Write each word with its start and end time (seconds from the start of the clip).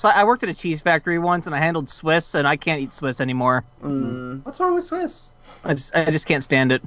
So 0.00 0.08
I 0.08 0.24
worked 0.24 0.42
at 0.42 0.48
a 0.48 0.54
cheese 0.54 0.80
factory 0.80 1.18
once, 1.18 1.44
and 1.44 1.54
I 1.54 1.58
handled 1.58 1.90
Swiss, 1.90 2.34
and 2.34 2.48
I 2.48 2.56
can't 2.56 2.80
eat 2.80 2.94
Swiss 2.94 3.20
anymore. 3.20 3.64
Mm. 3.82 4.42
What's 4.46 4.58
wrong 4.58 4.72
with 4.72 4.84
Swiss? 4.84 5.34
I 5.62 5.74
just, 5.74 5.94
I 5.94 6.06
just 6.10 6.24
can't 6.26 6.42
stand 6.42 6.72
it. 6.72 6.82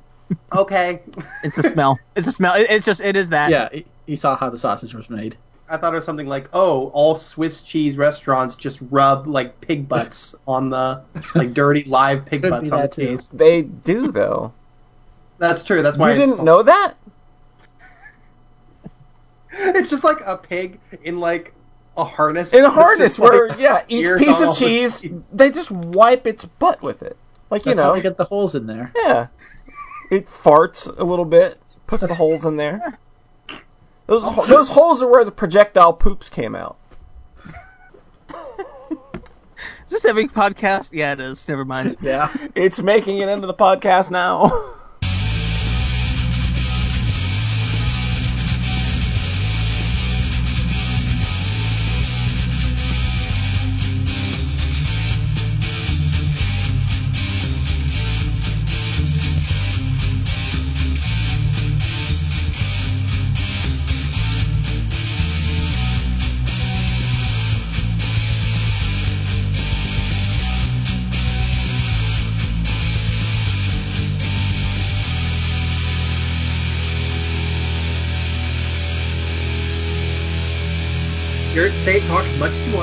Okay. 0.51 1.03
It's 1.43 1.55
the 1.55 1.61
smell. 1.61 1.99
It's 2.15 2.25
the 2.25 2.31
smell. 2.31 2.55
It, 2.55 2.65
it's 2.71 2.87
just, 2.87 3.01
it 3.01 3.15
is 3.15 3.29
that. 3.29 3.51
Yeah, 3.51 3.69
he- 3.71 3.85
he 4.07 4.15
saw 4.15 4.35
how 4.35 4.49
the 4.49 4.57
sausage 4.57 4.95
was 4.95 5.11
made. 5.11 5.37
I 5.69 5.77
thought 5.77 5.93
it 5.93 5.97
was 5.97 6.05
something 6.05 6.25
like, 6.25 6.49
oh, 6.53 6.87
all 6.87 7.15
Swiss 7.15 7.61
cheese 7.61 7.99
restaurants 7.99 8.55
just 8.55 8.79
rub 8.89 9.27
like 9.27 9.61
pig 9.61 9.87
butts 9.87 10.33
on 10.47 10.71
the 10.71 11.03
like 11.35 11.53
dirty 11.53 11.83
live 11.83 12.25
pig 12.25 12.41
butts 12.41 12.71
be 12.71 12.73
on 12.73 12.81
the 12.81 12.87
that, 12.87 12.91
too. 12.93 13.05
cheese. 13.11 13.29
They 13.29 13.61
do 13.61 14.11
though. 14.11 14.53
That's 15.37 15.63
true. 15.63 15.83
That's 15.83 15.99
why 15.99 16.13
you 16.13 16.19
didn't 16.19 16.43
know 16.43 16.63
that? 16.63 16.95
It's 19.55 19.91
just 19.91 20.03
like 20.03 20.17
a 20.25 20.35
pig 20.35 20.79
in 21.03 21.19
like 21.19 21.53
a 21.97 22.03
harness. 22.03 22.53
In 22.53 22.63
a 22.65 22.69
harness 22.69 23.17
where 23.19 23.49
like, 23.49 23.59
yeah, 23.59 23.79
each 23.87 24.07
piece 24.17 24.37
on 24.37 24.43
all 24.45 24.49
of 24.51 24.59
the 24.59 24.65
cheese, 24.65 25.01
they 25.31 25.51
just 25.51 25.71
wipe 25.71 26.25
its 26.27 26.45
butt 26.45 26.81
with 26.81 27.03
it. 27.03 27.17
Like 27.49 27.65
you 27.65 27.71
That's 27.75 27.81
how 27.81 27.89
know, 27.89 27.95
they 27.95 28.01
get 28.01 28.17
the 28.17 28.25
holes 28.25 28.55
in 28.55 28.67
there. 28.67 28.91
yeah. 28.95 29.27
It 30.11 30.27
farts 30.27 30.87
a 30.97 31.03
little 31.03 31.25
bit, 31.25 31.59
puts 31.87 32.05
the 32.05 32.15
holes 32.15 32.45
in 32.45 32.57
there. 32.57 32.99
Those 34.07 34.23
ho- 34.23 34.45
those 34.45 34.67
holes 34.69 35.01
are 35.01 35.09
where 35.09 35.23
the 35.23 35.31
projectile 35.31 35.93
poops 35.93 36.27
came 36.27 36.55
out. 36.55 36.77
Is 39.85 39.91
this 39.91 40.05
every 40.05 40.27
podcast? 40.27 40.89
Yeah, 40.91 41.13
it 41.13 41.19
is. 41.21 41.47
Never 41.47 41.63
mind. 41.65 41.95
Yeah. 42.01 42.33
It's 42.55 42.81
making 42.81 43.19
it 43.19 43.29
into 43.29 43.47
the 43.47 43.53
podcast 43.53 44.11
now. 44.11 44.51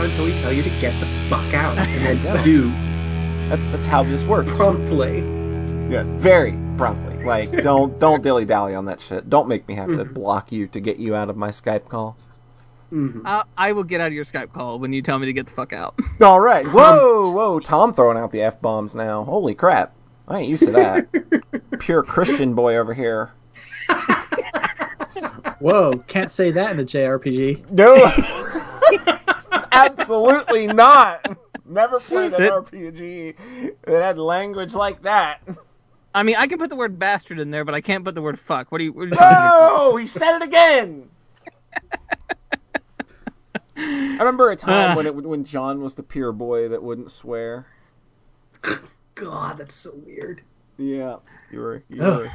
as 0.05 0.09
much 0.09 0.11
as 0.11 0.17
you 0.17 0.23
want 0.23 0.25
until 0.25 0.25
we 0.25 0.35
tell 0.37 0.53
you 0.53 0.63
to 0.63 0.81
get 0.81 0.99
the 1.01 1.29
fuck 1.29 1.55
out, 1.55 1.79
and 1.79 2.21
Yeah. 2.25 2.35
then 2.35 2.45
do 2.45 2.71
That's 3.49 3.71
that's 3.71 3.87
how 3.87 4.03
this 4.03 4.25
works. 4.25 4.51
promptly. 4.53 5.21
Yes, 5.91 6.09
very 6.09 6.59
promptly. 6.77 7.25
Like 7.25 7.51
don't 7.63 7.99
don't 7.99 8.23
dilly 8.23 8.45
dally 8.45 8.75
on 8.75 8.85
that 8.87 9.01
shit. 9.01 9.29
Don't 9.29 9.49
make 9.49 9.67
me 9.69 9.75
have 9.75 9.89
to 9.89 10.05
mm-hmm. 10.05 10.13
block 10.15 10.53
you 10.53 10.67
to 10.69 10.81
get 10.81 10.99
you 10.99 11.15
out 11.15 11.29
of 11.31 11.37
my 11.37 11.51
Skype 11.51 11.89
call. 11.89 12.17
Mm-hmm. 12.93 13.25
I, 13.25 13.45
I 13.57 13.73
will 13.73 13.85
get 13.85 14.01
out 14.01 14.09
of 14.09 14.15
your 14.15 14.25
Skype 14.25 14.53
call 14.53 14.79
when 14.81 14.93
you 14.93 15.01
tell 15.01 15.19
me 15.19 15.27
to 15.27 15.33
get 15.33 15.47
the 15.47 15.53
fuck 15.53 15.73
out. 15.73 15.95
All 16.21 16.41
right. 16.41 16.67
Whoa, 16.67 17.31
whoa. 17.31 17.61
Tom 17.61 17.93
throwing 17.93 18.19
out 18.19 18.33
the 18.33 18.43
f 18.43 18.61
bombs 18.61 18.95
now. 18.95 19.25
Holy 19.25 19.55
crap! 19.55 19.95
I 20.27 20.41
ain't 20.41 20.49
used 20.49 20.65
to 20.65 20.73
that. 20.73 21.09
Pure 21.79 22.03
Christian 22.05 22.55
boy 22.55 22.77
over 22.77 22.95
here. 22.95 23.33
Whoa, 25.61 25.99
can't 26.07 26.31
say 26.31 26.51
that 26.53 26.73
in 26.73 26.81
a 26.81 26.85
JRPG. 26.85 27.71
No, 27.71 28.11
absolutely 29.85 30.67
not. 30.69 31.39
Never 31.65 32.01
played 32.01 32.33
an 32.33 32.41
RPG 32.41 33.75
that 33.83 34.03
had 34.03 34.19
language 34.19 34.75
like 34.75 35.03
that. 35.03 35.41
I 36.15 36.23
mean, 36.25 36.35
I 36.37 36.47
can 36.49 36.59
put 36.59 36.71
the 36.71 36.77
word 36.77 36.99
bastard 36.99 37.39
in 37.39 37.51
there, 37.53 37.65
but 37.65 37.75
I 37.75 37.81
can't 37.81 38.05
put 38.05 38.15
the 38.17 38.23
word 38.23 38.39
fuck. 38.39 38.73
What 38.73 38.81
are 38.81 38.85
you? 38.85 38.93
What 38.93 39.03
are 39.03 39.07
you 39.07 39.11
talking 39.15 39.37
about? 39.37 39.69
No, 39.69 39.97
he 39.97 40.07
said 40.09 40.37
it 40.37 40.43
again. 40.43 41.09
I 43.77 44.17
remember 44.19 44.51
a 44.51 44.57
time 44.57 44.93
Ah. 44.93 44.97
when 44.97 45.07
it 45.07 45.15
when 45.15 45.45
John 45.45 45.81
was 45.81 45.95
the 45.95 46.03
pure 46.03 46.33
boy 46.33 46.69
that 46.69 46.83
wouldn't 46.83 47.11
swear. 47.11 47.67
God, 49.15 49.59
that's 49.59 49.75
so 49.75 49.93
weird. 50.05 50.43
Yeah, 50.77 51.17
you 51.51 51.61
were. 51.61 51.83
You 51.89 52.03
were 52.03 52.31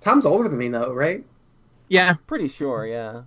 Tom's 0.00 0.24
older 0.26 0.48
than 0.48 0.58
me 0.58 0.68
though, 0.68 0.92
right? 0.92 1.24
Yeah, 1.88 2.14
pretty 2.26 2.48
sure. 2.48 2.86
Yeah. 2.86 3.22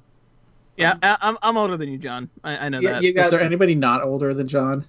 Yeah. 0.80 0.92
Um, 0.94 1.00
I, 1.04 1.18
I'm 1.22 1.38
I'm 1.42 1.58
older 1.58 1.78
than 1.78 1.90
you, 1.90 1.98
John. 1.98 2.30
I, 2.44 2.58
I 2.66 2.70
know 2.70 2.80
Yeah, 2.80 2.94
that. 2.94 3.04
you 3.04 3.14
Is 3.14 3.30
there 3.32 3.42
anybody 3.42 3.76
not 3.76 4.02
older 4.02 4.34
than 4.34 4.48
John? 4.48 4.86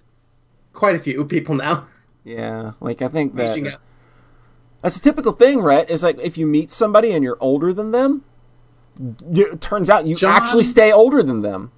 quite 0.72 0.94
a 0.94 0.98
few 0.98 1.24
people 1.24 1.54
now. 1.56 1.86
Yeah, 2.24 2.72
like 2.80 3.02
I 3.02 3.08
think 3.08 3.34
that 3.36 3.78
that's 4.82 4.96
a 4.96 5.00
typical 5.00 5.32
thing, 5.32 5.60
Rhett. 5.60 5.90
Is 5.90 6.02
like 6.02 6.18
if 6.20 6.38
you 6.38 6.46
meet 6.46 6.70
somebody 6.70 7.12
and 7.12 7.24
you're 7.24 7.36
older 7.40 7.72
than 7.72 7.90
them, 7.90 8.24
it 9.32 9.60
turns 9.60 9.90
out 9.90 10.06
you 10.06 10.16
John- 10.16 10.40
actually 10.40 10.64
stay 10.64 10.92
older 10.92 11.22
than 11.22 11.42
them. 11.42 11.72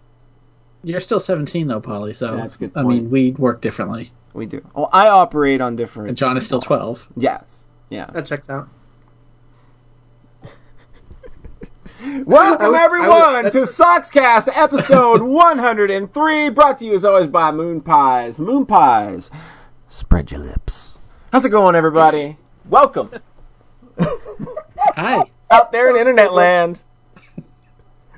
You're 0.85 1.01
still 1.01 1.21
17 1.21 1.69
though, 1.69 1.81
Polly. 1.81 2.13
So 2.13 2.37
That's 2.37 2.57
a 2.57 2.59
good 2.59 2.73
I 2.75 2.83
mean, 2.83 3.09
we 3.09 3.31
work 3.33 3.61
differently, 3.61 4.11
We 4.35 4.47
do. 4.47 4.61
Well, 4.75 4.91
I 4.93 5.09
operate 5.09 5.61
on 5.61 5.77
different. 5.77 6.09
and 6.09 6.19
John 6.19 6.37
is 6.37 6.45
still 6.45 6.61
12. 6.61 7.07
Yes. 7.17 7.65
Yeah. 7.89 8.07
That 8.07 8.27
checks 8.27 8.51
out. 8.51 8.69
Welcome 12.03 12.73
was- 12.73 12.81
everyone 12.81 13.45
was- 13.45 13.53
to 13.53 13.59
Sockscast 13.61 14.49
episode 14.57 15.23
103, 15.23 16.51
brought 16.51 16.79
to 16.79 16.85
you 16.85 16.95
as 16.95 17.05
always 17.05 17.29
by 17.29 17.53
Moon 17.53 17.81
Pies. 17.81 18.41
Moon 18.41 18.67
Pies, 18.67 19.31
spread 19.87 20.33
your 20.33 20.41
lips. 20.41 20.99
How's 21.33 21.45
it 21.45 21.51
going, 21.51 21.77
everybody? 21.77 22.39
Welcome 22.69 23.11
Hi. 24.01 25.23
out 25.51 25.71
there 25.71 25.91
in 25.91 25.97
internet 25.97 26.33
land. 26.33 26.83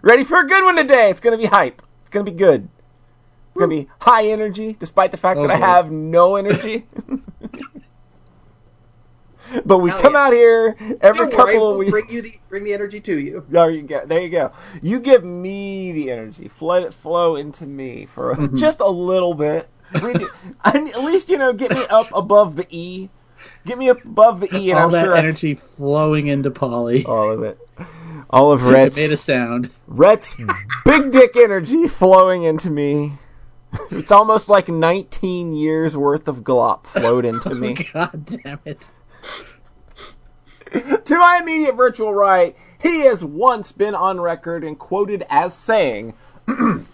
Ready 0.01 0.25
for 0.25 0.41
a 0.41 0.47
good 0.47 0.65
one 0.65 0.77
today? 0.77 1.11
It's 1.11 1.21
gonna 1.21 1.37
be 1.39 1.47
hype. 1.47 1.83
It's 2.01 2.09
gonna 2.11 2.25
be 2.25 2.31
good. 2.31 2.69
It's 3.49 3.57
gonna 3.59 3.69
be 3.69 3.89
high 4.01 4.27
energy, 4.29 4.77
despite 4.81 5.11
the 5.11 5.19
fact 5.19 5.41
that 5.43 5.51
I 5.51 5.57
Oh, 5.57 5.61
have 5.61 5.91
no 5.91 6.37
energy. 6.37 6.87
but 9.65 9.79
we 9.79 9.91
Hell 9.91 10.01
come 10.03 10.13
yeah. 10.15 10.27
out 10.27 10.33
here 10.33 10.77
every 11.01 11.19
Don't 11.27 11.31
couple 11.33 11.45
worry, 11.47 11.57
of 11.57 11.61
we'll 11.63 11.79
weeks. 11.79 11.91
bring 11.91 12.11
you 12.11 12.23
the 12.23 12.33
bring 12.49 12.65
the 12.65 12.75
energy 12.75 13.01
to 13.01 13.19
you. 13.19 13.45
There 13.49 13.71
you 13.71 13.83
go. 13.83 14.05
There 14.07 14.21
you 14.21 14.29
go. 14.29 14.53
You 14.83 15.01
give 15.01 15.25
me 15.25 15.93
the 15.93 16.11
energy. 16.11 16.51
Let 16.61 16.83
it 16.83 16.95
flow 16.95 17.37
into 17.37 17.67
me 17.67 18.07
for 18.07 18.31
a, 18.31 18.37
Mm-hmm. 18.37 18.57
just 18.57 18.81
a 18.81 18.89
little 18.89 19.35
bit. 19.35 19.69
Do- 19.93 20.29
at 20.65 21.03
least 21.05 21.29
you 21.29 21.39
know, 21.39 21.53
get 21.53 21.71
me 21.73 21.85
up 21.91 22.09
above 22.15 22.57
the 22.57 22.67
E. 22.71 23.11
Get 23.67 23.79
me 23.79 23.91
up 23.91 24.03
above 24.05 24.41
the 24.41 24.55
E, 24.57 24.71
and 24.71 24.79
All 24.79 24.87
I'm 24.87 24.93
that 24.93 25.05
sure 25.05 25.15
I 25.15 25.19
energy 25.19 25.55
flowing 25.55 26.27
into 26.29 26.51
Polly. 26.51 27.05
all 27.05 27.31
of 27.31 27.43
it. 27.43 27.59
All 28.31 28.53
of 28.53 28.65
it 28.65 28.71
Rhett's, 28.71 28.97
made 28.97 29.11
a 29.13 29.17
sound. 29.17 29.71
Rhett's 29.87 30.35
big 30.85 31.13
dick 31.13 31.37
energy 31.37 31.87
flowing 31.87 32.43
into 32.45 32.71
me. 32.71 33.13
It's 33.91 34.11
almost 34.13 34.49
like 34.49 34.69
19 34.69 35.53
years 35.53 35.97
worth 35.97 36.27
of 36.29 36.39
glop 36.43 36.87
flowed 36.87 37.25
into 37.25 37.55
me. 37.55 37.75
God 37.93 38.25
damn 38.43 38.61
it. 38.65 38.91
to 41.05 41.19
my 41.19 41.41
immediate 41.43 41.77
virtual 41.77 42.15
right, 42.15 42.57
he 42.81 43.01
has 43.01 43.25
once 43.25 43.73
been 43.73 43.95
on 43.95 44.21
record 44.21 44.65
and 44.65 44.79
quoted 44.79 45.25
as 45.31 45.55
saying, 45.55 46.15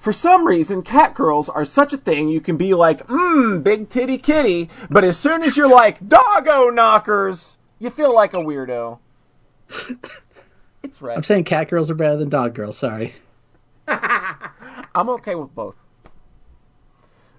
For 0.00 0.14
some 0.14 0.46
reason, 0.46 0.80
cat 0.80 1.12
girls 1.12 1.50
are 1.50 1.66
such 1.66 1.92
a 1.92 1.98
thing 1.98 2.30
you 2.30 2.40
can 2.40 2.56
be 2.56 2.72
like, 2.72 3.06
mmm, 3.06 3.62
big 3.62 3.90
titty 3.90 4.16
kitty, 4.16 4.70
but 4.88 5.04
as 5.04 5.18
soon 5.18 5.42
as 5.42 5.58
you're 5.58 5.68
like, 5.68 6.08
doggo 6.08 6.70
knockers, 6.70 7.58
you 7.78 7.90
feel 7.90 8.14
like 8.14 8.32
a 8.32 8.38
weirdo. 8.38 8.98
It's 10.82 11.02
right. 11.02 11.14
I'm 11.14 11.22
saying 11.22 11.44
cat 11.44 11.68
girls 11.68 11.90
are 11.90 11.94
better 11.94 12.16
than 12.16 12.30
dog 12.30 12.54
girls. 12.54 12.78
Sorry. 12.78 13.12
I'm 13.88 15.10
okay 15.10 15.34
with 15.34 15.54
both. 15.54 15.76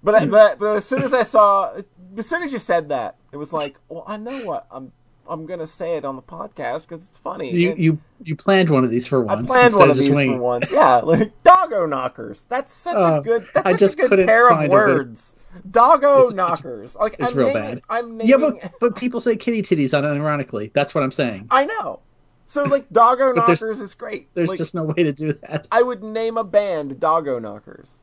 But, 0.04 0.16
I, 0.16 0.26
but 0.28 0.60
but 0.60 0.78
as 0.78 0.86
soon 0.86 1.02
as 1.02 1.14
I 1.14 1.24
saw, 1.24 1.76
as 2.18 2.28
soon 2.28 2.44
as 2.44 2.52
you 2.54 2.60
said 2.60 2.90
that, 2.90 3.16
it 3.32 3.38
was 3.38 3.54
like, 3.54 3.78
well, 3.90 4.04
I 4.08 4.18
know 4.18 4.46
what 4.46 4.68
I'm. 4.72 4.92
I'm 5.30 5.46
gonna 5.46 5.68
say 5.68 5.96
it 5.96 6.04
on 6.04 6.16
the 6.18 6.22
podcast 6.22 6.88
because 6.90 7.08
it's 7.08 7.18
funny. 7.18 7.52
You 7.52 7.76
you 7.78 8.00
you 8.24 8.36
planned 8.36 8.70
one 8.70 8.84
of 8.84 8.90
these 8.90 9.08
for 9.08 9.22
once. 9.22 9.44
I 9.44 9.46
planned 9.46 9.76
one 9.76 9.90
of 9.90 9.96
these 9.98 10.10
winging 10.10 10.38
for 10.38 10.42
once. 10.42 10.70
Yeah, 10.72 10.96
like 11.04 11.32
doggo 11.44 11.86
knockers. 11.86 12.46
That's 12.50 12.72
such 12.72 12.96
a 12.96 13.00
Uh, 13.00 13.20
good. 13.22 13.48
That's 13.54 13.66
I 13.68 13.72
such 13.72 13.80
just 13.80 14.00
a 14.00 14.08
good 14.10 14.26
pair 14.26 14.50
of 14.52 14.70
words. 14.70 15.36
Doggo 15.70 16.08
It's- 16.08 16.32
it's- 16.32 16.36
knockers. 16.36 16.96
like 16.96 17.16
it's 17.20 17.32
I'm 17.32 17.38
real 17.38 17.48
naming, 17.48 17.62
bad. 17.76 17.82
I'm 17.90 18.18
naming. 18.18 18.28
Yeah, 18.28 18.38
but 18.38 18.74
but 18.82 18.96
people 18.98 19.22
say 19.22 19.38
kitty 19.38 19.62
titties 19.62 19.92
unironically. 19.94 20.74
That's 20.74 20.94
what 20.96 21.04
I'm 21.04 21.12
saying. 21.12 21.48
I 21.52 21.66
know. 21.66 22.00
So 22.44 22.64
like 22.64 22.90
doggo 22.90 23.32
knockers 23.32 23.80
is 23.80 23.94
great. 23.94 24.28
There's 24.34 24.50
Like, 24.50 24.58
just 24.58 24.76
no 24.76 24.84
way 24.84 25.04
to 25.04 25.14
do 25.14 25.32
that. 25.34 25.68
I 25.72 25.82
would 25.84 26.04
name 26.04 26.36
a 26.36 26.44
band 26.44 27.00
doggo 27.00 27.40
knockers. 27.40 28.01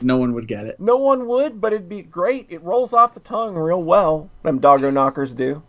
No 0.00 0.18
one 0.18 0.34
would 0.34 0.46
get 0.46 0.66
it. 0.66 0.78
No 0.78 0.96
one 0.96 1.26
would, 1.26 1.60
but 1.60 1.72
it'd 1.72 1.88
be 1.88 2.02
great. 2.02 2.46
It 2.50 2.62
rolls 2.62 2.92
off 2.92 3.14
the 3.14 3.20
tongue 3.20 3.54
real 3.54 3.82
well. 3.82 4.30
Them 4.42 4.58
doggo 4.58 4.90
knockers 4.90 5.32
do. 5.32 5.62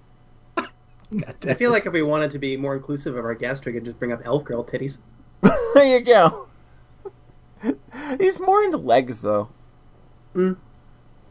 I 1.46 1.54
feel 1.54 1.72
like 1.72 1.86
if 1.86 1.94
we 1.94 2.02
wanted 2.02 2.32
to 2.32 2.40
be 2.40 2.58
more 2.58 2.76
inclusive 2.76 3.16
of 3.16 3.24
our 3.24 3.36
guests, 3.36 3.66
we 3.66 3.72
could 3.72 3.86
just 3.86 3.98
bring 3.98 4.12
up 4.12 4.22
elf 4.26 4.44
girl 4.44 4.66
titties. 4.66 5.00
there 5.42 5.86
you 5.86 6.02
go. 6.02 6.48
He's 8.18 8.40
more 8.40 8.64
into 8.64 8.78
legs 8.78 9.22
though. 9.22 9.50
Hmm. 10.34 10.54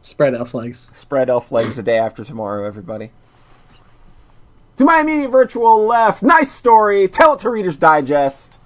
Spread 0.01 0.33
elf 0.33 0.53
legs. 0.53 0.79
Spread 0.95 1.29
elf 1.29 1.51
legs 1.51 1.75
the 1.75 1.83
day 1.83 1.97
after 1.97 2.23
tomorrow, 2.23 2.65
everybody. 2.65 3.11
To 4.77 4.85
my 4.85 5.01
immediate 5.01 5.29
virtual 5.29 5.85
left, 5.85 6.23
nice 6.23 6.51
story. 6.51 7.07
Tell 7.07 7.33
it 7.33 7.39
to 7.39 7.49
Reader's 7.49 7.77
Digest. 7.77 8.59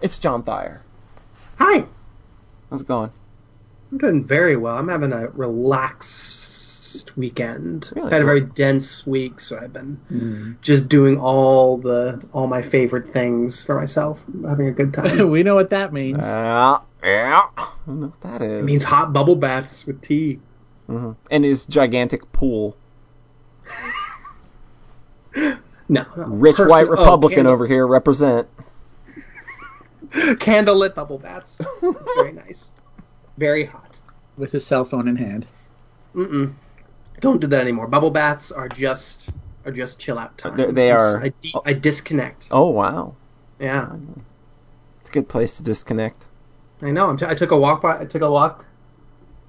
It's 0.00 0.18
John 0.18 0.42
Thayer. 0.42 0.82
Hi. 1.58 1.84
How's 2.70 2.82
it 2.82 2.88
going? 2.88 3.10
I'm 3.90 3.98
doing 3.98 4.22
very 4.22 4.56
well. 4.56 4.76
I'm 4.76 4.88
having 4.88 5.12
a 5.12 5.28
relaxed 5.28 7.16
weekend. 7.16 7.90
Really? 7.94 8.06
I've 8.06 8.12
had 8.12 8.22
a 8.22 8.24
very 8.24 8.40
dense 8.40 9.06
week, 9.06 9.40
so 9.40 9.58
I've 9.58 9.72
been 9.72 9.96
hmm. 10.08 10.52
just 10.60 10.88
doing 10.88 11.18
all 11.18 11.76
the 11.76 12.24
all 12.32 12.46
my 12.46 12.62
favorite 12.62 13.12
things 13.12 13.64
for 13.64 13.74
myself. 13.78 14.24
I'm 14.28 14.44
having 14.44 14.68
a 14.68 14.72
good 14.72 14.94
time. 14.94 15.30
we 15.30 15.42
know 15.42 15.54
what 15.54 15.70
that 15.70 15.92
means. 15.92 16.18
Yeah, 16.18 16.78
yeah. 17.02 17.40
I 17.56 17.68
don't 17.86 18.00
know 18.00 18.06
what 18.08 18.20
that 18.20 18.42
is. 18.42 18.60
it 18.60 18.64
means 18.64 18.84
hot 18.84 19.12
bubble 19.12 19.36
baths 19.36 19.86
with 19.86 20.00
tea. 20.02 20.40
Mm-hmm. 20.88 21.12
and 21.30 21.44
his 21.44 21.66
gigantic 21.66 22.32
pool. 22.32 22.76
No, 25.90 26.06
no. 26.16 26.24
Rich 26.26 26.56
Person- 26.56 26.70
white 26.70 26.86
oh, 26.86 26.90
Republican 26.90 27.34
candle- 27.34 27.52
over 27.52 27.66
here 27.66 27.84
represent. 27.84 28.46
Candlelit 30.10 30.94
bubble 30.94 31.18
baths. 31.18 31.60
It's 31.82 32.12
very 32.16 32.32
nice. 32.32 32.70
Very 33.40 33.64
hot. 33.64 33.98
With 34.36 34.52
his 34.52 34.66
cell 34.66 34.84
phone 34.84 35.08
in 35.08 35.16
hand. 35.16 35.46
Mm-mm. 36.14 36.52
Don't 37.20 37.40
do 37.40 37.46
that 37.46 37.60
anymore. 37.62 37.86
Bubble 37.86 38.10
baths 38.10 38.52
are 38.52 38.68
just 38.68 39.30
are 39.64 39.72
just 39.72 39.98
chill 39.98 40.18
out 40.18 40.36
time. 40.38 40.56
They're- 40.56 40.72
they 40.72 40.90
I'm 40.92 40.98
are- 41.00 41.16
s- 41.16 41.22
I, 41.24 41.32
de- 41.40 41.60
I 41.66 41.72
disconnect. 41.72 42.48
Oh 42.50 42.68
wow, 42.70 43.14
Yeah, 43.58 43.88
it's 45.00 45.08
a 45.10 45.12
good 45.12 45.28
place 45.28 45.56
to 45.56 45.62
disconnect. 45.62 46.28
I 46.82 46.90
know. 46.90 47.08
I'm 47.08 47.16
t- 47.16 47.26
I 47.26 47.34
took 47.34 47.50
a 47.50 47.56
walk 47.58 47.80
by. 47.82 48.00
I 48.00 48.04
took 48.04 48.22
a 48.22 48.30
walk 48.30 48.64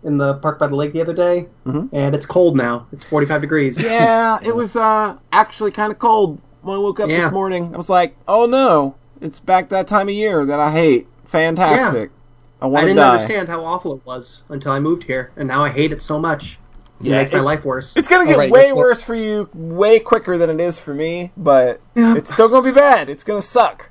in 0.03 0.17
the 0.17 0.35
park 0.35 0.57
by 0.59 0.67
the 0.67 0.75
lake 0.75 0.93
the 0.93 1.01
other 1.01 1.13
day, 1.13 1.47
Mhm. 1.65 1.89
and 1.93 2.15
it's 2.15 2.25
cold 2.25 2.55
now. 2.57 2.88
It's 2.93 3.05
45 3.05 3.41
degrees. 3.41 3.81
Yeah, 3.83 4.39
it 4.41 4.55
was 4.55 4.75
uh, 4.77 5.17
actually 5.33 5.71
kind 5.71 5.91
of 5.91 5.99
cold 5.99 6.39
when 6.61 6.75
I 6.75 6.79
woke 6.79 6.99
up 7.01 7.09
Yeah. 7.09 7.21
this 7.23 7.31
morning. 7.31 7.73
I 7.73 7.77
was 7.77 7.89
like, 7.89 8.15
oh 8.27 8.45
no, 8.45 8.95
it's 9.21 9.39
back 9.41 9.67
that 9.69 9.88
time 9.88 10.07
of 10.09 10.15
year 10.15 10.45
that 10.45 10.59
I 10.61 10.71
hate. 10.71 11.07
Fantastic. 11.25 12.09
I 12.11 12.13
I 12.62 12.68
want 12.68 12.81
to 12.84 12.88
didn't 12.88 12.98
die. 12.98 13.10
understand 13.16 13.50
how 13.50 13.63
awful 13.63 13.96
it 13.96 14.02
was 14.06 14.44
until 14.50 14.72
I 14.72 14.80
moved 14.80 15.04
here, 15.04 15.31
and 15.38 15.48
now 15.48 15.63
I 15.63 15.69
hate 15.69 15.92
it 15.92 16.02
so 16.02 16.19
much. 16.19 16.60
It 17.00 17.08
Yeah, 17.08 17.18
makes 17.18 17.31
my 17.34 17.40
life 17.40 17.66
worse. 17.66 17.98
It's 17.98 18.08
gonna 18.08 18.25
get 18.25 18.34
Alright, 18.36 18.52
way 18.52 18.60
let's 18.66 18.69
look- 18.69 18.78
worse 18.78 19.02
for 19.04 19.16
you 19.16 19.50
way 19.54 20.00
quicker 20.00 20.38
than 20.38 20.50
it 20.52 20.60
is 20.62 20.78
for 20.80 20.94
me, 20.94 21.31
but 21.36 21.81
Yeah. 21.96 22.16
it's 22.16 22.31
still 22.31 22.48
gonna 22.48 22.62
be 22.63 22.72
bad. 22.72 23.10
It's 23.10 23.24
gonna 23.24 23.42
suck. 23.42 23.90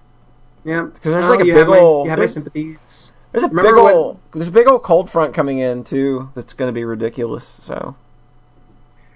yeah, 0.65 0.83
because 0.83 1.13
there's 1.13 1.25
Well, 1.25 1.31
like 1.33 1.41
a 1.41 1.47
you 1.47 1.53
big 1.55 1.59
have 1.61 1.69
my, 1.69 1.79
ol- 1.79 2.05
you 2.05 2.11
have 2.11 2.19
my 2.19 2.21
there's- 2.21 2.35
sympathies. 2.35 3.13
There's 3.33 3.45
a 3.45 3.49
Remember 3.49 3.71
big 3.77 3.83
when- 3.85 3.95
old 3.95 4.19
there's 4.35 4.49
a 4.49 4.53
big 4.53 4.69
old 4.69 4.83
cold 4.83 5.09
front 5.11 5.35
coming 5.35 5.59
in 5.59 5.83
too. 5.85 6.29
That's 6.35 6.53
gonna 6.53 6.73
be 6.73 6.85
ridiculous. 6.85 7.45
So 7.63 7.97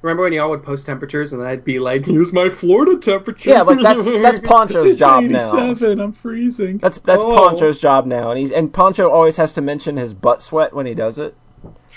Remember 0.04 0.24
when 0.24 0.34
y'all 0.34 0.50
would 0.50 0.62
post 0.62 0.84
temperatures, 0.84 1.32
and 1.32 1.42
I'd 1.42 1.64
be 1.64 1.78
like, 1.78 2.04
"Here's 2.04 2.30
my 2.30 2.50
Florida 2.50 2.98
temperature." 2.98 3.48
yeah, 3.48 3.62
like 3.62 3.80
that's 3.80 4.04
that's 4.22 4.38
Poncho's 4.38 4.96
job 4.98 5.24
now. 5.24 5.56
87, 5.56 5.98
I'm 5.98 6.12
freezing. 6.12 6.76
That's 6.76 6.98
that's 6.98 7.22
Oh. 7.24 7.34
Poncho's 7.34 7.80
job 7.80 8.04
now, 8.04 8.28
and 8.28 8.38
he's 8.38 8.52
and 8.52 8.70
Poncho 8.70 9.08
always 9.08 9.38
has 9.38 9.54
to 9.54 9.62
mention 9.62 9.96
his 9.96 10.12
butt 10.12 10.42
sweat 10.42 10.74
when 10.74 10.84
he 10.84 10.92
does 10.94 11.18
it. 11.18 11.34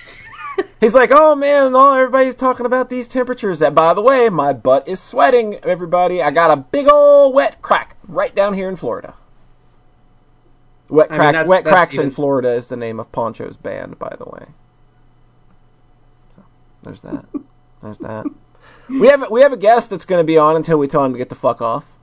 He's 0.79 0.95
like, 0.95 1.09
"Oh 1.11 1.35
man, 1.35 1.73
oh, 1.75 1.95
everybody's 1.95 2.35
talking 2.35 2.65
about 2.65 2.87
these 2.87 3.09
temperatures. 3.09 3.59
That 3.59 3.75
by 3.75 3.93
the 3.93 4.01
way, 4.01 4.29
my 4.29 4.53
butt 4.53 4.87
is 4.87 5.01
sweating. 5.01 5.55
Everybody, 5.63 6.21
I 6.21 6.31
got 6.31 6.49
a 6.49 6.61
big 6.61 6.87
old 6.87 7.35
wet 7.35 7.61
crack 7.61 7.97
right 8.07 8.33
down 8.33 8.53
here 8.53 8.69
in 8.69 8.77
Florida. 8.77 9.15
Wet 10.87 11.11
I 11.11 11.13
mean, 11.15 11.19
crack, 11.19 11.33
that's- 11.33 11.49
wet 11.49 11.63
that's 11.65 11.73
cracks 11.73 11.97
in 11.97 12.09
Florida 12.09 12.53
is 12.53 12.69
the 12.69 12.77
name 12.77 13.01
of 13.01 13.11
Poncho's 13.11 13.57
band, 13.57 13.99
by 13.99 14.15
the 14.17 14.25
way. 14.25 14.45
So 16.37 16.43
there's 16.83 17.01
that. 17.01 17.25
there's 17.81 17.99
that. 17.99 18.25
We 18.89 19.07
have 19.07 19.29
we 19.29 19.41
have 19.41 19.53
a 19.53 19.57
guest 19.57 19.89
that's 19.89 20.05
going 20.05 20.21
to 20.21 20.25
be 20.25 20.37
on 20.37 20.55
until 20.55 20.77
we 20.77 20.87
tell 20.87 21.03
him 21.03 21.11
to 21.11 21.17
get 21.17 21.29
the 21.29 21.35
fuck 21.35 21.61
off. 21.61 21.97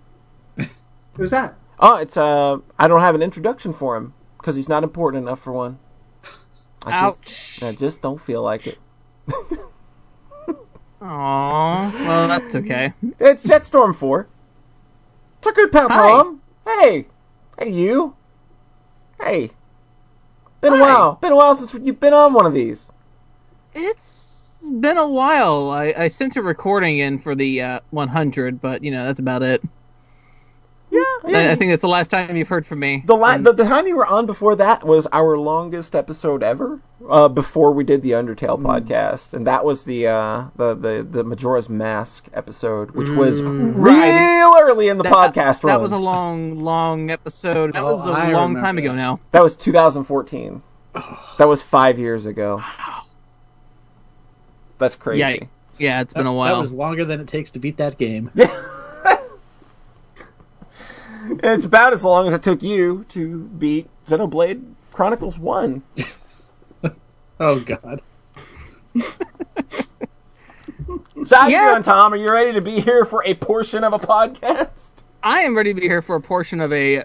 Who's 1.14 1.30
that? 1.30 1.54
Oh, 1.80 1.96
it's 1.98 2.16
uh, 2.16 2.58
I 2.78 2.88
don't 2.88 3.00
have 3.00 3.14
an 3.14 3.22
introduction 3.22 3.72
for 3.72 3.96
him 3.96 4.14
because 4.38 4.54
he's 4.56 4.68
not 4.68 4.82
important 4.84 5.22
enough 5.22 5.40
for 5.40 5.52
one. 5.52 5.78
I 6.86 6.92
Ouch. 6.92 7.20
Just, 7.24 7.62
I 7.62 7.72
just 7.72 8.02
don't 8.02 8.20
feel 8.20 8.42
like 8.42 8.66
it. 8.66 8.78
Aw, 11.00 11.92
well 11.92 12.28
that's 12.28 12.54
okay. 12.54 12.92
It's 13.18 13.46
Jetstorm 13.46 13.94
Four. 13.94 14.28
It's 15.38 15.46
a 15.46 15.52
good 15.52 15.72
pal, 15.72 15.88
Hi. 15.88 15.96
Tom. 15.96 16.42
Hey, 16.66 17.06
hey, 17.58 17.68
you. 17.68 18.16
Hey, 19.20 19.50
been 20.60 20.74
a 20.74 20.80
while. 20.80 21.16
Been 21.16 21.32
a 21.32 21.36
while 21.36 21.54
since 21.54 21.74
you've 21.84 22.00
been 22.00 22.14
on 22.14 22.32
one 22.32 22.46
of 22.46 22.54
these. 22.54 22.92
It's 23.74 24.23
been 24.68 24.98
a 24.98 25.08
while. 25.08 25.70
I, 25.70 25.94
I 25.96 26.08
sent 26.08 26.36
a 26.36 26.42
recording 26.42 26.98
in 26.98 27.18
for 27.18 27.34
the 27.34 27.62
uh, 27.62 27.80
100, 27.90 28.60
but 28.60 28.82
you 28.84 28.90
know 28.90 29.04
that's 29.04 29.20
about 29.20 29.42
it. 29.42 29.62
Yeah, 30.90 31.00
yeah. 31.26 31.38
I, 31.38 31.50
I 31.52 31.54
think 31.56 31.72
that's 31.72 31.80
the 31.82 31.88
last 31.88 32.08
time 32.08 32.36
you've 32.36 32.46
heard 32.46 32.64
from 32.64 32.78
me. 32.78 33.02
the, 33.04 33.16
la- 33.16 33.36
the 33.38 33.52
the 33.52 33.64
time 33.64 33.88
you 33.88 33.96
were 33.96 34.06
on 34.06 34.26
before 34.26 34.54
that 34.56 34.86
was 34.86 35.08
our 35.12 35.36
longest 35.36 35.94
episode 35.96 36.42
ever. 36.44 36.80
Uh, 37.08 37.28
before 37.28 37.72
we 37.72 37.82
did 37.84 38.00
the 38.02 38.12
Undertale 38.12 38.56
Hmm. 38.56 38.66
podcast, 38.66 39.34
and 39.34 39.46
that 39.46 39.64
was 39.64 39.84
the 39.84 40.06
uh, 40.06 40.44
the 40.56 40.74
the 40.74 41.02
the 41.08 41.24
Majora's 41.24 41.68
Mask 41.68 42.28
episode, 42.32 42.92
which 42.92 43.10
was 43.10 43.42
real 43.42 43.50
Hmm. 43.72 43.80
Right. 43.80 44.60
early 44.62 44.88
in 44.88 44.98
the 44.98 45.02
That- 45.04 45.12
podcast 45.12 45.62
That 45.62 45.64
run. 45.64 45.82
was 45.82 45.92
a 45.92 45.98
long, 45.98 46.60
long 46.60 47.10
episode. 47.10 47.72
That 47.74 47.82
Oh, 47.82 47.94
was 47.96 48.06
a 48.06 48.10
I 48.10 48.30
long 48.30 48.54
time 48.54 48.76
remember 48.76 48.80
ago 48.82 48.94
now. 48.94 49.20
That 49.32 49.42
was 49.42 49.56
2014. 49.56 50.62
That 51.38 51.48
was 51.48 51.60
five 51.60 51.98
years 51.98 52.24
ago. 52.24 52.62
That's 54.84 54.96
crazy. 54.96 55.20
Yeah, 55.20 55.36
yeah, 55.78 56.00
it's 56.02 56.12
been 56.12 56.26
a 56.26 56.32
while. 56.32 56.54
That 56.56 56.60
was 56.60 56.74
longer 56.74 57.06
than 57.06 57.20
it 57.20 57.26
takes 57.26 57.50
to 57.52 57.58
beat 57.58 57.78
that 57.78 57.96
game. 57.96 58.30
It's 61.42 61.64
about 61.64 61.94
as 61.94 62.04
long 62.04 62.26
as 62.28 62.34
it 62.34 62.42
took 62.42 62.62
you 62.62 63.04
to 63.08 63.44
beat 63.44 63.88
Xenoblade 64.06 64.74
Chronicles 64.92 65.38
1. 65.38 65.82
Oh 67.40 67.58
god. 67.60 68.02
So 71.24 71.36
how 71.36 71.46
you 71.48 71.54
Yeah. 71.54 71.70
doing, 71.72 71.82
Tom? 71.82 72.12
Are 72.12 72.16
you 72.16 72.30
ready 72.30 72.52
to 72.52 72.60
be 72.60 72.80
here 72.80 73.04
for 73.06 73.24
a 73.24 73.32
portion 73.34 73.82
of 73.84 73.92
a 73.94 73.98
podcast? 73.98 74.90
I 75.22 75.40
am 75.40 75.56
ready 75.56 75.72
to 75.72 75.80
be 75.80 75.86
here 75.88 76.02
for 76.02 76.14
a 76.16 76.20
portion 76.20 76.60
of 76.60 76.72
a 76.74 77.04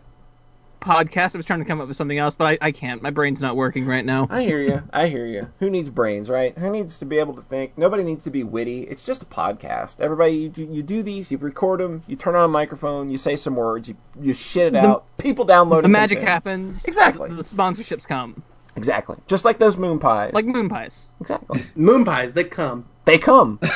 podcast. 0.80 1.36
I 1.36 1.38
was 1.38 1.46
trying 1.46 1.60
to 1.60 1.66
come 1.66 1.82
up 1.82 1.88
with 1.88 1.98
something 1.98 2.18
else, 2.18 2.36
but 2.36 2.46
I, 2.46 2.68
I 2.68 2.72
can't. 2.72 3.02
My 3.02 3.10
brain's 3.10 3.42
not 3.42 3.56
working 3.56 3.86
right 3.86 4.06
now. 4.06 4.28
I 4.30 4.44
hear 4.44 4.62
you. 4.62 4.84
I 4.92 5.08
hear 5.08 5.26
you. 5.26 5.52
Who 5.60 5.70
needs 5.70 5.90
brains, 5.90 6.30
right? 6.30 6.58
Who 6.58 6.70
needs 6.72 7.00
to 7.00 7.06
be 7.06 7.18
able 7.20 7.34
to 7.36 7.42
think? 7.42 7.78
Nobody 7.78 8.04
needs 8.04 8.24
to 8.26 8.30
be 8.30 8.44
witty. 8.44 8.84
It's 8.84 9.04
just 9.04 9.24
a 9.24 9.26
podcast. 9.26 10.00
Everybody, 10.00 10.34
you, 10.34 10.50
do- 10.50 10.70
you 10.72 10.84
do 10.84 11.04
these, 11.04 11.32
you 11.32 11.38
record 11.38 11.80
them, 11.80 12.04
you 12.08 12.16
turn 12.16 12.36
on 12.36 12.46
a 12.46 12.48
microphone, 12.48 13.10
you 13.10 13.18
say 13.18 13.36
some 13.36 13.56
words, 13.56 13.88
you, 13.90 13.98
you 14.20 14.34
shit 14.34 14.68
it 14.68 14.76
out. 14.76 15.06
People 15.18 15.46
download 15.46 15.80
it. 15.80 15.84
The 15.84 15.90
magic 15.90 16.20
consume. 16.20 16.28
happens. 16.28 16.86
Exactly. 16.86 17.30
The 17.30 17.44
sponsorships 17.44 18.08
come. 18.08 18.42
Exactly. 18.76 19.18
Just 19.28 19.44
like 19.46 19.60
those 19.60 19.78
moon 19.78 20.00
pies. 20.00 20.34
Like 20.34 20.46
moon 20.46 20.70
pies. 20.70 21.10
exactly. 21.20 21.64
Moon 21.76 22.06
pies. 22.06 22.34
They 22.34 22.46
come. 22.46 22.88
They 23.06 23.18
come. 23.18 23.60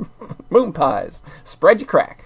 moon 0.50 0.72
pies. 0.72 1.22
Spread 1.44 1.80
your 1.80 1.88
crack. 1.88 2.24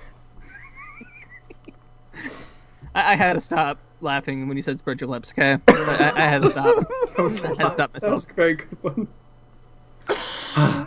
I, 2.97 3.13
I 3.13 3.15
had 3.17 3.35
to 3.35 3.41
stop 3.41 3.79
laughing 4.01 4.49
when 4.49 4.57
you 4.57 4.63
said 4.63 4.79
spread 4.79 5.01
your 5.01 5.11
lips, 5.11 5.33
okay? 5.33 5.59
I, 5.69 6.13
I 6.17 6.21
had 6.23 6.43
to 6.43 6.51
stop. 6.51 6.75
That 7.17 7.23
was, 7.23 7.41
a 7.41 7.45
I 7.45 7.49
had 7.49 7.57
to 7.59 7.63
lot. 7.65 7.73
stop 7.75 7.93
that 7.93 8.11
was 8.11 8.29
a 8.31 8.33
very 8.35 8.55
good 8.55 8.79
one. 8.83 9.09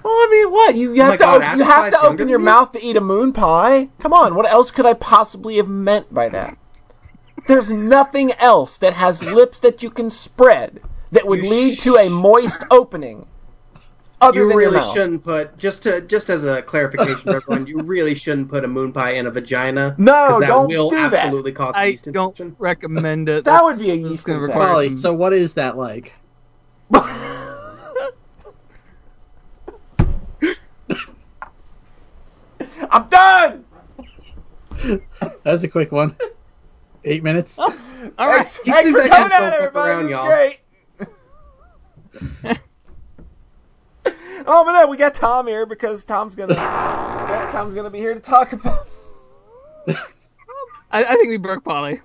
Well, 0.03 0.13
I 0.13 0.27
mean, 0.31 0.51
what 0.51 0.75
you, 0.75 0.93
you 0.93 1.01
Oh 1.01 1.05
have 1.05 1.13
to 1.13 1.17
God, 1.19 1.41
op- 1.43 1.57
you 1.57 1.63
have 1.63 1.91
to 1.91 1.99
open 2.01 2.27
your 2.29 2.39
than 2.39 2.45
you? 2.45 2.45
mouth 2.45 2.71
to 2.73 2.83
eat 2.83 2.97
a 2.97 3.01
moon 3.01 3.33
pie. 3.33 3.89
Come 3.99 4.13
on, 4.13 4.33
what 4.35 4.49
else 4.51 4.71
could 4.71 4.85
I 4.85 4.93
possibly 4.93 5.57
have 5.57 5.67
meant 5.69 6.13
by 6.13 6.29
that? 6.29 6.57
There's 7.47 7.69
nothing 7.71 8.31
else 8.33 8.77
that 8.79 8.93
has 8.93 9.23
lips 9.23 9.59
that 9.59 9.83
you 9.83 9.89
can 9.89 10.09
spread 10.09 10.81
that 11.11 11.27
would 11.27 11.43
You 11.43 11.49
lead 11.49 11.79
to 11.79 11.95
a 11.95 12.09
moist 12.09 12.63
opening. 12.71 13.27
Other 14.21 14.41
You 14.41 14.47
than 14.49 14.57
really 14.57 14.71
your 14.73 14.81
mouth. 14.81 14.93
shouldn't 14.93 15.23
put 15.23 15.57
just 15.57 15.81
to 15.83 16.01
just 16.01 16.29
as 16.29 16.43
a 16.43 16.61
clarification 16.61 17.19
for 17.19 17.38
everyone. 17.38 17.67
You 17.67 17.77
really 17.79 18.15
shouldn't 18.15 18.49
put 18.49 18.65
a 18.65 18.67
moon 18.67 18.91
pie 18.91 19.11
in 19.11 19.27
a 19.27 19.31
vagina. 19.31 19.95
No, 19.97 20.39
that 20.41 20.47
don't 20.47 20.67
will 20.67 20.89
do 20.89 21.09
that. 21.09 21.13
absolutely 21.25 21.53
cause 21.53 21.73
I 21.75 21.85
yeast 21.85 22.11
don't 22.11 22.55
recommend 22.59 23.29
it. 23.29 23.45
That 23.49 23.63
would 23.63 23.77
be 23.79 23.91
a 23.91 23.95
That's- 23.95 24.11
yeast 24.11 24.25
that's 24.27 24.38
gonna 24.38 24.45
infection. 24.45 24.67
require 24.69 24.95
so 24.97 25.13
what 25.13 25.31
is 25.33 25.53
that 25.53 25.77
like? 25.77 26.13
I'm 32.91 33.07
done. 33.09 33.65
That 34.83 35.41
was 35.45 35.63
a 35.63 35.67
quick 35.67 35.91
one. 35.91 36.15
Eight 37.05 37.23
minutes. 37.23 37.59
All 37.59 37.69
right. 38.17 38.45
Thanks, 38.45 38.57
thanks 38.59 38.91
for 38.91 39.07
coming 39.07 39.31
out, 39.33 39.53
everybody. 39.53 39.89
around, 39.91 40.09
y'all. 40.09 40.27
great. 40.27 40.59
Oh, 44.50 44.65
but 44.65 44.74
no, 44.74 44.88
we 44.88 44.98
got 44.98 45.13
Tom 45.13 45.48
here 45.48 45.65
because 45.65 46.03
Tom's 46.03 46.36
gonna 46.36 46.56
Tom's 47.51 47.74
gonna 47.74 47.89
be 47.89 48.00
here 48.00 48.13
to 48.13 48.20
talk 48.20 48.51
about. 48.51 48.88
I, 50.91 51.03
I 51.03 51.15
think 51.15 51.29
we 51.29 51.38
broke 51.38 51.63
Polly. 51.63 52.01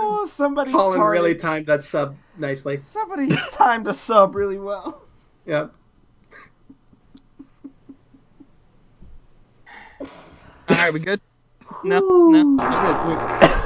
No, 0.00 0.26
somebody 0.26 0.70
Colin 0.70 0.98
sorry. 0.98 1.18
really 1.18 1.34
timed 1.34 1.66
that 1.66 1.82
sub 1.82 2.16
nicely. 2.38 2.78
Somebody 2.86 3.28
timed 3.50 3.88
a 3.88 3.94
sub 3.94 4.34
really 4.34 4.58
well. 4.58 5.02
Yep. 5.46 5.74
All 10.00 10.76
right, 10.76 10.92
we 10.92 11.00
good? 11.00 11.20
No, 11.82 12.00
no, 12.00 13.64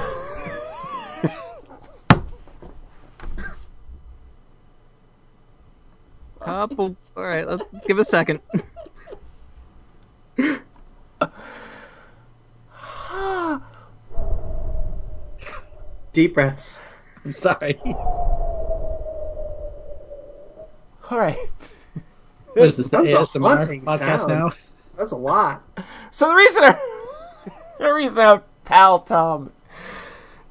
we're 6.46 6.66
good. 6.66 6.70
We- 6.70 6.76
Couple. 6.76 6.96
All 7.16 7.25
right, 7.25 7.46
let's, 7.46 7.62
let's 7.72 7.84
give 7.87 7.99
it 7.99 8.02
a 8.02 8.04
second. 8.04 8.40
Deep 16.12 16.34
breaths. 16.34 16.80
I'm 17.25 17.32
sorry. 17.32 17.80
All 17.84 18.68
right. 21.18 21.37
What 22.54 22.66
is 22.66 22.76
this, 22.76 22.90
the 22.90 23.00
That's 23.00 23.34
a 23.34 23.38
ASMR 23.38 23.82
podcast 23.82 24.18
sound. 24.18 24.28
now? 24.28 24.50
That's 24.99 25.12
a 25.12 25.16
lot. 25.16 25.62
So 26.11 26.28
the 26.28 26.34
reason 26.34 26.64
I, 26.64 26.78
the 27.78 27.94
reason 27.94 28.18
our 28.18 28.42
pal 28.66 29.00
Tom 29.00 29.52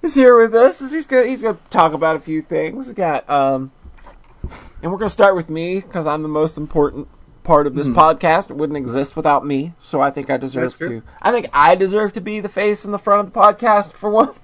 is 0.02 0.16
here 0.16 0.36
with 0.36 0.56
us 0.56 0.82
is 0.82 0.92
he's 0.92 1.06
gonna 1.06 1.28
he's 1.28 1.44
gonna 1.44 1.60
talk 1.70 1.94
about 1.94 2.16
a 2.16 2.20
few 2.20 2.42
things. 2.42 2.88
We 2.88 2.96
got 2.96 3.30
um, 3.30 3.72
and 4.82 4.92
we're 4.92 4.98
gonna 4.98 5.10
start 5.10 5.36
with 5.36 5.50
me 5.50 5.82
because 5.82 6.08
I'm 6.08 6.24
the 6.24 6.30
most 6.30 6.58
important 6.58 7.08
part 7.44 7.68
of 7.68 7.76
this 7.76 7.88
podcast. 7.88 8.50
It 8.50 8.56
wouldn't 8.56 8.78
exist 8.78 9.16
without 9.16 9.46
me, 9.46 9.74
so 9.80 10.02
I 10.02 10.10
think 10.12 10.30
I 10.30 10.38
deserve 10.38 10.76
to. 10.78 11.04
I 11.22 11.32
think 11.32 11.48
I 11.54 11.76
deserve 11.76 12.14
to 12.14 12.22
be 12.22 12.40
the 12.40 12.50
face 12.50 12.86
in 12.86 12.92
the 12.92 13.00
front 13.00 13.28
of 13.28 13.34
the 13.34 13.40
podcast 13.40 13.94
for 13.94 14.10
one. 14.10 14.32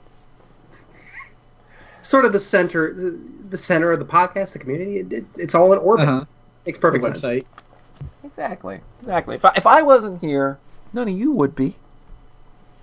Sort 2.01 2.25
of 2.25 2.31
the 2.33 2.39
center, 2.39 2.93
the, 2.93 3.19
the 3.49 3.57
center 3.57 3.91
of 3.91 3.99
the 3.99 4.05
podcast, 4.05 4.53
the 4.53 4.59
community. 4.59 4.97
It, 4.99 5.11
it, 5.11 5.25
it's 5.35 5.53
all 5.53 5.73
in 5.73 5.79
orbit. 5.79 6.07
Uh-huh. 6.07 6.25
Makes 6.65 6.77
The 6.79 6.81
perfect 6.81 7.03
sense. 7.03 7.21
website. 7.21 7.45
Exactly. 8.23 8.79
Exactly. 8.99 9.35
If 9.35 9.43
I, 9.45 9.53
if 9.57 9.67
I 9.67 9.81
wasn't 9.81 10.21
here, 10.21 10.57
none 10.93 11.09
of 11.09 11.13
you 11.17 11.31
would 11.33 11.53
be. 11.55 11.75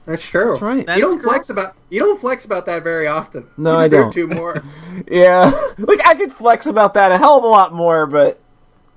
That's 0.06 0.23
true. 0.23 0.50
That's 0.52 0.62
right. 0.62 0.87
That 0.87 0.99
you 0.99 1.02
don't 1.02 1.20
flex 1.23 1.49
about 1.50 1.75
you 1.88 2.00
don't 2.00 2.20
flex 2.20 2.44
about 2.44 2.66
that 2.66 2.82
very 2.82 3.06
often. 3.06 3.46
No, 3.56 3.73
you 3.73 3.78
I 3.78 3.84
deserve 3.88 4.04
don't. 4.04 4.12
Two 4.12 4.26
more. 4.28 4.62
Yeah, 5.11 5.50
like 5.78 6.06
I 6.06 6.14
could 6.14 6.30
flex 6.32 6.66
about 6.66 6.94
that 6.94 7.11
a 7.11 7.18
hell 7.18 7.38
of 7.38 7.44
a 7.44 7.49
lot 7.49 7.73
more, 7.73 8.06
but 8.06 8.38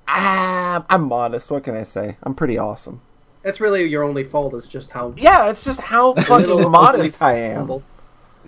ah, 0.06 0.84
I'm 0.88 1.02
modest. 1.08 1.50
What 1.50 1.64
can 1.64 1.74
I 1.74 1.82
say? 1.82 2.16
I'm 2.22 2.34
pretty 2.34 2.56
awesome. 2.58 3.00
That's 3.42 3.60
really 3.60 3.84
your 3.84 4.04
only 4.04 4.22
fault. 4.24 4.54
Is 4.54 4.66
just 4.66 4.90
how 4.90 5.14
Yeah, 5.16 5.48
it's 5.50 5.64
just 5.64 5.80
how 5.80 6.14
fucking 6.14 6.46
Little 6.46 6.70
modest 6.70 7.20
I 7.22 7.34
am. 7.36 7.56
humble. 7.56 7.82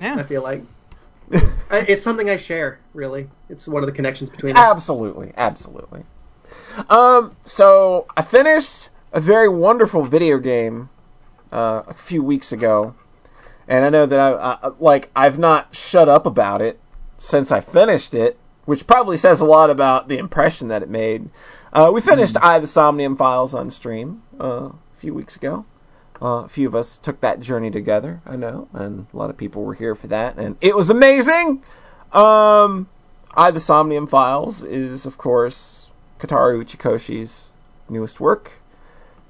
I 0.00 0.22
feel 0.22 0.42
like 0.42 0.62
I, 1.32 1.84
it's 1.88 2.02
something 2.02 2.30
I 2.30 2.36
share. 2.36 2.78
Really, 2.94 3.28
it's 3.48 3.66
one 3.66 3.82
of 3.82 3.86
the 3.88 3.94
connections 3.94 4.30
between 4.30 4.56
us. 4.56 4.62
Absolutely, 4.62 5.32
absolutely. 5.36 6.04
Um, 6.88 7.36
so 7.44 8.06
I 8.16 8.22
finished 8.22 8.90
a 9.12 9.20
very 9.20 9.48
wonderful 9.48 10.04
video 10.04 10.38
game 10.38 10.88
uh, 11.52 11.82
a 11.86 11.94
few 11.94 12.22
weeks 12.22 12.52
ago, 12.52 12.94
and 13.68 13.84
I 13.84 13.88
know 13.90 14.06
that 14.06 14.20
I, 14.20 14.58
I 14.62 14.70
like 14.78 15.10
I've 15.14 15.38
not 15.38 15.74
shut 15.74 16.08
up 16.08 16.26
about 16.26 16.62
it 16.62 16.80
since 17.18 17.52
I 17.52 17.60
finished 17.60 18.14
it, 18.14 18.38
which 18.64 18.86
probably 18.86 19.16
says 19.16 19.40
a 19.40 19.44
lot 19.44 19.70
about 19.70 20.08
the 20.08 20.18
impression 20.18 20.68
that 20.68 20.82
it 20.82 20.88
made. 20.88 21.30
Uh, 21.72 21.90
we 21.92 22.00
finished 22.00 22.36
I 22.42 22.58
the 22.58 22.66
Somnium 22.66 23.16
Files 23.16 23.54
on 23.54 23.70
stream 23.70 24.22
uh, 24.40 24.70
a 24.70 24.96
few 24.96 25.14
weeks 25.14 25.36
ago. 25.36 25.64
Uh, 26.22 26.44
a 26.44 26.48
few 26.48 26.68
of 26.68 26.74
us 26.74 26.98
took 26.98 27.20
that 27.22 27.40
journey 27.40 27.70
together, 27.70 28.20
I 28.26 28.36
know, 28.36 28.68
and 28.74 29.06
a 29.12 29.16
lot 29.16 29.30
of 29.30 29.38
people 29.38 29.64
were 29.64 29.74
here 29.74 29.94
for 29.94 30.06
that, 30.08 30.36
and 30.36 30.56
it 30.60 30.76
was 30.76 30.90
amazing. 30.90 31.62
Um, 32.12 32.88
I 33.34 33.50
the 33.50 33.60
Somnium 33.60 34.06
Files 34.06 34.62
is, 34.62 35.06
of 35.06 35.16
course, 35.16 35.86
Kotaro 36.18 36.62
Uchikoshi's 36.62 37.52
newest 37.88 38.20
work. 38.20 38.52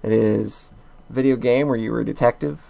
It 0.02 0.10
is 0.10 0.72
video 1.11 1.37
game 1.37 1.67
where 1.69 1.76
you 1.76 1.93
were 1.93 2.00
a 2.00 2.05
detective 2.05 2.61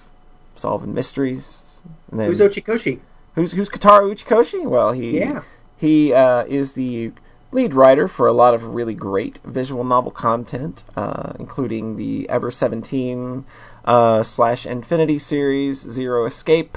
solving 0.56 0.92
mysteries. 0.94 1.80
And 2.10 2.18
then, 2.20 2.26
Who's 2.28 2.40
Ochikoshi? 2.40 3.00
who's 3.34 3.52
who's 3.52 3.68
Kotaro 3.68 4.12
Uchikoshi? 4.12 4.66
Well, 4.66 4.92
he 4.92 5.18
Yeah. 5.18 5.42
he 5.76 6.12
uh, 6.12 6.44
is 6.44 6.74
the 6.74 7.12
lead 7.52 7.74
writer 7.74 8.06
for 8.08 8.26
a 8.26 8.32
lot 8.32 8.54
of 8.54 8.64
really 8.74 8.94
great 8.94 9.38
visual 9.44 9.82
novel 9.84 10.10
content, 10.10 10.84
uh, 10.96 11.32
including 11.38 11.96
the 11.96 12.28
Ever 12.28 12.50
Seventeen 12.50 13.44
uh, 13.84 14.22
slash 14.22 14.66
Infinity 14.66 15.18
series, 15.18 15.80
Zero 15.80 16.26
Escape. 16.26 16.76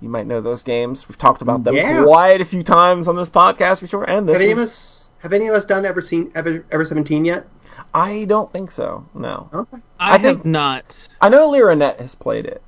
You 0.00 0.08
might 0.08 0.26
know 0.26 0.40
those 0.40 0.62
games. 0.64 1.08
We've 1.08 1.18
talked 1.18 1.42
about 1.42 1.62
them 1.64 1.76
Yeah. 1.76 2.02
quite 2.02 2.40
a 2.40 2.44
few 2.44 2.62
times 2.64 3.06
on 3.06 3.14
this 3.14 3.28
podcast, 3.28 3.80
for 3.80 3.86
sure. 3.86 4.04
And 4.04 4.26
this 4.28 4.34
Have 4.34 4.42
any 4.42 4.52
of 4.52 4.58
is- 4.58 4.64
us 4.70 4.98
have 5.22 5.32
any 5.32 5.46
of 5.46 5.54
us 5.54 5.64
done 5.64 5.84
ever 5.86 6.00
seen 6.00 6.32
ever 6.34 6.64
ever 6.72 6.84
seventeen 6.84 7.24
yet? 7.24 7.46
I 7.94 8.24
don't 8.24 8.50
think 8.52 8.70
so. 8.70 9.06
No, 9.14 9.48
Okay. 9.52 9.78
I, 10.00 10.14
I 10.14 10.18
think- 10.18 10.38
have 10.38 10.46
not. 10.46 11.08
I 11.20 11.28
know 11.28 11.50
Lyranet 11.50 11.98
has 12.00 12.14
played 12.14 12.46
it 12.46 12.62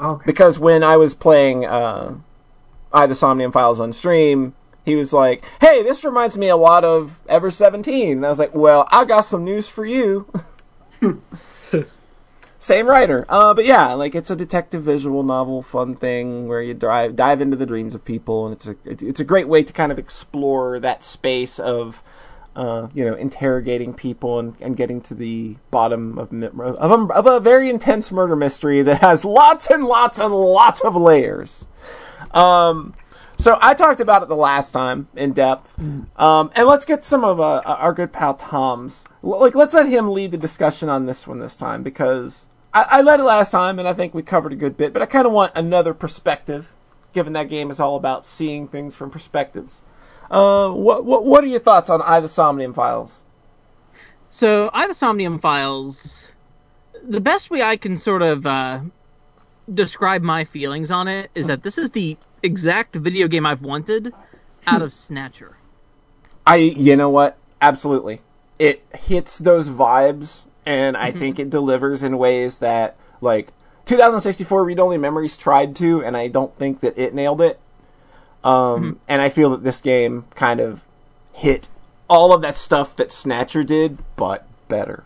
Okay. 0.00 0.22
because 0.26 0.58
when 0.58 0.82
I 0.82 0.96
was 0.96 1.14
playing 1.14 1.64
uh, 1.66 2.14
I 2.92 3.06
the 3.06 3.14
Somnium 3.14 3.52
Files 3.52 3.80
on 3.80 3.92
stream, 3.92 4.54
he 4.84 4.94
was 4.94 5.12
like, 5.12 5.44
"Hey, 5.60 5.82
this 5.82 6.04
reminds 6.04 6.36
me 6.38 6.48
a 6.48 6.56
lot 6.56 6.84
of 6.84 7.20
Ever 7.28 7.50
17." 7.50 8.18
And 8.18 8.26
I 8.26 8.30
was 8.30 8.38
like, 8.38 8.54
"Well, 8.54 8.86
I 8.90 9.04
got 9.04 9.22
some 9.22 9.44
news 9.44 9.68
for 9.68 9.84
you." 9.84 10.30
Same 12.58 12.86
writer, 12.86 13.26
uh, 13.28 13.52
but 13.54 13.64
yeah, 13.66 13.92
like 13.92 14.14
it's 14.14 14.30
a 14.30 14.34
detective 14.34 14.82
visual 14.82 15.22
novel, 15.22 15.60
fun 15.62 15.94
thing 15.94 16.48
where 16.48 16.62
you 16.62 16.72
dive 16.74 17.14
dive 17.14 17.40
into 17.40 17.54
the 17.56 17.66
dreams 17.66 17.94
of 17.94 18.04
people, 18.04 18.46
and 18.46 18.54
it's 18.54 18.66
a 18.66 18.76
it's 18.84 19.20
a 19.20 19.24
great 19.24 19.46
way 19.46 19.62
to 19.62 19.72
kind 19.72 19.92
of 19.92 19.98
explore 19.98 20.80
that 20.80 21.04
space 21.04 21.58
of. 21.58 22.02
Uh, 22.56 22.88
you 22.94 23.04
know, 23.04 23.12
interrogating 23.12 23.92
people 23.92 24.38
and, 24.38 24.54
and 24.62 24.78
getting 24.78 24.98
to 24.98 25.14
the 25.14 25.56
bottom 25.70 26.16
of, 26.16 26.32
of, 26.32 26.90
a, 26.90 27.12
of 27.12 27.26
a 27.26 27.38
very 27.38 27.68
intense 27.68 28.10
murder 28.10 28.34
mystery 28.34 28.80
that 28.80 29.02
has 29.02 29.26
lots 29.26 29.66
and 29.70 29.84
lots 29.84 30.18
and 30.18 30.32
lots 30.32 30.80
of 30.80 30.96
layers. 30.96 31.66
Um, 32.30 32.94
so 33.36 33.58
I 33.60 33.74
talked 33.74 34.00
about 34.00 34.22
it 34.22 34.28
the 34.30 34.36
last 34.36 34.70
time 34.70 35.08
in 35.14 35.34
depth, 35.34 35.78
um, 36.18 36.50
and 36.56 36.66
let's 36.66 36.86
get 36.86 37.04
some 37.04 37.24
of 37.24 37.38
uh, 37.38 37.60
our 37.66 37.92
good 37.92 38.10
pal 38.10 38.32
Tom's. 38.32 39.04
Like, 39.20 39.54
let's 39.54 39.74
let 39.74 39.90
him 39.90 40.10
lead 40.10 40.30
the 40.30 40.38
discussion 40.38 40.88
on 40.88 41.04
this 41.04 41.26
one 41.26 41.40
this 41.40 41.56
time 41.56 41.82
because 41.82 42.48
I, 42.72 42.86
I 42.88 43.02
led 43.02 43.20
it 43.20 43.24
last 43.24 43.50
time, 43.50 43.78
and 43.78 43.86
I 43.86 43.92
think 43.92 44.14
we 44.14 44.22
covered 44.22 44.54
a 44.54 44.56
good 44.56 44.78
bit. 44.78 44.94
But 44.94 45.02
I 45.02 45.06
kind 45.06 45.26
of 45.26 45.32
want 45.32 45.52
another 45.54 45.92
perspective, 45.92 46.72
given 47.12 47.34
that 47.34 47.50
game 47.50 47.70
is 47.70 47.80
all 47.80 47.96
about 47.96 48.24
seeing 48.24 48.66
things 48.66 48.96
from 48.96 49.10
perspectives. 49.10 49.82
Uh, 50.30 50.70
what 50.70 51.04
what 51.04 51.24
what 51.24 51.44
are 51.44 51.46
your 51.46 51.60
thoughts 51.60 51.88
on 51.88 52.02
I 52.02 52.20
the 52.20 52.28
Somnium 52.28 52.72
Files? 52.72 53.22
So, 54.28 54.70
I 54.72 54.86
the 54.86 54.94
Somnium 54.94 55.38
Files. 55.38 56.32
The 57.02 57.20
best 57.20 57.50
way 57.50 57.62
I 57.62 57.76
can 57.76 57.96
sort 57.96 58.22
of 58.22 58.44
uh, 58.44 58.80
describe 59.72 60.22
my 60.22 60.44
feelings 60.44 60.90
on 60.90 61.08
it 61.08 61.30
is 61.34 61.46
that 61.46 61.62
this 61.62 61.78
is 61.78 61.90
the 61.92 62.16
exact 62.42 62.96
video 62.96 63.28
game 63.28 63.46
I've 63.46 63.62
wanted 63.62 64.12
out 64.66 64.82
of 64.82 64.92
Snatcher. 64.92 65.56
I, 66.46 66.56
you 66.56 66.96
know 66.96 67.10
what? 67.10 67.38
Absolutely. 67.60 68.20
It 68.58 68.82
hits 68.94 69.38
those 69.38 69.68
vibes, 69.68 70.46
and 70.64 70.96
I 70.96 71.10
think 71.10 71.38
it 71.38 71.50
delivers 71.50 72.02
in 72.02 72.18
ways 72.18 72.58
that, 72.60 72.96
like, 73.20 73.52
2064 73.84 74.64
Read 74.64 74.80
Only 74.80 74.98
Memories 74.98 75.36
tried 75.36 75.76
to, 75.76 76.02
and 76.02 76.16
I 76.16 76.28
don't 76.28 76.56
think 76.56 76.80
that 76.80 76.98
it 76.98 77.14
nailed 77.14 77.40
it. 77.40 77.60
Um, 78.46 79.00
And 79.08 79.20
I 79.22 79.28
feel 79.28 79.50
that 79.50 79.64
this 79.64 79.80
game 79.80 80.24
kind 80.34 80.60
of 80.60 80.84
hit 81.32 81.68
all 82.08 82.32
of 82.32 82.42
that 82.42 82.56
stuff 82.56 82.94
that 82.96 83.10
Snatcher 83.12 83.64
did, 83.64 83.98
but 84.16 84.46
better. 84.68 85.04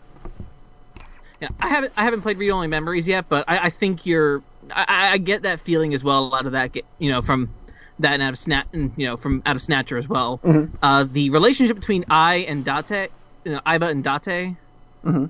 Yeah, 1.41 1.49
I 1.59 1.67
haven't 1.69 1.93
I 1.97 2.03
haven't 2.03 2.21
played 2.21 2.37
Read 2.37 2.51
Only 2.51 2.67
Memories 2.67 3.07
yet, 3.07 3.25
but 3.27 3.45
I, 3.47 3.65
I 3.65 3.69
think 3.71 4.05
you're 4.05 4.43
I, 4.69 5.13
I 5.13 5.17
get 5.17 5.41
that 5.43 5.59
feeling 5.59 5.93
as 5.95 6.03
well 6.03 6.19
A 6.19 6.27
lot 6.27 6.45
of 6.45 6.51
that 6.51 6.71
ga- 6.71 6.83
you 6.99 7.09
know 7.11 7.21
from 7.23 7.49
that 7.99 8.13
and 8.13 8.21
out 8.23 8.33
of 8.33 8.37
Snat 8.39 8.67
and 8.73 8.91
you 8.95 9.07
know 9.07 9.17
from 9.17 9.41
out 9.47 9.55
of 9.55 9.61
Snatcher 9.61 9.97
as 9.97 10.07
well. 10.07 10.39
Uh, 10.83 11.05
the 11.11 11.31
relationship 11.31 11.75
between 11.77 12.05
I 12.11 12.45
and 12.47 12.63
Date, 12.63 13.09
you 13.43 13.53
know, 13.53 13.59
Aiba 13.65 13.89
and 13.89 14.03
Date, 14.03 14.55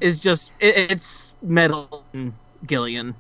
is 0.02 0.18
just 0.18 0.52
it, 0.60 0.92
it's 0.92 1.34
Metal 1.42 2.04
and 2.14 2.34
Gillian 2.68 3.16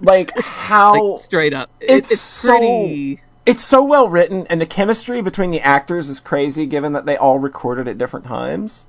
Like, 0.00 0.32
how. 0.40 1.10
like 1.12 1.20
straight 1.20 1.52
up. 1.52 1.68
It- 1.80 1.90
it's 1.90 2.12
it's 2.12 2.20
so- 2.22 2.56
pretty. 2.56 3.20
It's 3.46 3.62
so 3.62 3.82
well 3.82 4.08
written 4.08 4.44
and 4.48 4.60
the 4.60 4.66
chemistry 4.66 5.22
between 5.22 5.52
the 5.52 5.60
actors 5.60 6.08
is 6.08 6.18
crazy 6.18 6.66
given 6.66 6.92
that 6.92 7.06
they 7.06 7.16
all 7.16 7.38
recorded 7.38 7.86
at 7.86 7.96
different 7.96 8.26
times. 8.26 8.86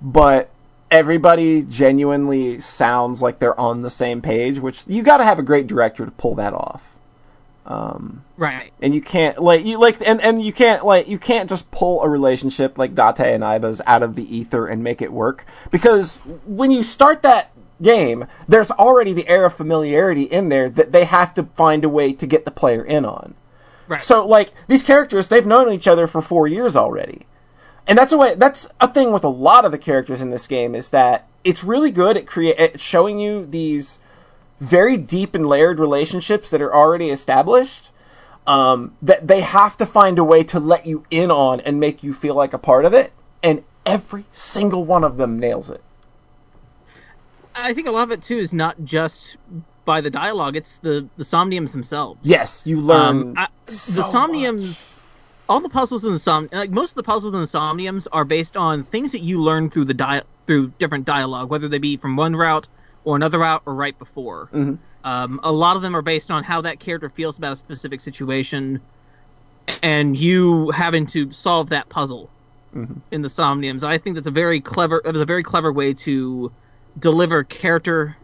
But 0.00 0.50
everybody 0.90 1.62
genuinely 1.62 2.60
sounds 2.60 3.20
like 3.20 3.38
they're 3.38 3.58
on 3.60 3.80
the 3.80 3.90
same 3.90 4.20
page 4.20 4.58
which 4.58 4.84
you 4.88 5.02
got 5.02 5.18
to 5.18 5.24
have 5.24 5.38
a 5.38 5.42
great 5.42 5.66
director 5.66 6.04
to 6.04 6.10
pull 6.12 6.34
that 6.34 6.54
off. 6.54 6.96
Um, 7.66 8.24
right. 8.36 8.72
and 8.80 8.94
you 8.94 9.02
can't 9.02 9.38
like 9.38 9.64
you 9.64 9.78
like 9.78 10.00
and, 10.04 10.20
and 10.22 10.42
you 10.42 10.52
can't 10.52 10.84
like 10.84 11.06
you 11.06 11.18
can't 11.18 11.48
just 11.48 11.70
pull 11.70 12.02
a 12.02 12.08
relationship 12.08 12.78
like 12.78 12.94
Date 12.94 13.20
and 13.20 13.44
Aiba's 13.44 13.82
out 13.86 14.02
of 14.02 14.16
the 14.16 14.34
ether 14.34 14.66
and 14.66 14.82
make 14.82 15.02
it 15.02 15.12
work. 15.12 15.44
Because 15.70 16.16
when 16.46 16.70
you 16.70 16.82
start 16.82 17.20
that 17.22 17.52
game 17.82 18.26
there's 18.48 18.70
already 18.72 19.12
the 19.12 19.28
air 19.28 19.44
of 19.44 19.54
familiarity 19.54 20.22
in 20.22 20.48
there 20.48 20.70
that 20.70 20.90
they 20.90 21.04
have 21.04 21.34
to 21.34 21.44
find 21.54 21.84
a 21.84 21.88
way 21.88 22.14
to 22.14 22.26
get 22.26 22.46
the 22.46 22.50
player 22.50 22.82
in 22.82 23.04
on 23.04 23.34
Right. 23.90 24.00
So 24.00 24.24
like 24.24 24.52
these 24.68 24.84
characters, 24.84 25.26
they've 25.26 25.44
known 25.44 25.72
each 25.72 25.88
other 25.88 26.06
for 26.06 26.22
four 26.22 26.46
years 26.46 26.76
already, 26.76 27.26
and 27.88 27.98
that's 27.98 28.12
a 28.12 28.16
way. 28.16 28.36
That's 28.36 28.68
a 28.80 28.86
thing 28.86 29.10
with 29.10 29.24
a 29.24 29.28
lot 29.28 29.64
of 29.64 29.72
the 29.72 29.78
characters 29.78 30.22
in 30.22 30.30
this 30.30 30.46
game 30.46 30.76
is 30.76 30.90
that 30.90 31.26
it's 31.42 31.64
really 31.64 31.90
good 31.90 32.16
at 32.16 32.24
create 32.24 32.56
at 32.56 32.78
showing 32.78 33.18
you 33.18 33.44
these 33.44 33.98
very 34.60 34.96
deep 34.96 35.34
and 35.34 35.44
layered 35.44 35.80
relationships 35.80 36.50
that 36.50 36.62
are 36.62 36.72
already 36.72 37.10
established. 37.10 37.90
Um, 38.46 38.96
that 39.02 39.26
they 39.26 39.40
have 39.40 39.76
to 39.78 39.86
find 39.86 40.20
a 40.20 40.24
way 40.24 40.44
to 40.44 40.60
let 40.60 40.86
you 40.86 41.04
in 41.10 41.32
on 41.32 41.60
and 41.60 41.80
make 41.80 42.04
you 42.04 42.12
feel 42.12 42.36
like 42.36 42.52
a 42.52 42.58
part 42.58 42.84
of 42.84 42.94
it, 42.94 43.12
and 43.42 43.64
every 43.84 44.24
single 44.30 44.84
one 44.84 45.02
of 45.02 45.16
them 45.16 45.40
nails 45.40 45.68
it. 45.68 45.82
I 47.56 47.74
think 47.74 47.88
a 47.88 47.90
lot 47.90 48.04
of 48.04 48.12
it 48.12 48.22
too 48.22 48.36
is 48.38 48.54
not 48.54 48.76
just 48.84 49.36
by 49.84 50.00
the 50.00 50.10
dialogue; 50.10 50.56
it's 50.56 50.78
the 50.78 51.08
the 51.16 51.24
somniums 51.24 51.72
themselves. 51.72 52.20
Yes, 52.22 52.66
you 52.66 52.80
learn. 52.80 53.20
Um, 53.20 53.34
I, 53.36 53.48
so 53.66 54.02
the 54.02 54.08
somniums, 54.08 54.96
all 55.48 55.60
the 55.60 55.68
puzzles 55.68 56.04
in 56.04 56.12
the 56.12 56.18
som, 56.18 56.48
like 56.52 56.70
most 56.70 56.90
of 56.90 56.96
the 56.96 57.02
puzzles 57.02 57.34
in 57.34 57.40
the 57.40 57.46
somniums 57.46 58.06
are 58.12 58.24
based 58.24 58.56
on 58.56 58.82
things 58.82 59.12
that 59.12 59.20
you 59.20 59.40
learn 59.40 59.70
through 59.70 59.86
the 59.86 59.94
di- 59.94 60.22
through 60.46 60.68
different 60.78 61.04
dialogue, 61.04 61.50
whether 61.50 61.68
they 61.68 61.78
be 61.78 61.96
from 61.96 62.16
one 62.16 62.34
route 62.36 62.68
or 63.04 63.16
another 63.16 63.38
route 63.38 63.62
or 63.66 63.74
right 63.74 63.98
before. 63.98 64.48
Mm-hmm. 64.52 64.74
Um, 65.02 65.40
a 65.42 65.52
lot 65.52 65.76
of 65.76 65.82
them 65.82 65.96
are 65.96 66.02
based 66.02 66.30
on 66.30 66.44
how 66.44 66.60
that 66.60 66.78
character 66.78 67.08
feels 67.08 67.38
about 67.38 67.52
a 67.52 67.56
specific 67.56 68.00
situation, 68.00 68.80
and 69.82 70.16
you 70.16 70.70
having 70.70 71.06
to 71.06 71.32
solve 71.32 71.70
that 71.70 71.88
puzzle 71.88 72.30
Mm-hmm. 72.72 73.00
in 73.10 73.22
the 73.22 73.28
somniums. 73.28 73.82
I 73.82 73.98
think 73.98 74.14
that's 74.14 74.28
a 74.28 74.30
very 74.30 74.60
clever. 74.60 75.02
It 75.04 75.12
was 75.12 75.20
a 75.20 75.26
very 75.26 75.42
clever 75.42 75.72
way 75.72 75.92
to 75.92 76.52
deliver 77.00 77.42
character, 77.42 78.16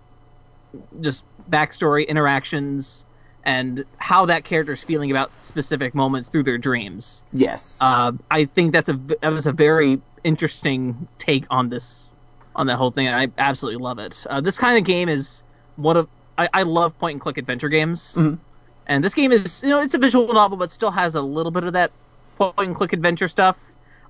just 1.00 1.24
backstory, 1.50 2.06
interactions, 2.08 3.04
and 3.44 3.84
how 3.98 4.26
that 4.26 4.44
character 4.44 4.72
is 4.72 4.82
feeling 4.82 5.10
about 5.10 5.30
specific 5.42 5.94
moments 5.94 6.28
through 6.28 6.42
their 6.42 6.58
dreams. 6.58 7.24
Yes. 7.32 7.78
Uh, 7.80 8.12
I 8.30 8.44
think 8.46 8.72
that's 8.72 8.88
a 8.88 8.94
that 9.22 9.32
was 9.32 9.46
a 9.46 9.52
very 9.52 10.00
interesting 10.24 11.06
take 11.18 11.44
on 11.50 11.68
this 11.68 12.10
on 12.56 12.66
that 12.66 12.76
whole 12.76 12.90
thing. 12.90 13.08
I 13.08 13.28
absolutely 13.38 13.82
love 13.82 13.98
it. 13.98 14.24
Uh, 14.28 14.40
this 14.40 14.58
kind 14.58 14.78
of 14.78 14.84
game 14.84 15.08
is 15.08 15.42
one 15.76 15.96
of 15.96 16.08
I, 16.38 16.48
I 16.52 16.62
love 16.64 16.98
point 16.98 17.14
and 17.14 17.20
click 17.20 17.38
adventure 17.38 17.68
games, 17.68 18.14
Mhm. 18.16 18.38
and 18.86 19.04
this 19.04 19.14
game 19.14 19.32
is 19.32 19.62
you 19.62 19.68
know 19.70 19.80
it's 19.80 19.94
a 19.94 19.98
visual 19.98 20.32
novel 20.32 20.56
but 20.56 20.72
still 20.72 20.90
has 20.90 21.14
a 21.14 21.22
little 21.22 21.52
bit 21.52 21.64
of 21.64 21.72
that 21.74 21.90
point 22.36 22.54
and 22.58 22.74
click 22.74 22.92
adventure 22.92 23.28
stuff. 23.28 23.58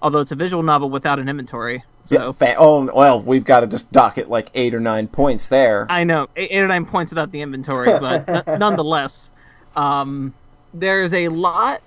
Although 0.03 0.21
it's 0.21 0.33
a 0.33 0.37
visual 0.37 0.63
novel 0.63 0.91
without 0.91 1.19
an 1.19 1.29
inventory, 1.29 1.83
so 2.05 2.37
yeah, 2.41 2.55
oh 2.59 2.91
well, 2.95 3.21
we've 3.21 3.45
got 3.45 3.61
to 3.61 3.67
just 3.67 3.91
dock 3.93 4.19
it 4.19 4.29
like 4.29 4.51
eight 4.55 4.75
or 4.75 4.81
nine 4.81 5.09
points 5.09 5.49
there. 5.49 5.87
I 5.91 6.05
know 6.05 6.29
eight, 6.37 6.49
eight 6.53 6.63
or 6.63 6.69
nine 6.69 6.87
points 6.87 7.11
without 7.11 7.33
the 7.33 7.41
inventory, 7.41 7.87
but 8.01 8.29
n- 8.29 8.59
nonetheless, 8.59 9.31
um, 9.75 10.33
there's 10.75 11.15
a 11.15 11.29
lot. 11.29 11.83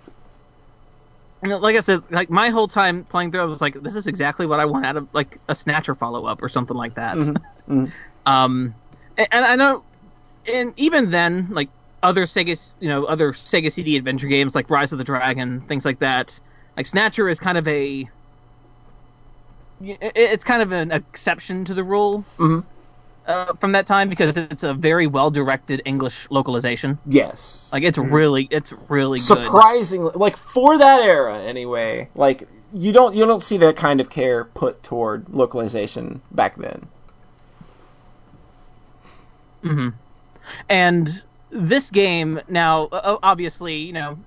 you 1.43 1.49
know, 1.49 1.57
Like 1.59 1.75
I 1.75 1.79
said, 1.79 2.01
like 2.09 2.29
my 2.29 2.49
whole 2.49 2.67
time 2.67 3.03
playing 3.05 3.31
through, 3.31 3.41
I 3.41 3.45
was 3.45 3.61
like, 3.61 3.75
"This 3.81 3.95
is 3.95 4.07
exactly 4.07 4.45
what 4.45 4.59
I 4.59 4.65
want 4.65 4.85
out 4.85 4.97
of 4.97 5.07
like 5.13 5.39
a 5.47 5.55
Snatcher 5.55 5.95
follow 5.95 6.25
up 6.25 6.41
or 6.41 6.49
something 6.49 6.75
like 6.75 6.95
that." 6.95 7.15
mhm. 7.15 7.91
um, 8.25 8.73
and, 9.17 9.27
and 9.31 9.45
I 9.45 9.55
know, 9.55 9.83
and 10.51 10.73
even 10.77 11.11
then, 11.11 11.47
like 11.51 11.69
other 12.03 12.25
Sega, 12.25 12.71
you 12.79 12.89
know, 12.89 13.05
other 13.05 13.33
Sega 13.33 13.71
CD 13.71 13.95
adventure 13.97 14.27
games 14.27 14.55
like 14.55 14.69
Rise 14.69 14.91
of 14.91 14.97
the 14.97 15.03
Dragon, 15.03 15.61
things 15.61 15.85
like 15.85 15.99
that. 15.99 16.39
Like 16.79 16.87
Snatcher 16.87 17.27
is 17.27 17.41
kind 17.41 17.57
of 17.57 17.67
a 17.67 18.09
it's 19.81 20.45
kind 20.45 20.61
of 20.61 20.71
an 20.71 20.93
exception 20.93 21.65
to 21.65 21.73
the 21.73 21.83
rule 21.83 22.23
Mhm. 22.37 22.63
uh, 23.27 23.53
from 23.59 23.73
that 23.73 23.85
time 23.85 24.07
because 24.07 24.37
it's 24.37 24.63
a 24.63 24.73
very 24.73 25.05
well 25.05 25.29
directed 25.29 25.81
English 25.83 26.25
localization. 26.29 26.97
yes. 27.05 27.69
Like 27.73 27.83
it's 27.83 27.97
really, 27.97 28.47
it's 28.49 28.71
really 28.87 29.19
good. 29.19 29.27
surprisingly 29.43 30.11
like 30.15 30.37
for 30.37 30.77
that 30.77 31.01
era 31.01 31.37
anyway 31.39 32.07
like 32.15 32.47
you 32.73 32.93
don't 32.93 33.13
you 33.13 33.25
don't 33.25 33.43
see 33.43 33.57
that 33.57 33.75
kind 33.75 33.99
of 33.99 34.09
care 34.09 34.45
put 34.45 34.81
toward 34.81 35.27
localization 35.27 36.21
back 36.31 36.55
then 36.55 36.87
And 40.69 41.09
this 41.49 41.91
game 41.91 42.39
now, 42.47 42.87
obviously, 43.21 43.75
you 43.75 43.91
know, 43.93 44.17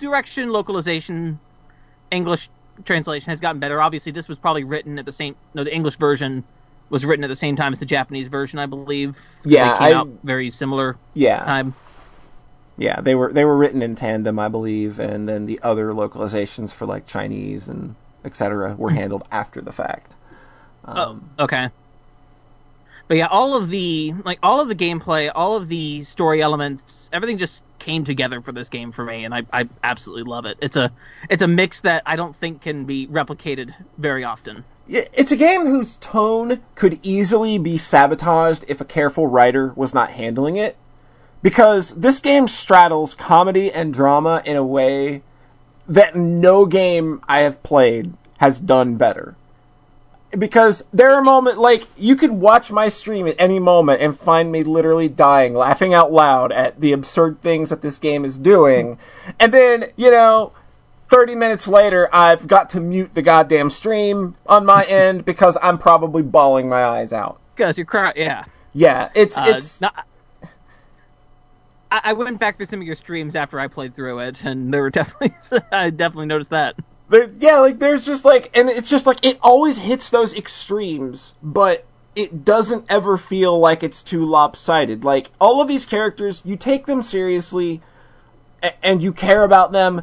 direction, 0.00 0.50
localization, 0.50 1.38
English 2.10 2.48
translation 2.84 3.30
has 3.30 3.40
gotten 3.40 3.60
better. 3.60 3.80
Obviously, 3.82 4.12
this 4.12 4.28
was 4.28 4.38
probably 4.38 4.64
written 4.64 4.98
at 4.98 5.06
the 5.06 5.12
same. 5.12 5.36
No, 5.54 5.64
the 5.64 5.74
English 5.74 5.96
version 5.96 6.44
was 6.88 7.04
written 7.06 7.22
at 7.24 7.28
the 7.28 7.36
same 7.36 7.54
time 7.56 7.72
as 7.72 7.78
the 7.78 7.86
Japanese 7.86 8.28
version, 8.28 8.58
I 8.58 8.66
believe. 8.66 9.18
Yeah, 9.44 9.72
they 9.72 9.78
came 9.78 9.96
I- 9.96 10.00
out 10.00 10.08
very 10.24 10.50
similar 10.50 10.96
yeah 11.14 11.44
time. 11.44 11.74
yeah 12.78 13.00
they 13.00 13.14
were 13.14 13.32
they 13.32 13.44
were 13.44 13.56
written 13.56 13.82
in 13.82 13.94
tandem 13.96 14.38
i 14.38 14.48
believe 14.48 14.98
and 15.00 15.28
then 15.28 15.44
the 15.46 15.60
other 15.62 15.88
localizations 15.92 16.72
for 16.72 16.86
like 16.86 17.04
chinese 17.06 17.68
and 17.68 17.94
etc 18.24 18.74
were 18.76 18.90
handled 18.90 19.22
after 19.30 19.60
the 19.60 19.72
fact 19.72 20.14
um, 20.84 21.28
Okay. 21.38 21.68
But 23.10 23.16
yeah, 23.16 23.26
all 23.26 23.56
of 23.56 23.70
the 23.70 24.14
like 24.24 24.38
all 24.40 24.60
of 24.60 24.68
the 24.68 24.74
gameplay, 24.76 25.32
all 25.34 25.56
of 25.56 25.66
the 25.66 26.04
story 26.04 26.40
elements, 26.40 27.10
everything 27.12 27.38
just 27.38 27.64
came 27.80 28.04
together 28.04 28.40
for 28.40 28.52
this 28.52 28.68
game 28.68 28.92
for 28.92 29.04
me, 29.04 29.24
and 29.24 29.34
I, 29.34 29.42
I 29.52 29.68
absolutely 29.82 30.30
love 30.30 30.46
it. 30.46 30.58
It's 30.60 30.76
a 30.76 30.92
it's 31.28 31.42
a 31.42 31.48
mix 31.48 31.80
that 31.80 32.04
I 32.06 32.14
don't 32.14 32.36
think 32.36 32.62
can 32.62 32.84
be 32.84 33.08
replicated 33.08 33.74
very 33.98 34.22
often. 34.22 34.62
It's 34.86 35.32
a 35.32 35.36
game 35.36 35.66
whose 35.66 35.96
tone 35.96 36.60
could 36.76 37.00
easily 37.02 37.58
be 37.58 37.78
sabotaged 37.78 38.64
if 38.68 38.80
a 38.80 38.84
careful 38.84 39.26
writer 39.26 39.72
was 39.74 39.92
not 39.92 40.10
handling 40.10 40.54
it. 40.54 40.76
Because 41.42 41.90
this 41.96 42.20
game 42.20 42.46
straddles 42.46 43.14
comedy 43.14 43.72
and 43.72 43.92
drama 43.92 44.40
in 44.44 44.54
a 44.54 44.64
way 44.64 45.24
that 45.88 46.14
no 46.14 46.64
game 46.64 47.20
I 47.28 47.40
have 47.40 47.60
played 47.64 48.12
has 48.38 48.60
done 48.60 48.94
better. 48.94 49.34
Because 50.38 50.84
there 50.92 51.10
are 51.12 51.22
moments, 51.22 51.58
like, 51.58 51.86
you 51.96 52.14
can 52.14 52.38
watch 52.40 52.70
my 52.70 52.88
stream 52.88 53.26
at 53.26 53.34
any 53.38 53.58
moment 53.58 54.00
and 54.00 54.16
find 54.16 54.52
me 54.52 54.62
literally 54.62 55.08
dying, 55.08 55.54
laughing 55.54 55.92
out 55.92 56.12
loud 56.12 56.52
at 56.52 56.80
the 56.80 56.92
absurd 56.92 57.40
things 57.42 57.70
that 57.70 57.82
this 57.82 57.98
game 57.98 58.24
is 58.24 58.38
doing. 58.38 58.96
And 59.40 59.52
then, 59.52 59.86
you 59.96 60.10
know, 60.10 60.52
30 61.08 61.34
minutes 61.34 61.66
later, 61.66 62.08
I've 62.12 62.46
got 62.46 62.70
to 62.70 62.80
mute 62.80 63.14
the 63.14 63.22
goddamn 63.22 63.70
stream 63.70 64.36
on 64.46 64.64
my 64.64 64.84
end 64.88 65.24
because 65.24 65.58
I'm 65.60 65.78
probably 65.78 66.22
bawling 66.22 66.68
my 66.68 66.84
eyes 66.84 67.12
out. 67.12 67.40
Because 67.56 67.76
you're 67.76 67.84
crying, 67.84 68.14
yeah. 68.16 68.44
Yeah, 68.72 69.08
it's, 69.16 69.36
Uh, 69.36 69.44
it's, 69.48 69.80
not- 69.80 70.06
I, 71.90 72.00
I 72.04 72.12
went 72.12 72.38
back 72.38 72.56
through 72.56 72.66
some 72.66 72.80
of 72.80 72.86
your 72.86 72.94
streams 72.94 73.34
after 73.34 73.58
I 73.58 73.66
played 73.66 73.94
through 73.96 74.20
it, 74.20 74.44
and 74.44 74.72
there 74.72 74.82
were 74.82 74.90
definitely 74.90 75.32
I 75.72 75.90
definitely 75.90 76.26
noticed 76.26 76.50
that. 76.50 76.76
Yeah, 77.38 77.58
like, 77.58 77.78
there's 77.78 78.06
just 78.06 78.24
like, 78.24 78.50
and 78.56 78.68
it's 78.68 78.90
just 78.90 79.06
like, 79.06 79.24
it 79.24 79.38
always 79.42 79.78
hits 79.78 80.10
those 80.10 80.34
extremes, 80.34 81.34
but 81.42 81.84
it 82.14 82.44
doesn't 82.44 82.84
ever 82.88 83.16
feel 83.16 83.58
like 83.58 83.82
it's 83.82 84.02
too 84.02 84.24
lopsided. 84.24 85.04
Like, 85.04 85.30
all 85.40 85.60
of 85.60 85.68
these 85.68 85.86
characters, 85.86 86.42
you 86.44 86.56
take 86.56 86.86
them 86.86 87.02
seriously, 87.02 87.80
and 88.82 89.02
you 89.02 89.12
care 89.12 89.44
about 89.44 89.72
them, 89.72 90.02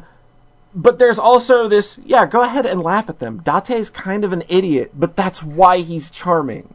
but 0.74 0.98
there's 0.98 1.18
also 1.18 1.68
this, 1.68 1.98
yeah, 2.04 2.26
go 2.26 2.42
ahead 2.42 2.66
and 2.66 2.82
laugh 2.82 3.08
at 3.08 3.20
them. 3.20 3.38
Date's 3.38 3.90
kind 3.90 4.24
of 4.24 4.32
an 4.32 4.42
idiot, 4.48 4.92
but 4.94 5.16
that's 5.16 5.42
why 5.42 5.78
he's 5.78 6.10
charming. 6.10 6.74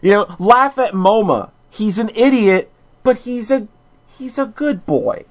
You 0.00 0.10
know, 0.12 0.36
laugh 0.38 0.78
at 0.78 0.92
Moma. 0.92 1.50
He's 1.70 1.98
an 1.98 2.10
idiot, 2.14 2.70
but 3.02 3.18
he's 3.18 3.50
a 3.50 3.68
he's 4.18 4.38
a 4.38 4.46
good 4.46 4.86
boy. 4.86 5.24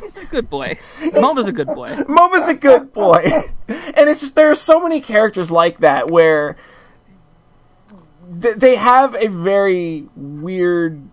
He's 0.00 0.16
a 0.16 0.24
good 0.24 0.50
boy. 0.50 0.78
Moma's 1.12 1.46
a 1.46 1.52
good 1.52 1.68
boy. 1.68 1.96
Moma's 2.08 2.48
a 2.48 2.54
good 2.54 2.92
boy. 2.92 3.22
and 3.68 4.08
it's 4.08 4.20
just 4.20 4.34
there 4.34 4.50
are 4.50 4.56
so 4.56 4.80
many 4.82 5.00
characters 5.00 5.50
like 5.50 5.78
that 5.78 6.10
where 6.10 6.56
th- 8.40 8.56
they 8.56 8.76
have 8.76 9.14
a 9.16 9.28
very 9.28 10.08
weird 10.16 11.08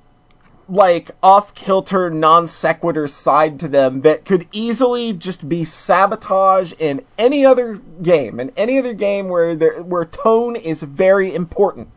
like 0.67 1.11
off 1.21 1.53
kilter 1.53 2.09
non 2.09 2.47
sequitur 2.47 3.07
side 3.07 3.59
to 3.59 3.67
them 3.67 4.01
that 4.01 4.23
could 4.23 4.47
easily 4.53 5.11
just 5.11 5.49
be 5.49 5.65
sabotage 5.65 6.71
in 6.79 7.03
any 7.17 7.45
other 7.45 7.75
game 8.01 8.39
in 8.39 8.51
any 8.55 8.79
other 8.79 8.93
game 8.93 9.27
where 9.27 9.53
there 9.53 9.81
where 9.83 10.05
tone 10.05 10.55
is 10.55 10.81
very 10.81 11.35
important 11.35 11.89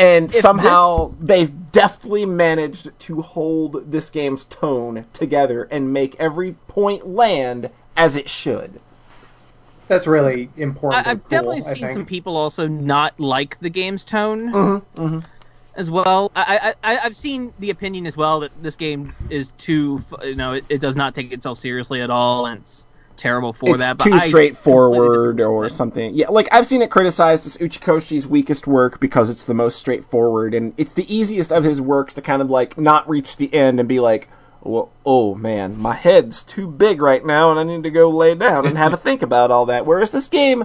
and 0.00 0.30
somehow 0.32 1.08
this- 1.08 1.16
they've 1.20 1.72
deftly 1.72 2.26
managed 2.26 2.98
to 3.00 3.22
hold 3.22 3.92
this 3.92 4.10
game's 4.10 4.44
tone 4.46 5.06
together 5.12 5.64
and 5.70 5.92
make 5.92 6.16
every 6.18 6.54
point 6.68 7.06
land 7.06 7.70
as 7.96 8.16
it 8.16 8.28
should. 8.30 8.80
That's 9.88 10.06
really 10.06 10.50
important. 10.56 11.06
I, 11.06 11.10
I've 11.12 11.22
cool, 11.24 11.28
definitely 11.30 11.58
I 11.66 11.74
seen 11.74 11.82
think. 11.82 11.92
some 11.92 12.06
people 12.06 12.36
also 12.36 12.68
not 12.68 13.18
like 13.20 13.58
the 13.60 13.70
game's 13.70 14.04
tone 14.04 14.52
Mm-hmm, 14.52 15.20
as 15.74 15.90
well. 15.90 16.30
I, 16.36 16.74
I, 16.82 16.94
I, 16.94 16.98
I've 17.00 17.16
seen 17.16 17.52
the 17.58 17.70
opinion 17.70 18.06
as 18.06 18.16
well 18.16 18.40
that 18.40 18.52
this 18.62 18.76
game 18.76 19.14
is 19.28 19.52
too, 19.52 20.00
you 20.22 20.36
know, 20.36 20.54
it, 20.54 20.66
it 20.68 20.80
does 20.80 20.96
not 20.96 21.14
take 21.14 21.32
itself 21.32 21.58
seriously 21.58 22.02
at 22.02 22.10
all, 22.10 22.46
and 22.46 22.62
it's 22.62 22.86
terrible 23.20 23.52
for 23.52 23.70
it's 23.70 23.80
that. 23.80 23.98
But 23.98 24.04
too 24.04 24.14
I 24.14 24.28
straightforward 24.28 25.40
or 25.40 25.68
something. 25.68 26.14
Yeah, 26.14 26.28
like 26.28 26.48
I've 26.52 26.66
seen 26.66 26.82
it 26.82 26.90
criticized 26.90 27.46
as 27.46 27.56
Uchikoshi's 27.58 28.26
weakest 28.26 28.66
work 28.66 28.98
because 29.00 29.28
it's 29.28 29.44
the 29.44 29.54
most 29.54 29.78
straightforward 29.78 30.54
and 30.54 30.72
it's 30.76 30.94
the 30.94 31.12
easiest 31.14 31.52
of 31.52 31.62
his 31.64 31.80
works 31.80 32.14
to 32.14 32.22
kind 32.22 32.40
of 32.42 32.50
like 32.50 32.78
not 32.78 33.08
reach 33.08 33.36
the 33.36 33.52
end 33.54 33.78
and 33.78 33.88
be 33.88 34.00
like, 34.00 34.28
well, 34.62 34.90
oh 35.06 35.34
man, 35.34 35.76
my 35.78 35.94
head's 35.94 36.42
too 36.42 36.66
big 36.66 37.00
right 37.00 37.24
now, 37.24 37.50
and 37.50 37.58
I 37.60 37.64
need 37.64 37.82
to 37.84 37.90
go 37.90 38.10
lay 38.10 38.34
down 38.34 38.66
and 38.66 38.76
have 38.76 38.92
a 38.92 38.96
think 38.96 39.22
about 39.22 39.50
all 39.50 39.66
that. 39.66 39.86
Whereas 39.86 40.12
this 40.12 40.28
game, 40.28 40.64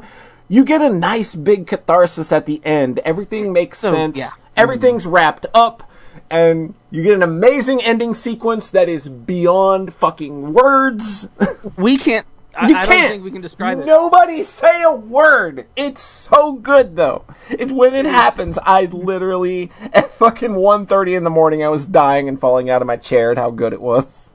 you 0.50 0.66
get 0.66 0.82
a 0.82 0.90
nice 0.90 1.34
big 1.36 1.66
catharsis 1.68 2.32
at 2.32 2.46
the 2.46 2.62
end. 2.66 3.00
Everything 3.06 3.54
makes 3.54 3.80
So, 3.80 3.92
sense. 3.92 4.18
yeah. 4.18 4.28
Mm-hmm. 4.28 4.42
Everything's 4.58 5.06
wrapped 5.06 5.46
up, 5.54 5.90
and 6.30 6.74
you 6.92 7.04
get 7.04 7.14
an 7.14 7.24
amazing 7.24 7.82
ending 7.84 8.14
sequence 8.14 8.70
that 8.72 8.90
is 8.90 9.08
beyond 9.08 9.94
fucking 9.94 10.54
words. 10.54 11.28
We 11.78 11.98
can't. 11.98 12.26
I, 12.58 12.70
You 12.70 12.76
I 12.76 12.86
can't. 12.86 12.88
don't 12.88 13.10
think 13.10 13.24
we 13.24 13.32
can 13.32 13.42
describe 13.42 13.80
it. 13.80 13.86
Nobody 13.86 14.44
say 14.44 14.84
a 14.84 14.94
word. 14.94 15.66
It's 15.76 16.02
so 16.02 16.54
good 16.54 16.96
though. 16.96 17.26
It's 17.50 17.72
when 17.72 17.94
it 17.94 18.06
happens. 18.06 18.58
I 18.64 18.86
literally 18.86 19.72
at 19.94 20.10
fucking 20.12 20.52
1.30 20.52 21.18
in 21.18 21.24
the 21.24 21.30
morning, 21.30 21.64
I 21.64 21.70
was 21.70 21.88
dying 21.88 22.28
and 22.30 22.40
falling 22.40 22.70
out 22.70 22.82
of 22.82 22.88
my 22.88 22.98
chair 22.98 23.32
at 23.32 23.38
how 23.38 23.52
good 23.52 23.74
it 23.74 23.82
was. 23.82 24.34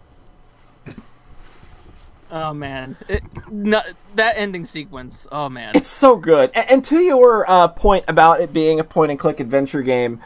Oh 2.33 2.55
man, 2.55 2.97
it, 3.09 3.25
no, 3.51 3.83
that 4.15 4.35
ending 4.37 4.65
sequence. 4.65 5.27
Oh 5.33 5.49
man, 5.49 5.75
It's 5.75 5.89
so 5.89 6.15
good. 6.17 6.51
And, 6.55 6.71
and 6.71 6.85
to 6.85 7.01
your 7.01 7.45
uh, 7.51 7.69
point 7.69 8.05
about 8.07 8.41
it 8.41 8.53
being 8.53 8.79
a 8.79 8.85
point 8.85 9.11
and 9.11 9.19
click 9.19 9.41
adventure 9.41 9.83
game, 9.83 10.21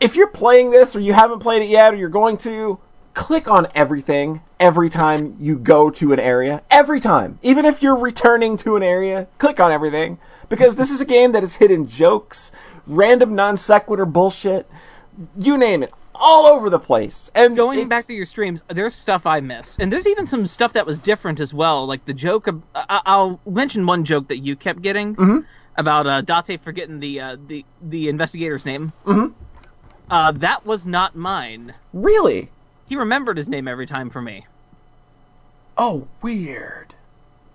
if 0.00 0.16
you're 0.16 0.28
playing 0.28 0.70
this 0.70 0.96
or 0.96 1.00
you 1.00 1.12
haven't 1.12 1.40
played 1.40 1.60
it 1.62 1.68
yet 1.68 1.92
or 1.92 1.96
you're 1.96 2.08
going 2.08 2.38
to, 2.38 2.80
click 3.14 3.48
on 3.48 3.66
everything 3.74 4.42
every 4.58 4.88
time 4.88 5.36
you 5.38 5.58
go 5.58 5.90
to 5.90 6.12
an 6.12 6.20
area. 6.20 6.62
Every 6.70 7.00
time. 7.00 7.38
Even 7.42 7.64
if 7.64 7.82
you're 7.82 7.96
returning 7.96 8.56
to 8.58 8.76
an 8.76 8.82
area, 8.82 9.26
click 9.38 9.60
on 9.60 9.70
everything. 9.70 10.18
Because 10.48 10.76
this 10.76 10.90
is 10.90 11.00
a 11.00 11.06
game 11.06 11.32
that 11.32 11.42
is 11.42 11.56
hidden 11.56 11.86
jokes, 11.86 12.52
random 12.86 13.34
non 13.34 13.56
sequitur 13.56 14.04
bullshit, 14.04 14.68
you 15.36 15.56
name 15.56 15.82
it, 15.82 15.92
all 16.14 16.46
over 16.46 16.68
the 16.68 16.78
place. 16.78 17.30
And 17.34 17.56
going 17.56 17.88
back 17.88 18.04
to 18.06 18.14
your 18.14 18.26
streams, 18.26 18.62
there's 18.68 18.94
stuff 18.94 19.26
I 19.26 19.40
missed, 19.40 19.80
and 19.80 19.90
there's 19.90 20.06
even 20.06 20.26
some 20.26 20.46
stuff 20.46 20.74
that 20.74 20.86
was 20.86 20.98
different 20.98 21.40
as 21.40 21.54
well. 21.54 21.86
Like 21.86 22.04
the 22.04 22.12
joke. 22.14 22.48
Of, 22.48 22.62
I, 22.74 23.00
I'll 23.06 23.40
mention 23.46 23.86
one 23.86 24.04
joke 24.04 24.28
that 24.28 24.38
you 24.38 24.56
kept 24.56 24.82
getting 24.82 25.16
Mm-hmm. 25.16 25.38
about 25.76 26.06
uh, 26.06 26.20
Date 26.20 26.60
forgetting 26.60 27.00
the 27.00 27.20
uh, 27.20 27.36
the 27.46 27.64
the 27.80 28.08
investigator's 28.08 28.66
name. 28.66 28.92
Mm-hmm. 29.06 29.32
Uh, 30.10 30.32
that 30.32 30.66
was 30.66 30.84
not 30.84 31.16
mine. 31.16 31.74
Really? 31.94 32.50
He 32.92 32.96
remembered 32.96 33.38
his 33.38 33.48
name 33.48 33.68
every 33.68 33.86
time 33.86 34.10
for 34.10 34.20
me. 34.20 34.44
Oh, 35.78 36.06
weird. 36.20 36.94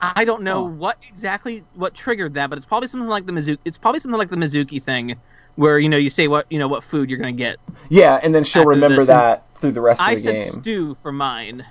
I 0.02 0.26
don't 0.26 0.42
know 0.42 0.64
what 0.64 0.98
exactly 1.08 1.64
what 1.76 1.94
triggered 1.94 2.34
that, 2.34 2.50
but 2.50 2.58
it's 2.58 2.66
probably 2.66 2.88
something 2.88 3.08
like 3.08 3.28
the 3.28 3.34
Mizuki. 3.34 3.60
It's 3.64 3.78
probably 3.78 4.00
something 4.00 4.18
like 4.18 4.32
the 4.32 4.36
Mizuki 4.36 4.82
thing, 4.82 5.16
where 5.56 5.78
you 5.78 5.90
know 5.90 5.98
you 5.98 6.10
say 6.10 6.28
what 6.28 6.48
you 6.50 6.58
know 6.58 6.68
what 6.68 6.84
food 6.84 7.12
you're 7.12 7.20
gonna 7.20 7.34
get. 7.34 7.58
Yeah, 7.90 8.20
and 8.24 8.34
then 8.34 8.44
she'll 8.44 8.66
remember 8.66 9.02
this, 9.02 9.10
and 9.10 9.20
that 9.20 9.60
through 9.60 9.74
the 9.74 9.82
rest 9.82 10.02
I 10.02 10.14
of 10.14 10.24
the 10.24 10.32
game. 10.32 10.42
I 10.42 10.44
said 10.44 10.54
stew 10.54 10.96
for 10.96 11.12
mine. 11.12 11.64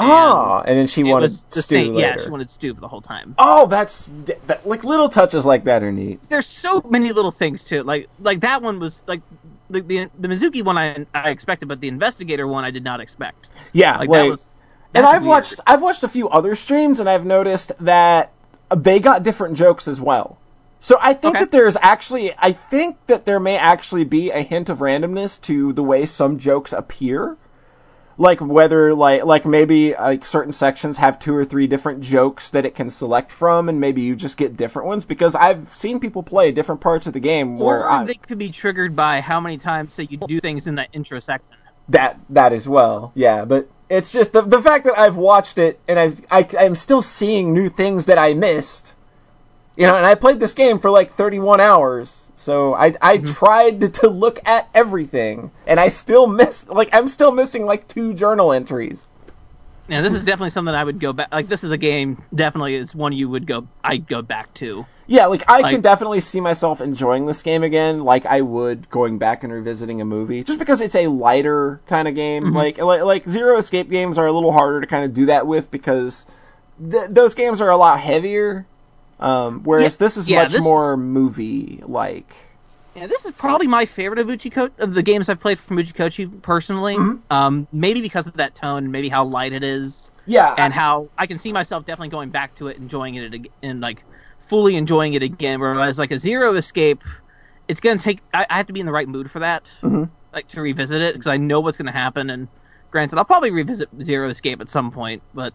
Ah, 0.00 0.62
and 0.66 0.76
then 0.76 0.88
she 0.88 1.04
wanted 1.04 1.30
stew 1.30 1.62
same. 1.62 1.94
Yeah, 1.94 2.16
she 2.16 2.28
wanted 2.28 2.50
stew 2.50 2.74
for 2.74 2.80
the 2.80 2.88
whole 2.88 3.02
time. 3.02 3.36
Oh, 3.38 3.66
that's 3.66 4.10
that, 4.24 4.66
like 4.66 4.82
little 4.82 5.08
touches 5.08 5.46
like 5.46 5.62
that 5.64 5.84
are 5.84 5.92
neat. 5.92 6.22
there's 6.22 6.46
so 6.46 6.84
many 6.90 7.12
little 7.12 7.30
things 7.30 7.62
too. 7.62 7.84
Like 7.84 8.08
like 8.18 8.40
that 8.40 8.62
one 8.62 8.80
was 8.80 9.04
like 9.06 9.20
the 9.72 9.82
the, 9.82 10.10
the 10.18 10.28
Mizuki 10.28 10.64
one 10.64 10.78
I 10.78 11.06
I 11.14 11.30
expected, 11.30 11.68
but 11.68 11.80
the 11.80 11.88
investigator 11.88 12.48
one 12.48 12.64
I 12.64 12.72
did 12.72 12.84
not 12.84 13.00
expect. 13.00 13.50
Yeah, 13.72 13.98
Like 13.98 14.10
like, 14.10 14.10
that 14.12 14.28
was. 14.28 14.54
and 14.94 15.06
I've 15.06 15.24
weird. 15.24 15.24
watched 15.24 15.60
I've 15.66 15.82
watched 15.82 16.02
a 16.04 16.08
few 16.08 16.28
other 16.30 16.54
streams 16.56 17.00
and 17.00 17.08
I've 17.10 17.26
noticed 17.26 17.72
that 17.80 18.32
they 18.74 19.00
got 19.00 19.24
different 19.24 19.56
jokes 19.56 19.88
as 19.88 20.00
well. 20.00 20.38
So 20.80 20.98
I 21.02 21.14
think 21.14 21.36
Okay. 21.36 21.40
that 21.40 21.52
there's 21.52 21.76
actually 21.82 22.34
I 22.38 22.52
think 22.52 22.98
that 23.08 23.26
there 23.26 23.40
may 23.40 23.56
actually 23.58 24.04
be 24.04 24.30
a 24.30 24.42
hint 24.42 24.68
of 24.68 24.80
randomness 24.80 25.40
to 25.42 25.72
the 25.74 25.84
way 25.84 26.06
some 26.06 26.38
jokes 26.38 26.72
appear. 26.72 27.38
Like 28.22 28.40
whether 28.40 28.94
like 28.94 29.24
like 29.24 29.44
maybe 29.44 29.94
like 29.94 30.24
certain 30.24 30.52
sections 30.52 30.98
have 30.98 31.18
two 31.18 31.34
or 31.34 31.44
three 31.44 31.66
different 31.66 32.02
jokes 32.02 32.48
that 32.50 32.64
it 32.64 32.72
can 32.72 32.88
select 32.88 33.32
from 33.32 33.68
and 33.68 33.80
maybe 33.80 34.00
you 34.00 34.14
just 34.14 34.36
get 34.36 34.56
different 34.56 34.86
ones 34.86 35.04
because 35.04 35.34
I've 35.34 35.70
seen 35.74 35.98
people 35.98 36.22
play 36.22 36.52
different 36.52 36.80
parts 36.80 37.08
of 37.08 37.14
the 37.14 37.20
game 37.20 37.58
where 37.58 37.80
Or 37.80 37.90
I, 37.90 38.04
they 38.04 38.14
could 38.14 38.38
be 38.38 38.50
triggered 38.50 38.94
by 38.94 39.20
how 39.20 39.40
many 39.40 39.58
times 39.58 39.94
say 39.94 40.06
you 40.08 40.18
do 40.18 40.38
things 40.38 40.68
in 40.68 40.76
that 40.76 40.88
intro 40.92 41.18
section. 41.18 41.56
That 41.88 42.20
that 42.30 42.52
as 42.52 42.68
well, 42.68 43.10
yeah. 43.16 43.44
But 43.44 43.68
it's 43.90 44.12
just 44.12 44.32
the 44.32 44.42
the 44.42 44.62
fact 44.62 44.84
that 44.84 44.96
I've 44.96 45.16
watched 45.16 45.58
it 45.58 45.80
and 45.88 45.98
I've 45.98 46.24
I, 46.30 46.48
I'm 46.60 46.76
still 46.76 47.02
seeing 47.02 47.52
new 47.52 47.68
things 47.68 48.06
that 48.06 48.18
I 48.18 48.34
missed. 48.34 48.94
You 49.76 49.88
know, 49.88 49.96
and 49.96 50.06
I 50.06 50.14
played 50.14 50.38
this 50.38 50.54
game 50.54 50.78
for 50.78 50.92
like 50.92 51.12
31 51.12 51.60
hours, 51.60 52.21
so 52.34 52.74
I 52.74 52.94
I 53.00 53.18
mm-hmm. 53.18 53.32
tried 53.32 53.80
to, 53.80 53.88
to 53.88 54.08
look 54.08 54.38
at 54.46 54.68
everything, 54.74 55.50
and 55.66 55.78
I 55.78 55.88
still 55.88 56.26
missed 56.26 56.68
like 56.68 56.88
I'm 56.92 57.08
still 57.08 57.32
missing 57.32 57.64
like 57.66 57.88
two 57.88 58.14
journal 58.14 58.52
entries. 58.52 59.08
Yeah, 59.88 60.00
this 60.00 60.14
is 60.14 60.24
definitely 60.24 60.50
something 60.50 60.74
I 60.74 60.84
would 60.84 61.00
go 61.00 61.12
back. 61.12 61.32
Like 61.32 61.48
this 61.48 61.64
is 61.64 61.70
a 61.70 61.76
game 61.76 62.22
definitely 62.34 62.76
is 62.76 62.94
one 62.94 63.12
you 63.12 63.28
would 63.28 63.46
go. 63.46 63.66
I'd 63.84 64.06
go 64.06 64.22
back 64.22 64.54
to. 64.54 64.86
Yeah, 65.06 65.26
like 65.26 65.42
I 65.48 65.60
Like- 65.60 65.72
can 65.72 65.80
definitely 65.80 66.20
see 66.20 66.40
myself 66.40 66.80
enjoying 66.80 67.26
this 67.26 67.42
game 67.42 67.62
again, 67.62 68.04
like 68.04 68.24
I 68.24 68.40
would 68.40 68.88
going 68.88 69.18
back 69.18 69.42
and 69.42 69.52
revisiting 69.52 70.00
a 70.00 70.04
movie, 70.04 70.42
just 70.44 70.58
because 70.58 70.80
it's 70.80 70.94
a 70.94 71.08
lighter 71.08 71.80
kind 71.86 72.08
of 72.08 72.14
game. 72.14 72.44
Mm-hmm. 72.44 72.56
Like, 72.56 72.78
like 72.78 73.02
like 73.02 73.28
Zero 73.28 73.58
Escape 73.58 73.90
games 73.90 74.16
are 74.16 74.26
a 74.26 74.32
little 74.32 74.52
harder 74.52 74.80
to 74.80 74.86
kind 74.86 75.04
of 75.04 75.12
do 75.12 75.26
that 75.26 75.46
with 75.46 75.70
because 75.70 76.26
th- 76.80 77.10
those 77.10 77.34
games 77.34 77.60
are 77.60 77.70
a 77.70 77.76
lot 77.76 78.00
heavier. 78.00 78.66
Um, 79.22 79.62
whereas 79.62 79.94
Yeah, 79.94 79.96
this 79.98 80.16
is 80.16 80.28
yeah, 80.28 80.42
much 80.42 80.52
this 80.52 80.62
more 80.62 80.96
movie 80.96 81.80
like. 81.86 82.34
Yeah, 82.96 83.06
this 83.06 83.24
is 83.24 83.30
probably 83.30 83.66
my 83.68 83.86
favorite 83.86 84.18
of 84.18 84.26
Uchiko 84.26 84.70
of 84.80 84.92
the 84.94 85.02
games 85.02 85.28
I've 85.30 85.40
played 85.40 85.58
from 85.58 85.78
Uchikoshi 85.78 86.42
personally. 86.42 86.96
Um, 87.30 87.66
maybe 87.72 88.02
because 88.02 88.26
of 88.26 88.34
that 88.34 88.54
tone, 88.54 88.90
maybe 88.90 89.08
how 89.08 89.24
light 89.24 89.52
it 89.54 89.62
is. 89.64 90.10
Yeah, 90.26 90.54
and 90.58 90.72
how 90.74 91.08
I 91.18 91.26
can 91.26 91.38
see 91.38 91.52
myself 91.52 91.84
definitely 91.86 92.10
going 92.10 92.30
back 92.30 92.54
to 92.56 92.68
it, 92.68 92.76
enjoying 92.76 93.14
it 93.14 93.46
and 93.62 93.80
like 93.80 94.02
fully 94.40 94.76
enjoying 94.76 95.14
it 95.14 95.22
again. 95.22 95.58
Whereas 95.60 95.98
like 95.98 96.10
a 96.10 96.18
Zero 96.18 96.54
Escape, 96.54 97.02
it's 97.68 97.80
gonna 97.80 97.98
take. 97.98 98.18
I, 98.34 98.44
I 98.50 98.56
have 98.58 98.66
to 98.66 98.72
be 98.72 98.80
in 98.80 98.86
the 98.86 98.92
right 98.92 99.08
mood 99.08 99.30
for 99.30 99.38
that, 99.38 99.72
Mhm. 99.82 100.10
like 100.34 100.48
to 100.48 100.60
revisit 100.60 101.00
it 101.00 101.14
because 101.14 101.28
I 101.28 101.36
know 101.38 101.60
what's 101.60 101.78
gonna 101.78 101.90
happen. 101.92 102.28
And 102.30 102.46
granted, 102.90 103.18
I'll 103.18 103.24
probably 103.24 103.50
revisit 103.52 103.88
Zero 104.02 104.28
Escape 104.28 104.60
at 104.60 104.68
some 104.68 104.90
point, 104.90 105.22
but 105.32 105.54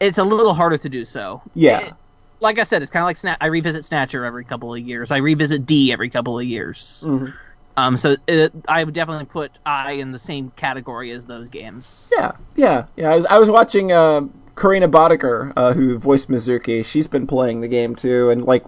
it's 0.00 0.18
a 0.18 0.24
little 0.24 0.54
harder 0.54 0.78
to 0.78 0.88
do 0.88 1.04
so. 1.04 1.42
yeah, 1.54 1.80
It- 1.80 1.94
like 2.40 2.58
I 2.58 2.62
said, 2.64 2.82
it's 2.82 2.90
kind 2.90 3.02
of 3.02 3.06
like 3.06 3.16
Sna- 3.16 3.36
I 3.40 3.46
revisit 3.46 3.84
Snatcher 3.84 4.24
every 4.24 4.44
couple 4.44 4.72
of 4.72 4.80
years. 4.80 5.10
I 5.10 5.18
revisit 5.18 5.66
D 5.66 5.92
every 5.92 6.08
couple 6.08 6.38
of 6.38 6.44
years. 6.44 7.04
Mhm. 7.06 7.32
Um, 7.76 7.96
so 7.96 8.16
it, 8.26 8.52
I 8.66 8.82
would 8.82 8.94
definitely 8.94 9.26
put 9.26 9.58
I 9.64 9.92
in 9.92 10.10
the 10.10 10.18
same 10.18 10.50
category 10.56 11.12
as 11.12 11.26
those 11.26 11.48
games. 11.48 12.10
yeah, 12.16 12.32
yeah, 12.56 12.86
yeah. 12.96 13.10
I 13.12 13.16
was 13.16 13.26
I 13.26 13.38
was 13.38 13.48
watching 13.48 13.92
uh, 13.92 14.22
Karina 14.56 14.88
Boddicker, 14.88 15.52
uh, 15.56 15.72
who 15.74 15.96
voiced 15.96 16.28
Mizuki. 16.28 16.84
She's 16.84 17.06
been 17.06 17.26
playing 17.26 17.60
the 17.60 17.68
game 17.68 17.94
too, 17.94 18.30
and 18.30 18.42
like 18.42 18.64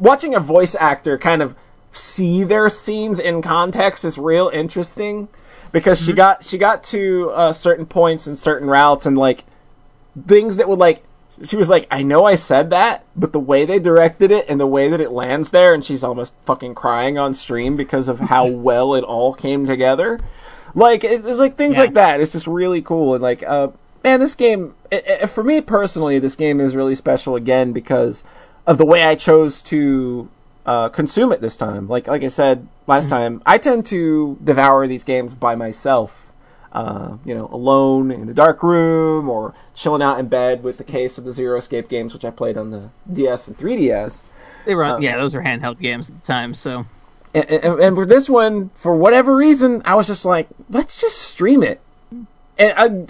watching 0.00 0.34
a 0.34 0.40
voice 0.40 0.74
actor 0.74 1.16
kind 1.18 1.40
of 1.40 1.54
see 1.92 2.42
their 2.42 2.68
scenes 2.68 3.20
in 3.20 3.42
context 3.42 4.04
is 4.04 4.18
real 4.18 4.48
interesting 4.52 5.28
because 5.70 6.04
she 6.04 6.12
got 6.12 6.44
she 6.44 6.58
got 6.58 6.82
to 6.84 7.30
uh, 7.30 7.52
certain 7.52 7.86
points 7.86 8.26
and 8.26 8.36
certain 8.36 8.68
routes 8.68 9.06
and 9.06 9.16
like 9.16 9.44
things 10.26 10.56
that 10.56 10.68
would 10.68 10.78
like 10.80 11.04
she 11.44 11.56
was 11.56 11.68
like 11.68 11.86
I 11.90 12.02
know 12.02 12.24
I 12.24 12.34
said 12.34 12.70
that 12.70 13.04
but 13.16 13.32
the 13.32 13.40
way 13.40 13.64
they 13.64 13.78
directed 13.78 14.30
it 14.30 14.46
and 14.48 14.60
the 14.60 14.66
way 14.66 14.88
that 14.88 15.00
it 15.00 15.10
lands 15.10 15.50
there 15.50 15.72
and 15.74 15.84
she's 15.84 16.04
almost 16.04 16.34
fucking 16.44 16.74
crying 16.74 17.18
on 17.18 17.34
stream 17.34 17.76
because 17.76 18.08
of 18.08 18.20
how 18.20 18.46
well 18.50 18.94
it 18.94 19.04
all 19.04 19.32
came 19.34 19.66
together 19.66 20.20
like 20.74 21.04
it's 21.04 21.24
like 21.38 21.56
things 21.56 21.76
Yeah. 21.76 21.82
like 21.82 21.94
that 21.94 22.20
it's 22.20 22.32
just 22.32 22.46
really 22.46 22.82
cool 22.82 23.14
and 23.14 23.22
like 23.22 23.42
uh 23.42 23.68
man 24.04 24.20
this 24.20 24.34
game 24.34 24.74
i 24.92 25.02
i 25.22 25.26
for 25.26 25.42
me 25.44 25.60
personally 25.60 26.18
this 26.18 26.36
game 26.36 26.60
is 26.60 26.74
really 26.76 26.94
special 26.94 27.36
again 27.36 27.72
because 27.72 28.24
of 28.66 28.78
the 28.78 28.86
way 28.86 29.02
I 29.02 29.16
chose 29.16 29.60
to 29.64 30.28
uh, 30.64 30.88
consume 30.90 31.32
it 31.32 31.40
this 31.40 31.56
time. 31.56 31.88
Like 31.88 32.06
like 32.06 32.22
I 32.22 32.28
said 32.28 32.68
last 32.86 33.10
time, 33.10 33.42
I 33.44 33.58
tend 33.58 33.84
to 33.86 34.38
devour 34.44 34.86
these 34.86 35.02
games 35.02 35.34
by 35.34 35.56
myself. 35.56 36.31
Uh, 36.72 37.18
you 37.24 37.34
know, 37.34 37.48
alone 37.52 38.10
in 38.10 38.28
a 38.30 38.32
dark 38.34 38.62
room 38.62 39.28
or 39.28 39.54
chilling 39.74 40.00
out 40.00 40.18
in 40.18 40.26
bed 40.26 40.62
with 40.62 40.78
the 40.78 40.84
case 40.84 41.18
of 41.18 41.24
the 41.24 41.32
Zero 41.32 41.58
Escape 41.58 41.86
games, 41.86 42.14
which 42.14 42.24
I 42.24 42.30
played 42.30 42.56
on 42.56 42.70
the 42.70 42.88
DS 43.12 43.46
and 43.46 43.58
3DS. 43.58 44.22
They 44.64 44.74
were 44.74 44.84
Um, 44.84 45.02
yeah, 45.02 45.18
those 45.18 45.34
were 45.34 45.42
handheld 45.42 45.78
games 45.80 46.08
at 46.08 46.16
the 46.18 46.26
time. 46.26 46.54
So 46.54 46.86
And, 47.34 47.50
and, 47.50 47.80
and 47.80 47.96
for 47.96 48.06
this 48.06 48.30
one, 48.30 48.70
for 48.70 48.96
whatever 48.96 49.36
reason, 49.36 49.82
I 49.84 49.94
was 49.94 50.06
just 50.06 50.24
like, 50.24 50.48
let's 50.70 50.98
just 50.98 51.18
stream 51.18 51.62
it. 51.62 51.80
And 52.10 52.72
I 52.76 53.06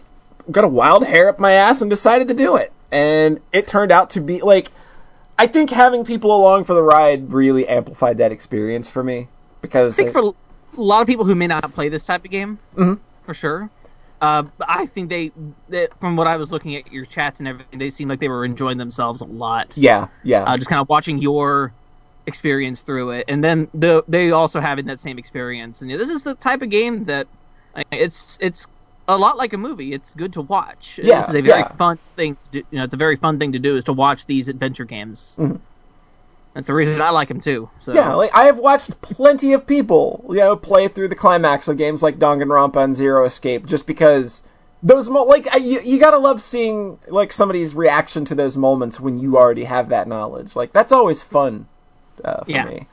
got 0.50 0.64
a 0.64 0.68
wild 0.68 1.06
hair 1.06 1.28
up 1.28 1.38
my 1.38 1.52
ass 1.52 1.80
and 1.80 1.88
decided 1.88 2.26
to 2.28 2.34
do 2.34 2.56
it. 2.56 2.72
And 2.90 3.38
it 3.52 3.68
turned 3.68 3.92
out 3.92 4.10
to 4.10 4.20
be 4.20 4.40
like, 4.40 4.70
I 5.38 5.46
think 5.46 5.70
having 5.70 6.04
people 6.04 6.34
along 6.36 6.64
for 6.64 6.74
the 6.74 6.82
ride 6.82 7.32
really 7.32 7.66
amplified 7.68 8.18
that 8.18 8.32
experience 8.32 8.88
for 8.88 9.04
me 9.04 9.28
because 9.60 9.98
I 9.98 10.02
think 10.02 10.12
for 10.12 10.34
a 10.76 10.80
lot 10.80 11.00
of 11.00 11.06
people 11.06 11.24
who 11.24 11.34
may 11.34 11.46
not 11.46 11.62
play 11.72 11.88
this 11.88 12.04
type 12.04 12.24
of 12.24 12.30
game, 12.30 12.58
Mhm. 12.76 12.98
For 13.32 13.38
sure. 13.38 13.70
Uh, 14.20 14.44
I 14.68 14.86
think 14.86 15.08
they, 15.08 15.32
they, 15.68 15.88
from 15.98 16.16
what 16.16 16.26
I 16.28 16.36
was 16.36 16.52
looking 16.52 16.76
at 16.76 16.92
your 16.92 17.04
chats 17.04 17.40
and 17.40 17.48
everything, 17.48 17.78
they 17.78 17.90
seemed 17.90 18.08
like 18.08 18.20
they 18.20 18.28
were 18.28 18.44
enjoying 18.44 18.78
themselves 18.78 19.20
a 19.20 19.24
lot. 19.24 19.76
yeah, 19.76 20.08
yeah, 20.22 20.44
Uh, 20.44 20.56
just 20.56 20.68
kind 20.68 20.80
of 20.80 20.88
watching 20.88 21.18
your 21.18 21.72
experience 22.26 22.82
through 22.82 23.10
it, 23.10 23.24
and 23.26 23.42
then 23.42 23.68
the, 23.74 24.04
they 24.06 24.30
also 24.30 24.60
having 24.60 24.86
that 24.86 25.00
same 25.00 25.18
experience. 25.18 25.80
And 25.82 25.90
yeah, 25.90 25.96
this 25.96 26.08
is 26.08 26.22
the 26.22 26.34
type 26.36 26.62
of 26.62 26.68
game 26.68 27.04
that 27.04 27.26
like, 27.74 27.86
it's 27.90 28.38
it's 28.40 28.66
a 29.08 29.16
lot 29.16 29.38
like 29.38 29.54
a 29.54 29.58
movie. 29.58 29.92
It's 29.92 30.14
good 30.14 30.32
to 30.34 30.42
watch. 30.42 31.00
Yeah, 31.02 31.20
this 31.20 31.30
is 31.30 31.34
a 31.34 31.42
very 31.42 31.60
yeah. 31.60 31.72
fun 31.72 31.98
thing. 32.14 32.36
To 32.36 32.50
do, 32.50 32.58
you 32.70 32.78
know, 32.78 32.84
it's 32.84 32.94
a 32.94 32.98
very 32.98 33.16
fun 33.16 33.40
thing 33.40 33.50
to 33.52 33.58
do 33.58 33.76
is 33.76 33.84
to 33.84 33.92
watch 33.92 34.26
these 34.26 34.48
adventure 34.48 34.84
games. 34.84 35.40
That's 36.54 36.66
the 36.66 36.74
reason 36.74 37.00
I 37.00 37.10
like 37.10 37.28
them 37.28 37.40
too. 37.40 37.70
So. 37.78 37.94
Yeah, 37.94 38.14
like 38.14 38.30
I 38.34 38.44
have 38.44 38.58
watched 38.58 39.00
plenty 39.00 39.52
of 39.54 39.66
people, 39.66 40.24
you 40.28 40.36
know, 40.36 40.56
play 40.56 40.86
through 40.88 41.08
the 41.08 41.14
climax 41.14 41.66
of 41.68 41.76
games 41.78 42.02
like 42.02 42.18
Danganronpa 42.18 42.76
and 42.84 42.94
Zero 42.94 43.24
Escape 43.24 43.64
just 43.66 43.86
because 43.86 44.42
those 44.82 45.08
mo- 45.08 45.24
like 45.24 45.46
I, 45.52 45.56
you, 45.56 45.80
you 45.80 45.98
gotta 45.98 46.18
love 46.18 46.42
seeing 46.42 46.98
like 47.08 47.32
somebody's 47.32 47.74
reaction 47.74 48.24
to 48.26 48.34
those 48.34 48.56
moments 48.56 49.00
when 49.00 49.18
you 49.18 49.38
already 49.38 49.64
have 49.64 49.88
that 49.88 50.06
knowledge. 50.08 50.54
Like 50.54 50.72
that's 50.72 50.92
always 50.92 51.22
fun 51.22 51.68
uh, 52.24 52.44
for 52.44 52.50
Yeah. 52.50 52.64
me. 52.66 52.86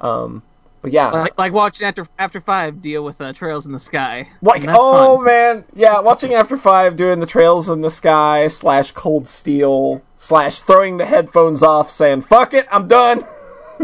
Um, 0.00 0.42
but 0.82 0.92
yeah, 0.92 1.08
like, 1.10 1.38
like 1.38 1.52
watching 1.52 1.86
after 1.86 2.06
after 2.18 2.40
five 2.40 2.82
deal 2.82 3.04
with 3.04 3.20
uh, 3.20 3.32
trails 3.32 3.64
in 3.66 3.72
the 3.72 3.78
sky. 3.78 4.28
Like, 4.42 4.64
oh 4.68 5.16
fun. 5.16 5.24
man, 5.26 5.64
yeah, 5.74 6.00
watching 6.00 6.34
After 6.34 6.56
Five 6.56 6.96
doing 6.96 7.20
the 7.20 7.26
Trails 7.26 7.68
in 7.70 7.80
the 7.80 7.90
Sky 7.90 8.48
slash 8.48 8.92
Cold 8.92 9.26
Steel 9.28 10.02
slash 10.18 10.60
throwing 10.60 10.98
the 10.98 11.06
headphones 11.06 11.62
off, 11.62 11.90
saying 11.92 12.22
"fuck 12.22 12.52
it, 12.52 12.66
I'm 12.70 12.88
done." 12.88 13.22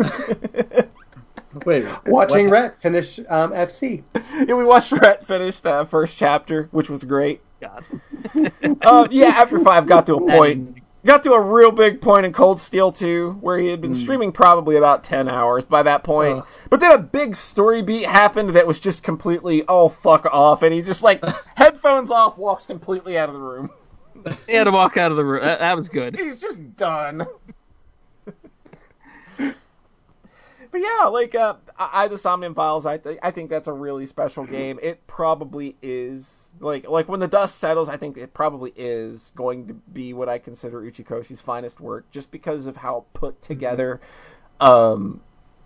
Wait, 1.64 1.84
Watching 2.06 2.50
what- 2.50 2.52
Rhett 2.52 2.76
finish 2.76 3.18
um, 3.28 3.52
FC. 3.52 4.02
yeah, 4.46 4.54
we 4.54 4.64
watched 4.64 4.92
Rhett 4.92 5.24
finish 5.26 5.58
the 5.60 5.84
first 5.86 6.16
chapter, 6.16 6.68
which 6.72 6.90
was 6.90 7.04
great. 7.04 7.40
God. 7.60 7.84
Uh, 8.82 9.08
yeah, 9.10 9.28
After 9.36 9.58
Five 9.58 9.86
got 9.86 10.06
to 10.06 10.14
a 10.16 10.20
point, 10.36 10.77
got 11.04 11.22
to 11.24 11.32
a 11.32 11.40
real 11.40 11.70
big 11.70 12.00
point 12.00 12.26
in 12.26 12.32
Cold 12.32 12.60
Steel 12.60 12.92
2, 12.92 13.38
where 13.40 13.58
he 13.58 13.68
had 13.68 13.80
been 13.80 13.94
streaming 13.94 14.32
probably 14.32 14.76
about 14.76 15.04
ten 15.04 15.28
hours 15.28 15.66
by 15.66 15.82
that 15.82 16.04
point. 16.04 16.38
Ugh. 16.38 16.46
But 16.70 16.80
then 16.80 16.92
a 16.92 16.98
big 16.98 17.36
story 17.36 17.82
beat 17.82 18.06
happened 18.06 18.50
that 18.50 18.66
was 18.66 18.80
just 18.80 19.02
completely 19.02 19.64
oh 19.68 19.88
fuck 19.88 20.26
off, 20.26 20.62
and 20.62 20.72
he 20.72 20.82
just 20.82 21.02
like 21.02 21.24
headphones 21.56 22.10
off, 22.10 22.38
walks 22.38 22.66
completely 22.66 23.16
out 23.16 23.28
of 23.28 23.34
the 23.34 23.40
room. 23.40 23.70
He 24.46 24.54
had 24.54 24.64
to 24.64 24.72
walk 24.72 24.96
out 24.96 25.10
of 25.10 25.16
the 25.16 25.24
room. 25.24 25.42
That, 25.42 25.60
that 25.60 25.76
was 25.76 25.88
good. 25.88 26.18
He's 26.18 26.38
just 26.38 26.76
done. 26.76 27.24
but 29.36 29.54
yeah, 30.74 31.04
like 31.04 31.34
uh, 31.34 31.54
I, 31.78 32.04
I 32.04 32.08
the 32.08 32.18
Somnium 32.18 32.54
Files, 32.54 32.84
I 32.84 32.98
th- 32.98 33.18
I 33.22 33.30
think 33.30 33.50
that's 33.50 33.68
a 33.68 33.72
really 33.72 34.06
special 34.06 34.44
game. 34.44 34.78
It 34.82 35.06
probably 35.06 35.76
is 35.80 36.47
like 36.60 36.88
like 36.88 37.08
when 37.08 37.20
the 37.20 37.28
dust 37.28 37.58
settles, 37.58 37.88
I 37.88 37.96
think 37.96 38.16
it 38.16 38.34
probably 38.34 38.72
is 38.76 39.32
going 39.36 39.66
to 39.68 39.74
be 39.74 40.12
what 40.12 40.28
I 40.28 40.38
consider 40.38 40.80
Uchikoshi's 40.82 41.40
finest 41.40 41.80
work, 41.80 42.10
just 42.10 42.30
because 42.30 42.66
of 42.66 42.78
how 42.78 43.06
put 43.12 43.40
together 43.42 44.00
um, 44.60 45.20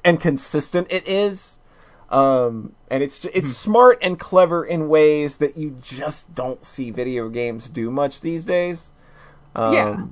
and 0.04 0.20
consistent 0.20 0.86
it 0.90 1.06
is. 1.06 1.58
Um, 2.10 2.74
and 2.88 3.02
it's 3.02 3.24
it's 3.24 3.56
smart 3.56 3.98
and 4.02 4.18
clever 4.18 4.64
in 4.64 4.88
ways 4.88 5.38
that 5.38 5.56
you 5.56 5.78
just 5.80 6.34
don't 6.34 6.64
see 6.64 6.90
video 6.90 7.30
games 7.30 7.70
do 7.70 7.90
much 7.90 8.20
these 8.20 8.44
days. 8.44 8.92
Um, 9.54 9.72
Yeah. 9.72 10.06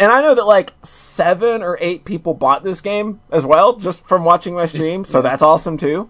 And 0.00 0.12
I 0.12 0.22
know 0.22 0.34
that 0.34 0.46
like 0.46 0.74
seven 0.84 1.62
or 1.62 1.76
eight 1.80 2.04
people 2.04 2.32
bought 2.34 2.62
this 2.62 2.80
game 2.80 3.20
as 3.32 3.44
well, 3.44 3.76
just 3.76 4.06
from 4.06 4.24
watching 4.24 4.54
my 4.54 4.66
stream. 4.74 5.04
So 5.04 5.22
that's 5.22 5.42
awesome 5.42 5.76
too. 5.76 6.08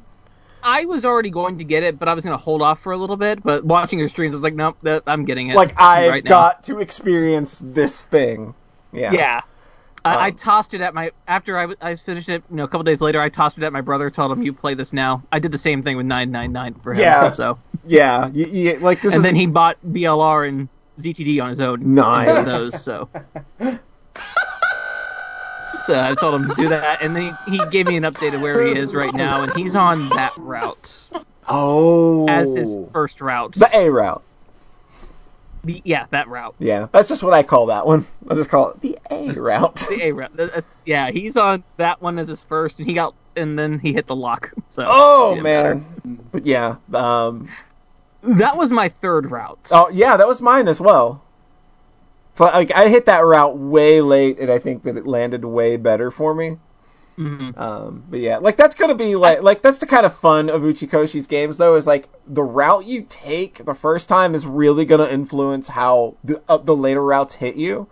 I 0.68 0.84
was 0.84 1.02
already 1.02 1.30
going 1.30 1.56
to 1.58 1.64
get 1.64 1.82
it, 1.82 1.98
but 1.98 2.08
I 2.08 2.14
was 2.14 2.22
going 2.24 2.34
to 2.36 2.42
hold 2.42 2.60
off 2.60 2.80
for 2.80 2.92
a 2.92 2.96
little 2.98 3.16
bit. 3.16 3.42
But 3.42 3.64
watching 3.64 3.98
your 3.98 4.08
streams, 4.08 4.34
I 4.34 4.36
was 4.36 4.42
like, 4.42 4.54
nope, 4.54 4.76
that, 4.82 5.02
I'm 5.06 5.24
getting 5.24 5.48
it. 5.48 5.56
Like 5.56 5.72
I've 5.80 6.10
right 6.10 6.22
now. 6.24 6.28
got 6.28 6.64
to 6.64 6.78
experience 6.80 7.62
this 7.64 8.04
thing. 8.04 8.54
Yeah. 8.92 9.12
Yeah. 9.12 9.40
I, 10.04 10.14
I 10.14 10.28
Um, 10.28 10.34
tossed 10.36 10.74
it 10.74 10.82
at 10.82 10.92
my 10.92 11.10
after 11.26 11.58
I, 11.58 11.74
I 11.80 11.94
finished 11.94 12.28
it. 12.28 12.42
You 12.50 12.56
know, 12.56 12.64
a 12.64 12.68
couple 12.68 12.84
days 12.84 13.00
later, 13.00 13.18
I 13.20 13.30
tossed 13.30 13.56
it 13.58 13.64
at 13.64 13.72
my 13.72 13.80
brother. 13.80 14.10
Told 14.10 14.30
him, 14.30 14.42
"You 14.42 14.52
play 14.52 14.74
this 14.74 14.92
now." 14.92 15.22
I 15.32 15.38
did 15.38 15.52
the 15.52 15.58
same 15.58 15.82
thing 15.82 15.96
with 15.96 16.06
nine 16.06 16.30
nine 16.30 16.52
nine 16.52 16.74
for 16.74 16.92
him. 16.92 17.00
Yeah. 17.00 17.32
So, 17.32 17.58
Yeah. 17.86 18.28
You, 18.32 18.46
you, 18.46 18.78
like 18.78 19.00
this 19.02 19.14
and 19.14 19.18
is 19.20 19.24
then 19.24 19.34
he 19.34 19.46
bought 19.46 19.76
VLR 19.86 20.48
and 20.48 20.68
ZTD 21.00 21.42
on 21.42 21.48
his 21.48 21.60
own. 21.60 21.94
Nice. 21.94 22.46
Those 22.46 22.80
so. 22.82 23.08
So 25.88 25.98
I 25.98 26.14
told 26.16 26.34
him 26.34 26.48
to 26.50 26.54
do 26.54 26.68
that, 26.68 27.00
and 27.00 27.16
then 27.16 27.34
he, 27.46 27.56
he 27.56 27.66
gave 27.70 27.86
me 27.86 27.96
an 27.96 28.02
update 28.02 28.34
of 28.34 28.42
where 28.42 28.62
he 28.62 28.72
is 28.72 28.94
right 28.94 29.14
now, 29.14 29.42
and 29.42 29.50
he's 29.54 29.74
on 29.74 30.10
that 30.10 30.34
route 30.36 31.02
oh 31.48 32.28
as 32.28 32.54
his 32.54 32.76
first 32.92 33.22
route. 33.22 33.54
the 33.54 33.70
A 33.74 33.88
route. 33.90 34.22
The- 35.64 35.80
yeah, 35.86 36.04
that 36.10 36.28
route. 36.28 36.54
Yeah, 36.58 36.88
that's 36.92 37.08
just 37.08 37.22
what 37.22 37.32
I 37.32 37.42
call 37.42 37.64
that 37.66 37.86
one. 37.86 38.04
I 38.28 38.34
just 38.34 38.50
call 38.50 38.68
it 38.72 38.80
the 38.82 38.98
A 39.10 39.30
route. 39.32 39.76
The 39.88 40.02
A 40.02 40.12
route. 40.12 40.38
Uh, 40.38 40.48
uh, 40.56 40.60
Yeah, 40.84 41.10
he's 41.10 41.38
on 41.38 41.64
that 41.78 42.02
one 42.02 42.18
as 42.18 42.28
his 42.28 42.42
first, 42.42 42.78
and 42.80 42.86
he 42.86 42.92
got, 42.92 43.14
and 43.34 43.58
then 43.58 43.78
he 43.78 43.94
hit 43.94 44.06
the 44.06 44.14
lock. 44.16 44.52
So 44.68 44.84
Oh 44.86 45.36
matter. 45.40 45.76
man. 45.76 46.18
But 46.32 46.44
yeah, 46.44 46.76
um, 46.92 47.48
that 48.20 48.58
was 48.58 48.70
my 48.70 48.90
third 48.90 49.30
route. 49.30 49.70
Oh 49.72 49.88
yeah, 49.88 50.18
that 50.18 50.28
was 50.28 50.42
mine 50.42 50.68
as 50.68 50.82
well. 50.82 51.24
Like 52.40 52.72
I 52.74 52.88
hit 52.88 53.06
that 53.06 53.20
route 53.24 53.56
way 53.58 54.00
late, 54.00 54.38
and 54.38 54.50
I 54.50 54.58
think 54.58 54.82
that 54.84 54.96
it 54.96 55.06
landed 55.06 55.44
way 55.44 55.76
better 55.76 56.10
for 56.10 56.34
me. 56.34 56.58
Mhm. 57.18 57.58
Um, 57.58 58.04
but 58.08 58.20
yeah, 58.20 58.36
like 58.38 58.56
that's 58.56 58.76
gonna 58.76 58.94
be 58.94 59.16
like 59.16 59.42
like 59.42 59.60
that's 59.62 59.78
the 59.78 59.86
kind 59.86 60.06
of 60.06 60.14
fun 60.14 60.48
of 60.48 60.62
Uchikoshi's 60.62 61.26
games 61.26 61.58
though. 61.58 61.74
Is 61.74 61.86
like 61.86 62.08
the 62.26 62.44
route 62.44 62.84
you 62.86 63.04
take 63.08 63.64
the 63.64 63.74
first 63.74 64.08
time 64.08 64.34
is 64.36 64.46
really 64.46 64.84
gonna 64.84 65.06
influence 65.08 65.68
how 65.68 66.14
the 66.22 66.40
uh, 66.48 66.58
the 66.58 66.76
later 66.76 67.02
routes 67.04 67.34
hit 67.34 67.56
you, 67.56 67.88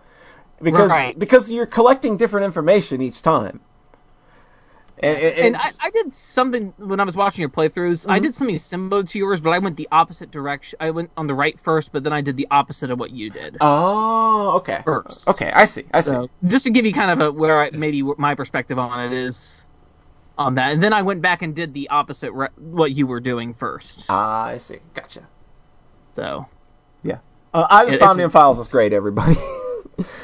because 0.62 0.90
Right. 0.90 1.18
because 1.18 1.50
you're 1.50 1.66
collecting 1.66 2.16
different 2.16 2.46
information 2.46 3.00
each 3.02 3.20
time. 3.20 3.61
And, 5.00 5.18
and, 5.18 5.38
and 5.38 5.56
I, 5.56 5.72
I 5.80 5.90
did 5.90 6.14
something 6.14 6.72
when 6.78 7.00
I 7.00 7.04
was 7.04 7.16
watching 7.16 7.42
your 7.42 7.50
playthroughs. 7.50 8.00
Mm-hmm. 8.02 8.11
I 8.11 8.18
did 8.18 8.35
something 8.35 8.59
similar 8.59 9.02
to 9.04 9.18
yours, 9.18 9.42
but 9.42 9.50
I 9.50 9.59
went 9.59 9.76
the 9.76 9.87
opposite 9.92 10.30
direction. 10.30 10.78
I 10.80 10.90
went 10.90 11.11
on 11.18 11.26
the 11.26 11.35
right 11.35 11.59
first, 11.61 11.92
but 11.92 12.02
then 12.02 12.14
I 12.14 12.22
did 12.22 12.37
the 12.38 12.46
opposite 12.50 12.90
of 12.90 12.98
what 12.98 13.11
you 13.11 13.28
did. 13.28 13.59
oh 13.61 14.52
okay 14.56 14.80
First. 14.85 15.28
okay 15.28 15.52
I 15.54 15.66
see 15.66 15.85
I 15.92 16.00
see 16.00 16.11
So 16.11 16.30
just 16.46 16.64
to 16.64 16.70
give 16.70 16.87
you 16.87 16.94
kind 16.94 17.11
of 17.11 17.20
a 17.20 17.30
where 17.30 17.61
I, 17.61 17.70
maybe 17.72 18.02
my 18.16 18.35
perspective 18.35 18.78
on 18.78 18.98
it 19.04 19.12
is 19.12 19.66
on 20.38 20.54
that, 20.54 20.72
and 20.72 20.82
then 20.82 20.92
I 20.94 21.02
went 21.02 21.20
back 21.22 21.42
and 21.42 21.54
did 21.54 21.74
the 21.74 21.88
opposite 21.90 22.32
re- 22.32 22.48
what 22.56 22.92
you 22.92 23.06
were 23.06 23.20
doing 23.20 23.52
first. 23.54 24.06
Ah, 24.09 24.44
I 24.46 24.59
see 24.59 24.78
gotcha. 24.94 25.26
So 26.14 26.46
Yeah. 27.02 27.18
Uh, 27.52 27.66
I 27.68 27.85
the 27.85 27.90
It- 27.90 27.94
it's- 27.96 28.09
Somnium 28.09 28.30
Files 28.30 28.59
is 28.59 28.68
great, 28.68 28.92
everybody. 28.94 29.35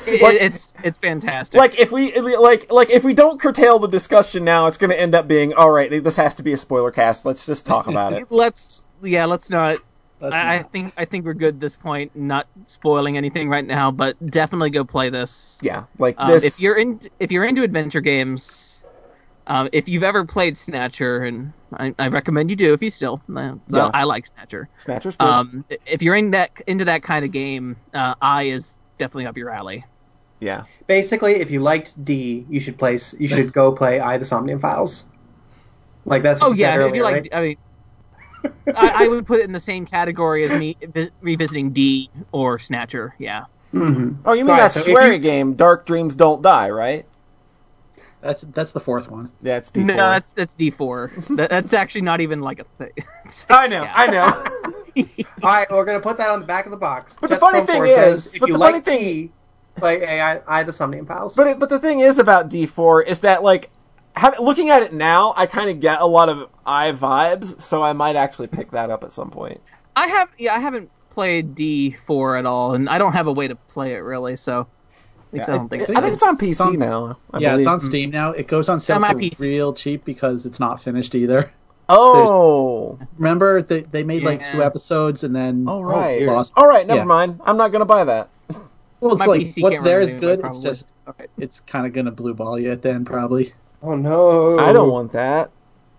it, 0.06 0.22
Like- 0.22 0.40
it's 0.40 0.74
it's 0.84 0.98
fantastic. 0.98 1.58
like 1.58 1.78
if 1.78 1.90
we 1.92 2.18
like 2.20 2.70
like 2.70 2.90
if 2.90 3.04
we 3.04 3.14
don't 3.14 3.40
curtail 3.40 3.78
the 3.78 3.88
discussion 3.88 4.44
now, 4.44 4.66
it's 4.66 4.76
going 4.76 4.90
to 4.90 5.00
end 5.00 5.14
up 5.14 5.26
being 5.28 5.52
all 5.54 5.70
right. 5.70 5.90
This 6.02 6.16
has 6.16 6.34
to 6.36 6.42
be 6.42 6.52
a 6.52 6.56
spoiler 6.56 6.90
cast. 6.90 7.24
Let's 7.24 7.46
just 7.46 7.64
talk 7.66 7.86
about 7.86 8.12
it. 8.12 8.26
let's 8.30 8.86
yeah, 9.02 9.24
let's 9.24 9.48
not. 9.50 9.78
That's 10.20 10.34
I, 10.34 10.40
I 10.54 10.58
not- 10.58 10.72
think 10.72 10.92
I 10.96 11.04
think 11.04 11.24
we're 11.24 11.34
good 11.34 11.54
at 11.54 11.60
this 11.60 11.74
point. 11.74 12.14
Not 12.14 12.46
spoiling 12.66 13.16
anything 13.16 13.48
right 13.48 13.64
now, 13.66 13.90
but 13.90 14.16
definitely 14.30 14.70
go 14.70 14.84
play 14.84 15.10
this. 15.10 15.58
Yeah, 15.62 15.84
like 15.98 16.14
Um, 16.18 16.28
this. 16.30 16.44
If 16.44 16.60
you're 16.60 16.78
in, 16.78 17.00
if 17.18 17.32
you're 17.32 17.44
into 17.44 17.62
adventure 17.64 18.00
games, 18.00 18.86
um, 19.48 19.68
if 19.72 19.88
you've 19.88 20.04
ever 20.04 20.24
played 20.24 20.56
Snatcher, 20.56 21.24
and 21.24 21.52
I, 21.76 21.92
I 21.98 22.06
recommend 22.08 22.50
you 22.50 22.56
do 22.56 22.72
if 22.72 22.82
you 22.82 22.90
still. 22.90 23.20
Uh, 23.34 23.54
Yeah. 23.68 23.90
I 23.92 24.04
like 24.04 24.26
Snatcher. 24.26 24.68
Snatcher's 24.76 25.16
good. 25.16 25.26
Um, 25.26 25.64
if 25.86 26.02
you're 26.02 26.14
in 26.14 26.30
that 26.32 26.52
into 26.68 26.84
that 26.84 27.02
kind 27.02 27.24
of 27.24 27.32
game, 27.32 27.74
uh, 27.92 28.14
I 28.22 28.44
is 28.44 28.78
definitely 28.98 29.26
up 29.26 29.36
your 29.36 29.50
alley. 29.50 29.84
yeah, 30.40 30.64
Basically, 30.86 31.34
if 31.34 31.50
you 31.50 31.60
liked 31.60 32.02
D, 32.04 32.44
you 32.48 32.60
should 32.60 32.78
place 32.78 33.14
You 33.18 33.28
should 33.28 33.52
go 33.52 33.72
play 33.72 34.00
I 34.00 34.18
the 34.18 34.24
Somnium 34.24 34.58
Files. 34.58 35.04
Like 36.04 36.22
that's 36.22 36.40
what 36.40 36.48
Oh 36.48 36.52
you 36.52 36.60
yeah, 36.60 36.72
said 36.72 36.80
if 36.80 36.86
earlier, 36.86 36.94
you 36.96 37.02
like, 37.04 37.14
right? 37.14 37.28
I 37.32 37.42
mean, 37.42 37.56
I, 38.76 39.04
I 39.04 39.08
would 39.08 39.24
put 39.26 39.38
it 39.40 39.44
in 39.44 39.52
the 39.52 39.60
same 39.60 39.86
category 39.86 40.42
as 40.44 40.58
me 40.58 40.76
revisiting 41.20 41.70
D 41.72 42.10
or 42.32 42.58
Snatcher. 42.58 43.14
Yeah. 43.18 43.44
Mhm. 43.72 44.16
Oh, 44.24 44.32
you 44.32 44.44
mean 44.44 44.50
Alright, 44.50 44.72
that 44.72 44.82
so 44.82 44.90
if 44.90 45.12
you- 45.12 45.18
game, 45.18 45.54
Dark 45.54 45.86
Dreams 45.86 46.14
Don't 46.16 46.42
Die, 46.42 46.70
right? 46.70 47.06
That's 48.20 48.42
that's 48.42 48.72
the 48.72 48.80
fourth 48.80 49.08
one. 49.10 49.30
Yeah, 49.42 49.56
it's 49.58 49.70
D4. 49.70 49.84
No, 49.84 49.94
that's 49.96 50.32
that's 50.32 50.54
D 50.54 50.70
four. 50.70 51.10
that, 51.30 51.50
that's 51.50 51.72
actually 51.72 52.02
not 52.02 52.20
even 52.20 52.40
like 52.40 52.58
a 52.60 52.64
thing. 52.78 52.90
I 53.50 53.66
know, 53.68 53.82
Yeah. 53.84 53.92
I 53.94 54.06
know. 54.08 54.71
All 54.96 55.04
right, 55.42 55.70
we're 55.70 55.84
gonna 55.84 56.00
put 56.00 56.16
that 56.18 56.30
on 56.30 56.40
the 56.40 56.46
back 56.46 56.64
of 56.66 56.70
the 56.70 56.76
box. 56.78 57.16
But 57.20 57.30
the 57.30 57.36
funny 57.36 57.58
Pro 57.58 57.66
thing 57.66 57.76
Force 57.84 57.90
is- 57.90 58.24
says, 58.24 58.34
if 58.34 58.40
but 58.40 58.48
you 58.48 58.52
the 58.54 58.58
like 58.58 58.72
funny 58.74 58.84
thing- 58.84 59.26
D, 59.26 59.32
play 59.76 60.20
I, 60.20 60.40
I 60.46 60.62
the 60.64 60.72
Somnium 60.72 61.06
Files. 61.06 61.34
but 61.34 61.46
it, 61.46 61.58
but 61.58 61.68
the 61.68 61.78
thing 61.78 62.00
is 62.00 62.18
about 62.18 62.48
D4 62.50 63.06
is 63.06 63.20
that 63.20 63.42
like 63.42 63.70
have, 64.16 64.38
looking 64.38 64.68
at 64.68 64.82
it 64.82 64.92
now, 64.92 65.32
I 65.36 65.46
kind 65.46 65.70
of 65.70 65.80
get 65.80 66.00
a 66.02 66.06
lot 66.06 66.28
of 66.28 66.48
I 66.66 66.92
vibes, 66.92 67.60
so 67.62 67.82
I 67.82 67.94
might 67.94 68.14
actually 68.16 68.48
pick 68.48 68.70
that 68.72 68.90
up 68.90 69.02
at 69.04 69.12
some 69.12 69.30
point. 69.30 69.60
I 69.96 70.06
have 70.08 70.28
yeah, 70.38 70.54
I 70.54 70.58
haven't 70.58 70.90
played 71.10 71.54
D 71.54 71.92
four 72.06 72.36
at 72.36 72.44
all, 72.46 72.74
and 72.74 72.88
I 72.88 72.98
don't 72.98 73.12
have 73.14 73.26
a 73.26 73.32
way 73.32 73.48
to 73.48 73.54
play 73.54 73.94
it 73.94 73.98
really. 74.00 74.36
So 74.36 74.66
at 75.32 75.32
least 75.38 75.48
I 75.48 75.52
don't 75.54 75.68
think 75.68 75.82
it- 75.82 75.86
so. 75.88 75.94
I 75.96 76.00
think 76.02 76.12
it's 76.12 76.22
on 76.22 76.36
PC 76.36 76.50
It's 76.50 76.60
on- 76.60 76.78
now. 76.78 77.18
I 77.32 77.38
yeah, 77.38 77.52
believe. 77.52 77.60
it's 77.66 77.68
on 77.72 77.80
Steam 77.80 78.10
now. 78.10 78.32
It 78.32 78.46
goes 78.48 78.68
on 78.68 78.80
sale 78.80 79.02
On 79.02 79.18
for 79.18 79.42
real 79.42 79.72
cheap 79.72 80.04
because 80.04 80.44
it's 80.44 80.60
not 80.60 80.82
finished 80.82 81.14
either. 81.14 81.50
Oh, 81.88 82.98
Remember 83.18 83.60
they 83.62 83.80
they 83.82 84.02
made 84.02 84.22
like 84.22 84.50
two 84.50 84.62
episodes 84.62 85.24
and 85.24 85.34
then 85.34 85.68
all 85.68 85.84
right. 85.84 86.22
oh, 86.22 86.32
lost. 86.32 86.52
All 86.56 86.66
right, 86.66 86.86
never 86.86 87.00
Yeah. 87.00 87.04
mind. 87.04 87.40
I'm 87.44 87.56
not 87.56 87.72
gonna 87.72 87.84
buy 87.84 88.04
that. 88.04 88.28
Well, 89.00 89.12
it's 89.14 89.20
My 89.20 89.26
like 89.26 89.40
PC 89.42 89.62
what's 89.62 89.76
can't 89.76 89.84
there 89.84 89.98
run 89.98 90.08
is 90.08 90.14
it 90.14 90.20
good. 90.20 90.40
It's 90.44 90.58
just 90.58 90.92
okay. 91.08 91.26
it's 91.38 91.60
kind 91.60 91.86
of 91.86 91.92
gonna 91.92 92.12
blue 92.12 92.34
ball 92.34 92.58
you 92.58 92.70
at 92.70 92.82
the 92.82 92.90
end 92.92 93.06
probably. 93.06 93.52
oh 93.82 93.94
no! 93.96 94.58
I 94.58 94.72
don't 94.72 94.90
want 94.90 95.12
that. 95.12 95.50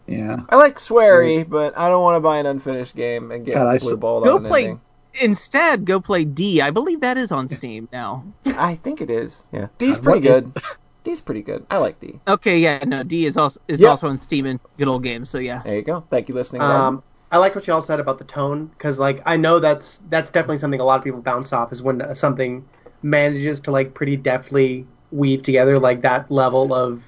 Yeah. 0.07 0.41
I 0.49 0.55
like 0.57 0.77
Swery, 0.79 1.47
but 1.47 1.77
I 1.77 1.87
don't 1.89 2.01
want 2.01 2.15
to 2.17 2.19
buy 2.21 2.37
an 2.37 2.45
unfinished 2.45 2.95
game 2.95 3.31
and 3.31 3.45
get 3.45 3.55
God, 3.55 3.67
I 3.67 3.75
s- 3.75 3.83
blue 3.83 3.97
balled 3.97 4.23
Go 4.25 4.37
on 4.37 4.45
play. 4.45 4.63
ending. 4.63 4.81
Instead, 5.21 5.85
go 5.85 5.99
play 6.01 6.25
D. 6.25 6.59
I 6.61 6.71
believe 6.71 7.01
that 7.01 7.17
is 7.17 7.31
on 7.31 7.47
Steam 7.47 7.87
now. 7.93 8.23
I 8.45 8.75
think 8.75 8.99
it 8.99 9.09
is. 9.11 9.45
Yeah, 9.51 9.67
D's 9.77 9.97
God, 9.97 10.03
pretty 10.03 10.27
what 10.29 10.37
is- 10.37 10.41
good. 10.41 10.63
D's 11.03 11.21
pretty 11.21 11.41
good. 11.41 11.65
I 11.69 11.77
like 11.77 11.99
D. 11.99 12.19
Okay, 12.27 12.57
yeah, 12.59 12.79
no, 12.85 13.03
D 13.03 13.25
is 13.25 13.37
also 13.37 13.59
is 13.67 13.81
Yep. 13.81 13.89
also 13.89 14.07
on 14.09 14.17
Steam 14.17 14.45
and 14.45 14.59
good 14.77 14.87
old 14.87 15.03
games. 15.03 15.29
So 15.29 15.37
yeah, 15.39 15.61
There 15.63 15.75
you 15.75 15.81
go. 15.81 16.03
Thank 16.09 16.29
you, 16.29 16.35
listening. 16.35 16.61
Um, 16.61 17.03
I 17.31 17.37
like 17.37 17.55
what 17.55 17.65
you 17.67 17.73
all 17.73 17.81
said 17.81 17.99
about 17.99 18.19
the 18.19 18.23
tone 18.25 18.67
because, 18.67 18.99
like, 18.99 19.21
I 19.25 19.35
know 19.37 19.59
that's 19.59 19.97
that's 20.09 20.29
definitely 20.31 20.59
something 20.59 20.79
a 20.79 20.83
lot 20.85 20.97
of 20.99 21.03
people 21.03 21.21
bounce 21.21 21.51
off 21.51 21.71
is 21.71 21.81
when 21.81 22.13
something 22.15 22.63
manages 23.01 23.59
to 23.61 23.71
like 23.71 23.93
pretty 23.93 24.15
deftly 24.15 24.85
weave 25.11 25.43
together 25.43 25.77
like 25.77 26.01
that 26.01 26.29
level 26.31 26.73
of 26.73 27.03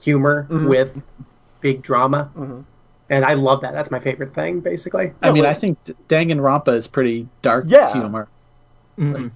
humor 0.00 0.46
with 0.50 1.02
big 1.60 1.82
drama, 1.82 2.30
and 3.10 3.24
I 3.24 3.34
love 3.34 3.60
that. 3.62 3.72
That's 3.72 3.90
my 3.90 3.98
favorite 3.98 4.34
thing, 4.34 4.60
basically. 4.60 5.12
I 5.22 5.30
mean, 5.32 5.44
like- 5.44 5.56
I 5.56 5.58
think 5.58 5.82
D- 5.84 5.94
Danganronpa 6.08 6.68
is 6.74 6.86
pretty 6.88 7.28
dark 7.42 7.64
Yeah. 7.68 7.92
humor. 7.92 8.28
Mhm. 8.98 9.26
It's 9.26 9.34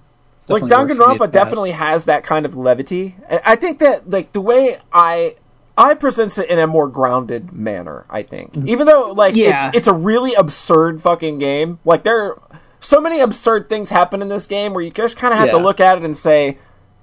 like 0.49 0.67
definitely 0.67 0.99
worked 0.99 0.99
for 0.99 1.05
Danganronpa 1.05 1.11
in 1.11 1.17
the 1.17 1.23
past. 1.27 1.33
definitely 1.33 1.71
has 1.71 2.05
that 2.05 2.23
kind 2.23 2.45
of 2.45 2.55
levity. 2.55 3.15
And 3.27 3.41
I 3.45 3.55
think 3.55 3.79
that 3.79 4.09
like 4.09 4.33
the 4.33 4.41
way 4.41 4.77
I 4.93 5.35
I 5.77 5.93
presents 5.95 6.37
it 6.37 6.49
in 6.49 6.57
a 6.59 6.67
more 6.67 6.87
grounded 6.87 7.51
manner. 7.51 8.05
I 8.09 8.23
think, 8.23 8.53
Mm-hmm. 8.53 8.69
even 8.69 8.87
though 8.87 9.11
like 9.11 9.35
Yeah. 9.35 9.67
it's 9.69 9.77
it's 9.79 9.87
a 9.87 9.93
really 9.93 10.33
absurd 10.33 11.01
fucking 11.01 11.39
game. 11.39 11.79
Like 11.85 12.03
there 12.03 12.21
are 12.23 12.41
so 12.79 13.01
many 13.01 13.19
absurd 13.19 13.67
things 13.69 13.89
happen 13.89 14.21
in 14.21 14.27
this 14.29 14.45
game 14.45 14.73
where 14.73 14.83
you 14.83 14.91
just 14.91 15.17
kind 15.17 15.33
of 15.33 15.39
have 15.39 15.49
to 15.49 15.57
look 15.57 15.79
at 15.79 15.97
it 15.97 16.03
and 16.03 16.15
say, 16.15 16.57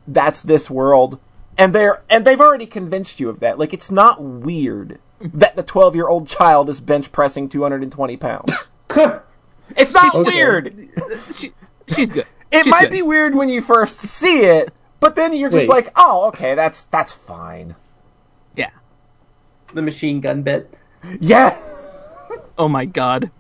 "That's 0.07 0.43
this 0.43 0.71
world." 0.71 1.19
And 1.59 1.75
they're 1.75 2.03
and 2.09 2.25
they've 2.25 2.41
already 2.41 2.67
convinced 2.67 3.19
you 3.21 3.29
of 3.29 3.41
that. 3.41 3.59
Like 3.59 3.73
it's 3.75 3.91
not 3.91 4.23
weird 4.23 4.99
that 5.21 5.55
the 5.57 5.63
twelve 5.63 5.95
year 5.95 6.09
old 6.09 6.27
child 6.29 6.69
is 6.69 6.81
bench 6.81 7.13
pressing 7.13 7.49
two 7.49 7.63
hundred 7.63 7.83
and 7.83 7.93
twenty 7.93 8.17
pounds. 8.17 8.71
It's 9.77 9.93
not 9.95 10.15
Okay. 10.15 10.31
weird. 10.35 10.89
she, 11.35 11.53
she's 11.89 12.11
good. 12.11 12.27
It 12.53 12.65
She's 12.65 12.71
might 12.71 12.83
good. 12.83 12.91
be 12.91 13.03
weird 13.03 13.35
when 13.35 13.49
you 13.49 13.63
first 13.63 13.97
see 13.99 14.41
it, 14.45 14.73
but 15.01 15.17
then 15.17 15.33
you're 15.35 15.51
just 15.51 15.69
Wait. 15.69 15.87
like, 15.87 15.93
oh, 15.97 16.29
okay, 16.29 16.55
that's 16.55 16.85
that's 16.85 17.11
fine. 17.13 17.75
Yeah. 18.57 18.71
the 19.73 19.83
machine 19.83 20.21
gun 20.21 20.43
bit. 20.43 20.77
Yeah, 21.21 21.57
Oh 22.59 22.69
my 22.69 22.85
god. 22.85 23.31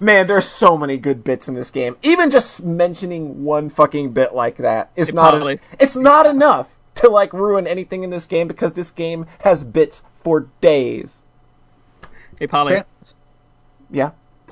man, 0.00 0.26
there's 0.26 0.46
so 0.48 0.76
many 0.76 0.98
good 0.98 1.22
bits 1.24 1.48
in 1.48 1.54
this 1.54 1.70
game. 1.70 1.96
Even 2.02 2.30
just 2.30 2.62
mentioning 2.64 3.44
one 3.44 3.68
fucking 3.68 4.12
bit 4.12 4.34
like 4.34 4.56
that 4.56 4.90
is 4.96 5.14
not 5.14 5.30
Probably. 5.30 5.58
it's 5.78 5.96
not 5.96 6.26
enough 6.26 6.76
to 6.96 7.08
like 7.08 7.32
ruin 7.32 7.66
anything 7.66 8.02
in 8.02 8.10
this 8.10 8.26
game 8.26 8.48
because 8.48 8.72
this 8.72 8.90
game 8.90 9.26
has 9.40 9.62
bits 9.62 10.02
for 10.22 10.48
days. 10.60 11.22
Hey, 12.38 12.46
Polly. 12.46 12.82
Yeah, 13.90 14.10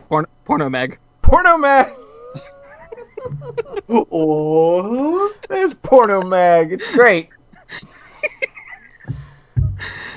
Porn, 0.09 0.27
porno 0.45 0.71
mag. 0.71 0.99
Porno 1.23 1.57
Mag. 1.59 1.89
Oh, 3.89 5.33
There's 5.49 5.75
Porno 5.75 6.23
Mag. 6.23 6.73
It's 6.73 6.93
great. 6.95 7.29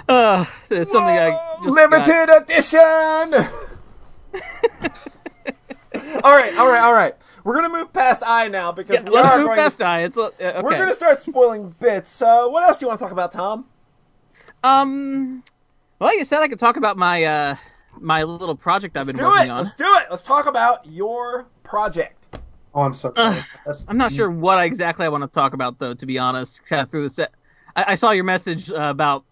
Uh, 0.10 0.46
it's 0.70 0.90
something 0.94 1.18
I 1.18 1.32
just 1.32 1.66
got- 1.66 1.66
limited 1.66 2.30
edition. 2.42 2.74
all 6.24 6.38
right, 6.38 6.58
all 6.58 6.70
right, 6.70 6.82
all 6.82 6.94
right. 6.94 7.14
We're 7.44 7.56
gonna 7.56 7.68
move 7.68 7.92
past 7.92 8.24
I 8.26 8.48
now 8.48 8.72
because 8.72 8.96
Yeah, 8.96 9.02
we 9.04 9.10
let's 9.10 9.30
are 9.30 9.38
move 9.40 9.48
going 9.48 9.60
past 9.60 9.80
to, 9.80 9.86
I. 9.86 10.04
It's 10.04 10.18
uh, 10.18 10.28
okay. 10.40 10.62
we're 10.62 10.72
gonna 10.78 10.94
start 10.94 11.20
spoiling 11.20 11.76
bits. 11.82 12.22
Uh, 12.22 12.48
what 12.48 12.64
else 12.64 12.78
do 12.78 12.86
you 12.86 12.88
want 12.88 13.02
to 13.02 13.06
talk 13.06 13.12
about, 13.12 13.34
Tom? 13.34 13.66
Um, 14.64 15.44
well, 16.00 16.18
you 16.18 16.24
said 16.24 16.42
I 16.42 16.48
could 16.48 16.60
talk 16.60 16.78
about 16.78 16.96
my 16.96 17.26
uh 17.26 17.56
my 18.00 18.24
little 18.24 18.56
project 18.56 18.96
I've 18.96 19.08
been 19.08 19.18
working 19.18 19.48
it. 19.48 19.50
on. 19.50 19.64
Let's 19.64 19.74
do 19.74 19.84
it. 19.86 20.06
Let's 20.10 20.24
talk 20.24 20.46
about 20.46 20.86
your 20.86 21.48
project. 21.64 22.17
Oh, 22.78 22.82
I'm 22.84 22.94
so 22.94 23.12
for. 23.12 23.46
I'm 23.90 23.98
not 23.98 24.12
sure 24.12 24.30
what 24.30 24.64
exactly 24.64 25.06
I 25.06 25.10
want 25.10 25.24
to 25.24 25.28
talk 25.28 25.54
about 25.54 25.80
though. 25.80 25.94
To 25.94 26.06
be 26.06 26.18
honest, 26.20 26.64
kind 26.66 26.82
of 26.82 26.90
through 26.90 27.04
the 27.04 27.10
set, 27.10 27.32
I, 27.76 27.86
I 27.90 27.96
saw 27.96 28.12
your 28.12 28.24
message 28.24 28.72
uh, 28.72 28.76
about 28.76 29.26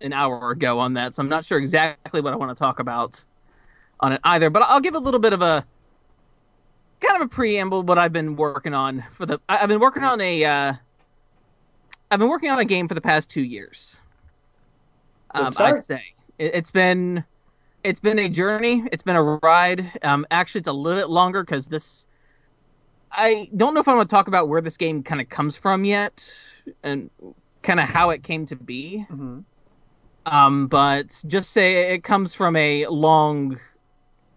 an 0.00 0.12
hour 0.12 0.50
ago 0.50 0.78
on 0.78 0.94
that, 0.94 1.14
so 1.14 1.22
I'm 1.22 1.28
not 1.28 1.44
sure 1.44 1.58
exactly 1.58 2.20
what 2.20 2.32
I 2.32 2.36
want 2.36 2.56
to 2.56 2.60
talk 2.60 2.80
about 2.80 3.24
on 4.00 4.12
it 4.12 4.20
either. 4.24 4.50
But 4.50 4.62
I'll 4.62 4.80
give 4.80 4.94
a 4.94 4.98
little 4.98 5.20
bit 5.20 5.32
of 5.32 5.42
a 5.42 5.64
kind 7.00 7.16
of 7.16 7.26
a 7.26 7.28
preamble 7.28 7.82
what 7.82 7.98
I've 7.98 8.12
been 8.12 8.36
working 8.36 8.74
on 8.74 9.04
for 9.12 9.26
the. 9.26 9.40
I, 9.48 9.58
I've 9.58 9.68
been 9.68 9.80
working 9.80 10.04
on 10.04 10.20
a. 10.20 10.44
Uh, 10.44 10.72
I've 12.10 12.18
been 12.18 12.28
working 12.28 12.50
on 12.50 12.58
a 12.58 12.64
game 12.64 12.88
for 12.88 12.94
the 12.94 13.00
past 13.00 13.30
two 13.30 13.44
years. 13.44 14.00
Um. 15.32 15.52
I'd 15.58 15.84
say 15.84 16.14
it, 16.38 16.54
it's 16.54 16.70
been 16.70 17.24
it's 17.84 18.00
been 18.00 18.18
a 18.18 18.28
journey. 18.28 18.84
It's 18.92 19.02
been 19.02 19.16
a 19.16 19.22
ride. 19.22 19.90
Um, 20.02 20.26
actually, 20.30 20.60
it's 20.60 20.68
a 20.68 20.72
little 20.72 21.00
bit 21.00 21.10
longer 21.10 21.42
because 21.42 21.66
this. 21.66 22.06
I 23.12 23.48
don't 23.56 23.74
know 23.74 23.80
if 23.80 23.88
I 23.88 23.94
want 23.94 24.08
to 24.08 24.14
talk 24.14 24.28
about 24.28 24.48
where 24.48 24.60
this 24.60 24.76
game 24.76 25.02
kind 25.02 25.20
of 25.20 25.28
comes 25.28 25.56
from 25.56 25.84
yet, 25.84 26.28
and 26.82 27.10
kind 27.62 27.80
of 27.80 27.86
how 27.88 28.10
it 28.10 28.22
came 28.22 28.46
to 28.46 28.56
be. 28.56 29.06
Mhm. 29.10 29.44
Um, 30.26 30.66
but 30.66 31.20
just 31.26 31.50
say 31.52 31.94
it 31.94 32.04
comes 32.04 32.34
from 32.34 32.54
a 32.56 32.86
long, 32.86 33.58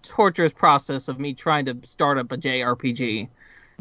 torturous 0.03 0.53
process 0.53 1.07
of 1.07 1.19
me 1.19 1.34
trying 1.34 1.65
to 1.65 1.77
start 1.84 2.17
up 2.17 2.31
a 2.31 2.38
JRPG, 2.38 3.27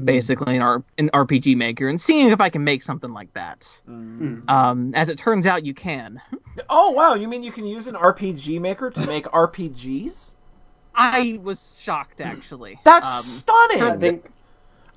basically 0.05 0.57
an, 0.57 0.63
R- 0.63 0.83
an 0.99 1.09
RPG 1.15 1.57
maker, 1.57 1.89
and 1.89 2.01
seeing 2.01 2.31
if 2.31 2.41
I 2.41 2.49
can 2.49 2.65
make 2.65 2.83
something 2.83 3.13
like 3.13 3.33
that. 3.35 3.69
Um, 3.87 4.93
as 4.95 5.09
it 5.09 5.19
turns 5.19 5.47
out, 5.47 5.65
you 5.65 5.75
can. 5.75 6.21
Oh 6.69 6.91
wow, 6.91 7.15
you 7.15 7.27
mean 7.29 7.43
you 7.43 7.53
can 7.53 7.65
use 7.65 7.87
an 7.87 7.95
RPG 7.95 8.61
maker 8.61 8.91
to 8.91 9.07
make 9.07 9.25
RPGs? 9.27 10.33
I 10.95 11.39
was 11.43 11.79
shocked 11.81 12.21
actually. 12.21 12.79
That's 12.85 13.09
Um, 13.09 13.23
stunning. 13.23 14.23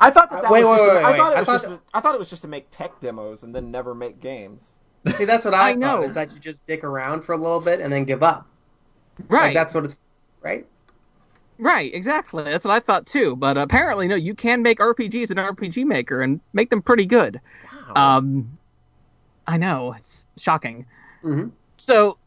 I 0.04 0.12
thought 0.12 0.30
that, 0.32 0.42
that 0.44 0.52
Wait, 0.52 0.63
was 0.63 0.80
wait, 0.80 0.86
just. 0.86 0.96
wait, 0.96 1.04
I 1.04 1.12
wait, 1.12 1.18
thought 1.18 1.32
it 1.32 1.36
I 1.36 1.39
was 1.39 1.48
thought- 1.48 1.70
just. 1.70 1.82
I 1.94 2.00
thought 2.02 2.16
it 2.16 2.20
was 2.20 2.30
just 2.30 2.42
to 2.44 2.48
make 2.48 2.68
tech 2.72 3.00
demos 3.00 3.44
and 3.44 3.54
then 3.56 3.72
never 3.72 3.96
make 3.96 4.20
games. 4.20 4.74
see 5.16 5.26
that's 5.26 5.46
what 5.46 5.54
I, 5.54 5.70
I 5.70 5.72
thought 5.74 5.80
know. 5.80 6.04
is 6.04 6.13
that 6.13 6.34
you 6.34 6.39
just 6.39 6.66
dick 6.66 6.84
around 6.84 7.22
for 7.24 7.34
a 7.34 7.38
little 7.38 7.60
bit 7.60 7.80
and 7.82 7.92
then 7.92 8.04
give 8.06 8.24
up. 8.24 8.48
right. 9.28 9.46
Like 9.48 9.54
that's 9.54 9.74
what 9.74 9.84
it's 9.86 9.98
right. 10.42 10.66
Right, 11.60 11.94
exactly. 11.94 12.44
That's 12.44 12.66
what 12.66 12.74
I 12.74 12.80
thought 12.80 13.06
too. 13.06 13.36
But 13.36 13.58
apparently, 13.58 14.08
no, 14.08 14.16
you 14.16 14.34
can 14.34 14.62
make 14.63 14.80
RPGs 14.80 15.30
in 15.32 15.38
RPG 15.38 15.86
Maker 15.86 16.22
and 16.22 16.39
make 16.54 16.70
them 16.70 16.82
pretty 16.82 17.06
good. 17.06 17.39
Wow. 17.96 18.18
Um, 18.18 18.58
I 19.48 19.58
know 19.58 19.94
it's 19.94 20.26
shocking. 20.38 20.86
Mhm. 21.24 21.52
So, 21.78 22.18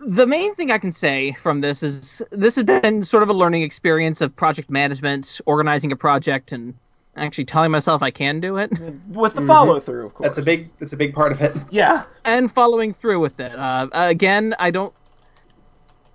the 0.00 0.26
main 0.26 0.54
thing 0.54 0.70
I 0.70 0.78
can 0.78 0.92
say 0.92 1.32
from 1.42 1.60
this 1.60 1.82
is 1.82 2.22
this 2.30 2.54
has 2.56 2.64
been 2.64 3.02
sort 3.02 3.22
of 3.22 3.28
a 3.28 3.32
learning 3.34 3.62
experience 3.62 4.20
of 4.20 4.34
project 4.34 4.70
management, 4.70 5.40
organizing 5.46 5.92
a 5.92 5.96
project, 5.96 6.52
and 6.52 6.74
actually 7.16 7.44
telling 7.44 7.70
myself 7.70 8.02
I 8.02 8.10
can 8.10 8.40
do 8.40 8.56
it 8.56 8.70
With 9.08 9.34
the 9.34 9.42
follow 9.46 9.78
through, 9.80 10.06
of 10.06 10.14
course. 10.14 10.28
That's 10.28 10.38
a 10.38 10.42
big. 10.42 10.70
That's 10.78 10.92
a 10.92 10.96
big 10.96 11.14
part 11.14 11.32
of 11.32 11.40
it. 11.42 11.54
Yeah. 11.70 12.04
and 12.24 12.50
following 12.52 12.92
through 12.94 13.20
with 13.20 13.40
it. 13.40 13.54
Uh, 13.54 13.88
again, 13.92 14.54
I 14.58 14.70
don't. 14.70 14.94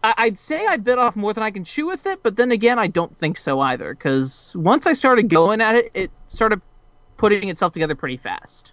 I- 0.04 0.16
I'd 0.18 0.40
say 0.40 0.66
I 0.66 0.78
bit 0.78 0.98
off 0.98 1.16
more 1.16 1.34
than 1.34 1.44
I 1.44 1.52
can 1.52 1.64
chew 1.64 1.86
with 1.88 2.06
it, 2.08 2.22
but 2.24 2.36
then 2.38 2.52
again, 2.52 2.80
I 2.80 2.88
don't 2.88 3.16
think 3.18 3.38
so 3.38 3.60
either. 3.60 3.94
Because 3.94 4.56
once 4.56 4.88
I 4.88 4.94
started 4.94 5.30
going 5.30 5.62
at 5.62 5.76
it, 5.76 5.92
it 5.94 6.12
started 6.28 6.62
putting 7.18 7.50
itself 7.50 7.74
together 7.74 7.96
pretty 7.96 8.18
fast. 8.18 8.72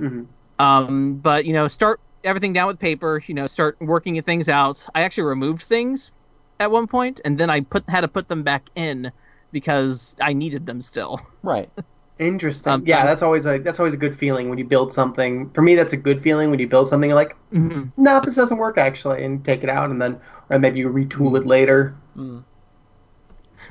Mhm. 0.00 0.26
Um, 0.58 1.14
but 1.16 1.44
you 1.44 1.52
know, 1.52 1.66
start 1.68 2.00
everything 2.24 2.52
down 2.52 2.66
with 2.68 2.78
paper. 2.78 3.22
You 3.26 3.34
know, 3.34 3.46
start 3.46 3.76
working 3.80 4.20
things 4.22 4.48
out. 4.48 4.84
I 4.94 5.02
actually 5.02 5.24
removed 5.24 5.62
things 5.62 6.12
at 6.60 6.70
one 6.70 6.86
point, 6.86 7.20
and 7.24 7.38
then 7.38 7.50
I 7.50 7.60
put 7.60 7.88
had 7.88 8.02
to 8.02 8.08
put 8.08 8.28
them 8.28 8.42
back 8.42 8.70
in 8.74 9.12
because 9.52 10.14
I 10.20 10.32
needed 10.32 10.66
them 10.66 10.80
still. 10.80 11.20
Right. 11.44 11.70
Interesting. 12.18 12.72
Um, 12.72 12.84
yeah, 12.86 13.00
um, 13.00 13.06
that's 13.06 13.22
always 13.22 13.46
a 13.46 13.58
that's 13.58 13.80
always 13.80 13.94
a 13.94 13.96
good 13.96 14.14
feeling 14.16 14.48
when 14.48 14.56
you 14.58 14.64
build 14.64 14.92
something. 14.92 15.50
For 15.50 15.62
me, 15.62 15.74
that's 15.74 15.92
a 15.92 15.96
good 15.96 16.22
feeling 16.22 16.50
when 16.50 16.60
you 16.60 16.68
build 16.68 16.86
something 16.88 17.10
you're 17.10 17.16
like, 17.16 17.36
Mhm. 17.52 17.92
no, 17.96 18.20
this 18.20 18.36
doesn't 18.36 18.58
work 18.58 18.78
actually, 18.78 19.24
and 19.24 19.44
take 19.44 19.64
it 19.64 19.68
out, 19.68 19.90
and 19.90 20.00
then 20.00 20.20
or 20.48 20.58
maybe 20.58 20.78
you 20.78 20.88
retool 20.88 21.36
it 21.36 21.46
later. 21.46 21.96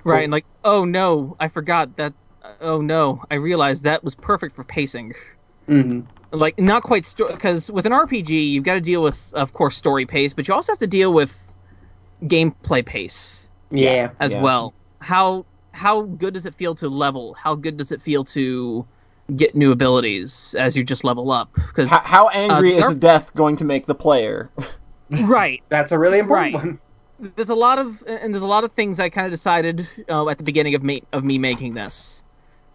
Right, 0.03 0.23
and 0.23 0.31
like, 0.31 0.45
oh 0.63 0.85
no, 0.85 1.35
I 1.39 1.47
forgot 1.47 1.95
that. 1.97 2.13
Oh 2.59 2.81
no, 2.81 3.21
I 3.29 3.35
realized 3.35 3.83
that 3.83 4.03
was 4.03 4.15
perfect 4.15 4.55
for 4.55 4.63
pacing. 4.63 5.13
hmm 5.67 6.01
Like, 6.31 6.57
not 6.59 6.83
quite 6.83 7.13
because 7.17 7.69
with 7.69 7.85
an 7.85 7.91
RPG, 7.91 8.51
you've 8.51 8.63
got 8.63 8.75
to 8.75 8.81
deal 8.81 9.03
with, 9.03 9.33
of 9.33 9.53
course, 9.53 9.75
story 9.75 10.05
pace, 10.05 10.33
but 10.33 10.47
you 10.47 10.53
also 10.53 10.71
have 10.71 10.79
to 10.79 10.87
deal 10.87 11.11
with 11.13 11.51
gameplay 12.23 12.85
pace 12.85 13.49
Yeah. 13.69 14.11
as 14.19 14.31
Yeah. 14.33 14.41
well. 14.41 14.73
How 15.01 15.45
how 15.73 16.01
good 16.03 16.33
does 16.33 16.45
it 16.45 16.53
feel 16.53 16.75
to 16.75 16.89
level? 16.89 17.33
How 17.33 17.55
good 17.55 17.77
does 17.77 17.91
it 17.93 18.01
feel 18.01 18.23
to 18.25 18.85
get 19.37 19.55
new 19.55 19.71
abilities 19.71 20.53
as 20.59 20.75
you 20.75 20.83
just 20.83 21.03
level 21.05 21.31
up? 21.31 21.49
Because 21.53 21.89
How, 21.89 22.01
how 22.03 22.27
angry 22.29 22.73
Uh, 22.73 22.77
is 22.77 22.83
there- 22.83 22.91
a 22.91 22.95
death 22.95 23.33
going 23.33 23.55
to 23.57 23.63
make 23.65 23.85
the 23.85 23.95
player? 23.95 24.49
right, 25.23 25.61
That's 25.69 25.91
a 25.93 25.97
really 25.99 26.19
important 26.19 26.53
Right. 26.55 26.63
one. 26.65 26.79
there's 27.35 27.49
a 27.49 27.55
lot 27.55 27.77
of 27.79 28.03
and 28.07 28.33
there's 28.33 28.41
a 28.41 28.47
lot 28.47 28.63
of 28.63 28.71
things 28.71 28.99
I 28.99 29.09
kind 29.09 29.25
of 29.27 29.31
decided 29.31 29.87
uh, 30.09 30.27
at 30.29 30.37
the 30.37 30.43
beginning 30.43 30.75
of 30.75 30.83
me 30.83 31.03
of 31.13 31.23
me 31.23 31.37
making 31.37 31.73
this. 31.73 32.23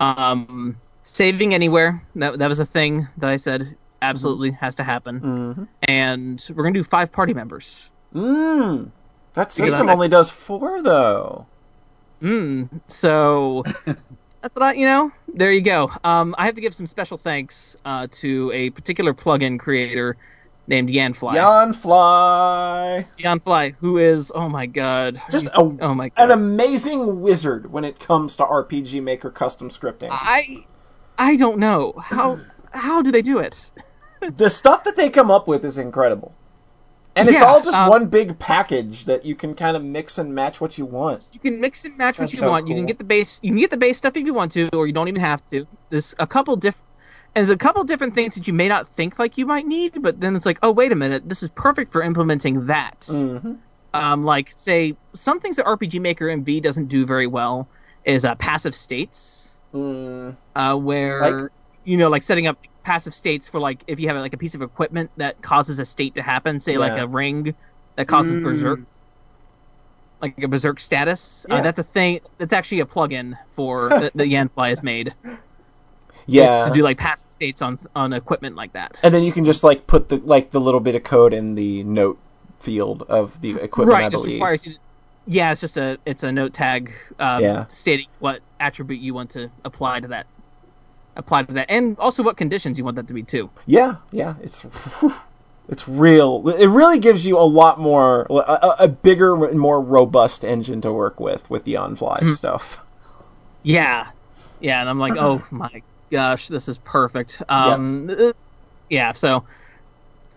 Um, 0.01 0.77
saving 1.07 1.55
anywhere 1.55 2.03
that 2.17 2.39
that 2.39 2.49
was 2.49 2.59
a 2.59 2.67
thing 2.67 3.07
that 3.19 3.31
I 3.31 3.37
said 3.37 3.77
absolutely 4.03 4.51
has 4.51 4.75
to 4.75 4.85
happen, 4.85 5.21
Mm-hmm. 5.21 5.65
and 5.89 6.47
we're 6.55 6.65
gonna 6.65 6.75
do 6.75 6.85
five 6.85 7.11
party 7.13 7.33
members. 7.33 7.91
Mm. 8.15 8.91
That 9.35 9.49
Because 9.55 9.55
system 9.71 9.89
I- 9.89 9.93
only 9.93 10.09
does 10.09 10.31
four, 10.31 10.83
though. 10.83 11.47
Mm. 12.23 12.69
So 12.89 13.63
that's 14.43 14.55
what 14.55 14.63
I, 14.63 14.73
you 14.73 14.87
know. 14.87 15.13
There 15.35 15.53
you 15.53 15.61
go. 15.61 15.91
Um, 16.05 16.35
I 16.39 16.47
have 16.47 16.55
to 16.55 16.61
give 16.63 16.75
some 16.75 16.87
special 16.87 17.19
thanks 17.19 17.77
uh, 17.85 18.07
to 18.13 18.51
a 18.55 18.71
particular 18.71 19.13
plugin 19.13 19.59
creator 19.59 20.17
named 20.67 20.89
Yanfly. 20.89 21.35
Yanfly. 21.35 23.07
Yanfly, 23.19 23.75
who 23.77 23.99
is 23.99 24.33
oh 24.35 24.49
my 24.49 24.67
god, 24.67 25.21
Just 25.31 25.47
a, 25.47 25.53
oh 25.57 25.95
my 25.95 26.09
god. 26.11 26.25
an 26.25 26.31
amazing 26.31 27.21
wizard 27.21 27.71
when 27.71 27.85
it 27.85 27.99
comes 27.99 28.37
to 28.37 28.45
RPG 28.45 29.03
Maker 29.03 29.31
custom 29.31 29.69
scripting. 29.69 30.09
I 30.11 30.59
I 31.19 31.37
don't 31.37 31.59
know 31.59 31.95
how 31.99 32.39
how 32.73 33.03
do 33.03 33.11
they 33.11 33.23
do 33.23 33.39
it? 33.39 33.71
the 34.37 34.51
stuff 34.51 34.85
that 34.85 34.97
they 34.97 35.11
come 35.11 35.31
up 35.31 35.49
with 35.49 35.65
is 35.65 35.79
incredible. 35.79 36.35
And 37.17 37.29
it's 37.29 37.39
Yeah, 37.39 37.47
all 37.47 37.63
just 37.63 37.77
um, 37.77 37.89
one 37.89 38.07
big 38.07 38.39
package 38.39 39.07
that 39.07 39.25
you 39.25 39.35
can 39.35 39.55
kind 39.55 39.75
of 39.75 39.83
mix 39.83 40.19
and 40.19 40.35
match 40.35 40.61
what 40.61 40.77
you 40.77 40.85
want. 40.85 41.25
You 41.33 41.41
can 41.41 41.59
mix 41.61 41.87
and 41.87 41.97
match 41.97 42.19
what 42.19 42.31
you 42.31 42.39
so 42.39 42.51
want. 42.51 42.69
You 42.69 42.75
can 42.75 42.85
get 42.85 42.99
the 42.99 43.05
base. 43.05 43.41
You 43.43 43.51
can 43.51 43.59
get 43.59 43.71
the 43.71 43.79
base 43.79 43.97
stuff 43.97 44.17
if 44.17 44.27
you 44.27 44.35
want 44.35 44.53
to, 44.53 44.69
or 44.75 44.87
you 44.87 44.93
don't 44.93 45.09
even 45.09 45.23
have 45.23 45.43
to. 45.51 45.67
There's 45.89 46.15
a 46.19 46.27
couple 46.27 46.57
different. 46.57 46.85
There's 47.35 47.51
a 47.51 47.57
couple 47.57 47.83
different 47.85 48.15
things 48.15 48.35
that 48.35 48.47
you 48.47 48.53
may 48.53 48.69
not 48.69 48.89
think 48.89 49.19
like 49.19 49.37
you 49.37 49.47
might 49.47 49.67
need, 49.67 50.03
but 50.03 50.21
then 50.21 50.37
it's 50.37 50.47
like, 50.47 50.59
oh 50.63 50.71
wait 50.71 50.93
a 50.93 50.95
minute, 50.95 51.29
this 51.29 51.43
is 51.43 51.49
perfect 51.51 51.93
for 51.93 52.03
implementing 52.03 52.67
that. 52.67 53.01
Mm-hmm. 53.01 53.55
Um, 53.95 54.25
like 54.25 54.53
say 54.57 54.95
some 55.15 55.41
things 55.41 55.57
that 55.57 55.67
RPG 55.67 56.01
Maker 56.01 56.27
MV 56.27 56.63
doesn't 56.63 56.87
do 56.87 57.07
very 57.07 57.27
well 57.27 57.67
is 58.05 58.25
uh, 58.25 58.35
passive 58.37 58.75
states, 58.75 59.56
Mm, 59.77 60.37
uh, 60.55 60.77
where 60.77 61.21
Like? 61.21 61.51
you 61.85 61.97
know, 61.97 62.09
like 62.09 62.23
setting 62.23 62.47
up 62.47 62.59
passive 62.85 63.15
states 63.15 63.49
for 63.49 63.61
like 63.61 63.85
if 63.87 64.01
you 64.01 64.09
have 64.09 64.17
like 64.17 64.33
a 64.35 64.39
piece 64.39 64.55
of 64.55 64.63
equipment 64.63 65.11
that 65.17 65.41
causes 65.43 65.79
a 65.81 65.85
state 65.85 66.15
to 66.15 66.23
happen, 66.23 66.59
say 66.61 66.79
like 66.79 66.99
a 66.99 67.07
ring 67.07 67.55
that 67.97 68.09
causes 68.09 68.37
Mm. 68.37 68.43
berserk, 68.43 68.81
like 70.23 70.35
a 70.43 70.49
berserk 70.49 70.81
status. 70.81 71.45
Uh, 71.51 71.61
that's 71.61 71.79
a 71.79 71.85
thing. 71.85 72.21
That's 72.39 72.53
actually 72.53 72.81
a 72.81 72.87
plugin 72.87 73.35
for 73.51 73.89
that 74.01 74.13
the 74.15 74.25
Yanfly 74.25 74.71
has 74.71 74.83
made. 74.83 75.15
yeah. 76.27 76.67
to 76.67 76.73
do 76.73 76.83
like 76.83 76.99
passive 76.99 77.31
states 77.31 77.63
on 77.63 77.79
on 77.95 78.13
equipment 78.13 78.57
like 78.57 78.73
that. 78.73 78.99
and 79.03 79.15
then 79.15 79.23
you 79.23 79.33
can 79.33 79.45
just 79.45 79.63
like 79.63 79.87
put 79.87 80.09
the 80.09 80.17
like 80.19 80.51
the 80.51 80.61
little 80.61 80.81
bit 80.81 80.95
of 80.95 81.03
code 81.05 81.33
in 81.35 81.55
the 81.55 81.85
note 81.85 82.19
field 82.61 83.03
of 83.03 83.41
the 83.43 83.51
equipment, 83.61 83.91
right, 83.91 84.05
I 84.07 84.09
just 84.11 84.23
believe. 84.25 84.35
requires 84.37 84.67
you. 84.67 84.73
To, 84.73 84.79
yeah, 85.27 85.53
it's 85.53 85.61
just 85.61 85.77
a 85.77 85.99
it's 86.07 86.23
a 86.23 86.33
note 86.33 86.53
tag 86.55 86.93
um, 87.19 87.43
Yeah. 87.43 87.67
stating 87.69 88.07
what 88.21 88.41
attribute 88.61 89.01
you 89.01 89.15
want 89.15 89.31
to 89.31 89.51
apply 89.65 90.01
to 90.01 90.09
that, 90.09 90.27
apply 91.17 91.43
to 91.45 91.53
that, 91.55 91.67
and 91.69 91.99
also 91.99 92.23
what 92.23 92.37
conditions 92.37 92.79
you 92.79 92.85
want 92.85 92.97
that 92.97 93.09
to 93.09 93.15
be 93.15 93.23
too. 93.23 93.51
Yeah, 93.67 93.97
yeah, 94.13 94.35
it's 94.43 94.65
it's 95.69 95.89
real. 95.89 96.49
It 96.49 96.69
really 96.69 96.99
gives 97.01 97.27
you 97.27 97.39
a 97.39 97.43
lot 97.43 97.79
more, 97.81 98.27
a, 98.31 98.75
a- 98.81 98.89
bigger, 98.89 99.45
and 99.47 99.59
more 99.59 99.81
robust 99.81 100.45
engine 100.45 100.81
to 100.83 100.93
work 100.93 101.19
with 101.21 101.49
with 101.51 101.65
the 101.65 101.75
Yanfly 101.75 102.21
Hmm. 102.21 102.33
stuff. 102.35 102.85
Yeah, 103.63 104.07
yeah, 104.61 104.81
and 104.81 104.89
I'm 104.89 104.99
like, 105.01 105.17
oh 105.19 105.45
my 105.51 105.83
gosh, 106.11 106.49
this 106.49 106.69
is 106.69 106.79
perfect. 106.79 107.43
Um, 107.49 108.09
uh, 108.11 108.33
yeah, 108.91 109.13
so 109.13 109.45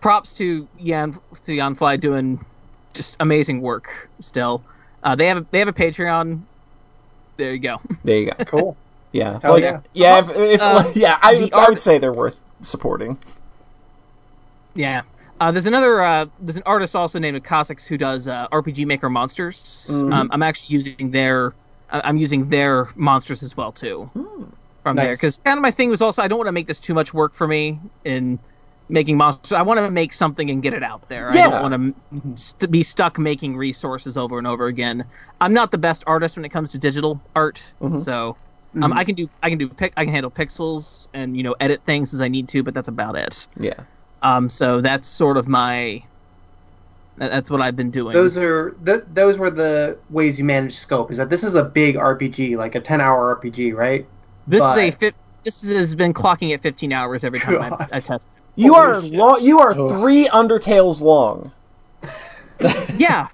props 0.00 0.34
to 0.34 0.66
Yan 0.78 1.12
to 1.12 1.52
Yanfly 1.52 2.00
doing 2.00 2.44
just 2.92 3.16
amazing 3.20 3.60
work. 3.60 4.10
Still, 4.20 4.64
uh, 5.02 5.14
they 5.14 5.26
have 5.28 5.38
a, 5.38 5.46
they 5.50 5.58
have 5.58 5.68
a 5.68 5.72
Patreon. 5.72 6.40
There 7.36 7.52
you 7.52 7.58
go. 7.58 7.80
There 8.04 8.18
you 8.18 8.26
go. 8.30 8.44
Cool. 8.44 8.76
Yeah, 9.12 9.40
Hell 9.42 9.54
like, 9.54 9.62
yeah. 9.64 9.80
yeah, 9.92 10.18
if, 10.20 10.30
if, 10.36 10.60
Uh, 10.60 10.84
yeah. 10.94 11.18
I, 11.20 11.50
I 11.52 11.58
art- 11.58 11.68
would 11.70 11.80
say 11.80 11.98
they're 11.98 12.12
worth 12.12 12.40
supporting. 12.62 13.18
Yeah. 14.74 15.02
Uh, 15.40 15.50
there's 15.50 15.66
another 15.66 16.00
uh, 16.02 16.26
there's 16.40 16.56
an 16.56 16.62
artist 16.66 16.94
also 16.94 17.18
named 17.18 17.42
Cossacks 17.42 17.86
who 17.86 17.96
does 17.96 18.28
uh, 18.28 18.46
RPG 18.48 18.86
Maker 18.86 19.08
monsters. 19.08 19.88
Mhm. 19.90 20.12
Um, 20.12 20.30
I'm 20.32 20.42
actually 20.42 20.74
using 20.74 21.10
their 21.10 21.54
I- 21.90 22.02
I'm 22.04 22.18
using 22.18 22.48
their 22.48 22.88
monsters 22.94 23.42
as 23.42 23.56
well 23.56 23.72
too 23.72 24.08
from 24.82 24.96
there 24.96 25.12
because 25.12 25.38
kind 25.38 25.56
of 25.58 25.62
my 25.62 25.70
thing 25.70 25.88
was 25.90 26.02
also 26.02 26.22
I 26.22 26.28
don't 26.28 26.38
want 26.38 26.48
to 26.48 26.52
make 26.52 26.66
this 26.66 26.78
too 26.78 26.94
much 26.94 27.12
work 27.14 27.32
for 27.34 27.48
me 27.48 27.80
in 28.04 28.38
making 28.90 29.16
monsters. 29.16 29.52
I 29.52 29.62
want 29.62 29.78
to 29.80 29.90
make 29.90 30.12
something 30.12 30.50
and 30.50 30.62
get 30.62 30.74
it 30.74 30.82
out 30.82 31.08
there. 31.08 31.30
Yeah. 31.34 31.46
I 31.46 31.50
don't 31.50 31.62
want 31.70 32.34
to 32.36 32.42
st- 32.42 32.70
be 32.70 32.82
stuck 32.82 33.18
making 33.18 33.56
resources 33.56 34.16
over 34.16 34.38
and 34.38 34.46
over 34.46 34.66
again. 34.66 35.04
I'm 35.40 35.52
not 35.54 35.70
the 35.70 35.78
best 35.78 36.04
artist 36.06 36.36
when 36.36 36.44
it 36.44 36.50
comes 36.50 36.70
to 36.72 36.78
digital 36.78 37.20
art, 37.34 37.72
Mhm. 37.80 38.02
so. 38.02 38.36
Um, 38.82 38.92
I 38.92 39.02
can 39.02 39.16
do 39.16 39.28
I 39.42 39.48
can 39.50 39.58
do 39.58 39.68
pic 39.68 39.92
I 39.96 40.04
can 40.04 40.14
handle 40.14 40.30
pixels 40.30 41.08
and 41.12 41.36
you 41.36 41.42
know 41.42 41.56
edit 41.58 41.82
things 41.86 42.14
as 42.14 42.20
I 42.20 42.28
need 42.28 42.48
to, 42.50 42.62
but 42.62 42.72
that's 42.72 42.86
about 42.86 43.16
it. 43.16 43.48
Yeah, 43.58 43.74
Um, 44.22 44.48
so 44.48 44.80
that's 44.80 45.08
sort 45.08 45.36
of 45.36 45.48
my. 45.48 46.04
That's 47.16 47.50
what 47.50 47.60
I've 47.60 47.74
been 47.76 47.90
doing. 47.90 48.12
Those 48.14 48.38
are 48.38 48.70
th- 48.86 49.02
those 49.12 49.38
were 49.38 49.50
the 49.50 49.98
ways 50.08 50.38
you 50.38 50.44
manage 50.44 50.76
scope. 50.76 51.10
Is 51.10 51.16
that 51.16 51.30
this 51.30 51.42
is 51.42 51.56
a 51.56 51.64
big 51.64 51.96
RPG, 51.96 52.56
like 52.56 52.76
a 52.76 52.80
ten 52.80 53.00
hour 53.00 53.36
RPG, 53.42 53.74
right? 53.74 54.06
this 54.46 54.62
is 54.62 54.78
a 54.78 54.90
fi- 54.92 55.12
This 55.44 55.62
has 55.62 55.94
been 55.94 56.12
clocking 56.14 56.52
at 56.54 56.62
15 56.62 56.92
hours 56.92 57.24
every 57.24 57.40
time 57.40 57.60
I, 57.60 57.86
I 57.92 58.00
test. 58.00 58.26
You 58.56 58.74
Holy 58.74 58.86
are 58.86 59.02
shit. 59.02 59.12
lo- 59.12 59.36
you 59.38 59.60
are 59.60 59.74
Oh. 59.78 59.88
three 59.88 60.28
Undertales 60.28 61.00
long. 61.00 61.52
Yeah, 62.96 63.28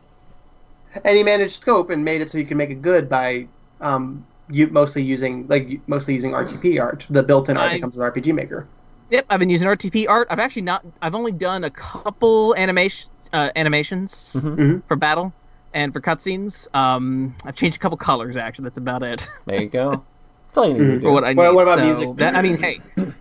And 1.04 1.18
you 1.18 1.24
managed 1.24 1.56
scope 1.60 1.90
and 1.90 2.04
made 2.04 2.20
it 2.20 2.30
so 2.30 2.38
you 2.38 2.46
can 2.46 2.56
make 2.56 2.70
it 2.70 2.80
good 2.80 3.08
by 3.08 3.46
um, 3.80 4.24
you 4.48 4.68
mostly 4.68 5.02
using 5.02 5.46
like 5.48 5.80
mostly 5.88 6.14
using 6.14 6.30
RTP 6.30 6.80
art, 6.80 7.04
the 7.10 7.22
built-in 7.22 7.56
art 7.56 7.70
I- 7.70 7.74
that 7.74 7.80
comes 7.80 7.96
with 7.98 8.06
RPG 8.14 8.32
Maker. 8.34 8.66
yep. 9.10 9.26
I've 9.28 9.40
been 9.40 9.50
using 9.50 9.66
RTP 9.66 10.06
art. 10.08 10.28
I've 10.30 10.38
actually 10.38 10.62
not. 10.62 10.84
I've 11.02 11.14
only 11.16 11.32
done 11.32 11.64
a 11.64 11.70
couple 11.70 12.54
animation 12.56 13.10
uh, 13.32 13.50
animations 13.56 14.34
Mhm. 14.38 14.56
Mhm. 14.56 14.82
for 14.86 14.94
battle 14.96 15.32
and 15.74 15.92
for 15.92 16.00
cutscenes. 16.00 16.68
Um, 16.74 17.34
I've 17.44 17.56
changed 17.56 17.76
a 17.76 17.80
couple 17.80 17.98
colors. 17.98 18.36
Actually, 18.36 18.64
that's 18.64 18.78
about 18.78 19.02
it 19.02 19.28
There 19.46 19.60
you 19.60 19.68
go. 19.68 20.04
That's 20.54 20.58
all 20.58 20.68
you 20.68 20.78
need 20.84 20.92
to 20.94 21.00
do. 21.00 21.12
what 21.12 21.24
I 21.24 21.30
need. 21.32 21.36
What 21.38 21.62
about 21.62 21.78
So 21.80 21.84
music? 21.84 22.16
that- 22.18 22.34
I 22.36 22.42
mean, 22.42 22.56
hey. 22.58 22.80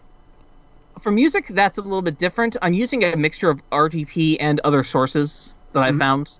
For 1.06 1.12
music, 1.12 1.45
that's 1.49 1.78
a 1.78 1.82
little 1.84 2.01
bit 2.01 2.18
different. 2.18 2.58
I'm 2.64 2.74
using 2.74 3.03
a 3.03 3.16
mixture 3.16 3.51
of 3.51 3.60
RTP 3.72 4.38
and 4.39 4.60
other 4.64 4.84
sources 4.84 5.53
that 5.74 5.84
I 5.84 5.91
Mhm. 5.91 5.99
found. 5.99 6.38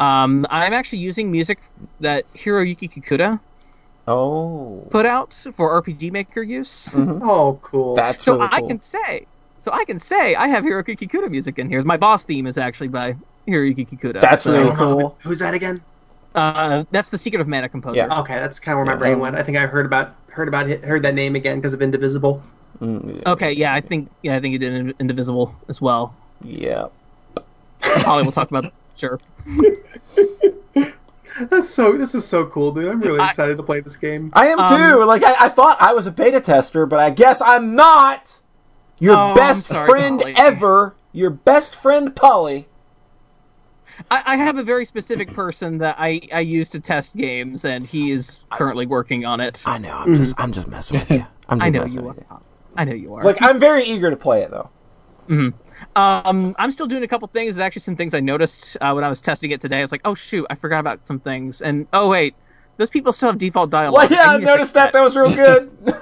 Um, 0.00 0.44
I'm 0.50 0.72
actually 0.72 0.98
using 0.98 1.30
music 1.30 1.60
that 2.00 2.24
Hiroyuki 2.36 2.92
Kikuta 2.92 3.38
Oh, 4.08 4.88
put 4.90 5.06
out 5.06 5.32
for 5.54 5.70
RPG 5.70 6.10
Maker 6.10 6.42
use. 6.42 6.88
Mhm. 6.88 7.20
Oh, 7.30 7.60
cool. 7.62 7.94
that's 7.94 8.24
so 8.24 8.32
really 8.32 8.48
I 8.50 8.60
can 8.62 8.80
say, 8.80 9.28
so 9.60 9.70
I 9.70 9.84
can 9.84 10.00
say 10.00 10.34
I 10.34 10.48
have 10.48 10.64
Hiroyuki 10.64 10.98
Kikuta 10.98 11.30
music 11.30 11.60
in 11.60 11.68
here. 11.68 11.80
My 11.82 11.96
boss 11.96 12.24
theme 12.24 12.48
is 12.48 12.58
actually 12.58 12.88
by 12.88 13.14
Hiroyuki 13.48 13.88
Kikuta. 13.88 14.20
That's 14.20 14.42
So, 14.42 14.50
really 14.52 14.74
cool. 14.76 15.16
Who's 15.22 15.38
that 15.38 15.54
again? 15.54 15.80
Uh, 16.34 16.82
that's 16.90 17.10
the 17.10 17.18
Secret 17.18 17.40
of 17.40 17.46
Mana 17.46 17.68
composer. 17.68 17.98
Yeah. 17.98 18.20
Okay, 18.22 18.34
that's 18.34 18.58
kind 18.58 18.74
of 18.74 18.78
where 18.78 18.86
my 18.86 18.92
Yeah. 18.94 18.98
brain 18.98 19.20
went. 19.20 19.36
I 19.36 19.44
think 19.44 19.56
I 19.56 19.66
heard 19.66 19.86
about 19.86 20.16
heard 20.30 20.48
about 20.48 20.68
heard 20.82 21.04
that 21.04 21.14
name 21.14 21.36
again 21.36 21.58
because 21.58 21.72
of 21.72 21.82
Indivisible. 21.82 22.42
Mm, 22.80 23.16
yeah. 23.22 23.32
Okay, 23.32 23.52
yeah, 23.52 23.74
I 23.74 23.80
think 23.80 24.08
yeah, 24.22 24.36
I 24.36 24.40
think 24.40 24.52
he 24.52 24.58
did 24.58 24.74
Ind- 24.76 24.94
Indivisible 25.00 25.54
as 25.68 25.80
well. 25.80 26.14
yeah. 26.42 26.86
Holly 27.82 28.24
will 28.24 28.32
talk 28.32 28.50
about 28.50 28.72
sure. 28.96 29.20
That's 31.40 31.70
so. 31.70 31.92
This 31.92 32.14
is 32.16 32.26
so 32.26 32.46
cool, 32.46 32.72
dude. 32.72 32.88
I'm 32.88 33.00
really 33.00 33.20
I- 33.20 33.28
excited 33.28 33.56
to 33.56 33.62
play 33.62 33.80
this 33.80 33.96
game. 33.96 34.30
I 34.34 34.48
am 34.48 34.58
Um, 34.58 34.76
too. 34.76 35.04
Like 35.04 35.22
I, 35.22 35.46
I 35.46 35.48
thought 35.48 35.76
I 35.80 35.92
was 35.94 36.06
a 36.06 36.10
beta 36.10 36.40
tester, 36.40 36.84
but 36.86 36.98
I 36.98 37.10
guess 37.10 37.40
I'm 37.40 37.74
not. 37.76 38.40
Your 39.00 39.16
Oh, 39.16 39.34
best 39.34 39.66
sorry, 39.66 39.88
friend 39.88 40.18
Polly. 40.20 40.34
ever. 40.36 40.94
Your 41.12 41.30
best 41.30 41.76
friend 41.76 42.14
Polly. 42.16 42.66
I, 44.10 44.22
I 44.26 44.36
have 44.36 44.58
a 44.58 44.62
very 44.64 44.84
specific 44.84 45.32
person 45.32 45.78
that 45.78 45.94
I, 45.98 46.20
I 46.32 46.40
use 46.40 46.70
to 46.70 46.80
test 46.80 47.16
games, 47.16 47.64
and 47.64 47.84
he 47.86 48.10
is 48.10 48.42
currently 48.50 48.86
working 48.86 49.24
on 49.24 49.38
it. 49.40 49.62
I 49.66 49.78
know. 49.78 49.92
I'm 49.96 50.14
just. 50.14 50.34
I'm 50.38 50.50
just 50.52 50.66
messing 50.68 50.98
with 50.98 51.10
you. 51.10 51.26
I'm 51.48 51.58
just 51.60 51.66
I 51.66 51.70
know 51.70 51.80
messing 51.82 52.00
you 52.02 52.08
with 52.08 52.18
are. 52.30 52.40
I 52.78 52.84
know 52.84 52.94
you 52.94 53.14
are. 53.14 53.24
Like 53.24 53.38
I'm 53.40 53.58
very 53.58 53.84
eager 53.84 54.08
to 54.08 54.16
play 54.16 54.42
it 54.42 54.50
though. 54.50 54.70
Um, 55.96 56.56
I'm 56.58 56.70
still 56.70 56.86
doing 56.86 57.02
a 57.02 57.08
couple 57.08 57.28
things. 57.28 57.56
There's 57.56 57.64
actually 57.64 57.82
some 57.82 57.96
things 57.96 58.14
I 58.14 58.20
noticed 58.20 58.76
uh, 58.80 58.92
when 58.92 59.04
I 59.04 59.08
was 59.08 59.20
testing 59.20 59.50
it 59.50 59.60
today. 59.60 59.78
I 59.78 59.82
was 59.82 59.92
like, 59.92 60.00
oh 60.04 60.14
shoot, 60.14 60.46
I 60.48 60.54
forgot 60.54 60.80
about 60.80 61.06
some 61.06 61.20
things. 61.20 61.60
And 61.60 61.86
oh 61.92 62.08
wait, 62.08 62.34
those 62.78 62.88
people 62.88 63.12
still 63.12 63.28
have 63.28 63.38
default 63.38 63.70
dialogue. 63.70 64.10
Well, 64.10 64.18
yeah, 64.18 64.30
I 64.30 64.34
I 64.36 64.38
noticed 64.38 64.72
fix 64.72 64.72
that. 64.72 64.92
That 64.92 65.02
was 65.02 65.16
real 65.16 65.34
good. 65.34 65.70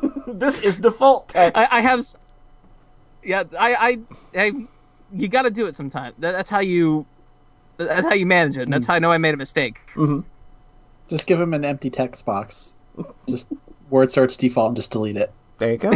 this 0.26 0.58
is 0.60 0.78
default 0.78 1.28
text. 1.28 1.56
I, 1.56 1.78
I 1.78 1.80
have. 1.80 2.04
Yeah, 3.22 3.44
I, 3.58 3.74
I, 3.74 3.98
I 4.34 4.52
you 5.12 5.28
got 5.28 5.42
to 5.42 5.50
do 5.50 5.66
it 5.66 5.76
sometime. 5.76 6.14
That, 6.18 6.32
that's 6.32 6.50
how 6.50 6.60
you. 6.60 7.06
That's 7.76 8.06
how 8.06 8.14
you 8.14 8.26
manage 8.26 8.58
it. 8.58 8.62
And 8.62 8.72
that's 8.72 8.86
how 8.86 8.94
I 8.94 8.98
know 8.98 9.10
I 9.10 9.18
made 9.18 9.34
a 9.34 9.36
mistake. 9.36 9.80
Just 11.08 11.26
give 11.26 11.40
him 11.40 11.52
an 11.54 11.64
empty 11.64 11.90
text 11.90 12.24
box. 12.24 12.74
Just 13.28 13.48
word 13.90 14.10
search 14.10 14.36
default 14.36 14.68
and 14.68 14.76
just 14.76 14.90
delete 14.90 15.16
it. 15.16 15.32
there 15.58 15.72
you 15.72 15.78
go. 15.78 15.92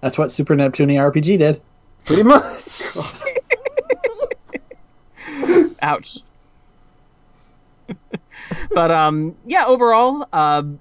That's 0.00 0.16
what 0.18 0.30
Super 0.30 0.54
Neptunia 0.54 1.10
RPG 1.12 1.38
did. 1.38 1.60
Pretty 2.04 2.22
much. 2.22 2.82
Ouch. 5.82 6.18
but 8.70 8.90
um, 8.90 9.34
yeah. 9.46 9.64
Overall, 9.66 10.26
um, 10.32 10.78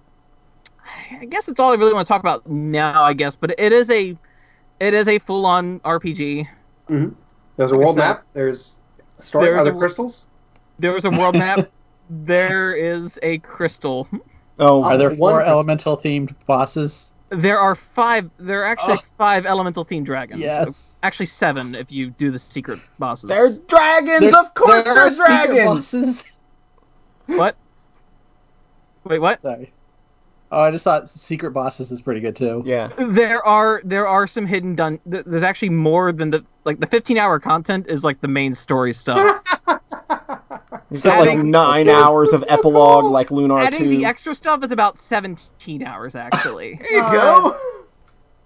I 1.11 1.25
guess 1.25 1.45
that's 1.45 1.59
all 1.59 1.71
I 1.71 1.75
really 1.75 1.93
want 1.93 2.05
to 2.07 2.11
talk 2.11 2.21
about 2.21 2.47
now. 2.49 3.03
I 3.03 3.13
guess, 3.13 3.35
but 3.35 3.53
it 3.57 3.71
is 3.71 3.89
a 3.89 4.17
it 4.79 4.93
is 4.93 5.07
a 5.07 5.19
full-on 5.19 5.79
RPG. 5.81 6.47
There's 6.87 7.71
a 7.71 7.77
world 7.77 7.95
So- 7.95 8.01
map. 8.01 8.23
There's 8.33 8.77
a 9.17 9.21
story. 9.21 9.45
There's 9.47 9.61
Are 9.61 9.63
there 9.65 9.73
a- 9.73 9.77
crystals? 9.77 10.27
There 10.79 10.95
is 10.95 11.05
a 11.05 11.09
world 11.09 11.35
map. 11.35 11.69
there 12.09 12.73
is 12.75 13.17
a 13.23 13.39
crystal. 13.39 14.07
Oh, 14.59 14.83
Are 14.83 14.97
there 14.97 15.09
four 15.11 15.35
crystal. 15.35 15.51
elemental 15.53 15.97
themed 15.97 16.33
bosses? 16.45 17.13
There 17.29 17.59
are 17.59 17.75
five. 17.75 18.29
There 18.37 18.61
are 18.61 18.65
actually 18.65 18.95
Oh. 18.99 19.05
five 19.17 19.45
elemental 19.45 19.83
themed 19.83 20.05
dragons. 20.05 20.39
Yes. 20.39 20.97
Actually, 21.03 21.25
seven 21.25 21.75
if 21.75 21.91
you 21.91 22.09
do 22.09 22.31
the 22.31 22.39
secret 22.39 22.79
bosses. 22.99 23.27
they're 23.27 23.49
dragons. 23.67 24.19
There's- 24.19 24.33
of 24.45 24.53
course, 24.53 24.83
there 24.85 24.93
they're 24.95 25.07
are 25.07 25.09
dragons. 25.09 26.23
What? 27.27 27.57
Wait, 29.03 29.19
what? 29.19 29.41
Sorry. 29.41 29.73
Oh, 30.49 30.61
I 30.61 30.71
just 30.71 30.85
thought 30.85 31.09
secret 31.09 31.51
bosses 31.51 31.91
is 31.91 31.99
pretty 31.99 32.21
good 32.21 32.37
too. 32.37 32.63
Yeah. 32.65 32.87
There 32.97 33.45
are 33.45 33.81
there 33.83 34.07
are 34.07 34.25
some 34.27 34.45
hidden 34.45 34.75
dun. 34.75 34.99
th- 35.11 35.25
There's 35.27 35.43
actually 35.43 35.71
more 35.71 36.13
than 36.13 36.29
the 36.29 36.45
like 36.63 36.79
the 36.79 36.87
15 36.87 37.17
hour 37.17 37.37
content 37.39 37.87
is 37.89 38.05
like 38.05 38.21
the 38.21 38.29
main 38.29 38.55
story 38.55 38.93
stuff. 38.93 39.43
He's 40.89 41.01
got 41.01 41.25
like 41.25 41.39
nine 41.39 41.89
hours 41.89 42.31
of 42.33 42.43
epilogue, 42.47 43.05
like 43.05 43.31
Lunar 43.31 43.59
Adding 43.59 43.79
Two. 43.79 43.89
the 43.89 44.05
extra 44.05 44.33
stuff 44.33 44.63
is 44.63 44.71
about 44.71 44.97
17 44.97 45.83
hours 45.83 46.15
actually. 46.15 46.75
there 46.81 46.91
you 46.91 47.01
go. 47.01 47.57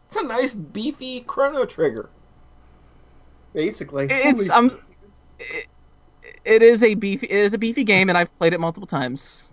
It's 0.07 0.15
a 0.15 0.23
nice 0.23 0.53
beefy 0.53 1.21
Chrono 1.21 1.65
Trigger. 1.65 2.09
Basically. 3.53 4.07
it's 4.09 4.49
um, 4.49 4.79
it, 5.39 5.67
it 6.45 6.63
is 6.63 6.83
a 6.83 6.95
beefy 6.95 7.27
it 7.27 7.39
is 7.39 7.53
a 7.53 7.57
beefy 7.57 7.83
game, 7.83 8.09
and 8.09 8.17
I've 8.17 8.33
played 8.35 8.53
it 8.53 8.59
multiple 8.59 8.87
times. 8.87 9.49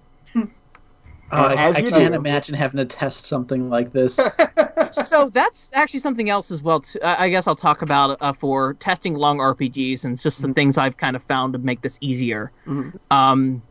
Oh, 1.31 1.45
I, 1.45 1.55
As 1.55 1.77
I 1.77 1.79
you 1.81 1.91
can't 1.91 2.13
do. 2.15 2.19
imagine 2.19 2.55
having 2.55 2.79
to 2.79 2.85
test 2.87 3.27
something 3.27 3.69
like 3.69 3.93
this. 3.93 4.19
so 5.07 5.29
that's 5.29 5.71
actually 5.75 6.01
something 6.01 6.31
else 6.31 6.51
as 6.51 6.63
well. 6.63 6.81
Too. 6.81 6.99
I 7.03 7.25
I 7.25 7.29
guess 7.31 7.47
I'll 7.47 7.55
talk 7.55 7.83
about 7.83 8.17
uh, 8.21 8.33
for 8.33 8.75
testing 8.75 9.15
long 9.15 9.39
RPGs 9.39 10.05
and 10.05 10.19
just 10.19 10.39
some 10.39 10.55
things 10.55 10.79
I've 10.79 10.97
kind 10.97 11.17
of 11.17 11.23
found 11.25 11.53
to 11.53 11.59
make 11.59 11.83
this 11.83 11.99
easier. 12.01 12.51
Um, 13.11 13.63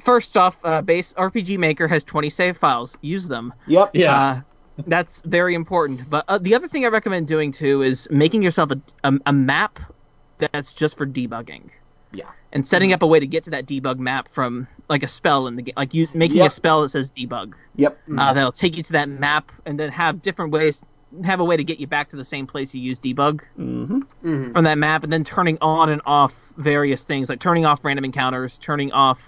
first 0.00 0.36
off, 0.36 0.58
uh, 0.64 0.80
base 0.82 1.12
RPG 1.14 1.58
Maker 1.58 1.86
has 1.88 2.02
20 2.04 2.30
save 2.30 2.56
files. 2.56 2.96
Use 3.02 3.28
them. 3.28 3.52
Yep. 3.66 3.90
yeah. 3.94 4.14
Uh, 4.14 4.40
that's 4.86 5.22
very 5.22 5.54
important. 5.54 6.08
But 6.08 6.24
uh, 6.28 6.38
the 6.38 6.54
other 6.54 6.68
thing 6.68 6.84
I 6.84 6.88
recommend 6.88 7.26
doing 7.26 7.52
too 7.52 7.82
is 7.82 8.08
making 8.10 8.42
yourself 8.42 8.70
a, 8.70 8.80
a, 9.04 9.18
a 9.26 9.32
map 9.32 9.80
that's 10.38 10.72
just 10.74 10.96
for 10.98 11.06
debugging. 11.06 11.70
Yeah. 12.16 12.24
And 12.52 12.66
setting 12.66 12.92
up 12.92 13.02
a 13.02 13.06
way 13.06 13.20
to 13.20 13.26
get 13.26 13.44
to 13.44 13.50
that 13.50 13.66
debug 13.66 13.98
map 13.98 14.28
from 14.28 14.66
like 14.88 15.02
a 15.02 15.08
spell 15.08 15.46
in 15.46 15.56
the 15.56 15.62
game, 15.62 15.74
like 15.76 15.92
you 15.94 16.08
making 16.14 16.38
Yep. 16.38 16.46
a 16.46 16.50
spell 16.50 16.82
that 16.82 16.88
says 16.90 17.10
debug 17.10 17.52
Yep. 17.76 17.98
uh, 18.16 18.32
that'll 18.32 18.52
take 18.52 18.76
you 18.76 18.82
to 18.84 18.92
that 18.92 19.08
map 19.08 19.52
and 19.66 19.78
then 19.78 19.90
have 19.90 20.22
different 20.22 20.52
ways 20.52 20.80
have 21.24 21.40
a 21.40 21.44
way 21.44 21.56
to 21.56 21.64
get 21.64 21.78
you 21.80 21.86
back 21.86 22.08
to 22.10 22.16
the 22.16 22.24
same 22.24 22.46
place 22.46 22.74
you 22.74 22.80
use 22.80 22.98
debug 22.98 23.40
Mm-hmm. 23.58 24.00
Mhm. 24.24 24.52
from 24.52 24.64
that 24.64 24.76
map 24.78 25.04
and 25.04 25.12
then 25.12 25.22
turning 25.24 25.56
on 25.60 25.88
and 25.90 26.02
off 26.04 26.34
various 26.56 27.04
things 27.04 27.28
like 27.28 27.38
turning 27.40 27.64
off 27.64 27.84
random 27.84 28.04
encounters 28.04 28.58
turning 28.58 28.90
off 28.92 29.20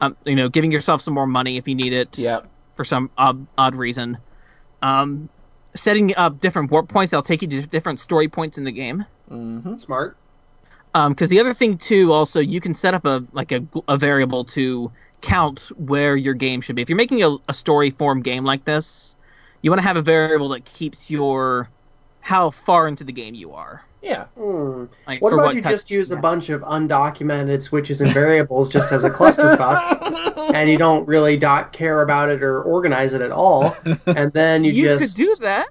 um, 0.00 0.16
you 0.24 0.34
know 0.34 0.48
giving 0.48 0.70
yourself 0.72 1.02
some 1.02 1.14
more 1.14 1.26
money 1.26 1.56
if 1.56 1.66
you 1.68 1.74
need 1.74 1.92
it 1.92 2.18
Yep. 2.18 2.48
for 2.76 2.84
some 2.84 3.10
odd, 3.18 3.46
odd 3.58 3.74
reason 3.74 4.18
um, 4.82 5.28
setting 5.74 6.14
up 6.16 6.40
different 6.40 6.70
warp 6.70 6.88
points 6.88 7.10
that'll 7.10 7.22
take 7.22 7.42
you 7.42 7.48
to 7.48 7.66
different 7.66 8.00
story 8.00 8.28
points 8.28 8.58
in 8.58 8.64
the 8.64 8.72
game 8.72 9.04
Mm-hmm. 9.30 9.78
Smart. 9.78 10.16
Because 11.08 11.28
the 11.28 11.40
other 11.40 11.52
thing 11.52 11.76
too 11.76 12.12
also 12.12 12.40
you 12.40 12.60
can 12.60 12.72
set 12.72 12.94
up 12.94 13.04
a 13.04 13.24
like 13.32 13.50
a, 13.52 13.62
a 13.88 13.96
variable 13.98 14.44
to 14.44 14.90
count 15.20 15.70
where 15.76 16.16
your 16.16 16.34
game 16.34 16.60
should 16.60 16.76
be 16.76 16.82
if 16.82 16.88
you're 16.88 16.96
making 16.96 17.22
a, 17.22 17.36
a 17.48 17.54
story 17.54 17.90
form 17.90 18.22
game 18.22 18.44
like 18.44 18.64
this 18.64 19.16
you 19.62 19.70
want 19.70 19.80
to 19.80 19.86
have 19.86 19.96
a 19.96 20.02
variable 20.02 20.48
that 20.50 20.64
keeps 20.66 21.10
your 21.10 21.68
how 22.20 22.48
far 22.50 22.86
into 22.88 23.02
the 23.04 23.12
game 23.12 23.34
you 23.34 23.52
are 23.52 23.82
Yeah. 24.02 24.24
Hmm. 24.36 24.84
like 25.06 25.20
What 25.20 25.30
for 25.30 25.38
about 25.38 25.54
you 25.54 25.62
cut- 25.62 25.72
just 25.72 25.90
use 25.90 26.10
a 26.10 26.16
bunch 26.16 26.48
of 26.48 26.60
undocumented 26.62 27.60
switches 27.62 28.00
and 28.00 28.10
variables 28.12 28.68
just 28.70 28.92
as 28.92 29.04
a 29.04 29.10
clusterfuck, 29.10 30.52
and 30.54 30.70
you 30.70 30.78
don't 30.78 31.06
really 31.08 31.36
dot 31.36 31.72
care 31.72 32.02
about 32.02 32.28
it 32.30 32.42
or 32.42 32.62
organize 32.62 33.12
it 33.14 33.20
at 33.20 33.30
all, 33.32 33.74
and 34.06 34.32
then 34.32 34.62
you, 34.64 34.72
you 34.72 34.84
just 34.84 35.16
could 35.16 35.24
do 35.24 35.36
that 35.40 35.68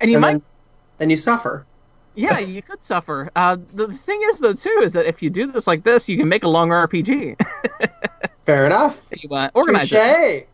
and 0.00 0.10
you 0.10 0.16
and 0.16 0.22
might 0.22 0.30
then, 0.32 0.42
then 0.98 1.10
you 1.10 1.16
suffer. 1.16 1.64
Yeah 2.16 2.38
you 2.38 2.60
could 2.62 2.82
suffer 2.84 3.30
uh, 3.36 3.56
the, 3.74 3.86
the 3.86 3.92
thing 3.94 4.20
is 4.24 4.38
though 4.40 4.52
too 4.54 4.80
is 4.82 4.92
that 4.94 5.06
if 5.06 5.22
you 5.22 5.30
do 5.30 5.46
this 5.52 5.66
like 5.66 5.84
this 5.84 6.08
you 6.08 6.16
can 6.18 6.28
make 6.28 6.42
a 6.44 6.48
longer 6.48 6.74
rpg 6.88 7.36
Fair 8.46 8.66
enough. 8.66 9.06
if 9.12 9.22
you 9.22 9.30
uh, 9.30 9.48
organize 9.54 9.92
it 9.92 10.48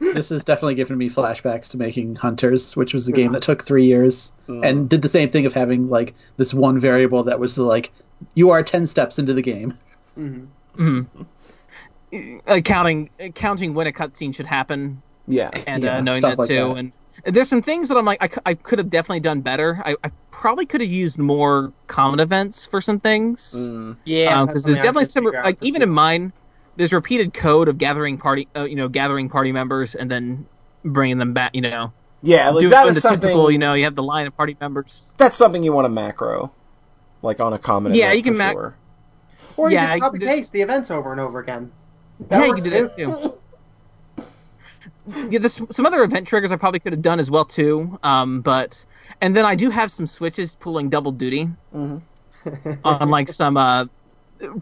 this 0.00 0.30
is 0.30 0.44
definitely 0.44 0.74
giving 0.74 0.98
me 0.98 1.08
flashbacks 1.08 1.70
to 1.70 1.78
making 1.78 2.16
Hunters, 2.16 2.76
which 2.76 2.92
was 2.92 3.08
a 3.08 3.12
game 3.12 3.32
that 3.32 3.40
took 3.40 3.64
three 3.64 3.86
years 3.86 4.30
and 4.46 4.90
did 4.90 5.00
the 5.00 5.08
same 5.08 5.28
thing 5.28 5.46
of 5.46 5.54
having 5.54 5.88
like 5.88 6.14
this 6.36 6.52
one 6.52 6.78
variable 6.78 7.22
that 7.24 7.40
was 7.40 7.56
like 7.56 7.92
you 8.34 8.50
are 8.50 8.62
ten 8.62 8.86
steps 8.86 9.18
into 9.18 9.32
the 9.32 9.40
game. 9.40 9.72
Mhm. 10.18 10.48
Mhm. 10.76 11.06
Uh, 12.46 12.60
counting 12.60 13.08
uh, 13.20 13.28
counting 13.28 13.72
when 13.74 13.86
a 13.86 13.92
cutscene 13.92 14.34
should 14.34 14.44
happen 14.46 15.00
Yeah. 15.28 15.48
and 15.66 15.82
Yeah, 15.82 15.98
uh, 15.98 16.00
knowing 16.02 16.18
stuff 16.18 16.32
that 16.32 16.38
like 16.40 16.48
too. 16.48 16.54
that. 16.56 16.76
And 16.76 16.92
there's 17.26 17.48
some 17.48 17.62
things 17.62 17.88
that 17.88 17.96
I'm 17.96 18.04
like, 18.04 18.22
I, 18.22 18.50
I 18.50 18.54
could 18.54 18.78
have 18.78 18.88
definitely 18.88 19.20
done 19.20 19.40
better. 19.40 19.82
I, 19.84 19.96
I 20.04 20.10
probably 20.30 20.64
could 20.66 20.80
have 20.80 20.90
used 20.90 21.18
more 21.18 21.72
common 21.88 22.20
events 22.20 22.64
for 22.66 22.80
some 22.80 23.00
things 23.00 23.52
Mm. 23.56 23.96
Yeah, 24.04 24.42
because 24.42 24.62
that's 24.62 24.64
there's 24.66 24.76
definitely 24.78 25.06
some 25.06 25.24
like 25.24 25.58
even 25.62 25.82
in 25.82 25.90
mine, 25.90 26.32
there's 26.76 26.92
repeated 26.92 27.34
code 27.34 27.68
of 27.68 27.78
gathering 27.78 28.16
party, 28.18 28.48
uh, 28.56 28.64
you 28.64 28.76
know, 28.76 28.88
gathering 28.88 29.28
party 29.28 29.50
members 29.52 29.94
and 29.94 30.10
then 30.10 30.46
bringing 30.84 31.18
them 31.18 31.32
back. 31.32 31.54
You 31.54 31.62
know, 31.62 31.92
Yeah. 32.22 32.50
Like 32.50 32.60
doing 32.60 32.70
that 32.70 32.94
the 32.94 33.00
something. 33.00 33.20
typical. 33.20 33.50
You 33.50 33.58
know, 33.58 33.74
you 33.74 33.84
have 33.84 33.94
the 33.94 34.02
line 34.02 34.26
of 34.26 34.36
party 34.36 34.56
members. 34.60 35.14
That's 35.18 35.36
something 35.36 35.62
you 35.62 35.72
want 35.72 35.86
to 35.86 35.90
macro, 35.90 36.52
like 37.22 37.40
on 37.40 37.52
a 37.52 37.58
common. 37.58 37.94
Yeah, 37.94 38.06
event 38.12 38.16
you 38.18 38.22
can 38.22 38.32
for 38.34 38.38
mac- 38.38 38.54
sure. 38.54 38.74
Or 39.56 39.70
you 39.70 39.74
Yeah, 39.76 39.90
just 39.90 40.00
copy 40.00 40.18
paste 40.18 40.52
the 40.52 40.62
events 40.62 40.90
over 40.90 41.12
and 41.12 41.20
over 41.20 41.40
again. 41.40 41.72
That 42.28 42.40
yeah, 42.40 42.46
you 42.46 42.54
can 42.54 42.64
do 42.64 42.70
that 42.70 42.96
too. 42.96 43.34
yeah, 45.30 45.38
there's 45.38 45.60
some 45.70 45.86
other 45.86 46.02
event 46.02 46.26
triggers 46.26 46.52
I 46.52 46.56
probably 46.56 46.80
could 46.80 46.92
have 46.92 47.02
done 47.02 47.20
as 47.20 47.30
well 47.30 47.44
too. 47.44 47.98
Um, 48.02 48.40
but 48.40 48.84
and 49.20 49.36
then 49.36 49.44
I 49.44 49.54
do 49.54 49.70
have 49.70 49.90
some 49.90 50.06
switches 50.06 50.56
pulling 50.56 50.88
double 50.90 51.12
duty 51.12 51.48
on 51.72 52.02
like 53.10 53.28
some 53.40 53.56
uh 53.56 53.86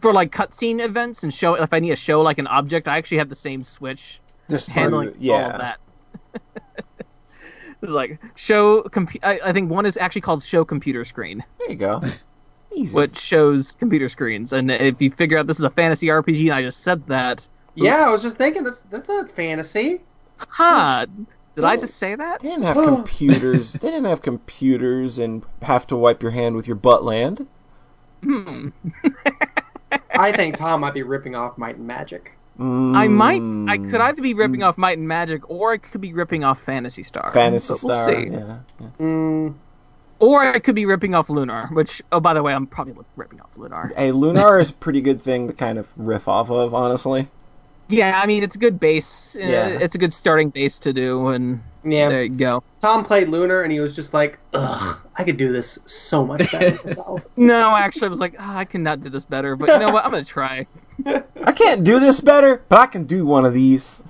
for 0.01 0.13
like 0.13 0.31
cutscene 0.33 0.81
events 0.81 1.23
and 1.25 1.33
show 1.35 1.55
if 1.55 1.73
I 1.75 1.81
need 1.81 1.91
to 1.91 1.97
show 1.97 2.23
like 2.23 2.39
an 2.39 2.47
object, 2.47 2.89
I 2.89 2.97
actually 2.99 3.19
have 3.19 3.29
the 3.29 3.35
same 3.35 3.65
switch 3.65 4.21
Just 4.49 4.71
handling 4.71 5.11
through- 5.13 5.21
yeah. 5.21 5.33
all 5.33 5.51
of 5.51 5.59
that. 5.59 5.81
it's 7.83 7.93
like 7.93 8.21
show. 8.37 8.83
Compu- 8.85 9.21
I, 9.23 9.41
I 9.47 9.53
think 9.53 9.71
one 9.71 9.87
is 9.87 9.97
actually 9.97 10.21
called 10.23 10.43
show 10.43 10.65
computer 10.65 11.05
screen, 11.05 11.45
There 11.59 11.71
you 11.71 11.77
go. 11.77 12.03
Easy. 12.77 12.95
which 12.95 13.17
shows 13.19 13.73
computer 13.73 14.09
screens. 14.09 14.53
And 14.53 14.69
if 14.71 15.01
you 15.01 15.09
figure 15.11 15.39
out 15.39 15.47
this 15.47 15.59
is 15.61 15.65
a 15.65 15.71
fantasy 15.71 16.09
RPG, 16.09 16.41
and 16.47 16.53
I 16.55 16.63
just 16.63 16.81
said 16.81 17.07
that, 17.07 17.47
Yeah, 17.77 18.09
I 18.09 18.11
was 18.11 18.23
just 18.23 18.37
thinking 18.37 18.65
that's 18.65 18.81
that's 18.91 19.07
not 19.09 19.31
fantasy. 19.31 20.01
Ha! 20.51 21.07
Did 21.57 21.65
I 21.65 21.77
just 21.77 21.97
say 21.99 22.15
that? 22.17 22.41
They 22.41 22.49
didn't 22.49 22.65
have 22.65 22.77
computers. 22.77 23.73
they 23.75 23.89
didn't 23.91 24.07
have 24.07 24.23
computers 24.23 25.19
and 25.19 25.45
have 25.63 25.87
to 25.89 25.97
wipe 25.97 26.23
your 26.23 26.33
hand 26.33 26.57
with 26.57 26.67
your 26.67 26.77
butt 26.77 27.05
land. 27.05 27.47
Hmm. 28.23 28.69
I 30.11 30.33
think 30.33 30.57
Tom 30.57 30.81
might 30.81 30.95
be 30.95 31.03
ripping 31.03 31.35
off 31.35 31.59
Might 31.59 31.77
and 31.77 31.87
Magic. 31.87 32.33
I 32.59 33.09
might. 33.09 33.41
I 33.41 33.79
Mm. 33.79 33.91
could 33.91 34.01
either 34.01 34.23
be 34.23 34.33
ripping 34.35 34.63
off 34.63 34.79
Might 34.79 34.97
and 34.99 35.09
Magic, 35.09 35.49
or 35.51 35.73
I 35.73 35.77
could 35.79 36.01
be 36.01 36.13
ripping 36.13 36.45
off 36.45 36.61
Phantasy 36.61 37.03
Star. 37.03 37.33
Phantasy 37.33 37.75
But 37.75 37.83
we'll 37.83 38.05
see. 38.07 38.29
Yeah. 38.31 38.59
yeah. 38.81 38.87
Mm, 39.01 39.55
Or 40.21 40.41
I 40.43 40.61
could 40.61 40.77
be 40.77 40.87
ripping 40.87 41.15
off 41.17 41.29
Lunar. 41.29 41.69
Which, 41.73 42.01
oh, 42.13 42.21
by 42.21 42.33
the 42.33 42.43
way, 42.43 42.55
I'm 42.55 42.67
probably 42.69 42.95
ripping 43.17 43.41
off 43.41 43.57
Lunar. 43.57 43.93
Hey, 43.97 44.13
Lunar 44.13 44.59
is 44.59 44.71
a 44.71 44.75
pretty 44.75 45.01
good 45.01 45.21
thing 45.21 45.49
to 45.49 45.53
kind 45.53 45.79
of 45.79 45.91
riff 45.97 46.29
off 46.29 46.49
of, 46.51 46.73
honestly. 46.75 47.29
Yeah, 47.89 48.21
I 48.21 48.27
mean 48.27 48.43
it's 48.43 48.57
a 48.57 48.59
good 48.59 48.81
base. 48.81 49.37
uh, 49.37 49.41
Yeah. 49.41 49.67
It's 49.69 49.95
a 49.95 49.99
good 49.99 50.13
starting 50.13 50.51
base 50.51 50.79
to 50.81 50.93
do, 50.93 51.29
and 51.29 51.63
yeah. 51.85 52.09
there 52.09 52.23
you 52.23 52.31
go. 52.31 52.63
Tom 52.81 53.05
played 53.05 53.29
Lunar 53.29 53.63
and 53.63 53.73
he 53.73 53.81
was 53.81 53.95
just 53.95 54.15
like, 54.15 54.39
ugh, 54.55 54.99
I 55.17 55.25
could 55.25 55.37
do 55.37 55.53
this 55.53 55.79
so 55.87 56.25
much 56.25 56.51
better 56.53 56.71
myself. 56.85 57.25
No, 57.37 57.77
actually, 57.77 58.07
I 58.07 58.09
was 58.11 58.21
like, 58.21 58.35
oh, 58.39 58.57
I 58.57 58.65
cannot 58.65 59.01
do 59.03 59.11
this 59.11 59.25
better. 59.25 59.55
But 59.57 59.69
you 59.69 59.79
know 59.79 59.93
what? 59.93 60.05
I'm 60.05 60.11
gonna 60.11 60.25
try. 60.25 60.67
I 61.07 61.53
can't 61.53 61.85
do 61.85 61.99
this 62.01 62.21
better, 62.21 62.63
but 62.69 62.79
I 62.79 62.87
can 62.87 63.05
do 63.05 63.27
one 63.27 63.45
of 63.45 63.53
these. 63.55 64.03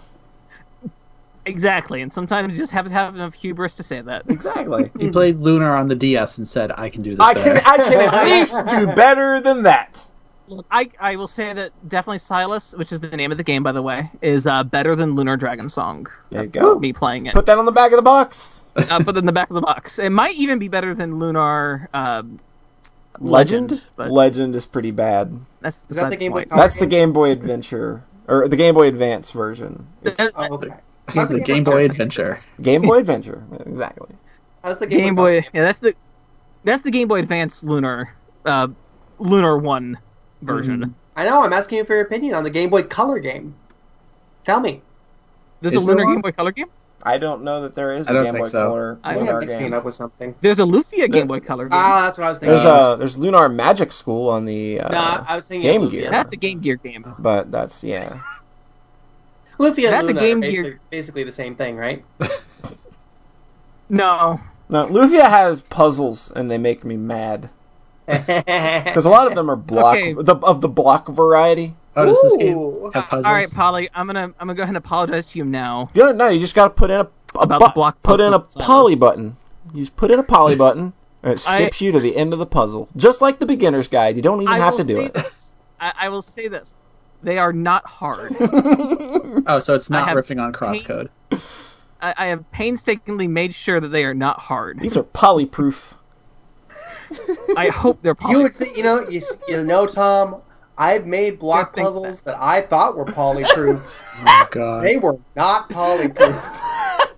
Exactly, 1.46 2.00
and 2.00 2.10
sometimes 2.10 2.54
you 2.54 2.58
just 2.60 2.72
have 2.72 2.86
to 2.86 2.92
have 2.92 3.14
enough 3.14 3.34
hubris 3.34 3.74
to 3.74 3.82
say 3.82 4.00
that. 4.00 4.22
Exactly. 4.28 4.90
He 4.98 5.10
played 5.10 5.40
Lunar 5.40 5.76
on 5.76 5.88
the 5.88 5.94
DS 5.94 6.38
and 6.38 6.48
said, 6.48 6.72
"I 6.76 6.88
can 6.88 7.02
do 7.02 7.10
this." 7.10 7.20
I 7.20 7.34
can. 7.34 7.54
better." 7.56 7.68
I 7.68 7.76
can 7.76 8.14
at 8.14 8.24
least 8.24 8.56
do 8.70 8.86
better 8.94 9.40
than 9.40 9.62
that. 9.64 10.04
Look, 10.46 10.66
I 10.70 10.90
I 11.00 11.16
will 11.16 11.26
say 11.26 11.52
that 11.52 11.72
definitely 11.88 12.18
Silas, 12.18 12.74
which 12.74 12.92
is 12.92 13.00
the 13.00 13.16
name 13.16 13.30
of 13.30 13.38
the 13.38 13.44
game, 13.44 13.62
by 13.62 13.72
the 13.72 13.82
way, 13.82 14.10
is 14.20 14.46
uh, 14.46 14.62
better 14.62 14.94
than 14.94 15.14
Lunar 15.14 15.36
Dragon 15.36 15.68
Song. 15.68 16.06
There 16.30 16.42
you 16.42 16.48
go. 16.48 16.78
Me 16.78 16.92
playing 16.92 17.26
it, 17.26 17.34
Put 17.34 17.46
that 17.46 17.56
on 17.58 17.64
the 17.64 17.72
back 17.72 17.92
of 17.92 17.96
the 17.96 18.02
box. 18.02 18.62
uh, 18.76 18.98
put 19.02 19.16
it 19.16 19.18
in 19.18 19.26
the 19.26 19.32
back 19.32 19.48
of 19.48 19.54
the 19.54 19.62
box. 19.62 19.98
It 19.98 20.10
might 20.10 20.34
even 20.34 20.58
be 20.58 20.68
better 20.68 20.94
than 20.94 21.18
Lunar 21.18 21.88
uh, 21.94 22.22
Legend. 23.20 23.82
but 23.96 24.10
Legend 24.10 24.54
is 24.54 24.66
pretty 24.66 24.90
bad. 24.90 25.32
that's 25.60 25.80
Is 25.88 25.96
that 25.96 26.10
the 26.10 26.16
Game 26.16 26.32
Boy 26.32 26.38
point. 26.40 26.50
Color 26.50 26.60
That's 26.62 26.74
the 26.76 26.86
game? 26.86 27.08
Game 27.08 27.12
Boy 27.12 27.30
Adventure 27.30 28.02
or 28.28 28.48
the 28.48 28.56
Game 28.56 28.74
Boy 28.74 28.88
Advance 28.88 29.30
version. 29.30 29.86
It's 30.02 30.20
Oh, 30.34 30.54
okay. 30.54 30.74
He's 31.12 31.28
the 31.28 31.40
Game 31.40 31.64
Boy 31.64 31.84
Adventure. 31.84 32.40
Game 32.60 32.82
Boy 32.82 32.98
Adventure. 32.98 33.44
Exactly. 33.66 34.14
How's 34.62 34.78
the 34.78 34.86
Game, 34.86 35.00
Game, 35.00 35.14
Boy. 35.14 35.40
Color 35.42 35.50
Yeah, 35.54 35.62
that's 35.62 35.78
the 35.78 35.94
that's 36.64 36.82
the 36.82 36.90
Game 36.90 37.08
Boy 37.08 37.18
Advance 37.20 37.62
Lunar, 37.62 38.14
uh, 38.46 38.68
Lunar 39.18 39.58
One 39.58 39.98
version. 40.44 40.80
game? 40.80 40.94
I 41.16 41.24
know. 41.24 41.42
I'm 41.42 41.52
asking 41.52 41.78
you 41.78 41.84
for 41.84 41.94
your 41.94 42.02
opinion 42.04 42.34
on 42.34 42.44
the 42.44 42.50
Game 42.50 42.70
Boy 42.70 42.82
Color 42.82 43.18
game. 43.20 43.54
Tell 44.44 44.60
me. 44.60 44.82
There's 45.60 45.74
Is 45.74 45.84
a 45.84 45.86
there 45.86 45.96
Lunar 45.96 46.04
one? 46.06 46.14
Game 46.16 46.20
Boy 46.22 46.32
Color 46.32 46.52
game. 46.52 46.66
I 47.06 47.18
don't 47.18 47.42
know 47.44 47.60
that 47.62 47.74
there 47.74 47.92
is 47.92 48.08
I 48.08 48.12
a 48.12 48.14
don't 48.14 48.24
Game 48.24 48.34
Boy 48.42 48.44
so. 48.48 48.68
Color 48.68 48.98
I 49.04 49.10
I 49.10 49.14
think 49.14 49.26
Lunar 49.26 49.38
I'm 49.40 49.46
mixing 49.46 49.62
game. 49.64 49.74
up 49.74 49.84
with 49.84 49.94
something. 49.94 50.34
There's 50.40 50.58
a 50.58 50.62
Lufia 50.64 51.10
Game 51.10 51.26
Boy 51.26 51.40
Color 51.40 51.64
game. 51.68 51.78
Ah, 51.78 52.02
that's 52.02 52.16
what 52.18 52.24
I 52.26 52.28
was 52.30 52.38
thinking. 52.38 52.54
There's 52.54 52.66
uh 52.66 52.96
there's 52.96 53.18
Lunar 53.18 53.48
Magic 53.48 53.92
School 53.92 54.28
on 54.30 54.44
the 54.46 54.80
uh, 54.80 54.88
Nah, 54.88 55.24
I 55.28 55.36
was 55.36 55.46
thinking 55.46 55.70
Game. 55.70 55.88
Gear. 55.90 56.10
that's 56.10 56.32
a 56.32 56.36
Game 56.36 56.60
Gear 56.60 56.76
game. 56.76 57.04
but 57.18 57.50
that's 57.52 57.84
yeah. 57.84 58.20
Lufia 59.58 59.84
and 59.84 59.92
That's 59.92 60.08
a 60.08 60.12
Game 60.14 60.38
are 60.42 60.50
Gear- 60.50 60.62
basically, 60.62 60.78
basically 60.90 61.24
the 61.24 61.32
same 61.32 61.54
thing, 61.56 61.76
right? 61.76 62.04
No, 63.88 64.40
No, 64.68 64.86
Lufia 64.86 65.28
has 65.28 65.60
puzzles 65.60 66.30
and 66.34 66.50
they 66.50 66.58
make 66.58 66.84
me 66.84 66.96
mad 66.96 67.50
because 68.06 69.04
a 69.04 69.08
lot 69.10 69.26
of 69.26 69.34
them 69.34 69.50
are 69.50 69.56
block 69.56 69.96
Okay. 69.96 70.12
the, 70.12 70.36
of 70.36 70.60
the 70.60 70.68
block 70.68 71.08
variety. 71.08 71.74
Oh, 71.96 72.04
does 72.04 72.20
this 72.22 72.36
game 72.38 72.90
have 72.92 73.06
puzzles? 73.06 73.24
all 73.26 73.32
right, 73.32 73.50
Polly. 73.50 73.88
I'm 73.94 74.06
gonna 74.06 74.24
I'm 74.24 74.32
gonna 74.48 74.54
go 74.54 74.62
ahead 74.64 74.70
and 74.70 74.76
apologize 74.78 75.26
to 75.28 75.38
you 75.38 75.44
now. 75.44 75.90
Yeah, 75.94 76.12
no, 76.12 76.28
you 76.28 76.40
just 76.40 76.54
got 76.54 76.64
to 76.64 76.70
put 76.74 76.90
in 76.90 76.96
a, 77.00 77.08
a 77.38 77.46
bu- 77.46 77.72
block 77.72 78.02
put 78.02 78.20
in 78.20 78.32
a 78.32 78.40
poly 78.40 78.96
button. 78.96 79.36
You 79.72 79.82
just 79.84 79.96
put 79.96 80.10
in 80.10 80.18
a 80.18 80.24
poly 80.24 80.56
button 80.56 80.92
and 81.22 81.32
it 81.34 81.44
I- 81.48 81.56
skips 81.56 81.80
you 81.80 81.92
to 81.92 82.00
the 82.00 82.16
end 82.16 82.32
of 82.32 82.38
the 82.40 82.46
puzzle, 82.46 82.88
just 82.96 83.20
like 83.20 83.38
the 83.38 83.46
beginner's 83.46 83.86
guide. 83.88 84.16
You 84.16 84.22
don't 84.22 84.42
even 84.42 84.52
I 84.52 84.58
have 84.58 84.76
to 84.76 84.84
do 84.84 85.00
it. 85.02 85.14
This. 85.14 85.54
I, 85.80 85.92
I 85.96 86.08
will 86.08 86.22
say 86.22 86.48
this: 86.48 86.74
they 87.22 87.38
are 87.38 87.52
not 87.52 87.86
hard. 87.86 88.34
Oh, 89.46 89.60
so 89.60 89.74
it's 89.74 89.90
not 89.90 90.04
I 90.04 90.08
have 90.08 90.16
riffing 90.16 90.40
on 90.42 90.52
crosscode. 90.54 91.10
I, 92.00 92.14
I 92.16 92.26
have 92.28 92.50
painstakingly 92.50 93.28
made 93.28 93.54
sure 93.54 93.78
that 93.78 93.88
they 93.88 94.04
are 94.04 94.14
not 94.14 94.38
hard. 94.38 94.80
These 94.80 94.96
are 94.96 95.02
polyproof. 95.02 95.94
I 97.56 97.68
hope 97.68 98.00
they're 98.02 98.16
You 98.28 98.42
would 98.42 98.54
think, 98.54 98.76
you 98.76 98.82
know, 98.82 99.08
you, 99.08 99.20
you 99.48 99.64
know, 99.64 99.86
Tom. 99.86 100.42
I've 100.76 101.06
made 101.06 101.38
block 101.38 101.76
puzzles 101.76 102.22
that 102.22 102.36
I 102.40 102.60
thought 102.60 102.96
were 102.96 103.04
polyproof. 103.04 104.00
Oh 104.26 104.48
god. 104.50 104.84
they 104.84 104.96
were 104.96 105.18
not 105.36 105.68
polyproof. 105.70 107.10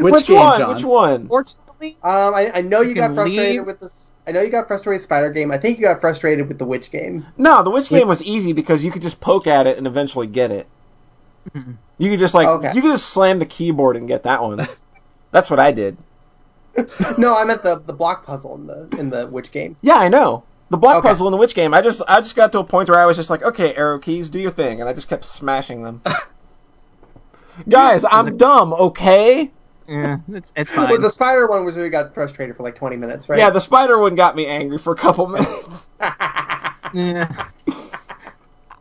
Which, 0.00 0.12
Which, 0.12 0.26
game, 0.26 0.36
one? 0.38 0.58
John? 0.58 0.74
Which 0.74 0.84
one? 0.84 1.28
Fortunately, 1.28 1.96
Um, 2.02 2.34
I, 2.34 2.50
I 2.56 2.60
know 2.60 2.80
you, 2.82 2.90
You 2.90 2.94
got 2.94 3.14
frustrated 3.14 3.56
leave. 3.56 3.66
with 3.66 3.80
this. 3.80 4.12
I 4.26 4.32
know 4.32 4.40
you 4.42 4.50
got 4.50 4.66
frustrated 4.68 4.98
with 4.98 5.02
Spider 5.02 5.30
Game. 5.30 5.50
I 5.50 5.58
think 5.58 5.78
you 5.78 5.84
got 5.84 6.00
frustrated 6.00 6.46
with 6.48 6.58
the 6.58 6.64
Witch 6.66 6.90
Game. 6.90 7.26
No, 7.38 7.62
the 7.62 7.70
witch 7.70 7.88
game 7.88 8.06
was 8.06 8.22
easy 8.22 8.52
because 8.52 8.84
you 8.84 8.90
could 8.90 9.02
just 9.02 9.20
poke 9.20 9.46
at 9.46 9.66
it 9.66 9.76
and 9.78 9.86
eventually 9.86 10.26
get 10.26 10.50
it. 10.50 10.66
You 11.98 12.10
could 12.10 12.18
just 12.20 12.34
like 12.34 12.46
Okay. 12.46 12.72
you 12.74 12.82
could 12.82 12.92
just 12.92 13.08
slam 13.08 13.38
the 13.38 13.46
keyboard 13.46 13.96
and 13.96 14.06
get 14.06 14.22
that 14.24 14.42
one. 14.42 14.66
That's 15.30 15.48
what 15.50 15.58
I 15.58 15.72
did. 15.72 15.96
No, 17.18 17.36
I 17.36 17.44
meant 17.44 17.62
the, 17.62 17.78
the 17.80 17.92
block 17.92 18.24
puzzle 18.24 18.54
in 18.56 18.66
the 18.66 18.88
in 18.98 19.10
the 19.10 19.26
Witch 19.26 19.50
Game. 19.52 19.76
Yeah, 19.82 19.96
I 19.96 20.08
know. 20.08 20.44
The 20.70 20.76
block 20.76 20.98
Okay. 20.98 21.08
puzzle 21.08 21.26
in 21.26 21.32
the 21.32 21.36
witch 21.36 21.54
game. 21.54 21.74
I 21.74 21.82
just 21.82 22.00
I 22.06 22.20
just 22.20 22.36
got 22.36 22.52
to 22.52 22.60
a 22.60 22.64
point 22.64 22.88
where 22.88 22.98
I 23.00 23.04
was 23.04 23.16
just 23.16 23.28
like, 23.28 23.42
okay, 23.42 23.74
arrow 23.74 23.98
keys, 23.98 24.30
do 24.30 24.38
your 24.38 24.52
thing, 24.52 24.80
and 24.80 24.88
I 24.88 24.92
just 24.92 25.08
kept 25.08 25.24
smashing 25.24 25.82
them. 25.82 26.00
Guys, 27.68 28.04
I'm 28.10 28.36
dumb, 28.38 28.72
okay? 28.72 29.50
yeah, 29.88 30.18
it's 30.32 30.52
it's 30.54 30.70
Well, 30.76 30.86
fine. 30.86 31.00
the 31.00 31.10
Spider 31.10 31.48
one 31.48 31.64
was 31.64 31.74
where 31.74 31.84
you 31.84 31.90
got 31.90 32.14
frustrated 32.14 32.56
for 32.56 32.62
like 32.62 32.76
twenty 32.76 32.96
minutes, 32.96 33.28
right? 33.28 33.38
Yeah, 33.38 33.50
the 33.50 33.60
spider 33.60 33.98
one 33.98 34.14
got 34.14 34.36
me 34.36 34.46
angry 34.46 34.78
for 34.78 34.92
a 34.92 34.96
couple 34.96 35.26
minutes. 35.26 35.88
Yeah. 36.92 37.46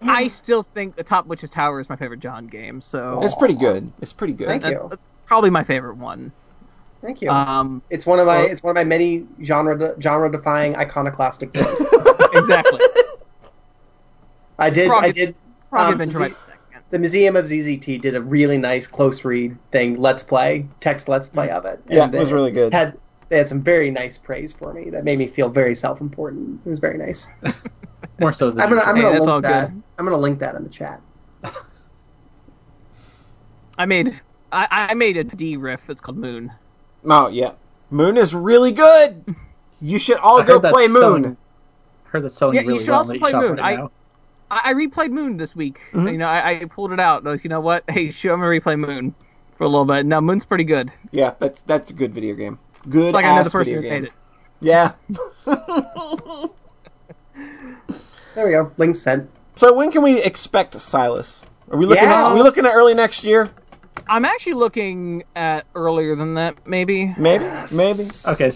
I 0.02 0.30
still 0.30 0.64
think 0.64 0.96
the 0.96 1.04
Top 1.04 1.28
Witch's 1.28 1.50
Tower 1.52 1.80
is 1.80 1.90
my 1.90 1.96
favorite 1.96 2.22
John 2.22 2.48
game, 2.48 2.82
so 2.82 3.20
it's 3.22 3.36
pretty 3.36 3.54
good. 3.54 3.92
It's 4.02 4.14
pretty 4.14 4.34
good. 4.34 4.48
Thank 4.48 4.64
that- 4.64 4.72
you. 4.72 4.88
that's 4.90 5.06
probably 5.26 5.50
my 5.52 5.64
favorite 5.64 5.98
one. 5.98 6.32
Thank 7.02 7.22
you. 7.22 7.30
Um, 7.30 7.82
it's 7.90 8.06
one 8.06 8.20
of 8.20 8.28
my 8.28 8.38
well- 8.44 8.52
it's 8.52 8.62
one 8.64 8.72
of 8.72 8.76
my 8.76 8.84
many 8.84 9.26
genre 9.44 9.96
genre 10.02 10.32
defying 10.32 10.76
iconoclastic 10.76 11.54
games. 11.54 11.82
exactly. 12.34 12.80
I 14.60 14.70
did 14.70 14.88
Frog- 14.88 15.04
I 15.06 15.12
did 15.12 15.36
Frog 15.70 15.88
Um, 15.88 16.02
Adventure 16.02 16.28
Z- 16.30 16.36
the 16.92 17.00
Museum 17.00 17.36
of 17.36 17.46
ZZT 17.46 18.02
did 18.02 18.16
a 18.16 18.22
really 18.22 18.58
nice 18.58 18.88
close 18.88 19.24
read 19.24 19.56
thing, 19.72 20.00
let's 20.00 20.24
play, 20.24 20.68
text 20.80 21.08
let's 21.08 21.30
play 21.30 21.50
of 21.52 21.64
it. 21.66 21.80
Yeah, 21.88 22.06
And 22.06 22.16
it 22.16 22.18
was 22.18 22.34
really 22.34 22.52
good. 22.52 22.74
Had 22.74 22.98
they 23.30 23.38
had 23.38 23.48
some 23.48 23.62
very 23.62 23.92
nice 23.92 24.18
praise 24.18 24.54
for 24.54 24.74
me 24.74 24.90
that 24.90 25.04
made 25.04 25.20
me 25.20 25.28
feel 25.28 25.50
very 25.50 25.76
self 25.76 26.02
important. 26.02 26.60
It 26.66 26.70
was 26.70 26.80
very 26.80 26.98
nice. 26.98 27.30
More 28.20 28.34
so 28.34 28.50
than 28.50 28.60
I'm 28.60 28.70
gonna 28.70 28.82
I'm 28.82 28.96
gonna 28.96 29.12
that's 29.12 29.22
all 29.28 29.36
link 29.36 29.44
that. 29.44 29.70
good. 29.72 29.84
I'm 30.00 30.06
gonna 30.06 30.18
link 30.18 30.40
that 30.40 30.56
in 30.56 30.64
the 30.64 30.70
chat. 30.70 31.00
I 33.78 33.86
made 33.86 34.20
I, 34.52 34.88
I 34.90 34.94
made 34.96 35.16
a 35.16 35.24
D 35.24 35.56
riff. 35.58 35.90
It's 35.90 36.02
called 36.02 36.18
Moon. 36.18 36.52
Oh 37.06 37.28
yeah, 37.30 37.52
Moon 37.90 38.18
is 38.18 38.34
really 38.34 38.72
good. 38.72 39.36
You 39.82 40.00
should 40.00 40.18
all 40.18 40.42
I 40.42 40.46
go 40.46 40.60
play 40.60 40.88
Moon. 40.88 41.02
selling- 41.02 41.38
heard 42.06 42.24
that's 42.24 42.36
selling 42.36 42.56
Yeah, 42.56 42.62
you 42.62 42.68
really 42.70 42.80
should 42.80 42.90
well 42.90 42.98
also 43.00 43.12
in 43.14 43.18
the 43.18 43.20
play 43.22 43.32
shop 43.32 43.42
Moon. 43.44 43.56
right 43.58 43.64
I- 43.64 43.76
now. 43.76 43.92
I, 44.52 44.62
I 44.66 44.74
replayed 44.74 45.12
Moon 45.12 45.38
this 45.38 45.56
week. 45.56 45.80
Mm-hmm. 45.92 46.08
You 46.08 46.18
know, 46.18 46.28
I, 46.28 46.62
I 46.62 46.66
pulled 46.66 46.92
it 46.92 47.00
out. 47.00 47.26
I 47.26 47.30
was, 47.30 47.38
like, 47.40 47.44
you 47.44 47.50
know 47.52 47.60
what? 47.60 47.84
Hey, 47.90 48.10
show 48.10 48.36
me 48.36 48.44
replay 48.44 48.80
Moon 48.80 49.14
for 49.58 49.64
a 49.66 49.68
little 49.68 49.86
bit. 49.86 50.06
Now 50.08 50.20
Moon's 50.20 50.44
pretty 50.44 50.64
good. 50.64 50.92
Yeah, 51.12 51.36
that's 51.40 51.62
that's 51.62 51.92
a 51.92 51.94
good 51.94 52.14
video 52.14 52.34
game. 52.36 52.58
Good. 52.90 53.14
Like 53.14 53.26
I 53.26 53.30
know 53.30 53.36
the 53.36 53.42
ass 53.42 53.52
person 53.52 53.76
who 53.76 53.82
video 53.82 54.00
made 54.02 54.04
it. 54.06 54.14
Yeah. 54.62 54.94
There 58.36 58.46
we 58.46 58.52
go. 58.52 58.72
Link 58.78 58.96
said. 58.96 59.28
So 59.56 59.74
when 59.74 59.92
can 59.92 60.02
we 60.02 60.22
expect 60.22 60.80
Silas? 60.80 61.46
Are 61.72 61.78
we 61.78 61.86
looking? 61.86 62.04
Yeah. 62.04 62.26
At, 62.26 62.32
are 62.32 62.36
we 62.36 62.42
looking 62.42 62.66
at 62.66 62.74
early 62.74 62.94
next 62.94 63.24
year? 63.24 63.50
I'm 64.08 64.26
actually 64.26 64.54
looking 64.54 65.24
at 65.36 65.66
earlier 65.76 66.16
than 66.16 66.34
that, 66.36 66.56
maybe. 66.68 67.14
Maybe. 67.18 67.46
Maybe. 67.76 68.04
Okay. 68.28 68.52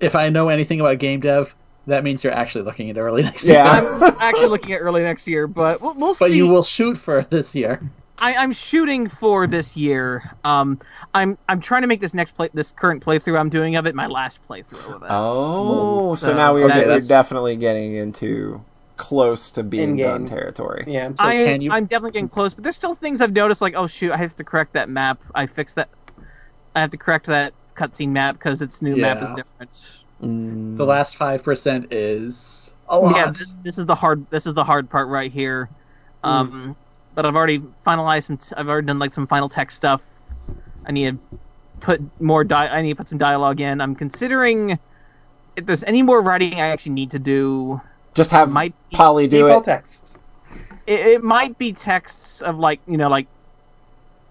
If 0.00 0.14
I 0.14 0.28
know 0.28 0.48
anything 0.48 0.80
about 0.80 0.98
game 0.98 1.20
dev, 1.20 1.54
that 1.86 2.04
means 2.04 2.22
you're 2.24 2.32
actually 2.32 2.64
looking 2.64 2.90
at 2.90 2.98
early 2.98 3.22
next 3.22 3.44
Yeah. 3.44 3.80
year. 3.80 3.90
I'm 4.02 4.16
actually 4.20 4.48
looking 4.48 4.72
at 4.72 4.78
early 4.78 5.02
next 5.02 5.26
year, 5.26 5.46
but 5.46 5.80
we'll, 5.80 5.94
we'll 5.94 6.14
but 6.18 6.30
see. 6.30 6.36
you 6.36 6.48
will 6.48 6.62
shoot 6.62 6.98
for 6.98 7.22
this 7.30 7.54
year. 7.54 7.80
I, 8.18 8.34
I'm 8.34 8.52
shooting 8.52 9.08
for 9.08 9.46
this 9.46 9.76
year. 9.76 10.30
Um, 10.42 10.78
I'm 11.14 11.36
I'm 11.50 11.60
trying 11.60 11.82
to 11.82 11.86
make 11.88 12.00
this 12.00 12.14
next 12.14 12.32
play, 12.32 12.48
this 12.54 12.70
current 12.72 13.04
playthrough 13.04 13.38
I'm 13.38 13.50
doing 13.50 13.76
of 13.76 13.86
it, 13.86 13.94
my 13.94 14.06
last 14.06 14.40
playthrough 14.48 14.96
of 14.96 15.02
it. 15.02 15.08
Oh, 15.10 16.14
so 16.14 16.32
Uh, 16.32 16.36
now 16.36 16.54
we're, 16.54 16.66
that 16.66 16.86
we're 16.86 17.00
definitely 17.00 17.56
getting 17.56 17.94
into 17.94 18.64
close 18.96 19.50
to 19.52 19.62
being 19.62 19.90
In-game. 19.90 20.06
done 20.06 20.26
territory. 20.26 20.84
Yeah. 20.86 21.08
So 21.08 21.14
I, 21.18 21.32
can 21.34 21.60
you- 21.60 21.70
I'm 21.72 21.84
definitely 21.86 22.12
getting 22.12 22.28
close, 22.28 22.54
but 22.54 22.64
there's 22.64 22.76
still 22.76 22.94
things 22.94 23.20
I've 23.20 23.32
noticed, 23.32 23.60
like 23.60 23.74
oh 23.76 23.86
shoot, 23.86 24.12
I 24.12 24.16
have 24.16 24.34
to 24.36 24.44
correct 24.44 24.72
that 24.74 24.88
map. 24.88 25.22
I 25.34 25.46
fixed 25.46 25.76
that. 25.76 25.88
I 26.74 26.80
have 26.80 26.90
to 26.90 26.98
correct 26.98 27.26
that 27.26 27.52
cutscene 27.74 28.08
map 28.08 28.36
because 28.36 28.62
its 28.62 28.80
new 28.82 28.96
map 28.96 29.22
is 29.22 29.28
different. 29.30 30.02
Mm. 30.22 30.76
The 30.76 30.84
last 30.86 31.16
five 31.16 31.42
percent 31.42 31.92
is 31.92 32.74
a 32.88 32.98
lot. 32.98 33.16
Yeah, 33.16 33.30
this, 33.30 33.52
this 33.62 33.78
is 33.78 33.86
the 33.86 33.94
hard. 33.94 34.26
This 34.30 34.46
is 34.46 34.54
the 34.54 34.64
hard 34.64 34.88
part 34.88 35.08
right 35.08 35.30
here. 35.30 35.68
Um, 36.24 36.74
but 37.14 37.26
I've 37.26 37.36
already 37.36 37.60
finalized 37.86 38.24
some. 38.24 38.38
T- 38.38 38.54
I've 38.56 38.68
already 38.68 38.86
done 38.86 38.98
like 38.98 39.12
some 39.12 39.26
final 39.26 39.48
text 39.48 39.76
stuff. 39.76 40.04
I 40.86 40.92
need 40.92 41.18
to 41.18 41.38
put 41.80 42.00
more. 42.20 42.44
Di- 42.44 42.68
I 42.68 42.80
need 42.82 42.90
to 42.90 42.96
put 42.96 43.08
some 43.08 43.18
dialogue 43.18 43.60
in. 43.60 43.80
I'm 43.80 43.94
considering 43.94 44.78
if 45.56 45.66
there's 45.66 45.84
any 45.84 46.02
more 46.02 46.22
writing 46.22 46.54
I 46.54 46.68
actually 46.68 46.92
need 46.92 47.10
to 47.10 47.18
do. 47.18 47.80
Just 48.16 48.30
have 48.32 48.50
Might 48.50 48.74
be- 48.90 48.96
Polly 48.96 49.28
do 49.28 49.44
Default 49.46 49.64
it. 49.64 49.70
text. 49.70 50.18
It, 50.86 51.00
it 51.00 51.22
might 51.24 51.56
be 51.58 51.72
texts 51.72 52.40
of 52.42 52.58
like 52.58 52.80
you 52.88 52.96
know 52.96 53.08
like 53.08 53.26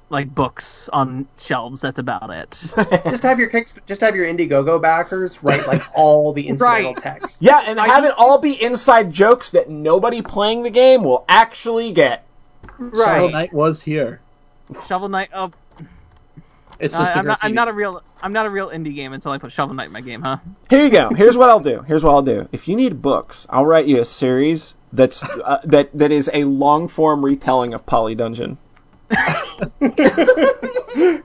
like 0.10 0.34
books 0.34 0.90
on 0.90 1.28
shelves. 1.38 1.82
That's 1.82 2.00
about 2.00 2.30
it. 2.32 2.52
just 3.10 3.24
have 3.24 3.40
your 3.40 3.50
kicks. 3.50 3.76
Just 3.88 4.02
have 4.02 4.16
your 4.16 4.26
Indiegogo 4.26 4.82
backers 4.82 5.42
write 5.44 5.66
like 5.68 5.82
all 5.96 6.34
the 6.34 6.48
incidental 6.48 6.94
Right. 6.94 6.98
text. 7.02 7.42
Yeah, 7.42 7.62
and 7.66 7.80
I 7.80 7.88
have 7.88 8.04
it 8.06 8.14
all 8.18 8.40
be 8.40 8.62
inside 8.62 9.12
jokes 9.12 9.50
that 9.52 9.70
nobody 9.70 10.22
playing 10.22 10.64
the 10.64 10.70
game 10.70 11.04
will 11.04 11.26
actually 11.30 11.92
get. 11.92 12.26
Right. 12.78 13.16
Shovel. 13.16 13.30
Knight 13.30 13.54
was 13.54 13.82
here. 13.82 14.20
Shovel 14.88 15.10
Knight. 15.10 15.30
Oh, 15.34 15.52
It's 16.80 16.96
I- 16.96 17.00
just 17.00 17.16
a 17.16 17.20
I'm 17.20 17.26
not. 17.28 17.40
I'm 17.42 17.54
not 17.54 17.68
a 17.68 17.74
real. 17.74 18.02
I'm 18.26 18.34
not 18.34 18.48
a 18.48 18.50
real 18.50 18.72
indie 18.72 18.96
game 18.96 19.14
until 19.14 19.32
I 19.32 19.38
put 19.38 19.52
Shovel 19.52 19.76
Knight 19.76 19.86
in 19.86 19.92
my 19.92 20.02
game, 20.02 20.24
huh? 20.24 20.38
Here 20.68 20.84
you 20.84 20.90
go. 20.90 21.10
Here's 21.10 21.38
what 21.38 21.52
I'll 21.52 21.60
do. 21.60 21.84
Here's 21.84 22.04
what 22.04 22.10
I'll 22.10 22.24
do. 22.24 22.50
If 22.52 22.68
you 22.68 22.76
need 22.76 23.00
books, 23.00 23.46
I'll 23.52 23.68
write 23.68 23.86
you 23.86 24.02
a 24.02 24.06
series 24.06 24.74
that's 24.92 25.22
uh, 25.24 25.60
that 25.64 25.96
that 25.96 26.12
is 26.12 26.28
a 26.34 26.44
long 26.46 26.88
form 26.88 27.24
retelling 27.24 27.76
of 27.76 27.86
Poly 27.86 28.16
Dungeon. 28.16 28.58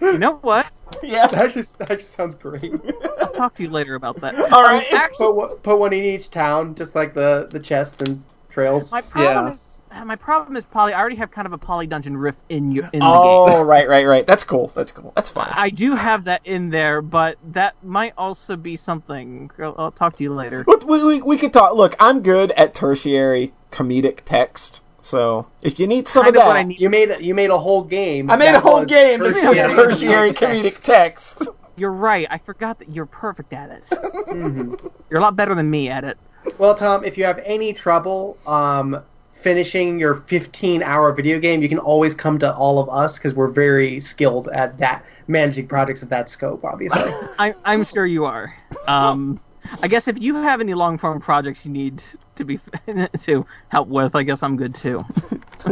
You 0.00 0.16
know 0.16 0.36
what? 0.36 0.70
Yeah. 1.02 1.26
That 1.26 1.46
actually, 1.46 1.62
that 1.78 1.90
actually 1.90 2.04
sounds 2.04 2.36
great. 2.36 2.72
I'll 3.20 3.30
talk 3.32 3.56
to 3.56 3.64
you 3.64 3.70
later 3.70 3.96
about 3.96 4.20
that. 4.20 4.36
All 4.52 4.62
right. 4.62 4.86
Actually, 4.92 5.26
put, 5.26 5.34
one- 5.34 5.56
put 5.56 5.78
one 5.80 5.92
in 5.92 6.04
each 6.04 6.30
town, 6.30 6.76
just 6.76 6.94
like 6.94 7.14
the 7.14 7.48
the 7.50 7.58
chests 7.58 8.00
and 8.02 8.22
trails. 8.48 8.92
my 8.92 9.00
problem 9.00 9.46
Yeah. 9.46 9.52
is 9.52 9.60
my 10.04 10.16
problem 10.16 10.56
is 10.56 10.64
poly. 10.64 10.92
I 10.92 11.00
already 11.00 11.16
have 11.16 11.30
kind 11.30 11.46
of 11.46 11.52
a 11.52 11.58
poly 11.58 11.86
dungeon 11.86 12.16
riff 12.16 12.36
in 12.48 12.70
your 12.70 12.84
in 12.92 13.00
the 13.00 13.06
game. 13.06 13.10
Oh, 13.10 13.62
right, 13.64 13.88
right, 13.88 14.06
right. 14.06 14.26
That's 14.26 14.44
cool. 14.44 14.68
That's 14.68 14.92
cool. 14.92 15.12
That's 15.16 15.30
fine. 15.30 15.52
I 15.52 15.70
do 15.70 15.94
have 15.94 16.24
that 16.24 16.42
in 16.44 16.70
there, 16.70 17.02
but 17.02 17.38
that 17.52 17.74
might 17.82 18.14
also 18.18 18.56
be 18.56 18.76
something. 18.76 19.50
I'll, 19.58 19.74
I'll 19.78 19.92
talk 19.92 20.16
to 20.16 20.24
you 20.24 20.34
later. 20.34 20.64
But 20.64 20.84
we, 20.84 21.02
we, 21.04 21.22
we 21.22 21.36
could 21.38 21.52
talk. 21.52 21.74
Look, 21.74 21.94
I'm 22.00 22.22
good 22.22 22.52
at 22.52 22.74
tertiary 22.74 23.52
comedic 23.70 24.20
text. 24.24 24.82
So 25.00 25.48
if 25.62 25.78
you 25.78 25.86
need 25.86 26.06
some 26.06 26.24
Kind 26.24 26.36
of 26.36 26.42
of 26.42 26.68
that. 26.68 26.80
You 26.80 26.90
made 26.90 27.16
you 27.20 27.34
made 27.34 27.50
a 27.50 27.58
whole 27.58 27.82
game. 27.82 28.30
I 28.30 28.36
made 28.36 28.54
a 28.54 28.60
whole 28.60 28.84
game 28.84 29.20
that's 29.20 29.40
just 29.40 29.74
tertiary 29.74 30.32
comedic 30.32 30.34
comedic 30.34 30.84
text. 30.84 31.38
text. 31.38 31.48
you're 31.76 31.92
right. 31.92 32.26
I 32.30 32.38
forgot 32.38 32.78
that 32.80 32.90
you're 32.90 33.06
perfect 33.06 33.52
at 33.52 33.70
it. 33.70 33.82
Mhm. 34.28 34.90
You're 35.08 35.20
a 35.20 35.22
lot 35.22 35.36
better 35.36 35.54
than 35.54 35.70
me 35.70 35.88
at 35.88 36.04
it. 36.04 36.18
Well, 36.58 36.74
Tom, 36.74 37.04
if 37.04 37.16
you 37.16 37.24
have 37.24 37.40
any 37.44 37.72
trouble 37.72 38.36
um, 38.46 39.02
finishing 39.38 39.98
your 39.98 40.14
15-hour 40.14 41.12
video 41.12 41.38
game, 41.38 41.62
you 41.62 41.68
can 41.68 41.78
always 41.78 42.14
come 42.14 42.38
to 42.40 42.54
all 42.54 42.78
of 42.78 42.88
us 42.88 43.18
because 43.18 43.34
we're 43.34 43.48
very 43.48 44.00
skilled 44.00 44.48
at 44.48 44.78
that 44.78 45.04
managing 45.28 45.66
projects 45.66 46.02
of 46.02 46.08
that 46.08 46.28
scope. 46.28 46.64
Obviously, 46.64 47.02
I, 47.38 47.54
I'm 47.64 47.84
sure 47.84 48.04
you 48.04 48.24
are. 48.24 48.54
Um, 48.86 49.40
I 49.82 49.88
guess 49.88 50.08
if 50.08 50.20
you 50.20 50.34
have 50.36 50.60
any 50.60 50.74
long 50.74 50.98
form 50.98 51.20
projects 51.20 51.66
you 51.66 51.72
need 51.72 52.02
to 52.36 52.44
be 52.44 52.58
to 53.20 53.46
help 53.68 53.88
with, 53.88 54.16
I 54.16 54.22
guess 54.22 54.42
I'm 54.42 54.56
good 54.56 54.74
too. 54.74 55.04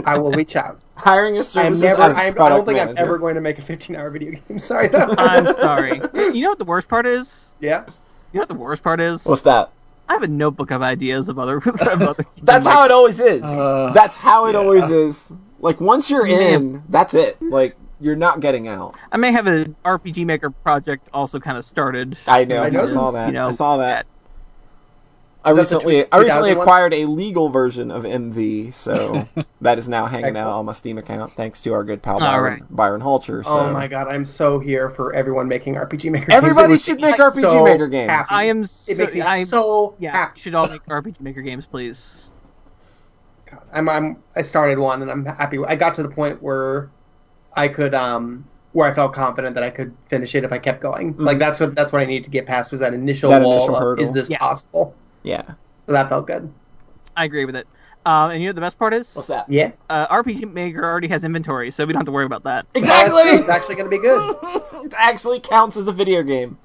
I 0.04 0.18
will 0.18 0.32
reach 0.32 0.54
out. 0.56 0.80
Hiring 0.96 1.36
a 1.36 1.38
I'm 1.38 1.44
services 1.44 1.82
never. 1.82 2.02
as 2.02 2.16
a 2.16 2.20
I'm, 2.20 2.40
I 2.40 2.48
don't 2.48 2.66
think 2.66 2.78
I'm 2.78 2.96
ever 2.96 3.18
going 3.18 3.34
to 3.34 3.40
make 3.40 3.58
a 3.58 3.62
15-hour 3.62 4.10
video 4.10 4.32
game. 4.32 4.58
Sorry, 4.58 4.88
though. 4.88 5.14
I'm 5.18 5.46
sorry. 5.54 6.00
You 6.14 6.42
know 6.42 6.50
what 6.50 6.58
the 6.58 6.64
worst 6.64 6.88
part 6.88 7.06
is? 7.06 7.54
yeah. 7.60 7.84
You 8.32 8.38
know 8.38 8.42
what 8.42 8.48
the 8.48 8.54
worst 8.54 8.82
part 8.82 9.00
is? 9.00 9.24
What's 9.24 9.42
that? 9.42 9.70
I 10.08 10.12
have 10.14 10.22
a 10.22 10.28
notebook 10.28 10.70
of 10.70 10.82
ideas 10.82 11.28
of 11.28 11.38
other. 11.38 11.56
Of 11.66 12.02
other 12.02 12.24
That's 12.42 12.66
how 12.66 12.84
it 12.84 12.90
always 12.90 13.20
is. 13.20 13.42
Uh, 13.42 13.92
that's 13.94 14.16
how 14.16 14.46
it 14.46 14.52
yeah. 14.52 14.58
always 14.58 14.90
is. 14.90 15.32
Like 15.60 15.80
once 15.80 16.10
you're 16.10 16.26
Yeah. 16.26 16.56
in, 16.56 16.82
that's 16.88 17.14
it. 17.14 17.40
Like 17.42 17.76
you're 18.00 18.16
not 18.16 18.40
getting 18.40 18.68
out. 18.68 18.96
I 19.12 19.16
may 19.16 19.32
have 19.32 19.46
an 19.46 19.74
RPG 19.84 20.26
Maker 20.26 20.50
project 20.50 21.08
also 21.12 21.40
kind 21.40 21.58
of 21.58 21.64
started. 21.64 22.18
I 22.26 22.44
know. 22.44 22.62
I 22.62 22.66
I, 22.66 22.70
know 22.70 22.86
saw 22.86 23.10
that. 23.12 23.26
you 23.26 23.32
know, 23.32 23.48
I 23.48 23.50
saw 23.52 23.78
that. 23.78 24.06
I 25.46 25.50
Is 25.50 25.56
that 25.56 25.68
the 25.68 25.76
recently, 25.76 26.02
tw- 26.02 26.08
I 26.10 26.18
recently 26.18 26.50
acquired 26.50 26.92
a 26.92 27.04
legal 27.06 27.50
version 27.50 27.92
of 27.92 28.02
MV, 28.02 28.74
so 28.74 29.22
that 29.60 29.78
is 29.78 29.88
now 29.88 30.06
hanging 30.06 30.36
out 30.36 30.50
on 30.50 30.66
my 30.66 30.72
Steam 30.72 30.98
account, 30.98 31.34
thanks 31.36 31.60
to 31.60 31.72
our 31.72 31.84
good 31.84 32.02
pal 32.02 32.18
Byron, 32.18 32.52
right. 32.54 32.62
Byron 32.74 33.00
Holcher. 33.00 33.44
So. 33.44 33.50
Oh 33.50 33.72
my 33.72 33.86
god, 33.86 34.08
I'm 34.08 34.24
so 34.24 34.58
here 34.58 34.90
for 34.90 35.12
everyone 35.14 35.46
making 35.46 35.74
RPG 35.76 36.10
Maker. 36.10 36.32
Everybody 36.32 36.70
games. 36.70 36.82
It 36.82 36.84
should 36.84 37.00
make 37.00 37.14
RPG 37.14 37.40
so 37.42 37.64
Maker 37.64 37.86
games. 37.86 38.10
happy. 38.10 38.26
I 38.30 38.42
am 38.44 38.62
It 38.62 38.66
so. 38.66 39.04
makes 39.04 39.14
me 39.14 39.20
I 39.22 39.44
so 39.44 39.94
yeah. 40.00 40.10
happy. 40.16 40.40
Should 40.40 40.56
all 40.56 40.66
make 40.68 40.84
RPG 40.86 41.20
Maker 41.20 41.42
games, 41.42 41.64
please. 41.64 42.32
God, 43.48 43.62
I'm, 43.72 43.88
I'm 43.88 44.16
I 44.34 44.42
started 44.42 44.78
one 44.80 45.00
and 45.02 45.10
I'm 45.12 45.24
happy. 45.24 45.58
I 45.64 45.76
got 45.76 45.94
to 45.94 46.02
the 46.02 46.08
point 46.10 46.42
where 46.42 46.90
I 47.54 47.68
could 47.68 47.94
um 47.94 48.44
where 48.72 48.90
I 48.90 48.92
felt 48.92 49.12
confident 49.14 49.54
that 49.54 49.62
I 49.62 49.70
could 49.70 49.94
finish 50.08 50.34
it 50.34 50.42
if 50.42 50.50
I 50.52 50.58
kept 50.58 50.80
going. 50.80 51.16
Like 51.16 51.38
that's 51.38 51.60
what 51.60 51.76
that's 51.76 51.92
what 51.92 52.02
I 52.02 52.04
needed 52.04 52.24
to 52.24 52.30
get 52.30 52.46
past 52.46 52.72
was 52.72 52.80
that 52.80 52.94
initial 52.94 53.30
Mm-hmm. 53.30 53.42
That 53.42 53.46
wall. 53.46 53.56
initial 53.58 53.76
of, 53.76 53.82
hurdle. 53.82 54.02
Is 54.04 54.10
this 54.10 54.28
Yeah. 54.28 54.38
possible? 54.38 54.94
Yeah. 55.26 55.42
So 55.86 55.92
that 55.92 56.08
felt 56.08 56.26
good. 56.26 56.52
I 57.16 57.24
agree 57.24 57.44
with 57.44 57.56
it. 57.56 57.66
Um, 58.06 58.30
and 58.30 58.40
you 58.40 58.46
know 58.46 58.50
what 58.50 58.54
the 58.54 58.60
best 58.60 58.78
part 58.78 58.94
is? 58.94 59.14
What's 59.16 59.26
that? 59.28 59.50
Yeah, 59.50 59.72
Uh, 59.90 60.06
RPG 60.06 60.52
Maker 60.52 60.84
already 60.84 61.08
has 61.08 61.24
inventory, 61.24 61.72
so 61.72 61.84
we 61.84 61.92
don't 61.92 62.00
have 62.00 62.06
to 62.06 62.12
worry 62.12 62.24
about 62.24 62.44
that. 62.44 62.64
Exactly. 62.74 63.22
it's 63.22 63.48
actually 63.48 63.74
going 63.74 63.90
to 63.90 63.96
be 63.96 63.98
good. 64.00 64.36
it 64.86 64.94
actually 64.96 65.40
counts 65.40 65.76
as 65.76 65.88
a 65.88 65.92
video 65.92 66.22
game. 66.22 66.56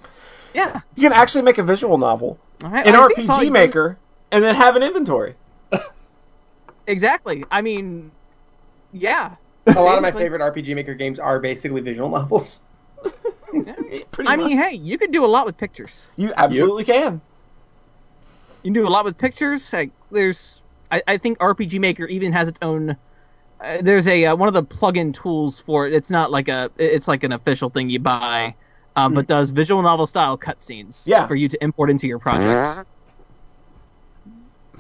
Yeah. 0.54 0.82
You 0.96 1.02
can 1.10 1.14
actually 1.14 1.42
make 1.42 1.58
a 1.58 1.64
visual 1.64 1.98
novel 1.98 2.38
All 2.64 2.70
right. 2.70 2.86
in 2.86 2.94
I 2.96 3.08
think 3.08 3.20
it's 3.20 3.30
all 3.30 3.40
RPG 3.40 3.46
you- 3.46 3.52
Maker 3.52 3.98
and 4.32 4.44
then 4.44 4.54
have 4.56 4.76
an 4.76 4.84
inventory. 4.84 5.36
Exactly. 6.88 7.44
I 7.52 7.62
mean, 7.62 8.12
yeah. 8.92 9.36
A 9.68 9.82
lot 9.82 9.96
of 9.98 10.02
my 10.02 10.12
favorite 10.12 10.42
RPG 10.42 10.76
Maker 10.76 10.94
games 10.96 11.20
are 11.20 11.40
basically 11.40 11.82
visual 11.82 12.10
novels. 12.10 12.62
Pretty 14.12 14.28
I 14.30 14.36
much. 14.36 14.48
mean, 14.48 14.58
hey, 14.58 14.74
you 14.76 14.98
can 14.98 15.12
do 15.12 15.24
a 15.24 15.28
lot 15.28 15.46
with 15.46 15.58
pictures. 15.58 16.12
you 16.18 16.34
absolutely 16.36 16.84
can. 16.84 17.22
You 18.64 18.68
can 18.72 18.74
do 18.74 18.88
a 18.88 18.90
lot 18.90 19.06
with 19.06 19.18
pictures. 19.18 19.72
Like, 19.74 19.92
there's, 20.12 20.62
I, 20.92 21.02
I 21.08 21.18
think 21.18 21.40
RPG 21.40 21.80
Maker 21.80 22.06
even 22.06 22.32
has 22.34 22.48
its 22.48 22.60
own. 22.62 22.96
Uh, 23.64 23.78
there's 23.82 24.08
a 24.08 24.26
uh, 24.26 24.36
one 24.36 24.48
of 24.48 24.54
the 24.54 24.64
plug-in 24.64 25.14
tools 25.14 25.60
for 25.60 25.88
it. 25.88 25.94
It's 25.94 26.10
not 26.10 26.32
like 26.32 26.48
a. 26.48 26.70
It's 26.78 27.08
like 27.08 27.24
an 27.24 27.32
official 27.32 27.70
thing 27.70 27.90
you 27.90 28.00
buy, 28.00 28.56
um, 28.96 29.14
but 29.14 29.28
does 29.28 29.52
visual 29.52 29.82
novel 29.82 30.06
style 30.08 30.38
cutscenes. 30.38 31.04
Yeah. 31.06 31.28
For 31.28 31.36
you 31.36 31.48
to 31.48 31.64
import 31.64 31.90
into 31.90 32.08
your 32.08 32.20
project. 32.20 32.88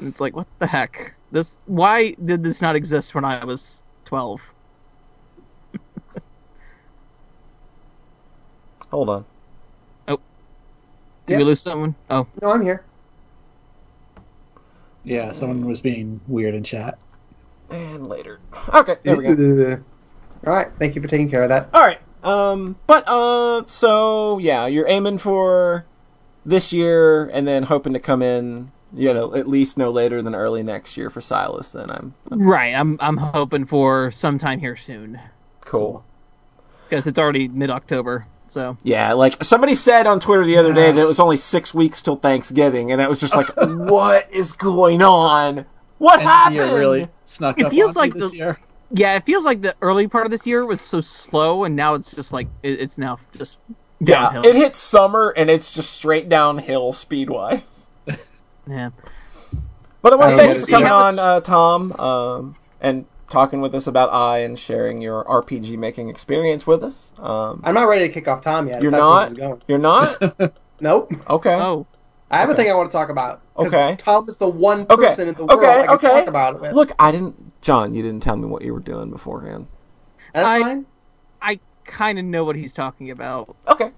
It's 0.01 0.19
like 0.19 0.35
what 0.35 0.47
the 0.59 0.65
heck? 0.67 1.13
This 1.31 1.55
why 1.65 2.15
did 2.25 2.41
this 2.43 2.59
not 2.61 2.75
exist 2.75 3.13
when 3.13 3.23
I 3.23 3.45
was 3.45 3.79
twelve? 4.05 4.41
Hold 8.89 9.09
on. 9.09 9.25
Oh, 10.07 10.19
did 11.27 11.33
Yeah. 11.33 11.37
we 11.37 11.43
lose 11.45 11.61
someone? 11.61 11.95
Oh, 12.09 12.27
No, 12.41 12.49
I'm 12.49 12.61
here. 12.61 12.83
Yeah, 15.03 15.31
someone 15.31 15.65
was 15.65 15.81
being 15.81 16.19
weird 16.27 16.55
in 16.55 16.63
chat. 16.63 16.97
And 17.69 18.07
later. 18.07 18.39
Okay, 18.73 18.95
there 19.03 19.17
we 19.17 19.23
go. 19.23 19.83
All 20.47 20.53
right, 20.53 20.67
thank 20.79 20.95
you 20.95 21.01
for 21.01 21.07
taking 21.07 21.29
care 21.29 21.43
of 21.43 21.49
that. 21.49 21.69
All 21.73 21.81
right. 21.81 21.99
Um, 22.23 22.77
but 22.87 23.03
uh, 23.07 23.63
so 23.67 24.37
yeah, 24.39 24.67
you're 24.67 24.87
aiming 24.87 25.17
for 25.17 25.85
this 26.45 26.71
year, 26.73 27.25
and 27.25 27.47
then 27.47 27.63
hoping 27.63 27.93
to 27.93 27.99
come 27.99 28.21
in, 28.21 28.71
you 28.93 29.13
know, 29.13 29.33
at 29.35 29.47
least 29.47 29.77
no 29.77 29.89
later 29.89 30.21
than 30.21 30.35
early 30.35 30.63
next 30.63 30.97
year 30.97 31.09
for 31.09 31.21
Silas. 31.21 31.71
Then 31.71 31.89
I'm 31.89 32.13
right. 32.29 32.73
I'm 32.73 32.97
I'm 32.99 33.17
hoping 33.17 33.65
for 33.65 34.11
sometime 34.11 34.59
here 34.59 34.75
soon 34.75 35.19
cool. 35.61 36.03
because 36.89 37.07
it's 37.07 37.19
already 37.19 37.47
mid 37.47 37.69
October. 37.69 38.25
So 38.51 38.77
Yeah, 38.83 39.13
like 39.13 39.41
somebody 39.43 39.75
said 39.75 40.07
on 40.07 40.19
Twitter 40.19 40.45
the 40.45 40.57
other 40.57 40.73
day 40.73 40.91
that 40.91 40.99
it 41.01 41.07
was 41.07 41.21
only 41.21 41.37
six 41.37 41.73
weeks 41.73 42.01
till 42.01 42.17
Thanksgiving, 42.17 42.91
and 42.91 42.99
that 42.99 43.07
was 43.07 43.19
just 43.21 43.33
like, 43.33 43.47
what 43.57 44.29
is 44.29 44.51
going 44.51 45.01
on? 45.01 45.65
What 45.99 46.19
And 46.19 46.27
happened? 46.27 46.55
you 46.57 46.77
really 46.77 47.07
snuck 47.23 47.57
It 47.57 47.67
up 47.67 47.71
feels 47.71 47.95
on 47.95 48.01
like 48.01 48.13
this 48.13 48.31
the- 48.31 48.37
year. 48.37 48.59
yeah, 48.89 49.15
it 49.15 49.25
feels 49.25 49.45
like 49.45 49.61
the 49.61 49.73
early 49.81 50.09
part 50.09 50.25
of 50.25 50.31
this 50.31 50.45
year 50.45 50.65
was 50.65 50.81
so 50.81 50.99
slow, 50.99 51.63
and 51.63 51.77
now 51.77 51.93
it's 51.93 52.13
just 52.13 52.33
like 52.33 52.49
it, 52.61 52.81
it's 52.81 52.97
now 52.97 53.19
just 53.37 53.57
Yeah, 54.01 54.41
it 54.43 54.55
hits 54.57 54.79
summer 54.79 55.33
and 55.37 55.49
it's 55.49 55.73
just 55.73 55.93
straight 55.93 56.27
downhill 56.27 56.91
speed 56.91 57.29
wise. 57.29 57.89
yeah. 58.67 58.89
But 60.01 60.11
I 60.11 60.15
want 60.17 60.31
I 60.31 60.31
to 60.31 60.37
thank 60.37 60.57
you 60.57 60.65
for 60.65 60.71
coming 60.71 60.91
on, 60.91 61.19
uh, 61.19 61.39
Tom, 61.39 61.93
um, 61.93 62.55
and 62.81 63.05
talking 63.31 63.61
with 63.61 63.73
us 63.73 63.87
about 63.87 64.13
I 64.13 64.39
and 64.39 64.59
sharing 64.59 65.01
your 65.01 65.23
RPG 65.25 65.77
making 65.77 66.09
experience 66.09 66.67
with 66.67 66.83
us. 66.83 67.13
Um, 67.17 67.61
I'm 67.63 67.73
not 67.73 67.87
ready 67.87 68.07
to 68.07 68.13
kick 68.13 68.27
off 68.27 68.41
Tom 68.41 68.67
yet. 68.67 68.81
you're 68.83 68.91
not. 68.91 69.21
this 69.23 69.31
is 69.31 69.37
going. 69.37 69.61
You're 69.67 69.77
not. 69.79 70.53
Nope. 70.83 71.13
Okay. 71.29 71.53
Oh, 71.53 71.85
I 72.31 72.37
have 72.37 72.49
Okay. 72.49 72.53
a 72.53 72.63
thing 72.63 72.71
I 72.71 72.75
want 72.75 72.89
to 72.89 72.97
talk 72.97 73.09
about. 73.09 73.41
Okay. 73.55 73.95
Tom 73.99 74.27
is 74.27 74.37
the 74.37 74.49
one 74.49 74.87
Okay. 74.89 75.09
person 75.09 75.27
in 75.27 75.35
the 75.35 75.45
world 75.45 75.59
Okay. 75.59 75.81
I 75.81 75.85
can 75.85 75.95
Okay. 75.95 76.07
talk 76.09 76.27
about 76.27 76.55
it 76.55 76.61
with. 76.61 76.73
Look, 76.73 76.91
I 76.97 77.11
didn't. 77.11 77.61
John, 77.61 77.93
you 77.93 78.01
didn't 78.01 78.23
tell 78.23 78.35
me 78.35 78.47
what 78.47 78.63
you 78.63 78.73
were 78.73 78.79
doing 78.79 79.11
beforehand. 79.11 79.67
That's 80.33 80.47
I- 80.47 80.61
fine. 80.61 80.85
I 81.39 81.59
kind 81.85 82.17
of 82.17 82.25
know 82.25 82.43
what 82.43 82.55
he's 82.55 82.73
talking 82.73 83.11
about. 83.11 83.55
Okay. 83.67 83.91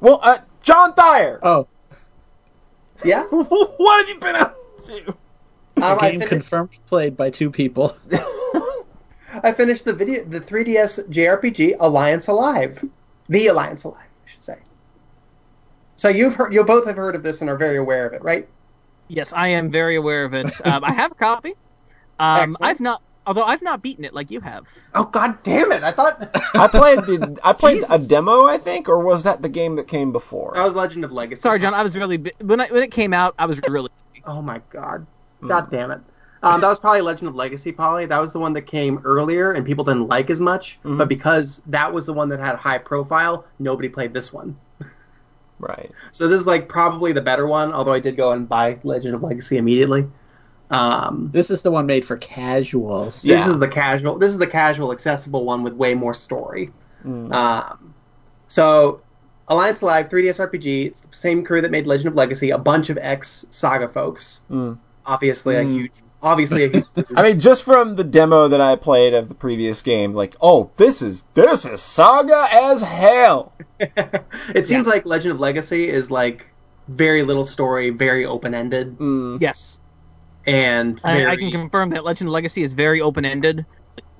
Well, 0.00 0.18
uh, 0.24 0.38
John 0.62 0.92
Thayer, 0.94 1.38
Oh, 1.44 1.68
Yeah. 3.04 3.22
what 3.30 4.00
have 4.00 4.08
you 4.08 4.18
been 4.20 4.34
up 4.34 4.56
to? 4.86 5.08
Um, 5.10 5.16
a 5.76 5.84
I, 5.86 6.10
game 6.10 6.18
fin- 6.20 6.28
confirmed 6.30 6.70
played 6.86 7.16
by 7.16 7.30
two 7.30 7.48
people. 7.52 7.94
I 9.42 9.52
finished 9.52 9.84
the 9.84 9.92
video, 9.92 10.24
the 10.24 10.40
3DS 10.40 11.08
JRPG 11.08 11.76
Alliance 11.80 12.28
Alive, 12.28 12.84
the 13.28 13.46
Alliance 13.48 13.84
Alive, 13.84 14.08
I 14.24 14.30
should 14.30 14.44
say. 14.44 14.58
So 15.96 16.08
you've 16.08 16.34
heard, 16.34 16.52
you 16.52 16.62
both 16.64 16.86
have 16.86 16.96
heard 16.96 17.14
of 17.14 17.22
this 17.22 17.40
and 17.40 17.50
are 17.50 17.56
very 17.56 17.76
aware 17.76 18.06
of 18.06 18.12
it, 18.12 18.22
right? 18.22 18.48
Yes, 19.08 19.32
I 19.32 19.48
am 19.48 19.70
very 19.70 19.96
aware 19.96 20.24
of 20.24 20.34
it. 20.34 20.50
Um, 20.66 20.84
I 20.84 20.92
have 20.92 21.12
a 21.12 21.14
copy. 21.14 21.54
Um, 22.18 22.50
Excellent. 22.50 22.70
I've 22.70 22.80
not, 22.80 23.02
although 23.26 23.44
I've 23.44 23.62
not 23.62 23.82
beaten 23.82 24.04
it 24.04 24.14
like 24.14 24.30
you 24.30 24.40
have. 24.40 24.66
Oh 24.94 25.04
God 25.04 25.42
damn 25.42 25.72
it! 25.72 25.82
I 25.82 25.90
thought 25.90 26.30
I 26.54 26.68
played 26.68 27.00
the. 27.00 27.38
I 27.44 27.52
played 27.52 27.82
a 27.90 27.98
demo, 27.98 28.46
I 28.46 28.56
think, 28.56 28.88
or 28.88 28.98
was 28.98 29.24
that 29.24 29.42
the 29.42 29.48
game 29.48 29.76
that 29.76 29.88
came 29.88 30.12
before? 30.12 30.52
that 30.54 30.64
was 30.64 30.74
Legend 30.74 31.04
of 31.04 31.12
Legacy. 31.12 31.40
Sorry, 31.40 31.58
John. 31.58 31.74
I 31.74 31.82
was 31.82 31.96
really 31.96 32.18
when 32.40 32.60
I, 32.60 32.68
when 32.68 32.82
it 32.82 32.92
came 32.92 33.12
out. 33.12 33.34
I 33.38 33.46
was 33.46 33.60
really 33.68 33.90
Oh 34.26 34.40
my 34.40 34.60
God! 34.70 35.06
Hmm. 35.40 35.48
God 35.48 35.70
damn 35.70 35.90
it! 35.90 36.00
Um, 36.44 36.60
that 36.60 36.68
was 36.68 36.78
probably 36.78 37.00
Legend 37.00 37.28
of 37.28 37.34
Legacy, 37.34 37.72
Polly. 37.72 38.06
That 38.06 38.18
was 38.20 38.32
the 38.32 38.38
one 38.38 38.52
that 38.52 38.62
came 38.62 39.00
earlier 39.04 39.52
and 39.52 39.64
people 39.64 39.84
didn't 39.84 40.08
like 40.08 40.30
as 40.30 40.40
much. 40.40 40.78
Mm-hmm. 40.84 40.98
But 40.98 41.08
because 41.08 41.62
that 41.66 41.92
was 41.92 42.06
the 42.06 42.12
one 42.12 42.28
that 42.28 42.40
had 42.40 42.56
high 42.56 42.78
profile, 42.78 43.46
nobody 43.58 43.88
played 43.88 44.12
this 44.12 44.32
one. 44.32 44.56
Right. 45.58 45.90
So 46.12 46.28
this 46.28 46.40
is 46.40 46.46
like 46.46 46.68
probably 46.68 47.12
the 47.12 47.22
better 47.22 47.46
one. 47.46 47.72
Although 47.72 47.94
I 47.94 48.00
did 48.00 48.16
go 48.16 48.32
and 48.32 48.48
buy 48.48 48.78
Legend 48.82 49.14
of 49.14 49.22
Legacy 49.22 49.56
immediately. 49.56 50.06
Um, 50.70 51.30
This 51.32 51.50
is 51.50 51.62
the 51.62 51.70
one 51.70 51.86
made 51.86 52.04
for 52.04 52.16
casuals. 52.16 53.22
This 53.22 53.40
Yeah. 53.40 53.50
is 53.50 53.58
the 53.58 53.68
casual. 53.68 54.18
This 54.18 54.30
is 54.30 54.38
the 54.38 54.46
casual, 54.46 54.92
accessible 54.92 55.44
one 55.44 55.62
with 55.62 55.74
way 55.74 55.94
more 55.94 56.14
story. 56.14 56.70
Mm. 57.06 57.32
Um, 57.32 57.94
so, 58.48 59.00
Alliance 59.48 59.82
Alive 59.82 60.08
3DS 60.08 60.40
RPG. 60.40 60.86
It's 60.86 61.00
the 61.02 61.08
same 61.12 61.44
crew 61.44 61.60
that 61.60 61.70
made 61.70 61.86
Legend 61.86 62.08
of 62.08 62.14
Legacy. 62.16 62.50
A 62.50 62.58
bunch 62.58 62.90
of 62.90 62.98
ex 63.00 63.46
Saga 63.50 63.88
folks. 63.88 64.40
Mm. 64.50 64.78
Obviously, 65.06 65.56
a 65.56 65.62
Mm. 65.64 65.72
huge. 65.72 65.92
Obviously, 66.24 66.64
a 66.64 66.68
huge. 66.68 66.84
I 67.16 67.22
mean, 67.22 67.38
just 67.38 67.62
from 67.62 67.96
the 67.96 68.02
demo 68.02 68.48
that 68.48 68.60
I 68.60 68.76
played 68.76 69.12
of 69.12 69.28
the 69.28 69.34
previous 69.34 69.82
game, 69.82 70.14
like, 70.14 70.34
oh, 70.40 70.70
this 70.78 71.02
is 71.02 71.22
this 71.34 71.66
is 71.66 71.82
saga 71.82 72.46
as 72.50 72.80
hell. 72.82 73.52
it 73.78 74.66
seems 74.66 74.86
like 74.86 75.04
Legend 75.04 75.32
of 75.34 75.40
Legacy 75.40 75.86
is 75.86 76.10
like 76.10 76.46
very 76.88 77.22
little 77.22 77.44
story, 77.44 77.90
very 77.90 78.24
open 78.24 78.54
ended, 78.54 78.98
Mm. 78.98 79.38
yes. 79.40 79.80
and 80.46 80.98
I, 81.04 81.12
very, 81.18 81.26
I 81.26 81.36
can 81.36 81.50
confirm 81.50 81.90
that 81.90 82.04
Legend 82.04 82.28
of 82.28 82.32
Legacy 82.32 82.62
is 82.62 82.72
very 82.72 83.00
open 83.02 83.24
ended, 83.26 83.64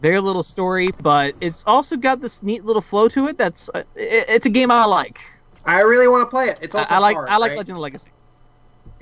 very 0.03 0.21
little 0.21 0.43
story, 0.43 0.91
but 1.03 1.35
it's 1.41 1.65
also 1.67 1.97
got 1.97 2.21
this 2.21 2.43
neat 2.43 2.65
little 2.67 2.83
flow 2.83 3.09
to 3.09 3.29
it. 3.29 3.39
That's 3.39 3.71
uh, 3.75 3.83
it, 3.97 4.27
it's 4.29 4.47
a 4.47 4.51
game 4.51 4.71
I 4.71 4.85
like. 4.85 5.21
I 5.65 5.81
really 5.81 6.09
want 6.09 6.23
to 6.23 6.31
play 6.31 6.49
it. 6.51 6.59
It's 6.61 6.75
I, 6.75 6.81
also 6.81 6.95
I 6.95 6.99
like 6.99 7.17
hard, 7.17 7.29
I 7.31 7.39
like 7.39 7.51
right? 7.51 7.59
Legend 7.59 7.79
of 7.79 7.83
Legacy. 7.83 8.11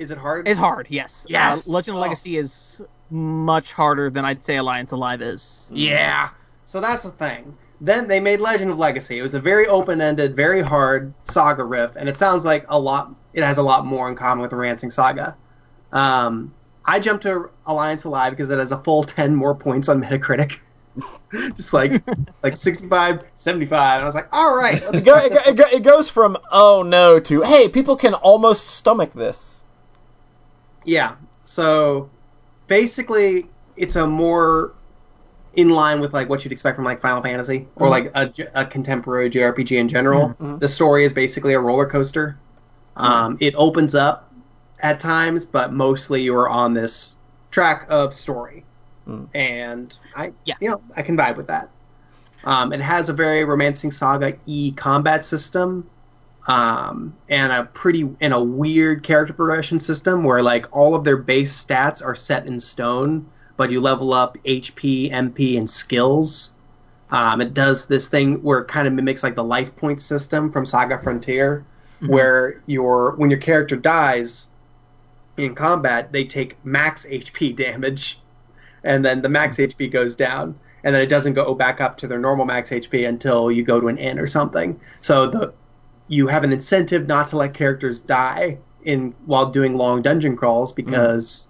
Is 0.02 0.10
it 0.10 0.18
hard? 0.18 0.46
It's 0.48 0.58
hard, 0.58 0.86
yes. 0.90 1.24
Yes! 1.28 1.66
Uh, 1.68 1.72
Legend 1.72 1.96
of 1.96 2.00
Oh. 2.00 2.06
Legacy 2.06 2.36
is 2.36 2.82
much 3.10 3.72
harder 3.72 4.10
than 4.10 4.24
I'd 4.24 4.42
say 4.44 4.56
Alliance 4.56 4.92
Alive 4.92 5.22
is. 5.22 5.70
Yeah. 5.72 6.30
So 6.64 6.80
that's 6.80 7.04
the 7.04 7.10
thing. 7.10 7.56
Then 7.80 8.08
they 8.08 8.20
made 8.20 8.40
Legend 8.40 8.70
of 8.70 8.78
Legacy. 8.78 9.18
It 9.18 9.22
was 9.22 9.34
a 9.34 9.40
very 9.40 9.66
open-ended, 9.66 10.36
very 10.36 10.62
hard 10.62 11.12
saga 11.24 11.64
riff, 11.64 11.96
and 11.96 12.08
it 12.08 12.16
sounds 12.16 12.44
like 12.44 12.64
a 12.68 12.78
lot. 12.78 13.14
It 13.32 13.42
has 13.42 13.58
a 13.58 13.62
lot 13.62 13.86
more 13.86 14.08
in 14.08 14.14
common 14.14 14.42
with 14.42 14.52
Romancing 14.52 14.90
Saga. 14.90 15.36
Um, 15.92 16.54
I 16.84 17.00
jumped 17.00 17.22
to 17.24 17.50
Alliance 17.66 18.04
Alive 18.04 18.32
because 18.32 18.50
it 18.50 18.58
has 18.58 18.72
a 18.72 18.78
full 18.82 19.02
ten 19.02 19.34
more 19.34 19.54
points 19.54 19.88
on 19.88 20.02
Metacritic. 20.02 20.58
Just 21.56 21.72
like 21.72 22.02
like 22.42 22.56
65, 22.56 23.24
75. 23.36 23.94
And 23.94 24.02
I 24.02 24.04
was 24.04 24.14
like, 24.14 24.28
all 24.32 24.54
right. 24.54 24.82
It, 24.92 25.04
go, 25.04 25.16
it, 25.16 25.32
go, 25.32 25.38
it, 25.50 25.56
go, 25.56 25.64
it 25.72 25.82
goes 25.82 26.08
from 26.08 26.36
oh 26.50 26.82
no 26.86 27.18
to 27.20 27.42
hey, 27.42 27.68
people 27.68 27.96
can 27.96 28.14
almost 28.14 28.66
stomach 28.68 29.12
this. 29.12 29.61
Yeah. 30.84 31.16
So 31.44 32.10
basically, 32.66 33.48
it's 33.76 33.96
a 33.96 34.06
more 34.06 34.74
in 35.54 35.68
line 35.68 36.00
with 36.00 36.14
like 36.14 36.28
what 36.28 36.44
you'd 36.44 36.52
expect 36.52 36.76
from 36.76 36.84
like 36.84 37.00
Final 37.00 37.22
Fantasy 37.22 37.68
or 37.76 37.88
mm-hmm. 37.88 38.16
like 38.16 38.48
a 38.54 38.64
contemporary 38.64 39.28
JRPG 39.30 39.76
in 39.78 39.88
general. 39.88 40.28
Mm-hmm. 40.30 40.44
Mm-hmm. 40.44 40.58
The 40.58 40.68
story 40.68 41.04
is 41.04 41.12
basically 41.12 41.54
a 41.54 41.60
roller 41.60 41.86
coaster. 41.86 42.38
Um, 42.96 43.36
it 43.40 43.54
opens 43.56 43.94
up 43.94 44.32
at 44.80 45.00
times, 45.00 45.46
but 45.46 45.72
mostly 45.72 46.22
you're 46.22 46.48
on 46.48 46.74
this 46.74 47.16
track 47.50 47.86
of 47.88 48.12
story, 48.12 48.64
mm. 49.08 49.26
and 49.34 49.98
I, 50.14 50.32
Yeah. 50.44 50.54
you 50.60 50.70
know, 50.70 50.80
I 50.96 51.02
can 51.02 51.16
vibe 51.16 51.36
with 51.36 51.46
that. 51.46 51.70
Um, 52.44 52.72
it 52.72 52.80
has 52.80 53.08
a 53.08 53.12
very 53.12 53.44
romancing 53.44 53.92
saga 53.92 54.34
e 54.46 54.72
combat 54.72 55.24
system, 55.24 55.88
um, 56.48 57.14
and 57.28 57.52
a 57.52 57.64
pretty 57.64 58.08
and 58.20 58.32
a 58.32 58.42
weird 58.42 59.02
character 59.02 59.32
progression 59.32 59.78
system 59.78 60.24
where 60.24 60.42
like 60.42 60.66
all 60.72 60.94
of 60.94 61.04
their 61.04 61.16
base 61.16 61.64
stats 61.64 62.04
are 62.04 62.14
set 62.14 62.46
in 62.46 62.58
stone, 62.58 63.26
but 63.56 63.70
you 63.70 63.80
level 63.80 64.12
up 64.12 64.36
HP, 64.44 65.12
MP, 65.12 65.56
and 65.56 65.68
skills. 65.68 66.52
Um, 67.10 67.40
it 67.40 67.54
does 67.54 67.86
this 67.86 68.08
thing 68.08 68.42
where 68.42 68.60
it 68.60 68.68
kind 68.68 68.88
of 68.88 68.94
mimics 68.94 69.22
like 69.22 69.34
the 69.34 69.44
life 69.44 69.74
point 69.76 70.00
system 70.00 70.50
from 70.50 70.64
Saga 70.66 70.98
Frontier, 70.98 71.64
where 72.06 72.62
your 72.66 73.14
when 73.16 73.30
your 73.30 73.38
character 73.38 73.76
dies 73.76 74.48
in 75.36 75.54
combat, 75.54 76.10
they 76.12 76.24
take 76.24 76.56
max 76.64 77.06
HP 77.06 77.54
damage, 77.54 78.18
and 78.82 79.04
then 79.04 79.22
the 79.22 79.28
max 79.28 79.58
HP 79.58 79.92
goes 79.92 80.16
down, 80.16 80.58
and 80.82 80.94
then 80.94 81.02
it 81.02 81.08
doesn't 81.08 81.34
go 81.34 81.54
back 81.54 81.80
up 81.80 81.96
to 81.98 82.08
their 82.08 82.18
normal 82.18 82.44
max 82.44 82.70
HP 82.70 83.06
until 83.06 83.52
you 83.52 83.62
go 83.62 83.80
to 83.80 83.88
an 83.88 83.98
inn 83.98 84.18
or 84.18 84.26
something. 84.26 84.78
So 85.00 85.26
the 85.26 85.52
you 86.08 86.26
have 86.26 86.44
an 86.44 86.52
incentive 86.52 87.06
not 87.06 87.28
to 87.28 87.36
let 87.36 87.54
characters 87.54 88.00
die 88.00 88.58
in 88.84 89.14
while 89.26 89.46
doing 89.50 89.74
long 89.76 90.02
dungeon 90.02 90.36
crawls 90.36 90.72
because 90.72 91.48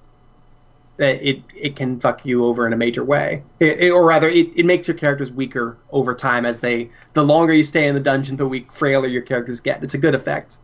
that 0.98 1.22
it 1.26 1.42
it 1.56 1.74
can 1.74 1.98
fuck 1.98 2.24
you 2.26 2.44
over 2.44 2.66
in 2.66 2.72
a 2.72 2.76
major 2.76 3.02
way, 3.02 3.42
it, 3.60 3.80
it- 3.80 3.90
or 3.90 4.04
rather, 4.04 4.28
it, 4.28 4.48
it 4.54 4.66
makes 4.66 4.86
your 4.86 4.96
characters 4.96 5.32
weaker 5.32 5.78
over 5.90 6.14
time 6.14 6.44
as 6.44 6.60
they 6.60 6.90
the 7.14 7.24
longer 7.24 7.52
you 7.54 7.64
stay 7.64 7.88
in 7.88 7.94
the 7.94 8.00
dungeon, 8.00 8.36
the 8.36 8.46
weak 8.46 8.70
frailer 8.70 9.08
your 9.08 9.22
characters 9.22 9.58
get. 9.60 9.82
It's 9.82 9.94
a 9.94 9.98
good 9.98 10.14
effect. 10.14 10.58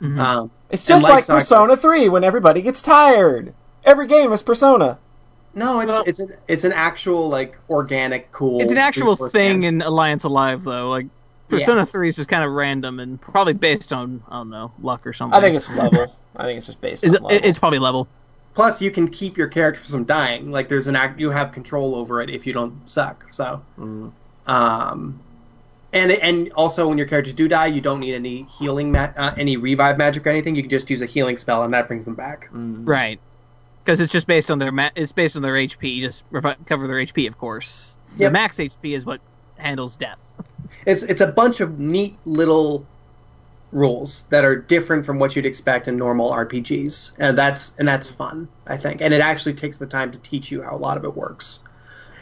Um, 0.00 0.50
It's 0.70 0.84
just 0.84 1.04
like 1.04 1.22
Saga- 1.22 1.38
Persona 1.40 1.76
3 1.76 2.08
when 2.08 2.24
everybody 2.24 2.60
gets 2.60 2.82
tired. 2.82 3.54
Every 3.84 4.08
game 4.08 4.32
is 4.32 4.42
Persona. 4.42 4.98
No, 5.54 5.78
it's 5.80 5.88
Well- 5.88 6.02
it's 6.06 6.18
an 6.18 6.32
it's 6.48 6.64
an 6.64 6.72
actual 6.72 7.28
like 7.28 7.58
organic 7.68 8.30
cool. 8.32 8.60
It's 8.62 8.72
an 8.72 8.78
actual 8.78 9.14
thing 9.16 9.60
management. 9.60 9.82
in 9.82 9.88
Alliance 9.88 10.24
Alive, 10.24 10.64
though. 10.64 10.90
Like 10.90 11.06
Persona 11.58 11.86
Three 11.86 12.08
is 12.08 12.16
just 12.16 12.28
kind 12.28 12.44
of 12.44 12.52
random 12.52 13.00
and 13.00 13.20
probably 13.20 13.52
based 13.52 13.92
on 13.92 14.22
I 14.28 14.38
don't 14.38 14.50
know 14.50 14.72
luck 14.80 15.06
or 15.06 15.12
something. 15.12 15.36
I 15.38 15.40
think 15.40 15.56
it's 15.56 15.68
level. 15.76 16.14
I 16.36 16.44
think 16.44 16.58
it's 16.58 16.66
just 16.66 16.80
based 16.80 17.04
Is 17.04 17.16
on 17.16 17.24
level. 17.24 17.40
it's 17.44 17.58
probably 17.58 17.78
level. 17.78 18.08
Plus, 18.54 18.82
you 18.82 18.90
can 18.90 19.08
keep 19.08 19.36
your 19.36 19.48
characters 19.48 19.90
from 19.90 20.04
dying. 20.04 20.50
Like 20.50 20.68
there's 20.68 20.86
an 20.86 20.96
act 20.96 21.18
you 21.18 21.30
have 21.30 21.52
control 21.52 21.94
over 21.94 22.20
it 22.20 22.30
if 22.30 22.46
you 22.46 22.52
don't 22.52 22.88
suck. 22.88 23.24
So, 23.30 23.62
um, 24.46 25.20
and 25.92 26.12
and 26.12 26.52
also 26.52 26.88
when 26.88 26.98
your 26.98 27.06
characters 27.06 27.34
do 27.34 27.48
die, 27.48 27.66
you 27.66 27.80
don't 27.80 28.00
need 28.00 28.14
any 28.14 28.42
healing, 28.44 28.92
ma- 28.92 29.12
uh, 29.16 29.34
any 29.36 29.56
revive 29.56 29.98
magic 29.98 30.26
or 30.26 30.30
anything. 30.30 30.54
You 30.54 30.62
can 30.62 30.70
just 30.70 30.90
use 30.90 31.02
a 31.02 31.06
healing 31.06 31.38
spell, 31.38 31.62
and 31.62 31.72
that 31.74 31.88
brings 31.88 32.04
them 32.04 32.14
back. 32.14 32.48
Right. 32.52 33.20
Because 33.84 34.00
it's 34.00 34.12
just 34.12 34.26
based 34.26 34.50
on 34.50 34.58
their 34.58 34.70
ma- 34.70 34.90
it's 34.94 35.12
based 35.12 35.34
on 35.36 35.42
their 35.42 35.54
HP. 35.54 36.00
Just 36.00 36.30
revi- 36.30 36.66
cover 36.66 36.86
their 36.86 36.98
HP, 36.98 37.26
of 37.26 37.38
course. 37.38 37.98
The 38.16 38.30
max 38.30 38.58
HP 38.58 38.94
is 38.94 39.04
what 39.06 39.20
handles 39.56 39.96
death. 39.96 40.28
It's 40.86 41.02
it's 41.02 41.20
a 41.20 41.26
bunch 41.26 41.60
of 41.60 41.78
neat 41.78 42.16
little 42.24 42.86
rules 43.72 44.24
that 44.24 44.44
are 44.44 44.56
different 44.56 45.04
from 45.04 45.18
what 45.18 45.34
you'd 45.34 45.46
expect 45.46 45.88
in 45.88 45.96
normal 45.96 46.30
RPGs, 46.30 47.12
and 47.18 47.36
that's 47.36 47.74
and 47.78 47.88
that's 47.88 48.08
fun, 48.08 48.48
I 48.66 48.76
think. 48.76 49.00
And 49.00 49.12
it 49.14 49.20
actually 49.20 49.54
takes 49.54 49.78
the 49.78 49.86
time 49.86 50.12
to 50.12 50.18
teach 50.18 50.50
you 50.50 50.62
how 50.62 50.74
a 50.74 50.78
lot 50.78 50.96
of 50.96 51.04
it 51.04 51.16
works. 51.16 51.60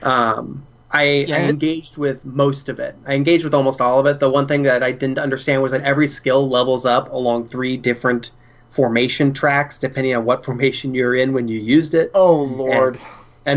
Um, 0.02 0.66
I, 0.92 1.24
Yeah, 1.28 1.36
I 1.36 1.40
engaged 1.42 1.98
with 1.98 2.24
most 2.24 2.68
of 2.68 2.80
it. 2.80 2.96
I 3.06 3.14
engaged 3.14 3.44
with 3.44 3.54
almost 3.54 3.80
all 3.80 4.00
of 4.00 4.06
it. 4.06 4.18
The 4.18 4.30
one 4.30 4.46
thing 4.46 4.62
that 4.62 4.82
I 4.82 4.92
didn't 4.92 5.18
understand 5.18 5.62
was 5.62 5.72
that 5.72 5.82
every 5.82 6.08
skill 6.08 6.48
levels 6.48 6.84
up 6.84 7.12
along 7.12 7.46
three 7.46 7.76
different 7.76 8.32
formation 8.70 9.32
tracks, 9.32 9.78
depending 9.78 10.14
on 10.16 10.24
what 10.24 10.44
formation 10.44 10.94
you're 10.94 11.14
in 11.14 11.32
when 11.32 11.48
you 11.48 11.60
used 11.60 11.94
it. 11.94 12.10
Oh 12.14 12.42
lord. 12.42 12.96
And 12.96 13.04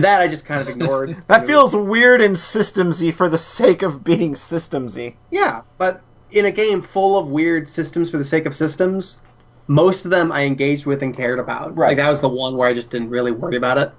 that 0.02 0.22
I 0.22 0.28
just 0.28 0.46
kind 0.46 0.62
of 0.62 0.70
ignored. 0.70 1.16
That 1.28 1.46
feels 1.46 1.76
weird 1.76 2.22
and 2.22 2.36
systemsy 2.36 3.14
for 3.14 3.30
the 3.30 3.38
sake 3.38 3.82
of 3.82 4.04
being 4.04 4.34
systemsy. 4.34 5.16
Yeah, 5.32 5.62
but 5.78 6.02
in 6.32 6.46
a 6.46 6.52
game 6.52 6.82
full 6.82 7.18
of 7.18 7.30
weird 7.30 7.68
systems 7.68 8.10
for 8.10 8.18
the 8.18 8.24
sake 8.24 8.46
of 8.46 8.56
systems, 8.56 9.22
most 9.68 10.06
of 10.06 10.12
them 10.12 10.32
I 10.32 10.44
engaged 10.44 10.86
with 10.86 11.02
and 11.04 11.16
cared 11.16 11.40
about. 11.40 11.76
Right. 11.76 11.90
Like 11.90 11.98
that 11.98 12.10
was 12.10 12.22
the 12.22 12.30
one 12.30 12.58
where 12.58 12.68
I 12.68 12.74
just 12.74 12.90
didn't 12.90 13.10
really 13.10 13.32
worry 13.32 13.56
about 13.56 13.78
it. 13.78 13.92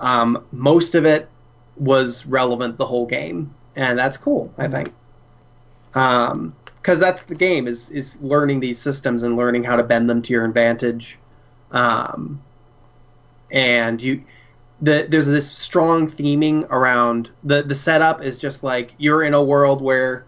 Um, 0.00 0.44
most 0.52 0.94
of 0.94 1.04
it 1.04 1.28
was 1.76 2.26
relevant 2.26 2.78
the 2.78 2.86
whole 2.86 3.06
game, 3.06 3.54
and 3.76 3.98
that's 3.98 4.16
cool. 4.16 4.52
I 4.58 4.68
think. 4.68 4.92
Um, 5.94 6.54
because 6.76 7.00
that's 7.00 7.24
the 7.24 7.34
game 7.34 7.66
is 7.66 7.90
is 7.90 8.20
learning 8.22 8.60
these 8.60 8.78
systems 8.78 9.22
and 9.22 9.36
learning 9.36 9.64
how 9.64 9.76
to 9.76 9.82
bend 9.82 10.08
them 10.08 10.22
to 10.22 10.32
your 10.32 10.44
advantage. 10.44 11.18
Um, 11.70 12.40
and 13.52 14.02
you 14.02 14.24
the, 14.80 15.06
there's 15.08 15.26
this 15.26 15.50
strong 15.50 16.08
theming 16.08 16.68
around 16.70 17.30
the 17.44 17.62
the 17.62 17.74
setup 17.74 18.22
is 18.22 18.38
just 18.38 18.62
like 18.62 18.92
you're 18.98 19.22
in 19.24 19.34
a 19.34 19.42
world 19.42 19.82
where 19.82 20.24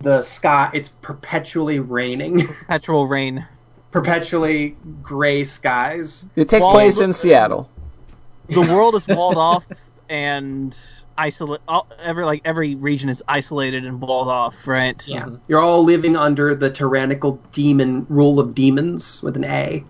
the 0.00 0.22
sky 0.22 0.70
it's 0.74 0.88
perpetually 0.90 1.78
raining 1.78 2.46
Perpetual 2.46 3.06
rain. 3.06 3.46
perpetually 3.90 4.76
gray 5.02 5.44
skies 5.44 6.24
It 6.36 6.48
takes 6.48 6.62
Well, 6.64 6.72
place 6.72 7.00
in 7.00 7.12
Seattle. 7.12 7.70
The 8.48 8.60
world 8.60 8.94
is 8.96 9.06
walled 9.08 9.36
off 9.50 9.66
and 10.08 10.76
isolate. 11.16 11.60
all- 11.68 11.86
Every 12.00 12.24
like 12.24 12.42
every 12.44 12.74
region 12.74 13.08
is 13.08 13.22
isolated 13.28 13.84
and 13.86 14.00
walled 14.00 14.28
off. 14.28 14.66
Right. 14.66 15.02
yeah 15.06 15.26
you're 15.48 15.60
all 15.60 15.82
living 15.84 16.16
under 16.16 16.54
the 16.54 16.70
tyrannical 16.70 17.40
demon 17.52 18.06
rule 18.10 18.38
of 18.40 18.54
demons 18.54 19.22
with 19.22 19.36
an 19.36 19.44
a 19.44 19.84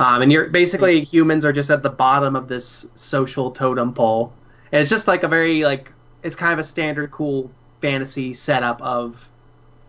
um, 0.00 0.22
and 0.22 0.32
you're 0.32 0.48
basically 0.48 1.04
humans 1.04 1.44
are 1.44 1.52
just 1.52 1.70
at 1.70 1.82
the 1.82 1.90
bottom 1.90 2.34
of 2.34 2.48
this 2.48 2.86
social 2.94 3.50
totem 3.50 3.92
pole 3.92 4.32
and 4.72 4.80
it's 4.80 4.90
just 4.90 5.06
like 5.06 5.22
a 5.22 5.28
very 5.28 5.62
like 5.62 5.92
it's 6.22 6.34
kind 6.34 6.52
of 6.52 6.58
a 6.58 6.64
standard 6.64 7.10
cool 7.10 7.50
fantasy 7.80 8.32
setup 8.32 8.80
of 8.82 9.28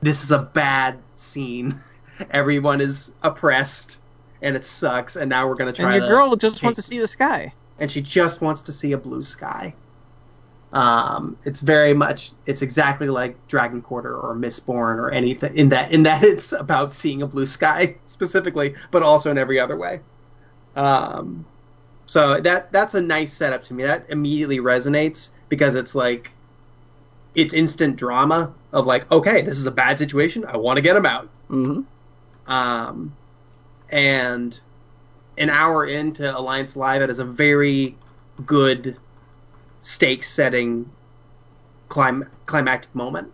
this 0.01 0.23
is 0.23 0.31
a 0.31 0.39
bad 0.39 0.99
scene 1.15 1.75
everyone 2.31 2.81
is 2.81 3.13
oppressed 3.23 3.97
and 4.41 4.55
it 4.55 4.63
sucks 4.63 5.15
and 5.15 5.29
now 5.29 5.47
we're 5.47 5.55
going 5.55 5.71
to 5.73 5.81
try 5.81 5.95
And 5.95 6.03
your 6.03 6.11
girl 6.11 6.35
just 6.35 6.61
wants 6.63 6.77
to 6.77 6.83
see 6.83 6.99
the 6.99 7.07
sky. 7.07 7.53
and 7.79 7.89
she 7.89 8.01
just 8.01 8.41
wants 8.41 8.61
to 8.63 8.71
see 8.71 8.91
a 8.91 8.97
blue 8.97 9.23
sky. 9.23 9.73
Um, 10.73 11.37
it's 11.43 11.59
very 11.59 11.93
much 11.93 12.31
it's 12.45 12.61
exactly 12.61 13.09
like 13.09 13.35
Dragon 13.47 13.81
Quarter 13.81 14.15
or 14.17 14.35
Mistborn 14.35 14.97
or 14.97 15.11
anything 15.11 15.55
in 15.55 15.69
that 15.69 15.91
in 15.91 16.03
that 16.03 16.23
it's 16.23 16.53
about 16.53 16.93
seeing 16.93 17.21
a 17.21 17.27
blue 17.27 17.45
sky 17.45 17.97
specifically, 18.05 18.75
but 18.91 19.03
also 19.03 19.31
in 19.31 19.37
every 19.37 19.59
other 19.59 19.77
way. 19.77 20.01
Um, 20.75 21.45
so 22.05 22.39
that 22.41 22.71
that's 22.71 22.93
a 22.95 23.01
nice 23.01 23.33
setup 23.33 23.63
to 23.63 23.73
me. 23.73 23.83
That 23.83 24.05
immediately 24.09 24.59
resonates 24.59 25.31
because 25.49 25.75
it's 25.75 25.95
like 25.95 26.31
it's 27.35 27.53
instant 27.53 27.95
drama 27.95 28.53
of 28.73 28.85
like, 28.85 29.09
okay, 29.11 29.41
this 29.41 29.57
is 29.57 29.65
a 29.65 29.71
bad 29.71 29.97
situation. 29.97 30.45
I 30.45 30.57
want 30.57 30.77
to 30.77 30.81
get 30.81 30.95
him 30.95 31.05
out. 31.05 31.29
hmm 31.49 31.81
Um, 32.47 33.15
and 33.89 34.59
an 35.37 35.49
hour 35.49 35.85
into 35.85 36.37
Alliance 36.37 36.75
Alive, 36.75 37.01
it 37.01 37.09
is 37.09 37.19
a 37.19 37.25
very 37.25 37.97
good 38.45 38.97
stake 39.81 40.23
setting 40.23 40.89
clim- 41.89 42.29
climactic 42.45 42.93
moment. 42.95 43.31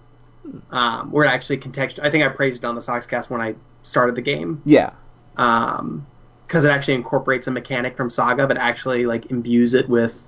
Um, 0.72 1.12
where 1.12 1.26
it 1.26 1.30
actually 1.30 1.58
contextual. 1.58 2.06
I 2.06 2.10
think 2.10 2.24
I 2.24 2.30
praised 2.30 2.64
it 2.64 2.66
on 2.68 2.74
the 2.74 2.80
Soxcast 2.82 3.30
when 3.30 3.42
I 3.42 3.54
started 3.84 4.16
the 4.16 4.22
game. 4.22 4.62
Yeah. 4.66 4.92
Um, 5.36 6.08
because 6.48 6.64
it 6.64 6.70
actually 6.70 6.94
incorporates 6.94 7.48
a 7.48 7.52
mechanic 7.52 7.98
from 7.98 8.10
Saga, 8.10 8.48
but 8.48 8.58
actually 8.58 9.06
like 9.06 9.30
imbues 9.30 9.74
it 9.74 9.90
with 9.90 10.26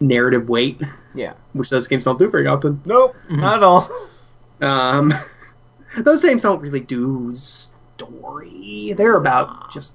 narrative 0.00 0.48
weight, 0.48 0.80
Yeah. 1.14 1.34
which 1.52 1.68
those 1.68 1.86
games 1.86 2.06
don't 2.06 2.18
do 2.18 2.30
very 2.30 2.46
often. 2.46 2.80
Nope. 2.86 3.14
Not 3.28 3.56
at 3.58 3.62
all. 3.62 3.90
Um, 4.62 5.12
those 5.98 6.22
games 6.22 6.40
don't 6.40 6.62
really 6.62 6.80
do 6.80 7.34
story. 7.36 8.94
They're 8.96 9.16
about 9.16 9.70
just 9.70 9.94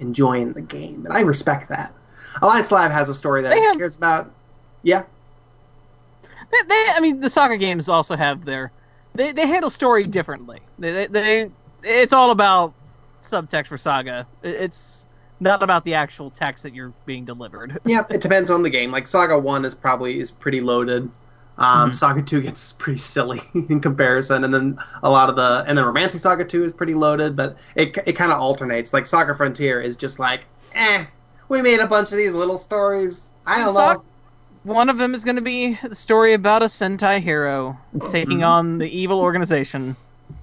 enjoying 0.00 0.52
the 0.52 0.60
game, 0.60 1.06
and 1.06 1.16
I 1.16 1.20
respect 1.20 1.70
that. 1.70 1.94
Alliance 2.42 2.70
Alive 2.70 2.90
has 2.90 3.08
a 3.08 3.14
story 3.14 3.40
that 3.42 3.48
They 3.48 3.56
it 3.56 3.64
have- 3.64 3.78
cares 3.78 3.96
about. 3.96 4.30
Yeah, 4.82 5.04
They, 6.50 6.62
they, 6.68 6.84
I 6.94 7.00
mean, 7.00 7.20
the 7.20 7.30
Saga 7.30 7.56
games 7.56 7.88
also 7.88 8.16
have 8.16 8.44
their. 8.44 8.72
They, 9.14 9.32
they 9.32 9.46
handle 9.46 9.70
story 9.70 10.04
differently. 10.06 10.60
They, 10.78 10.92
they, 10.92 11.06
they 11.06 11.50
it's 11.82 12.12
all 12.12 12.30
about 12.30 12.74
subtext 13.22 13.66
for 13.66 13.78
Saga. 13.78 14.26
It's 14.42 15.06
not 15.40 15.62
about 15.62 15.84
the 15.84 15.94
actual 15.94 16.30
text 16.30 16.62
that 16.64 16.74
you're 16.74 16.94
being 17.06 17.24
delivered. 17.24 17.78
yeah. 17.86 18.04
It 18.10 18.20
depends 18.20 18.50
on 18.50 18.62
the 18.62 18.70
game. 18.70 18.90
Like 18.90 19.06
Saga 19.06 19.38
One 19.38 19.64
is 19.64 19.74
probably 19.74 20.20
is 20.20 20.30
pretty 20.30 20.60
loaded. 20.60 21.10
Um, 21.58 21.90
Mhm. 21.90 21.94
Saga 21.94 22.22
Two 22.22 22.40
gets 22.40 22.72
pretty 22.78 22.98
silly 22.98 23.40
in 23.54 23.80
comparison, 23.80 24.44
and 24.44 24.54
then 24.54 24.78
a 25.02 25.10
lot 25.10 25.28
of 25.28 25.36
the 25.36 25.64
and 25.66 25.76
then 25.76 25.84
Romancing 25.84 26.20
Saga 26.20 26.44
Two 26.44 26.62
is 26.64 26.72
pretty 26.72 26.94
loaded, 26.94 27.34
but 27.36 27.56
it 27.74 27.96
it 28.06 28.12
kind 28.14 28.30
of 28.32 28.38
alternates. 28.38 28.92
Like 28.92 29.06
Saga 29.06 29.34
Frontier 29.34 29.80
is 29.80 29.96
just 29.96 30.18
like, 30.20 30.44
eh, 30.74 31.06
we 31.48 31.62
made 31.62 31.80
a 31.80 31.86
bunch 31.86 32.12
of 32.12 32.18
these 32.18 32.32
little 32.32 32.58
stories. 32.58 33.32
I 33.46 33.58
don't 33.58 33.74
know. 33.74 34.04
One 34.68 34.90
of 34.90 34.98
them 34.98 35.14
is 35.14 35.24
going 35.24 35.36
to 35.36 35.42
be 35.42 35.78
the 35.82 35.94
story 35.94 36.34
about 36.34 36.62
a 36.62 36.66
Sentai 36.66 37.20
hero 37.22 37.78
taking 38.10 38.40
mm-hmm. 38.40 38.44
on 38.44 38.76
the 38.76 38.86
evil 38.86 39.18
organization. 39.18 39.96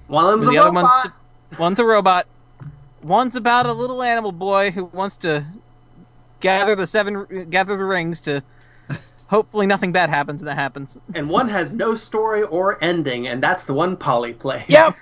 One 0.08 0.24
of 0.24 0.32
them's 0.32 0.48
the 0.48 0.56
a 0.56 0.62
other 0.62 0.74
robot. 0.74 1.12
one's 1.52 1.60
one's 1.60 1.78
a 1.78 1.84
robot. 1.84 2.26
One's 3.04 3.36
about 3.36 3.66
a 3.66 3.72
little 3.72 4.02
animal 4.02 4.32
boy 4.32 4.72
who 4.72 4.86
wants 4.86 5.16
to 5.18 5.46
gather 6.40 6.74
the 6.74 6.88
seven 6.88 7.46
gather 7.50 7.76
the 7.76 7.84
rings 7.84 8.20
to. 8.22 8.42
Hopefully, 9.28 9.68
nothing 9.68 9.92
bad 9.92 10.10
happens, 10.10 10.42
and 10.42 10.48
that 10.48 10.56
happens. 10.56 10.98
and 11.14 11.30
one 11.30 11.48
has 11.48 11.72
no 11.72 11.94
story 11.94 12.42
or 12.42 12.82
ending, 12.82 13.28
and 13.28 13.40
that's 13.40 13.64
the 13.64 13.74
one 13.74 13.96
Polly 13.96 14.32
plays. 14.32 14.64
Yep. 14.66 14.96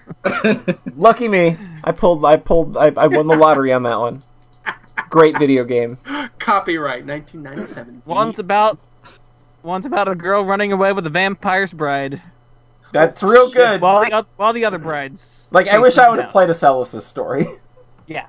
Lucky 0.97 1.29
me. 1.29 1.57
I 1.83 1.93
pulled. 1.93 2.27
I 2.27 2.37
pulled. 2.37 2.77
I, 2.77 2.93
I 2.95 3.07
won 3.07 3.27
the 3.29 3.37
lottery 3.37 3.73
on 3.73 3.85
that 3.85 3.99
one. 3.99 4.23
Great 5.09 5.39
video 5.39 5.65
game. 5.65 5.97
Copyright 6.39 7.07
1997. 7.07 8.03
One's 8.05 8.39
about 8.39 8.79
one's 9.65 9.87
about 9.87 10.09
a 10.09 10.15
girl 10.15 10.45
running 10.45 10.73
away 10.73 10.93
with 10.93 11.07
a 11.07 11.11
vampire's 11.11 11.73
bride, 11.73 12.21
That's 12.93 13.23
real 13.23 13.47
Shit. 13.49 13.55
good. 13.57 13.81
while 13.81 14.05
the 14.05 14.27
while 14.37 14.53
the 14.53 14.65
other 14.65 14.79
brides. 14.79 15.49
Like 15.51 15.69
I 15.69 15.79
wish 15.79 15.99
I 15.99 16.09
would 16.09 16.21
have 16.21 16.31
played 16.31 16.51
a 16.51 16.55
Celis' 16.55 17.05
story. 17.05 17.47
Yeah, 18.07 18.27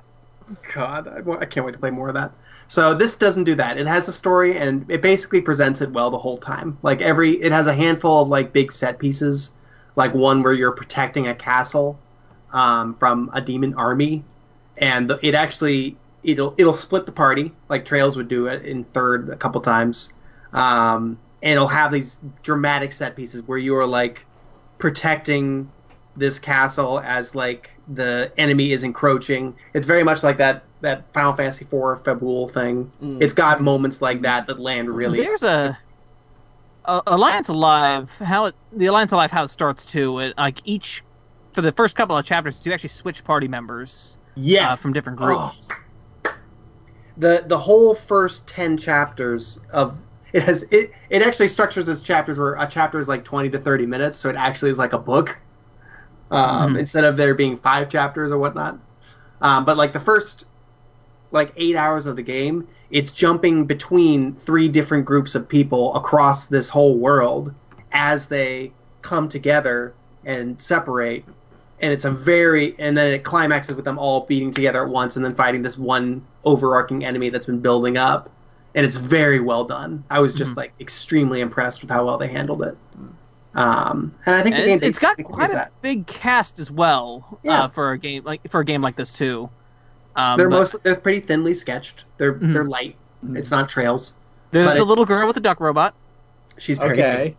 God, 0.72 1.06
I, 1.06 1.18
I 1.38 1.44
can't 1.44 1.66
wait 1.66 1.72
to 1.72 1.78
play 1.78 1.90
more 1.90 2.08
of 2.08 2.14
that. 2.14 2.32
So 2.66 2.94
this 2.94 3.14
doesn't 3.14 3.44
do 3.44 3.54
that. 3.56 3.76
It 3.76 3.86
has 3.86 4.08
a 4.08 4.12
story, 4.12 4.56
and 4.56 4.90
it 4.90 5.02
basically 5.02 5.42
presents 5.42 5.82
it 5.82 5.90
well 5.90 6.10
the 6.10 6.16
whole 6.16 6.38
time. 6.38 6.78
Like 6.80 7.02
every, 7.02 7.32
it 7.42 7.52
has 7.52 7.66
a 7.66 7.74
handful 7.74 8.22
of 8.22 8.28
like 8.30 8.54
big 8.54 8.72
set 8.72 8.98
pieces, 8.98 9.52
like 9.94 10.14
one 10.14 10.42
where 10.42 10.54
you're 10.54 10.72
protecting 10.72 11.28
a 11.28 11.34
castle 11.34 11.98
um, 12.54 12.94
from 12.94 13.28
a 13.34 13.40
demon 13.42 13.74
army, 13.74 14.24
and 14.78 15.10
the, 15.10 15.18
it 15.22 15.34
actually 15.34 15.98
it'll 16.22 16.54
it'll 16.56 16.72
split 16.72 17.04
the 17.04 17.12
party 17.12 17.52
like 17.68 17.84
Trails 17.84 18.16
would 18.16 18.28
do 18.28 18.46
it 18.46 18.64
in 18.64 18.84
third 18.84 19.28
a 19.28 19.36
couple 19.36 19.60
times, 19.60 20.10
um, 20.54 21.18
and 21.42 21.52
it'll 21.52 21.68
have 21.68 21.92
these 21.92 22.18
dramatic 22.42 22.92
set 22.92 23.16
pieces 23.16 23.42
where 23.42 23.58
you 23.58 23.76
are 23.76 23.86
like 23.86 24.26
protecting 24.78 25.70
this 26.16 26.38
castle 26.38 27.00
as 27.00 27.34
like 27.34 27.70
the 27.88 28.32
enemy 28.38 28.72
is 28.72 28.82
encroaching. 28.82 29.54
It's 29.74 29.86
very 29.86 30.02
much 30.02 30.22
like 30.22 30.38
that 30.38 30.64
that 30.80 31.12
Final 31.12 31.32
Fantasy 31.32 31.64
IV 31.64 32.02
Fabul 32.02 32.50
thing. 32.50 32.90
Mm. 33.02 33.22
It's 33.22 33.32
got 33.32 33.60
moments 33.60 34.02
like 34.02 34.22
that 34.22 34.46
that 34.46 34.58
land 34.58 34.90
really. 34.90 35.20
there's 35.20 35.42
a, 35.42 35.78
a 36.84 37.02
Alliance 37.06 37.48
Alive. 37.48 38.10
How 38.18 38.46
it, 38.46 38.54
the 38.72 38.86
Alliance 38.86 39.12
Alive 39.12 39.30
how 39.30 39.44
it 39.44 39.48
starts 39.48 39.86
too. 39.86 40.18
It, 40.20 40.34
like 40.36 40.60
each 40.64 41.02
for 41.52 41.60
the 41.62 41.72
first 41.72 41.96
couple 41.96 42.16
of 42.16 42.24
chapters, 42.24 42.64
you 42.64 42.72
actually 42.72 42.90
switch 42.90 43.24
party 43.24 43.48
members. 43.48 44.18
yes 44.34 44.72
uh, 44.72 44.76
from 44.76 44.92
different 44.92 45.18
groups. 45.18 45.68
Oh. 45.72 46.34
The 47.18 47.44
the 47.46 47.58
whole 47.58 47.94
first 47.94 48.46
ten 48.46 48.76
chapters 48.76 49.60
of 49.72 50.02
it 50.36 50.42
has 50.42 50.64
it 50.64 50.92
it 51.08 51.22
actually 51.22 51.48
structures 51.48 51.88
its 51.88 52.02
chapters 52.02 52.38
where 52.38 52.54
a 52.54 52.66
chapter 52.68 53.00
is 53.00 53.08
like 53.08 53.24
twenty 53.24 53.48
to 53.50 53.58
thirty 53.58 53.86
minutes, 53.86 54.18
so 54.18 54.28
it 54.28 54.36
actually 54.36 54.70
is 54.70 54.78
like 54.78 54.92
a 54.92 54.98
book. 54.98 55.38
Um, 56.30 56.74
Mhm. 56.74 56.80
Instead 56.80 57.04
of 57.04 57.16
there 57.16 57.34
being 57.34 57.56
five 57.56 57.88
chapters 57.88 58.32
or 58.32 58.38
whatnot, 58.38 58.78
um, 59.40 59.64
but 59.64 59.76
like 59.76 59.92
the 59.92 60.00
first 60.00 60.44
like 61.30 61.52
eight 61.56 61.74
hours 61.76 62.06
of 62.06 62.16
the 62.16 62.22
game, 62.22 62.68
it's 62.90 63.12
jumping 63.12 63.64
between 63.66 64.34
three 64.36 64.68
different 64.68 65.04
groups 65.04 65.34
of 65.34 65.48
people 65.48 65.94
across 65.94 66.46
this 66.46 66.68
whole 66.68 66.98
world 66.98 67.54
as 67.92 68.26
they 68.28 68.72
come 69.02 69.28
together 69.28 69.94
and 70.24 70.60
separate. 70.60 71.24
And 71.80 71.92
it's 71.92 72.04
a 72.04 72.10
very, 72.10 72.78
and 72.78 72.96
then 72.96 73.12
it 73.12 73.24
climaxes 73.24 73.74
with 73.74 73.84
them 73.84 73.98
all 73.98 74.26
beating 74.26 74.52
together 74.52 74.82
at 74.84 74.88
once 74.90 75.16
and 75.16 75.24
then 75.24 75.34
fighting 75.34 75.62
this 75.62 75.76
one 75.78 76.26
overarching 76.44 77.04
enemy 77.04 77.28
that's 77.30 77.46
been 77.46 77.60
building 77.60 77.96
up. 77.98 78.35
And 78.76 78.84
it's 78.86 78.94
very 78.94 79.40
well 79.40 79.64
done. 79.64 80.04
I 80.10 80.20
was 80.20 80.34
just 80.34 80.52
Mhm. 80.52 80.58
like 80.58 80.72
extremely 80.80 81.40
impressed 81.40 81.80
with 81.80 81.90
how 81.90 82.04
well 82.04 82.18
they 82.18 82.28
handled 82.28 82.62
it. 82.62 82.76
Um, 83.54 84.14
and 84.26 84.34
I 84.34 84.42
think 84.42 84.54
the 84.54 84.60
And 84.60 84.66
game 84.68 84.76
it's, 84.76 84.84
it's 84.86 84.98
got 84.98 85.16
quite 85.24 85.48
a 85.50 85.54
that. 85.54 85.72
big 85.80 86.06
cast 86.06 86.58
as 86.60 86.70
well 86.70 87.38
Yeah. 87.42 87.64
uh, 87.64 87.68
for 87.68 87.92
a 87.92 87.98
game 87.98 88.22
like 88.24 88.48
for 88.50 88.60
a 88.60 88.64
game 88.64 88.82
like 88.82 88.94
this 88.96 89.16
too. 89.16 89.48
Um, 90.14 90.36
They're 90.38 90.48
but 90.50 90.58
mostly 90.58 90.80
they're 90.84 90.94
pretty 90.96 91.20
thinly 91.20 91.54
sketched. 91.54 92.04
They're 92.18 92.34
Mhm. 92.34 92.52
they're 92.52 92.64
light. 92.64 92.96
It's 93.32 93.50
not 93.50 93.68
trails. 93.68 94.12
there's 94.52 94.66
but 94.66 94.76
a 94.76 94.80
it- 94.82 94.84
little 94.84 95.04
girl 95.06 95.26
with 95.26 95.36
a 95.38 95.40
duck 95.40 95.58
robot. 95.58 95.94
She's 96.58 96.78
very 96.78 96.92
Okay. 96.92 97.36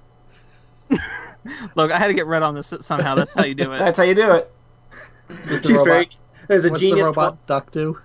Look, 1.76 1.92
I 1.92 1.98
had 2.00 2.08
to 2.08 2.14
get 2.14 2.26
red 2.28 2.44
on 2.44 2.56
this 2.56 2.74
somehow. 2.82 3.16
That's 3.16 3.34
how 3.34 3.46
you 3.46 3.56
do 3.56 3.72
it. 3.74 3.78
That's 3.80 3.98
how 3.98 4.04
you 4.04 4.16
do 4.16 4.32
it. 4.32 4.52
She's 5.64 5.70
robot- 5.78 5.86
very. 5.86 6.10
There's 6.48 6.66
a 6.66 6.70
What's 6.70 6.82
the 6.82 6.88
genius. 6.90 7.06
robot 7.06 7.46
duck 7.48 7.72
do? 7.72 8.00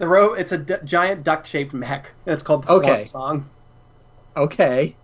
The 0.00 0.08
ro- 0.08 0.32
It's 0.32 0.50
a 0.52 0.56
d- 0.58 0.76
giant 0.82 1.24
duck-shaped 1.24 1.74
mech, 1.74 2.10
and 2.24 2.32
it's 2.32 2.42
called 2.42 2.62
the 2.64 2.68
Swan 2.68 2.84
Okay. 2.84 3.04
Song. 3.04 3.48
Okay. 4.34 4.96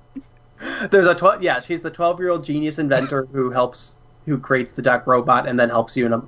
There's 0.91 1.07
a 1.07 1.15
twelve. 1.15 1.43
Yeah, 1.43 1.61
she's 1.61 1.83
the 1.83 1.91
twelve-year-old 1.91 2.43
genius 2.43 2.79
inventor 2.79 3.29
who 3.31 3.51
helps, 3.51 3.99
who 4.25 4.39
creates 4.39 4.73
the 4.73 4.81
duck 4.81 5.07
robot, 5.07 5.47
and 5.47 5.61
then 5.61 5.69
helps 5.69 5.99
you 5.99 6.07
in 6.07 6.15
a 6.15 6.23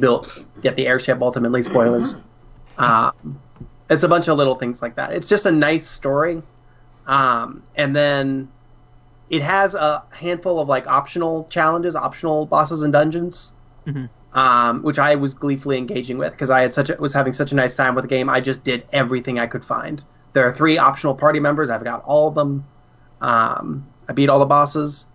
build 0.00 0.28
get 0.62 0.74
the 0.74 0.88
airship. 0.88 1.22
Ultimately, 1.22 1.62
spoilers. 1.62 2.16
um, 2.78 3.40
it's 3.88 4.02
a 4.02 4.08
bunch 4.08 4.26
of 4.26 4.36
little 4.36 4.56
things 4.56 4.82
like 4.82 4.96
that. 4.96 5.12
It's 5.12 5.28
just 5.28 5.46
a 5.46 5.52
nice 5.52 5.86
story, 5.86 6.42
um, 7.06 7.62
and 7.76 7.94
then 7.94 8.48
it 9.30 9.42
has 9.42 9.76
a 9.76 10.02
handful 10.10 10.58
of 10.58 10.68
like 10.68 10.88
optional 10.88 11.46
challenges, 11.50 11.94
optional 11.94 12.46
bosses 12.46 12.82
and 12.82 12.92
dungeons. 12.92 13.52
Mhm. 13.86 14.08
Um, 14.34 14.82
which 14.82 14.98
I 14.98 15.14
was 15.14 15.32
gleefully 15.32 15.78
engaging 15.78 16.18
with 16.18 16.32
because 16.32 16.50
I 16.50 16.60
had 16.60 16.74
such 16.74 16.90
a, 16.90 16.96
was 16.96 17.14
having 17.14 17.32
such 17.32 17.50
a 17.52 17.54
nice 17.54 17.76
time 17.76 17.94
with 17.94 18.04
the 18.04 18.08
game. 18.08 18.28
I 18.28 18.40
just 18.40 18.62
did 18.62 18.86
everything 18.92 19.38
I 19.38 19.46
could 19.46 19.64
find. 19.64 20.04
There 20.34 20.44
are 20.46 20.52
three 20.52 20.76
optional 20.76 21.14
party 21.14 21.40
members. 21.40 21.70
I've 21.70 21.82
got 21.82 22.04
all 22.04 22.28
of 22.28 22.34
them. 22.34 22.66
Um, 23.22 23.86
I 24.08 24.12
beat 24.12 24.28
all 24.28 24.38
the 24.38 24.46
bosses, 24.46 25.06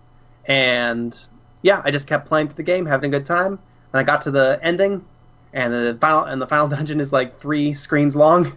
and 0.45 1.17
yeah, 1.61 1.81
I 1.85 1.91
just 1.91 2.07
kept 2.07 2.27
playing 2.27 2.47
through 2.47 2.55
the 2.55 2.63
game, 2.63 2.85
having 2.85 3.13
a 3.13 3.17
good 3.19 3.25
time. 3.25 3.53
And 3.53 3.99
I 3.99 4.03
got 4.03 4.21
to 4.23 4.31
the 4.31 4.59
ending, 4.63 5.05
and 5.53 5.73
the 5.73 5.97
final 6.01 6.23
and 6.23 6.41
the 6.41 6.47
final 6.47 6.67
dungeon 6.75 6.99
is 6.99 7.13
like 7.13 7.37
three 7.37 7.73
screens 7.73 8.15
long. 8.15 8.55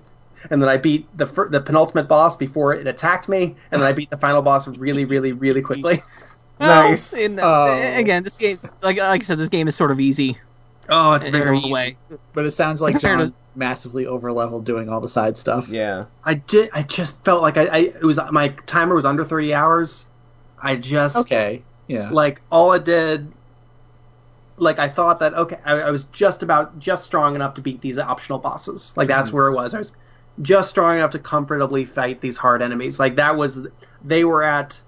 And 0.50 0.62
then 0.62 0.68
I 0.68 0.76
beat 0.76 1.06
the 1.16 1.26
fir- 1.26 1.48
the 1.48 1.60
penultimate 1.60 2.08
boss 2.08 2.36
before 2.36 2.74
it 2.74 2.86
attacked 2.86 3.28
me, 3.28 3.56
and 3.70 3.80
then 3.80 3.88
I 3.88 3.92
beat 3.92 4.10
the 4.10 4.16
final 4.16 4.42
boss 4.42 4.68
really, 4.68 5.04
really, 5.04 5.32
really 5.32 5.60
quickly. 5.60 5.98
Well, 6.58 6.90
Nice. 6.90 7.12
in- 7.12 7.38
Oh. 7.40 7.72
Again, 7.96 8.22
this 8.22 8.38
game, 8.38 8.58
like 8.82 8.98
like 8.98 9.20
I 9.22 9.24
said, 9.24 9.38
this 9.38 9.48
game 9.48 9.68
is 9.68 9.76
sort 9.76 9.90
of 9.90 10.00
easy 10.00 10.38
Oh, 10.88 11.12
it's 11.14 11.28
very 11.28 11.58
easy. 11.58 11.72
way. 11.72 11.96
But 12.32 12.46
it 12.46 12.52
sounds 12.52 12.80
like 12.80 12.98
John 13.00 13.18
to- 13.18 13.32
massively 13.54 14.04
overleveled 14.04 14.64
doing 14.64 14.88
all 14.88 15.00
the 15.00 15.08
side 15.08 15.36
stuff. 15.36 15.68
Yeah. 15.68 16.04
I 16.24 16.34
did. 16.34 16.70
I 16.72 16.82
just 16.82 17.24
felt 17.24 17.42
like 17.42 17.56
I, 17.56 17.66
I. 17.66 17.78
It 17.78 18.02
was 18.02 18.18
my 18.30 18.48
timer 18.66 18.94
was 18.94 19.04
under 19.04 19.24
thirty 19.24 19.52
hours. 19.52 20.06
I 20.62 20.76
just 20.76 21.16
Okay. 21.16 21.62
Yeah. 21.88 22.10
like 22.10 22.42
all 22.50 22.72
it 22.72 22.84
did 22.84 23.30
like 24.56 24.78
i 24.80 24.88
thought 24.88 25.20
that 25.20 25.34
okay 25.34 25.58
I, 25.64 25.74
I 25.74 25.90
was 25.90 26.04
just 26.04 26.42
about 26.42 26.78
just 26.80 27.04
strong 27.04 27.36
enough 27.36 27.54
to 27.54 27.60
beat 27.60 27.80
these 27.80 27.96
optional 27.96 28.40
bosses 28.40 28.92
like 28.96 29.06
that's 29.06 29.28
mm-hmm. 29.28 29.36
where 29.36 29.48
it 29.48 29.54
was 29.54 29.72
i 29.72 29.78
was 29.78 29.94
just 30.42 30.70
strong 30.70 30.96
enough 30.96 31.10
to 31.12 31.18
comfortably 31.20 31.84
fight 31.84 32.20
these 32.20 32.36
hard 32.36 32.60
enemies 32.60 32.98
like 32.98 33.14
that 33.16 33.36
was 33.36 33.68
they 34.04 34.24
were 34.24 34.42
at 34.42 34.80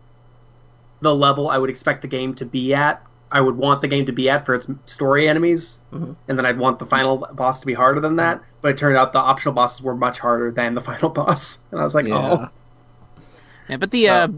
the 1.00 1.14
level 1.14 1.48
i 1.48 1.58
would 1.58 1.70
expect 1.70 2.02
the 2.02 2.08
game 2.08 2.34
to 2.34 2.44
be 2.44 2.74
at 2.74 3.02
i 3.30 3.40
would 3.40 3.56
want 3.56 3.80
the 3.80 3.88
game 3.88 4.04
to 4.06 4.12
be 4.12 4.28
at 4.30 4.44
for 4.46 4.54
its 4.54 4.66
story 4.86 5.28
enemies 5.28 5.80
Mhm. 5.92 6.16
and 6.28 6.38
then 6.38 6.44
i'd 6.46 6.58
want 6.58 6.78
the 6.78 6.86
final 6.86 7.18
boss 7.34 7.60
to 7.60 7.66
be 7.66 7.74
harder 7.74 8.00
than 8.00 8.16
that 8.16 8.40
but 8.62 8.68
it 8.70 8.76
turned 8.76 8.96
out 8.96 9.12
the 9.12 9.18
optional 9.18 9.54
bosses 9.54 9.82
were 9.82 9.94
much 9.94 10.18
harder 10.18 10.50
than 10.50 10.74
the 10.74 10.80
final 10.90 11.08
boss 11.10 11.58
and 11.70 11.80
i 11.80 11.84
was 11.84 11.94
like 11.94 12.06
yeah. 12.06 12.16
oh 12.32 12.48
Yeah, 13.68 13.76
but 13.76 13.90
the 13.90 14.08
uh, 14.08 14.28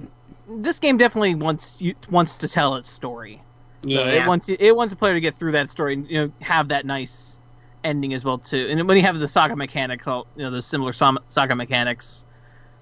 this 0.48 0.78
game 0.80 0.96
definitely 0.98 1.34
wants 1.36 1.80
you 1.80 1.94
wants 2.10 2.38
to 2.38 2.48
tell 2.48 2.74
its 2.74 2.90
story. 2.90 3.40
So 3.84 3.88
yeah 3.90 4.00
it 4.24 4.26
wants 4.26 4.48
you- 4.48 4.56
it 4.58 4.74
wants 4.76 4.92
a 4.92 4.96
player 4.96 5.14
to 5.14 5.20
get 5.20 5.34
through 5.34 5.52
that 5.52 5.70
story 5.70 5.94
and 5.94 6.10
you 6.10 6.18
know 6.26 6.32
have 6.40 6.68
that 6.68 6.84
nice 6.84 7.38
ending 7.84 8.12
as 8.12 8.24
well 8.24 8.38
too. 8.38 8.66
And 8.68 8.86
when 8.88 8.96
you 8.96 9.04
have 9.04 9.18
the 9.20 9.28
saga 9.28 9.54
mechanics, 9.56 10.06
all 10.08 10.26
you 10.36 10.42
know, 10.42 10.50
the 10.50 10.60
similar 10.60 10.92
som- 10.92 11.20
saga 11.28 11.54
mechanics, 11.54 12.24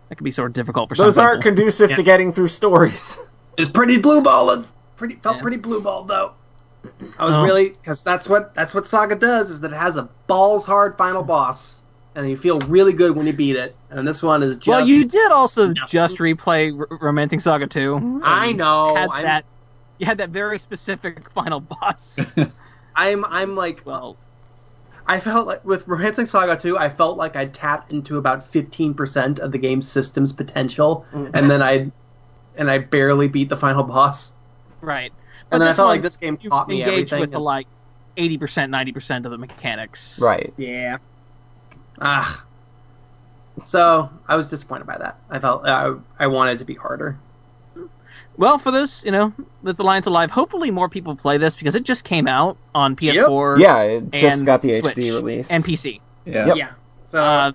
that 0.09 0.17
can 0.17 0.25
be 0.25 0.31
sort 0.31 0.47
of 0.51 0.55
difficult 0.55 0.89
for 0.89 0.95
Those 0.97 0.99
some 0.99 1.07
Those 1.09 1.19
aren't 1.19 1.43
people. 1.43 1.57
conducive 1.57 1.91
Yeah. 1.91 1.97
to 1.97 2.03
getting 2.03 2.33
through 2.33 2.49
stories. 2.49 3.19
it's 3.59 3.71
pretty 3.71 3.99
blue 3.99 4.23
balled 4.23 4.67
pretty 4.97 5.17
felt 5.17 5.37
Yeah. 5.37 5.43
pretty 5.43 5.57
blue 5.59 5.81
balled 5.81 6.09
though 6.09 6.33
I 7.19 7.25
was 7.25 7.35
Oh. 7.37 7.43
really 7.43 7.71
because 7.71 8.03
that's 8.03 8.29
what 8.29 8.55
that's 8.55 8.73
what 8.73 8.87
Saga 8.87 9.17
does 9.17 9.51
is 9.51 9.61
that 9.61 9.73
it 9.73 9.77
has 9.77 9.97
a 9.97 10.09
balls 10.29 10.65
hard 10.65 10.97
final 10.97 11.23
boss, 11.25 11.81
and 12.15 12.29
you 12.31 12.37
feel 12.37 12.61
really 12.61 12.93
good 12.93 13.17
when 13.17 13.27
you 13.27 13.33
beat 13.33 13.57
it. 13.57 13.75
And 13.91 14.07
this 14.07 14.23
one 14.23 14.43
is 14.45 14.57
just 14.57 14.69
well, 14.69 14.87
you 14.87 15.07
did 15.07 15.31
also 15.33 15.69
nothing. 15.69 15.83
just 15.89 16.19
replay 16.19 16.73
R- 16.79 16.99
Romancing 17.01 17.41
Saga 17.41 17.67
2. 17.67 18.21
I 18.25 18.53
know. 18.53 18.95
Had 18.95 19.11
I'm, 19.13 19.23
that. 19.25 19.45
You 19.99 20.07
had 20.07 20.19
that 20.19 20.31
very 20.31 20.59
specific 20.59 21.29
final 21.35 21.61
boss. 21.61 22.35
I'm 22.97 23.25
I'm 23.25 23.57
like 23.57 23.83
well, 23.85 24.17
I 25.07 25.19
felt 25.21 25.47
like 25.49 25.65
with 25.65 25.87
Romancing 25.89 26.27
Saga 26.27 26.57
2, 26.57 26.79
I 26.79 26.89
felt 26.89 27.17
like 27.19 27.35
I'd 27.35 27.53
tapped 27.53 27.93
into 27.93 28.19
about 28.19 28.39
15% 28.41 29.39
of 29.41 29.51
the 29.53 29.59
game's 29.59 29.89
system's 29.89 30.33
potential, 30.33 31.05
Mm. 31.13 31.31
and 31.35 31.51
then 31.51 31.61
I 31.63 31.91
and 32.59 32.71
I 32.71 32.79
barely 32.79 33.29
beat 33.29 33.49
the 33.49 33.57
final 33.57 33.83
boss. 33.85 34.33
right. 34.81 35.13
And 35.51 35.63
then 35.63 35.69
I 35.69 35.73
felt 35.73 35.87
one, 35.87 35.95
like 35.97 36.03
this 36.03 36.19
game 36.19 36.37
you 36.43 36.51
taught 36.51 36.69
me 36.69 36.83
engaged 36.83 37.13
everything. 37.15 37.21
with 37.21 37.31
the, 37.31 37.41
like 37.41 37.67
80%, 38.19 38.39
90% 38.39 39.25
of 39.25 39.31
the 39.31 39.39
mechanics. 39.39 40.21
Right. 40.21 40.53
Yeah. 40.59 40.99
Ah. 42.03 42.45
So 43.65 44.11
I 44.29 44.37
was 44.37 44.51
disappointed 44.51 44.87
by 44.87 44.99
that. 44.99 45.19
I 45.31 45.39
felt 45.39 45.65
uh, 45.67 45.95
I 46.19 46.27
wanted 46.27 46.53
it 46.57 46.59
to 46.59 46.65
be 46.67 46.75
harder. 46.75 47.19
Well, 48.37 48.59
for 48.59 48.71
this, 48.71 49.05
you 49.05 49.11
know, 49.11 49.33
with 49.63 49.81
Alliance 49.81 50.07
Alive, 50.07 50.31
hopefully 50.31 50.71
more 50.71 50.89
people 50.89 51.17
play 51.17 51.39
this 51.39 51.57
because 51.57 51.75
it 51.75 51.83
just 51.83 52.05
came 52.05 52.29
out 52.29 52.57
on 52.75 52.95
PS4 52.95 53.59
Yeah, 53.59 53.83
it 53.83 54.11
just 54.13 54.45
got 54.45 54.63
the 54.63 54.75
Switch 54.75 54.95
HD 54.97 55.15
release. 55.17 55.51
and 55.51 55.65
PC. 55.65 56.01
Yeah. 56.25 56.47
Yep. 56.49 56.57
Yeah. 56.57 56.73
So 57.07 57.23
Uh, 57.25 57.53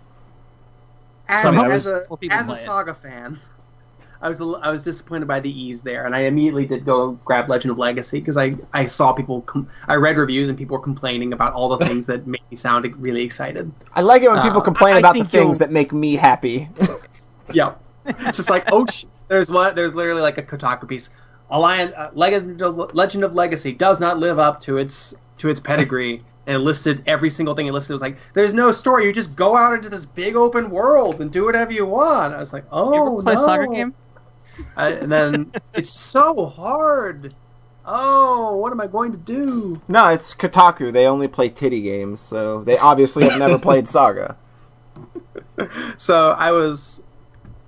as, 1.29 1.45
I 1.45 1.51
mean, 1.51 1.65
as 1.71 1.85
was- 1.85 1.87
a 1.87 1.95
as 2.33 2.41
a 2.47 2.51
play 2.51 2.55
it. 2.59 2.65
Saga 2.65 2.93
fan, 2.95 3.39
I 4.23 4.29
was 4.29 4.39
a 4.39 4.45
li- 4.45 4.59
I 4.63 4.71
was 4.71 4.83
disappointed 4.83 5.27
by 5.27 5.39
the 5.41 5.51
ease 5.51 5.81
there, 5.81 6.05
and 6.05 6.15
I 6.15 6.21
immediately 6.21 6.65
did 6.65 6.85
go 6.85 7.11
grab 7.25 7.49
Legend 7.49 7.71
of 7.71 7.77
Legacy 7.77 8.19
because 8.19 8.37
I 8.37 8.55
I 8.73 8.85
saw 8.85 9.11
people 9.13 9.41
com- 9.41 9.67
I 9.87 9.95
read 9.95 10.17
reviews 10.17 10.49
and 10.49 10.57
people 10.57 10.77
were 10.77 10.83
complaining 10.83 11.33
about 11.33 11.53
all 11.53 11.69
the 11.75 11.85
things 11.85 12.05
that 12.07 12.25
made 12.25 12.41
me 12.49 12.55
sound 12.55 12.85
really 12.97 13.21
excited. 13.23 13.71
I 13.93 14.01
like 14.01 14.21
it 14.23 14.31
when 14.31 14.41
people 14.41 14.61
Uh, 14.61 14.63
complain 14.63 14.93
I- 14.93 14.97
I 14.97 14.99
about 14.99 15.15
the 15.15 15.25
things 15.25 15.57
that 15.59 15.71
make 15.71 15.91
me 15.93 16.15
happy. 16.15 16.69
Yeah, 17.51 17.73
it's 18.05 18.37
just 18.37 18.49
like 18.49 18.63
oh, 18.71 18.85
sh- 18.85 19.05
there's 19.27 19.51
one 19.51 19.75
there's 19.75 19.93
literally 19.93 20.21
like 20.21 20.37
a 20.37 20.43
Kotaku 20.43 20.87
piece. 20.87 21.09
Alliance 21.49 21.93
uh, 21.95 22.09
Legend 22.13 22.61
of, 22.61 22.93
Legend 22.95 23.23
of 23.23 23.35
Legacy 23.35 23.73
does 23.73 23.99
not 23.99 24.17
live 24.17 24.39
up 24.39 24.59
to 24.61 24.77
its 24.77 25.13
to 25.37 25.49
its 25.49 25.59
pedigree. 25.59 26.23
And 26.45 26.57
it 26.57 26.59
listed 26.59 27.03
every 27.07 27.29
single 27.29 27.55
thing 27.55 27.67
it 27.67 27.71
listed. 27.71 27.91
It 27.91 27.93
was 27.93 28.01
like, 28.01 28.17
"There's 28.33 28.53
no 28.53 28.71
story. 28.73 29.05
You 29.05 29.13
just 29.13 29.33
go 29.33 29.55
out 29.55 29.73
into 29.73 29.87
this 29.87 30.05
big 30.05 30.35
open 30.35 30.69
world 30.69 31.21
and 31.21 31.31
do 31.31 31.45
whatever 31.45 31.71
you 31.71 31.85
want." 31.85 32.33
I 32.33 32.37
was 32.37 32.51
like, 32.51 32.65
"Oh 32.69 32.93
you 32.93 33.01
ever 33.01 33.21
play 33.21 33.35
no!" 33.35 33.41
a 33.41 33.45
Saga 33.45 33.67
game? 33.67 33.93
I, 34.75 34.91
and 34.91 35.11
then 35.11 35.51
it's 35.73 35.89
so 35.91 36.45
hard. 36.45 37.33
Oh, 37.85 38.55
what 38.57 38.71
am 38.71 38.79
I 38.79 38.87
going 38.87 39.11
to 39.11 39.17
do? 39.17 39.81
no, 39.87 40.07
it's 40.09 40.33
Kotaku. 40.33 40.91
They 40.93 41.05
only 41.05 41.27
play 41.27 41.49
titty 41.49 41.81
games, 41.81 42.21
so 42.21 42.63
they 42.63 42.77
obviously 42.77 43.27
have 43.27 43.37
never 43.37 43.59
played 43.67 43.87
Saga. 43.87 44.37
So 45.97 46.31
I 46.31 46.51
was, 46.51 47.03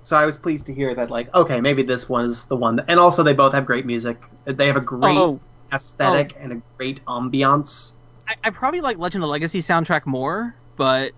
so 0.04 0.16
I 0.16 0.24
was 0.24 0.38
pleased 0.38 0.66
to 0.66 0.74
hear 0.74 0.94
that. 0.94 1.10
Like, 1.10 1.32
okay, 1.34 1.60
maybe 1.60 1.82
this 1.82 2.08
one 2.08 2.24
is 2.24 2.44
the 2.44 2.56
one. 2.56 2.76
That, 2.76 2.86
and 2.88 2.98
also, 2.98 3.22
they 3.22 3.34
both 3.34 3.52
have 3.52 3.66
great 3.66 3.84
music. 3.84 4.16
They 4.44 4.66
have 4.66 4.76
a 4.76 4.80
great 4.80 5.16
Oh, 5.16 5.38
aesthetic 5.72 6.32
oh. 6.36 6.42
and 6.42 6.52
a 6.52 6.62
great 6.78 7.04
ambiance. 7.04 7.92
I, 8.28 8.36
I 8.44 8.50
probably 8.50 8.80
like 8.80 8.98
Legend 8.98 9.22
of 9.22 9.30
Legacy 9.30 9.60
soundtrack 9.60 10.06
more, 10.06 10.54
but 10.76 11.12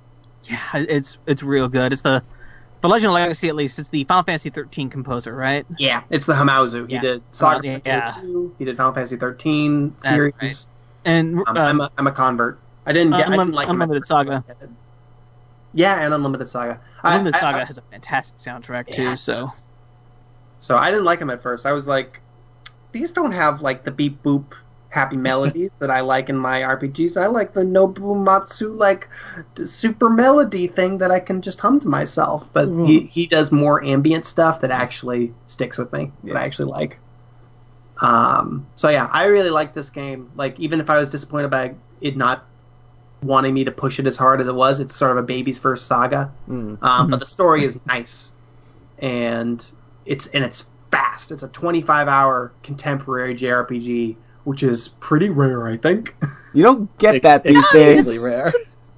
yeah, 0.44 0.60
it's 0.74 1.18
it's 1.26 1.42
real 1.42 1.68
good. 1.68 1.92
It's 1.92 2.02
the 2.02 2.22
for 2.80 2.88
Legend 2.88 3.08
of 3.10 3.14
Legacy 3.14 3.48
at 3.48 3.56
least. 3.56 3.78
It's 3.78 3.88
the 3.88 4.04
Final 4.04 4.22
Fantasy 4.22 4.50
13 4.50 4.88
composer, 4.90 5.34
right? 5.34 5.66
Yeah, 5.78 6.02
it's 6.10 6.26
the 6.26 6.32
Hamauzu. 6.34 6.86
He 6.88 6.94
Yeah. 6.94 7.00
did 7.00 7.22
Saga 7.32 7.80
Yeah. 7.84 8.14
2. 8.22 8.54
He 8.58 8.64
did 8.64 8.76
Final 8.76 8.92
Fantasy 8.92 9.16
13 9.16 9.94
series. 10.00 10.32
right. 10.40 10.66
And 11.04 11.38
Um, 11.46 11.56
uh, 11.56 11.60
I'm, 11.60 11.80
a, 11.80 11.90
I'm 11.98 12.06
a 12.06 12.12
convert. 12.12 12.58
I 12.86 12.92
didn't 12.92 13.12
get. 13.12 13.28
I 13.28 13.32
Unlim- 13.32 13.38
didn't 13.46 13.54
like 13.54 13.64
him 13.66 13.70
at 13.70 13.74
Unlimited 13.74 14.02
first, 14.02 14.08
Saga. 14.08 14.44
but 14.46 14.56
I 14.56 14.60
did. 14.60 14.74
Yeah, 15.74 16.00
and 16.00 16.12
Unlimited 16.14 16.48
Saga. 16.48 16.80
Unlimited 17.04 17.34
I- 17.36 17.40
Saga 17.40 17.58
I- 17.58 17.64
has 17.64 17.78
a 17.78 17.82
fantastic 17.82 18.38
soundtrack 18.38 18.90
too. 18.92 19.02
Yeah, 19.02 19.12
it 19.14 19.18
so 19.18 19.46
so 20.58 20.76
I 20.76 20.90
didn't 20.90 21.04
like 21.04 21.18
them 21.20 21.30
at 21.30 21.40
first. 21.42 21.66
I 21.66 21.72
was 21.72 21.86
like, 21.86 22.20
these 22.92 23.12
don't 23.12 23.32
have 23.32 23.62
like 23.62 23.84
the 23.84 23.90
beep 23.92 24.22
boop 24.22 24.54
happy 24.90 25.16
melodies 25.16 25.70
that 25.80 25.90
I 25.90 26.00
like 26.00 26.28
in 26.28 26.36
my 26.36 26.60
RPGs. 26.62 27.20
I 27.20 27.26
like 27.26 27.52
the 27.52 27.62
Nobumatsu 27.62 28.74
like 28.76 29.08
super 29.64 30.08
melody 30.08 30.66
thing 30.66 30.98
that 30.98 31.10
I 31.10 31.20
can 31.20 31.42
just 31.42 31.60
hum 31.60 31.78
to 31.80 31.88
myself. 31.88 32.48
But 32.52 32.68
he 32.86 33.00
he 33.00 33.26
does 33.26 33.52
more 33.52 33.84
ambient 33.84 34.26
stuff 34.26 34.60
that 34.62 34.70
actually 34.70 35.32
sticks 35.46 35.78
with 35.78 35.92
me. 35.92 36.10
That 36.24 36.36
I 36.36 36.44
actually 36.44 36.70
like. 36.70 36.98
Um. 38.00 38.66
So 38.76 38.88
yeah, 38.88 39.08
I 39.12 39.24
really 39.26 39.50
like 39.50 39.74
this 39.74 39.90
game. 39.90 40.30
Like 40.36 40.58
even 40.58 40.80
if 40.80 40.88
I 40.88 40.98
was 40.98 41.10
disappointed 41.10 41.50
by 41.50 41.74
it 42.00 42.16
not 42.16 42.44
wanting 43.22 43.52
me 43.52 43.64
to 43.64 43.72
push 43.72 43.98
it 43.98 44.06
as 44.06 44.16
hard 44.16 44.40
as 44.40 44.46
it 44.46 44.54
was, 44.54 44.80
it's 44.80 44.94
sort 44.94 45.10
of 45.10 45.16
a 45.16 45.22
baby's 45.22 45.58
first 45.58 45.86
saga. 45.86 46.32
Mm. 46.48 46.82
Um, 46.82 47.10
But 47.10 47.20
the 47.20 47.26
story 47.26 47.64
is 47.64 47.84
nice, 47.86 48.32
and 48.98 49.64
it's 50.06 50.28
and 50.28 50.44
it's 50.44 50.70
fast. 50.90 51.30
It's 51.30 51.42
a 51.42 51.48
25 51.48 52.08
hour 52.08 52.52
contemporary 52.62 53.34
JRPG, 53.34 54.16
which 54.48 54.62
is 54.62 54.88
pretty 55.00 55.28
rare, 55.28 55.68
I 55.68 55.76
think. 55.76 56.16
You 56.54 56.62
don't 56.62 56.96
get 56.98 57.16
Ex- 57.16 57.22
that 57.24 57.44
these 57.44 57.70
days. 57.70 57.98
extremely 58.08 58.34
rare. 58.34 58.52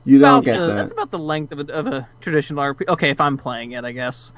You 0.05 0.19
don't 0.19 0.29
about 0.39 0.45
get 0.45 0.59
the- 0.59 0.67
that. 0.69 0.75
That's 0.77 0.93
about 0.93 1.11
the 1.11 1.19
length 1.19 1.53
of 1.53 1.69
a, 1.69 1.73
of 1.73 1.87
a 1.89 2.09
traditional 2.21 2.63
RPG. 2.63 2.89
Okay, 2.89 3.11
if 3.11 3.21
I'm 3.21 3.37
playing 3.37 3.73
it, 3.73 3.85
I 3.85 3.93
guess. 3.93 4.33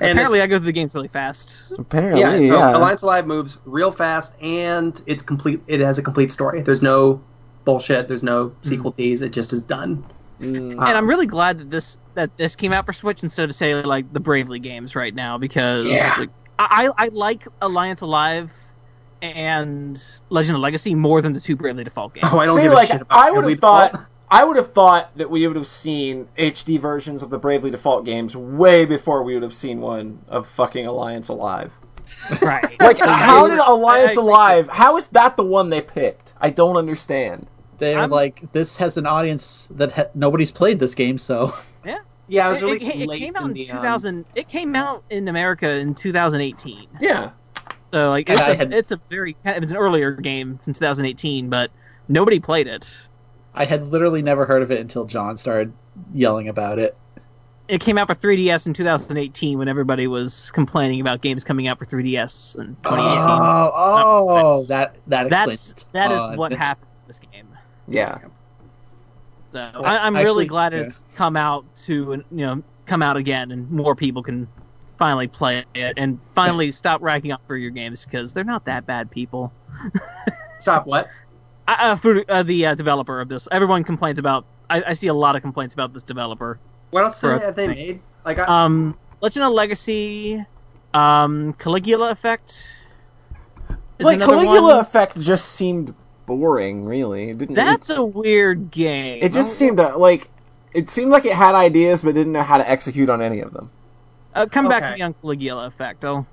And 0.00 0.02
Apparently, 0.12 0.40
I 0.40 0.46
go 0.46 0.56
through 0.56 0.66
the 0.66 0.72
games 0.72 0.94
really 0.94 1.08
fast. 1.08 1.64
Apparently, 1.76 2.20
yeah, 2.20 2.34
yeah. 2.36 2.74
Alliance 2.76 3.02
Alive 3.02 3.26
moves 3.26 3.58
real 3.66 3.92
fast, 3.92 4.32
and 4.40 5.02
it's 5.06 5.22
complete. 5.22 5.60
It 5.66 5.80
has 5.80 5.98
a 5.98 6.02
complete 6.02 6.32
story. 6.32 6.62
There's 6.62 6.80
no 6.80 7.20
bullshit. 7.66 8.08
There's 8.08 8.22
no 8.24 8.54
sequel 8.62 8.92
tease. 8.92 9.20
It 9.20 9.30
just 9.32 9.52
is 9.52 9.62
done. 9.62 10.02
Mm. 10.40 10.72
And 10.72 10.80
I'm 10.80 11.06
really 11.06 11.26
glad 11.26 11.58
that 11.58 11.70
this 11.70 11.98
that 12.14 12.34
this 12.38 12.56
came 12.56 12.72
out 12.72 12.86
for 12.86 12.92
Switch 12.94 13.22
instead 13.22 13.48
of 13.50 13.54
say 13.54 13.74
like 13.82 14.10
the 14.14 14.20
Bravely 14.20 14.58
games 14.58 14.96
right 14.96 15.14
now 15.14 15.36
because 15.36 15.86
Yeah. 15.90 16.14
like, 16.18 16.30
I 16.58 16.88
I 16.96 17.08
like 17.08 17.46
Alliance 17.60 18.00
Alive 18.00 18.54
and 19.24 20.02
Legend 20.30 20.56
of 20.56 20.62
Legacy 20.62 20.94
more 20.94 21.22
than 21.22 21.32
the 21.32 21.40
two 21.40 21.56
Bravely 21.56 21.84
Default 21.84 22.14
games. 22.14 22.26
Oh, 22.32 22.38
I 22.38 22.46
don't 22.46 22.56
See, 22.56 22.62
give 22.64 22.72
like 22.72 22.88
a 22.90 22.92
shit 22.92 23.02
about 23.02 23.18
I 23.18 23.30
would 23.30 23.48
have 23.48 23.58
thought, 23.60 23.92
Default. 23.92 24.08
I 24.30 24.44
would 24.44 24.56
have 24.56 24.72
thought 24.72 25.16
that 25.16 25.30
we 25.30 25.46
would 25.46 25.56
have 25.56 25.66
seen 25.66 26.28
HD 26.36 26.78
versions 26.80 27.22
of 27.22 27.30
the 27.30 27.38
Bravely 27.38 27.70
Default 27.70 28.04
games 28.04 28.36
way 28.36 28.84
before 28.84 29.22
we 29.22 29.34
would 29.34 29.42
have 29.42 29.54
seen 29.54 29.80
one 29.80 30.20
of 30.28 30.46
fucking 30.48 30.86
Alliance 30.86 31.28
Alive. 31.28 31.72
right. 32.42 32.64
Like, 32.80 32.98
how 32.98 33.46
did 33.48 33.58
Alliance 33.58 34.18
I- 34.18 34.20
I- 34.20 34.24
Alive? 34.24 34.68
How 34.68 34.96
is 34.96 35.06
that 35.08 35.36
the 35.36 35.44
one 35.44 35.70
they 35.70 35.80
picked? 35.80 36.34
I 36.40 36.50
don't 36.50 36.76
understand. 36.76 37.46
They're 37.78 37.98
I'm- 37.98 38.10
like, 38.10 38.52
this 38.52 38.76
has 38.76 38.96
an 38.96 39.06
audience 39.06 39.68
that 39.72 39.92
ha- 39.92 40.06
nobody's 40.14 40.50
played 40.50 40.78
this 40.78 40.94
game, 40.94 41.16
so 41.18 41.54
Yeah, 41.84 41.98
Yeah, 42.28 42.46
I 42.48 42.50
was 42.50 42.62
It, 42.62 42.64
really 42.64 42.76
it- 42.86 42.96
it 43.02 43.08
late 43.08 43.18
came 43.20 43.36
out 43.36 43.42
in 43.44 43.48
in 43.50 43.54
the, 43.54 43.70
um, 43.70 43.76
2000. 43.78 44.24
It 44.34 44.48
came 44.48 44.74
out 44.74 45.02
in 45.10 45.28
America 45.28 45.68
in 45.76 45.94
2018. 45.94 46.88
Yeah, 47.00 47.30
So 47.94 48.10
like 48.10 48.28
it's 48.28 48.40
I 48.40 48.50
a, 48.50 48.56
had- 48.56 48.74
it's 48.74 48.90
a 48.90 48.96
very 49.08 49.36
it 49.44 49.62
was 49.62 49.70
an 49.70 49.76
earlier 49.76 50.10
game 50.10 50.58
from 50.58 50.72
2018, 50.72 51.48
but 51.48 51.70
nobody 52.08 52.40
played 52.40 52.66
it. 52.66 53.06
I 53.54 53.64
had 53.64 53.86
literally 53.86 54.20
never 54.20 54.44
heard 54.44 54.62
of 54.62 54.72
it 54.72 54.80
until 54.80 55.04
John 55.04 55.36
started 55.36 55.72
yelling 56.12 56.48
about 56.48 56.80
it. 56.80 56.96
It 57.68 57.80
came 57.80 57.96
out 57.96 58.08
for 58.08 58.16
3DS 58.16 58.66
in 58.66 58.74
2018 58.74 59.58
when 59.58 59.68
everybody 59.68 60.08
was 60.08 60.50
complaining 60.50 61.00
about 61.00 61.20
games 61.20 61.44
coming 61.44 61.68
out 61.68 61.78
for 61.78 61.84
3DS 61.84 62.56
in 62.56 62.74
2018. 62.82 62.82
Oh, 62.84 63.72
oh, 63.72 64.64
that 64.64 64.96
that. 65.06 65.30
That's 65.30 65.70
it. 65.70 65.84
that 65.92 66.10
is 66.10 66.36
what 66.36 66.52
happened 66.52 66.90
to 67.02 67.06
this 67.06 67.20
game. 67.20 67.46
yeah. 67.86 68.18
So 69.52 69.60
I, 69.60 70.04
I'm 70.04 70.16
actually, 70.16 70.24
really 70.24 70.46
glad 70.46 70.72
yeah. 70.72 70.80
it's 70.80 71.04
come 71.14 71.36
out 71.36 71.64
to 71.84 72.24
you 72.32 72.36
know 72.44 72.60
come 72.86 73.04
out 73.04 73.16
again 73.16 73.52
and 73.52 73.70
more 73.70 73.94
people 73.94 74.20
can 74.20 74.48
finally 74.98 75.26
play 75.26 75.64
it 75.74 75.94
and 75.96 76.18
finally 76.34 76.70
stop 76.82 77.02
racking 77.02 77.32
up 77.32 77.42
for 77.46 77.56
your 77.56 77.70
games 77.70 78.04
because 78.04 78.32
they're 78.32 78.44
not 78.44 78.64
that 78.66 78.86
bad 78.86 79.10
people. 79.10 79.52
Stop. 80.60 80.86
What? 80.86 81.08
Uh, 81.68 81.76
uh, 81.78 81.96
for 81.96 82.24
uh, 82.28 82.42
the 82.42 82.66
uh, 82.66 82.74
developer 82.74 83.20
of 83.20 83.28
this, 83.28 83.48
everyone 83.50 83.84
complains 83.84 84.18
about. 84.18 84.46
I, 84.70 84.82
I 84.88 84.92
see 84.94 85.08
a 85.08 85.14
lot 85.14 85.36
of 85.36 85.42
complaints 85.42 85.74
about 85.74 85.92
this 85.92 86.02
developer. 86.02 86.58
What 86.90 87.04
else 87.04 87.20
have 87.20 87.54
they 87.54 87.66
thing. 87.66 87.76
made? 87.76 88.02
Like, 88.24 88.38
I, 88.38 88.64
Um, 88.64 88.96
Legend 89.20 89.44
of 89.44 89.52
Legacy, 89.52 90.44
um, 90.94 91.52
Caligula 91.54 92.10
Effect. 92.10 92.50
is 93.98 94.06
like 94.06 94.16
another 94.16 94.32
Caligula 94.32 94.76
one. 94.76 94.78
Effect 94.80 95.20
just 95.20 95.50
seemed 95.52 95.94
boring. 96.24 96.84
Really, 96.84 97.30
it 97.30 97.38
didn't. 97.38 97.54
That's 97.54 97.90
a 97.90 98.02
weird 98.04 98.70
game. 98.70 99.22
it 99.22 99.32
just 99.32 99.58
seemed 99.58 99.76
to, 99.78 99.96
like 99.98 100.30
it 100.72 100.90
seemed 100.90 101.10
like 101.10 101.24
it 101.24 101.34
had 101.34 101.54
ideas 101.54 102.02
but 102.02 102.14
didn't 102.14 102.32
know 102.32 102.42
how 102.42 102.58
to 102.58 102.68
execute 102.68 103.10
on 103.10 103.20
any 103.20 103.40
of 103.40 103.52
them. 103.52 103.70
Uh, 104.34 104.46
come 104.46 104.68
back 104.68 104.82
to 104.82 104.86
Okay. 104.88 104.94
me 104.96 105.02
on 105.02 105.14
Caligula 105.14 105.66
Effect. 105.66 106.04
Oh, 106.04 106.26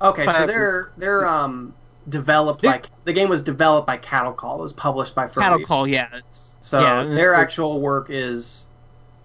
okay, 0.00 0.24
so 0.26 0.46
they're 0.46 0.92
they're 0.96 1.26
um 1.26 1.74
developed 2.08 2.62
They're- 2.62 2.72
by 2.72 2.82
the 3.04 3.12
game 3.12 3.28
was 3.28 3.42
developed 3.42 3.86
by 3.86 3.96
Cattle 3.96 4.32
Call. 4.32 4.60
It 4.60 4.62
was 4.62 4.72
published 4.72 5.14
by 5.14 5.26
FuRyu. 5.26 5.42
Cattle 5.42 5.60
Call. 5.64 5.86
Yeah, 5.86 6.08
So 6.30 6.80
yeah, 6.80 7.04
their 7.04 7.34
actual 7.34 7.80
work 7.80 8.06
is 8.10 8.68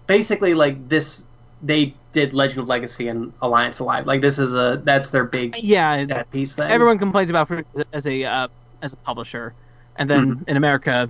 basically 0.06 0.54
like 0.54 0.88
this. 0.88 1.24
They 1.62 1.94
did 2.12 2.34
Legend 2.34 2.60
of 2.60 2.68
Legacy 2.68 3.08
and 3.08 3.32
Alliance 3.40 3.78
Alive. 3.78 4.06
Like 4.06 4.20
this 4.20 4.38
is 4.38 4.54
a 4.54 4.80
that's 4.84 5.10
their 5.10 5.24
big 5.24 5.54
Yeah, 5.58 6.04
that 6.06 6.30
piece 6.30 6.54
thing. 6.54 6.70
everyone 6.70 6.98
complains 6.98 7.30
about 7.30 7.50
it 7.50 7.66
as 7.92 8.06
a 8.06 8.24
uh, 8.24 8.48
as 8.82 8.92
a 8.92 8.96
publisher, 8.98 9.54
and 9.96 10.10
then 10.10 10.44
in 10.48 10.56
America, 10.56 11.08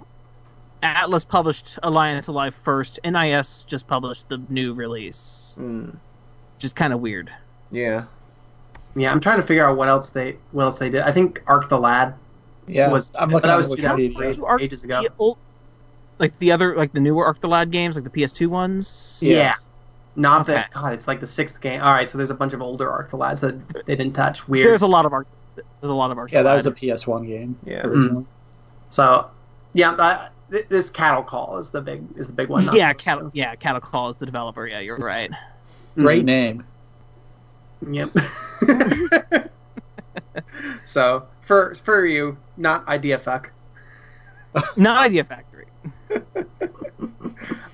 Atlus 0.82 1.26
published 1.26 1.78
Alliance 1.82 2.28
Alive 2.28 2.54
first. 2.54 3.00
NIS 3.04 3.64
just 3.64 3.86
published 3.88 4.28
the 4.28 4.38
new 4.48 4.72
release, 4.74 5.56
Mm, 5.58 5.96
which 6.56 6.64
is 6.64 6.72
kind 6.72 6.92
of 6.92 7.00
weird. 7.00 7.30
yeah. 7.70 8.04
Yeah, 8.98 9.12
I'm 9.12 9.20
trying 9.20 9.36
to 9.36 9.42
figure 9.42 9.62
out 9.66 9.76
what 9.76 9.88
else 9.88 10.08
they 10.08 10.38
what 10.52 10.64
else 10.64 10.78
they 10.78 10.88
did. 10.88 11.02
I 11.02 11.12
think 11.12 11.42
Arc 11.46 11.68
the 11.68 11.78
Lad 11.78 12.14
Yeah, 12.66 12.90
was 12.90 13.12
I'm 13.18 13.28
but 13.28 13.34
looking 13.44 13.48
that 13.48 13.52
at 13.54 13.56
was 13.58 13.68
Wikipedia. 13.68 14.08
2003, 14.14 14.64
ages 14.64 14.84
ago. 14.84 15.02
The 15.02 15.12
old- 15.18 15.36
like 16.18 16.38
the 16.38 16.50
other, 16.52 16.74
like 16.74 16.92
the 16.94 17.00
newer 17.00 17.26
Arc 17.26 17.40
the 17.42 17.48
Lad 17.48 17.70
games, 17.70 17.94
like 17.96 18.04
the 18.04 18.10
PS2 18.10 18.46
ones. 18.46 19.20
Yeah. 19.22 19.36
Yeah. 19.36 19.54
Not 20.18 20.40
Okay. 20.42 20.54
that 20.54 20.70
God, 20.70 20.94
it's 20.94 21.06
like 21.06 21.20
the 21.20 21.26
sixth 21.26 21.60
game. 21.60 21.82
All 21.82 21.92
right, 21.92 22.08
so 22.08 22.16
there's 22.16 22.30
a 22.30 22.34
bunch 22.34 22.54
of 22.54 22.62
older 22.62 22.90
Arc 22.90 23.10
the 23.10 23.18
Lads 23.18 23.42
that 23.42 23.84
they 23.84 23.94
didn't 23.96 24.14
touch. 24.14 24.48
Weird. 24.48 24.64
There's 24.64 24.80
a 24.80 24.86
lot 24.86 25.04
of 25.04 25.12
Arc. 25.12 25.26
There's 25.56 25.90
a 25.90 25.94
lot 25.94 26.10
of 26.10 26.16
Arc 26.16 26.30
the 26.30 26.36
Lad. 26.36 26.40
Yeah, 26.46 26.50
that 26.50 26.54
was 26.54 26.66
a 26.66 26.72
PS1 26.72 27.26
game. 27.26 27.58
Yeah. 27.66 27.86
originally. 27.86 28.22
Mm-hmm. 28.22 28.30
So, 28.88 29.30
yeah, 29.74 29.94
that, 29.94 30.32
this 30.70 30.88
Cattle 30.88 31.22
Call 31.22 31.58
is 31.58 31.70
the 31.70 31.82
big 31.82 32.02
is 32.16 32.28
the 32.28 32.32
big 32.32 32.48
one. 32.48 32.66
yeah, 32.72 32.94
Cattle. 32.94 33.30
Yeah, 33.34 33.54
Cattle 33.56 33.82
Call 33.82 34.08
is 34.08 34.16
the 34.16 34.24
developer. 34.24 34.66
Yeah, 34.66 34.80
you're 34.80 34.96
right. 34.96 35.30
Great 35.96 36.22
Mhm. 36.22 36.26
name. 36.26 36.64
Yep. 37.90 38.10
so 40.84 41.26
for 41.42 41.74
for 41.74 42.06
you, 42.06 42.36
not 42.56 42.86
idea 42.88 43.18
fuck. 43.18 43.50
Not 44.76 44.96
Idea 45.04 45.24
Factory. 45.24 45.66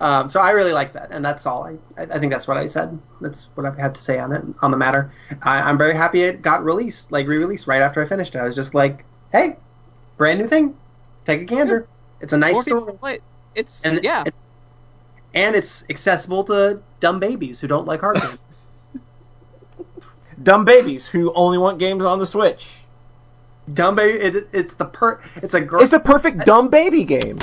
Um, 0.01 0.29
so 0.29 0.41
I 0.41 0.51
really 0.51 0.73
like 0.73 0.93
that, 0.95 1.13
and 1.13 1.25
that's 1.25 1.47
all. 1.47 1.63
I 1.65 1.79
I 1.97 2.19
think 2.19 2.33
that's 2.33 2.49
what 2.49 2.57
I 2.57 2.67
said. 2.67 2.99
That's 3.21 3.51
what 3.55 3.65
I 3.65 3.81
had 3.81 3.95
to 3.95 4.01
say 4.01 4.19
on 4.19 4.33
it 4.33 4.43
on 4.61 4.73
the 4.73 4.77
matter. 4.77 5.13
I, 5.43 5.61
I'm 5.61 5.79
very 5.79 5.95
happy 5.95 6.23
it 6.23 6.43
got 6.43 6.65
released, 6.65 7.13
like 7.13 7.29
re-released 7.29 7.69
right 7.69 7.81
after 7.81 8.03
I 8.03 8.07
finished 8.07 8.35
it. 8.35 8.41
I 8.41 8.45
was 8.45 8.57
just 8.57 8.75
like, 8.75 9.05
hey, 9.31 9.57
brand 10.17 10.41
new 10.41 10.49
thing, 10.49 10.77
take 11.25 11.43
a 11.43 11.45
gander. 11.45 11.87
It's 12.21 12.33
a 12.33 12.37
nice 12.37 12.63
story. 12.63 13.21
It's 13.55 13.85
and 13.85 14.03
yeah. 14.03 14.25
and 15.35 15.55
it's 15.55 15.85
accessible 15.89 16.43
to 16.45 16.83
dumb 17.03 17.19
babies 17.19 17.61
who 17.61 17.67
don't 17.67 17.87
like 17.87 18.01
hard 18.01 18.17
games. 18.17 18.39
Dumb 20.43 20.65
babies 20.65 21.09
who 21.09 21.33
only 21.35 21.59
want 21.59 21.79
games 21.79 22.05
on 22.05 22.21
the 22.21 22.27
Switch. 22.27 22.71
dumb 23.75 23.97
baby, 23.97 24.19
it, 24.19 24.49
it's 24.53 24.75
the 24.75 24.87
per, 24.87 25.21
it's 25.37 25.55
a 25.55 25.61
girl. 25.61 25.83
It's 25.83 25.91
the 25.91 26.01
perfect 26.01 26.47
dumb 26.47 26.69
baby 26.69 27.05
game. 27.05 27.39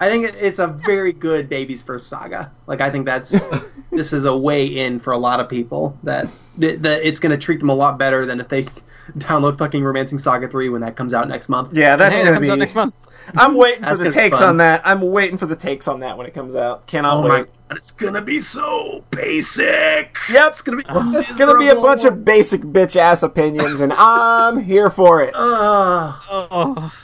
I 0.00 0.10
think 0.10 0.26
it, 0.26 0.34
it's 0.38 0.58
a 0.58 0.66
very 0.66 1.12
good 1.12 1.48
baby's 1.48 1.82
first 1.82 2.08
saga. 2.08 2.50
Like 2.66 2.80
I 2.80 2.90
think 2.90 3.06
that's 3.06 3.48
this 3.90 4.12
is 4.12 4.24
a 4.24 4.36
way 4.36 4.66
in 4.66 4.98
for 4.98 5.12
a 5.12 5.18
lot 5.18 5.40
of 5.40 5.48
people 5.48 5.96
that 6.02 6.28
that 6.58 7.00
it's 7.06 7.20
going 7.20 7.30
to 7.30 7.38
treat 7.38 7.60
them 7.60 7.70
a 7.70 7.74
lot 7.74 7.98
better 7.98 8.26
than 8.26 8.40
if 8.40 8.48
they 8.48 8.66
download 9.18 9.58
fucking 9.58 9.82
Romancing 9.82 10.18
Saga 10.18 10.48
three 10.48 10.68
when 10.68 10.80
that 10.82 10.96
comes 10.96 11.14
out 11.14 11.28
next 11.28 11.48
month. 11.48 11.76
Yeah, 11.76 11.96
that's 11.96 12.14
Hey, 12.14 12.24
gonna 12.24 12.36
comes 12.36 12.48
out 12.50 12.54
be. 12.54 12.60
next 12.60 12.74
month. 12.74 12.94
I'm 13.36 13.54
waiting 13.54 13.84
for 13.84 13.96
the 13.96 14.10
takes 14.10 14.40
on 14.42 14.58
that. 14.58 14.82
I'm 14.84 15.00
waiting 15.00 15.38
for 15.38 15.46
the 15.46 15.56
takes 15.56 15.88
on 15.88 16.00
that 16.00 16.18
when 16.18 16.26
it 16.26 16.34
comes 16.34 16.56
out. 16.56 16.86
Cannot 16.86 17.18
Oh 17.18 17.22
wait. 17.22 17.28
my 17.28 17.38
god, 17.38 17.78
it's 17.78 17.90
gonna 17.90 18.20
be 18.20 18.38
so 18.40 19.04
basic. 19.10 20.16
Yep, 20.30 20.50
It's 20.52 20.62
gonna 20.62 20.76
be. 20.78 20.84
it's 21.18 21.38
gonna 21.38 21.58
be 21.58 21.68
a 21.68 21.74
bunch 21.74 22.04
of 22.04 22.24
basic 22.24 22.60
bitch 22.62 22.96
ass 22.96 23.22
opinions, 23.22 23.80
and 23.80 23.92
I'm 23.94 24.58
here 24.62 24.90
for 24.90 25.22
it. 25.22 25.32
Ugh. 25.34 26.14
Oh, 26.30 26.48
oh. 26.50 26.94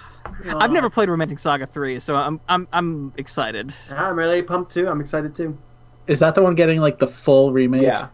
I've 0.46 0.72
never 0.72 0.88
played 0.88 1.08
Romancing 1.08 1.38
Saga 1.38 1.66
three, 1.66 2.00
so 2.00 2.16
I'm 2.16 2.40
I'm 2.48 2.66
I'm 2.72 3.12
excited. 3.16 3.72
I'm 3.90 4.16
really 4.16 4.42
pumped 4.42 4.72
too. 4.72 4.88
I'm 4.88 5.00
excited 5.00 5.34
too. 5.34 5.56
Is 6.06 6.20
that 6.20 6.34
the 6.34 6.42
one 6.42 6.54
getting 6.54 6.80
like 6.80 6.98
the 6.98 7.06
full 7.06 7.52
remake? 7.52 7.82
Yeah. 7.82 8.08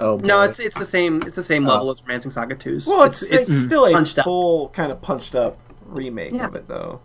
Oh 0.00 0.16
boy. 0.18 0.26
No, 0.26 0.42
it's 0.42 0.58
it's 0.58 0.76
the 0.78 0.86
same. 0.86 1.22
It's 1.26 1.36
the 1.36 1.42
same 1.42 1.66
Oh. 1.66 1.70
level 1.72 1.90
as 1.90 2.02
Romancing 2.02 2.30
Saga 2.32 2.56
2's. 2.56 2.86
Well, 2.86 3.04
it's, 3.04 3.22
it's, 3.22 3.48
mm-hmm. 3.50 3.64
still 3.66 3.86
a 3.86 3.92
punched 3.92 4.18
up. 4.18 4.24
full 4.24 4.68
kind 4.70 4.90
of 4.90 5.00
punched 5.02 5.34
up 5.34 5.58
remake 5.84 6.32
Yeah. 6.32 6.46
of 6.46 6.54
it, 6.56 6.66
though. 6.68 7.00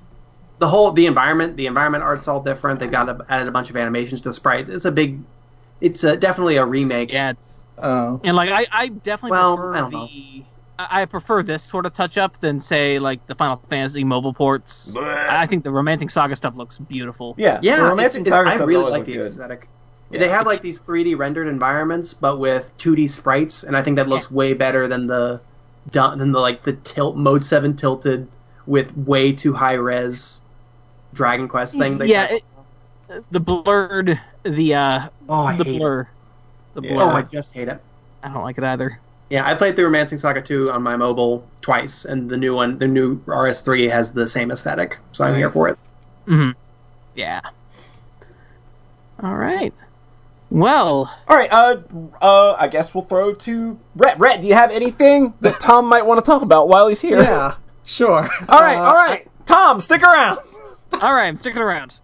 the 0.59 0.67
whole 0.67 0.91
the 0.91 1.05
environment 1.05 1.57
the 1.57 1.65
environment 1.67 2.03
art's 2.03 2.27
all 2.29 2.41
different 2.41 2.79
they've 2.79 2.91
got 2.91 3.09
a, 3.09 3.25
added 3.29 3.47
a 3.47 3.51
bunch 3.51 3.69
of 3.69 3.75
animations 3.75 4.21
to 4.21 4.29
the 4.29 4.33
sprites 4.33 4.69
it's 4.69 4.85
a 4.85 4.91
big 4.91 5.19
it's 5.81 6.03
a, 6.05 6.15
definitely 6.15 6.55
a 6.57 6.65
remake 6.65 7.11
Yeah, 7.11 7.31
it's 7.31 7.59
Oh. 7.77 8.21
and 8.23 8.37
like 8.37 8.49
I 8.51 8.65
I 8.71 8.87
definitely 8.87 9.31
Well, 9.31 9.57
prefer 9.57 9.73
I 9.75 9.81
don't 9.81 9.91
the. 9.91 9.97
know. 9.97 10.45
I 10.79 11.01
I 11.01 11.05
prefer 11.05 11.41
this 11.43 11.63
sort 11.63 11.85
of 11.85 11.91
touch 11.93 12.17
up 12.17 12.37
than 12.39 12.59
say 12.61 12.99
like 12.99 13.25
the 13.27 13.35
Final 13.35 13.61
Fantasy 13.69 14.03
mobile 14.05 14.33
ports. 14.33 14.95
I 14.97 15.45
think 15.45 15.63
the 15.65 15.71
Romancing 15.71 16.07
Saga 16.09 16.35
stuff 16.35 16.55
looks 16.55 16.77
beautiful. 16.77 17.33
Yeah, 17.37 17.59
yeah 17.61 17.75
the 17.77 17.81
it's, 17.83 17.89
Romancing 17.89 18.21
it's, 18.21 18.29
Saga 18.29 18.49
i 18.49 18.55
stuff 18.55 18.67
really 18.67 18.79
always 18.83 18.91
like 18.93 19.05
the 19.05 19.13
good. 19.13 19.25
aesthetic 19.25 19.67
Yeah. 20.11 20.19
they 20.19 20.29
have 20.29 20.45
like 20.45 20.61
these 20.61 20.79
3d 20.79 21.15
rendered 21.17 21.47
environments 21.47 22.13
but 22.13 22.37
with 22.39 22.71
2d 22.77 23.07
sprites 23.09 23.63
and 23.63 23.75
i 23.75 23.81
think 23.81 23.95
that 23.97 24.07
looks 24.07 24.29
way 24.31 24.53
better 24.53 24.87
than 24.87 25.07
the 25.07 25.41
than 25.91 26.31
the 26.31 26.39
like 26.39 26.63
the 26.63 26.73
tilt 26.73 27.15
mode 27.17 27.43
7 27.43 27.75
tilted 27.75 28.27
with 28.67 28.95
way 28.97 29.31
too 29.31 29.53
high 29.53 29.73
res 29.73 30.41
dragon 31.13 31.47
quest 31.47 31.77
thing 31.77 31.97
they 31.97 32.07
yeah, 32.07 32.27
it, 32.29 32.43
the 33.31 33.39
blurred, 33.39 34.19
the 34.43 34.73
uh, 34.73 35.09
oh 35.29 35.43
i 35.43 35.53
the 35.53 35.63
hate 35.63 35.75
it. 35.75 35.79
blur, 35.79 36.07
the 36.73 36.81
Yeah. 36.81 36.93
blur. 36.93 37.03
oh 37.03 37.15
i 37.15 37.21
just 37.23 37.53
hate 37.53 37.67
it 37.67 37.81
I 38.23 38.29
don't 38.29 38.43
like 38.43 38.57
it 38.57 38.63
either. 38.63 38.99
Yeah, 39.29 39.47
I 39.47 39.53
played 39.53 39.75
through 39.75 39.85
Romancing 39.85 40.17
Saga 40.17 40.41
2 40.41 40.71
on 40.71 40.81
my 40.81 40.95
mobile 40.95 41.47
twice, 41.61 42.05
and 42.05 42.27
the 42.29 42.37
new 42.37 42.55
one, 42.55 42.77
the 42.79 42.87
new 42.87 43.17
RS3, 43.27 43.87
has 43.87 44.11
the 44.11 44.25
same 44.25 44.51
aesthetic, 44.51 44.97
so 45.11 45.23
I'm 45.25 45.35
here 45.35 45.51
for 45.51 45.67
it. 45.69 45.77
hmm 46.25 46.51
Yeah. 47.15 47.41
All 49.23 49.35
right. 49.35 49.73
Well, 50.59 51.13
All 51.27 51.35
right, 51.35 51.51
uh, 51.51 51.81
uh, 52.21 52.55
I 52.57 52.69
guess 52.69 52.95
we'll 52.95 53.03
throw 53.03 53.33
to 53.33 53.77
Rhett. 53.93 54.17
Rhett, 54.17 54.39
do 54.39 54.47
you 54.47 54.53
have 54.53 54.71
anything 54.71 55.33
that 55.41 55.59
Tom 55.59 55.85
might 55.89 56.05
want 56.05 56.23
to 56.23 56.25
talk 56.25 56.43
about 56.43 56.69
while 56.69 56.87
he's 56.87 57.01
here? 57.01 57.19
Yeah. 57.21 57.55
Sure. 57.83 58.27
All 58.47 58.59
right, 58.61 58.77
Uh, 58.77 58.83
all 58.83 58.93
right. 58.95 59.27
Tom, 59.45 59.81
stick 59.81 60.01
around. 60.01 60.39
all 60.93 61.13
right. 61.13 61.27
I'm 61.27 61.35
sticking 61.35 61.61
around. 61.61 61.99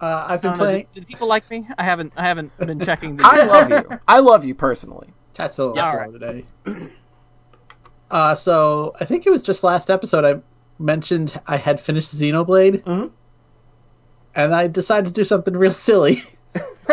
Uh, 0.00 0.26
I've 0.28 0.42
been 0.42 0.50
don't 0.50 0.58
know, 0.58 0.64
playing. 0.64 0.86
did, 0.92 1.02
did 1.02 1.06
people 1.06 1.28
like 1.28 1.48
me? 1.48 1.64
I 1.78 1.84
haven't. 1.84 2.12
I 2.16 2.24
haven't 2.24 2.54
been 2.58 2.80
checking. 2.80 3.16
The, 3.16 3.24
I 3.24 3.44
love 3.44 3.70
you. 3.70 3.98
I 4.08 4.18
love 4.18 4.44
you 4.44 4.56
personally. 4.56 5.08
Chat's 5.34 5.58
a 5.58 5.66
little 5.66 5.76
Yeah, 5.76 5.92
slow 5.92 6.04
all 6.06 6.12
today. 6.12 6.44
Uh, 8.10 8.34
so 8.34 8.94
I 9.00 9.04
think 9.04 9.26
it 9.26 9.30
was 9.30 9.42
just 9.44 9.62
last 9.62 9.90
episode 9.90 10.24
I 10.24 10.40
mentioned 10.82 11.40
I 11.46 11.56
had 11.56 11.78
finished 11.78 12.12
Xenoblade, 12.14 12.82
Mhm. 12.82 13.10
and 14.34 14.54
I 14.54 14.66
decided 14.66 15.06
to 15.06 15.12
do 15.12 15.22
something 15.24 15.54
real 15.54 15.70
silly. 15.72 16.24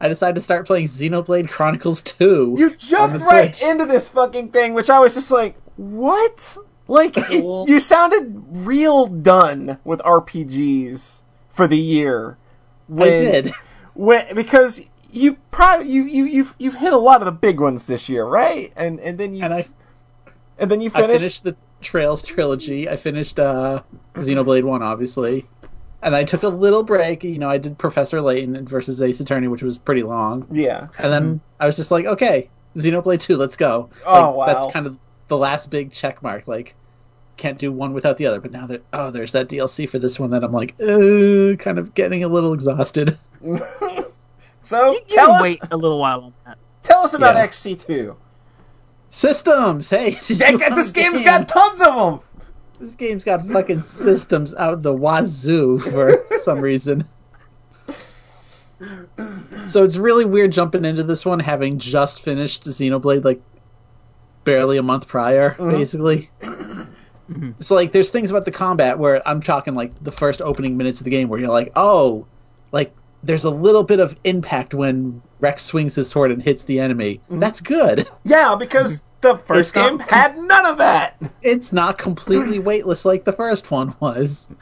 I 0.00 0.08
decided 0.08 0.34
to 0.36 0.40
start 0.40 0.66
playing 0.66 0.86
Xenoblade 0.86 1.48
Chronicles 1.48 2.02
2. 2.02 2.56
You 2.58 2.70
jumped 2.76 3.24
right 3.24 3.54
Switch. 3.54 3.68
into 3.68 3.86
this 3.86 4.08
fucking 4.08 4.50
thing, 4.50 4.74
which 4.74 4.90
I 4.90 4.98
was 4.98 5.14
just 5.14 5.30
like, 5.30 5.56
what? 5.76 6.56
Like, 6.86 7.14
it, 7.16 7.42
you 7.68 7.80
sounded 7.80 8.44
real 8.50 9.06
done 9.06 9.78
with 9.84 10.00
RPGs 10.00 11.22
for 11.48 11.66
the 11.66 11.78
year. 11.78 12.36
I 12.96 13.04
did. 13.04 13.52
When, 13.96 14.34
because 14.34 14.80
you 15.12 15.36
probably 15.52 15.88
you 15.88 16.02
you 16.02 16.24
you've 16.24 16.54
you've 16.58 16.74
hit 16.74 16.92
a 16.92 16.96
lot 16.98 17.20
of 17.20 17.26
the 17.26 17.30
big 17.30 17.60
ones 17.60 17.86
this 17.86 18.08
year, 18.08 18.24
right? 18.24 18.72
And 18.74 18.98
and 18.98 19.18
then 19.18 19.34
you 19.34 19.44
And 19.44 19.54
I, 19.54 19.66
and 20.58 20.68
then 20.68 20.80
you 20.80 20.90
I 20.92 21.02
finished. 21.02 21.20
finished 21.20 21.44
the 21.44 21.56
Trails 21.80 22.20
trilogy. 22.24 22.88
I 22.88 22.96
finished 22.96 23.38
uh, 23.38 23.82
Xenoblade 24.14 24.64
1, 24.64 24.82
obviously. 24.82 25.46
And 26.04 26.14
I 26.14 26.22
took 26.22 26.42
a 26.44 26.48
little 26.48 26.82
break. 26.84 27.24
You 27.24 27.38
know, 27.38 27.48
I 27.48 27.58
did 27.58 27.76
Professor 27.78 28.20
Layton 28.20 28.66
versus 28.68 29.02
Ace 29.02 29.18
Attorney, 29.20 29.48
which 29.48 29.62
was 29.62 29.78
pretty 29.78 30.02
long. 30.04 30.46
Yeah. 30.52 30.88
And 30.98 31.12
then 31.12 31.40
I 31.58 31.66
was 31.66 31.74
just 31.76 31.90
like, 31.90 32.04
okay, 32.06 32.48
Xenoblade 32.76 33.20
2, 33.20 33.36
let's 33.36 33.56
go. 33.56 33.88
Oh, 34.06 34.12
like, 34.12 34.34
wow. 34.36 34.46
That's 34.46 34.72
kind 34.72 34.86
of 34.86 34.98
the 35.28 35.36
last 35.38 35.70
big 35.70 35.90
check 35.90 36.22
mark. 36.22 36.46
Like, 36.46 36.74
can't 37.38 37.58
do 37.58 37.72
one 37.72 37.94
without 37.94 38.16
the 38.18 38.26
other. 38.26 38.38
But 38.40 38.52
now 38.52 38.66
that, 38.66 38.84
oh, 38.92 39.10
there's 39.10 39.32
that 39.32 39.48
DLC 39.48 39.88
for 39.88 39.98
this 39.98 40.20
one 40.20 40.30
that 40.30 40.44
I'm 40.44 40.52
like, 40.52 40.74
uh, 40.80 41.56
kind 41.56 41.78
of 41.78 41.94
getting 41.94 42.22
a 42.22 42.28
little 42.28 42.52
exhausted. 42.52 43.18
So 44.62 44.92
You 44.92 45.00
tell 45.10 45.26
can 45.26 45.34
us 45.36 45.42
wait 45.42 45.60
a 45.70 45.76
little 45.76 45.98
while 45.98 46.20
on 46.22 46.34
that. 46.46 46.56
tell 46.82 47.00
us 47.00 47.12
about 47.12 47.34
Yeah. 47.34 47.46
XC2. 47.46 48.16
Systems! 49.10 49.90
Hey! 49.90 50.12
That- 50.28 50.72
this 50.74 50.90
a 50.90 50.92
game's 50.94 51.18
game? 51.18 51.24
got 51.26 51.48
tons 51.48 51.82
of 51.82 51.94
them. 51.94 52.20
This 52.84 52.94
game's 52.96 53.24
got 53.24 53.46
fucking 53.46 53.80
systems 53.80 54.54
out 54.56 54.82
the 54.82 54.92
wazoo 54.92 55.78
for 55.78 56.22
some 56.40 56.60
reason. 56.60 57.04
So 59.66 59.84
it's 59.84 59.96
really 59.96 60.26
weird 60.26 60.52
jumping 60.52 60.84
into 60.84 61.02
this 61.02 61.24
one 61.24 61.40
having 61.40 61.78
just 61.78 62.20
finished 62.20 62.64
Xenoblade 62.64 63.24
like 63.24 63.40
barely 64.44 64.76
a 64.76 64.82
month 64.82 65.08
prior, 65.08 65.52
uh-huh. 65.52 65.70
basically. 65.70 66.28
So 67.60 67.74
like 67.74 67.92
there's 67.92 68.10
things 68.10 68.30
about 68.30 68.44
the 68.44 68.50
combat 68.50 68.98
where 68.98 69.26
I'm 69.26 69.40
talking 69.40 69.74
like 69.74 70.04
the 70.04 70.12
first 70.12 70.42
opening 70.42 70.76
minutes 70.76 71.00
of 71.00 71.04
the 71.04 71.10
game 71.10 71.30
where 71.30 71.40
you're 71.40 71.48
like, 71.48 71.72
oh, 71.76 72.26
like 72.70 72.94
there's 73.22 73.44
a 73.44 73.50
little 73.50 73.82
bit 73.82 73.98
of 73.98 74.14
impact 74.24 74.74
when 74.74 75.22
Rex 75.40 75.62
swings 75.62 75.94
his 75.94 76.10
sword 76.10 76.30
and 76.30 76.42
hits 76.42 76.64
the 76.64 76.80
enemy. 76.80 77.22
Mm-hmm. 77.30 77.38
That's 77.38 77.62
good. 77.62 78.06
Yeah, 78.24 78.54
because 78.56 79.02
the 79.24 79.36
first 79.38 79.70
It's 79.70 79.74
not- 79.76 79.88
game 79.90 79.98
had 80.08 80.38
none 80.38 80.66
of 80.66 80.78
that. 80.78 81.20
it's 81.42 81.72
not 81.72 81.98
completely 81.98 82.58
weightless 82.60 83.04
like 83.04 83.24
the 83.24 83.32
first 83.32 83.70
one 83.70 83.94
was. 84.00 84.48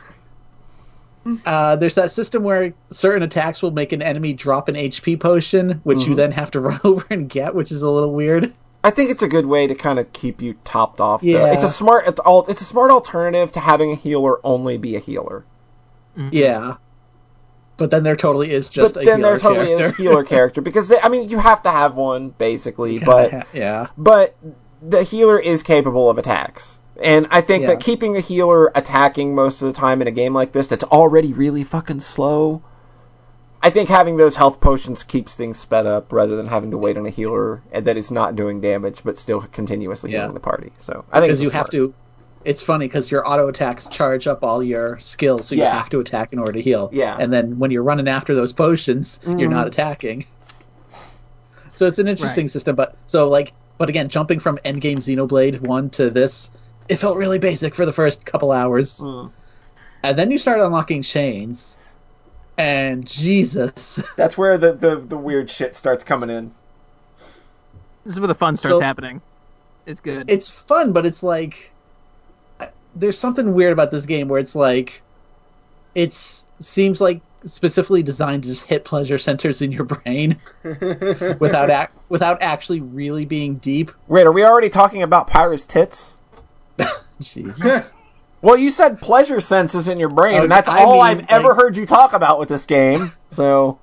Uh, 1.46 1.76
there's 1.76 1.94
that 1.94 2.10
system 2.10 2.42
where 2.42 2.74
certain 2.90 3.22
attacks 3.22 3.62
will 3.62 3.70
make 3.70 3.92
an 3.92 4.02
enemy 4.02 4.32
drop 4.32 4.68
an 4.68 4.74
HP 4.74 5.20
potion, 5.20 5.80
which 5.84 6.04
you 6.04 6.16
then 6.16 6.32
have 6.32 6.50
to 6.50 6.58
run 6.68 6.80
over 6.82 7.06
and 7.10 7.28
get, 7.28 7.54
which 7.54 7.70
is 7.70 7.80
a 7.82 7.88
little 7.88 8.12
weird. 8.12 8.52
I 8.82 8.90
think 8.90 9.08
it's 9.08 9.22
a 9.22 9.28
good 9.28 9.46
way 9.46 9.68
to 9.68 9.74
kind 9.76 10.00
of 10.00 10.12
keep 10.12 10.42
you 10.42 10.56
topped 10.64 11.00
off. 11.00 11.20
though. 11.20 11.28
Yeah. 11.28 11.52
It's 11.52 11.62
a 11.62 11.68
smart 11.68 12.08
it's 12.08 12.18
al- 12.26 12.44
it's 12.48 12.60
a 12.60 12.64
smart 12.64 12.90
alternative 12.90 13.52
to 13.52 13.60
having 13.60 13.92
a 13.92 13.94
healer 13.94 14.44
only 14.44 14.76
be 14.78 14.96
a 14.96 14.98
healer. 14.98 15.44
Yeah. 16.32 16.78
But 17.82 17.90
then 17.90 18.02
there 18.04 18.14
totally 18.16 18.50
is 18.52 18.68
just 18.68 18.94
but 18.94 19.02
a 19.02 19.04
then 19.04 19.18
healer 19.18 19.30
there 19.30 19.38
totally 19.40 19.72
is 19.72 19.80
a 19.80 19.82
character. 19.82 20.02
healer 20.02 20.24
character 20.34 20.60
because 20.60 20.88
they, 20.88 21.00
I 21.00 21.08
mean 21.08 21.28
you 21.28 21.38
have 21.38 21.60
to 21.62 21.70
have 21.70 21.96
one 21.96 22.30
basically, 22.30 22.98
but 23.00 23.30
ha- 23.32 23.42
yeah. 23.52 23.88
but 23.98 24.36
the 24.80 25.02
healer 25.02 25.38
is 25.38 25.62
capable 25.62 26.08
of 26.08 26.18
attacks. 26.18 26.78
And 27.02 27.26
I 27.30 27.40
think 27.40 27.62
Yeah. 27.62 27.68
that 27.70 27.80
keeping 27.80 28.12
the 28.12 28.20
healer 28.20 28.70
attacking 28.74 29.34
most 29.34 29.60
of 29.62 29.66
the 29.66 29.72
time 29.78 30.00
in 30.00 30.06
a 30.06 30.12
game 30.12 30.32
like 30.34 30.52
this 30.52 30.68
that's 30.68 30.84
already 30.84 31.32
really 31.32 31.64
fucking 31.64 32.00
slow, 32.00 32.62
I 33.64 33.70
think 33.70 33.88
having 33.88 34.16
those 34.16 34.36
health 34.36 34.60
potions 34.60 35.02
keeps 35.02 35.34
things 35.34 35.58
sped 35.58 35.86
up 35.86 36.12
rather 36.12 36.36
than 36.36 36.48
having 36.48 36.70
to 36.72 36.78
wait 36.78 36.96
on 36.96 37.06
a 37.06 37.10
healer 37.10 37.62
that 37.72 37.96
is 37.96 38.10
not 38.10 38.36
doing 38.36 38.60
damage 38.60 39.02
but 39.04 39.16
still 39.16 39.42
continuously 39.52 40.12
Yeah. 40.12 40.20
healing 40.20 40.34
the 40.34 40.40
party. 40.40 40.72
So 40.78 41.04
I 41.12 41.18
think 41.20 41.28
Because 41.30 41.42
you 41.42 41.50
have 41.50 41.70
to. 41.70 41.94
It's 42.44 42.62
funny 42.62 42.86
because 42.86 43.10
your 43.10 43.28
auto 43.28 43.48
attacks 43.48 43.86
charge 43.88 44.26
up 44.26 44.42
all 44.42 44.62
your 44.62 44.98
skills, 44.98 45.46
so 45.46 45.54
you 45.54 45.62
Yeah. 45.62 45.74
have 45.76 45.88
to 45.90 46.00
attack 46.00 46.32
in 46.32 46.38
order 46.38 46.52
to 46.52 46.62
heal. 46.62 46.90
Yeah. 46.92 47.12
Mm-hmm. 47.12 47.20
And 47.22 47.32
then 47.32 47.58
when 47.58 47.70
you're 47.70 47.82
running 47.84 48.08
after 48.08 48.34
those 48.34 48.52
potions, 48.52 49.20
you're 49.26 49.48
not 49.50 49.66
attacking. 49.66 50.26
So 51.74 51.86
it's 51.86 51.98
an 51.98 52.06
interesting 52.06 52.44
Right. 52.44 52.50
system, 52.50 52.76
but 52.76 52.94
so 53.06 53.28
like, 53.30 53.52
but 53.78 53.88
again, 53.88 54.08
jumping 54.08 54.38
from 54.38 54.58
Endgame 54.64 54.98
Xenoblade 54.98 55.62
One 55.62 55.88
to 55.90 56.10
this, 56.10 56.50
it 56.88 56.96
felt 56.96 57.16
really 57.16 57.38
basic 57.38 57.74
for 57.74 57.86
the 57.86 57.92
first 57.94 58.26
couple 58.26 58.52
hours, 58.52 59.00
Mm. 59.00 59.30
and 60.04 60.18
then 60.18 60.30
you 60.30 60.38
start 60.38 60.60
unlocking 60.60 61.02
chains, 61.02 61.78
and 62.58 63.06
Jesus, 63.06 64.00
That's 64.16 64.36
where 64.36 64.58
the, 64.58 64.74
the, 64.74 64.96
the 64.96 65.16
weird 65.16 65.48
shit 65.48 65.74
starts 65.74 66.04
coming 66.04 66.28
in. 66.30 66.52
This 68.04 68.12
is 68.14 68.20
where 68.20 68.28
the 68.28 68.34
fun 68.34 68.54
starts 68.54 68.78
So- 68.78 68.84
happening. 68.84 69.20
It's 69.86 70.00
good. 70.00 70.30
it's 70.30 70.50
fun, 70.50 70.92
but 70.92 71.06
it's 71.06 71.22
like 71.22 71.71
I- 71.71 71.71
there's 72.94 73.18
something 73.18 73.54
weird 73.54 73.72
about 73.72 73.90
this 73.90 74.06
game 74.06 74.28
where 74.28 74.38
it's 74.40 74.54
like 74.54 75.02
it 75.94 76.12
seems 76.12 77.00
like 77.00 77.20
specifically 77.44 78.02
designed 78.02 78.44
to 78.44 78.48
just 78.48 78.64
hit 78.66 78.84
pleasure 78.84 79.18
centers 79.18 79.62
in 79.62 79.72
your 79.72 79.84
brain 79.84 80.38
without 81.40 81.70
ac- 81.70 81.90
without 82.08 82.40
actually 82.42 82.80
really 82.80 83.24
being 83.24 83.56
deep. 83.56 83.90
Wait, 84.06 84.26
are 84.26 84.32
we 84.32 84.44
already 84.44 84.68
talking 84.68 85.02
about 85.02 85.26
Pyra's 85.26 85.66
tits? 85.66 86.16
Jesus. 87.20 87.94
Well, 88.44 88.56
you 88.56 88.72
said 88.72 89.00
pleasure 89.00 89.40
senses 89.40 89.86
in 89.86 90.00
your 90.00 90.08
brain, 90.08 90.40
Oh, 90.40 90.42
and 90.42 90.50
that's 90.50 90.68
I 90.68 90.82
all 90.82 90.94
mean, 90.94 91.02
I've 91.02 91.26
ever 91.30 91.54
heard 91.54 91.76
you 91.76 91.86
talk 91.86 92.12
about 92.12 92.40
with 92.40 92.48
this 92.48 92.66
game. 92.66 93.12
So, 93.30 93.78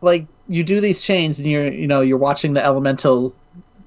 like 0.00 0.26
you 0.48 0.64
do 0.64 0.80
these 0.80 1.02
chains 1.02 1.38
and 1.38 1.46
you're 1.46 1.70
you 1.70 1.86
know 1.86 2.00
you're 2.00 2.16
watching 2.16 2.54
the 2.54 2.64
elemental 2.64 3.34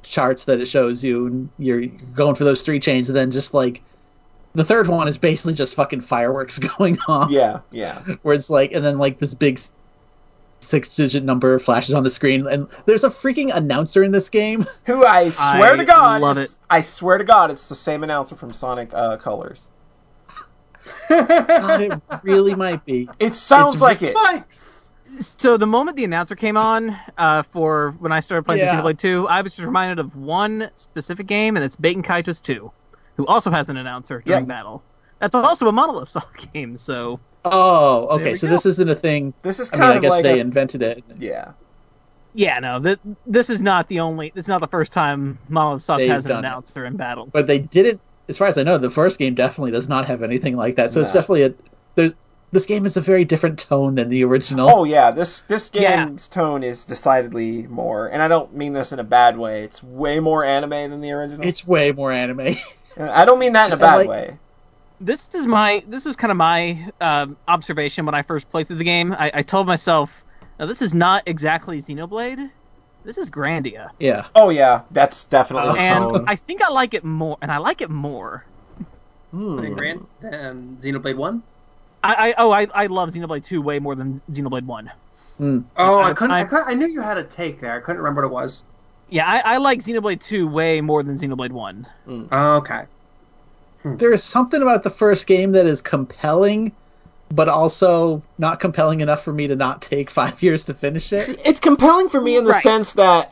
charts 0.03 0.45
that 0.45 0.59
it 0.59 0.65
shows 0.65 1.03
you 1.03 1.27
and 1.27 1.49
you're 1.57 1.85
going 2.15 2.35
for 2.35 2.43
those 2.43 2.61
three 2.61 2.79
chains 2.79 3.09
and 3.09 3.15
then 3.17 3.31
just 3.31 3.53
like 3.53 3.81
the 4.53 4.63
third 4.63 4.87
one 4.87 5.07
is 5.07 5.17
basically 5.17 5.53
just 5.53 5.75
fucking 5.75 6.01
fireworks 6.01 6.57
going 6.77 6.97
off 7.07 7.29
yeah, 7.29 7.59
yeah. 7.71 7.99
where 8.21 8.33
it's 8.35 8.49
like 8.49 8.71
and 8.71 8.83
then 8.83 8.97
like 8.97 9.17
this 9.17 9.33
big 9.33 9.59
six 10.61 10.93
digit 10.95 11.23
number 11.23 11.57
flashes 11.59 11.93
on 11.93 12.03
the 12.03 12.09
screen 12.09 12.45
and 12.47 12.67
there's 12.85 13.03
a 13.03 13.09
freaking 13.09 13.53
announcer 13.55 14.03
in 14.03 14.11
this 14.11 14.29
game 14.29 14.65
Who 14.85 15.05
I 15.05 15.29
swear 15.29 15.73
I 15.73 15.77
to 15.77 15.85
God, 15.85 16.21
love 16.21 16.37
it. 16.37 16.53
I 16.69 16.81
swear 16.81 17.17
to 17.17 17.23
God, 17.23 17.51
it's 17.51 17.69
the 17.69 17.75
same 17.75 18.03
announcer 18.03 18.35
from 18.35 18.51
Sonic 18.53 18.89
uh, 18.93 19.17
Colors. 19.17 19.67
God, 21.09 21.81
it 21.81 21.93
really 22.23 22.55
might 22.55 22.83
be 22.85 23.07
It 23.19 23.35
sounds 23.35 23.75
It's 23.75 23.81
like 23.81 24.01
it. 24.01 24.17
Spikes! 24.17 24.68
So 25.19 25.57
the 25.57 25.67
moment 25.67 25.97
the 25.97 26.03
announcer 26.03 26.35
came 26.35 26.57
on 26.57 26.95
uh, 27.17 27.43
for 27.43 27.91
when 27.99 28.11
I 28.11 28.19
started 28.19 28.43
playing 28.43 28.59
Yeah. 28.61 28.81
the 28.81 28.81
Xenoblade 28.81 28.97
2, 28.99 29.27
I 29.27 29.41
was 29.41 29.55
just 29.55 29.65
reminded 29.65 29.99
of 29.99 30.15
one 30.15 30.69
specific 30.75 31.27
game, 31.27 31.55
and 31.55 31.65
it's 31.65 31.75
Baten 31.75 32.03
Kaitos 32.03 32.41
2, 32.41 32.71
who 33.17 33.25
also 33.27 33.51
has 33.51 33.69
an 33.69 33.77
announcer 33.77 34.21
during 34.25 34.43
Yeah. 34.43 34.45
battle. 34.45 34.85
That's 35.19 35.35
also 35.35 35.67
a 35.67 35.71
Monolith 35.71 36.09
Soft 36.09 36.51
game, 36.53 36.77
so 36.77 37.19
oh 37.45 38.07
okay 38.17 38.35
so 38.35 38.47
go. 38.47 38.51
this 38.51 38.65
isn't 38.65 38.89
a 38.89 38.95
thing 38.95 39.33
This 39.43 39.61
is 39.61 39.69
i 39.71 39.77
kind 39.77 39.87
mean 39.87 39.93
i 39.93 39.95
of 39.95 40.01
guess 40.01 40.11
like 40.11 40.23
they 40.23 40.39
a- 40.39 40.41
invented 40.41 40.81
it 40.81 41.03
yeah. 41.17 41.53
yeah, 42.33 42.59
no, 42.59 42.81
th- 42.81 42.99
this 43.25 43.49
is 43.49 43.61
not 43.61 43.87
the 43.87 44.01
only. 44.01 44.31
It's 44.35 44.47
not 44.49 44.61
the 44.61 44.67
first 44.67 44.91
time 44.93 45.39
Monolith 45.47 45.81
Soft 45.83 45.99
They've 45.99 46.09
has 46.09 46.25
an 46.25 46.29
done 46.29 46.43
it. 46.43 46.47
announcer 46.47 46.85
in 46.85 46.95
battle. 46.97 47.29
but 47.33 47.47
they 47.47 47.59
didn't 47.59 48.01
as 48.27 48.37
far 48.37 48.47
as 48.47 48.57
i 48.57 48.63
know 48.63 48.77
the 48.77 48.89
first 48.89 49.17
game 49.19 49.33
definitely 49.35 49.71
does 49.71 49.89
not 49.89 50.05
have 50.05 50.21
anything 50.21 50.55
like 50.55 50.75
that 50.75 50.91
so 50.91 51.01
it's 51.01 51.11
definitely 51.13 51.43
a 51.43 51.53
there's 51.95 52.13
this 52.51 52.65
game 52.65 52.85
is 52.85 52.97
a 52.97 53.01
very 53.01 53.25
different 53.25 53.59
tone 53.59 53.95
than 53.95 54.09
the 54.09 54.23
original 54.23 54.69
Oh 54.69 54.83
yeah, 54.83 55.11
this 55.11 55.41
this 55.41 55.69
Yeah. 55.73 56.05
game's 56.05 56.27
tone 56.27 56.63
is 56.63 56.85
decidedly 56.85 57.67
more, 57.67 58.07
and 58.07 58.21
I 58.21 58.27
don't 58.27 58.55
mean 58.55 58.73
this 58.73 58.91
in 58.91 58.99
a 58.99 59.03
bad 59.03 59.37
way. 59.37 59.63
It's 59.63 59.83
way 59.83 60.19
more 60.19 60.43
anime 60.43 60.69
than 60.91 61.01
the 61.01 61.11
original. 61.11 61.45
it's 61.47 61.65
way 61.67 61.91
more 61.91 62.11
anime 62.11 62.55
I 62.99 63.23
don't 63.25 63.39
mean 63.39 63.53
that 63.53 63.67
in 63.67 63.73
a 63.73 63.77
bad 63.77 63.95
like- 63.97 64.09
way. 64.09 64.37
this 64.99 65.33
is 65.35 65.47
my 65.47 65.83
this 65.87 66.05
was 66.05 66.15
kind 66.15 66.31
of 66.31 66.37
my 66.37 66.91
um, 67.01 67.37
observation 67.47 68.05
when 68.05 68.15
I 68.15 68.21
first 68.21 68.49
played 68.49 68.67
through 68.67 68.77
the 68.77 68.83
game. 68.83 69.13
I, 69.13 69.31
I 69.35 69.41
told 69.43 69.67
myself, 69.67 70.23
now 70.59 70.65
this 70.65 70.81
is 70.81 70.93
not 70.93 71.23
exactly 71.25 71.81
Xenoblade. 71.81 72.51
This 73.05 73.17
is 73.17 73.29
Grandia, 73.31 73.91
yeah 73.99 74.25
Oh 74.35 74.49
yeah, 74.49 74.81
that's 74.91 75.23
definitely 75.23 75.71
the 75.73 75.79
and 75.79 76.03
tone. 76.03 76.25
I 76.27 76.35
think 76.35 76.61
I 76.61 76.67
like 76.69 76.93
it 76.93 77.05
more. 77.05 77.37
And 77.41 77.49
I 77.51 77.57
like 77.57 77.79
it 77.81 77.89
more. 77.89 78.43
Hmm. 79.31 79.61
Than 79.61 79.73
Grand 79.73 80.05
than 80.19 80.77
Xenoblade 80.81 81.15
One. 81.15 81.43
I, 82.03 82.29
I 82.29 82.33
oh 82.37 82.51
I, 82.51 82.67
I 82.73 82.85
love 82.87 83.09
Xenoblade 83.11 83.43
2 83.45 83.61
way 83.61 83.79
more 83.79 83.95
than 83.95 84.21
Xenoblade 84.31 84.63
1. 84.65 84.91
Hmm. 85.37 85.59
Oh, 85.77 85.99
I, 85.99 86.09
I- 86.09 86.13
couldn't. 86.13 86.31
I, 86.35 86.39
I- 86.41 86.43
couldn't, 86.45 86.67
I 86.67 86.73
knew 86.73 86.87
you 86.87 87.01
had 87.01 87.17
a 87.17 87.23
take 87.23 87.59
there. 87.59 87.73
I 87.75 87.79
couldn't 87.79 88.01
remember 88.01 88.21
what 88.21 88.27
it 88.27 88.33
was. 88.33 88.63
Yeah, 89.09 89.25
I, 89.27 89.55
I 89.55 89.57
like 89.57 89.79
Xenoblade 89.79 90.21
2 90.21 90.47
way 90.47 90.81
more 90.81 91.01
than 91.03 91.17
Xenoblade 91.17 91.51
1. 91.51 91.87
Hmm. 92.05 92.25
Oh, 92.31 92.57
okay. 92.57 92.83
Hmm. 93.83 93.95
there 93.95 94.11
is 94.11 94.21
something 94.23 94.61
about 94.61 94.83
the 94.83 94.89
first 94.89 95.25
game 95.25 95.53
that 95.53 95.65
is 95.65 95.81
compelling 95.81 96.73
but 97.33 97.47
also 97.47 98.21
not 98.37 98.59
compelling 98.59 98.99
enough 98.99 99.23
for 99.23 99.31
me 99.31 99.47
to 99.47 99.55
not 99.55 99.81
take 99.81 100.09
five 100.21 100.43
years 100.43 100.63
to 100.65 100.73
finish 100.73 101.13
it 101.13 101.39
It's 101.45 101.59
compelling 101.61 102.09
for 102.09 102.19
me 102.19 102.35
in 102.35 102.43
the 102.43 102.51
Right. 102.51 102.61
sense 102.63 102.91
that 102.93 103.31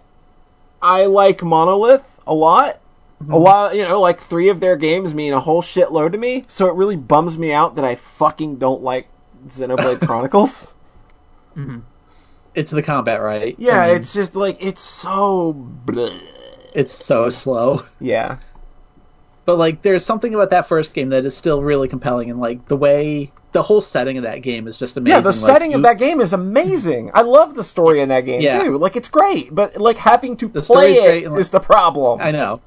I 0.81 1.05
like 1.05 1.43
Monolith 1.43 2.19
a 2.25 2.33
lot. 2.33 2.79
Mm-hmm. 3.21 3.33
A 3.33 3.37
lot, 3.37 3.75
you 3.75 3.81
know, 3.87 3.99
like 3.99 4.19
three 4.19 4.47
of 4.49 4.59
their 4.59 4.75
games 4.77 5.13
mean 5.13 5.33
a 5.33 5.39
whole 5.39 5.61
shitload 5.63 6.11
to 6.11 6.17
me. 6.19 6.45
So 6.47 6.67
it 6.67 6.75
really 6.75 6.95
bums 6.95 7.37
me 7.37 7.51
out 7.51 7.75
that 7.75 7.83
I 7.85 7.95
fucking 7.95 8.57
don't 8.57 8.83
like 8.83 9.07
Xenoblade 9.47 10.01
Chronicles. 10.05 10.73
it's 12.53 12.71
the 12.71 12.83
combat 12.83 13.21
right 13.21 13.55
Yeah, 13.57 13.81
I 13.81 13.87
mean, 13.87 13.95
it's 13.97 14.13
just 14.13 14.35
like 14.35 14.57
it's 14.59 14.81
so. 14.81 15.53
bleh. 15.85 16.19
it's 16.75 16.93
so 16.93 17.29
slow 17.29 17.81
Yeah, 17.99 18.37
but 19.45 19.57
like 19.57 19.81
there's 19.81 20.05
something 20.05 20.35
about 20.35 20.51
that 20.51 20.67
first 20.67 20.93
game 20.93 21.09
that 21.09 21.25
is 21.25 21.35
still 21.35 21.63
really 21.63 21.87
compelling 21.87 22.29
and 22.29 22.39
like 22.39 22.67
the 22.67 22.77
way 22.77 23.31
the 23.53 23.63
whole 23.63 23.81
setting 23.81 24.17
of 24.17 24.23
that 24.23 24.43
game 24.43 24.67
is 24.67 24.77
just 24.77 24.97
amazing 24.97 25.15
yeah. 25.17 25.21
The 25.21 25.29
Like, 25.29 25.35
setting 25.35 25.73
of 25.73 25.81
that 25.81 25.97
game 25.97 26.21
is 26.21 26.33
amazing. 26.33 27.09
I 27.15 27.21
love 27.23 27.55
the 27.55 27.63
story 27.63 28.01
in 28.01 28.09
that 28.09 28.21
game 28.21 28.41
Yeah. 28.41 28.61
too. 28.61 28.77
Like 28.77 28.95
it's 28.95 29.07
great, 29.07 29.55
but 29.55 29.77
like 29.81 29.97
having 29.97 30.37
to 30.37 30.47
The 30.47 30.61
play 30.61 30.93
it 30.93 31.23
and, 31.23 31.31
like- 31.33 31.41
is 31.41 31.49
the 31.49 31.59
problem. 31.59 32.21
I 32.21 32.29
know. 32.31 32.61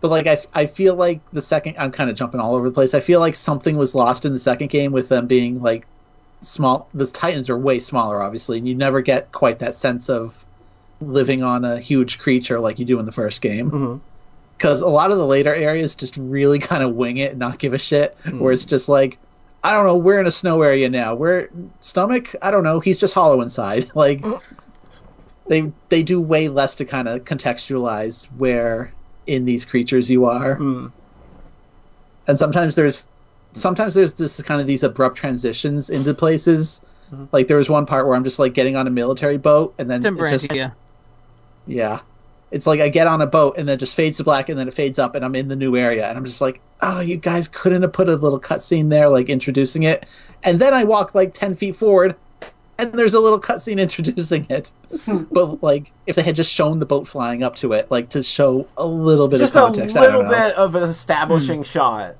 But 0.00 0.10
like 0.10 0.26
I, 0.26 0.38
I 0.54 0.66
feel 0.66 0.94
like 0.94 1.20
the 1.32 1.42
second 1.42 1.76
I'm 1.78 1.90
kind 1.90 2.08
of 2.08 2.16
jumping 2.16 2.40
all 2.40 2.54
over 2.54 2.68
the 2.68 2.74
place. 2.74 2.94
I 2.94 3.00
feel 3.00 3.20
like 3.20 3.34
something 3.34 3.76
was 3.76 3.94
lost 3.94 4.24
in 4.24 4.32
the 4.32 4.38
second 4.38 4.70
game 4.70 4.92
with 4.92 5.08
them 5.08 5.26
being 5.26 5.60
like 5.60 5.86
small. 6.40 6.88
The 6.94 7.06
Titans 7.06 7.50
are 7.50 7.58
way 7.58 7.78
smaller, 7.78 8.22
obviously, 8.22 8.58
and 8.58 8.68
you 8.68 8.74
never 8.74 9.00
get 9.00 9.32
quite 9.32 9.58
that 9.58 9.74
sense 9.74 10.08
of 10.08 10.44
living 11.00 11.42
on 11.42 11.64
a 11.64 11.78
huge 11.78 12.18
creature 12.18 12.60
like 12.60 12.78
you 12.78 12.84
do 12.84 12.98
in 12.98 13.06
the 13.06 13.12
first 13.12 13.40
game. 13.40 13.70
Mm-hmm. 13.70 13.96
Because 14.56 14.80
a 14.80 14.88
lot 14.88 15.12
of 15.12 15.18
the 15.18 15.26
later 15.26 15.54
areas 15.54 15.94
just 15.94 16.16
really 16.16 16.58
kind 16.70 16.82
of 16.82 16.94
wing 16.94 17.18
it 17.18 17.30
and 17.30 17.38
not 17.38 17.58
give 17.58 17.74
a 17.74 17.78
shit. 17.78 18.16
Mm-hmm. 18.22 18.40
Where 18.40 18.52
it's 18.52 18.64
just 18.64 18.88
like, 18.88 19.18
I 19.64 19.72
don't 19.72 19.84
know, 19.84 19.96
we're 19.96 20.20
in 20.20 20.26
a 20.26 20.32
snow 20.32 20.62
area 20.62 20.88
now. 20.88 21.14
We're 21.14 21.48
stomach. 21.80 22.34
I 22.40 22.50
don't 22.50 22.64
know. 22.64 22.80
He's 22.80 23.00
just 23.00 23.14
hollow 23.14 23.40
inside. 23.40 23.90
Like 23.94 24.20
mm. 24.20 24.40
they 25.48 25.72
they 25.88 26.02
do 26.02 26.20
way 26.20 26.48
less 26.48 26.76
to 26.76 26.84
kind 26.84 27.08
of 27.08 27.24
contextualize 27.24 28.26
where 28.36 28.92
in 29.28 29.44
these 29.44 29.64
creatures 29.64 30.10
you 30.10 30.24
are. 30.26 30.56
Mm. 30.56 30.92
And 32.26 32.38
sometimes 32.38 32.74
there's 32.74 33.06
sometimes 33.52 33.94
there's 33.94 34.14
this 34.14 34.40
kind 34.42 34.60
of 34.60 34.66
these 34.66 34.82
abrupt 34.82 35.16
transitions 35.16 35.90
into 35.90 36.12
places. 36.14 36.80
Like 37.32 37.48
there 37.48 37.56
was 37.56 37.70
one 37.70 37.86
part 37.86 38.06
where 38.06 38.14
I'm 38.14 38.24
just 38.24 38.38
like 38.38 38.52
getting 38.52 38.76
on 38.76 38.86
a 38.86 38.90
military 38.90 39.38
boat 39.38 39.74
and 39.78 39.88
then 39.88 39.98
It's 39.98 40.06
it 40.06 40.28
just 40.30 40.48
Grandia. 40.48 40.74
yeah. 41.66 42.00
It's 42.50 42.66
like 42.66 42.80
I 42.80 42.88
get 42.88 43.06
on 43.06 43.20
a 43.22 43.26
boat 43.26 43.56
and 43.56 43.68
then 43.68 43.74
it 43.74 43.78
just 43.78 43.94
fades 43.94 44.18
to 44.18 44.24
black 44.24 44.48
and 44.48 44.58
then 44.58 44.68
it 44.68 44.74
fades 44.74 44.98
up 44.98 45.14
and 45.14 45.24
I'm 45.24 45.34
in 45.34 45.48
the 45.48 45.56
new 45.56 45.76
area 45.76 46.06
and 46.06 46.18
I'm 46.18 46.24
just 46.24 46.40
like, 46.40 46.60
oh, 46.82 47.00
you 47.00 47.16
guys 47.16 47.48
couldn't 47.48 47.82
have 47.82 47.92
put 47.92 48.08
a 48.08 48.16
little 48.16 48.40
cutscene 48.40 48.90
there, 48.90 49.08
like 49.08 49.28
introducing 49.28 49.84
it. 49.84 50.06
And 50.42 50.58
then 50.58 50.74
I 50.74 50.84
walk 50.84 51.14
like 51.14 51.32
ten 51.34 51.54
feet 51.54 51.76
forward 51.76 52.14
and 52.78 52.92
there's 52.92 53.14
a 53.14 53.20
little 53.20 53.40
cutscene 53.40 53.80
introducing 53.86 54.46
it. 54.48 54.72
but 55.30 55.62
like, 55.62 55.92
if 56.06 56.16
they 56.16 56.22
had 56.22 56.36
just 56.36 56.52
shown 56.52 56.78
the 56.78 56.86
boat 56.86 57.06
flying 57.06 57.42
up 57.42 57.56
to 57.56 57.72
it, 57.72 57.90
like 57.90 58.08
to 58.10 58.22
show 58.22 58.66
a 58.76 58.86
little 58.86 59.28
bit 59.28 59.38
Just 59.38 59.56
of 59.56 59.62
a 59.62 59.66
context, 59.66 59.96
I 59.96 60.00
little 60.02 60.22
don't 60.22 60.30
know. 60.30 60.36
bit 60.48 60.56
of 60.56 60.74
an 60.74 60.82
establishing 60.84 61.62
shot. 61.64 62.16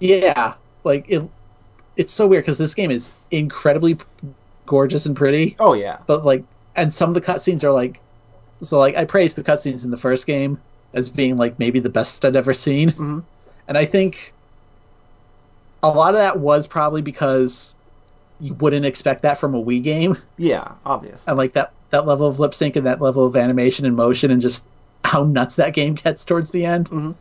Yeah, 0.00 0.54
like 0.84 1.06
it. 1.08 1.22
It's 1.96 2.12
so 2.12 2.26
weird 2.28 2.44
because 2.44 2.58
this 2.58 2.74
game 2.74 2.92
is 2.92 3.10
incredibly 3.32 3.98
gorgeous 4.66 5.06
and 5.06 5.16
pretty, 5.16 5.56
Oh 5.58 5.72
yeah. 5.74 5.98
but 6.06 6.24
like 6.24 6.44
and 6.76 6.92
some 6.92 7.10
of 7.10 7.14
the 7.14 7.20
cutscenes 7.20 7.64
are 7.64 7.72
like, 7.72 8.00
so 8.62 8.78
like 8.78 8.94
I 8.96 9.04
praised 9.04 9.36
the 9.36 9.42
cutscenes 9.42 9.84
in 9.84 9.90
the 9.90 9.96
first 9.96 10.26
game 10.26 10.60
as 10.94 11.10
being 11.10 11.36
like 11.36 11.58
maybe 11.58 11.80
the 11.80 11.88
best 11.88 12.24
I'd 12.24 12.36
ever 12.36 12.54
seen, 12.54 12.92
Mhm. 12.92 13.24
and 13.66 13.76
I 13.76 13.84
think 13.84 14.32
a 15.82 15.88
lot 15.88 16.10
of 16.10 16.16
that 16.20 16.38
was 16.38 16.66
probably 16.66 17.02
because 17.02 17.74
you 18.40 18.54
wouldn't 18.54 18.86
expect 18.86 19.22
that 19.22 19.38
from 19.38 19.54
a 19.54 19.62
Wii 19.62 19.82
game, 19.82 20.16
Yeah, 20.36 20.72
obvious. 20.86 21.26
and 21.26 21.36
like 21.36 21.52
that 21.52 21.72
that 21.90 22.06
level 22.06 22.26
of 22.26 22.38
lip 22.38 22.54
sync 22.54 22.76
and 22.76 22.86
that 22.86 23.00
level 23.00 23.24
of 23.24 23.34
animation 23.34 23.86
and 23.86 23.96
motion 23.96 24.30
and 24.30 24.40
just 24.42 24.64
how 25.04 25.24
nuts 25.24 25.56
that 25.56 25.72
game 25.72 25.94
gets 25.94 26.24
towards 26.24 26.50
the 26.50 26.64
end. 26.66 26.90
Mhm. 26.90 27.14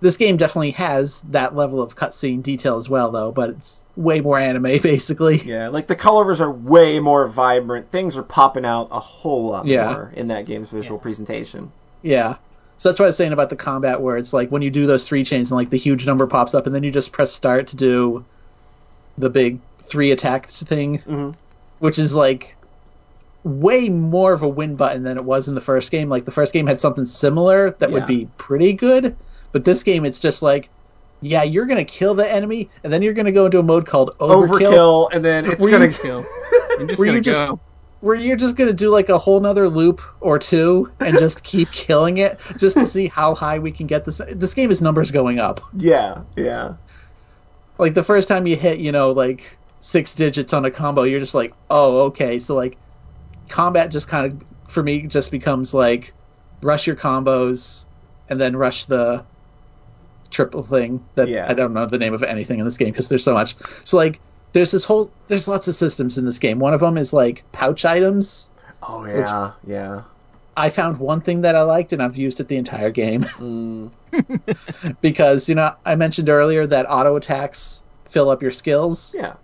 This 0.00 0.16
game 0.18 0.36
definitely 0.36 0.72
has 0.72 1.22
that 1.30 1.56
level 1.56 1.80
of 1.80 1.96
cutscene 1.96 2.42
detail 2.42 2.76
as 2.76 2.88
well, 2.88 3.10
though, 3.10 3.32
but 3.32 3.48
it's 3.50 3.82
way 3.96 4.20
more 4.20 4.38
anime 4.38 4.62
basically. 4.82 5.38
Yeah, 5.38 5.68
like 5.68 5.86
the 5.86 5.94
colors 5.96 6.40
are 6.40 6.50
way 6.50 6.98
more 6.98 7.26
vibrant. 7.28 7.90
Things 7.90 8.16
are 8.16 8.22
popping 8.22 8.66
out 8.66 8.88
a 8.90 9.00
whole 9.00 9.50
lot 9.52 9.66
Yeah. 9.66 9.92
more 9.92 10.12
in 10.14 10.28
that 10.28 10.44
game's 10.46 10.68
visual 10.68 10.98
presentation. 10.98 11.70
Yeah. 12.02 12.34
So 12.76 12.90
that's 12.90 12.98
what 12.98 13.06
I 13.06 13.08
was 13.08 13.16
saying 13.16 13.32
about 13.32 13.48
the 13.48 13.56
combat, 13.56 14.02
where 14.02 14.18
it's 14.18 14.34
like 14.34 14.50
when 14.50 14.60
you 14.60 14.70
do 14.70 14.84
those 14.86 15.08
three 15.08 15.24
chains 15.24 15.50
and 15.50 15.56
like 15.56 15.70
the 15.70 15.78
huge 15.78 16.06
number 16.06 16.26
pops 16.26 16.54
up, 16.54 16.66
and 16.66 16.74
then 16.74 16.82
you 16.82 16.90
just 16.90 17.10
press 17.12 17.32
start 17.32 17.66
to 17.68 17.76
do 17.76 18.22
the 19.16 19.30
big 19.30 19.58
three 19.86 20.10
attack 20.10 20.46
thing, 20.46 20.98
Mhm. 21.08 21.34
which 21.78 21.98
is 21.98 22.14
like 22.14 22.56
way 23.44 23.88
more 23.88 24.32
of 24.32 24.42
a 24.42 24.48
win 24.48 24.74
button 24.74 25.04
than 25.04 25.16
it 25.16 25.24
was 25.24 25.46
in 25.48 25.54
the 25.54 25.60
first 25.60 25.90
game. 25.90 26.08
Like 26.08 26.24
the 26.24 26.32
first 26.32 26.52
game 26.52 26.66
had 26.66 26.80
something 26.80 27.06
similar 27.06 27.76
that 27.78 27.90
Yeah. 27.90 27.94
would 27.94 28.06
be 28.06 28.28
pretty 28.38 28.72
good, 28.72 29.14
but 29.52 29.64
this 29.64 29.82
game 29.82 30.04
it's 30.04 30.18
just 30.18 30.42
like, 30.42 30.68
yeah, 31.22 31.42
you're 31.44 31.66
gonna 31.66 31.84
kill 31.84 32.14
the 32.14 32.30
enemy, 32.30 32.68
and 32.84 32.92
then 32.92 33.02
you're 33.02 33.14
gonna 33.14 33.32
go 33.32 33.46
into 33.46 33.58
a 33.58 33.62
mode 33.62 33.86
called 33.86 34.10
overkill, 34.18 34.48
Overkill, 34.60 35.08
and 35.12 35.24
then 35.24 35.46
it's 35.50 35.64
gonna 35.64 35.86
you- 35.86 35.90
Kill. 35.92 36.24
I'm 36.78 36.88
just 36.88 36.98
Were 36.98 37.06
gonna 37.06 37.18
you 37.18 37.22
just- 37.22 37.38
go. 37.38 37.58
where 38.00 38.14
you're 38.16 38.36
just 38.36 38.54
gonna 38.56 38.72
do 38.74 38.90
like 38.90 39.08
a 39.08 39.16
whole 39.16 39.40
nother 39.40 39.68
loop 39.68 40.02
or 40.20 40.38
two 40.38 40.90
and 41.00 41.16
just 41.18 41.42
keep 41.42 41.70
killing 41.72 42.18
it 42.18 42.38
just 42.58 42.76
to 42.76 42.86
see 42.86 43.06
how 43.06 43.34
high 43.34 43.58
we 43.58 43.70
can 43.72 43.86
get 43.86 44.04
this. 44.04 44.20
This 44.32 44.52
game 44.54 44.70
is 44.70 44.82
numbers 44.82 45.10
going 45.10 45.38
up. 45.38 45.60
Yeah, 45.78 46.18
yeah. 46.36 46.74
Like 47.78 47.94
the 47.94 48.02
first 48.02 48.28
time 48.28 48.46
you 48.46 48.56
hit, 48.56 48.78
you 48.78 48.92
know, 48.92 49.10
like 49.12 49.56
six 49.86 50.16
digits 50.16 50.52
on 50.52 50.64
a 50.64 50.70
combo, 50.70 51.04
you're 51.04 51.20
just 51.20 51.34
like, 51.34 51.54
oh, 51.70 52.00
okay. 52.06 52.40
So 52.40 52.56
like, 52.56 52.76
combat 53.48 53.92
just 53.92 54.08
kind 54.08 54.26
of 54.26 54.70
for 54.70 54.82
me 54.82 55.02
just 55.06 55.30
becomes 55.30 55.72
like, 55.72 56.12
rush 56.60 56.86
your 56.88 56.96
combos, 56.96 57.84
and 58.28 58.40
then 58.40 58.56
rush 58.56 58.86
the 58.86 59.24
triple 60.30 60.62
thing 60.64 61.04
that 61.14 61.28
Yeah. 61.28 61.46
I 61.48 61.54
don't 61.54 61.72
know 61.72 61.86
the 61.86 61.98
name 61.98 62.12
of 62.14 62.24
anything 62.24 62.58
in 62.58 62.64
this 62.64 62.76
game 62.76 62.90
because 62.90 63.08
there's 63.08 63.22
so 63.22 63.32
much. 63.34 63.54
So 63.84 63.96
like, 63.96 64.18
there's 64.52 64.72
this 64.72 64.84
whole 64.84 65.08
there's 65.28 65.46
lots 65.46 65.68
of 65.68 65.76
systems 65.76 66.18
in 66.18 66.24
this 66.24 66.40
game. 66.40 66.58
One 66.58 66.74
of 66.74 66.80
them 66.80 66.96
is 66.98 67.12
like 67.12 67.44
pouch 67.52 67.84
items. 67.84 68.50
Oh 68.82 69.04
yeah, 69.06 69.52
yeah. 69.66 70.02
I 70.56 70.68
found 70.70 70.96
one 70.98 71.20
thing 71.20 71.42
that 71.42 71.54
I 71.54 71.62
liked, 71.62 71.92
and 71.92 72.02
I've 72.02 72.16
used 72.16 72.40
it 72.40 72.48
the 72.48 72.56
entire 72.56 72.90
game 72.90 73.22
Mm, 73.38 73.90
because 75.00 75.48
you 75.48 75.54
know 75.54 75.74
I 75.84 75.94
mentioned 75.94 76.28
earlier 76.28 76.66
that 76.66 76.86
auto 76.90 77.14
attacks 77.16 77.82
fill 78.08 78.30
up 78.30 78.42
your 78.42 78.50
skills. 78.50 79.14
yeah. 79.16 79.34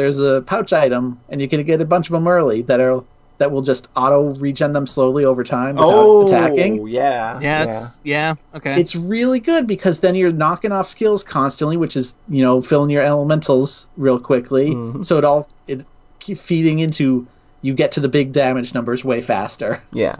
There's 0.00 0.18
a 0.18 0.40
pouch 0.46 0.72
item, 0.72 1.20
and 1.28 1.42
you 1.42 1.46
can 1.46 1.62
get 1.62 1.78
a 1.82 1.84
bunch 1.84 2.08
of 2.08 2.12
them 2.14 2.26
early 2.26 2.62
that 2.62 2.80
are 2.80 3.04
that 3.36 3.50
will 3.50 3.60
just 3.60 3.86
auto 3.96 4.34
regen 4.40 4.72
them 4.72 4.86
slowly 4.86 5.26
over 5.26 5.44
time 5.44 5.74
without 5.74 5.90
Oh, 5.92 6.26
attacking. 6.26 6.86
yeah, 6.88 7.38
Yeah, 7.40 7.64
it's 7.64 8.00
yeah. 8.02 8.34
Okay. 8.54 8.80
It's 8.80 8.96
really 8.96 9.40
good 9.40 9.66
because 9.66 10.00
then 10.00 10.14
you're 10.14 10.32
knocking 10.32 10.72
off 10.72 10.88
skills 10.88 11.22
constantly, 11.22 11.76
which 11.76 11.96
is 11.98 12.14
you 12.30 12.40
know 12.42 12.62
filling 12.62 12.88
your 12.88 13.02
elementals 13.02 13.88
real 13.98 14.18
quickly. 14.18 14.70
Mhm. 14.74 15.04
So 15.04 15.18
it 15.18 15.24
all 15.26 15.50
it 15.66 15.84
keep 16.18 16.38
feeding 16.38 16.78
into 16.78 17.26
you 17.60 17.74
get 17.74 17.92
to 17.92 18.00
the 18.00 18.08
big 18.08 18.32
damage 18.32 18.72
numbers 18.72 19.04
way 19.04 19.20
faster. 19.20 19.82
yeah. 19.92 20.16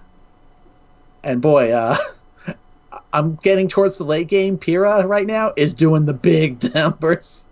And 1.24 1.40
boy, 1.40 1.73
uh, 1.73 1.97
I'm 3.12 3.36
getting 3.43 3.66
towards 3.69 3.97
the 3.98 4.05
late 4.05 4.28
game. 4.28 4.57
Pyra 4.59 5.05
right 5.07 5.27
now 5.27 5.52
is 5.57 5.73
doing 5.74 6.05
the 6.07 6.12
big 6.15 6.74
numbers. 6.74 7.44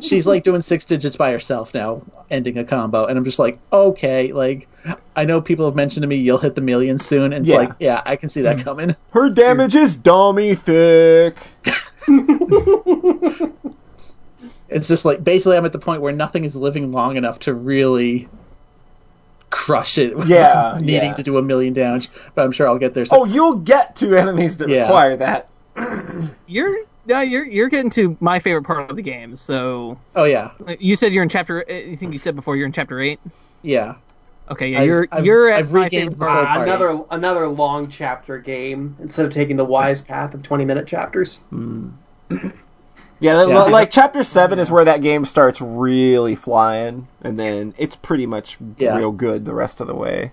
She's 0.00 0.26
like 0.26 0.44
doing 0.44 0.62
six 0.62 0.84
digits 0.84 1.16
by 1.16 1.32
herself 1.32 1.74
now, 1.74 2.02
ending 2.30 2.56
a 2.58 2.64
combo, 2.64 3.06
and 3.06 3.18
I'm 3.18 3.24
just 3.24 3.38
like, 3.38 3.58
okay, 3.72 4.32
like 4.32 4.68
I 5.16 5.24
know 5.24 5.40
people 5.40 5.64
have 5.64 5.74
mentioned 5.74 6.02
to 6.02 6.06
me 6.06 6.16
you'll 6.16 6.38
hit 6.38 6.54
the 6.54 6.60
million 6.60 6.98
soon, 6.98 7.32
and 7.32 7.42
it's 7.42 7.50
Yeah. 7.50 7.56
like, 7.56 7.72
yeah, 7.80 8.02
I 8.06 8.16
can 8.16 8.28
see 8.28 8.42
that 8.42 8.58
mm. 8.58 8.64
coming. 8.64 8.96
Her 9.12 9.28
damage 9.28 9.74
is 9.74 9.96
dummy 9.96 10.54
thick. 10.54 11.36
It's 14.70 14.86
just 14.86 15.04
like 15.04 15.24
basically 15.24 15.56
I'm 15.56 15.64
at 15.64 15.72
the 15.72 15.78
point 15.80 16.00
where 16.00 16.12
nothing 16.12 16.44
is 16.44 16.54
living 16.54 16.92
long 16.92 17.16
enough 17.16 17.40
to 17.40 17.54
really 17.54 18.28
crush 19.50 19.98
it. 19.98 20.16
Yeah, 20.26 20.78
needing 20.80 21.10
yeah. 21.10 21.14
to 21.14 21.22
do 21.22 21.38
a 21.38 21.42
million 21.42 21.74
damage, 21.74 22.08
but 22.34 22.44
I'm 22.44 22.52
sure 22.52 22.68
I'll 22.68 22.78
get 22.78 22.94
there. 22.94 23.04
Oh, 23.10 23.24
you'll 23.24 23.56
get 23.56 23.96
to 23.96 24.14
enemies 24.16 24.58
that 24.58 24.68
Yeah. 24.68 24.82
require 24.82 25.16
that. 25.16 25.48
you're 26.46 26.84
yeah, 27.06 27.22
you're 27.22 27.44
you're 27.46 27.68
getting 27.68 27.90
to 27.90 28.16
my 28.20 28.38
favorite 28.38 28.64
part 28.64 28.88
of 28.90 28.96
the 28.96 29.02
game. 29.02 29.36
So 29.36 29.98
oh 30.16 30.24
yeah, 30.24 30.50
you 30.78 30.96
said 30.96 31.12
you're 31.12 31.22
in 31.22 31.28
chapter. 31.28 31.64
I 31.68 31.94
think 31.96 32.12
you 32.12 32.18
said 32.18 32.34
before 32.36 32.56
you're 32.56 32.66
in 32.66 32.72
chapter 32.72 33.00
eight. 33.00 33.20
yeah. 33.62 33.94
Okay, 34.50 34.68
yeah, 34.70 34.78
I've- 34.80 34.86
you're 34.86 35.08
I've- 35.12 35.26
you're 35.26 35.48
at 35.48 35.60
I've 35.60 35.72
my 35.72 35.84
regained 35.84 36.12
favorite 36.14 36.26
part. 36.26 36.58
Uh, 36.58 36.62
another 36.62 36.98
another 37.12 37.46
long 37.46 37.86
chapter 37.88 38.38
game 38.38 38.96
instead 38.98 39.24
of 39.24 39.30
taking 39.32 39.56
the 39.56 39.64
wise 39.64 40.02
path 40.02 40.34
of 40.34 40.42
twenty 40.42 40.64
minute 40.64 40.86
chapters. 40.88 41.40
Yeah, 43.22 43.46
Yeah. 43.46 43.58
like 43.64 43.90
chapter 43.90 44.24
seven 44.24 44.58
is 44.58 44.70
where 44.70 44.84
that 44.86 45.02
game 45.02 45.26
starts 45.26 45.60
really 45.60 46.34
flying, 46.34 47.06
and 47.20 47.38
then 47.38 47.74
it's 47.76 47.94
pretty 47.94 48.24
much 48.24 48.56
Yeah. 48.78 48.96
real 48.96 49.12
good 49.12 49.44
the 49.44 49.52
rest 49.52 49.78
of 49.80 49.86
the 49.86 49.94
way. 49.94 50.32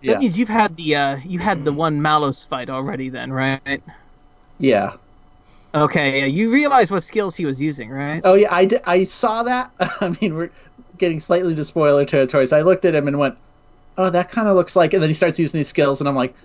Yeah. 0.00 0.12
That 0.12 0.20
means 0.20 0.38
you've 0.38 0.48
had 0.48 0.76
the 0.76 0.94
uh, 0.94 1.16
you 1.24 1.40
had 1.40 1.64
the 1.64 1.72
one 1.72 2.00
Malos 2.00 2.46
fight 2.46 2.70
already, 2.70 3.08
then, 3.08 3.32
right? 3.32 3.82
Yeah. 4.58 4.92
Okay, 5.74 6.20
yeah, 6.20 6.26
you 6.26 6.50
realize 6.50 6.90
what 6.90 7.04
skills 7.04 7.36
he 7.36 7.44
was 7.44 7.60
using, 7.62 7.90
right? 7.90 8.24
Oh 8.24 8.34
yeah, 8.34 8.48
I, 8.50 8.68
I 8.86 9.04
saw 9.04 9.42
that. 9.44 9.72
I 10.00 10.16
mean, 10.20 10.34
we're 10.34 10.50
getting 10.96 11.20
slightly 11.20 11.54
to 11.54 11.64
spoiler 11.64 12.04
territory. 12.04 12.46
So 12.48 12.56
I 12.56 12.62
looked 12.62 12.84
at 12.84 12.94
him 12.94 13.06
and 13.06 13.18
went, 13.18 13.36
"Oh, 13.96 14.10
that 14.10 14.30
kind 14.30 14.48
of 14.48 14.56
looks 14.56 14.74
like." 14.76 14.94
And 14.94 15.02
then 15.02 15.10
he 15.10 15.14
starts 15.14 15.38
using 15.38 15.58
these 15.58 15.68
skills, 15.68 16.00
and 16.00 16.08
I'm 16.08 16.16
like, 16.16 16.36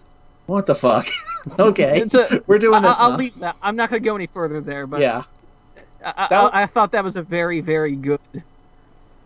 "What 0.45 0.68
the 0.68 0.76
fuck?" 0.76 1.07
okay, 1.60 2.02
a- 2.02 2.43
we're 2.47 2.60
doing 2.60 2.85
I, 2.85 2.89
this. 2.89 2.97
I'll 2.99 3.11
now. 3.11 3.18
leave 3.18 3.35
that. 3.39 3.57
I'm 3.61 3.76
not 3.76 3.89
going 3.89 4.02
to 4.03 4.06
go 4.07 4.15
any 4.15 4.27
further 4.27 4.61
there, 4.61 4.88
but 4.88 5.02
Yeah, 5.02 5.23
I, 6.03 6.27
That- 6.30 6.53
I, 6.53 6.64
I 6.64 6.65
thought 6.68 6.91
that 6.91 7.03
was 7.03 7.15
a 7.15 7.23
very, 7.23 7.61
very 7.61 7.95
good 7.95 8.19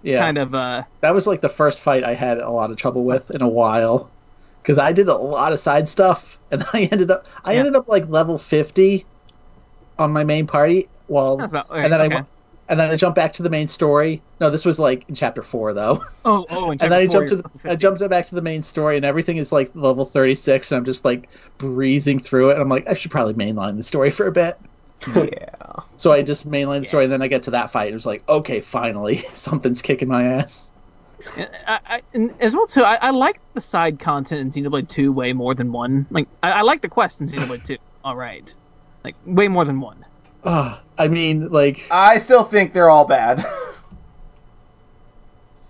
yeah. 0.02 0.20
kind 0.22 0.38
of. 0.38 0.56
uh 0.56 0.84
That 1.02 1.14
was 1.14 1.28
like 1.28 1.42
the 1.42 1.50
first 1.50 1.80
fight 1.80 2.04
I 2.04 2.14
had 2.14 2.38
a 2.40 2.50
lot 2.50 2.72
of 2.72 2.78
trouble 2.78 3.06
with 3.06 3.32
in 3.32 3.42
a 3.42 3.50
while, 3.50 4.14
because 4.64 4.78
I 4.80 4.94
did 4.94 5.08
a 5.08 5.16
lot 5.18 5.52
of 5.54 5.60
side 5.60 5.88
stuff, 5.88 6.40
and 6.52 6.64
I 6.74 6.84
ended 6.92 7.12
up 7.12 7.28
I 7.44 7.54
Yeah. 7.54 7.60
ended 7.60 7.76
up 7.76 7.88
like 7.88 8.08
level 8.08 8.38
fifty 8.38 9.08
on 10.00 10.12
my 10.12 10.24
main 10.24 10.48
party. 10.48 10.88
Well, 11.08 11.38
That's 11.38 11.52
about- 11.52 11.68
and 11.72 11.92
then 11.94 12.02
okay. 12.02 12.16
I 12.18 12.26
and 12.70 12.80
then 12.80 12.92
I 12.92 12.96
jumped 12.96 13.16
back 13.16 13.34
to 13.34 13.44
the 13.44 13.50
main 13.50 13.68
story. 13.68 14.22
No, 14.40 14.52
this 14.52 14.64
was 14.64 14.78
like 14.78 15.04
in 15.10 15.16
chapter 15.16 15.42
four 15.42 15.74
though. 15.74 16.04
Oh, 16.26 16.46
oh, 16.50 16.72
and, 16.72 16.82
and 16.84 16.92
then 16.92 17.00
I 17.00 17.06
chapter 17.08 17.26
jumped 17.26 17.30
to 17.30 17.36
the, 17.38 17.44
I 17.70 17.74
50. 17.74 17.78
jumped 17.78 18.10
back 18.10 18.28
to 18.28 18.36
the 18.36 18.42
main 18.42 18.62
story, 18.62 18.98
and 18.98 19.06
everything 19.06 19.38
is 19.38 19.52
like 19.52 19.72
level 19.74 20.06
thirty 20.06 20.36
six, 20.36 20.72
and 20.72 20.78
I'm 20.78 20.86
just 20.86 21.06
like 21.06 21.30
breezing 21.58 22.20
through 22.20 22.50
it. 22.50 22.54
And 22.54 22.62
I'm 22.62 22.70
like, 22.70 22.88
I 22.88 22.94
should 22.94 23.10
probably 23.12 23.34
mainline 23.34 23.78
the 23.78 23.84
story 23.84 24.12
for 24.12 24.28
a 24.28 24.32
bit. 24.32 24.58
Yeah. 25.16 25.56
So 25.98 26.12
I 26.12 26.22
just 26.22 26.50
mainline 26.50 26.82
the 26.82 26.86
story, 26.86 27.06
and 27.06 27.14
then 27.14 27.22
I 27.22 27.28
get 27.30 27.44
to 27.44 27.52
that 27.52 27.72
fight, 27.72 27.86
and 27.86 27.92
it 27.92 27.96
was 27.96 28.06
like, 28.06 28.28
okay, 28.28 28.60
finally, 28.60 29.18
something's 29.34 29.82
kicking 29.82 30.08
my 30.10 30.24
ass. 30.24 30.72
I, 31.68 31.80
I, 31.86 32.02
and 32.14 32.34
as 32.42 32.54
well 32.54 32.68
too. 32.68 32.84
I, 32.84 32.98
I 33.02 33.12
like 33.12 33.40
the 33.54 33.62
side 33.62 34.00
content 34.00 34.56
in 34.56 34.64
Xenoblade 34.64 34.90
Two 34.90 35.12
way 35.12 35.34
more 35.34 35.56
than 35.56 35.72
one. 35.72 36.06
Like 36.12 36.28
I, 36.44 36.52
I 36.52 36.62
like 36.62 36.82
the 36.82 36.90
quest 36.90 37.22
in 37.22 37.28
Xenoblade 37.28 37.64
Two. 37.64 37.78
All 38.04 38.16
right, 38.16 38.54
like 39.04 39.16
way 39.26 39.48
more 39.48 39.66
than 39.66 39.80
one. 39.80 40.06
Ugh, 40.44 40.80
I 40.98 41.08
mean, 41.08 41.50
like, 41.50 41.88
I 41.92 42.18
still 42.18 42.44
think 42.44 42.74
they're 42.74 42.90
all 42.90 43.06
bad. 43.06 43.44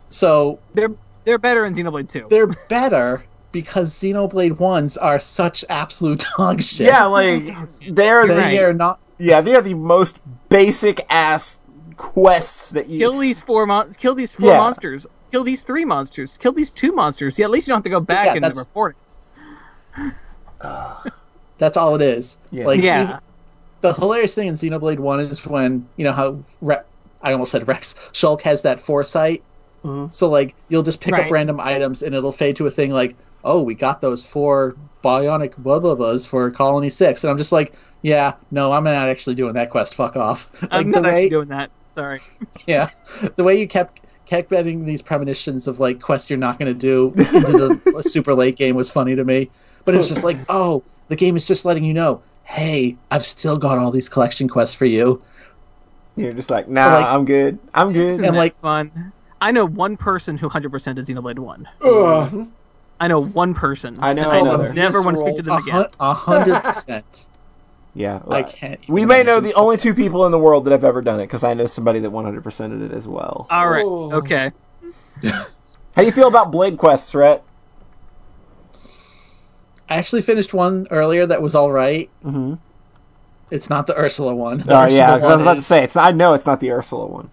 so 0.09 0.59
They're 0.73 0.91
they're 1.25 1.37
better 1.37 1.65
in 1.65 1.73
Xenoblade 1.73 2.09
Two. 2.09 2.27
they're 2.29 2.47
better 2.47 3.23
because 3.51 3.93
Xenoblade 3.93 4.59
ones 4.59 4.97
are 4.97 5.19
such 5.19 5.63
absolute 5.69 6.25
dog 6.37 6.61
shit. 6.61 6.87
yeah, 6.87 7.05
like 7.05 7.45
they're 7.89 8.27
they 8.27 8.35
right. 8.57 8.59
are 8.59 8.73
not. 8.73 8.99
yeah 9.17 9.41
they're 9.41 9.61
the 9.61 9.73
most 9.75 10.19
basic 10.49 11.05
ass 11.09 11.57
quests 11.97 12.71
that 12.71 12.87
you. 12.89 12.99
Kill 12.99 13.17
these 13.17 13.41
four 13.41 13.65
mon- 13.65 13.93
Kill 13.95 14.15
these 14.15 14.35
four 14.35 14.51
Yeah. 14.51 14.57
monsters. 14.57 15.05
Kill 15.31 15.43
these 15.43 15.61
three 15.61 15.85
monsters. 15.85 16.37
Kill 16.37 16.53
these 16.53 16.71
two 16.71 16.91
monsters. 16.91 17.37
Yeah, 17.37 17.45
at 17.45 17.51
least 17.51 17.67
you 17.67 17.71
don't 17.73 17.77
have 17.79 17.83
to 17.83 17.89
go 17.91 17.99
back 17.99 18.27
Yeah, 18.27 18.33
and 18.35 18.43
that's- 18.43 18.57
report 18.57 18.95
That's 21.59 21.77
all 21.77 21.93
it 21.95 22.01
is. 22.01 22.37
Yeah. 22.51 22.65
Like. 22.65 22.81
Yeah. 22.81 23.03
even- 23.03 23.17
the 23.81 23.93
hilarious 23.93 24.35
thing 24.35 24.49
in 24.49 24.55
Xenoblade 24.55 24.99
One 24.99 25.21
is 25.21 25.45
when 25.45 25.87
you 25.95 26.03
know 26.03 26.11
how 26.11 26.37
Re- 26.59 26.81
I 27.21 27.31
almost 27.31 27.51
said 27.53 27.65
Rex 27.65 27.95
Shulk 28.11 28.41
has 28.41 28.61
that 28.63 28.77
foresight. 28.77 29.41
Mhm. 29.85 30.13
So 30.13 30.27
like 30.29 30.53
you'll 30.67 30.83
just 30.83 30.99
pick 30.99 31.13
Right. 31.13 31.25
up 31.27 31.31
random 31.31 31.61
items 31.61 32.01
and 32.03 32.13
it'll 32.13 32.33
fade 32.33 32.57
to 32.57 32.67
a 32.67 32.69
thing 32.71 32.91
like, 32.91 33.15
oh, 33.45 33.61
we 33.61 33.75
got 33.75 34.01
those 34.01 34.25
four 34.25 34.75
bionic 35.01 35.53
blah 35.59 35.79
blah 35.79 35.95
blahs 35.95 36.27
for 36.27 36.51
Colony 36.51 36.89
Six, 36.89 37.23
and 37.23 37.31
I'm 37.31 37.37
just 37.37 37.53
like, 37.53 37.71
yeah, 38.01 38.33
no, 38.51 38.73
I'm 38.73 38.83
not 38.83 39.07
actually 39.07 39.35
doing 39.35 39.53
that 39.53 39.69
quest. 39.69 39.95
Fuck 39.95 40.17
off. 40.17 40.51
Like 40.63 40.71
I'm 40.73 40.91
the 40.91 40.99
not 40.99 41.11
actually 41.11 41.29
doing 41.29 41.47
that. 41.47 41.71
Sorry. 41.95 42.19
yeah, 42.67 42.89
the 43.37 43.45
way 43.45 43.57
you 43.57 43.65
kept 43.65 44.01
kept 44.25 44.49
getting 44.49 44.83
these 44.85 45.01
premonitions 45.01 45.67
of 45.69 45.79
like 45.79 46.01
quests 46.01 46.29
you're 46.29 46.37
not 46.37 46.59
going 46.59 46.67
to 46.71 46.77
do 46.77 47.13
into 47.17 47.79
the 47.85 48.03
super 48.05 48.35
late 48.35 48.57
game 48.57 48.75
was 48.75 48.91
funny 48.91 49.15
to 49.15 49.23
me. 49.23 49.49
But 49.85 49.95
it's 49.95 50.09
just 50.09 50.25
like, 50.25 50.37
oh, 50.49 50.83
the 51.09 51.15
game 51.15 51.35
is 51.35 51.45
just 51.45 51.65
letting 51.65 51.83
you 51.83 51.93
know, 51.93 52.21
hey, 52.43 52.95
I've 53.11 53.25
still 53.25 53.57
got 53.57 53.77
all 53.77 53.91
these 53.91 54.09
collection 54.09 54.47
quests 54.47 54.73
for 54.75 54.85
you. 54.85 55.21
You're 56.15 56.31
just 56.31 56.49
like, 56.49 56.67
nah, 56.67 56.93
like- 56.95 57.05
I'm 57.05 57.25
good. 57.25 57.59
I'm 57.73 57.91
good. 57.93 58.13
Isn't 58.13 58.25
And, 58.25 58.35
like- 58.37 58.59
fun? 58.61 59.11
I 59.41 59.51
know 59.51 59.65
one 59.65 59.95
person 59.95 60.37
who 60.37 60.49
100% 60.49 60.95
did 60.95 61.05
Xenoblade 61.05 61.39
1. 61.39 61.69
Ugh. 61.81 62.47
I 62.99 63.07
know 63.07 63.21
one 63.23 63.53
person. 63.53 63.95
I 64.01 64.11
know 64.11 64.29
I 64.29 64.39
another. 64.39 64.73
never 64.73 65.01
want 65.01 65.15
to 65.15 65.23
speak 65.23 65.37
to 65.37 65.41
them 65.43 65.57
again. 65.57 65.85
hundred 66.01 66.59
percent. 66.61 67.27
Yeah, 67.95 68.21
I 68.27 68.43
can't. 68.43 68.79
We 68.89 69.05
may 69.05 69.23
know 69.23 69.39
the 69.39 69.53
only 69.53 69.77
two 69.77 69.93
people 69.93 70.25
in 70.25 70.33
the 70.33 70.37
world 70.37 70.65
that 70.65 70.71
have 70.71 70.83
ever 70.83 71.01
done 71.01 71.21
it 71.21 71.23
because 71.27 71.45
I 71.45 71.53
know 71.53 71.65
somebody 71.65 71.99
that 71.99 72.11
100%ed 72.11 72.81
it 72.81 72.95
as 72.95 73.07
well. 73.07 73.47
All 73.49 73.69
right. 73.69 73.85
Oh. 73.85 74.11
Okay. 74.15 74.51
How 75.23 75.45
do 75.95 76.03
you 76.05 76.11
feel 76.11 76.27
about 76.27 76.51
Blade 76.51 76.77
Quest, 76.77 77.15
Rhett? 77.15 77.41
I 79.89 79.95
actually 79.95 80.21
finished 80.21 80.53
one 80.53 80.87
earlier 80.91 81.25
that 81.25 81.41
was 81.41 81.55
all 81.55 81.71
right. 81.71 82.09
Mm-hmm. 82.23 82.55
It's 83.51 83.69
not 83.69 83.87
the 83.87 83.97
Ursula 83.97 84.35
one. 84.35 84.59
The 84.59 84.73
Oh 84.77 84.83
Ursula 84.83 84.97
yeah, 84.97 85.13
I 85.13 85.17
was 85.31 85.41
about 85.41 85.55
to 85.55 85.61
say 85.61 85.83
it's. 85.83 85.95
I 85.95 86.11
know 86.11 86.33
it's 86.33 86.45
not 86.45 86.59
the 86.59 86.71
Ursula 86.71 87.07
one. 87.07 87.29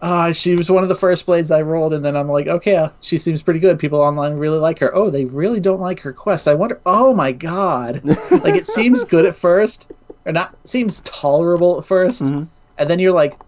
Uh, 0.00 0.32
she 0.32 0.54
was 0.54 0.70
one 0.70 0.82
of 0.82 0.88
the 0.90 0.94
first 0.94 1.24
blades 1.24 1.50
I 1.50 1.62
rolled, 1.62 1.94
and 1.94 2.04
then 2.04 2.14
I'm 2.14 2.28
like, 2.28 2.46
okay, 2.46 2.76
uh, 2.76 2.90
she 3.00 3.16
seems 3.16 3.42
pretty 3.42 3.60
good. 3.60 3.78
People 3.78 4.00
online 4.00 4.36
really 4.36 4.58
like 4.58 4.78
her. 4.80 4.94
Oh, 4.94 5.08
they 5.08 5.24
really 5.24 5.60
don't 5.60 5.80
like 5.80 6.00
her 6.00 6.12
quest. 6.12 6.46
I 6.46 6.54
wonder. 6.54 6.80
Oh 6.84 7.14
my 7.14 7.32
god! 7.32 8.02
like 8.30 8.54
it 8.54 8.66
seems 8.66 9.04
good 9.04 9.24
at 9.24 9.34
first, 9.36 9.90
or 10.26 10.32
not 10.32 10.56
seems 10.64 11.00
tolerable 11.02 11.78
at 11.78 11.84
1st 11.86 12.22
Mhm. 12.22 12.48
and 12.78 12.90
then 12.90 12.98
you're 12.98 13.12
like, 13.12 13.38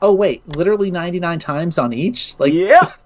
oh 0.00 0.14
wait, 0.14 0.46
literally 0.56 0.90
99 0.90 1.38
times 1.38 1.76
on 1.78 1.92
each. 1.92 2.34
Like 2.38 2.52
yeah, 2.54 2.92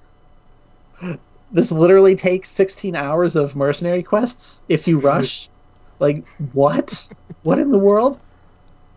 this 1.52 1.72
literally 1.72 2.14
takes 2.16 2.48
16 2.50 2.94
hours 2.96 3.36
of 3.36 3.56
mercenary 3.56 4.02
quests 4.02 4.62
if 4.68 4.86
you 4.88 5.00
rush. 5.00 5.48
like 5.98 6.24
what? 6.52 7.08
What 7.42 7.58
in 7.58 7.70
the 7.70 7.78
world? 7.78 8.18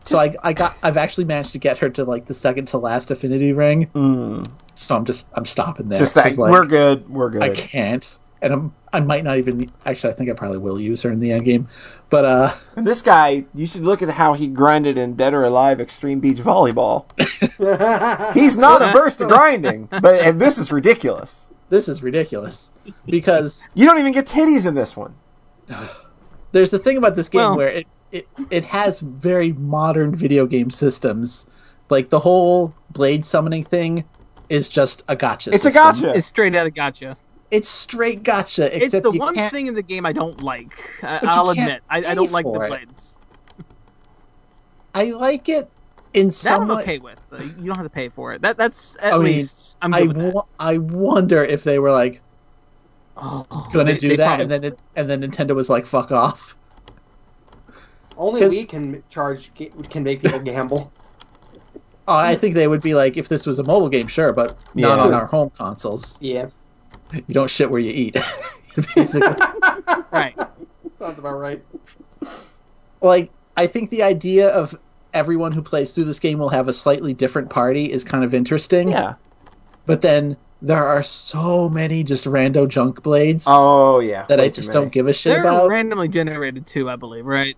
So 0.06 0.20
I, 0.20 0.36
I 0.44 0.54
got 0.54 0.78
I've 0.84 0.98
actually 0.98 1.26
managed 1.26 1.54
to 1.54 1.60
get 1.60 1.78
her 1.78 1.90
to 1.92 2.04
like 2.04 2.26
the 2.26 2.34
second 2.34 2.68
to 2.70 2.78
last 2.78 3.10
affinity 3.12 3.54
ring. 3.54 3.88
mm. 3.96 4.46
So 4.76 4.96
I'm 4.96 5.06
just 5.06 5.28
I'm 5.34 5.46
stopping 5.46 5.88
there. 5.88 6.00
just 6.00 6.16
that 6.16 6.26
'cause, 6.26 6.38
like, 6.38 6.52
we're 6.52 6.66
good. 6.66 7.08
We're 7.10 7.30
good. 7.30 7.44
I 7.44 7.50
can't, 7.54 8.18
and 8.42 8.52
I'm 8.52 8.74
I 8.92 9.00
might 9.00 9.24
not 9.24 9.38
even 9.38 9.72
actually 9.86 10.12
I 10.12 10.16
think 10.18 10.30
I 10.30 10.34
probably 10.34 10.58
will 10.58 10.80
use 10.80 11.02
her 11.04 11.12
in 11.12 11.20
the 11.20 11.32
end 11.32 11.46
game, 11.46 11.68
but 12.10 12.26
uh 12.26 12.52
This 12.76 13.02
guy, 13.02 13.46
you 13.54 13.66
should 13.66 13.84
look 13.84 14.02
at 14.02 14.10
how 14.10 14.34
he 14.34 14.48
grinded 14.48 14.98
in 14.98 15.16
Dead 15.16 15.34
or 15.34 15.44
Alive 15.44 15.80
Extreme 15.80 16.20
Beach 16.20 16.38
Volleyball. 16.40 17.06
He's 18.34 18.58
not 18.58 18.82
averse 18.82 19.16
to 19.18 19.28
grinding, 19.28 19.86
but 19.86 20.16
and 20.16 20.42
this 20.42 20.58
is 20.58 20.72
ridiculous. 20.72 21.50
This 21.74 21.90
is 21.90 22.04
ridiculous 22.04 22.72
because 23.08 23.66
You 23.74 23.86
don't 23.86 24.00
even 24.00 24.14
get 24.14 24.28
titties 24.28 24.68
in 24.68 24.76
this 24.76 24.95
one. 24.95 25.16
there's 26.52 26.72
a 26.74 26.80
thing 26.80 26.98
about 26.98 27.16
this 27.16 27.28
game 27.28 27.41
Well- 27.41 27.58
where 27.58 27.68
it, 27.68 27.88
it 28.12 28.28
it 28.52 28.64
has 28.64 29.00
very 29.00 29.54
modern 29.54 30.16
video 30.16 30.45
game 30.45 30.70
systems. 30.70 31.48
Like 31.90 32.10
the 32.10 32.20
whole 32.20 32.74
blade 32.91 33.26
summoning 33.26 33.64
thing 33.64 34.04
is 34.50 34.70
just 34.70 35.04
a 35.08 35.16
gotcha. 35.16 35.50
It's 35.52 35.66
a 35.66 35.72
gotcha. 35.72 36.12
It's 36.12 36.28
straight 36.28 36.56
out 36.56 36.68
of 36.68 36.76
gotcha. 36.76 37.18
It's 37.50 37.68
straight 37.68 38.22
gotcha. 38.22 38.76
It's 38.76 38.91
the 38.91 39.12
you 39.12 39.20
one 39.20 39.34
can't, 39.34 39.52
thing 39.52 39.68
in 39.68 39.74
the 39.74 39.82
game 39.82 40.06
I 40.06 40.14
don't 40.14 40.41
like. 40.41 40.74
I, 41.04 41.20
I'll 41.24 41.50
admit. 41.50 41.82
I, 41.90 42.06
I 42.06 42.14
don't 42.14 42.32
like 42.32 42.45
the 42.45 42.54
for 42.54 42.66
it. 42.66 42.70
blades. 42.70 43.18
I 44.94 45.06
like 45.06 45.50
it 45.50 45.70
in 46.14 46.27
That 46.27 46.34
some 46.34 46.61
I'm 46.72 46.77
way. 46.77 46.84
okay 46.84 46.99
with. 46.99 47.19
Uh, 47.31 47.38
You 47.38 47.65
don't 47.68 47.76
have 47.76 47.85
to 47.85 47.90
pay 47.90 48.10
for 48.10 48.34
it. 48.34 48.41
That 48.41 48.57
that's 48.57 48.95
at 49.02 49.14
I 49.14 49.18
mean, 49.18 49.26
least 49.26 49.77
I'm 49.81 49.94
I, 49.94 50.02
with 50.03 50.18
that. 50.18 50.34
wo- 50.34 50.48
I 50.60 50.77
wonder 50.77 51.44
if 51.44 51.64
they 51.64 51.80
were 51.80 51.91
like 51.91 52.22
Oh, 53.15 53.45
going 53.72 53.85
to 53.88 53.94
they- 53.94 53.98
do 53.99 54.10
they 54.10 54.15
that, 54.18 54.26
probably- 54.27 54.44
and 54.44 54.52
then 54.52 54.64
it, 54.64 54.80
and 54.95 55.10
then 55.10 55.22
Nintendo 55.22 55.56
was 55.56 55.69
like, 55.69 55.85
"Fuck 55.85 56.11
off." 56.11 56.56
Only 58.18 58.41
'Cause- 58.41 58.49
we 58.52 58.65
can 58.65 59.03
charge 59.10 59.52
can 59.90 60.03
make 60.03 60.22
people 60.22 60.41
gamble. 60.44 60.91
Oh, 62.07 62.15
I 62.15 62.35
think 62.35 62.56
they 62.56 62.68
would 62.68 62.81
be 62.81 62.95
like, 62.95 63.18
if 63.18 63.30
this 63.30 63.45
was 63.45 63.60
a 63.60 63.64
mobile 63.64 63.90
game, 63.90 64.07
sure, 64.07 64.34
but 64.34 64.57
not 64.73 64.99
on 64.99 65.14
our 65.14 65.26
home 65.27 65.52
consoles. 65.52 66.18
Yeah, 66.22 66.48
You 67.11 67.34
don't 67.34 67.49
shit 67.49 67.69
where 67.69 67.80
you 67.81 67.91
eat. 67.91 68.18
Basically, 68.95 69.30
right. 70.11 70.35
sounds 70.99 71.19
about 71.19 71.38
right. 71.38 71.64
like 73.02 73.31
I 73.56 73.68
think 73.68 73.91
the 73.91 74.02
idea 74.02 74.49
of 74.49 74.76
everyone 75.14 75.52
who 75.52 75.61
plays 75.61 75.94
through 75.94 76.06
this 76.06 76.19
game 76.19 76.40
will 76.40 76.49
have 76.49 76.68
a 76.68 76.73
slightly 76.73 77.14
different 77.14 77.49
party 77.49 77.91
is 77.91 78.03
kind 78.03 78.23
of 78.23 78.34
interesting. 78.34 78.90
Yeah. 78.90 79.15
But 79.85 80.02
then 80.02 80.38
there 80.61 80.85
are 80.85 81.03
so 81.03 81.69
many 81.69 82.03
just 82.03 82.26
rando 82.26 82.68
junk 82.68 83.03
blades 83.03 83.44
Oh 83.48 83.99
yeah. 83.99 84.26
that 84.27 84.40
Way 84.40 84.45
I 84.45 84.49
just 84.49 84.72
don't 84.72 84.91
give 84.91 85.07
a 85.07 85.14
shit 85.14 85.34
They're 85.34 85.44
about. 85.44 85.69
randomly 85.69 86.07
generated 86.07 86.65
too, 86.65 86.90
I 86.90 86.95
believe. 86.95 87.26
Right. 87.26 87.57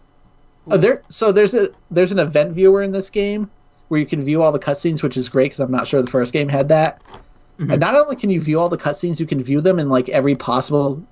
Oh, 0.68 0.77
there, 0.77 1.03
so 1.10 1.32
there's 1.32 1.53
a 1.53 1.69
there's 1.91 2.11
an 2.11 2.18
event 2.18 2.53
viewer 2.53 2.82
in 2.82 2.91
this 2.91 3.11
game 3.11 3.49
where 3.90 3.99
you 3.99 4.06
can 4.07 4.23
view 4.23 4.41
all 4.41 4.52
the 4.52 4.60
cutscenes, 4.60 5.03
which 5.03 5.15
is 5.15 5.30
great 5.30 5.45
because 5.45 5.60
I'm 5.60 5.69
not 5.72 5.88
sure 5.88 6.02
the 6.02 6.10
first 6.10 6.34
game 6.34 6.49
had 6.49 6.68
that. 6.69 7.02
Mhm. 7.60 7.72
And 7.73 7.80
not 7.80 7.95
only 7.95 8.15
can 8.15 8.32
you 8.32 8.41
view 8.41 8.60
all 8.60 8.69
the 8.69 8.77
cutscenes, 8.77 9.19
you 9.19 9.27
can 9.27 9.44
view 9.44 9.61
them 9.61 9.77
in 9.77 9.90
like 9.90 10.10
every 10.10 10.34
possible 10.34 11.03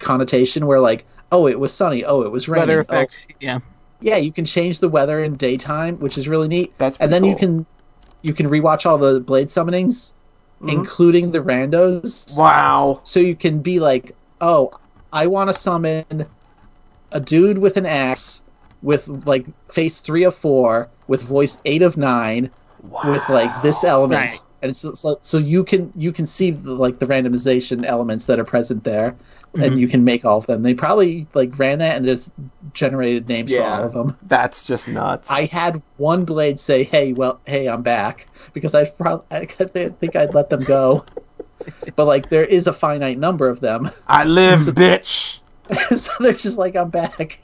connotation. 0.00 0.66
Where 0.66 0.80
like, 0.80 1.06
oh, 1.30 1.46
it 1.46 1.60
was 1.60 1.72
sunny. 1.72 2.04
Oh, 2.04 2.22
it 2.22 2.32
was 2.32 2.48
raining. 2.48 2.62
Weather 2.68 2.78
oh, 2.78 2.80
effects. 2.80 3.26
Yeah. 3.40 3.60
Yeah, 4.00 4.16
you 4.16 4.32
can 4.32 4.44
change 4.44 4.80
the 4.80 4.88
weather 4.88 5.22
in 5.24 5.34
daytime, 5.36 5.98
which 5.98 6.18
is 6.18 6.28
really 6.28 6.48
neat. 6.48 6.72
That's 6.78 6.96
and 6.98 7.10
pretty 7.10 7.12
then 7.12 7.30
you 7.30 7.36
can 7.36 7.66
you 8.22 8.32
can 8.32 8.48
rewatch 8.48 8.86
all 8.86 8.98
the 8.98 9.20
blade 9.20 9.48
summonings, 9.48 10.12
Mhm. 10.62 10.72
including 10.72 11.30
the 11.30 11.40
randos. 11.40 12.36
Wow. 12.36 13.00
So 13.04 13.20
you 13.20 13.36
can 13.36 13.60
be 13.60 13.78
like, 13.80 14.14
oh, 14.40 14.72
I 15.12 15.26
want 15.26 15.50
to 15.50 15.54
summon 15.54 16.26
a 17.12 17.20
dude 17.20 17.58
with 17.58 17.76
an 17.76 17.86
axe 17.86 18.42
with 18.82 19.08
like 19.26 19.46
face 19.70 20.00
three 20.00 20.24
of 20.24 20.34
four 20.34 20.88
with 21.08 21.22
voice 21.22 21.58
eight 21.64 21.82
of 21.82 21.96
nine 21.96 22.50
Wow. 22.82 23.10
with 23.12 23.28
like 23.28 23.62
this 23.62 23.82
element. 23.84 24.20
Right. 24.30 24.42
And 24.60 24.70
it's, 24.70 24.84
it's 24.84 25.04
like, 25.04 25.18
so 25.20 25.38
you 25.38 25.64
can 25.64 25.92
you 25.96 26.12
can 26.12 26.26
see 26.26 26.50
the, 26.50 26.72
like 26.74 26.98
the 26.98 27.06
randomization 27.06 27.84
elements 27.84 28.26
that 28.26 28.38
are 28.40 28.44
present 28.44 28.82
there, 28.84 29.14
Mhm. 29.56 29.64
and 29.64 29.80
you 29.80 29.88
can 29.88 30.04
make 30.04 30.24
all 30.24 30.38
of 30.38 30.46
them. 30.46 30.62
They 30.62 30.74
probably 30.74 31.26
like 31.34 31.58
ran 31.58 31.78
that 31.78 31.96
and 31.96 32.04
just 32.04 32.30
generated 32.72 33.28
names 33.28 33.50
for 33.52 33.62
all 33.62 33.84
of 33.84 33.92
them. 33.94 34.16
That's 34.22 34.64
just 34.64 34.88
nuts. 34.88 35.30
I 35.30 35.44
had 35.46 35.82
one 35.96 36.24
blade 36.24 36.60
say, 36.60 36.84
"Hey, 36.84 37.12
well, 37.12 37.40
hey, 37.46 37.68
I'm 37.68 37.82
back," 37.82 38.28
because 38.52 38.74
I 38.74 38.84
probably 38.90 39.26
I 39.30 39.46
think 39.46 40.16
I'd 40.16 40.34
let 40.34 40.50
them 40.50 40.60
go. 40.64 41.06
but 41.96 42.06
like, 42.06 42.28
there 42.28 42.44
is 42.44 42.66
a 42.66 42.72
finite 42.72 43.18
number 43.18 43.48
of 43.48 43.60
them, 43.60 43.90
I 44.06 44.24
live, 44.24 44.60
bitch. 44.60 45.40
so 45.96 46.12
they're 46.20 46.32
just 46.32 46.58
like, 46.58 46.76
"I'm 46.76 46.90
back." 46.90 47.40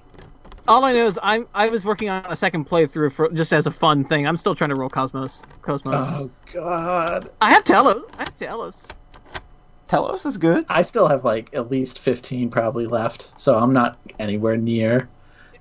All 0.67 0.85
I 0.85 0.93
know 0.93 1.07
is 1.07 1.19
I'm 1.23 1.47
I 1.55 1.69
was 1.69 1.85
working 1.85 2.09
on 2.09 2.25
a 2.27 2.37
second 2.37 2.67
playthrough 2.67 3.13
for 3.13 3.31
just 3.33 3.53
as 3.53 3.67
a 3.67 3.71
fun 3.71 4.05
thing. 4.05 4.27
I'm 4.27 4.37
still 4.37 4.55
trying 4.55 4.71
to 4.71 4.77
roll 4.77 4.89
KOS-MOS. 4.89 5.45
KOS-MOS. 5.63 6.07
Oh 6.09 6.31
God, 6.53 7.29
I 7.41 7.51
have 7.51 7.65
T-elos. 7.65 8.03
I 8.19 8.23
have 8.23 8.35
T-elos. 8.35 8.95
T-elos 9.95 10.27
is 10.27 10.37
good. 10.37 10.65
I 10.69 10.83
still 10.83 11.09
have 11.09 11.25
like 11.25 11.51
at 11.55 11.71
least 11.71 11.99
fifteen 11.99 12.51
probably 12.51 12.87
left, 12.87 13.33
so 13.41 13.57
I'm 13.57 13.73
not 13.73 13.99
anywhere 14.19 14.57
near. 14.57 15.09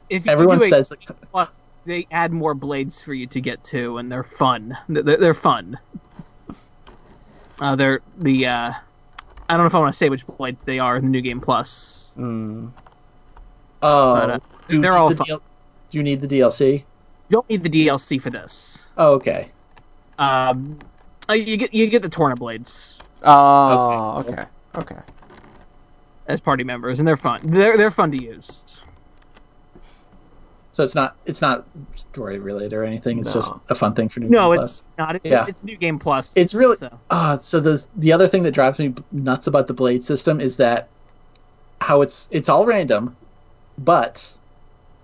If 0.09 0.25
you 0.25 0.31
Everyone 0.31 0.59
do 0.59 0.65
a 0.65 0.69
says, 0.69 0.91
like, 0.91 1.05
plus, 1.31 1.49
they 1.85 2.07
add 2.11 2.31
more 2.31 2.53
blades 2.53 3.03
for 3.03 3.13
you 3.13 3.27
to 3.27 3.41
get 3.41 3.63
to, 3.65 3.97
and 3.97 4.11
they're 4.11 4.23
fun. 4.23 4.77
They're, 4.89 5.17
they're 5.17 5.33
fun. 5.33 5.77
Uh, 7.59 7.75
they're 7.75 8.01
the 8.17 8.47
uh, 8.47 8.71
I 9.49 9.57
don't 9.57 9.59
know 9.59 9.67
if 9.67 9.75
I 9.75 9.79
want 9.79 9.93
to 9.93 9.97
say 9.97 10.09
which 10.09 10.25
blades 10.25 10.63
they 10.65 10.79
are 10.79 10.97
in 10.97 11.03
the 11.03 11.09
new 11.09 11.21
game 11.21 11.41
plus. 11.41 12.15
Mm. 12.17 12.71
"Oh, 13.81 14.13
But, 14.15 14.29
uh, 14.29 14.39
do 14.67 14.81
they're 14.81 14.93
all 14.93 15.09
the 15.09 15.15
fun. 15.17 15.27
DL- 15.27 15.41
do 15.91 15.97
you 15.97 16.03
need 16.03 16.21
the 16.21 16.27
DLC?" 16.27 16.79
You 17.29 17.37
don't 17.37 17.49
need 17.49 17.63
the 17.63 17.69
DLC 17.69 18.21
for 18.21 18.29
this. 18.29 18.89
Oh, 18.97 19.13
okay. 19.13 19.51
Um, 20.17 20.79
uh, 21.29 21.33
you 21.33 21.57
get 21.57 21.73
you 21.73 21.87
get 21.87 22.01
the 22.01 22.09
Torna 22.09 22.35
blades 22.35 23.02
Oh, 23.23 24.23
okay. 24.27 24.43
Okay. 24.75 24.99
as 26.27 26.39
party 26.41 26.63
members, 26.63 26.99
and 26.99 27.07
they're 27.07 27.17
fun. 27.17 27.41
They're 27.43 27.77
they're 27.77 27.91
fun 27.91 28.11
to 28.11 28.21
use. 28.21 28.85
So 30.71 30.83
it's 30.83 30.95
not 30.95 31.15
it's 31.25 31.41
not 31.41 31.65
story 31.95 32.39
related 32.39 32.73
or 32.73 32.83
anything. 32.83 33.19
It's 33.19 33.27
No. 33.27 33.33
just 33.41 33.53
a 33.69 33.75
fun 33.75 33.93
thing 33.93 34.09
for 34.09 34.21
New 34.21 34.29
No, 34.29 34.53
Game 34.55 34.63
it's 34.63 34.83
not. 34.97 35.15
It's, 35.17 35.25
Yeah. 35.25 35.45
it's 35.47 35.63
new 35.63 35.77
game 35.77 35.99
plus. 35.99 36.33
It's 36.35 36.53
really- 36.55 36.77
so. 36.77 36.97
Ah, 37.11 37.37
so 37.37 37.59
the 37.59 37.85
the 37.97 38.11
other 38.11 38.27
thing 38.27 38.41
that 38.43 38.51
drives 38.51 38.79
me 38.79 38.93
nuts 39.11 39.45
about 39.47 39.67
the 39.67 39.73
blade 39.73 40.03
system 40.03 40.39
is 40.41 40.57
that 40.57 40.87
how 41.81 42.01
it's 42.01 42.27
it's 42.31 42.49
all 42.49 42.65
random, 42.65 43.15
but 43.77 44.31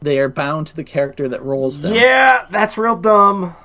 they 0.02 0.18
are 0.20 0.30
bound 0.30 0.66
to 0.68 0.76
the 0.76 0.84
character 0.84 1.28
that 1.30 1.44
rolls 1.44 1.82
them. 1.82 1.94
Yeah, 1.94 2.46
that's 2.50 2.78
real 2.78 2.96
dumb. 2.96 3.56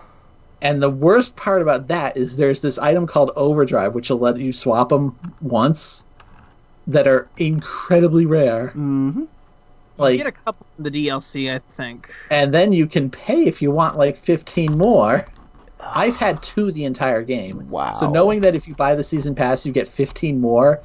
And 0.64 0.82
the 0.82 0.90
worst 0.90 1.36
part 1.36 1.62
about 1.62 1.86
that 1.88 2.16
is 2.16 2.36
there's 2.36 2.60
this 2.62 2.78
item 2.78 3.06
called 3.06 3.30
Overdrive, 3.36 3.94
which 3.94 4.08
will 4.10 4.18
let 4.18 4.38
you 4.38 4.50
swap 4.52 4.88
them 4.88 5.16
once, 5.42 6.04
that 6.86 7.06
are 7.06 7.28
incredibly 7.36 8.24
rare. 8.26 8.68
Mm-hmm. 8.68 9.20
you 9.20 9.28
Like, 9.98 10.16
get 10.18 10.26
a 10.26 10.32
couple 10.32 10.66
in 10.78 10.84
the 10.84 10.90
DLC, 10.90 11.54
I 11.54 11.58
think. 11.58 12.12
and 12.30 12.52
then 12.52 12.72
you 12.72 12.86
can 12.86 13.10
pay 13.10 13.44
if 13.44 13.60
you 13.62 13.70
want 13.70 13.96
like 13.98 14.16
15 14.16 14.76
more. 14.76 15.26
I've 15.86 16.16
had 16.16 16.42
two 16.42 16.72
the 16.72 16.84
entire 16.86 17.22
game. 17.22 17.68
Wow. 17.68 17.92
So 17.92 18.10
knowing 18.10 18.40
that 18.40 18.54
if 18.54 18.66
you 18.66 18.74
buy 18.74 18.94
the 18.94 19.04
season 19.04 19.34
pass, 19.34 19.66
you 19.66 19.72
get 19.72 19.86
15 19.86 20.40
more, 20.40 20.80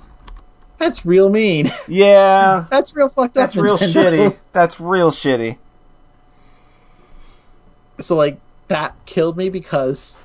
that's 0.77 1.05
real 1.05 1.29
mean. 1.29 1.71
Yeah, 1.87 2.65
that's 2.69 2.93
real 2.95 3.07
fucked 3.09 3.29
up. 3.29 3.33
that's 3.35 3.55
real 3.55 3.77
Nintendo. 3.77 4.29
shitty. 4.31 4.37
That's 4.51 4.79
real 4.79 5.09
shitty. 5.11 5.57
So 7.99 8.15
like 8.15 8.39
that 8.69 8.95
killed 9.05 9.37
me 9.37 9.49
because 9.49 10.17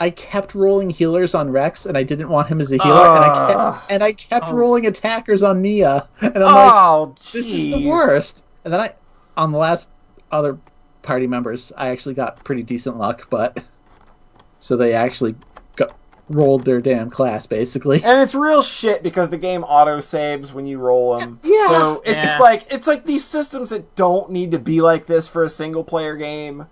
I 0.00 0.10
kept 0.10 0.54
rolling 0.54 0.90
healers 0.90 1.34
on 1.34 1.50
Rex, 1.50 1.86
and 1.86 1.98
I 1.98 2.02
didn't 2.02 2.28
want 2.28 2.48
him 2.48 2.60
as 2.60 2.70
a 2.70 2.76
healer, 2.76 3.16
and 3.16 3.24
I 3.24 3.46
kept 3.46 3.58
ah. 3.58 3.86
and 3.90 4.04
I 4.04 4.12
kept 4.12 4.48
Oh. 4.48 4.54
rolling 4.54 4.86
attackers 4.86 5.42
on 5.42 5.60
Nia, 5.62 6.08
and 6.20 6.36
I'm 6.36 6.42
like, 6.42 6.72
Oh, 6.74 7.14
this 7.32 7.50
is 7.50 7.74
the 7.74 7.88
worst. 7.88 8.44
And 8.64 8.72
then 8.72 8.80
I, 8.80 8.94
on 9.36 9.50
the 9.50 9.58
last 9.58 9.88
other 10.30 10.58
party 11.02 11.26
members, 11.26 11.72
I 11.76 11.88
actually 11.88 12.14
got 12.14 12.44
pretty 12.44 12.62
decent 12.62 12.98
luck, 12.98 13.28
but 13.30 13.64
so 14.58 14.76
they 14.76 14.92
actually 14.92 15.34
got, 15.76 15.96
rolled 16.28 16.64
their 16.64 16.80
damn 16.80 17.10
class 17.10 17.46
basically. 17.46 18.02
And 18.04 18.20
it's 18.20 18.34
real 18.34 18.62
shit 18.62 19.02
because 19.02 19.30
the 19.30 19.38
game 19.38 19.64
auto 19.64 20.00
saves 20.00 20.52
when 20.52 20.66
you 20.66 20.78
roll 20.78 21.18
them. 21.18 21.40
Yeah. 21.42 21.68
So 21.68 22.02
it's 22.04 22.22
just 22.22 22.40
like 22.40 22.66
it's 22.70 22.86
like 22.86 23.04
these 23.04 23.24
systems 23.24 23.70
that 23.70 23.96
don't 23.96 24.30
need 24.30 24.50
to 24.52 24.58
be 24.58 24.80
like 24.80 25.06
this 25.06 25.26
for 25.26 25.42
a 25.42 25.48
single 25.48 25.82
player 25.82 26.14
game. 26.16 26.66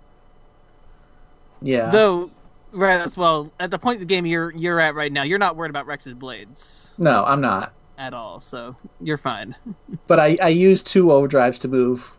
Yeah, 1.61 1.91
Though, 1.91 2.31
right 2.71 2.99
as 3.01 3.17
well, 3.17 3.53
at 3.59 3.71
the 3.71 3.79
point 3.79 3.95
of 3.95 3.99
the 4.01 4.05
game 4.05 4.25
you're 4.25 4.51
you're 4.55 4.79
at 4.79 4.95
right 4.95 5.11
now, 5.11 5.23
you're 5.23 5.39
not 5.39 5.55
worried 5.55 5.69
about 5.69 5.85
Rex's 5.85 6.13
blades 6.13 6.93
no, 6.97 7.23
I'm 7.23 7.41
not. 7.41 7.73
at 7.97 8.13
all, 8.13 8.39
so 8.39 8.75
you're 8.99 9.17
fine. 9.17 9.55
But 10.07 10.19
I 10.19 10.37
I 10.41 10.49
used 10.49 10.87
two 10.87 11.07
overdrives 11.07 11.59
to 11.61 11.67
move 11.67 12.17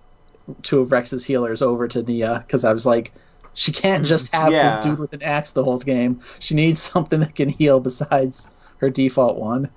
two 0.62 0.80
of 0.80 0.92
Rex's 0.92 1.24
healers 1.24 1.62
over 1.62 1.88
to 1.88 2.02
Nia 2.02 2.40
because 2.40 2.64
I 2.64 2.72
was 2.72 2.86
like. 2.86 3.14
She 3.54 3.72
can't 3.72 4.06
just 4.06 4.30
mm, 4.32 4.34
have 4.34 4.52
Yeah. 4.52 4.62
this 4.62 4.76
dude 4.76 5.00
with 5.00 5.12
an 5.14 5.22
axe 5.22 5.50
the 5.52 5.64
whole 5.64 5.78
game. 5.78 6.20
She 6.38 6.54
needs 6.54 6.80
something 6.92 7.18
that 7.20 7.34
can 7.34 7.48
heal 7.48 7.80
besides 7.80 8.48
her 8.78 8.88
default 8.90 9.36
one. 9.38 9.70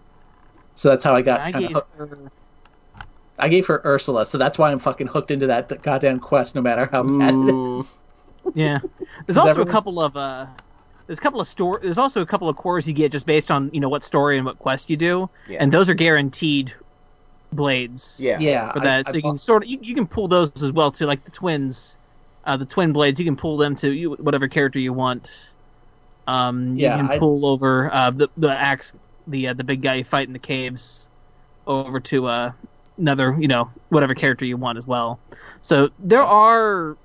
So 0.76 0.90
that's 0.90 1.04
how 1.04 1.16
I 1.16 1.22
got 1.24 1.42
I 1.42 1.52
kind 1.52 1.66
gave 1.68 1.76
of 1.76 1.84
her 1.94 2.32
I 3.38 3.50
gave 3.50 3.66
her 3.68 3.82
Ursula, 3.86 4.26
so 4.26 4.38
that's 4.38 4.58
why 4.58 4.72
I'm 4.72 4.80
fucking 4.80 5.08
hooked 5.08 5.32
into 5.32 5.48
that 5.48 5.82
goddamn 5.82 6.20
quest, 6.20 6.56
no 6.56 6.62
matter 6.62 6.88
how 6.92 7.04
bad 7.04 7.36
it 7.42 7.50
Ooh. 7.50 7.80
is. 7.80 7.98
Yeah. 8.55 8.80
There's 9.26 9.38
also 9.38 9.61
a 9.61 9.65
couple 9.65 9.99
of 10.01 10.15
uh 10.18 10.47
there's 11.07 11.19
a 11.19 11.22
couple 11.22 11.41
of 11.41 11.47
store 11.47 11.80
there's 11.81 11.97
also 11.97 12.22
a 12.22 12.26
couple 12.26 12.47
of 12.49 12.55
cores 12.55 12.88
you 12.88 12.93
get 12.93 13.11
just 13.11 13.26
based 13.26 13.51
on, 13.51 13.69
you 13.73 13.80
know, 13.80 13.89
what 13.89 14.03
story 14.03 14.38
and 14.38 14.45
what 14.45 14.59
quest 14.59 14.89
you 14.89 14.97
do. 14.97 15.30
Yeah. 15.47 15.57
And 15.61 15.72
those 15.72 15.89
are 15.89 15.93
guaranteed 15.93 16.73
blades. 17.53 18.19
Yeah. 18.22 18.39
Yeah, 18.39 18.72
For 18.72 18.80
that. 18.81 19.07
I 19.07 19.11
so 19.11 19.18
you 19.18 19.22
can 19.23 19.38
sort 19.38 19.63
of 19.63 19.69
you, 19.69 19.80
you 19.81 19.95
can 19.95 20.07
pull 20.07 20.27
those 20.27 20.51
as 20.63 20.72
well 20.72 20.91
too, 20.91 21.05
like 21.05 21.23
the 21.23 21.31
twins. 21.31 21.97
Uh, 22.43 22.57
the 22.57 22.65
twin 22.65 22.91
blades, 22.91 23.19
you 23.19 23.26
can 23.26 23.35
pull 23.35 23.55
them 23.55 23.76
to 23.76 23.91
you, 23.93 24.13
whatever 24.13 24.47
character 24.47 24.80
you 24.80 24.93
want. 24.93 25.53
Um, 26.27 26.76
you 26.76 26.85
Yeah, 26.85 26.97
can 26.97 27.11
I- 27.11 27.19
pull 27.19 27.45
over 27.45 27.93
uh, 27.93 28.09
the 28.09 28.30
the 28.38 28.51
axe, 28.51 28.93
the 29.27 29.49
uh, 29.49 29.53
the 29.53 29.63
big 29.63 29.81
guy 29.84 29.95
you 29.95 30.03
fight 30.03 30.26
in 30.26 30.34
the 30.34 30.39
caves, 30.39 31.11
over 31.68 31.99
to 31.99 32.26
uh, 32.26 32.51
another, 32.97 33.35
you 33.39 33.47
know, 33.47 33.69
whatever 33.89 34.15
character 34.15 34.45
you 34.45 34.57
want 34.57 34.80
as 34.80 34.88
well. 34.88 35.19
So 35.61 35.89
there 35.99 36.23
are 36.23 36.97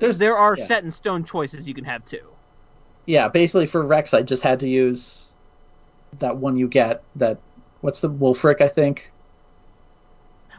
There's 0.00 0.18
there 0.18 0.36
are 0.36 0.56
yeah. 0.56 0.64
set 0.64 0.84
in 0.84 0.90
stone 0.90 1.24
choices 1.24 1.68
you 1.68 1.74
can 1.74 1.84
have 1.84 2.04
too. 2.04 2.26
yeah. 3.06 3.28
Basically, 3.28 3.66
for 3.66 3.82
Rex, 3.82 4.14
I 4.14 4.22
just 4.22 4.42
had 4.42 4.60
to 4.60 4.68
use 4.68 5.32
that 6.18 6.36
one 6.36 6.56
you 6.56 6.68
get. 6.68 7.02
That 7.16 7.38
what's 7.80 8.00
the 8.00 8.10
Wulfric? 8.10 8.60
I 8.60 8.68
think. 8.68 9.12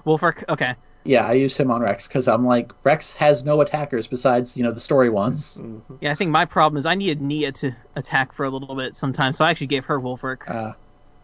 Wulfric, 0.05 0.43
okay, 0.49 0.73
Yeah, 1.03 1.25
I 1.27 1.33
used 1.33 1.57
him 1.57 1.69
on 1.69 1.81
Rex 1.81 2.07
because 2.07 2.27
I'm 2.27 2.45
like 2.45 2.71
Rex 2.83 3.13
has 3.13 3.43
no 3.43 3.61
attackers 3.61 4.07
besides 4.07 4.57
you 4.57 4.63
know 4.63 4.71
the 4.71 4.79
story 4.79 5.09
ones. 5.09 5.61
yeah. 5.99 6.11
I 6.11 6.15
think 6.15 6.31
my 6.31 6.45
problem 6.45 6.77
is 6.77 6.85
I 6.85 6.95
needed 6.95 7.21
Nia 7.21 7.51
to 7.53 7.75
attack 7.95 8.31
for 8.33 8.45
a 8.45 8.49
little 8.49 8.75
bit 8.75 8.95
sometimes, 8.95 9.37
so 9.37 9.45
I 9.45 9.51
actually 9.51 9.67
gave 9.67 9.85
her 9.85 9.99
Wulfric. 9.99 10.49
Uh, 10.49 10.73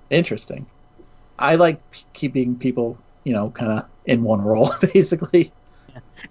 interesting. 0.10 0.65
I 1.39 1.56
like 1.56 1.80
p- 1.91 2.03
keeping 2.14 2.56
people 2.57 2.98
you 3.23 3.34
know 3.34 3.49
kind 3.52 3.72
of 3.72 3.85
in 4.06 4.23
one 4.23 4.41
role 4.41 4.72
basically. 4.94 5.52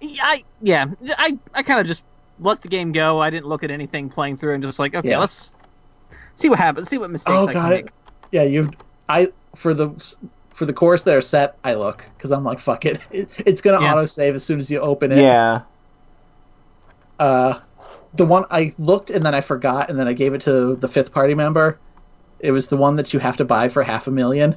Yeah, 0.01 0.23
I 0.25 0.45
yeah, 0.61 0.87
I 1.19 1.39
I 1.55 1.63
kind 1.63 1.81
of 1.81 1.87
just 1.87 2.05
let 2.39 2.61
the 2.63 2.69
game 2.69 2.93
go. 2.93 3.21
I 3.21 3.31
didn't 3.31 3.47
look 3.47 3.63
at 3.65 3.71
anything 3.71 4.09
playing 4.11 4.37
through 4.37 4.55
and 4.55 4.63
just 4.63 4.79
like, 4.79 4.95
okay, 4.95 5.11
Yeah. 5.11 5.19
let's 5.19 5.57
see 6.37 6.49
what 6.49 6.59
happens. 6.59 6.89
See 6.89 6.99
what 6.99 7.11
mistakes 7.11 7.37
Oh 7.37 7.49
I 7.49 7.53
god, 7.53 7.63
can 7.63 7.73
it. 7.73 7.85
make. 7.85 7.93
Yeah, 8.33 8.43
you. 8.43 8.71
I 9.09 9.29
for 9.55 9.73
the 9.75 9.91
for 10.55 10.67
the 10.67 10.73
cores 10.73 11.05
that 11.05 11.15
are 11.17 11.21
set, 11.21 11.59
I 11.65 11.75
look 11.75 12.09
because 12.17 12.33
I'm 12.33 12.45
like 12.45 12.61
fuck 12.61 12.85
it. 12.85 12.99
it 13.11 13.31
it's 13.47 13.61
gonna 13.61 13.81
Yeah. 13.81 13.93
auto 13.93 14.05
save 14.07 14.35
as 14.35 14.45
soon 14.45 14.59
as 14.59 14.71
you 14.71 14.81
open 14.81 15.13
it. 15.13 15.19
Yeah. 15.19 15.63
uh 17.19 17.59
the 18.15 18.27
one 18.27 18.45
I 18.51 18.75
looked 18.79 19.11
and 19.11 19.23
then 19.25 19.35
I 19.35 19.41
forgot 19.41 19.91
and 19.91 19.99
then 19.99 20.09
I 20.09 20.13
gave 20.15 20.35
it 20.35 20.41
to 20.43 20.75
the 20.77 20.89
fifth 20.89 21.13
party 21.13 21.35
member. 21.35 21.79
It 22.41 22.51
was 22.51 22.69
the 22.69 22.77
one 22.77 22.97
that 22.97 23.13
you 23.13 23.21
have 23.21 23.37
to 23.39 23.45
buy 23.45 23.69
for 23.69 23.83
half 23.83 24.07
a 24.07 24.11
million. 24.11 24.57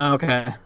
Okay. 0.00 0.46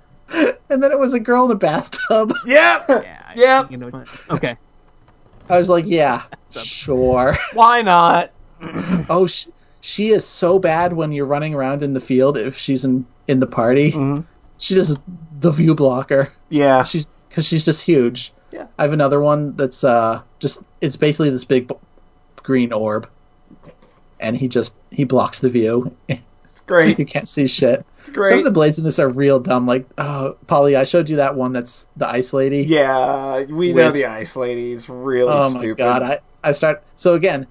And 0.71 0.83
then 0.83 0.91
it 0.91 0.99
was 0.99 1.13
a 1.13 1.21
girl 1.21 1.45
in 1.45 1.51
a 1.51 1.55
bathtub. 1.55 2.33
Yep. 2.47 2.85
Yeah. 2.89 3.24
I- 3.35 3.39
Yep. 3.41 3.71
you 3.71 3.77
know 3.79 4.05
okay. 4.31 4.57
I 5.49 5.59
was 5.59 5.69
like, 5.69 5.85
yeah, 5.87 6.23
sure. 6.53 7.37
Why 7.53 7.83
not? 7.83 8.31
Oh, 9.11 9.27
sh- 9.27 9.49
she 9.83 10.09
is 10.11 10.25
so 10.27 10.59
bad 10.59 10.95
when 10.95 11.13
you're 11.13 11.27
running 11.27 11.53
around 11.55 11.83
in 11.83 11.93
the 11.93 12.01
field 12.01 12.39
if 12.39 12.57
she's 12.57 12.85
in 12.87 13.05
in 13.29 13.41
the 13.41 13.47
party. 13.47 13.93
Mhm. 13.93 14.25
She 14.59 14.75
does 14.75 14.97
the 15.41 15.51
view 15.51 15.75
blocker. 15.75 16.33
Yeah. 16.49 16.85
She's 16.85 17.07
because 17.29 17.45
she's 17.45 17.65
just 17.67 17.83
huge. 17.83 18.33
Yeah. 18.51 18.67
I 18.79 18.83
have 18.85 18.93
another 18.95 19.21
one 19.21 19.55
that's 19.57 19.85
uh 19.85 20.23
just 20.39 20.63
it's 20.81 20.97
basically 20.97 21.29
this 21.29 21.45
big 21.45 21.69
b- 21.69 21.75
green 22.37 22.73
orb, 22.73 23.09
and 24.21 24.37
he 24.37 24.49
just 24.49 24.73
he 24.91 25.05
blocks 25.05 25.41
the 25.41 25.51
view. 25.51 25.95
Great. 26.67 26.99
you 26.99 27.05
can't 27.05 27.29
see 27.29 27.47
shit. 27.47 27.85
Some 28.05 28.39
of 28.39 28.45
the 28.45 28.51
blades 28.51 28.79
in 28.79 28.85
this 28.85 28.99
are 28.99 29.09
real 29.09 29.41
dumb. 29.41 29.67
Like, 29.67 29.87
oh, 29.99 30.37
Polly, 30.47 30.77
I 30.77 30.85
showed 30.85 31.09
you 31.09 31.17
that 31.17 31.35
one 31.37 31.53
that's 31.53 31.87
the 31.97 32.07
ice 32.09 32.33
lady. 32.33 32.63
Yeah, 32.63 33.43
we 33.45 33.73
know 33.73 33.91
the 33.91 34.07
ice 34.07 34.37
lady 34.37 34.73
is 34.73 34.89
really 34.89 35.31
Oh 35.33 35.51
my 35.51 35.61
stupid. 35.61 35.79
god, 35.79 36.03
I 36.03 36.19
I 36.43 36.53
start 36.53 36.83
so 36.97 37.15
again. 37.15 37.47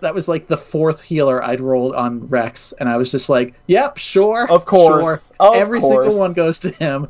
That 0.00 0.14
was 0.14 0.28
like 0.28 0.46
the 0.48 0.56
fourth 0.58 1.00
healer 1.00 1.42
I'd 1.42 1.60
rolled 1.60 1.94
on 1.94 2.28
Rex, 2.28 2.74
and 2.78 2.88
I 2.88 2.96
was 2.98 3.10
just 3.10 3.30
like, 3.30 3.54
"Yep, 3.68 3.96
sure, 3.96 4.46
Of 4.50 4.66
course. 4.66 5.28
sure." 5.28 5.36
Of 5.40 5.54
Every 5.56 5.80
course. 5.80 6.04
single 6.04 6.18
one 6.20 6.34
goes 6.34 6.58
to 6.60 6.70
him. 6.70 7.08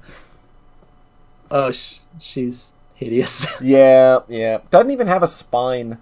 Oh, 1.50 1.70
sh- 1.72 1.98
she's 2.20 2.72
hideous. 2.94 3.46
Yeah, 3.60 4.20
yeah. 4.28 4.58
Doesn't 4.70 4.90
even 4.92 5.06
have 5.08 5.22
a 5.24 5.28
spine. 5.28 5.98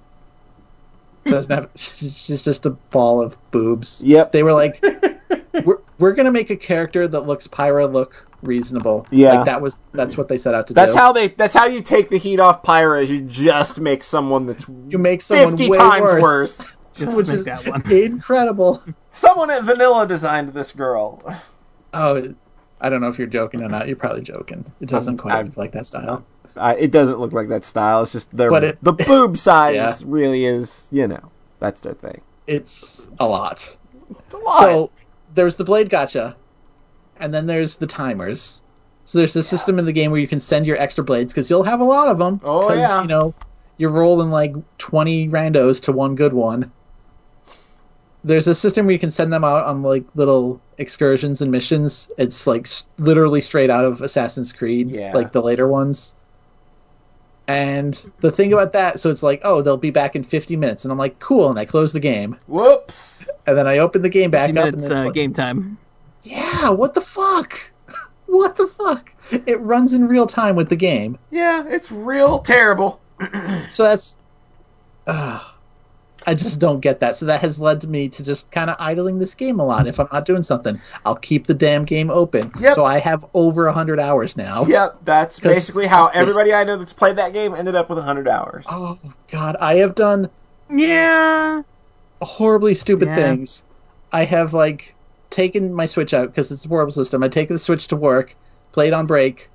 Doesn't 1.25 1.51
have. 1.53 1.71
She's 1.77 2.19
she's 2.19 2.45
just 2.45 2.67
a 2.67 2.71
ball 2.71 3.23
of 3.23 3.37
boobs. 3.53 4.03
Yep. 4.05 4.33
They 4.33 4.43
were 4.43 4.53
like, 4.53 4.83
"We're 5.65 5.79
we're 6.03 6.13
gonna 6.13 6.33
make 6.33 6.51
a 6.51 6.57
character 6.57 7.09
that 7.09 7.21
looks 7.23 7.47
Pyra 7.49 7.91
look 7.91 8.27
reasonable." 8.43 9.07
Yeah. 9.11 9.35
like 9.37 9.45
that 9.47 9.63
was 9.63 9.79
that's 9.93 10.17
what 10.19 10.29
they 10.29 10.37
set 10.39 10.55
out 10.55 10.67
to 10.67 10.75
That's 10.75 10.93
do. 10.93 10.95
That's 10.97 11.03
how 11.03 11.13
they. 11.13 11.29
That's 11.29 11.55
how 11.55 11.67
you 11.67 11.81
take 11.81 12.09
the 12.11 12.19
heat 12.19 12.41
off 12.41 12.63
Pyra. 12.63 13.03
Is 13.03 13.11
you 13.11 13.21
just 13.23 13.81
make 13.81 14.03
someone 14.05 14.47
that's 14.47 14.67
you 14.89 14.99
make 14.99 15.23
someone 15.23 15.57
fifty 15.57 15.71
way 15.71 15.79
times 15.79 16.03
worse. 16.03 16.23
worse. 16.23 16.77
Just 16.95 17.13
which 17.17 17.29
make 17.29 17.37
is 17.39 17.45
that 17.47 17.67
one. 17.67 17.91
incredible. 17.91 18.83
Someone 19.13 19.51
at 19.51 19.65
Vanilla 19.65 20.07
designed 20.07 20.51
this 20.51 20.73
girl. 20.73 21.23
Oh, 21.95 22.35
I 22.83 22.89
don't 22.91 23.01
know 23.01 23.09
if 23.09 23.17
you're 23.19 23.27
joking 23.29 23.63
or 23.63 23.69
not. 23.71 23.87
You're 23.87 23.97
probably 23.97 24.21
joking. 24.21 24.71
It 24.79 24.91
doesn't 24.91 25.13
I'm- 25.15 25.19
quite 25.19 25.35
I'm- 25.35 25.47
look 25.47 25.57
like 25.57 25.73
that 25.73 25.87
style. 25.87 26.23
I, 26.55 26.75
it 26.77 26.91
doesn't 26.91 27.19
look 27.19 27.33
like 27.33 27.49
that 27.49 27.65
style. 27.65 28.03
It's 28.03 28.13
just 28.13 28.37
their 28.37 28.51
But 28.51 28.65
it- 28.65 28.79
the 28.83 28.93
boob 29.09 29.39
size 29.39 29.75
Yeah. 29.75 29.95
really 30.05 30.45
is. 30.45 30.91
You 30.93 31.09
know, 31.09 31.31
that's 31.61 31.81
their 31.81 31.95
thing. 31.95 32.21
It's 32.47 33.09
a 33.19 33.27
lot. 33.27 33.75
It's 34.11 34.35
a 34.35 34.39
lot. 34.39 34.59
So 34.61 34.91
there's 35.35 35.57
the 35.57 35.65
blade 35.65 35.89
gacha, 35.91 36.35
and 37.19 37.33
then 37.33 37.47
there's 37.47 37.77
the 37.77 37.87
timers. 37.87 38.63
So 39.05 39.19
there's 39.19 39.33
the 39.33 39.43
system 39.43 39.79
in 39.79 39.85
the 39.85 39.93
game 39.93 40.11
where 40.11 40.21
you 40.21 40.29
can 40.29 40.41
send 40.41 40.67
your 40.67 40.77
extra 40.79 41.03
blades 41.03 41.33
because 41.33 41.51
you'll 41.51 41.65
have 41.65 41.81
a 41.81 41.85
lot 41.85 42.09
of 42.09 42.19
them. 42.19 42.41
Oh, 42.45 42.73
yeah. 42.73 43.03
You 43.03 43.09
know, 43.09 43.35
you're 43.77 43.91
rolling 43.91 44.31
like 44.31 44.55
20 44.79 45.29
randos 45.29 45.83
to 45.83 45.93
one 45.93 46.15
good 46.15 46.33
one. 46.33 46.71
There's 48.25 48.47
a 48.47 48.55
system 48.55 48.87
where 48.87 48.93
you 48.93 49.01
can 49.01 49.11
send 49.11 49.33
them 49.33 49.43
out 49.43 49.65
on 49.65 49.83
like 49.83 50.05
little 50.15 50.61
excursions 50.79 51.43
and 51.43 51.51
missions. 51.51 52.09
It's 52.19 52.47
like 52.47 52.69
literally 52.99 53.41
straight 53.41 53.71
out 53.71 53.85
of 53.85 54.01
Assassin's 54.01 54.53
Creed, 54.53 54.89
Yeah. 54.91 55.13
like 55.13 55.33
the 55.33 55.43
later 55.43 55.67
ones. 55.67 56.15
And 57.53 58.13
the 58.21 58.33
thing 58.33 58.53
about 58.53 58.73
that, 58.73 58.99
so 59.01 59.11
it's 59.11 59.23
like, 59.23 59.41
oh, 59.45 59.63
they'll 59.63 59.77
be 59.77 59.91
back 59.91 60.17
in 60.17 60.23
50 60.23 60.57
minutes, 60.57 60.85
and 60.85 60.93
I'm 60.93 60.99
like, 60.99 61.19
cool, 61.19 61.51
and 61.51 61.59
I 61.59 61.65
close 61.65 61.93
the 61.93 62.01
game, 62.01 62.37
Whoops. 62.47 63.29
and 63.47 63.57
then 63.57 63.67
I 63.67 63.79
open 63.79 64.03
the 64.03 64.09
game 64.09 64.31
back 64.31 64.49
50 64.49 64.59
up, 64.59 64.65
minutes 64.67 64.85
and 64.87 64.93
then, 64.97 65.07
uh, 65.07 65.11
game 65.11 65.33
time. 65.33 65.79
yeah, 66.23 66.71
what 66.71 66.95
the 66.95 67.01
fuck? 67.01 67.61
what 68.27 68.57
the 68.57 68.67
fuck? 68.67 69.13
It 69.47 69.61
runs 69.61 69.93
in 69.93 70.09
real 70.09 70.27
time 70.27 70.57
with 70.57 70.69
the 70.69 70.77
game. 70.77 71.19
Yeah, 71.31 71.65
it's 71.69 71.91
real 71.93 72.39
terrible. 72.41 73.01
So 73.69 73.83
that's. 73.85 74.17
Uh, 75.07 75.41
I 76.27 76.35
just 76.35 76.59
don't 76.61 76.81
get 76.81 77.01
that. 77.01 77.17
So 77.17 77.27
that 77.27 77.41
has 77.41 77.61
led 77.61 77.81
to 77.83 77.89
me 77.89 78.09
to 78.09 78.23
just 78.23 78.51
kind 78.51 78.71
of 78.71 78.77
idling 78.79 79.19
this 79.19 79.35
game 79.35 79.59
a 79.61 79.65
lot. 79.65 79.87
If 79.87 79.99
I'm 79.99 80.09
not 80.13 80.25
doing 80.25 80.43
something, 80.43 80.81
I'll 81.05 81.17
keep 81.17 81.47
the 81.47 81.55
damn 81.55 81.85
game 81.85 82.11
open. 82.11 82.53
Yep. 82.61 82.75
So 82.75 82.85
I 82.85 82.99
have 82.99 83.25
over 83.35 83.65
100 83.65 83.99
hours 83.99 84.37
now. 84.37 84.65
Yep, 84.67 84.99
that's 85.05 85.41
basically 85.41 85.87
how 85.87 86.09
everybody 86.09 86.53
I 86.55 86.65
know 86.65 86.77
that's 86.77 86.93
played 86.93 87.17
that 87.17 87.33
game 87.33 87.55
ended 87.55 87.75
up 87.75 87.89
with 87.89 87.99
100 87.99 88.29
hours. 88.29 88.65
Oh, 88.71 88.99
God. 89.31 89.57
I 89.61 89.77
have 89.77 89.95
done. 89.95 90.31
Yeah. 90.71 91.63
horribly 92.23 92.75
stupid 92.75 93.09
Yeah. 93.09 93.17
things. 93.17 93.65
I 94.13 94.25
have 94.25 94.55
like 94.55 94.95
taken 95.31 95.75
my 95.75 95.87
Switch 95.87 96.15
out 96.15 96.29
because 96.29 96.53
it's 96.53 96.65
a 96.65 96.69
portable 96.69 96.93
system. 96.93 97.23
I 97.23 97.29
take 97.29 97.49
the 97.49 97.59
Switch 97.59 97.89
to 97.89 97.97
work, 97.97 98.37
play 98.71 98.87
it 98.87 98.93
on 98.93 99.07
break, 99.07 99.51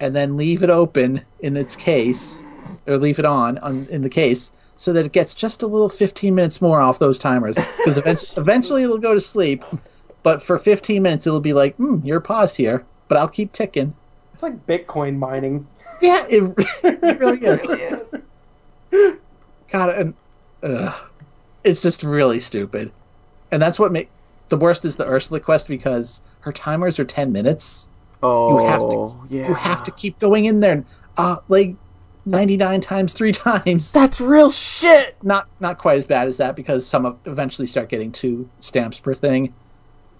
and 0.00 0.16
then 0.16 0.36
leave 0.36 0.62
it 0.64 0.70
open 0.70 1.20
in 1.40 1.56
its 1.56 1.76
case, 1.76 2.42
or 2.88 2.96
leave 2.98 3.20
it 3.20 3.24
on, 3.24 3.58
on 3.58 3.86
in 3.88 4.02
the 4.02 4.08
case, 4.08 4.50
so 4.76 4.92
that 4.92 5.06
it 5.06 5.12
gets 5.12 5.34
just 5.34 5.62
a 5.62 5.66
little 5.66 5.88
15 5.88 6.34
minutes 6.34 6.60
more 6.60 6.80
off 6.80 6.98
those 6.98 7.18
timers. 7.18 7.56
Because 7.78 7.98
eventually, 7.98 8.28
eventually 8.42 8.82
it'll 8.82 8.98
go 8.98 9.14
to 9.14 9.20
sleep, 9.20 9.64
but 10.22 10.42
for 10.42 10.58
15 10.58 11.02
minutes 11.02 11.26
it'll 11.26 11.40
be 11.40 11.52
like, 11.52 11.76
hmm, 11.76 11.98
you're 12.04 12.20
paused 12.20 12.56
here, 12.56 12.84
but 13.08 13.18
I'll 13.18 13.28
keep 13.28 13.52
ticking. 13.52 13.94
It's 14.34 14.42
like 14.42 14.66
Bitcoin 14.66 15.18
mining. 15.18 15.66
Yeah, 16.00 16.24
it, 16.28 16.42
it 16.84 17.18
really 17.20 17.38
is. 17.44 18.22
God, 19.70 19.88
and 19.90 20.14
ugh, 20.62 20.94
it's 21.64 21.80
just 21.80 22.02
really 22.02 22.40
stupid, 22.40 22.90
and 23.50 23.62
that's 23.62 23.78
what 23.78 23.92
make 23.92 24.10
the 24.48 24.56
worst 24.56 24.84
is 24.84 24.96
the 24.96 25.06
Ursula 25.06 25.40
quest 25.40 25.68
because 25.68 26.20
her 26.40 26.52
timers 26.52 26.98
are 26.98 27.04
ten 27.04 27.32
minutes. 27.32 27.88
Oh, 28.22 28.64
have 28.66 28.80
to- 28.80 29.34
yeah. 29.34 29.48
You 29.48 29.54
have 29.54 29.82
to 29.84 29.90
keep 29.92 30.18
going 30.18 30.44
in 30.44 30.60
there, 30.60 30.72
and, 30.72 30.86
uh, 31.16 31.36
like 31.48 31.74
ninety 32.24 32.56
nine 32.56 32.80
times 32.80 33.12
three 33.12 33.32
times. 33.32 33.92
That's 33.92 34.20
real 34.20 34.50
shit. 34.50 35.16
Not 35.22 35.46
not 35.60 35.78
quite 35.78 35.98
as 35.98 36.06
bad 36.06 36.28
as 36.28 36.36
that 36.38 36.56
because 36.56 36.86
some 36.86 37.06
of, 37.06 37.18
eventually 37.26 37.66
start 37.66 37.88
getting 37.88 38.12
two 38.12 38.48
stamps 38.60 38.98
per 39.00 39.14
thing, 39.14 39.54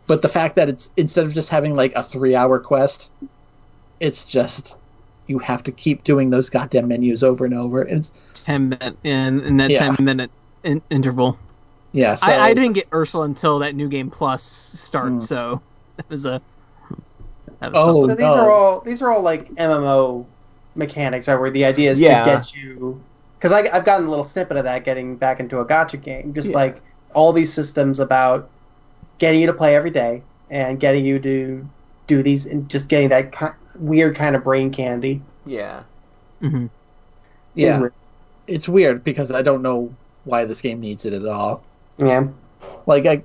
but 0.07 0.23
the 0.23 0.29
fact 0.29 0.57
that 0.57 0.69
it's 0.69 0.91
instead 0.97 1.25
of 1.27 1.33
just 1.33 1.49
having 1.49 1.75
like 1.75 1.95
a 1.95 2.03
three 2.03 2.35
hour 2.35 2.59
quest, 2.59 3.11
it's 4.01 4.25
just 4.25 4.77
you 5.29 5.39
have 5.39 5.63
to 5.63 5.73
keep 5.73 6.03
doing 6.05 6.31
those 6.31 6.51
goddamn 6.51 6.89
menus 6.89 7.23
over 7.23 7.45
and 7.45 7.55
over. 7.55 7.83
And 7.83 7.99
it's 7.99 8.13
ten 8.35 8.69
minute 8.71 8.99
in, 9.05 9.41
in 9.41 9.57
that 9.59 9.71
Yeah. 9.71 9.95
ten 9.95 10.05
minute 10.05 10.31
in, 10.65 10.83
interval. 10.91 11.39
yeah. 11.93 12.17
So, 12.17 12.27
I, 12.27 12.47
I 12.47 12.55
didn't 12.55 12.73
get 12.73 12.89
Ursula 12.93 13.25
until 13.25 13.61
that 13.61 13.75
new 13.77 13.89
game 13.89 14.11
plus 14.11 14.43
start, 14.43 15.13
Mm. 15.13 15.23
so 15.23 15.63
that 15.97 16.09
was 16.11 16.27
a. 16.27 16.43
That 17.61 17.71
was 17.71 17.79
Oh, 17.79 18.09
So 18.09 18.15
these 18.17 18.21
no. 18.21 18.35
are 18.35 18.51
all 18.51 18.81
these 18.81 19.01
are 19.01 19.11
all 19.13 19.23
like 19.23 19.49
MMO 19.55 20.27
mechanics, 20.75 21.29
right? 21.29 21.39
Where 21.39 21.51
the 21.51 21.65
idea 21.65 21.91
is 21.91 22.01
Yeah. 22.01 22.25
to 22.25 22.31
get 22.31 22.55
you. 22.57 23.01
Because 23.39 23.53
I've 23.53 23.85
gotten 23.85 24.07
a 24.07 24.09
little 24.09 24.25
snippet 24.25 24.57
of 24.57 24.65
that 24.65 24.85
getting 24.85 25.17
back 25.17 25.41
into 25.41 25.59
a 25.59 25.65
gacha 25.65 26.01
game. 26.01 26.33
Just 26.33 26.51
Yeah. 26.51 26.57
like 26.57 26.81
all 27.15 27.33
these 27.33 27.53
systems 27.53 27.99
about 28.01 28.49
getting 29.19 29.41
you 29.41 29.47
to 29.47 29.53
play 29.53 29.75
every 29.75 29.91
day 29.91 30.23
and 30.51 30.79
getting 30.81 31.05
you 31.05 31.19
to 31.19 31.67
do 32.07 32.23
these 32.23 32.47
and 32.47 32.69
just 32.69 32.89
getting 32.89 33.09
that 33.09 33.33
ki- 33.37 33.47
weird 33.79 34.15
kind 34.17 34.37
of 34.37 34.45
brain 34.45 34.71
candy. 34.71 35.21
Yeah. 35.45 35.81
Mhm. 36.43 36.71
yeah, 37.55 37.73
Is 37.75 37.79
weird. 37.79 37.93
it's 38.47 38.69
weird 38.69 39.05
because 39.05 39.31
I 39.33 39.43
don't 39.43 39.63
know 39.63 39.93
why 40.25 40.45
this 40.45 40.61
game 40.61 40.81
needs 40.81 41.05
it 41.05 41.13
at 41.13 41.27
all. 41.27 41.63
Yeah. 41.99 42.27
Like 42.87 43.07
I, 43.07 43.23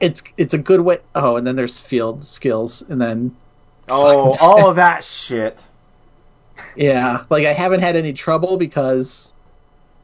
it's 0.00 0.22
it's 0.38 0.54
a 0.54 0.58
good 0.58 0.80
way. 0.80 0.98
Oh, 1.14 1.36
and 1.36 1.46
then 1.46 1.56
there's 1.56 1.78
field 1.78 2.24
skills, 2.24 2.82
and 2.88 3.00
then 3.00 3.34
Oh, 3.88 4.34
all 4.40 4.68
of 4.70 4.76
that 4.76 5.04
shit. 5.04 5.66
Yeah, 6.76 7.24
like 7.30 7.46
I 7.46 7.52
haven't 7.52 7.80
had 7.80 7.96
any 7.96 8.12
trouble 8.12 8.56
because, 8.56 9.32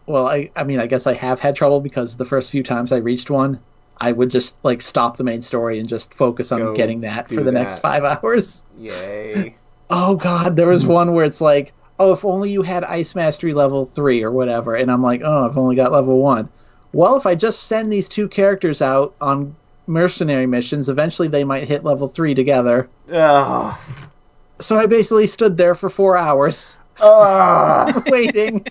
well, 0.06 0.26
I 0.26 0.51
I 0.56 0.64
mean 0.64 0.80
I 0.80 0.86
guess 0.86 1.06
I 1.06 1.14
have 1.14 1.40
had 1.40 1.56
trouble 1.56 1.80
because 1.80 2.16
the 2.16 2.24
first 2.24 2.51
few 2.51 2.62
times 2.62 2.93
I 2.93 2.98
reached 2.98 3.30
one, 3.30 3.60
I 3.98 4.12
would 4.12 4.30
just 4.30 4.56
like 4.64 4.82
stop 4.82 5.16
the 5.16 5.24
main 5.24 5.43
story 5.43 5.78
and 5.78 5.89
just 5.89 6.14
focus 6.14 6.52
on 6.52 6.59
Go 6.59 6.74
getting 6.74 7.01
that 7.02 7.28
for 7.28 7.43
the 7.43 7.52
next 7.52 7.80
five 7.80 8.05
hours. 8.05 8.64
Yay. 8.78 9.56
Oh 9.90 10.16
god, 10.16 10.55
there 10.55 10.68
was 10.68 10.85
one 10.85 11.14
where 11.14 11.24
it's 11.24 11.40
like, 11.40 11.72
oh, 11.98 12.12
if 12.12 12.22
only 12.22 12.51
you 12.51 12.60
had 12.60 12.85
Ice 12.85 13.14
Mastery 13.14 13.55
level 13.55 13.86
three 13.86 14.22
or 14.22 14.30
whatever, 14.30 14.74
and 14.74 14.90
I'm 14.90 15.02
like, 15.02 15.22
oh, 15.24 15.47
I've 15.47 15.56
only 15.56 15.76
got 15.76 15.93
level 15.93 16.18
one. 16.18 16.51
Well, 16.93 17.16
if 17.16 17.24
I 17.24 17.35
just 17.35 17.62
send 17.62 17.90
these 17.90 18.06
two 18.06 18.28
characters 18.28 18.82
out 18.82 19.14
on 19.22 19.56
mercenary 19.86 20.47
missions, 20.47 20.90
eventually 20.90 21.28
they 21.28 21.43
might 21.43 21.66
hit 21.66 21.85
level 21.85 22.06
three 22.06 22.35
together. 22.35 22.89
Ugh. 23.10 23.74
So 24.60 24.76
I 24.76 24.86
basically 24.86 25.26
stood 25.26 25.56
there 25.56 25.74
for 25.74 25.89
four 25.89 26.16
hours 26.16 26.78
Ugh. 27.01 28.02
waiting, 28.10 28.66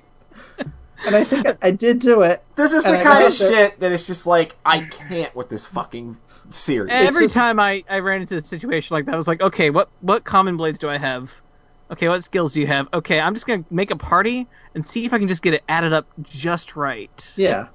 and 1.06 1.16
I 1.16 1.24
think 1.24 1.48
I, 1.48 1.58
I 1.62 1.72
did 1.72 2.00
do 2.00 2.24
it. 2.24 2.44
This 2.56 2.74
is 2.74 2.84
the 2.84 3.00
I 3.00 3.04
kind 3.04 3.24
of 3.24 3.24
got 3.24 3.28
it. 3.28 3.34
shit 3.34 3.80
that 3.80 3.92
it's 3.92 4.06
just 4.08 4.28
like 4.28 4.56
I 4.66 4.82
can't 4.82 5.34
with 5.36 5.50
this 5.50 5.66
fucking 5.66 6.18
series. 6.50 6.92
Every 6.92 7.26
just- 7.26 7.36
time 7.36 7.60
I, 7.60 7.84
I 7.90 8.00
ran 8.00 8.22
into 8.22 8.36
a 8.36 8.42
situation 8.42 8.96
like 8.96 9.06
that, 9.06 9.14
I 9.14 9.18
was 9.18 9.28
like, 9.28 9.42
okay, 9.42 9.70
what 9.70 9.90
what 10.02 10.24
common 10.26 10.58
blades 10.58 10.80
do 10.80 10.90
I 10.90 10.98
have? 10.98 11.42
Okay, 11.90 12.10
what 12.10 12.22
skills 12.22 12.54
do 12.54 12.60
you 12.60 12.68
have? 12.68 12.90
Okay, 12.94 13.20
I'm 13.20 13.34
just 13.34 13.48
gonna 13.48 13.64
make 13.70 13.92
a 13.92 13.96
party 13.96 14.46
and 14.76 14.86
see 14.86 15.06
if 15.06 15.14
I 15.14 15.20
can 15.20 15.30
just 15.30 15.42
get 15.42 15.54
it 15.54 15.64
added 15.70 15.94
up 15.94 16.06
just 16.22 16.76
right. 16.76 17.34
Yeah. 17.38 17.68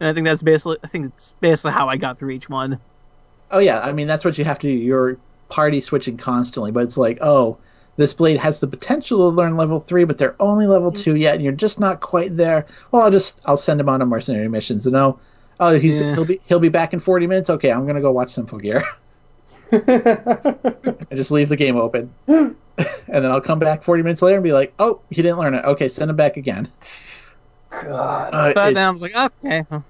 And 0.00 0.08
I 0.08 0.12
think 0.12 0.26
that's 0.26 0.42
basically 0.42 0.76
I 0.84 0.86
think 0.86 1.06
it's 1.06 1.32
basically 1.40 1.72
how 1.72 1.88
I 1.88 1.96
got 1.96 2.18
through 2.18 2.30
each 2.30 2.50
one. 2.50 2.78
Oh 3.50 3.60
yeah, 3.60 3.80
I 3.80 3.92
mean 3.92 4.06
that's 4.06 4.22
what 4.24 4.36
you 4.36 4.44
have 4.44 4.58
to 4.58 4.66
do. 4.66 4.72
You're 4.74 5.16
party 5.48 5.80
switching 5.80 6.16
constantly, 6.16 6.70
but 6.70 6.84
it's 6.84 6.96
like, 6.96 7.18
oh, 7.20 7.58
this 7.96 8.12
blade 8.12 8.38
has 8.38 8.58
the 8.60 8.66
potential 8.66 9.18
to 9.18 9.36
learn 9.36 9.56
level 9.56 9.78
three, 9.80 10.04
but 10.04 10.18
they're 10.18 10.34
only 10.40 10.66
level 10.66 10.90
two 10.90 11.14
yet, 11.16 11.34
and 11.36 11.44
you're 11.44 11.52
just 11.52 11.78
not 11.78 12.00
quite 12.00 12.36
there. 12.36 12.66
Well, 12.90 13.02
I'll 13.02 13.10
just 13.10 13.40
I'll 13.44 13.56
send 13.56 13.80
him 13.80 13.88
on 13.88 14.02
a 14.02 14.06
mercenary 14.06 14.48
missions, 14.48 14.86
and 14.86 14.96
oh, 14.96 15.18
oh, 15.60 15.74
he's 15.78 16.00
Yeah. 16.00 16.14
he'll 16.14 16.24
be 16.24 16.40
he'll 16.44 16.58
be 16.60 16.68
back 16.70 16.92
in 16.92 17.00
forty 17.00 17.26
minutes. 17.26 17.50
Okay, 17.50 17.70
I'm 17.70 17.86
gonna 17.86 18.00
go 18.00 18.10
watch 18.12 18.28
Symphogear. 18.34 18.82
I 19.72 21.14
just 21.14 21.30
leave 21.30 21.48
the 21.48 21.56
game 21.56 21.76
open, 21.76 22.12
and 22.26 22.56
then 23.08 23.26
I'll 23.30 23.40
come 23.40 23.58
back 23.58 23.82
forty 23.82 24.02
minutes 24.02 24.22
later 24.22 24.36
and 24.36 24.44
be 24.44 24.52
like, 24.52 24.74
oh, 24.78 25.00
he 25.10 25.22
didn't 25.22 25.38
learn 25.38 25.54
it. 25.54 25.64
Okay, 25.64 25.88
send 25.88 26.10
him 26.10 26.16
back 26.16 26.36
again. 26.36 26.68
God. 27.70 28.34
Uh, 28.34 28.52
But 28.54 28.70
it- 28.70 28.74
then 28.74 28.86
I 28.86 28.90
was 28.90 29.02
like, 29.02 29.16
okay, 29.16 29.64
all 29.70 29.82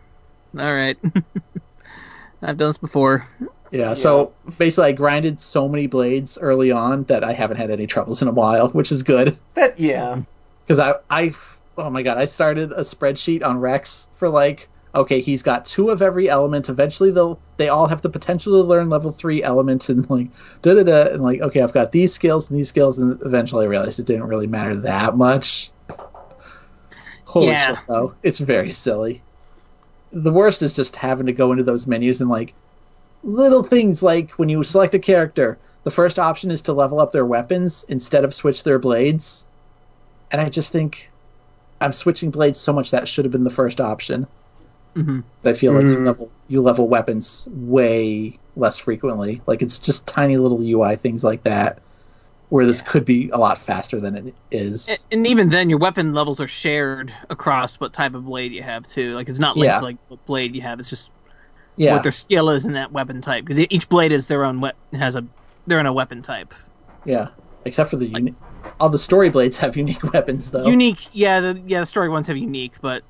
right. 0.55 0.97
I've 2.43 2.59
done 2.59 2.69
this 2.69 2.79
before. 2.79 3.27
Yeah, 3.75 3.95
so 3.95 4.33
basically, 4.57 4.91
I 4.91 4.93
grinded 4.93 5.41
so 5.41 5.69
many 5.69 5.89
blades 5.89 6.39
early 6.39 6.71
on 6.71 7.03
that 7.05 7.25
I 7.25 7.33
haven't 7.33 7.57
had 7.57 7.73
any 7.73 7.89
troubles 7.89 8.23
in 8.23 8.29
a 8.29 8.33
while, 8.33 8.69
which 8.69 8.93
is 8.93 9.03
good. 9.03 9.37
that 9.55 9.81
yeah. 9.81 10.23
Because 10.65 10.79
I, 10.79 10.95
I, 11.11 11.33
oh 11.77 11.91
my 11.91 12.05
god, 12.05 12.17
I 12.17 12.27
started 12.27 12.71
a 12.71 12.83
spreadsheet 12.83 13.45
on 13.45 13.59
Rex 13.59 14.07
for 14.13 14.29
like, 14.29 14.69
okay, 14.95 15.21
he's 15.21 15.43
got 15.43 15.65
two 15.67 15.91
of 15.91 16.03
every 16.03 16.29
element. 16.29 16.69
Eventually, 16.69 17.11
they'll 17.11 17.41
they 17.57 17.69
all 17.69 17.89
have 17.89 18.01
the 18.01 18.09
potential 18.11 18.63
to 18.63 18.67
learn 18.67 18.91
level 18.91 19.11
three 19.11 19.43
elements, 19.43 19.89
and 19.89 20.09
like, 20.09 20.29
da 20.63 20.75
da 20.75 20.85
da, 20.85 21.13
and 21.13 21.25
like, 21.25 21.41
okay, 21.41 21.61
I've 21.61 21.73
got 21.75 21.91
these 21.91 22.15
skills 22.15 22.49
and 22.49 22.57
these 22.57 22.69
skills, 22.69 23.01
and 23.01 23.21
eventually 23.23 23.65
I 23.65 23.69
realized 23.69 23.99
it 23.99 24.07
didn't 24.07 24.29
really 24.29 24.47
matter 24.47 24.77
that 24.77 25.17
much. 25.17 25.73
Holy 27.25 27.49
Yeah. 27.49 27.75
shit, 27.75 27.79
though, 27.89 28.15
it's 28.23 28.39
very 28.39 28.71
silly. 28.71 29.21
The 30.13 30.33
worst 30.33 30.63
is 30.63 30.75
just 30.75 30.95
having 30.95 31.27
to 31.27 31.33
go 31.33 31.51
into 31.51 31.65
those 31.65 31.89
menus 31.89 32.21
and 32.21 32.31
like 32.31 32.55
little 33.25 33.63
things 33.65 34.03
like 34.03 34.33
when 34.33 34.49
you 34.49 34.63
select 34.63 34.95
a 34.95 34.99
character, 35.01 35.61
the 35.85 35.91
first 35.91 36.19
option 36.19 36.51
is 36.51 36.63
to 36.63 36.73
level 36.73 37.01
up 37.01 37.13
their 37.13 37.27
weapons 37.27 37.85
instead 37.89 38.25
of 38.25 38.35
switch 38.35 38.63
their 38.65 38.79
blades. 38.79 39.47
And 40.31 40.41
I 40.41 40.49
just 40.51 40.73
think 40.73 41.13
I'm 41.81 41.93
switching 41.93 42.31
blades 42.31 42.61
so 42.61 42.73
much 42.73 42.91
that 42.93 43.09
should 43.09 43.25
have 43.27 43.33
been 43.33 43.45
the 43.45 43.51
first 43.51 43.81
option. 43.81 44.29
hmm 44.97 45.21
I 45.45 45.53
feel 45.53 45.75
like 45.75 45.87
you 45.89 45.97
Mm. 45.99 46.07
level 46.07 46.33
you 46.49 46.63
level 46.63 46.89
weapons 46.89 47.47
way 47.51 48.41
less 48.57 48.79
frequently. 48.79 49.43
Like 49.47 49.63
it's 49.63 49.79
just 49.79 50.07
tiny 50.07 50.39
little 50.39 50.63
UI 50.63 50.97
things 50.97 51.23
like 51.23 51.43
that, 51.45 51.81
where 52.49 52.67
this 52.67 52.83
could 52.83 53.05
be 53.05 53.31
a 53.31 53.39
lot 53.39 53.59
faster 53.59 54.01
than 54.01 54.17
it 54.17 54.37
is. 54.51 54.89
And, 54.89 54.99
and 55.21 55.27
even 55.27 55.49
then, 55.51 55.69
your 55.71 55.79
weapon 55.79 56.15
levels 56.15 56.41
are 56.41 56.49
shared 56.49 57.15
across 57.31 57.81
what 57.81 57.93
type 57.93 58.15
of 58.15 58.25
blade 58.25 58.53
you 58.53 58.63
have 58.63 58.87
too. 58.89 59.15
Like 59.15 59.29
it's 59.29 59.39
not 59.39 59.57
linked 59.57 59.75
Yeah. 59.75 59.81
to 59.81 59.85
like 59.85 59.99
what 60.09 60.25
blade 60.25 60.55
you 60.55 60.63
have. 60.63 60.81
It's 60.81 60.91
just 60.91 61.11
yeah, 61.77 61.95
what 61.95 62.03
their 62.03 62.13
skill 62.13 62.51
is 62.51 62.65
in 62.65 62.73
that 62.75 62.93
weapon 62.93 63.21
type 63.21 63.45
because 63.45 63.67
each 63.71 63.89
blade 63.89 64.13
is 64.13 64.27
their 64.27 64.45
own 64.45 64.61
we- 64.61 64.71
has 64.99 65.17
a 65.17 65.25
they're 65.67 65.81
in 65.81 65.87
a 65.87 65.93
weapon 65.93 66.23
type. 66.23 66.55
yeah. 67.05 67.29
Except 67.67 67.89
for 67.89 67.97
the 67.97 68.07
uni- 68.07 68.35
all 68.79 68.91
the 68.91 68.99
story 68.99 69.31
blades 69.31 69.57
have 69.57 69.75
unique 69.77 70.03
weapons 70.13 70.51
though. 70.51 70.67
Unique, 70.67 71.09
yeah, 71.13 71.41
the 71.41 71.63
yeah 71.67 71.81
the 71.81 71.87
story 71.87 72.11
ones 72.11 72.27
have 72.27 72.37
unique, 72.37 72.75
but 72.83 73.03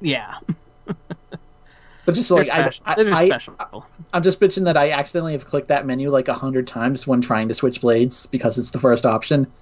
yeah, 0.00 0.36
but 0.86 2.14
just 2.14 2.30
like 2.30 2.48
I. 2.50 2.70
I, 2.86 2.94
they're 2.94 3.04
just 3.04 3.22
I, 3.22 3.26
special. 3.26 3.86
I'm 4.12 4.22
just 4.22 4.40
bitching 4.40 4.64
that 4.64 4.76
I 4.78 4.90
accidentally 4.92 5.32
have 5.32 5.44
clicked 5.44 5.68
that 5.68 5.86
menu 5.86 6.10
like 6.10 6.28
a 6.28 6.34
hundred 6.34 6.66
times 6.66 7.06
when 7.06 7.20
trying 7.20 7.48
to 7.48 7.54
switch 7.54 7.80
blades 7.82 8.26
because 8.26 8.56
it's 8.58 8.70
the 8.70 8.80
first 8.80 9.04
option. 9.04 9.52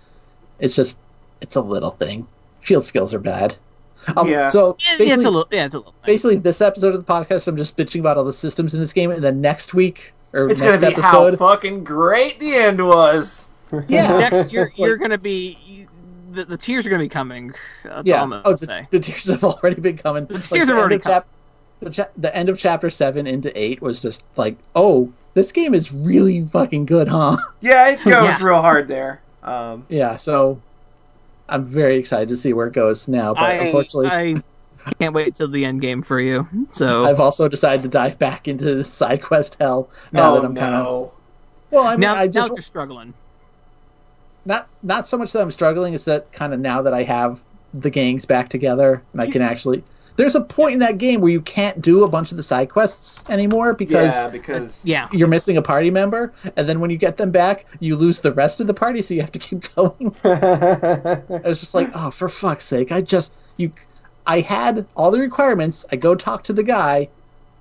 It's 0.61 0.77
just, 0.77 0.99
it's 1.41 1.57
a 1.57 1.61
little 1.61 1.91
thing. 1.91 2.29
Field 2.61 2.85
skills 2.85 3.13
are 3.13 3.19
bad. 3.19 3.57
Um, 4.17 4.29
Yeah. 4.29 4.49
So 4.49 4.77
Yeah, 4.81 4.85
yeah, 4.93 4.99
basically, 4.99 5.07
it's 5.15 5.25
a 5.25 5.31
little. 5.31 5.49
Yeah, 5.51 5.65
it's 5.67 5.75
a 5.75 5.79
little. 5.79 5.95
basically, 6.07 6.37
this 6.37 6.61
episode 6.61 6.95
of 6.95 7.05
the 7.05 7.13
podcast, 7.13 7.47
I'm 7.49 7.57
just 7.57 7.77
bitching 7.77 8.01
about 8.01 8.17
all 8.17 8.25
the 8.25 8.33
systems 8.33 8.75
in 8.75 8.81
this 8.81 8.93
game, 8.93 9.11
and 9.11 9.23
then 9.23 9.41
next 9.41 9.75
week 9.75 10.13
or 10.33 10.49
It's 10.49 10.61
next 10.61 10.79
gonna 10.81 10.95
be 10.97 11.01
how 11.03 11.27
episode, 11.27 11.39
fucking 11.39 11.85
great 11.85 12.39
the 12.41 12.55
end 12.55 12.87
was. 12.87 13.51
yeah, 13.89 14.17
Next, 14.19 14.53
you're 14.53 14.73
you're 14.77 14.97
gonna 14.97 15.19
be 15.19 15.87
the, 16.33 16.45
the 16.45 16.57
tears 16.57 16.87
are 16.87 16.91
gonna 16.91 17.03
be 17.03 17.09
coming. 17.09 17.53
That's 17.85 18.07
yeah. 18.07 18.17
all 18.17 18.25
I'm 18.25 18.31
gonna 18.31 18.43
Oh, 18.45 18.53
the, 18.53 18.67
say. 18.67 18.89
the 18.91 19.01
tears 19.01 19.27
have 19.29 19.45
already 19.45 19.81
been 19.81 19.97
coming. 19.99 20.27
The 20.27 20.39
tears 20.39 20.69
have 20.69 20.79
already 20.79 20.99
come. 20.99 21.23
the, 21.81 21.91
cha- 21.91 22.09
the 22.17 22.35
end 22.37 22.49
of 22.49 22.59
chapter 22.59 22.91
seven 22.91 23.27
into 23.27 23.57
eight 23.59 23.81
was 23.83 24.01
just 24.01 24.23
like, 24.37 24.57
oh, 24.75 25.13
this 25.35 25.53
game 25.53 25.75
is 25.75 25.93
really 25.93 26.45
fucking 26.45 26.87
good, 26.87 27.07
huh? 27.09 27.37
Yeah, 27.61 27.91
it 27.91 27.97
goes 28.05 28.07
Yeah. 28.13 28.43
real 28.43 28.61
hard 28.61 28.89
there. 28.89 29.21
Um, 29.43 29.87
Yeah, 29.89 30.17
so 30.17 30.61
I'm 31.51 31.65
very 31.65 31.99
excited 31.99 32.29
to 32.29 32.37
see 32.37 32.53
where 32.53 32.67
it 32.67 32.73
goes 32.73 33.09
now. 33.09 33.35
But 33.35 33.43
I, 33.43 33.53
unfortunately, 33.55 34.43
I 34.87 34.93
can't 34.99 35.15
wait 35.15 35.35
till 35.35 35.49
the 35.49 35.65
end 35.65 35.81
game 35.81 36.03
for 36.03 36.21
you. 36.21 36.49
So 36.73 37.05
I've 37.05 37.21
also 37.21 37.49
decided 37.49 37.83
to 37.83 37.89
dive 37.89 38.19
back 38.19 38.49
into 38.49 38.83
side 38.85 39.23
quest 39.23 39.57
hell 39.61 39.91
now 40.13 40.35
that 40.35 40.45
I'm 40.45 40.55
kind 40.55 40.75
of. 40.75 40.87
Oh. 40.87 41.13
Well, 41.71 41.85
I 41.85 41.93
mean, 41.93 42.01
now, 42.01 42.15
I 42.15 42.27
now 42.27 42.33
just 42.33 42.49
you're 42.51 42.63
struggling. 42.63 43.15
not 44.45 44.69
not 44.83 45.07
so 45.07 45.19
much 45.19 45.33
that 45.33 45.43
I'm 45.43 45.51
struggling. 45.51 45.95
It's 45.95 46.07
that 46.07 46.33
kind 46.33 46.55
of 46.55 46.61
now 46.61 46.83
that 46.83 46.95
I 46.95 47.03
have 47.03 47.41
the 47.75 47.91
gangs 47.91 48.25
back 48.25 48.49
together 48.49 49.03
and 49.13 49.21
I 49.21 49.31
can 49.31 49.43
actually. 49.43 49.85
There's 50.21 50.35
a 50.35 50.43
point 50.43 50.75
in 50.75 50.81
that 50.81 50.99
game 50.99 51.23
where 51.23 51.33
you 51.33 51.41
can't 51.41 51.81
do 51.81 52.05
a 52.05 52.09
bunch 52.09 52.31
of 52.31 52.37
the 52.37 52.43
side 52.43 52.69
quests 52.69 53.25
anymore 53.31 53.73
because 53.73 54.13
Yeah, 54.13 54.29
because 54.29 54.81
uh, 54.81 54.83
Yeah. 54.85 55.09
you're 55.13 55.29
missing 55.29 55.57
a 55.57 55.63
party 55.63 55.91
member, 55.91 56.35
and 56.57 56.69
then 56.69 56.79
when 56.79 56.91
you 56.91 56.99
get 56.99 57.17
them 57.17 57.31
back, 57.31 57.65
you 57.81 57.97
lose 57.97 58.21
the 58.21 58.31
rest 58.33 58.61
of 58.61 58.67
the 58.67 58.75
party, 58.75 59.01
so 59.01 59.15
you 59.15 59.23
have 59.23 59.33
to 59.33 59.39
keep 59.39 59.75
going. 59.75 60.15
I 60.25 61.41
was 61.43 61.61
just 61.61 61.75
like, 61.75 61.91
oh, 61.95 62.11
for 62.11 62.29
fuck's 62.29 62.67
sake! 62.67 62.93
I 62.93 63.01
just 63.01 63.33
you, 63.57 63.73
I 64.27 64.41
had 64.41 64.87
all 64.95 65.11
the 65.11 65.21
requirements. 65.21 65.87
I 65.91 65.97
go 65.97 66.15
talk 66.15 66.45
to 66.45 66.53
the 66.53 66.65
guy 66.65 67.09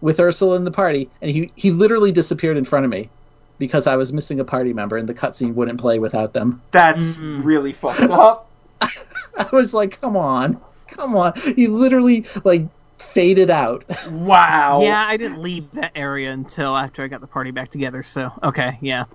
with 0.02 0.20
Ursula 0.20 0.58
in 0.58 0.66
the 0.66 0.72
party, 0.72 1.10
and 1.22 1.32
he 1.32 1.54
he 1.56 1.72
literally 1.72 2.12
disappeared 2.12 2.58
in 2.58 2.66
front 2.66 2.84
of 2.84 2.92
me 2.92 3.10
because 3.58 3.88
I 3.88 3.96
was 3.96 4.12
missing 4.12 4.42
a 4.42 4.44
party 4.44 4.74
member, 4.74 4.98
and 4.98 5.08
the 5.08 5.14
cutscene 5.14 5.54
wouldn't 5.54 5.80
play 5.80 5.98
without 5.98 6.34
them. 6.34 6.62
that's 6.72 7.16
mm-hmm. 7.16 7.42
really 7.42 7.72
fucked 7.72 8.02
up. 8.02 8.50
I 8.82 9.48
was 9.54 9.74
like, 9.74 10.02
come 10.02 10.18
on, 10.18 10.60
come 10.92 11.16
on! 11.16 11.34
He 11.56 11.68
literally 11.68 12.26
like 12.44 12.66
faded 12.98 13.50
out. 13.50 13.86
Wow. 14.12 14.82
Yeah, 14.82 15.06
I 15.08 15.18
didn't 15.18 15.42
leave 15.42 15.72
that 15.72 15.92
area 15.96 16.32
until 16.32 16.76
after 16.76 17.04
I 17.04 17.08
got 17.08 17.22
the 17.22 17.28
party 17.28 17.52
back 17.52 17.70
together. 17.70 18.04
So 18.04 18.32
okay, 18.44 18.78
yeah, 18.82 19.06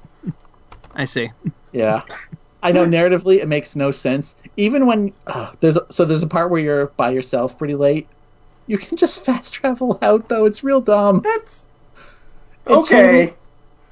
I 0.94 1.05
see. 1.05 1.30
Yeah. 1.72 2.02
I 2.62 2.72
know 2.72 2.86
narratively 2.86 3.36
it 3.38 3.46
makes 3.48 3.76
no 3.76 3.90
sense. 3.90 4.36
Even 4.56 4.86
when 4.86 5.12
uh, 5.26 5.52
there's 5.60 5.76
a, 5.76 5.84
so 5.92 6.06
there's 6.06 6.22
a 6.22 6.26
part 6.26 6.51
where 6.51 6.60
you're 6.62 6.86
by 6.96 7.10
yourself 7.10 7.59
pretty 7.59 7.74
late. 7.74 8.06
You 8.68 8.78
can 8.78 8.96
just 8.96 9.22
fast 9.24 9.52
travel 9.52 9.98
out 10.01 10.28
though. 10.30 10.46
It's 10.46 10.64
real 10.64 10.80
dumb. 10.80 11.20
That's 11.22 11.64
It's 12.66 12.90
okay. 12.90 13.02
really- 13.06 13.34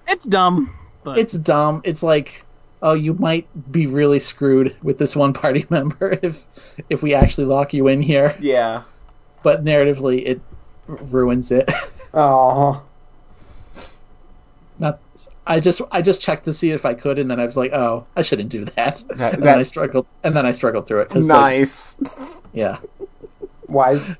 It's 0.08 0.24
dumb, 0.24 0.74
but 1.04 1.18
It's 1.18 1.34
dumb. 1.34 1.82
It's 1.84 2.02
like 2.02 2.46
oh, 2.82 2.92
you 2.94 3.14
might 3.14 3.46
be 3.72 3.86
really 3.86 4.18
screwed 4.18 4.76
with 4.82 4.98
this 4.98 5.14
one 5.16 5.32
party 5.32 5.64
member 5.70 6.18
if 6.22 6.44
if 6.90 7.02
we 7.02 7.14
actually 7.14 7.46
lock 7.46 7.72
you 7.72 7.88
in 7.88 8.02
here. 8.02 8.36
Yeah. 8.40 8.82
But 9.42 9.64
narratively 9.64 10.24
it 10.26 10.40
ruins 10.86 11.50
it. 11.50 11.70
Oh, 12.14 12.82
Not 14.78 14.98
I 15.46 15.60
just 15.60 15.80
I 15.90 16.02
just 16.02 16.20
checked 16.20 16.44
to 16.44 16.52
see 16.52 16.72
if 16.72 16.84
I 16.84 16.92
could 16.92 17.18
and 17.18 17.30
then 17.30 17.40
I 17.40 17.46
was 17.46 17.56
like, 17.56 17.72
"Oh, 17.72 18.04
I 18.16 18.20
shouldn't 18.20 18.50
do 18.50 18.66
that." 18.66 19.02
That- 19.16 19.32
and 19.36 19.42
then 19.42 19.58
I 19.58 19.62
struggled 19.62 20.06
and 20.22 20.36
then 20.36 20.44
I 20.44 20.50
struggled 20.50 20.86
through 20.86 21.00
it 21.00 21.08
'cause, 21.08 21.26
like, 21.26 21.40
Nice. 21.40 21.96
yeah. 22.52 22.76
wise. 23.66 24.16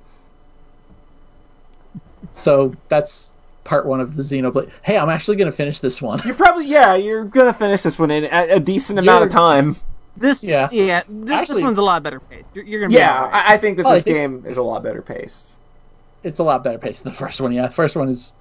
So 2.33 2.75
that's 2.89 3.32
part 3.65 3.87
one 3.87 4.01
of 4.01 4.17
the 4.17 4.23
Xenoblade. 4.23 4.71
Hey, 4.83 4.99
I'm 4.99 5.09
actually 5.09 5.37
going 5.37 5.51
to 5.51 5.57
finish 5.57 5.79
this 5.81 6.01
one. 6.03 6.21
You're 6.25 6.35
probably 6.35 6.67
yeah. 6.67 6.95
You're 6.95 7.25
gonna 7.25 7.53
finish 7.53 7.83
this 7.83 7.99
one 7.99 8.11
in 8.11 8.25
a, 8.25 8.57
a 8.57 8.61
decent 8.61 8.99
amount 8.99 9.25
of 9.25 9.31
time. 9.31 9.77
this 10.17 10.43
Yeah. 10.45 10.69
yeah, 10.73 11.03
this, 11.09 11.49
this 11.49 11.61
one's 11.63 11.79
a 11.79 11.83
lot 11.83 12.03
better 12.03 12.21
paced. 12.21 12.45
You're, 12.55 12.65
you're 12.65 12.81
gonna 12.81 12.91
be 12.91 12.97
Yeah, 12.97 13.17
all 13.23 13.29
right. 13.31 13.45
I, 13.51 13.55
I 13.55 13.57
think 13.59 13.77
that 13.79 13.87
I 13.87 13.95
this 13.95 14.05
think- 14.05 14.17
game 14.17 14.45
is 14.47 14.57
a 14.57 14.63
lot 14.63 14.83
better 14.83 15.01
paced. 15.03 15.57
It's 16.25 16.39
a 16.39 16.45
lot 16.45 16.63
better 16.63 16.79
paced 16.79 17.03
than 17.05 17.13
the 17.13 17.19
first 17.19 17.41
one. 17.41 17.53
Yeah, 17.53 17.63
the 17.67 17.73
first 17.73 17.97
one 17.97 18.09
is. 18.09 18.33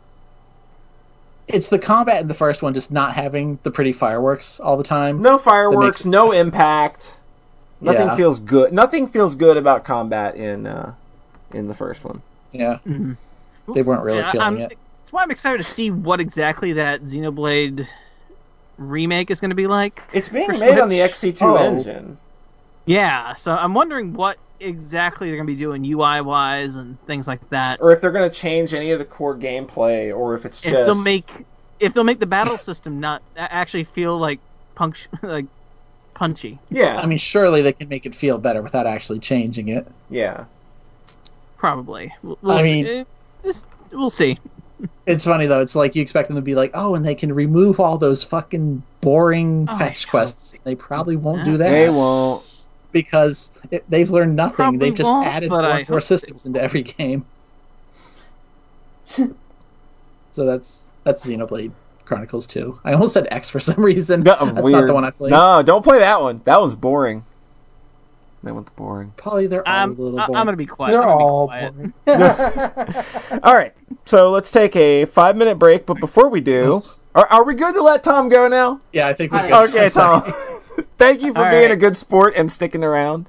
It's 1.48 1.68
the 1.70 1.80
combat 1.80 2.22
in 2.22 2.28
the 2.28 2.34
first 2.34 2.62
one 2.62 2.74
just 2.74 2.92
not 2.92 3.14
having 3.14 3.60
the 3.64 3.72
pretty 3.72 3.92
fireworks 3.92 4.60
all 4.60 4.78
the 4.78 4.84
time. 4.84 5.22
No 5.22 5.38
fireworks, 5.38 6.00
makes- 6.00 6.06
no 6.06 6.32
impact. 6.32 7.18
Nothing 7.82 8.08
Yeah. 8.08 8.16
feels 8.16 8.40
good. 8.40 8.72
Nothing 8.74 9.08
feels 9.08 9.34
good 9.36 9.58
about 9.58 9.84
combat 9.84 10.36
in 10.36 10.68
uh, 10.68 10.94
in 11.52 11.68
the 11.68 11.74
first 11.74 12.04
one. 12.04 12.22
Yeah, 12.52 12.78
they 12.86 13.82
weren't 13.82 14.04
really 14.04 14.20
Yeah, 14.20 14.32
feeling 14.32 14.46
I'm- 14.46 14.58
it. 14.58 14.78
That's 15.12 15.18
why 15.18 15.24
I'm 15.24 15.32
excited 15.32 15.58
to 15.58 15.64
see 15.66 15.92
what 15.92 16.22
exactly 16.22 16.72
that 16.72 17.02
Xenoblade 17.04 17.86
remake 18.78 19.30
is 19.30 19.42
going 19.42 19.50
to 19.50 19.56
be 19.56 19.68
like. 19.68 20.02
It's 20.14 20.30
being 20.30 20.46
For 20.46 20.58
made 20.58 20.80
on 20.80 20.88
the 20.88 21.00
XC2 21.00 21.42
Oh. 21.42 21.58
engine. 21.58 22.18
Yeah, 22.86 23.34
so 23.34 23.54
I'm 23.54 23.74
wondering 23.74 24.14
what 24.14 24.38
exactly 24.62 25.28
they're 25.28 25.36
going 25.36 25.48
to 25.48 25.54
be 25.54 25.58
doing 25.60 25.84
UI 25.84 26.22
wise 26.22 26.78
and 26.78 26.98
things 27.08 27.28
like 27.28 27.42
that. 27.50 27.82
or 27.82 27.92
if 27.92 28.00
they're 28.00 28.12
going 28.14 28.30
to 28.30 28.34
change 28.34 28.74
any 28.74 28.92
of 28.92 29.00
the 29.00 29.06
core 29.06 29.36
gameplay, 29.36 30.16
or 30.18 30.34
if 30.34 30.46
it's 30.46 30.60
If 30.64 30.72
just 30.72 30.86
they'll 30.86 30.96
make 30.96 31.30
if 31.82 31.94
they'll 31.94 32.06
make 32.06 32.20
the 32.22 32.26
battle 32.26 32.56
system 32.58 33.02
not 33.02 33.22
actually 33.36 33.84
feel 33.84 34.18
like 34.18 34.40
punch 34.76 35.10
like 35.24 35.46
punchy. 36.14 36.58
yeah, 36.70 37.02
I 37.02 37.06
mean, 37.06 37.18
surely 37.18 37.62
they 37.62 37.74
can 37.74 37.90
make 37.90 38.06
it 38.06 38.16
feel 38.16 38.38
better 38.38 38.62
without 38.62 38.88
actually 38.88 39.20
changing 39.20 39.68
it. 39.68 39.86
yeah. 40.10 40.46
Probably. 41.58 42.14
We'll, 42.24 42.38
we'll 42.42 42.56
I 42.58 42.62
see. 42.64 42.72
mean- 42.84 42.88
Eh, 42.88 43.04
just- 43.44 43.66
we'll 43.92 44.10
see. 44.10 44.40
It's 45.06 45.26
funny 45.26 45.46
though. 45.48 45.62
It's 45.62 45.76
like 45.76 45.96
you 45.96 46.02
expect 46.02 46.28
them 46.28 46.36
to 46.38 46.42
be 46.42 46.56
like, 46.56 46.72
oh, 46.74 46.96
and 46.96 47.06
they 47.06 47.16
can 47.16 47.34
remove 47.34 47.80
all 47.80 47.98
those 47.98 48.24
fucking 48.24 48.82
boring 49.02 49.68
Oh, 49.70 49.78
fetch 49.78 50.08
quests. 50.08 50.56
They 50.64 50.76
probably 50.76 51.16
won't 51.16 51.44
do 51.46 51.58
that. 51.58 51.70
They 51.72 51.90
won't. 51.90 52.44
because 52.92 53.52
it, 53.72 53.84
they've 53.90 54.10
learned 54.10 54.36
nothing. 54.36 54.56
Probably 54.56 54.78
they've 54.80 54.96
just 54.96 55.10
added 55.10 55.50
but 55.50 55.64
more, 55.64 55.86
more 55.90 56.02
systems 56.02 56.46
into 56.46 56.62
every 56.62 56.84
game. 56.84 57.26
so 59.06 60.46
that's 60.46 60.92
that's 61.04 61.26
Xenoblade 61.26 61.72
Chronicles 62.06 62.48
2. 62.48 62.80
I 62.84 62.94
almost 62.94 63.14
said 63.14 63.28
X 63.32 63.50
for 63.50 63.60
some 63.60 63.84
reason. 63.84 64.24
No, 64.24 64.36
that's 64.46 64.62
weird. 64.62 64.82
not 64.82 64.88
the 64.88 64.94
one 64.94 65.06
I 65.06 65.12
played. 65.12 65.32
No, 65.32 65.62
don't 65.64 65.84
play 65.84 66.00
that 66.00 66.22
one. 66.22 66.42
That 66.46 66.60
one's 66.60 66.76
boring. 66.76 67.26
That 68.44 68.56
one's 68.56 68.70
boring. 68.72 69.14
Probably 69.18 69.46
they're 69.48 69.68
all 69.68 69.74
I'm, 69.84 69.92
a 69.92 69.94
little 70.02 70.20
I- 70.20 70.26
boring. 70.28 70.38
I'm 70.40 70.46
going 70.46 70.54
to 70.54 70.58
be 70.58 70.66
quiet. 70.66 70.92
They're 70.94 71.04
I'm 71.04 71.10
all 71.10 71.48
quiet. 71.48 71.74
boring. 71.76 71.94
All 73.44 73.54
right, 73.56 73.74
so 74.06 74.30
let's 74.32 74.52
take 74.52 74.76
a 74.76 75.06
five 75.06 75.38
minute 75.38 75.56
break. 75.60 75.86
But 75.86 76.00
before 76.00 76.30
we 76.30 76.42
do, 76.42 76.84
are, 77.16 77.28
are 77.28 77.44
we 77.46 77.54
good 77.56 77.74
to 77.76 77.82
let 77.84 78.04
Tom 78.04 78.30
go 78.30 78.48
now? 78.48 78.82
Yeah, 78.94 79.08
I 79.08 79.14
think 79.14 79.32
we're 79.32 79.48
good. 79.48 79.70
Okay, 79.76 79.90
Tom. 79.90 80.24
Thank 80.98 81.22
you 81.22 81.34
for 81.34 81.44
All 81.46 81.52
being 81.52 81.64
right. 81.64 81.72
a 81.72 81.76
good 81.78 81.96
sport 81.98 82.34
and 82.36 82.52
sticking 82.52 82.84
around. 82.84 83.28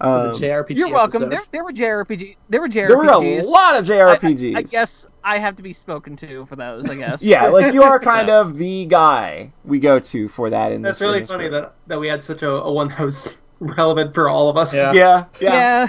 The 0.00 0.08
Um, 0.08 0.34
JRPG 0.34 0.76
You're 0.76 0.90
welcome. 0.90 1.22
episode. 1.22 1.30
There, 1.30 1.42
there 1.52 1.64
were 1.64 1.72
JRPG. 1.72 2.36
There 2.48 2.60
were 2.60 2.68
JRPGs. 2.68 2.88
there 2.88 2.96
were 2.98 3.04
a 3.04 3.42
lot 3.44 3.78
of 3.78 3.88
I- 3.88 3.94
JRPGs. 4.18 4.54
I, 4.56 4.58
I 4.58 4.62
guess 4.62 5.06
I 5.22 5.38
have 5.38 5.56
to 5.56 5.62
be 5.62 5.72
spoken 5.72 6.16
to 6.16 6.44
for 6.46 6.56
those. 6.56 6.88
I 6.90 6.96
guess. 6.96 7.22
Yeah, 7.22 7.46
like 7.48 7.72
you 7.72 7.82
are 7.84 8.00
kind 8.00 8.28
of 8.28 8.56
the 8.58 8.86
guy 8.86 9.52
we 9.64 9.78
go 9.78 9.98
to 10.00 10.28
for 10.28 10.50
that. 10.50 10.72
In 10.72 10.82
That's 10.82 10.98
this, 10.98 11.06
in 11.06 11.10
really 11.12 11.20
this 11.20 11.28
funny 11.30 11.48
group. 11.48 11.62
that 11.62 11.74
that 11.86 12.00
we 12.00 12.08
had 12.08 12.22
such 12.24 12.42
a, 12.42 12.50
a 12.50 12.72
one 12.72 12.88
that 12.88 12.98
was 13.00 13.38
relevant 13.62 14.14
for 14.14 14.28
all 14.28 14.48
of 14.48 14.56
us. 14.56 14.74
Yeah. 14.74 14.92
Yeah, 14.92 15.24
yeah, 15.40 15.52
Yeah. 15.52 15.88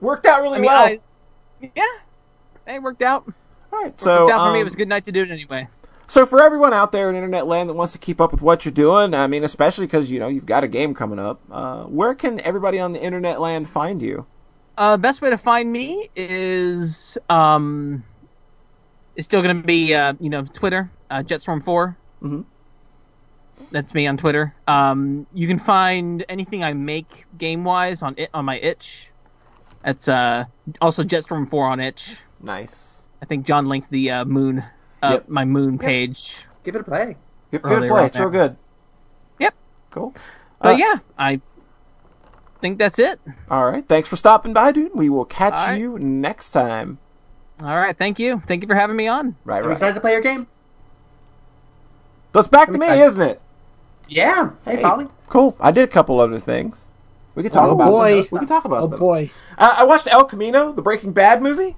worked 0.00 0.26
out 0.26 0.42
really 0.42 0.58
I 0.58 0.60
mean, 0.60 0.66
well. 0.66 0.84
I, 0.86 1.00
yeah. 1.74 2.74
It 2.74 2.82
worked 2.82 3.02
out. 3.02 3.24
All 3.72 3.80
right, 3.80 3.86
Worked 3.86 4.00
so 4.00 4.30
out 4.30 4.40
for 4.40 4.52
me. 4.52 4.60
It 4.60 4.62
um, 4.62 4.64
was 4.64 4.74
a 4.74 4.76
good 4.76 4.88
night 4.88 5.04
to 5.06 5.12
do 5.12 5.22
it 5.22 5.30
anyway. 5.30 5.68
So 6.06 6.26
for 6.26 6.40
everyone 6.40 6.72
out 6.72 6.92
there 6.92 7.08
in 7.08 7.16
internet 7.16 7.46
land 7.46 7.68
that 7.68 7.74
wants 7.74 7.92
to 7.94 7.98
keep 7.98 8.20
up 8.20 8.30
with 8.30 8.42
what 8.42 8.64
you're 8.64 8.72
doing, 8.72 9.14
I 9.14 9.26
mean, 9.26 9.42
especially 9.42 9.86
because 9.86 10.10
you 10.10 10.18
know 10.20 10.28
you've 10.28 10.46
got 10.46 10.62
a 10.64 10.68
game 10.68 10.94
coming 10.94 11.18
up, 11.18 11.40
uh, 11.50 11.84
where 11.84 12.14
can 12.14 12.40
everybody 12.40 12.78
on 12.78 12.92
the 12.92 13.02
internet 13.02 13.40
land 13.40 13.68
find 13.68 14.02
you? 14.02 14.26
Uh, 14.76 14.96
best 14.96 15.22
way 15.22 15.30
to 15.30 15.38
find 15.38 15.72
me 15.72 16.08
is 16.14 17.16
um, 17.30 18.04
is 19.16 19.24
still 19.24 19.42
going 19.42 19.56
to 19.56 19.66
be 19.66 19.94
uh, 19.94 20.14
you 20.20 20.28
know 20.30 20.44
Twitter, 20.44 20.90
uh, 21.10 21.22
Jetstorm 21.22 21.64
4 21.64 21.96
Mhm. 22.22 22.44
That's 23.70 23.94
me 23.94 24.06
on 24.06 24.16
Twitter. 24.16 24.54
Um, 24.68 25.26
you 25.34 25.46
can 25.48 25.58
find 25.58 26.24
anything 26.28 26.62
I 26.64 26.72
make 26.74 27.24
game 27.38 27.64
wise 27.64 28.02
on 28.02 28.14
it 28.16 28.30
on 28.34 28.44
my 28.44 28.58
itch. 28.58 29.10
That's 29.84 30.08
uh, 30.08 30.44
also 30.80 31.02
Jetstorm 31.04 31.48
4 31.48 31.66
on 31.66 31.80
itch. 31.80 32.16
Nice. 32.40 33.04
I 33.22 33.26
think 33.26 33.46
John 33.46 33.66
linked 33.68 33.90
the 33.90 34.10
uh, 34.10 34.24
moon, 34.24 34.62
uh, 35.02 35.10
Yep. 35.12 35.28
my 35.28 35.44
moon 35.44 35.78
page. 35.78 36.36
Give 36.64 36.74
it 36.74 36.80
a 36.80 36.84
play. 36.84 37.16
Good, 37.50 37.62
good 37.62 37.72
Earlier 37.72 37.90
play. 37.90 38.00
on 38.00 38.06
It's 38.06 38.18
real 38.18 38.30
good. 38.30 38.56
Yep. 39.38 39.54
Cool. 39.90 40.14
But 40.60 40.74
Uh, 40.74 40.76
yeah, 40.78 40.94
I 41.18 41.40
think 42.60 42.78
that's 42.78 42.98
it. 42.98 43.20
All 43.50 43.66
right. 43.70 43.86
Thanks 43.86 44.08
for 44.08 44.16
stopping 44.16 44.52
by, 44.54 44.72
dude. 44.72 44.94
We 44.94 45.08
will 45.10 45.24
catch 45.26 45.52
All 45.54 45.66
right. 45.66 45.80
you 45.80 45.98
next 45.98 46.50
time. 46.52 46.98
All 47.62 47.76
right, 47.76 47.96
thank 47.96 48.18
you. 48.18 48.40
Thank 48.48 48.62
you 48.62 48.68
for 48.68 48.74
having 48.74 48.96
me 48.96 49.06
on. 49.06 49.36
Right, 49.44 49.58
I'm 49.58 49.66
right. 49.66 49.72
excited 49.72 49.94
to 49.94 50.00
play 50.00 50.12
your 50.12 50.22
game. 50.22 50.46
So 52.32 52.40
it's 52.40 52.48
back 52.48 52.68
to 52.68 52.74
I'm 52.74 52.80
me, 52.80 52.86
excited. 52.86 53.04
isn't 53.04 53.22
it? 53.22 53.40
Yeah. 54.08 54.50
Hey, 54.64 54.76
Hey. 54.76 54.82
Polly. 54.82 55.06
Cool. 55.28 55.56
I 55.60 55.70
did 55.70 55.84
a 55.84 55.88
couple 55.88 56.20
other 56.20 56.38
things. 56.38 56.86
We 57.34 57.42
can 57.42 57.50
talk 57.50 57.68
Oh, 57.68 57.72
about 57.72 57.90
boy. 57.90 58.22
them. 58.22 58.28
We 58.32 58.38
can 58.40 58.48
talk 58.48 58.64
about 58.64 58.82
Oh 58.82 58.86
them. 58.86 59.00
boy. 59.00 59.30
Uh, 59.58 59.74
I 59.78 59.84
watched 59.84 60.06
El 60.10 60.24
Camino, 60.24 60.72
the 60.72 60.82
Breaking 60.82 61.12
Bad 61.12 61.42
movie. 61.42 61.76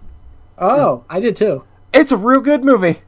Oh, 0.59 1.05
I 1.09 1.21
did 1.21 1.37
too. 1.37 1.65
It's 1.95 2.13
a 2.13 2.17
real 2.17 2.41
good 2.41 2.65
movie. 2.65 3.01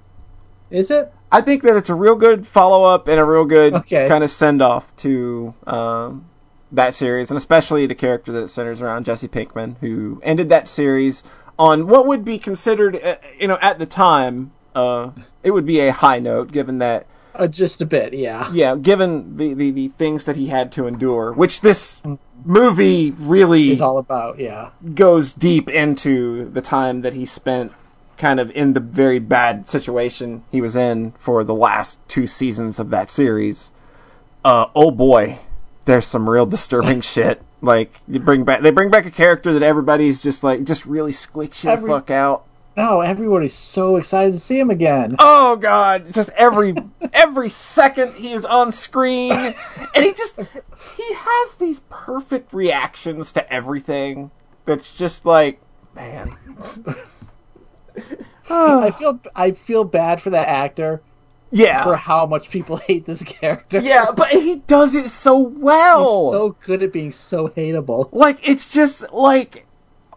Is 0.70 0.90
it? 0.90 1.12
I 1.30 1.40
think 1.42 1.62
that 1.62 1.76
it's 1.76 1.90
a 1.90 1.94
real 1.94 2.14
good 2.16 2.46
follow 2.46 2.84
up 2.84 3.06
and 3.08 3.20
a 3.20 3.24
real 3.24 3.44
good 3.44 3.74
Okay. 3.74 4.08
kind 4.08 4.24
of 4.24 4.30
send 4.30 4.62
off 4.62 4.94
to 4.96 5.54
um, 5.66 6.26
that 6.72 6.94
series, 6.94 7.30
and 7.30 7.36
especially 7.36 7.86
the 7.86 7.94
character 7.94 8.32
that 8.32 8.48
centers 8.48 8.80
around 8.80 9.04
Jesse 9.04 9.28
Pinkman, 9.28 9.76
who 9.80 10.20
ended 10.22 10.48
that 10.48 10.68
series 10.68 11.22
on 11.58 11.86
what 11.86 12.06
would 12.06 12.24
be 12.24 12.38
considered, 12.38 12.96
uh, 13.02 13.16
you 13.38 13.48
know, 13.48 13.58
at 13.60 13.78
the 13.78 13.84
time, 13.86 14.52
uh, 14.74 15.10
it 15.42 15.50
would 15.50 15.66
be 15.66 15.80
a 15.80 15.92
high 15.92 16.18
note, 16.18 16.50
given 16.52 16.78
that, 16.78 17.06
Uh, 17.34 17.46
just 17.46 17.80
a 17.80 17.86
bit, 17.86 18.14
yeah. 18.14 18.50
yeah, 18.52 18.74
given 18.74 19.36
the, 19.36 19.54
the, 19.54 19.70
the 19.70 19.88
things 19.88 20.24
that 20.24 20.34
he 20.36 20.48
had 20.48 20.72
to 20.72 20.86
endure, 20.86 21.32
which 21.32 21.60
this 21.60 22.02
movie 22.44 23.12
really 23.12 23.70
Is 23.70 23.80
all 23.80 23.98
about 23.98 24.38
yeah. 24.38 24.70
goes 24.94 25.34
deep 25.34 25.68
into 25.68 26.50
the 26.50 26.60
time 26.60 27.02
that 27.02 27.12
he 27.14 27.26
spent 27.26 27.72
kind 28.16 28.40
of 28.40 28.50
in 28.50 28.72
the 28.72 28.80
very 28.80 29.20
bad 29.20 29.68
situation 29.68 30.42
he 30.50 30.60
was 30.60 30.74
in 30.74 31.12
for 31.12 31.44
the 31.44 31.54
last 31.54 32.00
two 32.08 32.26
seasons 32.26 32.78
of 32.80 32.90
that 32.90 33.08
series. 33.08 33.70
Uh, 34.44 34.66
oh 34.74 34.90
boy, 34.90 35.38
there's 35.84 36.06
some 36.06 36.28
real 36.28 36.46
disturbing 36.46 37.00
shit. 37.02 37.42
Like 37.60 38.00
you 38.08 38.18
bring 38.20 38.44
back, 38.44 38.60
they 38.62 38.70
bring 38.70 38.90
back 38.90 39.06
a 39.06 39.10
character 39.10 39.52
that 39.52 39.62
everybody's 39.62 40.22
just 40.22 40.42
like, 40.42 40.64
just 40.64 40.86
really 40.86 41.12
squeaks 41.12 41.62
you 41.64 41.70
Every- 41.70 41.88
the 41.88 41.96
fuck 41.96 42.10
out. 42.10 42.44
No, 42.78 43.00
everybody's 43.00 43.54
so 43.54 43.96
excited 43.96 44.34
to 44.34 44.38
see 44.38 44.58
him 44.58 44.70
again. 44.70 45.16
Oh 45.18 45.56
god, 45.56 46.12
just 46.14 46.30
every 46.36 46.76
every 47.12 47.50
second 47.50 48.14
he 48.14 48.32
is 48.32 48.44
on 48.44 48.70
screen 48.70 49.32
and 49.32 50.04
he 50.04 50.12
just 50.12 50.38
he 50.38 51.14
has 51.14 51.56
these 51.56 51.80
perfect 51.90 52.52
reactions 52.52 53.32
to 53.32 53.52
everything. 53.52 54.30
That's 54.64 54.96
just 54.96 55.26
like, 55.26 55.60
man. 55.94 56.30
I 58.50 58.90
feel 58.92 59.20
I 59.34 59.50
feel 59.50 59.82
bad 59.84 60.22
for 60.22 60.30
that 60.30 60.46
actor 60.48 61.02
Yeah. 61.50 61.82
for 61.82 61.96
how 61.96 62.26
much 62.26 62.48
people 62.48 62.76
hate 62.86 63.04
this 63.06 63.22
character. 63.24 63.80
Yeah, 63.80 64.12
but 64.16 64.28
he 64.28 64.56
does 64.68 64.94
it 64.94 65.06
so 65.06 65.36
well. 65.36 66.30
He's 66.30 66.32
so 66.32 66.56
good 66.64 66.82
at 66.84 66.92
being 66.92 67.10
so 67.12 67.48
hateable. 67.48 68.08
like 68.12 68.46
it's 68.48 68.68
just 68.68 69.12
like 69.12 69.66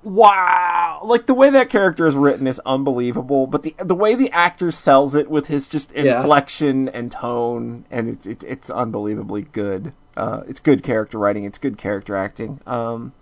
wow. 0.03 1.01
Like 1.03 1.25
the 1.25 1.33
way 1.33 1.49
that 1.49 1.69
character 1.69 2.05
is 2.07 2.15
written 2.15 2.47
is 2.47 2.59
unbelievable, 2.65 3.47
but 3.47 3.63
the 3.63 3.75
the 3.77 3.95
way 3.95 4.15
the 4.15 4.31
actor 4.31 4.71
sells 4.71 5.15
it 5.15 5.29
with 5.29 5.47
his 5.47 5.67
just 5.67 5.91
Yeah. 5.93 6.21
inflection 6.21 6.89
and 6.89 7.11
tone 7.11 7.85
and 7.91 8.09
it's 8.09 8.25
it's, 8.25 8.43
it's 8.45 8.69
unbelievably 8.69 9.43
good. 9.51 9.93
Uh, 10.17 10.41
it's 10.47 10.59
good 10.59 10.83
character 10.83 11.17
writing, 11.17 11.43
it's 11.45 11.57
good 11.57 11.77
character 11.77 12.15
acting. 12.15 12.59
Um 12.67 13.13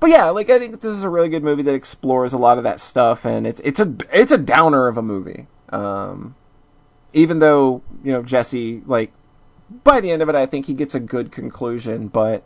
but 0.00 0.10
yeah, 0.10 0.26
like 0.30 0.48
I 0.50 0.58
think 0.58 0.80
this 0.80 0.92
is 0.92 1.02
a 1.04 1.08
really 1.10 1.28
good 1.28 1.42
movie 1.42 1.62
that 1.62 1.74
explores 1.74 2.32
a 2.32 2.38
lot 2.38 2.58
of 2.58 2.64
that 2.64 2.80
stuff 2.80 3.24
and 3.26 3.46
it's 3.46 3.60
it's 3.60 3.80
a 3.80 3.94
it's 4.12 4.32
a 4.32 4.38
downer 4.38 4.86
of 4.88 4.96
a 4.96 5.02
movie. 5.02 5.46
Um 5.70 6.34
even 7.12 7.38
though, 7.38 7.82
you 8.04 8.12
know, 8.12 8.22
Jesse 8.22 8.82
like 8.86 9.12
by 9.84 10.00
the 10.00 10.10
end 10.10 10.22
of 10.22 10.28
it 10.28 10.34
I 10.34 10.46
think 10.46 10.66
he 10.66 10.74
gets 10.74 10.94
a 10.94 11.00
good 11.00 11.30
conclusion, 11.32 12.08
but 12.08 12.42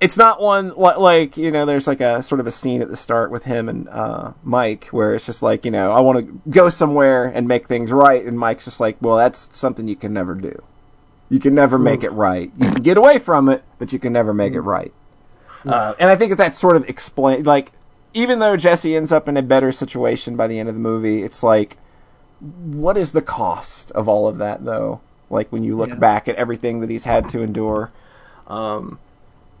it's 0.00 0.16
not 0.16 0.40
one 0.42 0.72
like 0.76 1.36
you 1.36 1.50
know 1.50 1.64
there's 1.64 1.86
like 1.86 2.00
a 2.00 2.22
sort 2.22 2.40
of 2.40 2.46
a 2.46 2.50
scene 2.50 2.82
at 2.82 2.88
the 2.88 2.96
start 2.96 3.30
with 3.30 3.44
him 3.44 3.68
and 3.68 3.88
uh, 3.88 4.32
mike 4.42 4.86
where 4.88 5.14
it's 5.14 5.24
just 5.24 5.42
like 5.42 5.64
you 5.64 5.70
know 5.70 5.90
i 5.92 6.00
want 6.00 6.18
to 6.18 6.40
go 6.50 6.68
somewhere 6.68 7.24
and 7.26 7.48
make 7.48 7.66
things 7.66 7.90
right 7.90 8.24
and 8.24 8.38
mike's 8.38 8.64
just 8.66 8.78
like 8.80 8.96
well 9.00 9.16
that's 9.16 9.48
something 9.56 9.88
you 9.88 9.96
can 9.96 10.12
never 10.12 10.34
do. 10.34 10.62
You 11.28 11.40
can 11.40 11.56
never 11.56 11.76
make 11.76 12.04
it 12.04 12.12
right. 12.12 12.52
You 12.56 12.70
can 12.70 12.82
get 12.82 12.96
away 12.96 13.18
from 13.18 13.48
it 13.48 13.64
but 13.78 13.92
you 13.92 13.98
can 13.98 14.12
never 14.12 14.32
make 14.32 14.52
it 14.52 14.60
right. 14.60 14.92
Uh, 15.64 15.94
and 15.98 16.10
i 16.10 16.14
think 16.16 16.30
that 16.30 16.36
that's 16.36 16.58
sort 16.58 16.76
of 16.76 16.88
explained 16.88 17.46
like 17.46 17.72
even 18.14 18.38
though 18.38 18.56
jesse 18.56 18.94
ends 18.94 19.10
up 19.10 19.28
in 19.28 19.36
a 19.36 19.42
better 19.42 19.72
situation 19.72 20.36
by 20.36 20.46
the 20.46 20.58
end 20.58 20.68
of 20.68 20.74
the 20.74 20.80
movie 20.80 21.22
it's 21.22 21.42
like 21.42 21.78
what 22.40 22.96
is 22.96 23.12
the 23.12 23.22
cost 23.22 23.90
of 23.92 24.08
all 24.08 24.28
of 24.28 24.36
that 24.38 24.64
though? 24.64 25.00
Like 25.30 25.50
when 25.50 25.64
you 25.64 25.76
look 25.76 25.88
Yeah. 25.88 25.94
back 25.96 26.28
at 26.28 26.36
everything 26.36 26.80
that 26.80 26.90
he's 26.90 27.04
had 27.04 27.28
to 27.30 27.40
endure. 27.42 27.90
Um, 28.46 28.98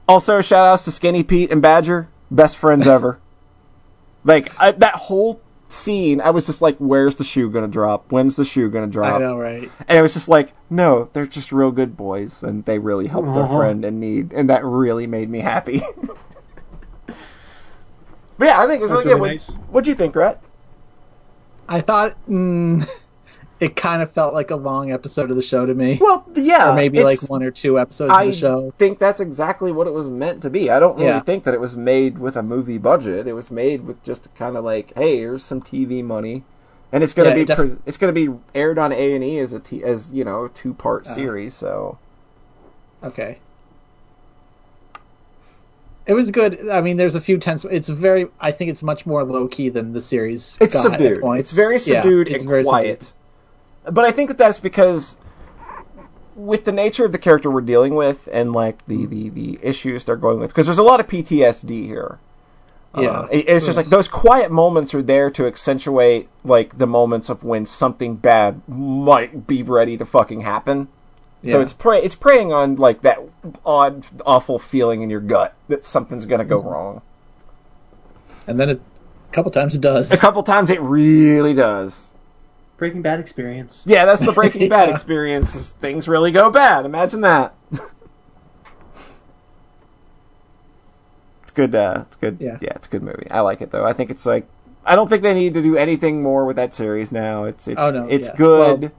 also, 0.08 0.40
shout 0.40 0.66
outs 0.66 0.84
to 0.84 0.90
Skinny 0.92 1.22
Pete 1.22 1.50
and 1.50 1.60
Badger, 1.62 2.08
best 2.30 2.56
friends 2.56 2.86
ever. 2.86 3.20
like 4.24 4.50
I, 4.60 4.72
that 4.72 4.94
whole 4.94 5.40
scene, 5.68 6.20
I 6.20 6.30
was 6.30 6.46
just 6.46 6.62
like, 6.62 6.76
"Where's 6.78 7.16
the 7.16 7.24
shoe 7.24 7.50
gonna 7.50 7.68
drop? 7.68 8.10
When's 8.12 8.36
the 8.36 8.44
shoe 8.44 8.68
gonna 8.70 8.86
drop?" 8.86 9.14
I 9.14 9.18
know, 9.18 9.36
right? 9.36 9.70
And 9.88 9.98
it 9.98 10.02
was 10.02 10.12
just 10.14 10.28
like, 10.28 10.52
"No, 10.70 11.10
they're 11.12 11.26
just 11.26 11.52
real 11.52 11.70
good 11.72 11.96
boys, 11.96 12.42
and 12.42 12.64
they 12.64 12.78
really 12.78 13.06
help 13.08 13.26
their 13.34 13.46
friend 13.46 13.84
in 13.84 13.98
need," 14.00 14.32
and 14.32 14.48
that 14.50 14.64
really 14.64 15.06
made 15.06 15.28
me 15.30 15.40
happy. 15.40 15.80
but 17.06 17.16
yeah, 18.40 18.60
I 18.60 18.66
think 18.66 18.80
it 18.80 18.82
was 18.82 18.90
That's 18.90 19.04
really 19.04 19.04
good. 19.04 19.08
really 19.08 19.20
What, 19.20 19.28
nice. 19.28 19.54
What'd 19.70 19.86
you 19.88 19.94
think, 19.94 20.14
Rhett? 20.14 20.40
I 21.68 21.80
thought 21.80 22.16
mm, 22.28 22.88
it 23.58 23.74
kind 23.76 24.02
of 24.02 24.10
felt 24.10 24.34
like 24.34 24.50
a 24.50 24.56
long 24.56 24.92
episode 24.92 25.30
of 25.30 25.36
the 25.36 25.42
show 25.42 25.64
to 25.64 25.74
me, 25.74 25.96
Well, 26.00 26.24
yeah, 26.34 26.72
or 26.72 26.74
maybe 26.74 27.02
like 27.02 27.22
one 27.30 27.42
or 27.42 27.50
two 27.50 27.78
episodes 27.78 28.12
I 28.12 28.24
of 28.24 28.30
the 28.30 28.36
show. 28.36 28.66
I 28.68 28.70
think 28.78 28.98
that's 28.98 29.18
exactly 29.20 29.72
what 29.72 29.86
it 29.86 29.94
was 29.94 30.08
meant 30.10 30.42
to 30.42 30.50
be. 30.50 30.70
I 30.70 30.78
don't 30.78 30.96
really 30.96 31.08
Yeah. 31.08 31.20
think 31.20 31.44
that 31.44 31.54
it 31.54 31.60
was 31.60 31.74
made 31.76 32.18
with 32.18 32.36
a 32.36 32.42
movie 32.42 32.78
budget. 32.78 33.26
It 33.26 33.32
was 33.32 33.50
made 33.50 33.86
with 33.86 34.02
just 34.02 34.32
kind 34.34 34.56
of 34.56 34.64
like, 34.64 34.92
hey, 34.94 35.18
here's 35.18 35.42
some 35.42 35.62
TV 35.62 36.02
money, 36.04 36.44
and 36.92 37.02
it's 37.02 37.14
gonna 37.14 37.30
Yeah, 37.30 37.34
be 37.34 37.40
it 37.42 37.46
def- 37.48 37.56
pre- 37.58 37.76
it's 37.86 37.96
gonna 37.96 38.12
be 38.12 38.28
aired 38.54 38.78
on 38.78 38.92
A 38.92 39.14
and 39.14 39.24
E 39.24 39.38
as 39.38 39.52
a 39.54 39.58
t- 39.58 39.82
as 39.82 40.12
you 40.12 40.24
know 40.24 40.48
two 40.48 40.74
part 40.74 41.06
Uh. 41.06 41.14
series. 41.14 41.54
So 41.54 41.98
Okay. 43.02 43.38
It 46.06 46.14
was 46.14 46.30
good. 46.30 46.68
I 46.68 46.80
mean, 46.82 46.96
there's 46.98 47.16
a 47.16 47.20
few 47.20 47.36
tense. 47.36 47.64
It's 47.68 47.88
very. 47.88 48.28
I 48.40 48.52
think 48.52 48.70
it's 48.70 48.82
much 48.82 49.06
more 49.06 49.24
low 49.24 49.48
key 49.48 49.70
than 49.70 49.92
the 49.92 50.00
series. 50.00 50.56
it's 50.60 50.80
subdued. 50.80 51.20
It's 51.24 51.50
very 51.52 51.74
Yeah, 51.78 52.00
subdued 52.02 52.28
it's 52.28 52.42
and 52.42 52.48
very 52.50 52.62
quiet. 52.62 53.02
subdued. 53.02 53.15
But 53.90 54.04
I 54.04 54.10
think 54.10 54.28
that 54.28 54.38
that's 54.38 54.60
because 54.60 55.16
with 56.34 56.64
the 56.64 56.72
nature 56.72 57.04
of 57.04 57.12
the 57.12 57.18
character 57.18 57.50
we're 57.50 57.60
dealing 57.62 57.94
with 57.94 58.28
and 58.32 58.52
like 58.52 58.84
the 58.86 59.06
the, 59.06 59.28
the 59.30 59.58
issues 59.62 60.04
they're 60.04 60.16
going 60.16 60.38
with 60.38 60.50
because 60.50 60.66
there's 60.66 60.78
a 60.78 60.82
lot 60.82 61.00
of 61.00 61.06
PTSD 61.06 61.84
here. 61.86 62.18
Yeah. 62.96 63.08
Uh, 63.10 63.28
it- 63.30 63.48
it's 63.48 63.66
just 63.66 63.76
like 63.76 63.86
those 63.86 64.08
quiet 64.08 64.50
moments 64.50 64.94
are 64.94 65.02
there 65.02 65.30
to 65.30 65.46
accentuate 65.46 66.28
like 66.44 66.78
the 66.78 66.86
moments 66.86 67.28
of 67.28 67.42
when 67.44 67.64
something 67.66 68.16
bad 68.16 68.60
might 68.68 69.46
be 69.46 69.62
ready 69.62 69.96
to 69.96 70.04
fucking 70.04 70.40
happen. 70.42 70.88
Yeah. 71.42 71.52
So 71.52 71.60
it's 71.60 71.72
prey 71.72 71.98
it's 72.00 72.14
preying 72.16 72.52
on 72.52 72.76
like 72.76 73.02
that 73.02 73.18
odd 73.64 74.04
awful 74.26 74.58
feeling 74.58 75.02
in 75.02 75.10
your 75.10 75.20
gut 75.20 75.54
that 75.68 75.84
something's 75.84 76.26
going 76.26 76.40
to 76.40 76.44
go 76.44 76.58
wrong. 76.58 77.02
And 78.46 78.58
then 78.60 78.70
it, 78.70 78.80
a 79.30 79.32
couple 79.32 79.50
times 79.50 79.74
it 79.74 79.80
does. 79.80 80.10
A 80.12 80.16
couple 80.18 80.42
times 80.42 80.70
it 80.70 80.80
really 80.80 81.54
does. 81.54 82.12
Breaking 82.76 83.02
Bad 83.02 83.20
experience. 83.20 83.84
Yeah, 83.86 84.04
that's 84.04 84.24
the 84.24 84.32
Breaking 84.32 84.68
Bad 84.70 84.88
experience. 84.88 85.72
Things 85.72 86.06
really 86.08 86.30
go 86.32 86.50
bad. 86.50 86.84
Imagine 86.84 87.22
that. 87.22 87.54
it's 91.42 91.52
good. 91.54 91.74
Uh, 91.74 92.04
it's 92.06 92.16
good. 92.16 92.36
Yeah. 92.40 92.58
yeah, 92.60 92.72
it's 92.76 92.86
a 92.86 92.90
good 92.90 93.02
movie. 93.02 93.30
I 93.30 93.40
like 93.40 93.60
it 93.60 93.70
though. 93.70 93.84
I 93.84 93.92
think 93.92 94.10
it's 94.10 94.26
like 94.26 94.46
I 94.84 94.94
don't 94.94 95.08
think 95.08 95.22
they 95.22 95.34
need 95.34 95.54
to 95.54 95.62
do 95.62 95.76
anything 95.76 96.22
more 96.22 96.44
with 96.44 96.56
that 96.56 96.72
series 96.74 97.12
now. 97.12 97.44
It's 97.44 97.66
it's 97.66 97.80
Oh, 97.80 97.90
no, 97.90 98.06
it's 98.08 98.28
yeah. 98.28 98.34
good. 98.36 98.80
Well, 98.82 98.92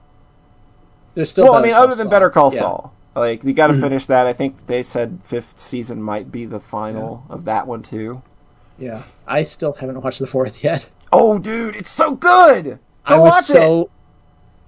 There's 1.14 1.30
still. 1.30 1.44
Well, 1.44 1.54
I 1.54 1.62
mean, 1.62 1.72
Call 1.72 1.82
other 1.84 1.94
than 1.94 2.06
Saul. 2.06 2.10
Better 2.10 2.30
Call 2.30 2.52
Yeah. 2.54 2.60
Saul, 2.60 2.94
like 3.14 3.44
you 3.44 3.52
got 3.52 3.68
to 3.68 3.74
Mhm. 3.74 3.80
finish 3.80 4.06
that. 4.06 4.26
I 4.26 4.32
think 4.32 4.66
they 4.66 4.82
said 4.82 5.20
fifth 5.22 5.58
season 5.58 6.02
might 6.02 6.32
be 6.32 6.44
the 6.44 6.60
final 6.60 7.24
of 7.30 7.44
that 7.44 7.66
one 7.66 7.82
too. 7.82 8.22
Yeah, 8.78 9.02
I 9.26 9.42
still 9.42 9.72
haven't 9.72 10.00
watched 10.02 10.18
the 10.20 10.26
fourth 10.26 10.62
yet. 10.64 10.88
Oh, 11.12 11.38
dude, 11.38 11.74
it's 11.76 11.88
so 11.90 12.14
good. 12.14 12.78
Go 13.08 13.14
I 13.14 13.18
was 13.18 13.32
watch 13.32 13.44
so. 13.44 13.80
it. 13.82 13.90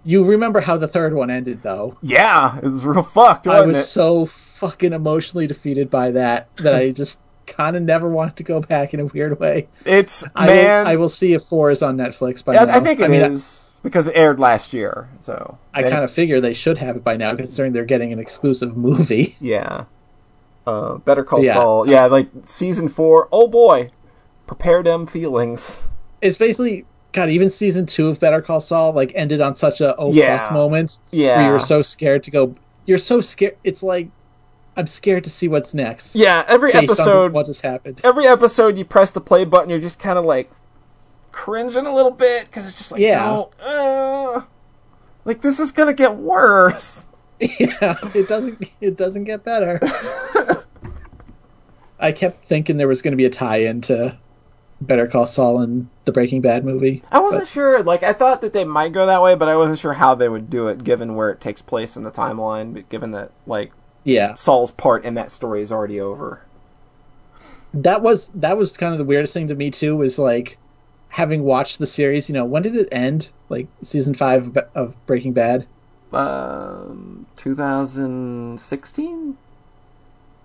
You 0.02 0.24
remember 0.24 0.60
how 0.60 0.78
the 0.78 0.88
third 0.88 1.12
one 1.12 1.30
ended, 1.30 1.62
though? 1.62 1.98
Yeah, 2.00 2.56
it 2.56 2.64
was 2.64 2.84
real 2.86 3.02
fucked. 3.02 3.46
I 3.46 3.60
Wasn't 3.60 3.68
was 3.68 3.78
it? 3.78 3.84
so 3.84 4.26
fucking 4.26 4.92
emotionally 4.94 5.46
defeated 5.46 5.90
by 5.90 6.10
that 6.12 6.54
that 6.56 6.74
I 6.74 6.90
just 6.90 7.20
kind 7.46 7.76
of 7.76 7.82
never 7.82 8.08
wanted 8.08 8.36
to 8.36 8.42
go 8.42 8.60
back 8.60 8.94
in 8.94 9.00
a 9.00 9.06
weird 9.06 9.38
way. 9.38 9.68
It's 9.84 10.24
I 10.34 10.46
man. 10.46 10.84
will, 10.84 10.92
I 10.92 10.96
will 10.96 11.08
see 11.08 11.34
if 11.34 11.42
four 11.42 11.70
is 11.70 11.82
on 11.82 11.96
Netflix 11.96 12.44
by 12.44 12.56
I, 12.56 12.64
now. 12.64 12.76
I 12.76 12.80
think 12.80 13.00
it 13.00 13.10
is 13.10 13.80
mean, 13.82 13.90
because 13.90 14.06
it 14.06 14.16
aired 14.16 14.38
last 14.38 14.72
year. 14.72 15.08
So 15.20 15.58
I, 15.74 15.82
kind 15.82 16.04
of 16.04 16.10
figure 16.10 16.40
they 16.40 16.54
should 16.54 16.78
have 16.78 16.96
it 16.96 17.04
by 17.04 17.16
now, 17.16 17.34
considering 17.34 17.72
they're 17.72 17.84
getting 17.84 18.12
an 18.12 18.18
exclusive 18.18 18.76
movie. 18.76 19.34
yeah. 19.40 19.84
Uh, 20.66 20.98
Better 20.98 21.24
Call 21.24 21.44
Yeah. 21.44 21.54
Saul. 21.54 21.88
Yeah, 21.88 22.06
like 22.06 22.28
season 22.44 22.88
four. 22.88 23.28
Oh 23.32 23.48
boy, 23.48 23.90
prepare 24.46 24.82
them 24.82 25.06
feelings. 25.06 25.88
It's 26.20 26.36
basically 26.36 26.86
God. 27.12 27.30
Even 27.30 27.50
season 27.50 27.86
two 27.86 28.08
of 28.08 28.20
Better 28.20 28.40
Call 28.40 28.60
Saul 28.60 28.92
like 28.92 29.12
ended 29.14 29.40
on 29.40 29.54
such 29.54 29.80
a 29.80 29.94
oh 29.96 30.12
Yeah. 30.12 30.38
fuck 30.38 30.52
moment 30.52 30.98
Yeah, 31.10 31.36
where 31.38 31.46
you 31.46 31.52
were 31.52 31.60
so 31.60 31.82
scared 31.82 32.22
to 32.24 32.30
go. 32.30 32.54
You're 32.86 32.98
so 32.98 33.20
scared. 33.20 33.56
It's 33.64 33.82
like 33.82 34.08
I'm 34.76 34.86
scared 34.86 35.24
to 35.24 35.30
see 35.30 35.48
what's 35.48 35.74
next. 35.74 36.14
yeah. 36.14 36.44
Every 36.48 36.72
episode, 36.72 37.32
what 37.32 37.46
just 37.46 37.62
happened. 37.62 38.00
every 38.04 38.26
episode, 38.26 38.78
you 38.78 38.84
press 38.84 39.10
the 39.12 39.20
play 39.20 39.44
button. 39.44 39.68
You're 39.70 39.80
just 39.80 39.98
kind 39.98 40.18
of 40.18 40.24
like 40.24 40.50
cringing 41.32 41.86
a 41.86 41.94
little 41.94 42.10
bit 42.12 42.46
because 42.46 42.66
it's 42.66 42.78
just 42.78 42.92
like, 42.92 43.00
Yeah. 43.00 43.42
uh, 43.64 44.42
like 45.24 45.42
this 45.42 45.60
is 45.60 45.70
gonna 45.72 45.92
get 45.94 46.16
worse. 46.16 47.06
yeah, 47.40 47.96
it 48.14 48.28
doesn't. 48.28 48.70
It 48.80 48.96
doesn't 48.96 49.24
get 49.24 49.44
better. 49.44 49.80
I 51.98 52.12
kept 52.12 52.46
thinking 52.46 52.76
there 52.76 52.88
was 52.88 53.02
going 53.02 53.12
to 53.12 53.16
be 53.16 53.24
a 53.26 53.30
tie-in 53.30 53.80
to 53.82 54.16
Better 54.80 55.06
Call 55.06 55.26
Saul 55.26 55.60
and 55.60 55.88
the 56.06 56.12
Breaking 56.12 56.40
Bad 56.40 56.64
movie. 56.64 57.02
I 57.12 57.18
wasn't 57.20 57.46
sure. 57.48 57.82
Like 57.82 58.02
I 58.02 58.12
thought 58.14 58.40
that 58.40 58.52
they 58.54 58.64
might 58.64 58.92
go 58.92 59.04
that 59.06 59.20
way, 59.22 59.34
but 59.34 59.48
I 59.48 59.56
wasn't 59.56 59.78
sure 59.78 59.92
how 59.94 60.14
they 60.14 60.28
would 60.28 60.48
do 60.50 60.68
it, 60.68 60.84
given 60.84 61.14
where 61.16 61.30
it 61.30 61.40
takes 61.40 61.60
place 61.62 61.96
in 61.96 62.02
the 62.02 62.10
timeline. 62.10 62.72
But 62.74 62.88
given 62.88 63.10
that 63.10 63.30
like 63.46 63.72
Yeah, 64.04 64.34
Saul's 64.34 64.70
part 64.70 65.04
in 65.04 65.14
that 65.14 65.30
story 65.30 65.60
is 65.62 65.70
already 65.70 66.00
over. 66.00 66.42
that 67.74 68.02
was 68.02 68.28
that 68.34 68.56
was 68.56 68.76
kind 68.76 68.92
of 68.92 68.98
the 68.98 69.04
weirdest 69.04 69.34
thing 69.34 69.48
to 69.48 69.54
me 69.54 69.70
too. 69.70 69.96
Was 69.96 70.18
like 70.18 70.56
having 71.10 71.42
watched 71.42 71.78
the 71.78 71.86
series. 71.86 72.28
You 72.28 72.34
know, 72.34 72.44
when 72.44 72.62
did 72.62 72.76
it 72.76 72.88
end? 72.90 73.30
Like 73.50 73.66
season 73.82 74.14
five 74.14 74.56
of- 74.56 74.64
of 74.74 75.06
Breaking 75.06 75.32
Bad. 75.34 75.66
Um, 76.12 77.26
2016. 77.36 79.36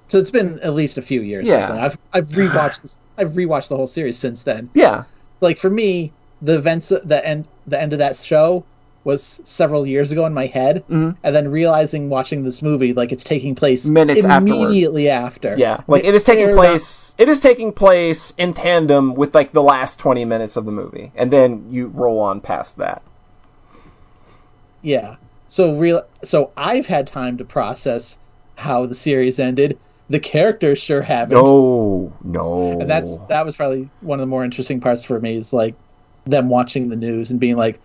So 0.07 0.19
it's 0.19 0.31
been 0.31 0.59
at 0.59 0.73
least 0.73 0.97
a 0.97 1.01
few 1.01 1.21
years. 1.21 1.47
Yeah. 1.47 1.73
I've 1.73 1.97
I've 2.13 2.27
rewatched 2.29 2.81
this, 2.83 2.99
I've 3.17 3.31
rewatched 3.31 3.69
the 3.69 3.75
whole 3.75 3.87
series 3.87 4.17
since 4.17 4.43
then. 4.43 4.69
Yeah. 4.73 5.03
Like 5.41 5.57
for 5.57 5.69
me, 5.69 6.11
the 6.41 6.55
events 6.55 6.89
the 6.89 7.21
end 7.25 7.47
the 7.67 7.81
end 7.81 7.93
of 7.93 7.99
that 7.99 8.15
show 8.15 8.63
was 9.03 9.39
several 9.43 9.85
years 9.85 10.11
ago 10.11 10.25
in 10.25 10.33
my 10.33 10.47
head, 10.47 10.83
Mhm. 10.89 11.15
and 11.23 11.35
then 11.35 11.47
realizing 11.49 12.09
watching 12.09 12.43
this 12.43 12.63
movie 12.63 12.91
like 12.93 13.11
it's 13.11 13.23
taking 13.23 13.53
place 13.53 13.85
Minutes 13.85 14.25
immediately 14.25 15.09
after. 15.09 15.55
Yeah. 15.57 15.81
Like 15.87 16.03
it 16.03 16.13
is 16.15 16.23
taking 16.23 16.53
place 16.53 17.13
it 17.17 17.29
is 17.29 17.39
taking 17.39 17.71
place 17.71 18.33
in 18.37 18.53
tandem 18.53 19.15
with 19.15 19.33
like 19.33 19.53
the 19.53 19.63
last 19.63 19.99
20 19.99 20.25
minutes 20.25 20.55
of 20.57 20.65
the 20.65 20.71
movie 20.71 21.11
and 21.15 21.31
then 21.31 21.65
you 21.69 21.87
roll 21.87 22.19
on 22.19 22.41
past 22.41 22.77
that. 22.77 23.01
Yeah. 24.81 25.15
So 25.47 25.73
real 25.75 26.03
so 26.23 26.51
I've 26.57 26.85
had 26.85 27.07
time 27.07 27.37
to 27.37 27.45
process 27.45 28.17
how 28.55 28.85
the 28.85 28.95
series 28.95 29.39
ended. 29.39 29.77
The 30.09 30.19
characters 30.19 30.77
sure 30.79 31.01
haven't. 31.01 31.35
No, 31.35 32.13
no. 32.23 32.79
And 32.79 32.89
that's 32.89 33.17
that 33.29 33.43
was 33.45 33.55
probably 33.55 33.89
one 34.01 34.19
of 34.19 34.21
the 34.21 34.27
more 34.27 34.43
interesting 34.45 34.79
parts 34.79 35.03
for 35.03 35.19
me 35.19 35.35
is 35.35 35.51
like 35.51 35.73
them 36.25 36.49
watching 36.49 36.89
the 36.89 36.95
news 36.95 37.31
and 37.31 37.39
being 37.39 37.57
like, 37.57 37.79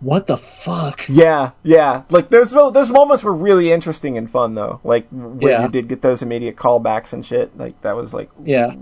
"What 0.00 0.26
the 0.26 0.38
fuck?" 0.38 1.06
Yeah, 1.08 1.50
yeah. 1.62 2.02
Like 2.08 2.30
those 2.30 2.52
those 2.52 2.90
moments 2.90 3.22
were 3.22 3.34
really 3.34 3.70
interesting 3.70 4.16
and 4.16 4.30
fun 4.30 4.54
though. 4.54 4.80
Like 4.82 5.08
when 5.10 5.40
Yeah. 5.42 5.62
you 5.64 5.68
did 5.68 5.88
get 5.88 6.00
those 6.00 6.22
immediate 6.22 6.56
callbacks 6.56 7.12
and 7.12 7.24
shit. 7.24 7.56
Like 7.58 7.78
that 7.82 7.94
was 7.96 8.14
like 8.14 8.30
Yeah. 8.44 8.72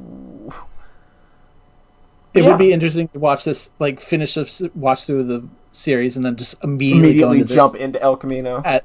It 2.35 2.43
Yeah. 2.43 2.51
would 2.51 2.59
be 2.59 2.73
interesting 2.73 3.09
to 3.09 3.19
watch 3.19 3.45
this, 3.45 3.71
like 3.79 3.99
finish 4.01 4.35
this, 4.35 4.63
watch 4.75 5.07
through 5.07 5.25
the 5.25 5.45
series, 5.73 6.17
and 6.17 6.25
then 6.25 6.37
just 6.37 6.55
immediately, 6.63 7.09
immediately 7.09 7.41
into 7.41 7.55
jump 7.55 7.75
into 7.75 8.01
El 8.03 8.17
Camino. 8.17 8.61
at, 8.65 8.85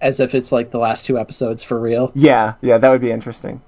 as 0.00 0.20
if 0.20 0.34
it's 0.34 0.52
like 0.52 0.70
the 0.70 0.78
last 0.78 1.06
two 1.06 1.18
episodes 1.18 1.62
for 1.64 1.78
real. 1.78 2.12
Yeah, 2.14 2.54
yeah, 2.60 2.78
that 2.78 2.88
would 2.90 3.00
be 3.00 3.10
interesting. 3.10 3.60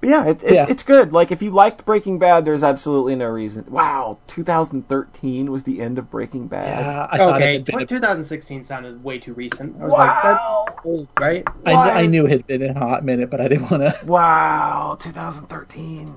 But 0.00 0.10
yeah, 0.10 0.26
it, 0.26 0.42
it, 0.44 0.52
Yeah. 0.52 0.66
it's 0.68 0.82
good. 0.82 1.12
Like 1.14 1.32
if 1.32 1.40
you 1.40 1.50
liked 1.50 1.86
Breaking 1.86 2.18
Bad, 2.18 2.44
there's 2.44 2.62
absolutely 2.62 3.16
no 3.16 3.28
reason. 3.30 3.64
Wow, 3.68 4.18
2013 4.26 5.50
was 5.50 5.62
the 5.62 5.80
end 5.80 5.98
of 5.98 6.10
Breaking 6.10 6.48
Bad. 6.48 6.84
Yeah, 6.84 7.08
I 7.10 7.16
thought 7.16 7.36
okay, 7.36 7.54
it 7.56 7.66
had 7.68 7.78
been, 7.78 7.86
2016 7.86 8.62
sounded 8.62 9.02
way 9.02 9.18
too 9.18 9.32
recent. 9.32 9.80
I 9.80 9.84
was 9.84 9.92
Wow. 9.94 9.98
like, 9.98 10.22
that's 10.22 10.86
old, 10.86 11.08
right? 11.18 11.48
I, 11.64 12.02
I 12.02 12.06
knew 12.06 12.26
it 12.26 12.30
had 12.30 12.46
been 12.46 12.62
a 12.62 12.74
hot 12.78 13.04
minute, 13.04 13.30
but 13.30 13.40
I 13.40 13.48
didn't 13.48 13.70
want 13.70 13.84
to. 13.84 13.96
Wow, 14.06 14.96
2013. 15.00 16.14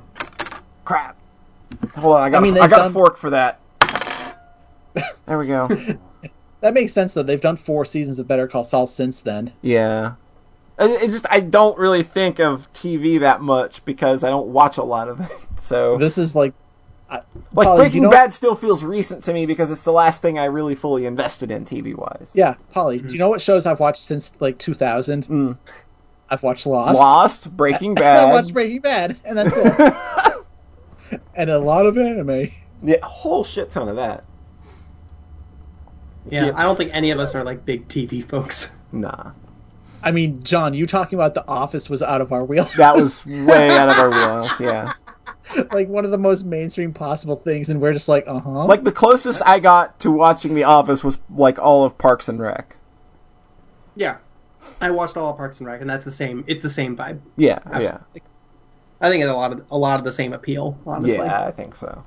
Crap. 0.84 1.16
Hold 1.96 2.16
on, 2.18 2.22
I 2.24 2.30
got 2.32 2.38
I 2.38 2.42
mean, 2.42 2.58
I 2.58 2.62
they've 2.62 2.70
got 2.70 2.88
a 2.88 2.90
fork 2.90 3.16
for 3.16 3.30
that. 3.30 3.60
There 5.26 5.38
we 5.40 5.48
go. 5.48 5.70
That 6.62 6.74
makes 6.74 6.92
sense 6.94 7.14
though. 7.14 7.24
They've 7.24 7.40
done 7.40 7.58
four 7.58 7.86
seasons 7.86 8.20
of 8.20 8.28
Better 8.28 8.48
Call 8.48 8.64
Saul 8.64 8.88
since 8.88 9.22
then. 9.22 9.54
Yeah. 9.62 10.14
It, 10.78 11.04
it 11.04 11.12
just 11.12 11.26
I 11.30 11.40
don't 11.42 11.78
really 11.78 12.04
think 12.04 12.40
of 12.40 12.72
TV 12.74 13.20
that 13.20 13.42
much 13.42 13.84
because 13.86 14.24
I 14.24 14.30
don't 14.30 14.48
watch 14.50 14.78
a 14.78 14.84
lot 14.84 15.08
of 15.10 15.22
it. 15.22 15.30
So 15.60 15.98
This 15.98 16.18
is 16.18 16.36
like, 16.36 16.54
I, 17.10 17.22
like 17.54 17.66
Polly, 17.68 17.78
Breaking 17.78 18.04
you 18.04 18.08
know- 18.08 18.12
Bad 18.12 18.32
still 18.34 18.56
feels 18.56 18.84
recent 18.84 19.24
to 19.24 19.34
me 19.34 19.46
because 19.46 19.70
it's 19.72 19.84
the 19.84 19.92
last 19.92 20.22
thing 20.22 20.40
I 20.40 20.46
really 20.46 20.74
fully 20.76 21.06
invested 21.06 21.52
in 21.52 21.66
TV 21.66 21.96
wise. 21.96 22.32
Yeah, 22.34 22.56
Polly. 22.72 23.00
Do 23.00 23.12
you 23.14 23.20
know 23.20 23.28
what 23.30 23.42
shows 23.42 23.66
I've 23.66 23.80
watched 23.80 24.04
since 24.04 24.32
like 24.40 24.58
2000? 24.58 25.28
Mm. 25.28 25.58
I've 26.30 26.44
watched 26.44 26.66
Lost. 26.68 26.96
Lost, 26.98 27.58
Breaking 27.58 27.94
Bad. 27.96 28.04
I 28.24 28.26
Bad. 28.28 28.34
watched 28.34 28.54
Breaking 28.54 28.82
Bad, 28.82 29.18
and 29.26 29.38
that's 29.38 29.56
it. 29.58 31.20
and 31.36 31.50
a 31.50 31.58
lot 31.60 31.86
of 31.86 31.98
anime. 31.98 32.52
yeah, 32.84 32.98
whole 33.04 33.44
shit 33.44 33.72
ton 33.72 33.90
of 33.90 33.96
that. 33.96 34.24
Yeah, 36.30 36.48
Yeah. 36.48 36.52
I 36.56 36.64
don't 36.64 36.78
think 36.78 36.94
any 36.94 37.12
of 37.12 37.20
us 37.20 37.36
are 37.36 37.44
like 37.44 37.66
big 37.66 37.88
TV 37.88 38.24
folks. 38.24 38.76
Nah. 38.92 39.32
I 40.02 40.12
mean, 40.12 40.42
John, 40.44 40.74
you 40.74 40.86
talking 40.86 41.18
about 41.20 41.34
The 41.34 41.46
Office 41.48 41.90
was 41.90 42.02
out 42.02 42.22
of 42.22 42.32
our 42.32 42.44
wheel. 42.44 42.64
That 42.78 42.96
was 42.96 43.26
way 43.28 43.70
out 43.78 43.90
of 43.90 43.98
our 44.00 44.10
wheelhouse, 44.10 44.60
yeah. 44.60 44.94
like 45.72 45.88
one 45.90 46.06
of 46.06 46.12
the 46.12 46.18
most 46.18 46.46
mainstream 46.46 46.94
possible 46.94 47.36
things, 47.36 47.70
and 47.70 47.82
we're 47.82 47.94
just 47.94 48.08
like, 48.08 48.28
uh 48.28 48.40
huh. 48.40 48.66
Like 48.66 48.84
the 48.84 48.92
closest 48.92 49.42
I 49.46 49.60
got 49.60 50.00
to 50.00 50.12
watching 50.12 50.56
The 50.56 50.64
Office 50.64 51.04
was 51.04 51.20
like 51.30 51.60
all 51.60 51.86
of 51.86 51.98
Parks 51.98 52.30
and 52.30 52.40
Rec. 52.40 52.78
Yeah, 53.96 54.18
I 54.80 54.92
watched 54.92 55.18
all 55.18 55.32
of 55.32 55.38
Parks 55.38 55.60
and 55.60 55.68
Rec, 55.68 55.82
and 55.82 55.90
that's 55.90 56.06
the 56.06 56.12
same. 56.12 56.44
It's 56.48 56.62
the 56.62 56.70
same 56.70 56.96
vibe. 56.96 57.20
Yeah, 57.36 57.60
Absolutely. 57.66 58.22
I 59.02 59.10
think 59.10 59.24
it's 59.24 59.30
a 59.30 59.34
lot 59.34 59.52
of 59.52 59.66
a 59.72 59.78
lot 59.78 60.00
of 60.00 60.06
the 60.06 60.12
same 60.12 60.34
appeal. 60.34 60.78
Honestly, 60.86 61.16
Yeah, 61.16 61.46
I 61.46 61.52
think 61.52 61.76
so. 61.76 62.04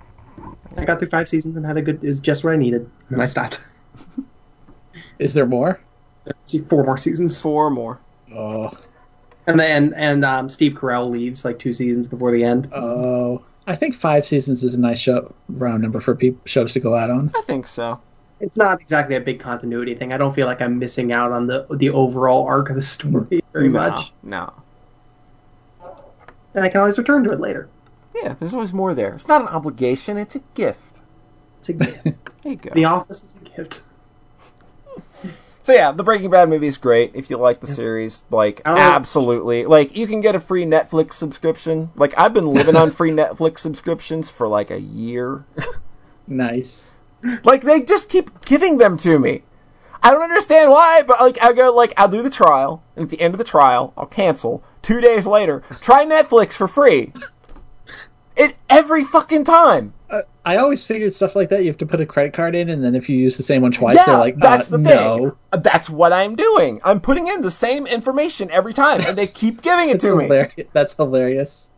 I 0.77 0.85
got 0.85 0.99
through 0.99 1.09
five 1.09 1.29
seasons 1.29 1.57
and 1.57 1.67
had 1.67 1.77
a 1.77 1.83
good. 1.83 2.03
Is 2.05 2.21
just 2.21 2.45
what 2.45 2.55
I 2.55 2.57
needed, 2.57 2.89
and 3.11 3.23
I 3.23 3.27
stopped. 3.27 3.61
is 5.19 5.35
there 5.35 5.47
more? 5.47 5.81
See 6.45 6.61
four 6.61 6.85
more 6.85 6.97
seasons, 6.97 7.41
Four 7.41 7.71
more. 7.71 7.99
Oh, 8.35 8.71
and 9.47 9.59
then 9.59 9.93
and 9.97 10.25
um, 10.25 10.49
Steve 10.49 10.75
Carell 10.75 11.11
leaves 11.11 11.45
like 11.45 11.59
two 11.59 11.73
seasons 11.73 12.09
before 12.09 12.31
the 12.31 12.45
end. 12.45 12.71
oh. 12.73 13.43
I 13.65 13.77
think 13.77 13.95
five 13.95 14.27
seasons 14.27 14.65
is 14.65 14.75
a 14.75 14.81
nice 14.81 14.99
show 14.99 15.33
round 15.49 15.83
number 15.83 16.01
for 16.01 16.17
peop 16.17 16.49
shows 16.49 16.73
to 16.73 16.81
go 16.81 16.97
out 16.97 17.11
on. 17.11 17.31
I 17.37 17.43
think 17.43 17.69
so. 17.69 18.01
It's 18.41 18.57
not 18.57 18.81
exactly 18.81 19.15
a 19.15 19.21
big 19.21 19.39
continuity 19.39 19.95
thing. 19.95 20.13
I 20.13 20.17
don't 20.17 20.35
feel 20.35 20.49
like 20.49 20.61
I'm 20.61 20.81
missing 20.81 21.13
out 21.13 21.31
on 21.31 21.47
the 21.47 21.67
the 21.77 21.91
overall 21.91 22.45
arc 22.45 22.71
of 22.71 22.75
the 22.77 22.83
story 22.83 23.41
very 23.53 23.69
no, 23.69 23.79
much, 23.79 24.13
No. 24.25 24.53
and 26.55 26.65
I 26.65 26.69
can 26.69 26.81
always 26.81 26.99
return 26.99 27.23
to 27.25 27.33
it 27.33 27.41
later. 27.41 27.69
Yeah, 28.15 28.35
there's 28.41 28.53
always 28.53 28.73
more 28.73 28.95
there. 28.95 29.15
It's 29.15 29.29
not 29.29 29.43
an 29.43 29.49
obligation, 29.49 30.17
it's 30.19 30.35
a 30.35 30.41
gift. 30.55 31.01
It's 31.61 31.69
a 31.69 31.73
gift. 31.75 32.07
There 32.43 32.51
you 32.55 32.59
go. 32.59 32.71
the 32.75 32.85
Office 32.87 33.23
is 33.23 33.37
a 33.37 33.42
gift. 33.57 33.83
So 35.65 35.73
yeah, 35.73 35.93
the 35.93 36.03
Breaking 36.03 36.31
Bad 36.31 36.49
movie 36.49 36.67
is 36.67 36.77
great 36.77 37.13
if 37.15 37.31
you 37.31 37.37
like 37.37 37.61
the 37.61 37.69
series. 37.69 38.25
Like 38.31 38.63
absolutely. 38.67 39.65
Like 39.65 39.97
you 39.97 40.07
can 40.09 40.21
get 40.21 40.35
a 40.35 40.41
free 40.41 40.65
Netflix 40.65 41.13
subscription. 41.13 41.91
Like 41.95 42.19
I've 42.19 42.35
been 42.35 42.49
living 42.49 42.75
on 42.75 42.91
free 42.91 43.13
Netflix 43.13 43.59
subscriptions 43.59 44.29
for 44.29 44.49
like 44.49 44.71
a 44.71 44.81
year. 44.81 45.45
Nice. 46.27 46.95
like 47.45 47.63
they 47.63 47.83
just 47.83 48.09
keep 48.09 48.45
giving 48.45 48.79
them 48.79 48.97
to 48.99 49.19
me. 49.19 49.43
I 50.03 50.11
don't 50.11 50.23
understand 50.23 50.71
why, 50.71 51.03
but 51.07 51.21
like 51.21 51.41
I 51.43 51.53
go 51.53 51.73
like 51.75 51.93
I'll 51.97 52.09
do 52.09 52.23
the 52.23 52.31
trial, 52.31 52.83
and 52.97 53.05
at 53.05 53.11
the 53.11 53.21
end 53.21 53.35
of 53.35 53.39
the 53.39 53.45
trial, 53.45 53.93
I'll 53.97 54.07
cancel. 54.07 54.65
Two 54.83 55.01
days 55.01 55.27
later, 55.27 55.63
try 55.81 56.05
Netflix 56.05 56.55
for 56.55 56.67
free. 56.67 57.13
It 58.35 58.57
every 58.69 59.05
fucking 59.05 59.45
time. 59.45 59.95
I 60.45 60.57
always 60.57 60.85
figured 60.85 61.15
stuff 61.15 61.37
like 61.37 61.51
that 61.51 61.63
you 61.63 61.69
have 61.69 61.79
to 61.79 61.87
put 61.87 62.01
a 62.01 62.07
credit 62.07 62.33
card 62.33 62.55
in, 62.55 62.69
and 62.69 62.85
then 62.85 62.95
if 62.97 63.09
you 63.09 63.17
use 63.17 63.37
the 63.37 63.45
same 63.45 63.63
one 63.63 63.71
twice, 63.71 63.97
yeah, 63.97 64.07
they're 64.07 64.19
like, 64.19 64.39
that's 64.39 64.73
uh, 64.73 64.77
the 64.77 64.85
thing. 64.85 64.97
no. 64.97 65.37
Uh, 65.53 65.57
That's 65.59 65.89
what 65.89 66.13
I'm 66.13 66.35
doing. 66.35 66.81
I'm 66.83 67.01
putting 67.01 67.29
in 67.29 67.43
the 67.43 67.51
same 67.51 67.87
information 67.87 68.51
every 68.51 68.73
time, 68.73 69.01
and 69.07 69.17
they 69.17 69.27
keep 69.35 69.63
giving 69.63 69.91
it 69.91 70.01
That's 70.01 70.05
to 70.05 70.17
me. 70.17 70.67
That's 70.73 70.95
hilarious. 70.95 71.71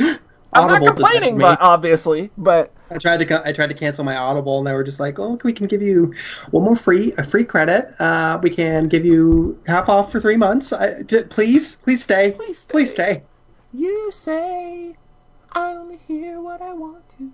I'm 0.00 0.66
not 0.66 0.82
Audible 0.82 0.86
did 0.86 0.96
that 0.96 0.96
to 0.96 1.02
complaining, 1.04 1.38
but 1.38 1.60
obviously, 1.60 2.30
but 2.38 2.72
I 2.90 2.98
tried 2.98 3.18
to 3.18 3.46
I 3.46 3.52
tried 3.52 3.68
to 3.68 3.74
cancel 3.74 4.02
my 4.02 4.16
Audible, 4.16 4.58
and 4.58 4.66
they 4.66 4.72
were 4.72 4.82
just 4.82 4.98
like, 4.98 5.18
"Oh, 5.18 5.38
we 5.44 5.52
can 5.52 5.66
give 5.66 5.82
you 5.82 6.12
one 6.50 6.64
more 6.64 6.74
free 6.74 7.12
a 7.18 7.24
free 7.24 7.44
credit. 7.44 7.94
Uh, 8.00 8.40
we 8.42 8.50
can 8.50 8.88
give 8.88 9.04
you 9.04 9.60
half 9.66 9.88
off 9.88 10.10
for 10.10 10.20
three 10.20 10.36
months. 10.36 10.72
I, 10.72 11.02
d- 11.02 11.24
please, 11.24 11.76
please 11.76 12.02
stay. 12.02 12.32
Please 12.32 12.58
stay. 12.60 12.70
Please 12.72 12.90
stay." 12.90 13.22
you 13.70 14.10
say 14.10 14.96
I 15.58 15.74
only 15.74 15.98
hear 16.06 16.40
what 16.40 16.62
I 16.62 16.72
want 16.72 17.02
to. 17.18 17.32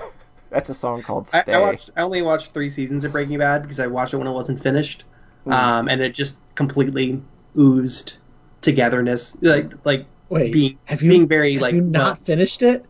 That's 0.50 0.68
a 0.68 0.74
song 0.74 1.02
called 1.02 1.28
"Stay." 1.28 1.42
I 1.52 1.60
watched. 1.60 1.90
I 1.96 2.02
only 2.02 2.22
watched 2.22 2.52
three 2.52 2.70
seasons 2.70 3.04
of 3.04 3.12
Breaking 3.12 3.38
Bad 3.38 3.62
because 3.62 3.80
I 3.80 3.86
watched 3.86 4.14
it 4.14 4.18
when 4.18 4.26
it 4.26 4.32
wasn't 4.32 4.60
finished, 4.62 5.04
um, 5.46 5.88
and 5.88 6.00
it 6.00 6.14
just 6.14 6.38
completely 6.54 7.20
oozed 7.56 8.18
togetherness. 8.62 9.36
Like 9.42 9.72
like 9.84 10.06
Wait, 10.28 10.52
being 10.52 10.78
have 10.86 11.02
you 11.02 11.10
being 11.10 11.26
very 11.28 11.54
have 11.54 11.62
like 11.62 11.74
you 11.74 11.80
not 11.82 12.04
well- 12.04 12.14
finished 12.14 12.62
it? 12.62 12.84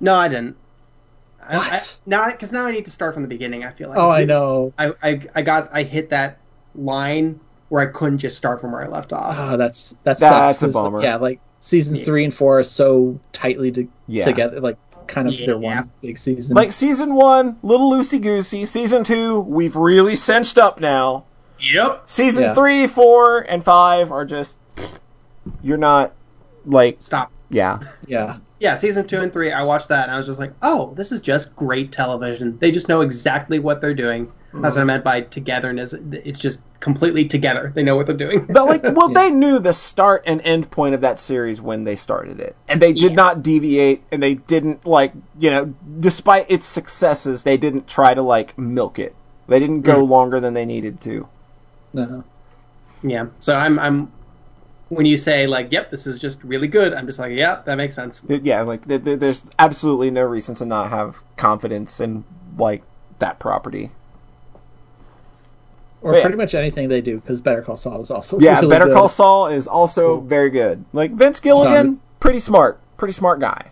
no, 0.00 0.14
I 0.14 0.28
didn't. 0.28 0.56
What? 1.50 1.72
I, 1.72 1.80
now, 2.06 2.30
because 2.30 2.52
now 2.52 2.64
I 2.66 2.70
need 2.70 2.84
to 2.84 2.90
start 2.92 3.14
from 3.14 3.24
the 3.24 3.28
beginning. 3.28 3.64
I 3.64 3.72
feel 3.72 3.88
like. 3.88 3.98
Oh, 3.98 4.06
It's 4.10 4.14
I 4.18 4.24
know. 4.24 4.72
I, 4.78 4.92
I 5.02 5.20
I 5.34 5.42
got 5.42 5.68
I 5.72 5.82
hit 5.82 6.08
that 6.10 6.38
line 6.76 7.40
where 7.68 7.82
I 7.82 7.86
couldn't 7.92 8.18
just 8.18 8.36
start 8.36 8.60
from 8.60 8.70
where 8.72 8.82
I 8.82 8.86
left 8.86 9.12
off. 9.12 9.36
Oh, 9.38 9.56
that's 9.56 9.90
that 10.04 10.18
That's 10.18 10.20
sucks. 10.20 10.62
a 10.62 10.66
'cause, 10.66 10.72
bummer. 10.74 11.02
Yeah, 11.02 11.16
like 11.16 11.40
seasons 11.62 12.00
Yeah. 12.00 12.04
three 12.04 12.24
and 12.24 12.34
four 12.34 12.58
are 12.58 12.64
so 12.64 13.18
tightly 13.32 13.70
to- 13.70 13.88
Yeah. 14.08 14.24
together, 14.24 14.60
like 14.60 14.76
kind 15.06 15.28
of 15.28 15.34
their 15.46 15.56
one 15.56 15.88
big 16.00 16.18
season. 16.18 16.54
Like 16.56 16.72
season 16.72 17.14
one, 17.14 17.56
little 17.62 17.90
loosey 17.90 18.20
goosey. 18.20 18.64
Season 18.66 19.04
two, 19.04 19.40
we've 19.40 19.76
really 19.76 20.16
cinched 20.16 20.58
up 20.58 20.80
now. 20.80 21.24
Yep. 21.60 22.02
Season 22.06 22.42
Yeah. 22.42 22.54
three, 22.54 22.86
four, 22.88 23.40
and 23.48 23.64
five 23.64 24.10
are 24.10 24.24
just 24.24 24.56
you're 25.62 25.76
not 25.78 26.12
like 26.66 26.96
Stop. 27.00 27.30
yeah. 27.48 27.78
yeah, 28.06 28.36
Yeah, 28.58 28.74
season 28.74 29.06
two 29.06 29.20
and 29.20 29.32
three, 29.32 29.52
I 29.52 29.62
watched 29.62 29.88
that 29.88 30.04
and 30.04 30.12
I 30.12 30.16
was 30.16 30.26
just 30.26 30.38
like, 30.40 30.52
oh, 30.62 30.92
this 30.96 31.12
is 31.12 31.20
just 31.20 31.54
great 31.54 31.92
television. 31.92 32.58
They 32.58 32.70
just 32.72 32.88
know 32.88 33.00
exactly 33.02 33.58
what 33.60 33.80
they're 33.80 33.94
doing. 33.94 34.26
That's 34.52 34.54
mm-hmm. 34.54 34.62
what 34.62 34.78
I 34.78 34.84
meant 34.84 35.04
by 35.04 35.20
togetherness. 35.22 35.94
It's 36.12 36.38
just 36.38 36.62
completely 36.82 37.24
together. 37.24 37.72
They 37.74 37.82
know 37.82 37.96
what 37.96 38.06
they're 38.06 38.16
doing. 38.16 38.44
But 38.44 38.66
like, 38.66 38.82
well, 38.96 39.10
Yeah. 39.10 39.22
they 39.22 39.30
knew 39.30 39.58
the 39.58 39.72
start 39.72 40.22
and 40.26 40.42
end 40.42 40.70
point 40.70 40.94
of 40.94 41.00
that 41.00 41.18
series 41.18 41.62
when 41.62 41.84
they 41.84 41.96
started 41.96 42.40
it, 42.40 42.56
and 42.68 42.82
they 42.82 42.92
did 42.92 43.12
Yeah. 43.12 43.16
not 43.16 43.42
deviate, 43.42 44.02
and 44.12 44.22
they 44.22 44.34
didn't 44.34 44.84
like 44.84 45.14
you 45.38 45.50
know, 45.50 45.74
despite 46.00 46.50
its 46.50 46.66
successes, 46.66 47.44
they 47.44 47.56
didn't 47.56 47.86
try 47.86 48.12
to 48.12 48.20
like 48.20 48.58
milk 48.58 48.98
it. 48.98 49.14
They 49.48 49.58
didn't 49.58 49.82
go 49.82 50.04
mm. 50.04 50.08
longer 50.08 50.40
than 50.40 50.52
they 50.54 50.66
needed 50.66 51.00
to. 51.02 51.28
no, 51.94 52.24
yeah. 53.02 53.26
So 53.38 53.56
I'm 53.56 53.78
I'm 53.78 54.12
when 54.88 55.06
you 55.06 55.16
say 55.16 55.46
like, 55.46 55.72
"Yep, 55.72 55.90
this 55.90 56.06
is 56.06 56.20
just 56.20 56.42
really 56.44 56.68
good," 56.68 56.92
I'm 56.92 57.06
just 57.06 57.18
like, 57.18 57.32
"Yeah, 57.32 57.62
that 57.64 57.76
makes 57.76 57.94
sense." 57.94 58.24
Yeah, 58.28 58.62
like 58.62 58.86
th- 58.86 59.04
th- 59.04 59.18
there's 59.20 59.46
absolutely 59.58 60.10
no 60.10 60.22
reason 60.22 60.54
to 60.56 60.66
not 60.66 60.90
have 60.90 61.22
confidence 61.36 62.00
in 62.00 62.24
like 62.58 62.82
that 63.18 63.38
property. 63.38 63.92
Or 66.02 66.14
Yeah. 66.16 66.22
pretty 66.22 66.36
much 66.36 66.54
anything 66.54 66.88
they 66.88 67.00
do, 67.00 67.16
because 67.18 67.40
Better 67.40 67.62
Call 67.62 67.76
Saul 67.76 68.00
is 68.00 68.10
also 68.10 68.38
Yeah, 68.40 68.56
really 68.56 68.68
Better 68.70 68.86
good. 68.86 68.94
Call 68.94 69.08
Saul 69.08 69.46
is 69.46 69.66
also 69.68 70.20
very 70.20 70.50
good. 70.50 70.84
Like 70.92 71.12
Vince 71.12 71.38
Gilligan, 71.40 71.72
John- 71.86 72.00
pretty 72.20 72.40
smart, 72.40 72.80
pretty 72.96 73.12
smart 73.12 73.38
guy. 73.40 73.66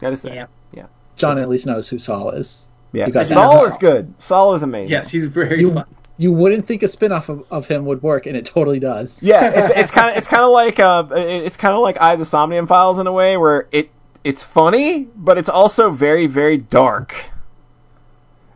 Gotta 0.00 0.16
say, 0.16 0.34
Yeah. 0.34 0.46
yeah, 0.72 0.86
John 1.16 1.38
at 1.38 1.48
least 1.48 1.66
knows 1.66 1.88
who 1.88 1.98
Saul 1.98 2.30
is. 2.30 2.68
yeah. 2.92 3.06
You 3.06 3.12
got. 3.12 3.26
Saul 3.26 3.64
is 3.66 3.76
good. 3.76 4.20
Saul 4.20 4.54
is 4.54 4.62
amazing. 4.64 4.90
Yes, 4.90 5.10
he's 5.10 5.26
very 5.26 5.60
You, 5.60 5.72
fun. 5.74 5.84
you 6.16 6.32
wouldn't 6.32 6.66
think 6.66 6.82
a 6.82 6.88
spin-off 6.88 7.28
of, 7.28 7.44
of 7.52 7.68
him 7.68 7.84
would 7.84 8.02
work, 8.02 8.26
and 8.26 8.36
it 8.36 8.44
totally 8.46 8.80
does. 8.80 9.22
Yeah, 9.22 9.52
it's 9.54 9.70
it's 9.70 9.90
kind 9.96 10.10
of 10.10 10.16
it's 10.16 10.26
kind 10.26 10.42
of 10.42 10.50
like 10.50 10.80
uh, 10.80 11.04
it's 11.12 11.56
kind 11.56 11.74
of 11.74 11.80
like 11.82 12.00
I 12.00 12.16
the 12.16 12.24
Somnium 12.24 12.66
Files 12.66 12.98
in 12.98 13.06
a 13.06 13.12
way 13.12 13.36
where 13.36 13.68
it 13.70 13.90
it's 14.24 14.42
funny, 14.42 15.08
but 15.14 15.38
it's 15.38 15.48
also 15.48 15.90
very 15.90 16.26
very 16.26 16.56
dark. 16.56 17.30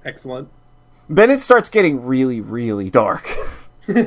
Excellent. 0.05 0.49
Then 1.09 1.31
it 1.31 1.40
starts 1.40 1.68
getting 1.68 2.05
really 2.06 2.40
really 2.40 2.89
dark, 2.90 3.28
and 3.89 4.01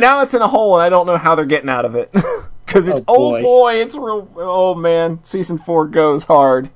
now 0.00 0.22
it's 0.22 0.34
in 0.34 0.42
a 0.42 0.48
hole, 0.48 0.74
and 0.76 0.82
I 0.82 0.88
don't 0.88 1.06
know 1.06 1.16
how 1.16 1.34
they're 1.34 1.44
getting 1.44 1.68
out 1.68 1.84
of 1.84 1.94
it 1.94 2.10
because 2.66 2.88
it's 2.88 3.00
Oh, 3.00 3.04
oh 3.08 3.30
boy. 3.32 3.40
boy, 3.42 3.74
it's 3.74 3.94
real. 3.94 4.28
Oh 4.36 4.74
man, 4.74 5.22
season 5.22 5.58
four 5.58 5.86
goes 5.86 6.24
hard. 6.24 6.70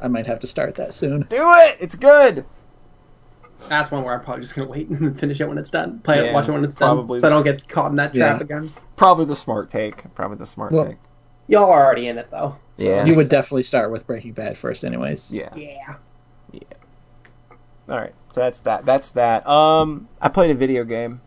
I 0.00 0.08
might 0.08 0.26
have 0.26 0.40
to 0.40 0.46
start 0.46 0.74
that 0.74 0.92
soon. 0.92 1.22
Do 1.22 1.36
it. 1.40 1.78
It's 1.80 1.94
good. 1.94 2.44
That's 3.68 3.90
one 3.90 4.04
where 4.04 4.12
I'm 4.14 4.20
probably 4.22 4.42
just 4.42 4.54
gonna 4.54 4.68
wait 4.68 4.88
and 4.90 5.18
finish 5.18 5.40
it 5.40 5.48
when 5.48 5.56
it's 5.58 5.70
done. 5.70 6.00
Play 6.00 6.16
Yeah, 6.22 6.30
it, 6.30 6.34
watch 6.34 6.48
it 6.48 6.52
when 6.52 6.64
it's 6.64 6.74
probably. 6.74 7.18
done, 7.18 7.20
so 7.22 7.26
I 7.28 7.30
don't 7.30 7.44
get 7.44 7.66
caught 7.68 7.90
in 7.90 7.96
that 7.96 8.14
trap 8.14 8.38
Yeah. 8.40 8.44
again. 8.44 8.70
Probably 8.96 9.24
the 9.24 9.36
smart 9.36 9.70
take. 9.70 10.14
Probably 10.14 10.36
the 10.36 10.46
smart 10.46 10.72
Well, 10.72 10.86
take. 10.86 10.96
Y'all 11.48 11.70
are 11.70 11.84
already 11.84 12.08
in 12.08 12.18
it 12.18 12.28
though. 12.30 12.56
so- 12.76 12.84
Yeah. 12.84 13.04
You 13.06 13.14
would 13.16 13.30
definitely 13.30 13.62
start 13.62 13.90
with 13.90 14.06
Breaking 14.06 14.32
Bad 14.32 14.58
first, 14.58 14.84
anyways. 14.84 15.32
Yeah. 15.32 15.48
Yeah. 15.56 15.94
All 17.88 17.96
right. 17.96 18.14
So 18.32 18.40
that's 18.40 18.60
that. 18.60 18.84
That's 18.84 19.12
that. 19.12 19.46
Um, 19.46 20.08
I 20.20 20.28
played 20.28 20.50
a 20.50 20.54
video 20.54 20.84
game. 20.84 21.20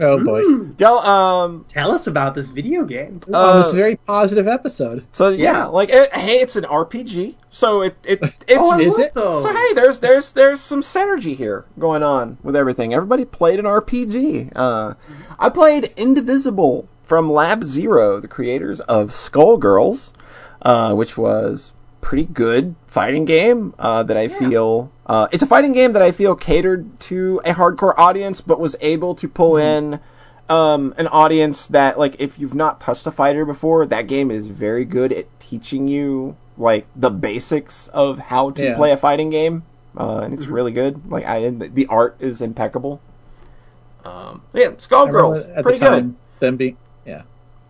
Oh 0.00 0.22
boy. 0.24 0.42
Y'all. 0.78 0.98
Um. 1.06 1.64
Tell 1.68 1.92
us 1.92 2.08
about 2.08 2.34
this 2.34 2.48
video 2.48 2.84
game. 2.84 3.20
On 3.32 3.58
this 3.60 3.70
uh, 3.70 3.76
very 3.76 3.94
positive 3.94 4.48
episode. 4.48 5.06
So 5.12 5.28
yeah, 5.28 5.66
like 5.66 5.90
it, 5.92 6.12
hey, 6.12 6.38
it's 6.40 6.56
an 6.56 6.64
RPG. 6.64 7.36
So 7.50 7.82
it 7.82 7.96
it 8.02 8.18
it's 8.22 8.42
Oh, 8.58 8.80
is 8.80 8.98
it? 8.98 9.14
those. 9.14 9.44
so 9.44 9.54
hey, 9.54 9.74
there's 9.74 10.00
there's 10.00 10.32
there's 10.32 10.60
some 10.60 10.82
synergy 10.82 11.36
here 11.36 11.64
going 11.78 12.02
on 12.02 12.38
with 12.42 12.56
everything. 12.56 12.92
Everybody 12.92 13.24
played 13.24 13.60
an 13.60 13.66
RPG. 13.66 14.50
Uh, 14.56 14.94
I 15.38 15.48
played 15.50 15.92
Indivisible 15.96 16.88
from 17.04 17.30
Lab 17.30 17.62
Zero, 17.62 18.18
the 18.18 18.26
creators 18.26 18.80
of 18.80 19.10
Skullgirls, 19.10 20.10
uh, 20.62 20.92
which 20.94 21.16
was 21.16 21.70
pretty 22.04 22.26
good 22.26 22.74
fighting 22.86 23.24
game 23.24 23.74
uh, 23.78 24.02
that 24.02 24.16
I 24.16 24.28
feel. 24.28 24.92
Uh, 25.06 25.26
it's 25.32 25.42
a 25.42 25.46
fighting 25.46 25.72
game 25.72 25.92
that 25.92 26.02
I 26.02 26.12
feel 26.12 26.34
catered 26.34 27.00
to 27.00 27.40
a 27.46 27.54
hardcore 27.54 27.94
audience, 27.96 28.42
but 28.42 28.60
was 28.60 28.76
able 28.80 29.14
to 29.14 29.26
pull 29.26 29.56
in 29.56 29.98
um, 30.48 30.94
an 30.98 31.08
audience 31.08 31.66
that, 31.68 31.98
like, 31.98 32.14
if 32.18 32.38
you've 32.38 32.54
not 32.54 32.78
touched 32.78 33.06
a 33.06 33.10
fighter 33.10 33.46
before, 33.46 33.86
that 33.86 34.06
game 34.06 34.30
is 34.30 34.46
very 34.48 34.84
good 34.84 35.12
at 35.12 35.24
teaching 35.40 35.88
you 35.88 36.36
like 36.58 36.86
the 36.94 37.10
basics 37.10 37.88
of 37.88 38.18
how 38.18 38.50
to 38.50 38.62
Yeah. 38.62 38.76
play 38.76 38.92
a 38.92 38.96
fighting 38.98 39.30
game, 39.30 39.64
uh, 39.96 40.18
and 40.18 40.34
it's 40.34 40.46
really 40.46 40.72
good. 40.72 41.10
Like, 41.10 41.24
I 41.24 41.48
the, 41.48 41.68
the 41.68 41.86
art 41.86 42.16
is 42.20 42.40
impeccable. 42.42 43.00
Um, 44.04 44.42
yeah, 44.52 44.68
Skullgirls, 44.72 45.62
pretty 45.62 45.78
the 45.78 45.86
time, 45.86 45.94
good. 45.94 46.14
Them 46.40 46.56
being 46.56 46.76
yeah. 47.06 47.22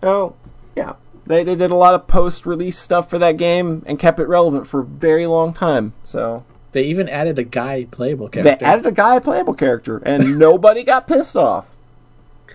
Oh, 0.03 0.35
yeah. 0.75 0.95
They 1.27 1.43
they 1.45 1.57
did 1.57 1.71
a 1.71 1.75
lot 1.77 1.95
of 1.95 2.07
post 2.07 2.45
release 2.47 2.79
stuff 2.79 3.09
for 3.09 3.19
that 3.19 3.37
game 3.37 3.83
and 3.87 3.99
kept 3.99 4.19
it 4.21 4.29
relevant 4.29 4.67
for 4.67 4.81
a 4.81 4.85
very 4.85 5.27
long 5.27 5.53
time. 5.53 5.95
So 6.05 6.45
They 6.73 6.83
even 6.85 7.09
added 7.09 7.39
a 7.39 7.45
guy 7.45 7.87
playable 7.91 8.29
character. 8.29 8.57
they 8.57 8.65
added 8.65 8.87
a 8.87 8.93
guy 8.93 9.19
playable 9.21 9.55
character, 9.55 9.99
and 9.99 10.39
nobody 10.47 10.83
got 10.85 11.07
pissed 11.07 11.37
off. 11.37 11.71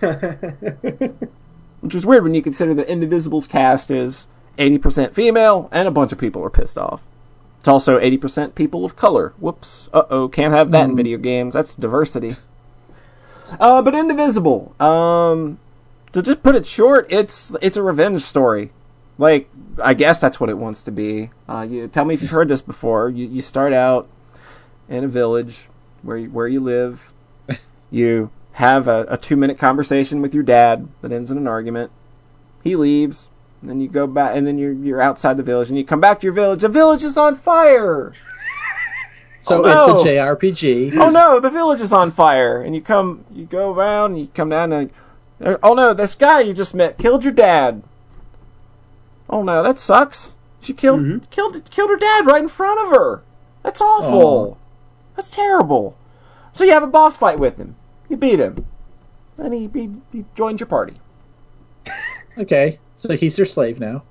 Which 1.80 1.94
is 1.94 2.04
weird 2.06 2.22
when 2.24 2.34
you 2.34 2.42
consider 2.42 2.74
that 2.74 2.88
Indivisible's 2.88 3.46
cast 3.46 3.90
is 3.90 4.28
80% 4.58 5.14
female 5.14 5.68
and 5.72 5.88
a 5.88 5.90
bunch 5.90 6.12
of 6.12 6.18
people 6.18 6.42
are 6.44 6.50
pissed 6.50 6.76
off. 6.76 7.02
It's 7.58 7.68
also 7.68 7.98
80% 7.98 8.54
people 8.54 8.84
of 8.84 8.96
color. 8.96 9.32
Whoops. 9.38 9.88
Uh 9.92 10.04
oh, 10.10 10.28
can't 10.28 10.54
have 10.54 10.70
that 10.70 10.88
in 10.88 10.96
video 10.96 11.18
games. 11.18 11.54
That's 11.54 11.74
diversity. 11.74 12.36
Uh, 13.58 13.82
but 13.82 13.94
Indivisible. 13.94 14.74
Um, 14.80 15.58
to 16.12 16.22
just 16.22 16.42
put 16.42 16.56
it 16.56 16.66
short, 16.66 17.06
it's 17.10 17.54
it's 17.62 17.76
a 17.76 17.82
revenge 17.82 18.22
story. 18.22 18.72
Like, 19.18 19.50
I 19.82 19.92
guess 19.94 20.20
that's 20.20 20.40
what 20.40 20.48
it 20.48 20.56
wants 20.56 20.82
to 20.84 20.90
be. 20.90 21.30
Uh, 21.48 21.66
you 21.68 21.88
tell 21.88 22.04
me 22.06 22.14
if 22.14 22.22
you've 22.22 22.30
heard 22.30 22.48
this 22.48 22.62
before. 22.62 23.10
You 23.10 23.26
you 23.28 23.42
start 23.42 23.72
out 23.72 24.08
in 24.88 25.04
a 25.04 25.08
village 25.08 25.68
where 26.02 26.16
you, 26.16 26.30
where 26.30 26.48
you 26.48 26.60
live. 26.60 27.12
You 27.92 28.30
have 28.52 28.86
a, 28.86 29.04
a 29.08 29.16
two 29.16 29.34
minute 29.36 29.58
conversation 29.58 30.22
with 30.22 30.32
your 30.32 30.44
dad 30.44 30.86
that 31.02 31.10
ends 31.10 31.28
in 31.30 31.36
an 31.38 31.48
argument. 31.48 31.90
He 32.62 32.76
leaves. 32.76 33.28
And 33.60 33.68
then 33.68 33.80
you 33.80 33.88
go 33.88 34.06
back, 34.06 34.36
and 34.36 34.46
then 34.46 34.58
you're 34.58 34.72
you're 34.72 35.00
outside 35.02 35.36
the 35.36 35.42
village, 35.42 35.68
and 35.70 35.76
you 35.76 35.84
come 35.84 36.00
back 36.00 36.20
to 36.20 36.24
your 36.24 36.32
village. 36.32 36.60
The 36.60 36.68
village 36.68 37.02
is 37.02 37.16
on 37.16 37.34
fire. 37.36 38.12
so 39.42 39.58
Oh, 39.58 39.62
no. 39.62 39.96
it's 39.96 40.04
a 40.04 40.08
JRPG. 40.08 40.96
oh 40.98 41.10
no, 41.10 41.40
the 41.40 41.50
village 41.50 41.80
is 41.80 41.92
on 41.92 42.10
fire, 42.12 42.62
and 42.62 42.74
you 42.76 42.80
come, 42.80 43.24
you 43.32 43.44
go 43.44 43.72
around, 43.72 44.12
and 44.12 44.20
you 44.20 44.28
come 44.34 44.48
down, 44.50 44.72
and 44.72 44.90
oh 45.40 45.74
no, 45.74 45.94
this 45.94 46.14
guy 46.14 46.40
you 46.40 46.52
just 46.52 46.74
met 46.74 46.98
killed 46.98 47.24
your 47.24 47.32
dad. 47.32 47.82
Oh 49.28 49.42
no, 49.42 49.62
that 49.62 49.78
sucks. 49.78 50.36
She 50.60 50.72
killed 50.72 51.30
killed 51.30 51.70
killed 51.70 51.90
her 51.90 51.96
dad 51.96 52.26
right 52.26 52.42
in 52.42 52.48
front 52.48 52.80
of 52.80 52.90
her. 52.90 53.22
That's 53.62 53.80
awful. 53.80 54.58
That's 55.16 55.30
terrible. 55.30 55.96
So 56.52 56.64
you 56.64 56.72
have 56.72 56.82
a 56.82 56.86
boss 56.88 57.16
fight 57.16 57.38
with 57.38 57.58
him. 57.58 57.76
You 58.08 58.16
beat 58.16 58.38
him, 58.38 58.66
and 59.38 59.54
he 59.54 59.70
he, 59.72 59.90
he 60.12 60.24
joined 60.34 60.60
your 60.60 60.66
party. 60.66 60.94
Okay. 62.38 62.78
So 62.96 63.14
he's 63.16 63.36
your 63.36 63.46
slave 63.46 63.80
now. 63.80 64.04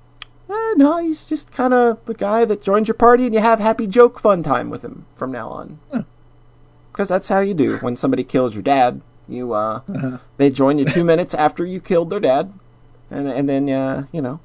Uh, 0.48 0.74
no, 0.76 0.98
he's 0.98 1.24
just 1.28 1.50
kind 1.52 1.72
of 1.72 2.04
the 2.04 2.14
guy 2.14 2.44
that 2.44 2.60
joins 2.60 2.86
your 2.86 2.94
party, 2.94 3.24
and 3.24 3.34
you 3.34 3.40
have 3.40 3.60
happy 3.60 3.86
joke 3.86 4.18
fun 4.20 4.42
time 4.42 4.68
with 4.68 4.82
him 4.84 5.06
from 5.14 5.32
now 5.32 5.48
on. 5.48 5.78
Because 6.92 7.08
that's 7.08 7.28
how 7.28 7.40
you 7.40 7.54
do 7.54 7.78
when 7.78 7.96
somebody 7.96 8.24
kills 8.24 8.54
your 8.54 8.62
dad. 8.62 9.00
You 9.30 9.52
uh, 9.52 9.80
they 10.36 10.50
join 10.50 10.78
you 10.78 10.84
two 10.84 11.04
minutes 11.04 11.34
after 11.34 11.64
you 11.64 11.80
killed 11.80 12.10
their 12.10 12.20
dad, 12.20 12.52
and 13.10 13.28
and 13.28 13.48
then 13.48 13.68
uh, 13.70 14.04
you 14.12 14.20
know, 14.20 14.40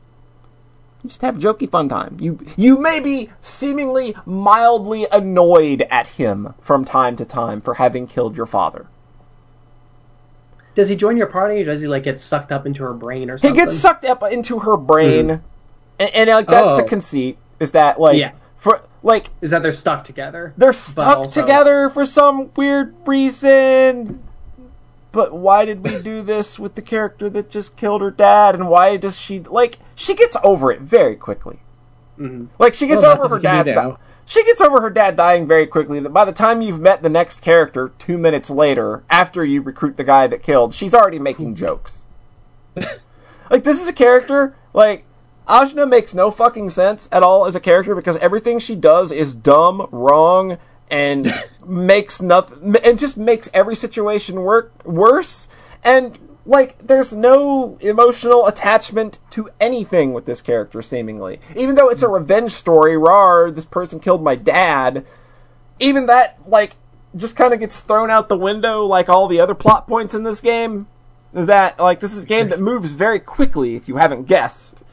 you 1.03 1.09
just 1.09 1.21
have 1.21 1.37
a 1.37 1.39
jokey 1.39 1.69
fun 1.69 1.89
time. 1.89 2.17
You 2.19 2.39
you 2.55 2.79
may 2.79 2.99
be 2.99 3.29
seemingly 3.41 4.15
mildly 4.25 5.07
annoyed 5.11 5.81
at 5.89 6.07
him 6.09 6.53
from 6.61 6.85
time 6.85 7.15
to 7.17 7.25
time 7.25 7.61
for 7.61 7.75
having 7.75 8.05
killed 8.07 8.37
your 8.37 8.45
father. 8.45 8.85
Does 10.75 10.89
he 10.89 10.95
join 10.95 11.15
your 11.17 11.27
party, 11.27 11.61
or 11.61 11.65
does 11.65 11.81
he 11.81 11.87
like 11.87 12.03
get 12.03 12.19
sucked 12.19 12.51
up 12.51 12.65
into 12.65 12.83
her 12.83 12.93
brain 12.93 13.29
or 13.29 13.37
something? 13.37 13.57
He 13.57 13.65
gets 13.65 13.77
sucked 13.77 14.05
up 14.05 14.21
into 14.23 14.59
her 14.59 14.75
brain, 14.77 15.41
and, 15.99 16.09
and 16.13 16.29
like 16.29 16.47
that's 16.47 16.75
the 16.75 16.83
Oh. 16.83 16.87
conceit 16.87 17.37
is 17.59 17.71
that 17.71 17.99
like 17.99 18.17
Yeah. 18.17 18.31
for 18.57 18.81
like 19.01 19.29
Is 19.41 19.51
that 19.51 19.63
they're 19.63 19.71
stuck 19.71 20.03
together? 20.03 20.53
They're 20.57 20.73
stuck 20.73 21.17
also- 21.17 21.41
together 21.41 21.89
for 21.89 22.05
some 22.05 22.51
weird 22.57 22.93
reason. 23.05 24.21
But 25.15 25.31
why 25.31 25.63
did 25.63 25.81
we 25.81 26.01
do 26.01 26.21
this 26.21 26.59
with 26.59 26.75
the 26.75 26.81
character 26.81 27.29
that 27.29 27.49
just 27.49 27.77
killed 27.77 28.01
her 28.01 28.11
dad? 28.11 28.53
And 28.53 28.67
why 28.69 28.97
does 28.97 29.17
she 29.17 29.39
like? 29.39 29.79
She 29.95 30.13
gets 30.13 30.35
over 30.43 30.73
it 30.73 30.81
very 30.81 31.15
quickly. 31.15 31.61
Mm-hmm. 32.19 32.47
Like 32.59 32.73
she 32.73 32.85
gets 32.85 33.01
Well, 33.01 33.13
over 33.13 33.29
her 33.29 33.39
nothing 33.39 33.67
you 33.69 33.73
can 33.73 33.75
dad. 33.75 33.89
di- 33.91 33.97
she 34.25 34.43
gets 34.43 34.59
over 34.59 34.81
her 34.81 34.89
dad 34.89 35.15
dying 35.15 35.47
very 35.47 35.67
quickly. 35.67 36.01
That 36.01 36.09
by 36.09 36.25
the 36.25 36.33
time 36.33 36.61
you've 36.61 36.81
met 36.81 37.01
the 37.01 37.07
next 37.09 37.41
character, 37.41 37.93
two 37.97 38.17
minutes 38.17 38.49
later, 38.49 39.03
after 39.09 39.45
you 39.45 39.61
recruit 39.61 39.95
the 39.95 40.03
guy 40.03 40.27
that 40.27 40.43
killed, 40.43 40.73
she's 40.73 40.93
already 40.93 41.19
making 41.19 41.55
jokes. 41.65 42.03
like 43.49 43.63
this 43.63 43.81
is 43.81 43.87
a 43.87 43.93
character 43.93 44.53
like 44.73 45.05
Ajna 45.47 45.87
makes 45.87 46.13
no 46.13 46.29
fucking 46.29 46.71
sense 46.71 47.07
at 47.11 47.23
all 47.23 47.45
as 47.45 47.55
a 47.55 47.61
character 47.61 47.95
because 47.95 48.17
everything 48.17 48.59
she 48.59 48.75
does 48.75 49.13
is 49.13 49.33
dumb, 49.33 49.87
wrong, 49.91 50.57
and 50.89 51.31
makes 51.65 52.21
nothing 52.21 52.75
and 52.83 52.99
just 52.99 53.17
makes 53.17 53.49
every 53.53 53.75
situation 53.75 54.41
work 54.41 54.85
worse. 54.85 55.47
And 55.83 56.17
like 56.45 56.77
there's 56.85 57.11
no 57.11 57.77
emotional 57.81 58.45
attachment 58.47 59.19
to 59.31 59.49
anything 59.59 60.13
with 60.13 60.25
this 60.25 60.41
character 60.41 60.81
seemingly. 60.81 61.39
Even 61.55 61.75
though 61.75 61.89
it's 61.89 62.03
a 62.03 62.07
revenge 62.07 62.51
story, 62.51 62.97
rar, 62.97 63.49
this 63.51 63.65
person 63.65 63.99
killed 63.99 64.23
my 64.23 64.35
dad. 64.35 65.05
Even 65.79 66.05
that 66.05 66.37
like 66.47 66.75
just 67.15 67.35
kind 67.35 67.53
of 67.53 67.59
gets 67.59 67.81
thrown 67.81 68.11
out 68.11 68.29
the 68.29 68.37
window 68.37 68.83
like 68.83 69.09
all 69.09 69.27
the 69.27 69.39
other 69.39 69.55
plot 69.55 69.87
points 69.87 70.13
in 70.13 70.23
this 70.23 70.41
game. 70.41 70.87
Is 71.33 71.47
that 71.47 71.79
like 71.79 71.99
this 71.99 72.15
is 72.15 72.23
a 72.23 72.27
game 72.27 72.49
that 72.49 72.59
moves 72.59 72.91
very 72.91 73.19
quickly 73.19 73.75
if 73.75 73.87
you 73.87 73.97
haven't 73.97 74.23
guessed. 74.23 74.83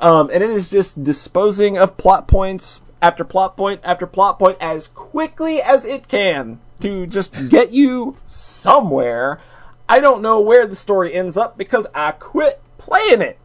Um, 0.00 0.30
and 0.32 0.42
it 0.42 0.48
is 0.48 0.70
just 0.70 1.04
disposing 1.04 1.76
of 1.76 1.98
plot 1.98 2.26
points 2.26 2.80
after 3.02 3.24
plot 3.24 3.56
point 3.56 3.80
after 3.84 4.06
plot 4.06 4.38
point 4.38 4.56
as 4.60 4.86
quickly 4.88 5.60
as 5.62 5.84
it 5.84 6.08
can 6.08 6.60
to 6.80 7.06
just 7.06 7.48
get 7.48 7.72
you 7.72 8.16
somewhere. 8.26 9.40
I 9.88 10.00
don't 10.00 10.22
know 10.22 10.40
where 10.40 10.66
the 10.66 10.76
story 10.76 11.12
ends 11.14 11.36
up 11.36 11.58
because 11.58 11.86
I 11.94 12.12
quit 12.12 12.60
playing 12.78 13.20
it 13.22 13.38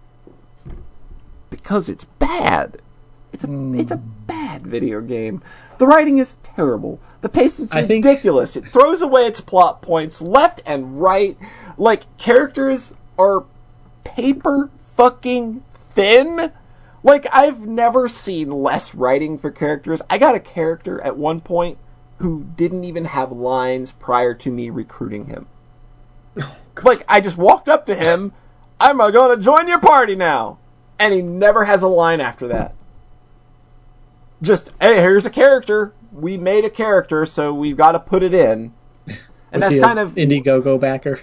because 1.50 1.90
it's 1.90 2.06
bad. 2.06 2.78
It's 3.34 3.44
a 3.44 3.48
Hmm. 3.48 3.76
it's 3.78 3.92
a 3.92 3.98
bad 3.98 4.66
video 4.66 5.02
game. 5.02 5.42
The 5.78 5.88
writing 5.88 6.18
is 6.20 6.38
terrible. 6.44 7.00
The 7.22 7.30
pace 7.30 7.60
is 7.60 7.72
I 7.72 7.84
think- 7.86 8.06
ridiculous. 8.06 8.56
It 8.56 8.68
throws 8.70 9.02
away 9.02 9.26
its 9.26 9.42
plot 9.42 9.82
points 9.82 10.22
left 10.22 10.62
and 10.66 11.02
right. 11.02 11.38
Like 11.78 12.06
characters 12.18 12.94
are 13.20 13.44
paper 14.06 14.70
fucking 14.78 15.64
thin. 15.74 16.52
Like 17.06 17.28
I've 17.32 17.68
never 17.68 18.10
seen 18.10 18.50
less 18.50 18.96
writing 18.96 19.38
for 19.38 19.52
characters. 19.52 20.02
I 20.10 20.18
got 20.18 20.34
a 20.34 20.40
character 20.40 21.00
at 21.04 21.16
one 21.16 21.40
point 21.40 21.78
who 22.18 22.48
didn't 22.56 22.84
even 22.84 23.06
have 23.06 23.32
lines 23.32 23.92
prior 23.92 24.34
to 24.34 24.52
me 24.52 24.70
recruiting 24.72 25.28
him. 25.28 25.48
Like 26.84 27.06
I 27.08 27.22
just 27.22 27.38
walked 27.38 27.70
up 27.70 27.86
to 27.86 27.96
him, 27.96 28.34
I'm 28.82 28.98
going 28.98 29.14
to 29.14 29.42
join 29.42 29.70
your 29.70 29.80
party 29.80 30.14
now, 30.14 30.58
and 31.00 31.14
he 31.14 31.22
never 31.22 31.64
has 31.64 31.82
a 31.82 31.88
line 31.88 32.20
after 32.20 32.50
that. 32.50 32.76
Just 34.42 34.74
hey, 34.82 35.00
here's 35.00 35.26
a 35.26 35.30
character. 35.30 35.94
We 36.12 36.36
made 36.36 36.66
a 36.66 36.70
character, 36.70 37.26
so 37.26 37.54
we've 37.54 37.78
got 37.78 37.94
to 37.94 38.02
put 38.02 38.24
it 38.24 38.34
in. 38.34 38.74
And 39.08 39.16
Was 39.54 39.62
that's 39.62 39.74
he 39.76 39.80
a 39.80 39.84
kind 39.84 40.00
of 40.00 40.16
Indiegogo 40.16 40.78
backer. 40.78 41.22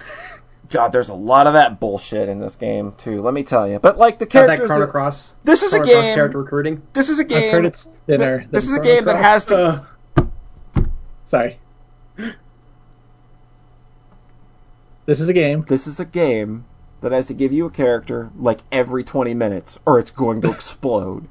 God. 0.70 0.92
There's 0.92 1.08
a 1.08 1.14
lot 1.14 1.46
of 1.46 1.52
that 1.54 1.78
bullshit 1.80 2.28
in 2.28 2.38
this 2.40 2.54
game 2.56 2.92
too. 2.92 3.20
Let 3.22 3.34
me 3.34 3.42
tell 3.42 3.68
you. 3.68 3.78
But 3.78 3.98
like 3.98 4.18
the 4.18 4.24
that 4.26 4.30
characters, 4.30 4.66
Chrono 4.66 4.86
that- 4.86 4.90
Cross. 4.92 5.34
This 5.44 5.62
is 5.62 5.72
a 5.72 5.78
Chrono 5.78 5.92
Cross 5.92 6.04
game- 6.04 6.14
character 6.14 6.38
recruiting. 6.38 6.82
this 6.92 7.08
is 7.08 7.18
a 7.18 7.24
game. 7.24 7.44
I've 7.44 7.52
heard 7.52 7.64
it's 7.66 7.88
thinner. 8.06 8.38
th- 8.40 8.50
this 8.50 8.64
is 8.64 8.70
a 8.74 8.76
Chrono 8.80 8.94
game 8.94 9.04
that 9.06 9.16
has 9.16 9.44
to 9.46 9.56
Uh, 10.16 10.24
Sorry. 11.24 11.58
This 15.06 15.20
is 15.20 15.28
a 15.28 15.32
game. 15.32 15.64
this 15.68 15.86
is 15.86 16.00
a 16.00 16.04
game 16.04 16.64
that 17.00 17.12
has 17.12 17.26
to 17.26 17.34
give 17.34 17.52
you 17.52 17.66
a 17.66 17.70
character 17.70 18.30
like 18.36 18.60
every 18.72 19.04
20 19.04 19.34
minutes 19.34 19.78
or 19.86 19.98
it's 19.98 20.10
going 20.10 20.40
to 20.42 20.50
explode. 20.52 21.28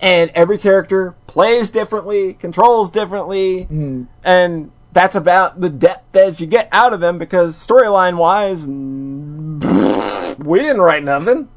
And 0.00 0.30
every 0.34 0.58
character 0.58 1.14
plays 1.26 1.70
differently, 1.70 2.34
controls 2.34 2.90
differently, 2.90 3.62
Hmm. 3.64 4.04
and 4.24 4.70
that's 4.96 5.14
about 5.14 5.60
the 5.60 5.68
depth 5.68 6.16
as 6.16 6.40
you 6.40 6.46
get 6.46 6.70
out 6.72 6.94
of 6.94 7.00
them 7.00 7.18
because 7.18 7.54
storyline 7.54 8.16
wise, 8.16 8.66
we 10.38 10.58
didn't 10.58 10.80
write 10.80 11.04
nothing. 11.04 11.50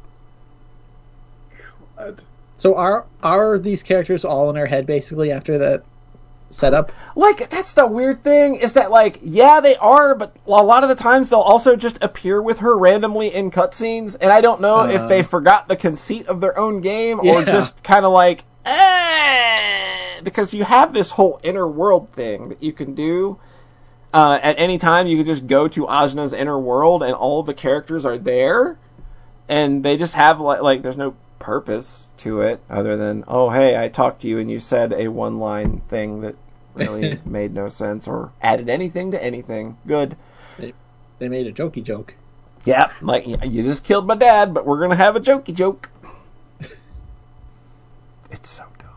So 2.58 2.76
are 2.76 3.08
are 3.24 3.58
these 3.58 3.82
characters 3.82 4.26
all 4.26 4.50
in 4.50 4.58
our 4.58 4.66
head 4.66 4.86
basically 4.86 5.32
after 5.32 5.58
that 5.58 5.84
setup? 6.50 6.92
Like 7.16 7.50
that's 7.50 7.74
the 7.74 7.88
weird 7.88 8.26
thing 8.26 8.56
is 8.56 8.74
that 8.74 8.92
like 8.92 9.20
yeah 9.22 9.62
they 9.62 9.78
are, 9.78 10.16
but 10.16 10.36
a 10.46 10.50
lot 10.50 10.84
of 10.84 10.90
the 10.90 10.96
times 10.96 11.30
they'll 11.30 11.40
also 11.40 11.78
just 11.78 11.98
appear 12.04 12.42
with 12.42 12.60
her 12.60 12.78
randomly 12.78 13.34
in 13.34 13.52
cutscenes, 13.52 14.18
and 14.20 14.34
I 14.34 14.42
don't 14.42 14.60
know 14.60 14.82
if 14.86 15.02
Uh. 15.04 15.08
they 15.08 15.24
forgot 15.24 15.70
the 15.70 15.78
conceit 15.78 16.28
of 16.28 16.42
their 16.42 16.60
own 16.60 16.82
game 16.82 17.22
or 17.22 17.46
just 17.46 17.84
kind 17.86 18.04
of 18.04 18.12
like 18.12 18.44
eh, 18.66 20.22
because 20.24 20.54
you 20.54 20.64
have 20.64 20.94
this 20.94 21.12
whole 21.12 21.40
inner 21.44 21.68
world 21.68 22.10
thing 22.10 22.50
that 22.50 22.62
you 22.62 22.74
can 22.74 22.96
do. 22.96 23.40
Uh, 24.14 24.40
at 24.42 24.58
any 24.58 24.78
time, 24.78 25.06
you 25.08 25.18
can 25.18 25.26
just 25.26 25.46
go 25.46 25.68
to 25.68 25.86
Ajna's 25.86 26.34
inner 26.34 26.60
world, 26.60 27.04
and 27.04 27.14
all 27.14 27.44
the 27.44 27.54
characters 27.54 28.06
are 28.06 28.18
there, 28.18 28.80
and 29.48 29.84
they 29.84 29.98
just 29.98 30.14
have 30.14 30.40
like 30.40 30.62
like 30.62 30.82
there's 30.82 30.98
no 30.98 31.16
purpose 31.40 32.12
to 32.18 32.42
it 32.42 32.60
other 32.70 32.98
than 32.98 33.24
oh 33.28 33.50
hey 33.50 33.82
I 33.82 33.88
talked 33.88 34.22
to 34.22 34.28
you 34.28 34.38
and 34.38 34.52
you 34.52 34.60
said 34.60 34.92
a 34.92 35.08
one 35.08 35.40
line 35.40 35.80
thing 35.80 36.20
that 36.20 36.36
really 36.74 37.18
made 37.26 37.54
no 37.54 37.70
sense 37.70 38.08
or 38.08 38.34
added 38.42 38.70
anything 38.70 39.12
to 39.12 39.24
anything. 39.24 39.78
Good. 39.88 40.18
They 40.58 41.28
made 41.28 41.48
a 41.48 41.52
jokey 41.52 41.84
joke. 41.84 42.16
Yeah, 42.66 42.88
like 43.02 43.26
you 43.28 43.64
just 43.64 43.84
killed 43.84 44.08
my 44.08 44.16
dad, 44.16 44.54
but 44.54 44.66
we're 44.66 44.80
gonna 44.80 44.96
have 44.96 45.16
a 45.16 45.20
jokey 45.20 45.54
joke. 45.54 45.92
It's 48.32 48.50
so 48.50 48.64
dumb. 48.78 48.88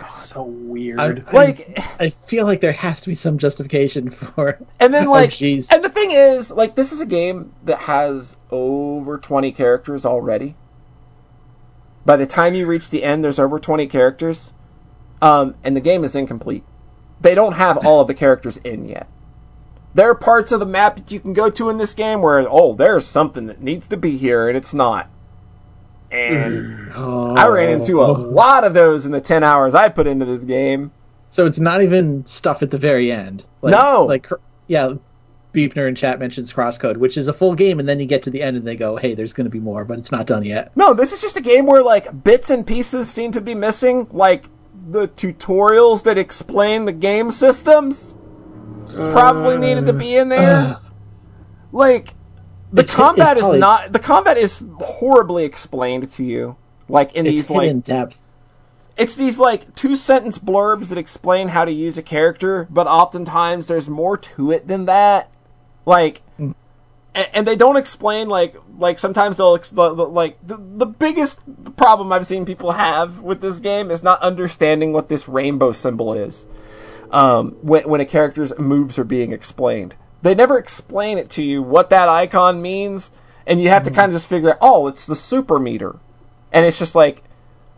It's 0.00 0.14
so 0.14 0.42
weird. 0.44 0.98
I- 1.00 1.22
Like, 1.32 1.78
I 2.00 2.10
feel 2.10 2.46
like 2.46 2.60
there 2.60 2.72
has 2.72 3.00
to 3.02 3.08
be 3.08 3.14
some 3.14 3.38
justification 3.38 4.10
for. 4.10 4.58
and 4.80 4.92
then 4.94 5.06
Oh, 5.08 5.10
like, 5.12 5.30
jeez. 5.30 5.70
and 5.72 5.84
the 5.84 5.88
thing 5.88 6.10
is, 6.12 6.50
like, 6.52 6.74
this 6.74 6.92
is 6.92 7.00
a 7.00 7.06
game 7.06 7.52
that 7.64 7.80
has 7.80 8.36
over 8.50 9.18
twenty 9.18 9.52
characters 9.52 10.04
already. 10.06 10.54
By 12.04 12.16
the 12.16 12.26
time 12.26 12.54
you 12.54 12.66
reach 12.66 12.90
the 12.90 13.02
end, 13.04 13.22
there's 13.24 13.38
over 13.38 13.58
twenty 13.58 13.86
characters, 13.86 14.52
um, 15.20 15.56
and 15.62 15.76
the 15.76 15.80
game 15.80 16.04
is 16.04 16.14
incomplete. 16.14 16.64
They 17.20 17.34
don't 17.34 17.54
have 17.54 17.84
all 17.84 18.00
of 18.02 18.06
the 18.06 18.14
characters 18.14 18.56
in 18.58 18.88
yet. 18.88 19.08
There 19.94 20.08
are 20.08 20.14
parts 20.14 20.52
of 20.52 20.60
the 20.60 20.66
map 20.66 20.96
that 20.96 21.10
you 21.10 21.18
can 21.18 21.32
go 21.32 21.50
to 21.50 21.68
in 21.68 21.78
this 21.78 21.92
game 21.94 22.22
where, 22.22 22.46
oh, 22.48 22.74
there's 22.74 23.04
something 23.06 23.46
that 23.46 23.60
needs 23.60 23.88
to 23.88 23.96
be 23.96 24.16
here, 24.16 24.46
and 24.48 24.56
it's 24.56 24.72
not. 24.72 25.10
And 26.10 26.90
Oh. 26.94 27.34
I 27.36 27.48
ran 27.48 27.70
into 27.70 28.00
a 28.00 28.08
oh. 28.08 28.12
lot 28.12 28.64
of 28.64 28.74
those 28.74 29.06
in 29.06 29.12
the 29.12 29.20
10 29.20 29.42
hours 29.42 29.74
I 29.74 29.88
put 29.88 30.06
into 30.06 30.24
this 30.24 30.44
game. 30.44 30.90
So 31.30 31.46
it's 31.46 31.58
not 31.58 31.82
even 31.82 32.24
stuff 32.26 32.62
at 32.62 32.70
the 32.70 32.78
very 32.78 33.12
end. 33.12 33.44
Like, 33.60 33.72
No. 33.72 34.06
Like, 34.06 34.26
yeah, 34.66 34.94
Beepner 35.52 35.88
in 35.88 35.94
chat 35.94 36.18
mentions 36.18 36.52
Crosscode, 36.52 36.96
which 36.96 37.16
is 37.16 37.28
a 37.28 37.32
full 37.32 37.54
game, 37.54 37.80
and 37.80 37.88
then 37.88 38.00
you 38.00 38.06
get 38.06 38.22
to 38.24 38.30
the 38.30 38.42
end 38.42 38.56
and 38.56 38.66
they 38.66 38.76
go, 38.76 38.96
hey, 38.96 39.14
there's 39.14 39.32
going 39.32 39.46
to 39.46 39.50
be 39.50 39.60
more, 39.60 39.84
but 39.84 39.98
it's 39.98 40.12
not 40.12 40.26
done 40.26 40.44
yet. 40.44 40.70
No, 40.76 40.94
this 40.94 41.12
is 41.12 41.20
just 41.20 41.36
a 41.36 41.40
game 41.40 41.66
where 41.66 41.82
like 41.82 42.24
bits 42.24 42.50
and 42.50 42.66
pieces 42.66 43.10
seem 43.10 43.32
to 43.32 43.40
be 43.40 43.54
missing, 43.54 44.08
like 44.10 44.48
the 44.90 45.08
tutorials 45.08 46.04
that 46.04 46.16
explain 46.18 46.84
the 46.84 46.92
game 46.92 47.30
systems 47.30 48.14
probably 48.88 49.58
needed 49.58 49.86
to 49.86 49.92
be 49.92 50.16
in 50.16 50.28
there. 50.28 50.56
Uh, 50.56 50.80
like 51.72 52.14
the 52.72 52.84
combat 52.84 53.36
is 53.36 53.44
not 53.60 53.92
the 53.92 53.98
combat 53.98 54.36
is 54.36 54.62
horribly 54.80 55.44
explained 55.44 56.10
to 56.12 56.24
you. 56.24 56.56
Like 56.88 57.14
in 57.14 57.26
It's 57.26 57.34
these 57.36 57.48
hidden 57.48 57.68
in 57.68 57.80
depth. 57.80 58.34
it's 58.96 59.14
these 59.16 59.38
like 59.38 59.74
two 59.74 59.94
sentence 59.96 60.38
blurbs 60.38 60.88
that 60.88 60.98
explain 60.98 61.48
how 61.48 61.64
to 61.64 61.72
use 61.72 61.98
a 61.98 62.02
character, 62.02 62.66
but 62.70 62.86
oftentimes 62.86 63.66
there's 63.68 63.88
more 63.90 64.16
to 64.16 64.50
it 64.50 64.66
than 64.68 64.86
that. 64.86 65.30
Like, 65.84 66.22
a- 66.38 67.36
and, 67.36 67.46
they 67.46 67.56
don't 67.56 67.76
explain 67.76 68.28
like 68.28 68.54
like 68.78 68.98
sometimes 68.98 69.36
they'll 69.38 69.54
ex- 69.54 69.72
like 69.72 70.38
the, 70.46 70.56
the 70.56 70.86
biggest 70.86 71.40
problem 71.76 72.12
I've 72.12 72.26
seen 72.26 72.44
people 72.46 72.72
have 72.72 73.20
with 73.20 73.40
this 73.40 73.60
game 73.60 73.90
is 73.90 74.02
not 74.02 74.20
understanding 74.22 74.92
what 74.92 75.08
this 75.08 75.28
rainbow 75.28 75.72
symbol 75.72 76.12
is. 76.12 76.46
Um, 77.10 77.52
when 77.62 77.88
when 77.88 78.00
a 78.02 78.06
character's 78.06 78.56
moves 78.58 78.98
are 78.98 79.04
being 79.04 79.32
explained, 79.32 79.94
they 80.22 80.34
never 80.34 80.58
explain 80.58 81.18
it 81.18 81.30
to 81.30 81.42
you 81.42 81.62
what 81.62 81.90
that 81.90 82.08
icon 82.08 82.60
means, 82.60 83.10
and 83.46 83.60
you 83.60 83.68
have 83.68 83.82
to 83.84 83.90
mm-hmm. 83.90 84.00
kind 84.00 84.10
of 84.10 84.16
just 84.16 84.28
figure 84.28 84.50
out. 84.52 84.58
Oh, 84.60 84.88
it's 84.88 85.06
the 85.06 85.16
super 85.16 85.58
meter, 85.58 85.98
and 86.52 86.64
it's 86.64 86.78
just 86.78 86.94
like 86.94 87.22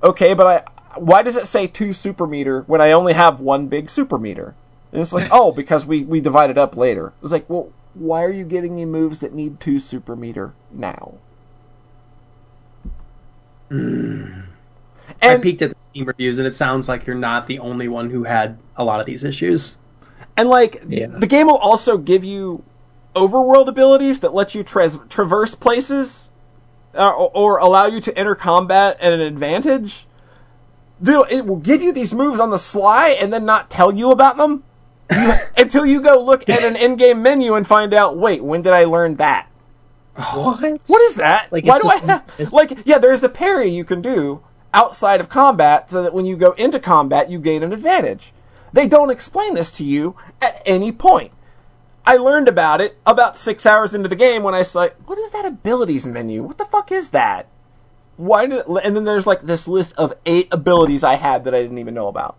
okay, 0.03 0.35
but 0.35 0.47
I 0.47 0.99
why 0.99 1.23
does 1.23 1.37
it 1.37 1.47
say 1.47 1.67
two 1.67 1.93
super 1.93 2.27
meter 2.27 2.63
when 2.63 2.81
I 2.81 2.93
only 2.93 3.13
have 3.13 3.41
one 3.41 3.69
big 3.69 3.89
super 3.89 4.19
meter? 4.19 4.55
And 4.93 5.01
it's 5.01 5.13
like, 5.13 5.29
oh, 5.33 5.53
because 5.53 5.87
we 5.87 6.05
we 6.05 6.21
divided 6.21 6.59
up 6.59 6.77
later. 6.77 7.09
It 7.09 7.23
was 7.23 7.33
like, 7.33 7.49
well, 7.49 7.73
why 7.95 8.25
are 8.25 8.33
you 8.33 8.45
giving 8.45 8.77
me 8.77 8.85
moves 8.85 9.21
that 9.21 9.33
need 9.33 9.61
two 9.61 9.79
super 9.79 10.17
meter 10.17 10.55
now? 10.71 11.15
Mm. 13.71 14.47
I 15.23 15.27
And 15.27 15.43
peeked 15.43 15.63
at 15.63 15.71
the 15.71 15.77
Steam 15.91 16.07
reviews, 16.07 16.39
and 16.39 16.47
it 16.47 16.55
sounds 16.55 16.89
like 16.89 17.07
you're 17.07 17.17
not 17.17 17.47
the 17.47 17.59
only 17.59 17.89
one 17.89 18.11
who 18.11 18.25
had 18.25 18.59
a 18.77 18.85
lot 18.85 19.01
of 19.01 19.07
these 19.07 19.25
issues. 19.25 19.79
And 20.37 20.49
like 20.49 20.83
Yeah. 20.89 21.07
the 21.09 21.27
game 21.27 21.47
will 21.47 21.59
also 21.59 21.99
give 21.99 22.25
you 22.25 22.63
overworld 23.15 23.67
abilities 23.69 24.21
that 24.21 24.33
let 24.35 24.55
you 24.55 24.63
tra- 24.63 24.91
traverse 25.09 25.55
places 25.55 26.31
uh, 26.95 27.11
or, 27.11 27.31
or 27.35 27.59
allow 27.59 27.87
you 27.87 28.01
to 28.01 28.17
enter 28.19 28.35
combat 28.35 28.97
at 29.01 29.13
an 29.13 29.21
advantage. 29.21 30.07
They'll, 31.01 31.25
it 31.31 31.47
will 31.47 31.57
give 31.57 31.81
you 31.83 31.93
these 31.93 32.13
moves 32.15 32.39
on 32.41 32.51
the 32.51 32.59
sly 32.59 33.09
and 33.21 33.33
then 33.33 33.45
not 33.45 33.71
tell 33.71 33.93
you 33.95 34.11
about 34.11 34.37
them 34.37 34.63
until 35.57 35.87
you 35.87 36.01
go 36.01 36.23
look 36.23 36.49
at 36.49 36.63
an 36.63 36.77
in-game 36.77 37.23
menu 37.23 37.55
and 37.55 37.67
find 37.67 37.93
out. 37.95 38.17
Wait, 38.17 38.45
when 38.45 38.63
did 38.63 38.73
I 38.73 38.85
learn 38.85 39.17
that? 39.17 39.49
What? 40.15 40.81
What 40.87 41.03
is 41.03 41.15
that? 41.17 41.51
Like, 41.51 41.65
Why 41.65 41.79
do 41.79 41.89
just- 41.89 42.03
I 42.05 42.07
have, 42.07 42.53
like? 42.53 42.79
Yeah, 42.85 42.99
there's 42.99 43.25
a 43.25 43.29
parry 43.29 43.69
you 43.69 43.85
can 43.85 44.03
do 44.03 44.43
outside 44.75 45.21
of 45.21 45.29
combat, 45.29 45.91
so 45.91 46.03
that 46.03 46.13
when 46.15 46.27
you 46.27 46.37
go 46.37 46.53
into 46.53 46.79
combat, 46.79 47.31
you 47.31 47.39
gain 47.39 47.63
an 47.63 47.73
advantage. 47.73 48.33
They 48.73 48.89
don't 48.89 49.11
explain 49.11 49.55
this 49.55 49.73
to 49.73 49.85
you 49.85 50.17
at 50.41 50.63
any 50.65 50.93
point. 50.93 51.33
I 52.07 52.17
learned 52.17 52.49
about 52.49 52.81
it 52.81 52.99
about 53.07 53.37
six 53.37 53.67
hours 53.67 53.95
into 53.95 54.09
the 54.09 54.17
game 54.17 54.43
when 54.43 54.55
I 54.55 54.59
was 54.59 54.75
like, 54.75 54.97
"What 55.07 55.19
is 55.19 55.31
that 55.33 55.45
abilities 55.45 56.07
menu? 56.07 56.43
What 56.43 56.59
the 56.59 56.65
fuck 56.65 56.91
is 56.91 57.11
that?" 57.11 57.47
Why 58.17 58.47
did? 58.47 58.67
And 58.67 58.97
then 58.97 59.05
there's 59.05 59.27
like 59.27 59.43
this 59.43 59.69
list 59.69 59.95
of 59.97 60.15
eight 60.27 60.49
abilities 60.53 61.05
I 61.05 61.15
had 61.15 61.45
that 61.45 61.55
I 61.55 61.63
didn't 61.63 61.79
even 61.79 61.95
know 61.95 62.09
about 62.09 62.37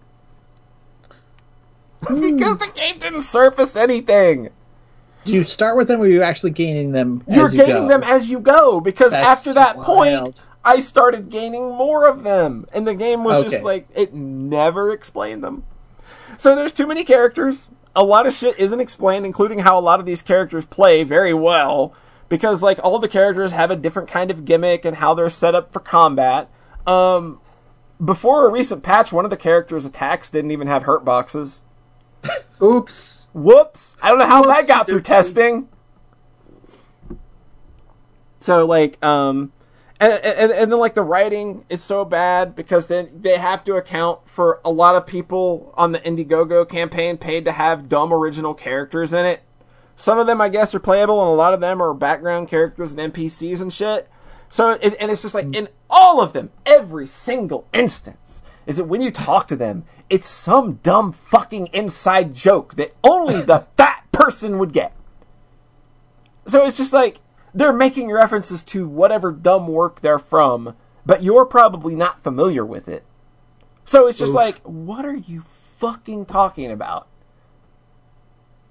because 2.01 2.57
the 2.57 2.71
game 2.75 2.99
didn't 2.99 3.21
surface 3.21 3.75
anything. 3.75 4.49
Do 5.25 5.33
you 5.33 5.43
start 5.43 5.77
with 5.77 5.87
them 5.87 6.01
or 6.01 6.05
are 6.05 6.07
you 6.07 6.23
actually 6.23 6.51
gaining 6.51 6.91
them 6.91 7.23
You're 7.27 7.45
as 7.45 7.53
you 7.53 7.59
gaining 7.59 7.83
go? 7.83 7.87
them 7.87 8.03
as 8.03 8.29
you 8.29 8.39
go 8.39 8.81
because 8.81 9.11
That's 9.11 9.27
after 9.27 9.53
that 9.53 9.77
point. 9.77 10.41
I 10.63 10.79
started 10.79 11.29
gaining 11.29 11.75
more 11.75 12.07
of 12.07 12.23
them, 12.23 12.67
and 12.71 12.87
the 12.87 12.93
game 12.93 13.23
was 13.23 13.43
just 13.43 13.63
like 13.63 13.87
it 13.95 14.13
never 14.13 14.91
explained 14.91 15.43
them. 15.43 15.63
So 16.37 16.55
there's 16.55 16.73
too 16.73 16.87
many 16.87 17.03
characters. 17.03 17.69
a 17.95 18.03
lot 18.03 18.25
of 18.25 18.33
shit 18.33 18.57
isn't 18.57 18.79
explained, 18.79 19.25
including 19.25 19.59
how 19.59 19.77
a 19.77 19.81
lot 19.81 19.99
of 19.99 20.05
these 20.05 20.21
characters 20.21 20.65
play 20.65 21.03
very 21.03 21.33
well, 21.33 21.93
because 22.29 22.63
like 22.63 22.79
all 22.83 22.99
the 22.99 23.09
characters 23.09 23.51
have 23.51 23.69
a 23.69 23.75
different 23.75 24.09
kind 24.09 24.31
of 24.31 24.45
gimmick 24.45 24.85
and 24.85 24.97
how 24.97 25.13
they're 25.13 25.29
set 25.29 25.55
up 25.55 25.73
for 25.73 25.79
combat. 25.79 26.49
Um, 26.87 27.39
before 28.03 28.47
a 28.47 28.51
recent 28.51 28.81
patch, 28.81 29.11
one 29.11 29.25
of 29.25 29.31
the 29.31 29.37
characters' 29.37 29.85
attacks 29.85 30.29
didn't 30.29 30.51
even 30.51 30.67
have 30.67 30.83
hurt 30.83 31.03
boxes. 31.05 31.61
Oops. 32.61 33.27
Whoops! 33.33 33.95
I 34.01 34.09
don't 34.09 34.19
know 34.19 34.27
how 34.27 34.43
that 34.45 34.67
got 34.67 34.87
through 34.87 35.01
testing. 35.01 35.69
So 38.39 38.65
like, 38.65 39.03
um, 39.03 39.51
and, 40.01 40.25
and 40.25 40.51
and 40.51 40.71
then 40.71 40.79
like 40.79 40.95
the 40.95 41.03
writing 41.03 41.63
is 41.69 41.83
so 41.83 42.03
bad 42.03 42.55
because 42.55 42.87
then 42.87 43.09
they 43.21 43.37
have 43.37 43.63
to 43.65 43.75
account 43.75 44.27
for 44.27 44.59
a 44.65 44.71
lot 44.71 44.95
of 44.95 45.05
people 45.05 45.71
on 45.77 45.91
the 45.91 45.99
Indiegogo 45.99 46.67
campaign 46.67 47.17
paid 47.17 47.45
to 47.45 47.51
have 47.51 47.87
dumb 47.87 48.11
original 48.11 48.55
characters 48.55 49.13
in 49.13 49.25
it. 49.25 49.41
Some 49.95 50.17
of 50.17 50.25
them, 50.25 50.41
I 50.41 50.49
guess, 50.49 50.73
are 50.73 50.79
playable, 50.79 51.21
and 51.21 51.29
a 51.29 51.35
lot 51.35 51.53
of 51.53 51.59
them 51.59 51.79
are 51.79 51.93
background 51.93 52.47
characters 52.47 52.91
and 52.91 53.13
NPCs 53.13 53.61
and 53.61 53.71
shit. 53.71 54.09
So, 54.49 54.71
it, 54.71 54.95
and 54.99 55.11
it's 55.11 55.21
just 55.21 55.35
like 55.35 55.55
in 55.55 55.67
all 55.87 56.19
of 56.19 56.33
them, 56.33 56.49
every 56.65 57.05
single 57.05 57.67
instance, 57.71 58.41
is 58.65 58.77
that 58.77 58.85
when 58.85 59.01
you 59.01 59.11
talk 59.11 59.47
to 59.49 59.55
them, 59.55 59.83
it's 60.09 60.25
some 60.25 60.79
dumb 60.81 61.11
fucking 61.11 61.67
inside 61.67 62.33
joke 62.33 62.75
that 62.75 62.95
only 63.03 63.41
the 63.41 63.67
that 63.77 64.05
person 64.11 64.57
would 64.57 64.73
get. 64.73 64.93
So 66.47 66.65
it's 66.65 66.77
just 66.77 66.93
like 66.93 67.19
they're 67.53 67.73
making 67.73 68.11
references 68.11 68.63
to 68.65 68.87
whatever 68.87 69.31
dumb 69.31 69.67
work 69.67 70.01
they're 70.01 70.19
from, 70.19 70.75
but 71.05 71.23
you're 71.23 71.45
probably 71.45 71.95
not 71.95 72.21
familiar 72.21 72.65
with 72.65 72.87
it. 72.87 73.03
So 73.85 74.07
it's 74.07 74.17
just 74.17 74.29
Oof. 74.29 74.35
like, 74.35 74.59
what 74.59 75.05
are 75.05 75.15
you 75.15 75.41
fucking 75.41 76.25
talking 76.25 76.71
about? 76.71 77.07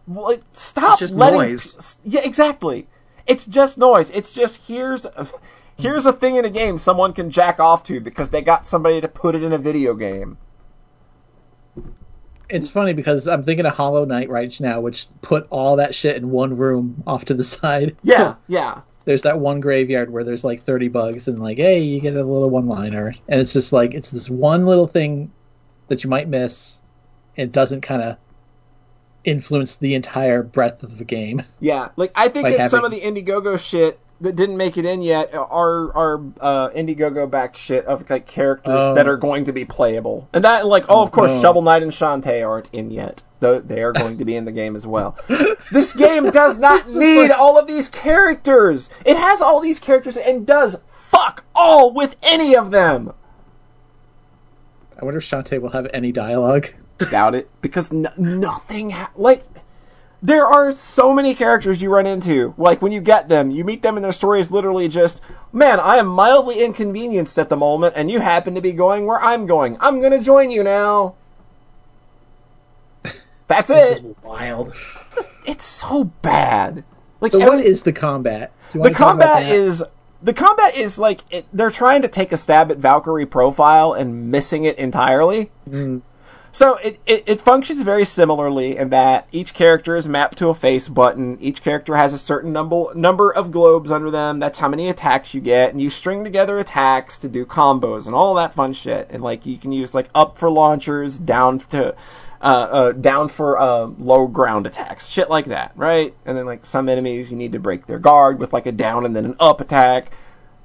Like, 0.06 0.42
stop 0.52 0.92
it's 0.92 1.00
just 1.00 1.14
letting. 1.14 1.40
noise. 1.40 1.98
Yeah, 2.04 2.20
exactly. 2.24 2.88
It's 3.26 3.44
just 3.44 3.78
noise. 3.78 4.10
It's 4.10 4.32
just 4.32 4.66
here's 4.66 5.04
a, 5.04 5.28
here's 5.76 6.06
a 6.06 6.12
thing 6.12 6.36
in 6.36 6.44
a 6.44 6.50
game 6.50 6.78
someone 6.78 7.12
can 7.12 7.30
jack 7.30 7.60
off 7.60 7.84
to 7.84 8.00
because 8.00 8.30
they 8.30 8.42
got 8.42 8.66
somebody 8.66 9.00
to 9.00 9.08
put 9.08 9.34
it 9.34 9.42
in 9.42 9.52
a 9.52 9.58
video 9.58 9.94
game. 9.94 10.38
It's 12.50 12.68
funny 12.68 12.92
because 12.92 13.26
I'm 13.28 13.42
thinking 13.42 13.66
of 13.66 13.74
Hollow 13.74 14.04
Knight 14.04 14.28
right 14.28 14.58
now, 14.60 14.80
which 14.80 15.06
put 15.22 15.46
all 15.50 15.76
that 15.76 15.94
shit 15.94 16.16
in 16.16 16.30
one 16.30 16.56
room 16.56 17.02
off 17.06 17.24
to 17.26 17.34
the 17.34 17.44
side. 17.56 17.96
Yeah, 18.02 18.34
yeah. 18.48 18.80
There's 19.06 19.22
that 19.22 19.38
one 19.38 19.60
graveyard 19.60 20.10
where 20.10 20.22
there's 20.24 20.44
like 20.44 20.60
30 20.60 20.88
bugs 20.88 21.26
and 21.26 21.40
like, 21.42 21.56
hey, 21.56 21.80
you 21.80 22.00
get 22.00 22.14
a 22.14 22.22
little 22.22 22.50
one 22.50 22.68
liner. 22.68 23.14
And 23.28 23.40
it's 23.40 23.52
just 23.52 23.72
like, 23.72 23.94
it's 23.94 24.10
this 24.10 24.28
one 24.28 24.66
little 24.66 24.86
thing 24.86 25.32
that 25.88 26.04
you 26.04 26.10
might 26.10 26.28
miss. 26.28 26.82
And 27.36 27.48
it 27.48 27.52
doesn't 27.52 27.80
kind 27.80 28.02
of 28.02 28.16
influence 29.24 29.76
the 29.76 29.94
entire 29.94 30.42
breadth 30.42 30.82
of 30.82 30.98
the 30.98 31.04
game. 31.04 31.42
Yeah, 31.60 31.88
like 31.96 32.12
I 32.14 32.28
think 32.28 32.48
that 32.48 32.70
some 32.70 32.84
of 32.84 32.92
having- 32.92 33.14
the 33.14 33.22
Indiegogo 33.22 33.58
shit 33.58 33.98
that 34.20 34.36
didn't 34.36 34.56
make 34.56 34.76
it 34.76 34.84
in 34.84 35.02
yet 35.02 35.34
are 35.34 35.92
are 35.96 36.16
uh, 36.40 36.68
Indiegogo 36.70 37.30
backed 37.30 37.56
shit 37.56 37.84
of 37.86 38.08
like 38.10 38.26
characters 38.26 38.74
Oh. 38.76 38.94
that 38.94 39.08
are 39.08 39.16
going 39.16 39.44
to 39.46 39.52
be 39.52 39.64
playable, 39.64 40.28
and 40.32 40.44
that 40.44 40.66
like 40.66 40.84
oh 40.88 41.02
of 41.02 41.10
course 41.12 41.30
no. 41.30 41.40
Shovel 41.40 41.62
Knight 41.62 41.82
and 41.82 41.92
Shantae 41.92 42.46
aren't 42.46 42.68
in 42.72 42.90
yet. 42.90 43.22
Though 43.40 43.58
they 43.58 43.82
are 43.82 43.92
going 43.94 44.18
to 44.18 44.24
be 44.26 44.36
in 44.36 44.44
the 44.44 44.52
game 44.52 44.76
as 44.76 44.86
well. 44.86 45.16
This 45.72 45.92
game 45.92 46.30
does 46.30 46.58
not 46.58 46.88
need 46.88 47.30
all 47.30 47.56
of 47.58 47.66
these 47.68 47.88
characters. 47.88 48.90
It 49.06 49.16
has 49.16 49.40
all 49.40 49.60
these 49.60 49.78
characters 49.78 50.16
and 50.16 50.44
does 50.46 50.76
fuck 50.90 51.44
all 51.54 51.92
with 51.94 52.16
any 52.22 52.56
of 52.56 52.70
them. 52.72 53.12
I 55.00 55.04
wonder 55.04 55.18
if 55.18 55.24
Shantae 55.24 55.60
will 55.60 55.70
have 55.70 55.86
any 55.94 56.12
dialogue. 56.12 56.68
Doubt 57.10 57.34
it 57.34 57.48
because 57.62 57.92
n- 57.92 58.08
nothing 58.18 58.90
ha- 58.90 59.10
like 59.16 59.44
there 60.22 60.46
are 60.46 60.72
so 60.72 61.14
many 61.14 61.34
characters 61.34 61.80
you 61.80 61.90
run 61.90 62.06
into. 62.06 62.54
Like 62.58 62.82
when 62.82 62.92
you 62.92 63.00
get 63.00 63.28
them, 63.28 63.50
you 63.50 63.64
meet 63.64 63.82
them 63.82 63.96
and 63.96 64.04
their 64.04 64.12
story 64.12 64.40
is 64.40 64.50
literally 64.50 64.86
just, 64.88 65.20
man, 65.52 65.80
I 65.80 65.96
am 65.96 66.06
mildly 66.08 66.62
inconvenienced 66.62 67.38
at 67.38 67.48
the 67.48 67.56
moment 67.56 67.94
and 67.96 68.10
you 68.10 68.20
happen 68.20 68.54
to 68.54 68.60
be 68.60 68.72
going 68.72 69.06
where 69.06 69.18
I'm 69.20 69.46
going. 69.46 69.76
I'm 69.80 69.98
going 70.00 70.12
to 70.12 70.22
join 70.22 70.50
you 70.50 70.62
now. 70.62 71.14
That's 73.48 73.68
This 73.68 73.98
it. 73.98 74.04
is 74.04 74.14
wild. 74.22 74.74
It's 75.46 75.64
so 75.64 76.04
bad. 76.04 76.84
Like 77.20 77.32
So, 77.32 77.40
every- 77.40 77.56
what 77.56 77.64
is 77.64 77.82
the 77.82 77.92
combat? 77.92 78.52
The 78.72 78.78
wanna 78.78 78.94
talk 78.94 79.16
about 79.16 79.34
combat 79.34 79.52
is 79.52 79.82
the 80.22 80.32
combat 80.34 80.76
is 80.76 80.98
like 80.98 81.22
it, 81.30 81.46
they're 81.52 81.70
trying 81.70 82.02
to 82.02 82.08
take 82.08 82.30
a 82.30 82.36
stab 82.36 82.70
at 82.70 82.76
Valkyrie 82.76 83.26
profile 83.26 83.92
and 83.94 84.30
missing 84.30 84.64
it 84.64 84.78
entirely. 84.78 85.50
Mm. 85.68 86.02
So 86.52 86.76
it, 86.78 87.00
it, 87.06 87.22
it 87.26 87.40
functions 87.40 87.82
very 87.82 88.04
similarly 88.04 88.76
in 88.76 88.90
that 88.90 89.28
each 89.30 89.54
character 89.54 89.94
is 89.94 90.08
mapped 90.08 90.36
to 90.38 90.48
a 90.48 90.54
face 90.54 90.88
button. 90.88 91.38
Each 91.40 91.62
character 91.62 91.94
has 91.94 92.12
a 92.12 92.18
certain 92.18 92.52
number 92.52 92.92
number 92.94 93.32
of 93.32 93.52
globes 93.52 93.90
under 93.90 94.10
them. 94.10 94.40
That's 94.40 94.58
how 94.58 94.68
many 94.68 94.88
attacks 94.88 95.32
you 95.32 95.40
get, 95.40 95.70
and 95.70 95.80
you 95.80 95.90
string 95.90 96.24
together 96.24 96.58
attacks 96.58 97.18
to 97.18 97.28
do 97.28 97.46
combos 97.46 98.06
and 98.06 98.14
all 98.14 98.34
that 98.34 98.54
fun 98.54 98.72
shit. 98.72 99.06
And 99.10 99.22
like 99.22 99.46
you 99.46 99.58
can 99.58 99.70
use 99.70 99.94
like 99.94 100.10
up 100.12 100.38
for 100.38 100.50
launchers, 100.50 101.18
down 101.18 101.60
to 101.70 101.94
uh, 102.40 102.68
uh, 102.70 102.92
down 102.92 103.28
for 103.28 103.56
uh, 103.56 103.84
low 103.98 104.26
ground 104.26 104.66
attacks, 104.66 105.06
shit 105.06 105.30
like 105.30 105.44
that, 105.46 105.72
right? 105.76 106.14
And 106.24 106.36
then 106.36 106.46
like 106.46 106.66
some 106.66 106.88
enemies, 106.88 107.30
you 107.30 107.36
need 107.36 107.52
to 107.52 107.60
break 107.60 107.86
their 107.86 107.98
guard 108.00 108.40
with 108.40 108.52
like 108.52 108.66
a 108.66 108.72
down 108.72 109.04
and 109.04 109.14
then 109.14 109.24
an 109.24 109.36
up 109.38 109.60
attack. 109.60 110.10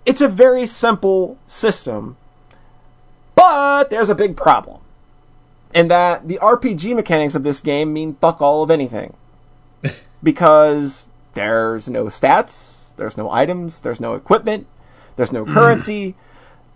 It's 0.04 0.22
a 0.22 0.28
very 0.28 0.66
simple 0.66 1.38
system, 1.46 2.18
but 3.36 3.92
there's 3.92 4.10
a 4.10 4.16
big 4.16 4.36
problem 4.36 4.82
and 5.76 5.92
that 5.92 6.28
the 6.28 6.40
RPG 6.42 6.96
mechanics 6.96 7.36
of 7.36 7.44
this 7.44 7.60
game 7.60 7.92
mean 7.92 8.16
fuck 8.16 8.42
all 8.42 8.64
of 8.64 8.72
anything. 8.72 9.16
because 10.24 11.10
there's 11.34 11.90
no 11.90 12.06
stats, 12.06 12.96
there's 12.96 13.18
no 13.18 13.30
items, 13.30 13.82
there's 13.82 14.00
no 14.00 14.16
equipment, 14.16 14.66
there's 15.18 15.34
no 15.34 15.46
mm. 15.46 15.54
currency. 15.54 16.16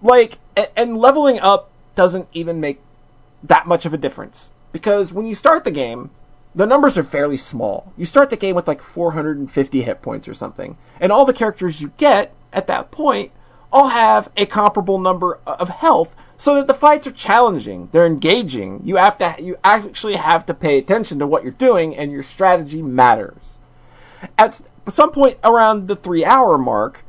Like, 0.01 0.37
and 0.75 0.97
leveling 0.97 1.39
up 1.39 1.71
doesn't 1.95 2.27
even 2.33 2.59
make 2.59 2.81
that 3.41 3.65
much 3.65 3.85
of 3.85 3.93
a 3.93 3.97
difference. 3.97 4.51
Because 4.73 5.13
when 5.13 5.25
you 5.25 5.33
start 5.33 5.63
the 5.63 5.71
game, 5.71 6.11
the 6.53 6.65
numbers 6.65 6.97
are 6.97 7.03
fairly 7.03 7.37
small. 7.37 7.93
You 7.97 8.05
start 8.05 8.29
the 8.29 8.37
game 8.37 8.55
with 8.55 8.67
like 8.67 8.81
450 8.81 9.81
hit 9.81 10.01
points 10.01 10.27
or 10.27 10.33
something. 10.33 10.77
And 10.99 11.11
all 11.11 11.25
the 11.25 11.33
characters 11.33 11.81
you 11.81 11.93
get 11.97 12.33
at 12.51 12.67
that 12.67 12.91
point 12.91 13.31
all 13.71 13.89
have 13.89 14.29
a 14.35 14.45
comparable 14.45 14.99
number 14.99 15.39
of 15.45 15.69
health 15.69 16.15
so 16.39 16.55
that 16.55 16.67
the 16.67 16.73
fights 16.73 17.05
are 17.05 17.11
challenging. 17.11 17.89
They're 17.91 18.07
engaging. 18.07 18.79
You 18.85 18.95
have 18.95 19.17
to 19.17 19.35
you 19.39 19.57
actually 19.61 20.15
have 20.15 20.45
to 20.45 20.53
pay 20.53 20.77
attention 20.77 21.19
to 21.19 21.27
what 21.27 21.43
you're 21.43 21.51
doing 21.51 21.95
and 21.95 22.13
your 22.13 22.23
strategy 22.23 22.81
matters. 22.81 23.59
At 24.37 24.61
some 24.87 25.11
point 25.11 25.37
around 25.43 25.87
the 25.87 25.97
3 25.97 26.23
hour 26.23 26.57
mark, 26.57 27.03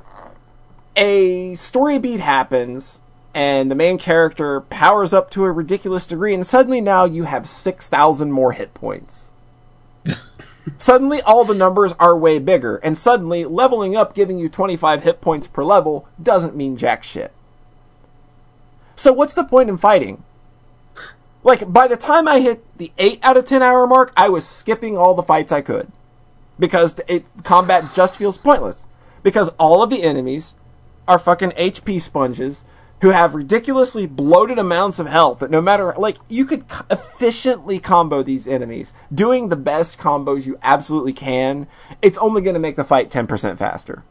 a 0.97 1.55
story 1.55 1.99
beat 2.01 2.19
happens 2.19 3.01
and 3.33 3.71
the 3.71 3.77
main 3.77 3.99
character 3.99 4.63
powers 4.63 5.15
up 5.15 5.31
to 5.31 5.45
a 5.45 5.53
ridiculous 5.53 6.09
degree 6.09 6.35
and 6.35 6.45
suddenly 6.45 6.81
now 6.81 7.05
you 7.05 7.23
have 7.23 7.49
6000 7.49 8.33
more 8.33 8.51
hit 8.51 8.75
points. 8.75 9.29
suddenly 10.77 11.23
all 11.23 11.45
the 11.45 11.55
numbers 11.55 11.95
are 12.01 12.17
way 12.17 12.41
bigger 12.41 12.79
and 12.79 12.99
suddenly 12.99 13.45
leveling 13.45 13.95
up 13.95 14.13
giving 14.13 14.41
you 14.41 14.49
25 14.49 15.05
hit 15.05 15.21
points 15.21 15.47
per 15.47 15.63
level 15.63 16.09
doesn't 16.21 16.57
mean 16.57 16.77
jack 16.77 17.05
shit. 17.05 17.33
So 19.01 19.15
what's 19.15 19.33
the 19.33 19.45
point 19.45 19.71
in 19.71 19.79
fighting? 19.79 20.25
Like 21.43 21.73
by 21.73 21.87
the 21.87 21.97
time 21.97 22.29
I 22.29 22.41
hit 22.41 22.63
the 22.77 22.93
8 22.99 23.21
out 23.23 23.39
of 23.39 23.47
10 23.47 23.63
hour 23.63 23.87
mark, 23.87 24.13
I 24.15 24.29
was 24.29 24.47
skipping 24.47 24.99
all 24.99 25.15
the 25.15 25.23
fights 25.23 25.53
I 25.53 25.63
could. 25.63 25.91
Because 26.59 27.01
it, 27.09 27.25
combat 27.43 27.95
just 27.95 28.17
feels 28.17 28.37
pointless. 28.37 28.85
Because 29.23 29.49
all 29.59 29.83
of 29.83 29.89
the 29.89 30.03
enemies 30.03 30.55
are 31.09 31.19
fucking 31.19 31.53
HP 31.53 31.99
sponges 31.99 32.67
who 33.01 33.09
have 33.09 33.35
ridiculously 33.35 34.05
bloated 34.05 34.59
amounts 34.59 34.99
of 34.99 35.07
health 35.07 35.39
that 35.39 35.51
no 35.51 35.63
matter 35.63 35.95
like 35.97 36.19
you 36.29 36.45
could 36.45 36.67
efficiently 36.91 37.79
combo 37.79 38.23
these 38.23 38.47
enemies 38.47 38.93
doing 39.11 39.49
the 39.49 39.57
best 39.57 39.97
combos 39.97 40.45
you 40.45 40.59
absolutely 40.63 41.15
can. 41.15 41.67
It's 42.03 42.19
only 42.19 42.43
going 42.43 42.53
to 42.53 42.61
make 42.61 42.77
the 42.77 42.85
fight 42.85 43.11
10% 43.11 43.57
faster. 43.57 44.03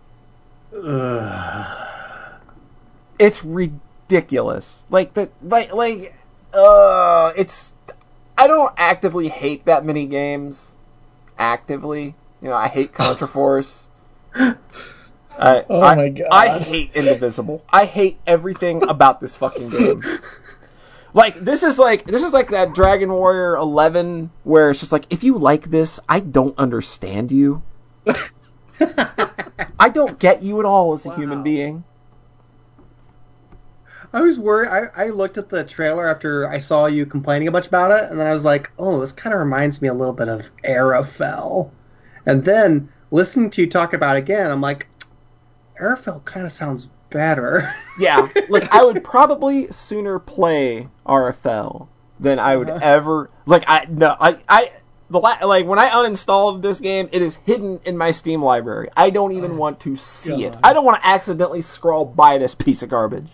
It's 3.20 3.46
ridiculous 3.46 3.84
like 4.90 5.14
the 5.14 5.30
like 5.42 5.74
like 5.74 6.14
uh 6.54 7.32
it's 7.38 7.74
i 8.38 8.48
don't 8.48 8.74
actively 8.78 9.30
hate 9.30 9.66
that 9.66 9.86
many 9.86 10.06
games 10.06 10.76
actively 11.38 12.16
you 12.42 12.50
know 12.50 12.56
i 12.56 12.68
hate 12.68 12.92
contraforce 12.94 13.86
I, 15.42 15.64
Oh 15.70 15.82
I, 15.82 15.96
my 15.96 16.10
God. 16.10 16.28
I 16.32 16.60
hate 16.60 16.92
Indivisible. 16.94 17.64
I 17.70 17.86
hate 17.86 18.20
everything 18.28 18.84
about 18.90 19.22
this 19.22 19.38
fucking 19.38 19.70
game. 19.70 20.04
Like 21.14 21.40
this 21.40 21.64
is 21.64 21.80
like 21.80 22.06
this 22.06 22.22
is 22.22 22.34
like 22.34 22.50
that 22.50 22.74
Dragon 22.74 23.12
Warrior 23.12 23.56
11 23.56 24.32
where 24.44 24.70
it's 24.70 24.80
just 24.80 24.92
like 24.92 25.06
if 25.10 25.24
you 25.24 25.38
like 25.38 25.72
this, 25.72 26.00
I 26.08 26.20
don't 26.20 26.58
understand 26.58 27.32
you. 27.32 27.64
I 29.80 29.90
don't 29.90 30.20
get 30.20 30.44
you 30.44 30.60
at 30.60 30.66
all 30.66 30.94
as 30.94 31.06
a 31.06 31.16
human 31.16 31.42
being. 31.42 31.84
I 34.12 34.22
was 34.22 34.40
worried. 34.40 34.70
I, 34.70 35.06
I 35.06 35.08
looked 35.08 35.38
at 35.38 35.50
the 35.50 35.64
trailer 35.64 36.08
after 36.08 36.48
I 36.48 36.60
saw 36.60 36.88
you 36.88 37.06
complaining 37.06 37.48
a 37.48 37.52
bunch 37.52 37.68
about 37.68 37.92
it, 37.92 38.10
and 38.10 38.20
then 38.20 38.28
I 38.28 38.34
was 38.34 38.44
like, 38.44 38.72
"Oh, 38.80 39.00
this 39.00 39.12
kind 39.12 39.34
of 39.34 39.40
reminds 39.40 39.82
me 39.82 39.88
a 39.88 39.94
little 39.94 40.14
bit 40.14 40.28
of 40.28 40.50
Ara 40.64 41.04
Fell." 41.04 41.72
And 42.26 42.44
then 42.44 42.90
listening 43.12 43.50
to 43.52 43.62
you 43.62 43.68
talk 43.68 43.94
about 43.94 44.16
it 44.16 44.20
again, 44.20 44.50
I'm 44.50 44.62
like, 44.62 44.88
Ara 45.80 45.98
Fell 45.98 46.22
kind 46.22 46.46
of 46.46 46.52
sounds 46.52 46.90
better. 47.10 47.64
Yeah, 48.00 48.30
like 48.48 48.74
I 48.74 48.82
would 48.82 49.04
probably 49.04 49.70
sooner 49.74 50.20
play 50.20 50.88
Ara 51.06 51.34
Fell 51.34 51.90
than 52.18 52.40
I 52.40 52.56
would 52.56 52.70
uh-huh. 52.70 52.80
ever 52.82 53.30
like 53.46 53.66
I 53.68 53.88
no 53.90 54.16
I 54.22 54.38
I 54.48 54.72
the 55.10 55.20
la- 55.20 55.46
like 55.46 55.66
when 55.66 55.80
I 55.80 55.90
uninstalled 55.90 56.62
this 56.62 56.80
game, 56.80 57.10
it 57.12 57.22
is 57.22 57.36
hidden 57.38 57.82
in 57.84 57.98
my 57.98 58.12
Steam 58.12 58.42
library. 58.42 58.88
I 58.96 59.10
don't 59.10 59.34
even 59.34 59.52
oh, 59.52 59.56
want 59.56 59.82
to 59.82 59.98
see 59.98 60.46
it. 60.46 60.56
I 60.64 60.72
don't 60.72 60.86
want 60.86 61.02
to 61.02 61.08
accidentally 61.08 61.60
scroll 61.60 62.06
by 62.06 62.38
this 62.38 62.56
piece 62.56 62.82
of 62.82 62.88
garbage. 62.88 63.28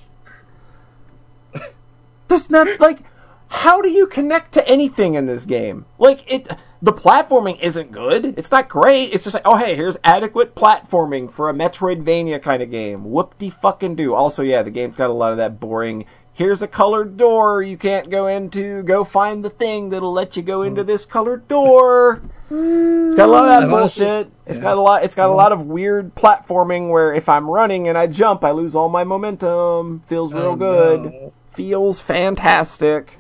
There's 2.28 2.50
not 2.50 2.80
like 2.80 3.00
how 3.48 3.82
do 3.82 3.90
you 3.90 4.08
connect 4.08 4.54
to 4.54 4.68
anything 4.68 5.14
in 5.14 5.26
this 5.26 5.46
game? 5.46 5.86
Like 5.98 6.24
it 6.32 6.50
the 6.82 6.94
platforming 6.94 7.60
isn't 7.62 7.92
good. 7.92 8.38
It's 8.38 8.52
not 8.52 8.70
great. 8.70 9.14
It's 9.14 9.24
just 9.24 9.34
like, 9.34 9.46
oh 9.46 9.58
hey, 9.58 9.76
here's 9.76 9.98
adequate 10.04 10.56
platforming 10.56 11.32
for 11.32 11.50
a 11.50 11.54
Metroidvania 11.54 12.42
kind 12.42 12.62
of 12.62 12.72
game. 12.72 13.06
Whoop 13.12 13.38
de 13.38 13.50
fucking 13.50 13.96
do. 13.96 14.14
Also, 14.14 14.44
yeah, 14.44 14.64
the 14.64 14.72
game's 14.72 14.96
got 14.96 15.10
a 15.10 15.14
lot 15.14 15.32
of 15.32 15.38
that 15.38 15.60
boring 15.60 16.06
here's 16.36 16.62
a 16.62 16.68
colored 16.68 17.18
door 17.18 17.64
you 17.64 17.78
can't 17.78 18.10
go 18.10 18.28
into. 18.28 18.84
Go 18.84 19.04
find 19.04 19.44
the 19.44 19.50
thing 19.50 19.90
that'll 19.90 20.12
let 20.12 20.38
you 20.38 20.44
go 20.44 20.62
into 20.62 20.82
hmm. 20.82 20.88
this 20.88 21.06
colored 21.06 21.48
door. 21.48 22.22
It's 22.52 23.16
got 23.16 23.28
a 23.28 23.32
lot 23.32 23.44
of 23.44 23.48
that 23.48 23.64
honestly- 23.64 24.06
bullshit. 24.06 24.32
It's 24.46 24.60
got 24.60 24.78
a 24.78 24.82
lot. 24.82 25.04
It's 25.04 25.16
got 25.16 25.30
a 25.30 25.34
lot 25.34 25.52
of 25.52 25.66
weird 25.66 26.14
platforming 26.14 26.92
where 26.92 27.12
if 27.12 27.28
I'm 27.28 27.50
running 27.50 27.88
and 27.88 27.98
I 27.98 28.06
jump, 28.06 28.44
I 28.44 28.52
lose 28.52 28.76
all 28.76 28.90
my 28.90 29.04
momentum. 29.04 30.02
Feels 30.02 30.34
real 30.34 30.52
Oh, 30.52 30.56
good. 30.56 31.32
Feels 31.56 32.00
fantastic. 32.02 33.18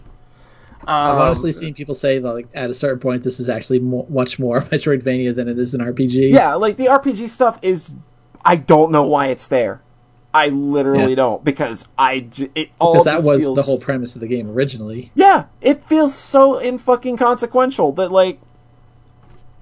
I've 0.87 1.15
Um, 1.15 1.21
honestly 1.21 1.51
seen 1.51 1.73
people 1.73 1.95
say 1.95 2.19
that, 2.19 2.33
like 2.33 2.47
at 2.53 2.69
a 2.69 2.73
certain 2.73 2.99
point, 2.99 3.23
this 3.23 3.39
is 3.39 3.49
actually 3.49 3.79
mo- 3.79 4.05
much 4.09 4.37
more 4.37 4.61
Metroidvania 4.71 5.35
than 5.35 5.47
it 5.47 5.57
is 5.57 5.73
an 5.73 5.81
RPG. 5.81 6.31
Yeah, 6.31 6.53
like 6.55 6.77
the 6.77 6.85
RPG 6.87 7.29
stuff 7.29 7.57
is. 7.61 7.95
I 8.43 8.55
don't 8.57 8.91
know 8.91 9.03
why 9.03 9.27
it's 9.27 9.47
there. 9.47 9.81
I 10.31 10.49
literally 10.49 11.11
Yeah. 11.11 11.15
don't 11.15 11.43
because 11.43 11.87
I 11.97 12.19
j- 12.19 12.49
it 12.53 12.69
all 12.77 12.93
because 12.93 13.05
that 13.05 13.23
was 13.23 13.41
feels, 13.41 13.55
the 13.55 13.63
whole 13.63 13.79
premise 13.79 14.15
of 14.15 14.21
the 14.21 14.27
game 14.27 14.49
originally. 14.51 15.11
Yeah, 15.15 15.45
it 15.61 15.83
feels 15.83 16.13
so 16.13 16.59
in 16.59 16.77
fucking 16.77 17.17
consequential 17.17 17.91
that 17.93 18.11
like 18.11 18.39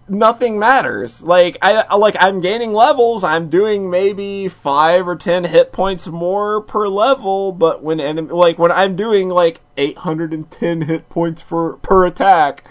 nothing 0.07 0.59
matters. 0.59 1.21
Like 1.21 1.57
I 1.61 1.95
like 1.95 2.15
I'm 2.19 2.41
gaining 2.41 2.73
levels. 2.73 3.23
I'm 3.23 3.49
doing 3.49 3.89
maybe 3.89 4.47
five 4.47 5.07
or 5.07 5.15
ten 5.15 5.45
hit 5.45 5.71
points 5.71 6.07
more 6.07 6.61
per 6.61 6.87
level. 6.87 7.51
But 7.51 7.83
when 7.83 7.99
enemy, 7.99 8.31
like 8.31 8.57
when 8.57 8.71
I'm 8.71 8.95
doing 8.95 9.29
like 9.29 9.61
810 9.77 10.81
hit 10.83 11.09
points 11.09 11.41
for 11.41 11.77
per 11.77 12.05
attack, 12.05 12.69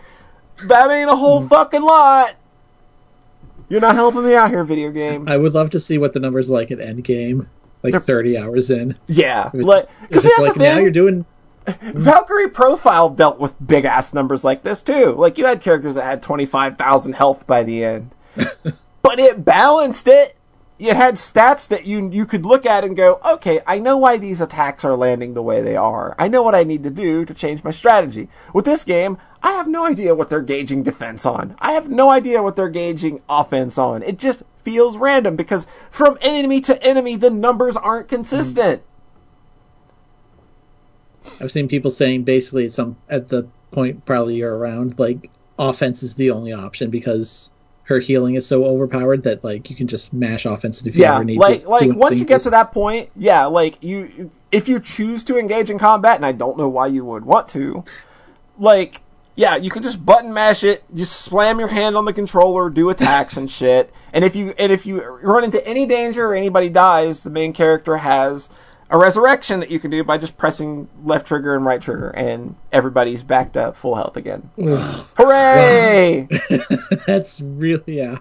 that 0.66 0.90
ain't 0.90 1.10
a 1.10 1.16
whole 1.16 1.42
hmm. 1.42 1.48
fucking 1.48 1.82
lot. 1.82 2.36
You're 3.68 3.80
not 3.80 3.94
helping 3.94 4.24
me 4.24 4.34
out 4.34 4.50
here, 4.50 4.64
video 4.64 4.90
game. 4.90 5.26
I 5.26 5.38
would 5.38 5.54
love 5.54 5.70
to 5.70 5.80
see 5.80 5.96
what 5.96 6.12
the 6.12 6.20
numbers 6.20 6.50
like 6.50 6.70
at 6.70 6.78
end 6.78 7.02
game, 7.04 7.48
like 7.82 7.92
They're- 7.92 8.00
30 8.00 8.36
hours 8.36 8.70
in. 8.70 8.98
Yeah, 9.06 9.50
like 9.54 9.88
because 10.02 10.26
it's 10.26 10.38
like 10.38 10.54
the 10.54 10.60
now 10.60 10.78
you're 10.78 10.90
doing 10.90 11.24
Valkyrie 11.82 12.48
Profile 12.48 13.08
dealt 13.08 13.38
with 13.38 13.54
big 13.64 13.84
ass 13.84 14.14
numbers 14.14 14.44
like 14.44 14.62
this 14.62 14.82
too. 14.82 15.12
Like 15.12 15.38
you 15.38 15.46
had 15.46 15.60
characters 15.60 15.94
that 15.94 16.04
had 16.04 16.22
twenty 16.22 16.46
five 16.46 16.76
thousand 16.76 17.14
health 17.14 17.46
by 17.46 17.62
the 17.62 17.84
end, 17.84 18.14
but 19.02 19.18
it 19.18 19.44
balanced 19.44 20.08
it. 20.08 20.36
You 20.78 20.94
had 20.94 21.14
stats 21.14 21.68
that 21.68 21.86
you 21.86 22.10
you 22.10 22.26
could 22.26 22.44
look 22.44 22.66
at 22.66 22.84
and 22.84 22.96
go, 22.96 23.20
okay, 23.24 23.60
I 23.66 23.78
know 23.78 23.96
why 23.96 24.16
these 24.16 24.40
attacks 24.40 24.84
are 24.84 24.96
landing 24.96 25.34
the 25.34 25.42
way 25.42 25.62
they 25.62 25.76
are. 25.76 26.16
I 26.18 26.28
know 26.28 26.42
what 26.42 26.54
I 26.54 26.64
need 26.64 26.82
to 26.82 26.90
do 26.90 27.24
to 27.24 27.34
change 27.34 27.62
my 27.62 27.70
strategy. 27.70 28.28
With 28.52 28.64
this 28.64 28.82
game, 28.82 29.18
I 29.42 29.52
have 29.52 29.68
no 29.68 29.84
idea 29.84 30.14
what 30.14 30.28
they're 30.28 30.40
gauging 30.40 30.82
defense 30.82 31.24
on. 31.24 31.56
I 31.60 31.72
have 31.72 31.88
no 31.88 32.10
idea 32.10 32.42
what 32.42 32.56
they're 32.56 32.68
gauging 32.68 33.22
offense 33.28 33.78
on. 33.78 34.02
It 34.02 34.18
just 34.18 34.42
feels 34.62 34.96
random 34.96 35.36
because 35.36 35.66
from 35.90 36.18
enemy 36.20 36.60
to 36.62 36.82
enemy, 36.82 37.16
the 37.16 37.30
numbers 37.30 37.76
aren't 37.76 38.08
consistent. 38.08 38.82
I've 41.40 41.52
seen 41.52 41.68
people 41.68 41.90
saying 41.90 42.24
basically 42.24 42.66
at 42.66 42.72
some 42.72 42.96
at 43.08 43.28
the 43.28 43.46
point 43.70 44.04
probably 44.04 44.36
you're 44.36 44.56
around 44.56 44.98
like 44.98 45.30
offense 45.58 46.02
is 46.02 46.14
the 46.14 46.30
only 46.30 46.52
option 46.52 46.90
because 46.90 47.50
her 47.84 47.98
healing 47.98 48.34
is 48.36 48.46
so 48.46 48.64
overpowered 48.64 49.22
that 49.24 49.42
like 49.42 49.68
you 49.68 49.76
can 49.76 49.86
just 49.86 50.12
mash 50.12 50.46
offense 50.46 50.82
if 50.82 50.94
you 50.96 51.02
yeah 51.02 51.16
ever 51.16 51.24
need 51.24 51.38
like 51.38 51.62
to. 51.62 51.68
like 51.68 51.90
do 51.90 51.94
once 51.94 52.18
you 52.18 52.24
get 52.24 52.40
to 52.40 52.50
that 52.50 52.72
point 52.72 53.10
yeah 53.16 53.44
like 53.44 53.82
you 53.82 54.30
if 54.50 54.68
you 54.68 54.78
choose 54.78 55.24
to 55.24 55.36
engage 55.38 55.68
in 55.68 55.78
combat 55.78 56.16
and 56.16 56.24
i 56.24 56.32
don't 56.32 56.56
know 56.56 56.68
why 56.68 56.86
you 56.86 57.04
would 57.04 57.24
want 57.24 57.48
to 57.48 57.84
like 58.58 59.02
yeah 59.34 59.56
you 59.56 59.70
can 59.70 59.82
just 59.82 60.04
button 60.04 60.32
mash 60.32 60.62
it 60.62 60.84
just 60.94 61.20
slam 61.20 61.58
your 61.58 61.68
hand 61.68 61.96
on 61.96 62.04
the 62.04 62.12
controller 62.12 62.70
do 62.70 62.88
attacks 62.88 63.36
and 63.36 63.50
shit 63.50 63.92
and 64.12 64.24
if 64.24 64.36
you 64.36 64.54
and 64.58 64.70
if 64.70 64.86
you 64.86 65.02
run 65.02 65.44
into 65.44 65.66
any 65.66 65.84
danger 65.86 66.26
or 66.28 66.34
anybody 66.34 66.68
dies 66.68 67.24
the 67.24 67.30
main 67.30 67.52
character 67.52 67.98
has 67.98 68.48
a 68.92 68.98
resurrection 68.98 69.58
that 69.60 69.70
you 69.70 69.80
can 69.80 69.90
do 69.90 70.04
by 70.04 70.18
just 70.18 70.36
pressing 70.36 70.88
left 71.02 71.26
trigger 71.26 71.56
and 71.56 71.64
right 71.64 71.80
trigger 71.80 72.10
and 72.10 72.54
everybody's 72.70 73.22
back 73.24 73.52
to 73.54 73.72
full 73.72 73.96
health 73.96 74.16
again 74.16 74.50
hooray 75.16 76.28
That's 77.06 77.40
really 77.40 77.98
yeah. 77.98 78.18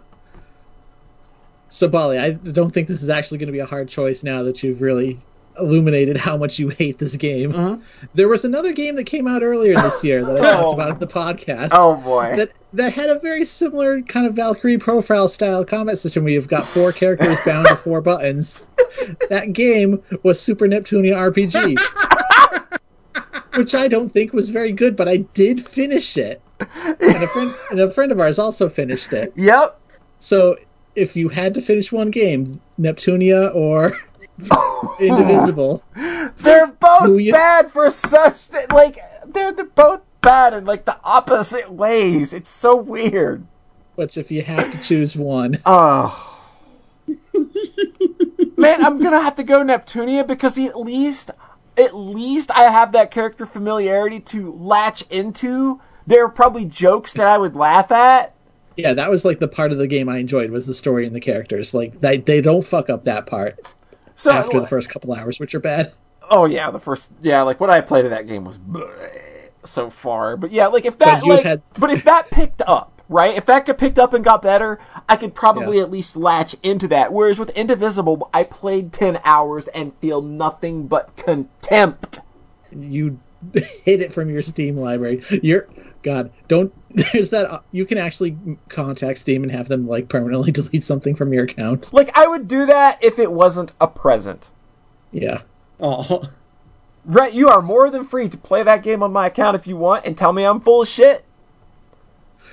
So 1.69 1.87
Bali, 1.87 2.19
I 2.19 2.31
don't 2.31 2.71
think 2.71 2.87
this 2.87 3.01
is 3.01 3.09
actually 3.09 3.37
going 3.37 3.47
to 3.47 3.53
be 3.53 3.59
a 3.59 3.65
hard 3.65 3.87
choice 3.87 4.23
now 4.23 4.43
that 4.43 4.61
you've 4.61 4.81
really 4.81 5.17
illuminated 5.59 6.17
how 6.17 6.35
much 6.37 6.59
you 6.59 6.69
hate 6.69 6.97
this 6.99 7.15
game. 7.15 7.53
Mm-hmm. 7.53 7.81
There 8.13 8.27
was 8.27 8.43
another 8.45 8.73
game 8.73 8.95
that 8.95 9.05
came 9.05 9.27
out 9.27 9.41
earlier 9.43 9.75
this 9.75 10.03
year 10.03 10.23
that 10.25 10.37
I 10.37 10.39
Oh. 10.39 10.61
talked 10.61 10.73
about 10.73 10.89
in 10.91 10.99
the 10.99 11.07
podcast. 11.07 11.69
oh 11.71 11.95
boy 11.95 12.35
That 12.37 12.51
that 12.73 12.93
had 12.93 13.09
a 13.09 13.19
very 13.19 13.43
similar 13.45 14.01
kind 14.03 14.25
of 14.25 14.33
Valkyrie 14.33 14.77
profile 14.77 15.27
style 15.27 15.65
combat 15.65 15.97
system 15.99 16.23
where 16.23 16.33
you've 16.33 16.47
got 16.47 16.65
four 16.65 16.91
characters 16.91 17.37
bound 17.45 17.67
to 17.67 17.75
four 17.75 18.01
buttons. 18.01 18.67
That 19.29 19.53
game 19.53 20.01
was 20.23 20.39
Super 20.39 20.67
Neptunia 20.67 21.13
RPG. 21.15 21.77
which 23.57 23.75
I 23.75 23.87
don't 23.89 24.09
think 24.09 24.31
was 24.33 24.49
very 24.49 24.71
good, 24.71 24.95
but 24.95 25.07
I 25.09 25.17
did 25.17 25.65
finish 25.67 26.17
it. 26.17 26.41
And 26.61 27.01
a 27.23 27.27
friend 27.27 27.53
and 27.71 27.79
a 27.81 27.91
friend 27.91 28.11
of 28.11 28.19
ours 28.19 28.39
also 28.39 28.69
finished 28.69 29.11
it. 29.13 29.33
yep 29.35 29.79
So 30.19 30.55
if 30.95 31.15
you 31.15 31.27
had 31.29 31.53
to 31.55 31.61
finish 31.61 31.91
one 31.91 32.11
game, 32.11 32.53
Neptunia 32.79 33.53
or 33.55 33.93
Indivisible, 34.99 35.83
They're 36.37 36.67
both 36.67 37.19
you- 37.19 37.31
bad 37.33 37.69
for 37.71 37.89
such 37.89 38.51
like 38.71 38.99
they're 39.27 39.51
they're 39.51 39.65
both 39.65 40.01
bad 40.21 40.53
in 40.53 40.65
like 40.65 40.85
the 40.85 40.97
opposite 41.03 41.71
ways. 41.71 42.33
It's 42.33 42.49
so 42.49 42.75
weird. 42.75 43.45
which 43.95 44.17
if 44.17 44.31
you 44.31 44.41
have 44.43 44.71
to 44.71 44.77
choose 44.81 45.15
one, 45.15 45.59
Oh. 45.65 46.27
Man, 48.57 48.85
I'm 48.85 48.99
gonna 49.01 49.21
have 49.21 49.35
to 49.37 49.43
go 49.43 49.63
Neptunia 49.63 50.25
because 50.25 50.57
at 50.57 50.79
least 50.79 51.31
at 51.77 51.95
least 51.95 52.51
I 52.51 52.63
have 52.63 52.91
that 52.91 53.09
character 53.11 53.45
familiarity 53.45 54.19
to 54.19 54.51
latch 54.53 55.03
into. 55.09 55.81
There 56.05 56.23
are 56.25 56.29
probably 56.29 56.65
jokes 56.65 57.13
that 57.13 57.27
I 57.27 57.37
would 57.37 57.55
laugh 57.55 57.91
at. 57.91 58.35
yeah, 58.77 58.93
that 58.93 59.09
was 59.09 59.25
like 59.25 59.39
the 59.39 59.47
part 59.47 59.71
of 59.71 59.77
the 59.79 59.87
game 59.87 60.09
I 60.09 60.17
enjoyed 60.17 60.51
was 60.51 60.67
the 60.67 60.73
story 60.73 61.07
and 61.07 61.15
the 61.15 61.19
characters. 61.19 61.73
Like 61.73 61.99
they 62.01 62.17
they 62.17 62.39
don't 62.41 62.63
fuck 62.65 62.89
up 62.89 63.03
that 63.05 63.25
part 63.25 63.59
So 64.15 64.31
after 64.31 64.59
the 64.59 64.65
uh, 64.65 64.67
first 64.67 64.89
couple 64.89 65.13
hours, 65.13 65.39
which 65.39 65.55
are 65.55 65.59
bad. 65.59 65.93
Oh 66.29 66.45
yeah, 66.45 66.69
the 66.69 66.79
first 66.79 67.09
yeah, 67.21 67.41
like 67.41 67.59
what 67.59 67.69
I 67.71 67.81
played 67.81 68.05
of 68.05 68.11
that 68.11 68.27
game 68.27 68.45
was 68.45 68.57
bleh 68.59 69.21
so 69.63 69.89
far. 69.89 70.37
But 70.37 70.51
yeah, 70.51 70.67
like 70.67 70.85
if 70.85 70.97
that 70.99 71.21
But 71.21 71.27
like 71.29 71.43
had- 71.43 71.61
but 71.79 71.91
if 71.91 72.03
that 72.03 72.29
picked 72.29 72.61
up, 72.67 73.01
right? 73.09 73.35
If 73.35 73.45
that 73.47 73.65
got 73.65 73.77
picked 73.77 73.99
up 73.99 74.13
and 74.13 74.23
got 74.23 74.41
better, 74.41 74.79
I 75.09 75.15
could 75.17 75.35
probably 75.35 75.77
Yeah. 75.77 75.83
at 75.83 75.91
least 75.91 76.15
latch 76.15 76.55
into 76.63 76.87
that. 76.89 77.11
Whereas 77.13 77.37
with 77.39 77.49
Indivisible, 77.51 78.29
I 78.33 78.43
played 78.43 78.93
10 78.93 79.19
hours 79.25 79.67
and 79.69 79.93
feel 79.95 80.21
nothing 80.21 80.87
but 80.87 81.15
contempt. 81.17 82.19
You 82.71 83.19
hid 83.53 84.01
it 84.01 84.13
from 84.13 84.29
your 84.29 84.41
Steam 84.41 84.77
library. 84.77 85.23
You're 85.43 85.67
God, 86.03 86.31
don't. 86.47 86.73
There's 87.13 87.29
that. 87.29 87.45
uh, 87.51 87.59
You 87.71 87.85
can 87.85 87.97
actually 87.97 88.35
contact 88.69 89.19
Steam 89.19 89.43
and 89.43 89.51
have 89.51 89.67
them 89.67 89.87
like 89.87 90.09
permanently 90.09 90.51
delete 90.53 90.83
something 90.83 91.15
from 91.15 91.33
your 91.33 91.43
account. 91.43 91.91
Like 91.93 92.09
I 92.17 92.27
would 92.27 92.47
do 92.47 92.65
that 92.65 93.03
if 93.03 93.19
it 93.19 93.31
wasn't 93.31 93.73
a 93.81 93.87
present. 93.87 94.49
Yeah. 95.11 95.41
Oh, 95.79 96.21
Right, 97.05 97.33
you 97.33 97.49
are 97.49 97.61
more 97.61 97.89
than 97.89 98.03
free 98.05 98.29
to 98.29 98.37
play 98.37 98.61
that 98.63 98.83
game 98.83 99.01
on 99.01 99.11
my 99.11 99.27
account 99.27 99.55
if 99.55 99.65
you 99.65 99.75
want 99.75 100.05
and 100.05 100.15
tell 100.17 100.33
me 100.33 100.43
I'm 100.43 100.59
full 100.59 100.83
of 100.83 100.87
shit. 100.87 101.25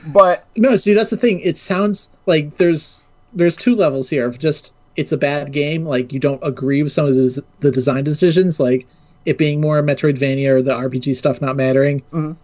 But 0.07 0.47
No, 0.57 0.77
see 0.77 0.95
that's 0.95 1.11
the 1.11 1.17
thing. 1.17 1.41
It 1.41 1.57
sounds 1.57 2.09
like 2.27 2.57
there's 2.57 3.05
there's 3.35 3.57
two 3.57 3.75
levels 3.75 4.09
here 4.09 4.27
of 4.27 4.39
just 4.39 4.73
it's 4.97 5.13
a 5.13 5.19
bad 5.19 5.53
game. 5.53 5.85
Like 5.85 6.13
you 6.13 6.21
don't 6.21 6.41
agree 6.43 6.83
with 6.83 6.93
some 6.93 7.07
of 7.07 7.15
the, 7.15 7.43
the 7.61 7.71
design 7.71 8.05
decisions, 8.05 8.59
like 8.61 8.87
it 9.27 9.39
being 9.39 9.61
more 9.61 9.83
Metroidvania 9.83 10.49
or 10.51 10.63
the 10.63 10.73
RPG 10.75 11.17
stuff 11.17 11.41
not 11.41 11.57
mattering. 11.57 12.03
Mhm. 12.13 12.37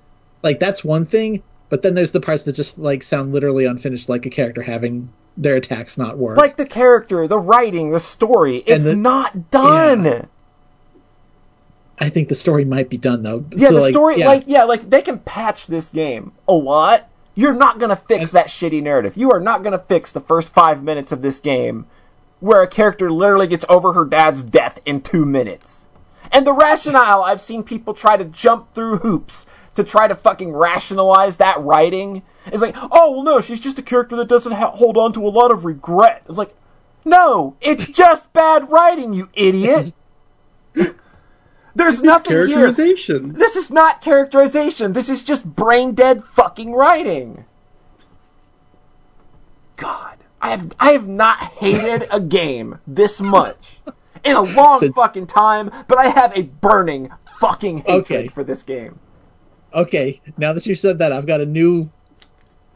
Like 0.43 0.59
that's 0.60 0.85
one 0.85 1.06
thing. 1.06 1.43
But 1.70 1.82
then 1.82 1.94
there's 1.94 2.12
the 2.12 2.20
parts 2.20 2.44
that 2.44 2.52
just 2.55 2.78
like 2.78 3.02
sound 3.02 3.32
literally 3.32 3.64
unfinished, 3.64 4.09
like 4.09 4.26
a 4.26 4.31
character 4.31 4.60
having 4.62 5.09
their 5.36 5.56
attacks 5.56 5.97
not 5.98 6.18
work. 6.18 6.36
like 6.36 6.56
the 6.56 6.66
character, 6.66 7.26
the 7.26 7.39
writing, 7.39 7.90
the 7.90 7.98
story, 7.98 8.59
it's 8.66 8.85
the- 8.85 8.94
not 8.94 9.51
done. 9.51 10.28
I 11.98 12.08
think 12.08 12.28
the 12.28 12.34
story 12.34 12.64
might 12.64 12.88
be 12.90 12.96
done 12.96 13.22
though. 13.22 13.44
Yeah, 13.52 13.68
So, 13.68 13.74
the 13.80 13.88
story, 13.90 14.18
yeah. 14.18 14.26
like, 14.26 14.44
yeah, 14.46 14.64
like 14.64 14.90
they 14.90 15.02
can 15.02 15.18
patch 15.20 15.66
this 15.66 15.90
game 15.90 16.32
a 16.48 16.52
lot. 16.52 17.08
You're 17.36 17.54
not 17.54 17.78
gonna 17.78 17.96
fix 17.96 18.32
that 18.32 18.46
shitty 18.48 18.82
narrative. 18.82 19.16
You 19.16 19.30
are 19.32 19.40
not 19.40 19.62
gonna 19.62 19.78
fix 19.78 20.12
the 20.12 20.20
first 20.20 20.52
five 20.52 20.82
minutes 20.82 21.12
of 21.12 21.22
this 21.22 21.38
game, 21.40 21.86
where 22.40 22.62
a 22.62 22.68
character 22.68 23.10
literally 23.10 23.46
gets 23.46 23.64
over 23.68 23.92
her 23.92 24.04
dad's 24.04 24.42
death 24.42 24.80
in 24.84 25.00
two 25.00 25.24
minutes. 25.24 25.86
And 26.32 26.46
the 26.46 26.52
rationale, 26.52 27.22
I've 27.22 27.40
seen 27.40 27.62
people 27.62 27.94
try 27.94 28.16
to 28.16 28.24
jump 28.24 28.74
through 28.74 28.98
hoops 28.98 29.46
to 29.76 29.84
try 29.84 30.06
to 30.08 30.14
fucking 30.14 30.52
rationalize 30.52 31.36
that 31.36 31.60
writing. 31.60 32.22
is 32.52 32.62
like, 32.62 32.76
oh 32.76 33.12
well, 33.12 33.22
no, 33.22 33.40
she's 33.40 33.60
just 33.60 33.78
a 33.78 33.82
character 33.82 34.16
that 34.16 34.28
doesn't 34.28 34.52
ha- 34.52 34.70
hold 34.70 34.96
on 34.96 35.12
to 35.12 35.24
a 35.26 35.28
lot 35.30 35.50
of 35.50 35.64
regret. 35.64 36.22
It's 36.28 36.38
like, 36.38 36.54
no, 37.04 37.56
it's 37.60 37.88
just 38.02 38.32
bad 38.32 38.70
writing, 38.70 39.12
you 39.12 39.28
idiot. 39.34 39.92
There's 41.74 42.02
nothing 42.02 42.46
here. 42.46 42.70
This 42.70 43.56
is 43.56 43.70
not 43.70 44.01
characterization. 44.01 44.92
This 44.92 45.09
is 45.09 45.24
just 45.24 45.44
brain 45.56 45.92
dead 45.94 46.22
fucking 46.22 46.72
writing. 46.72 47.44
God, 49.76 50.18
I 50.40 50.51
have 50.51 50.72
I 50.78 50.92
have 50.92 51.09
not 51.09 51.38
hated 51.40 52.06
a 52.12 52.20
game 52.20 52.78
this 52.86 53.20
much 53.20 53.80
in 54.24 54.36
a 54.36 54.42
long 54.42 54.78
Since- 54.80 54.94
fucking 54.94 55.26
time, 55.26 55.70
but 55.88 55.98
I 55.98 56.06
have 56.09 56.36
a 56.36 56.42
burning 56.42 57.10
fucking 57.38 57.78
hatred 57.78 58.02
Okay. 58.20 58.28
for 58.28 58.44
this 58.44 58.62
game. 58.62 58.98
okay, 59.74 60.20
now 60.38 60.52
that 60.52 60.66
you 60.66 60.74
said 60.76 60.98
that, 60.98 61.10
I've 61.12 61.26
got 61.26 61.40
a 61.40 61.46
new 61.46 61.90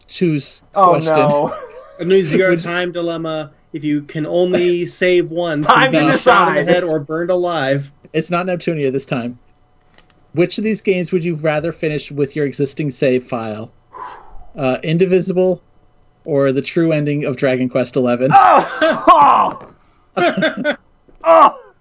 choose 0.09 0.63
Oh 0.75 0.91
question. 0.91 1.15
no. 1.15 1.55
A 2.01 2.05
new 2.05 2.23
zero 2.25 2.57
time 2.57 2.91
dilemma. 2.93 3.53
If 3.73 3.85
you 3.85 4.03
can 4.03 4.25
only 4.27 4.87
save 4.87 5.31
one, 5.31 5.61
Time 5.63 5.93
from 5.93 5.93
to 5.93 6.01
being 6.09 6.19
shot 6.19 6.49
in 6.57 6.65
the 6.67 6.73
head 6.73 6.83
or 6.83 6.99
burned 6.99 7.31
alive. 7.31 7.93
It's 8.13 8.31
not 8.31 8.47
Neptunia 8.47 8.93
this 8.93 9.07
time. 9.07 9.39
Which 10.33 10.59
of 10.59 10.65
these 10.65 10.81
games 10.81 11.13
would 11.13 11.25
you 11.25 11.35
rather 11.37 11.73
finish 11.73 12.13
with 12.13 12.37
your 12.37 12.47
existing 12.47 12.91
save 12.91 13.27
file? 13.27 13.73
Uh, 14.57 14.79
Indivisible 14.83 15.63
or 16.25 16.53
the 16.53 16.63
true 16.63 16.93
ending 16.93 17.25
of 17.25 17.37
Dragon 17.37 17.69
Quest 17.69 17.95
XI? 17.95 18.01
oh! 18.31 19.75
oh! 21.25 21.73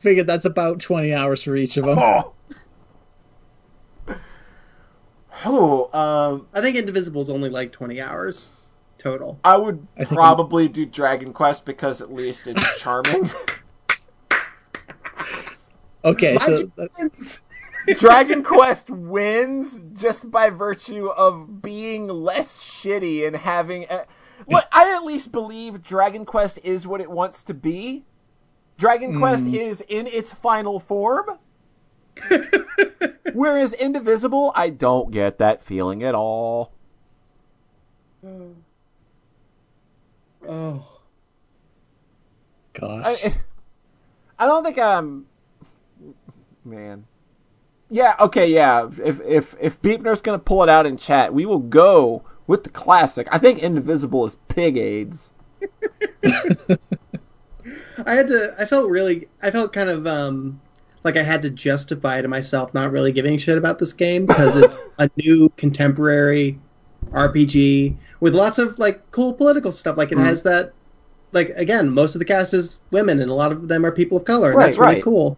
Figured 0.00 0.26
that's 0.26 0.44
about 0.44 0.80
20 0.80 1.14
hours 1.14 1.42
for 1.42 1.56
each 1.56 1.76
of 1.76 1.86
them. 1.86 1.98
Oh! 1.98 2.34
Oh, 5.44 5.90
um, 5.92 6.46
I 6.54 6.60
think 6.60 6.76
Indivisible 6.76 7.20
is 7.22 7.28
only 7.28 7.50
like 7.50 7.70
twenty 7.72 8.00
hours 8.00 8.50
total. 8.98 9.38
I 9.44 9.56
would 9.56 9.86
I 9.96 10.04
think 10.04 10.18
probably 10.18 10.68
do 10.68 10.86
Dragon 10.86 11.32
Quest 11.32 11.64
because 11.64 12.00
at 12.00 12.12
least 12.12 12.46
it's 12.46 12.78
charming. 12.80 13.30
Okay, 16.04 16.36
so 16.36 16.70
Dragon 17.96 18.42
Quest 18.42 18.90
wins 18.90 19.80
just 19.94 20.30
by 20.30 20.50
virtue 20.50 21.08
of 21.08 21.62
being 21.62 22.08
less 22.08 22.60
shitty 22.60 23.26
and 23.26 23.36
having. 23.36 23.86
A, 23.88 24.06
what 24.46 24.68
I 24.72 24.94
at 24.94 25.04
least 25.04 25.32
believe 25.32 25.82
Dragon 25.82 26.24
Quest 26.24 26.58
is 26.62 26.86
what 26.86 27.00
it 27.00 27.10
wants 27.10 27.42
to 27.44 27.54
be. 27.54 28.04
Dragon 28.76 29.14
hmm. 29.14 29.18
Quest 29.18 29.48
is 29.48 29.80
in 29.82 30.06
its 30.06 30.32
final 30.32 30.78
form. 30.78 31.38
Whereas 33.32 33.72
Indivisible, 33.72 34.52
I 34.54 34.70
don't 34.70 35.10
get 35.10 35.38
that 35.38 35.62
feeling 35.62 36.02
at 36.02 36.14
all. 36.14 36.72
Oh, 40.46 41.00
gosh. 42.72 43.04
I, 43.06 43.34
I 44.38 44.46
don't 44.46 44.64
think 44.64 44.78
I'm. 44.78 45.26
Man. 46.64 47.06
Yeah. 47.90 48.16
Okay. 48.20 48.46
Yeah. 48.46 48.88
If 49.04 49.20
if 49.20 49.54
if 49.60 49.80
Beepner's 49.82 50.20
gonna 50.20 50.38
pull 50.38 50.62
it 50.62 50.68
out 50.68 50.86
in 50.86 50.96
chat, 50.96 51.34
we 51.34 51.46
will 51.46 51.58
go 51.58 52.24
with 52.46 52.64
the 52.64 52.70
classic. 52.70 53.28
I 53.30 53.38
think 53.38 53.62
Indivisible 53.62 54.24
is 54.26 54.36
pig 54.48 54.76
AIDS. 54.76 55.32
I 58.06 58.14
had 58.14 58.26
to. 58.28 58.54
I 58.58 58.64
felt 58.64 58.90
really. 58.90 59.28
I 59.42 59.50
felt 59.50 59.72
kind 59.72 59.88
of 59.88 60.06
um 60.06 60.60
like 61.04 61.16
I 61.16 61.22
had 61.22 61.42
to 61.42 61.50
justify 61.50 62.20
to 62.22 62.28
myself 62.28 62.72
not 62.74 62.90
really 62.90 63.12
giving 63.12 63.38
shit 63.38 63.58
about 63.58 63.78
this 63.78 63.92
game 63.92 64.26
because 64.26 64.56
it's 64.56 64.76
a 64.98 65.10
new 65.16 65.50
contemporary 65.56 66.58
RPG 67.10 67.96
with 68.20 68.34
lots 68.34 68.58
of 68.58 68.78
like 68.78 69.10
cool 69.10 69.32
political 69.34 69.70
stuff. 69.70 69.96
Like 69.96 70.12
it 70.12 70.18
has 70.18 70.42
that. 70.44 70.72
Like 71.32 71.50
again, 71.56 71.90
most 71.90 72.14
of 72.14 72.20
the 72.20 72.24
cast 72.24 72.54
is 72.54 72.78
women, 72.92 73.20
and 73.20 73.30
a 73.30 73.34
lot 73.34 73.50
of 73.50 73.68
them 73.68 73.84
are 73.84 73.90
people 73.90 74.16
of 74.16 74.24
color. 74.24 74.54
Right, 74.54 74.66
that's 74.66 74.78
really 74.78 74.94
right. 74.94 75.02
cool. 75.02 75.36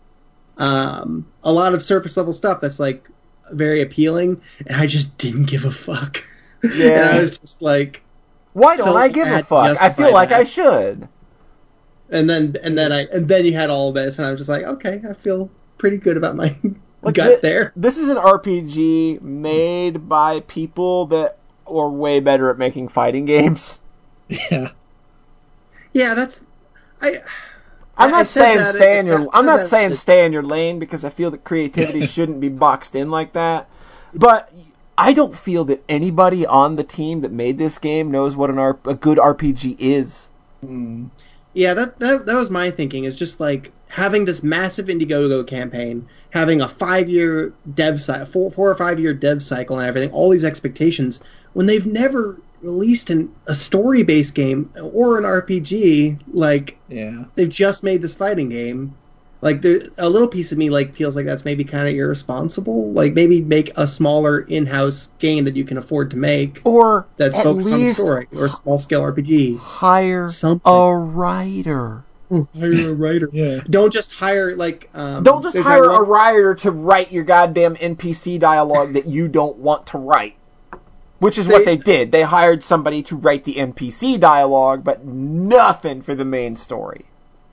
Um, 0.58 1.26
a 1.42 1.52
lot 1.52 1.74
of 1.74 1.82
surface 1.82 2.16
level 2.16 2.32
stuff 2.32 2.60
that's 2.60 2.78
like 2.80 3.08
very 3.52 3.82
appealing, 3.82 4.40
and 4.66 4.76
I 4.76 4.86
just 4.86 5.16
didn't 5.18 5.44
give 5.46 5.64
a 5.64 5.70
fuck. 5.70 6.22
and 6.62 6.74
Yeah. 6.74 7.10
I 7.14 7.18
was 7.18 7.38
just 7.38 7.62
like, 7.62 8.02
Why 8.54 8.76
don't 8.76 8.96
I 8.96 9.08
give 9.08 9.28
a 9.28 9.42
fuck? 9.42 9.80
I 9.80 9.90
feel 9.90 10.12
like 10.12 10.30
that. 10.30 10.40
I 10.40 10.44
should. 10.44 11.08
and 12.10 12.30
then 12.30 12.56
and 12.62 12.76
then 12.78 12.92
I 12.92 13.02
and 13.12 13.28
then 13.28 13.44
you 13.44 13.52
had 13.54 13.70
all 13.70 13.88
of 13.88 13.94
this, 13.94 14.18
and 14.18 14.26
I 14.26 14.30
was 14.30 14.40
just 14.40 14.48
like, 14.50 14.64
okay, 14.64 15.02
I 15.08 15.12
feel 15.14 15.50
pretty 15.78 15.98
good 15.98 16.16
about 16.16 16.36
my 16.36 16.56
Like 17.02 17.14
gut 17.16 17.40
thi- 17.40 17.48
there. 17.48 17.72
This 17.76 17.98
is 17.98 18.08
an 18.08 18.16
RPG 18.16 19.20
made 19.20 20.08
by 20.08 20.40
people 20.40 21.06
that 21.06 21.36
are 21.66 21.88
way 21.90 22.18
better 22.20 22.48
at 22.50 22.58
making 22.58 22.88
fighting 22.88 23.26
games. 23.26 23.80
yeah. 24.50 24.70
Yeah, 25.92 26.14
that's 26.14 26.40
I. 27.02 27.18
I'm 27.96 28.10
not 28.10 28.26
saying 28.26 28.62
stay 28.64 28.98
in 28.98 29.06
your. 29.06 29.28
I'm 29.34 29.46
not 29.46 29.64
saying 29.64 29.94
stay 29.94 30.24
in 30.24 30.32
your 30.32 30.42
lane 30.42 30.78
because 30.78 31.04
I 31.04 31.10
feel 31.10 31.30
that 31.30 31.44
creativity 31.44 32.06
shouldn't 32.06 32.40
be 32.40 32.48
boxed 32.48 32.94
in 32.94 33.10
like 33.10 33.32
that. 33.32 33.68
But 34.14 34.52
I 34.98 35.12
don't 35.12 35.36
feel 35.36 35.64
that 35.66 35.84
anybody 35.88 36.46
on 36.46 36.76
the 36.76 36.84
team 36.84 37.20
that 37.20 37.32
made 37.32 37.58
this 37.58 37.78
game 37.78 38.10
knows 38.10 38.36
what 38.36 38.50
an 38.50 38.58
R- 38.58 38.78
a 38.84 38.94
good 38.94 39.18
RPG 39.18 39.76
is. 39.78 40.30
Mm. 40.64 41.10
Yeah, 41.52 41.72
that, 41.74 41.98
that 42.00 42.26
that 42.26 42.36
was 42.36 42.50
my 42.50 42.70
thinking. 42.70 43.04
Is 43.04 43.18
just 43.18 43.40
like 43.40 43.72
having 43.88 44.24
this 44.24 44.42
massive 44.42 44.86
Indiegogo 44.86 45.46
campaign, 45.46 46.06
having 46.30 46.60
a 46.60 46.68
five 46.68 47.08
year 47.08 47.52
dev 47.74 48.00
cycle, 48.00 48.26
four, 48.26 48.50
four 48.50 48.70
or 48.70 48.74
five 48.74 49.00
year 49.00 49.14
dev 49.14 49.42
cycle, 49.42 49.78
and 49.78 49.88
everything. 49.88 50.10
All 50.10 50.28
these 50.28 50.44
expectations 50.44 51.20
when 51.54 51.66
they've 51.66 51.86
never 51.86 52.38
released 52.62 53.10
an, 53.10 53.32
a 53.46 53.54
story 53.54 54.02
based 54.02 54.34
game 54.34 54.70
or 54.92 55.18
an 55.18 55.24
RPG. 55.24 56.18
Like 56.32 56.78
Yeah. 56.88 57.24
they've 57.34 57.48
just 57.48 57.84
made 57.84 58.02
this 58.02 58.14
fighting 58.16 58.48
game. 58.48 58.94
Like 59.42 59.60
there, 59.62 59.80
a 59.98 60.08
little 60.08 60.26
piece 60.28 60.50
of 60.50 60.58
me 60.58 60.70
like 60.70 60.96
feels 60.96 61.14
like 61.14 61.26
that's 61.26 61.44
maybe 61.44 61.62
kind 61.62 61.86
of 61.86 61.94
irresponsible. 61.94 62.90
Like 62.92 63.12
maybe 63.12 63.42
make 63.42 63.70
a 63.76 63.86
smaller 63.86 64.40
in-house 64.40 65.08
game 65.18 65.44
that 65.44 65.54
you 65.54 65.64
can 65.64 65.76
afford 65.76 66.10
to 66.12 66.16
make 66.16 66.60
Or 66.64 67.06
that's 67.18 67.38
at 67.38 67.44
focused 67.44 67.72
on 67.72 67.84
story 67.92 68.28
or 68.34 68.48
small 68.48 68.80
scale 68.80 69.02
RPG. 69.02 69.58
hire 69.58 70.28
Something. 70.28 70.72
a 70.72 70.96
writer. 70.96 72.02
Hire 72.30 72.90
a 72.90 72.94
writer. 72.94 73.28
Yeah. 73.32 73.60
Don't 73.70 73.92
just 73.92 74.12
hire 74.14 74.56
like. 74.56 74.88
Um, 74.94 75.22
Don't 75.22 75.42
just 75.42 75.58
hire 75.58 75.84
a 75.84 76.02
writer 76.02 76.54
to 76.56 76.72
write 76.72 77.12
your 77.12 77.22
goddamn 77.22 77.76
NPC 77.76 78.40
dialogue 78.40 78.94
that 78.94 79.06
you 79.06 79.28
don't 79.28 79.58
want 79.58 79.86
to 79.88 79.98
write. 79.98 80.34
Which 81.18 81.38
is 81.38 81.48
what 81.48 81.64
They- 81.64 81.76
they 81.76 81.82
did. 81.82 82.12
They 82.12 82.22
hired 82.22 82.62
somebody 82.62 83.02
to 83.04 83.16
write 83.16 83.44
the 83.44 83.54
NPC 83.58 84.18
dialogue, 84.18 84.84
but 84.84 85.04
nothing 85.06 86.02
for 86.02 86.14
the 86.14 86.24
main 86.24 86.56
story. 86.56 87.06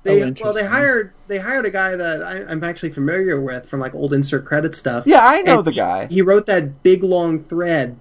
They, 0.03 0.21
Oh, 0.21 0.33
well, 0.43 0.53
they 0.53 0.65
hired 0.65 1.11
they 1.29 1.37
hired 1.37 1.65
a 1.65 1.69
guy 1.71 1.95
that 1.95 2.21
I, 2.21 2.41
I'm 2.49 2.61
actually 2.61 2.89
familiar 2.89 3.39
with 3.39 3.65
from 3.65 3.79
like 3.79 3.95
old 3.95 4.11
insert 4.11 4.43
credit 4.43 4.75
stuff. 4.75 5.05
Yeah, 5.07 5.25
I 5.25 5.41
know 5.43 5.59
And 5.59 5.65
the 5.65 5.71
guy. 5.71 6.07
He 6.11 6.21
wrote 6.21 6.45
that 6.47 6.83
big 6.83 7.03
long 7.03 7.41
thread, 7.41 7.95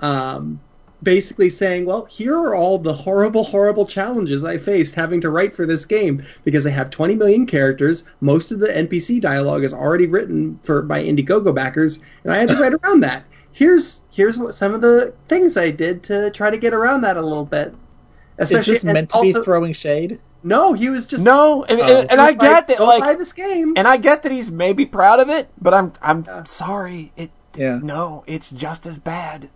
um, 0.00 0.58
basically 1.04 1.48
saying, 1.48 1.86
"Well, 1.86 2.06
here 2.06 2.36
are 2.36 2.56
all 2.56 2.78
the 2.78 2.92
horrible, 2.92 3.44
horrible 3.44 3.86
challenges 3.86 4.44
I 4.44 4.58
faced 4.58 4.96
having 4.96 5.20
to 5.20 5.30
write 5.30 5.54
for 5.54 5.64
this 5.64 5.84
game 5.84 6.24
because 6.44 6.64
they 6.64 6.72
have 6.72 6.90
20 6.90 7.14
million 7.14 7.46
characters. 7.46 8.02
Most 8.20 8.50
of 8.50 8.58
the 8.58 8.76
NPC 8.76 9.20
dialogue 9.20 9.62
is 9.62 9.72
already 9.72 10.06
written 10.08 10.58
for 10.64 10.82
by 10.82 11.04
Indiegogo 11.04 11.54
backers, 11.54 12.00
and 12.24 12.32
I 12.32 12.38
had 12.38 12.48
to 12.48 12.56
write 12.56 12.74
around 12.74 13.00
that. 13.04 13.24
Here's 13.54 14.02
here's 14.12 14.36
what 14.38 14.52
some 14.54 14.74
of 14.74 14.80
the 14.82 15.14
things 15.28 15.56
I 15.56 15.70
did 15.70 16.02
to 16.04 16.30
try 16.32 16.50
to 16.50 16.58
get 16.58 16.74
around 16.74 17.00
that 17.02 17.16
a 17.16 17.22
little 17.22 17.44
bit." 17.46 17.68
Is 18.38 18.50
Especially 18.50 18.74
this 18.74 18.84
meant 18.84 19.10
to 19.10 19.16
also- 19.16 19.38
be 19.38 19.44
throwing 19.44 19.72
shade? 19.72 20.18
No, 20.42 20.74
he 20.74 20.90
was 20.90 21.06
just 21.06 21.24
No, 21.24 21.64
and, 21.64 21.80
Oh. 21.80 21.84
and, 22.00 22.10
and 22.10 22.20
I 22.20 22.26
like, 22.26 22.40
get 22.40 22.66
that, 22.66 22.76
"Don't 22.78 22.86
like, 22.88 23.02
buy 23.02 23.14
this 23.14 23.32
game. 23.32 23.72
and 23.76 23.88
I 23.88 23.96
get 23.96 24.22
that 24.24 24.32
he's 24.32 24.50
maybe 24.50 24.84
proud 24.84 25.18
of 25.20 25.30
it, 25.30 25.48
but 25.62 25.72
I'm, 25.72 25.92
I'm 26.02 26.24
Yeah. 26.26 26.42
sorry. 26.44 27.12
It, 27.16 27.30
Yeah. 27.56 27.78
no, 27.82 28.24
it's 28.26 28.50
just 28.50 28.84
as 28.86 28.98
bad. 28.98 29.48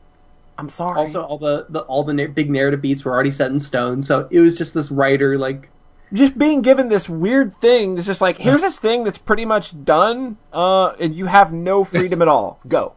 I'm 0.57 0.69
sorry. 0.71 0.97
also 0.99 1.23
all 1.25 1.37
the, 1.39 1.67
the 1.69 1.81
all 1.83 2.05
the 2.05 2.15
na- 2.15 2.27
big 2.29 2.51
narrative 2.51 2.81
beats 2.81 3.05
were 3.05 3.13
already 3.13 3.31
set 3.31 3.51
in 3.53 3.61
stone 3.61 4.03
so 4.03 4.27
it 4.31 4.41
was 4.41 4.57
just 4.59 4.75
this 4.75 4.91
writer 4.91 5.39
like 5.39 5.69
just 6.13 6.37
being 6.39 6.63
given 6.63 6.89
this 6.89 7.09
weird 7.09 7.55
thing 7.61 7.95
that's 7.95 8.07
just 8.07 8.21
like, 8.21 8.39
here's 8.39 8.63
this 8.63 8.79
thing 8.81 9.05
that's 9.05 9.19
pretty 9.19 9.45
much 9.45 9.85
done, 9.85 10.39
uh, 10.55 10.95
and 10.99 11.15
you 11.15 11.27
have 11.27 11.53
no 11.53 11.85
freedom 11.85 12.23
at 12.23 12.29
all. 12.29 12.59
Go. 12.67 12.95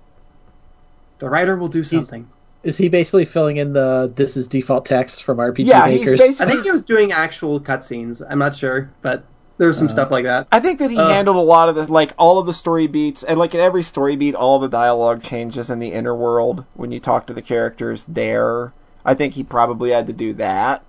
The 1.21 1.29
writer 1.29 1.55
will 1.55 1.69
do 1.69 1.83
something 1.83 2.27
Is 2.63 2.77
he 2.77 2.89
basically 2.89 3.25
filling 3.25 3.57
in 3.57 3.73
the 3.73 4.11
this 4.15 4.35
is 4.35 4.47
default 4.47 4.85
text 4.85 5.23
from 5.23 5.37
RPG 5.37 5.65
Yeah, 5.65 5.85
makers? 5.85 6.19
basically- 6.19 6.45
i 6.45 6.49
think 6.51 6.65
he 6.65 6.71
was 6.71 6.83
doing 6.85 7.11
actual 7.13 7.59
cutscenes 7.61 8.21
i'm 8.29 8.39
not 8.39 8.55
sure 8.55 8.89
but 9.01 9.23
There's 9.57 9.77
some 9.77 9.87
Uh, 9.87 9.91
stuff 9.91 10.09
like 10.09 10.23
that. 10.23 10.47
I 10.51 10.59
think 10.59 10.79
that 10.79 10.89
he 10.89 10.97
Uh. 10.97 11.07
handled 11.09 11.37
a 11.37 11.47
lot 11.55 11.69
of 11.69 11.75
the 11.75 11.85
like 11.91 12.13
all 12.17 12.39
of 12.39 12.47
the 12.47 12.53
story 12.53 12.87
beats 12.87 13.21
and 13.21 13.37
like 13.37 13.53
in 13.53 13.59
every 13.61 13.83
story 13.83 14.15
beat, 14.15 14.33
all 14.33 14.57
the 14.57 14.67
dialogue 14.67 15.21
changes 15.21 15.69
in 15.69 15.77
the 15.77 15.91
inner 15.93 16.15
world 16.15 16.65
when 16.73 16.91
you 16.91 16.99
talk 16.99 17.27
to 17.27 17.33
the 17.33 17.43
characters 17.43 18.03
there. 18.09 18.73
I 19.05 19.13
think 19.13 19.35
he 19.35 19.43
probably 19.43 19.91
had 19.91 20.07
to 20.07 20.13
do 20.13 20.33
that, 20.33 20.81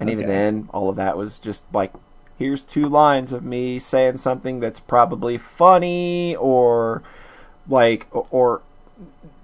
and 0.00 0.10
even 0.10 0.26
then, 0.26 0.68
all 0.74 0.88
of 0.88 0.96
that 0.96 1.16
was 1.16 1.38
just 1.38 1.62
like, 1.72 1.92
here's 2.36 2.64
two 2.64 2.88
lines 2.88 3.32
of 3.32 3.44
me 3.44 3.78
saying 3.78 4.16
something 4.16 4.58
that's 4.58 4.80
probably 4.80 5.38
funny 5.38 6.34
or 6.34 7.02
like 7.68 8.08
or 8.32 8.62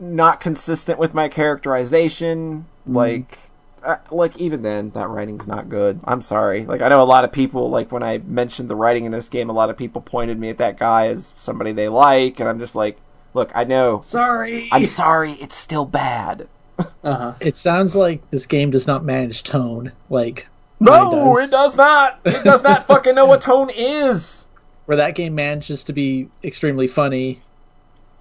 not 0.02 0.40
consistent 0.40 0.98
with 0.98 1.14
my 1.14 1.28
characterization, 1.28 2.66
like. 2.86 3.38
Uh, 3.84 3.96
like 4.12 4.38
even 4.38 4.62
then 4.62 4.90
that 4.90 5.08
writing's 5.08 5.48
not 5.48 5.68
good 5.68 5.98
i'm 6.04 6.22
sorry 6.22 6.64
like 6.64 6.80
i 6.80 6.88
know 6.88 7.02
a 7.02 7.02
lot 7.02 7.24
of 7.24 7.32
people 7.32 7.68
like 7.68 7.90
when 7.90 8.00
i 8.00 8.18
mentioned 8.18 8.70
the 8.70 8.76
writing 8.76 9.04
in 9.04 9.10
this 9.10 9.28
game 9.28 9.50
a 9.50 9.52
lot 9.52 9.68
of 9.70 9.76
people 9.76 10.00
pointed 10.00 10.38
me 10.38 10.48
at 10.48 10.56
that 10.56 10.78
guy 10.78 11.08
as 11.08 11.34
somebody 11.36 11.72
they 11.72 11.88
like 11.88 12.38
and 12.38 12.48
i'm 12.48 12.60
just 12.60 12.76
like 12.76 12.96
look 13.34 13.50
i 13.56 13.64
know 13.64 14.00
Sorry. 14.00 14.68
i'm 14.70 14.86
sorry 14.86 15.32
it's 15.32 15.56
still 15.56 15.84
bad 15.84 16.46
Uh-huh. 17.04 17.34
It 17.40 17.56
sounds 17.56 17.96
like 17.96 18.28
this 18.30 18.46
game 18.46 18.70
does 18.70 18.86
not 18.86 19.04
manage 19.04 19.42
tone. 19.42 19.92
Like 20.08 20.48
mine 20.78 21.10
no 21.10 21.38
it 21.38 21.50
does 21.50 21.76
not 21.76 22.20
it 22.24 22.44
does 22.44 22.62
not 22.62 22.86
fucking 22.88 23.14
know 23.14 23.26
what 23.26 23.40
tone 23.40 23.70
is 23.74 24.46
where 24.86 24.96
that 24.96 25.14
game 25.14 25.34
manages 25.34 25.82
to 25.84 25.92
be 25.92 26.28
extremely 26.42 26.86
funny, 26.86 27.40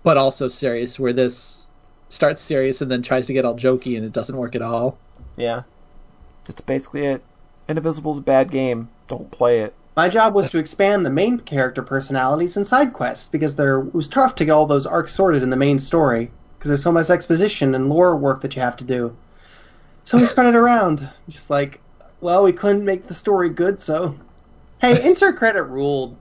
but 0.03 0.17
also 0.17 0.47
serious. 0.47 0.99
Where 0.99 1.13
this 1.13 1.60
starts 2.11 2.41
serious 2.41 2.81
and 2.81 2.91
then 2.91 3.01
tries 3.01 3.25
to 3.25 3.33
get 3.33 3.45
all 3.45 3.55
jokey, 3.55 3.95
and 3.95 4.05
it 4.05 4.11
doesn't 4.13 4.37
work 4.37 4.55
at 4.55 4.61
all. 4.61 4.97
yeah 5.37 5.63
that's 6.45 6.61
basically 6.61 7.05
it 7.05 7.23
indivisible's 7.69 8.17
a 8.17 8.21
bad 8.21 8.49
game 8.51 8.89
don't 9.07 9.31
play 9.31 9.59
it 9.59 9.73
My 9.95 10.09
job 10.09 10.33
was 10.33 10.49
to 10.49 10.57
expand 10.57 11.05
the 11.05 11.09
main 11.09 11.39
character 11.39 11.81
personalities 11.83 12.57
and 12.57 12.65
side 12.65 12.93
quests 12.93 13.29
because 13.29 13.55
there 13.55 13.79
it 13.79 13.93
was 13.93 14.09
tough 14.09 14.35
to 14.35 14.45
get 14.45 14.51
all 14.51 14.65
those 14.65 14.85
arcs 14.85 15.13
sorted 15.13 15.43
in 15.43 15.49
the 15.49 15.57
main 15.57 15.79
story 15.79 16.31
because 16.57 16.69
there's 16.69 16.83
so 16.83 16.91
much 16.91 17.09
exposition 17.09 17.75
and 17.75 17.89
lore 17.89 18.15
work 18.15 18.41
that 18.41 18.55
you 18.55 18.61
have 18.61 18.75
to 18.77 18.83
do. 18.83 19.15
So 20.03 20.17
we 20.17 20.25
spread 20.25 20.47
it 20.47 20.57
around, 20.57 21.07
just 21.29 21.49
like, 21.49 21.79
well, 22.21 22.43
we 22.43 22.51
couldn't 22.53 22.85
make 22.85 23.07
the 23.07 23.13
story 23.13 23.49
good, 23.49 23.79
so 23.79 24.15
hey, 24.79 25.03
insert 25.07 25.37
credit 25.37 25.63
ruled. 25.63 26.15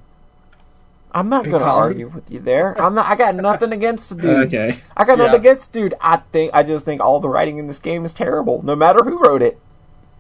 I'm 1.13 1.29
not 1.29 1.45
gonna 1.45 1.65
argue 1.65 2.09
with 2.09 2.31
you 2.31 2.39
there 2.39 2.81
i'm 2.81 2.95
not 2.95 3.07
i 3.07 3.15
got 3.17 3.35
nothing 3.35 3.73
against 3.73 4.11
the 4.17 4.23
dude 4.23 4.47
Okay. 4.55 4.79
i 4.97 5.05
got 5.05 5.19
nothing 5.19 5.41
against 5.41 5.73
the 5.73 5.81
dude 5.81 5.95
i 6.01 6.17
think 6.33 6.51
i 6.55 6.63
just 6.63 6.85
think 6.85 7.01
all 7.01 7.21
the 7.21 7.29
writing 7.29 7.59
in 7.59 7.67
this 7.67 7.79
game 7.79 8.05
is 8.05 8.13
terrible 8.15 8.63
no 8.63 8.75
matter 8.77 9.03
who 9.05 9.19
wrote 9.19 9.43
it 9.43 9.59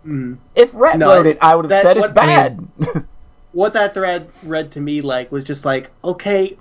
Mm. 0.06 0.38
if 0.54 0.70
Rhett 0.72 0.96
No, 0.98 1.14
wrote 1.14 1.26
it 1.26 1.36
i 1.42 1.54
would 1.54 1.66
have 1.66 1.70
that- 1.70 1.82
said 1.82 1.96
it's 1.98 2.06
what- 2.06 2.14
bad 2.14 2.66
What 3.52 3.72
that 3.74 3.94
thread 3.94 4.30
read 4.44 4.70
to 4.72 4.80
me 4.80 5.00
like 5.00 5.32
was 5.32 5.42
just 5.42 5.64
like, 5.64 5.90
okay, 6.04 6.56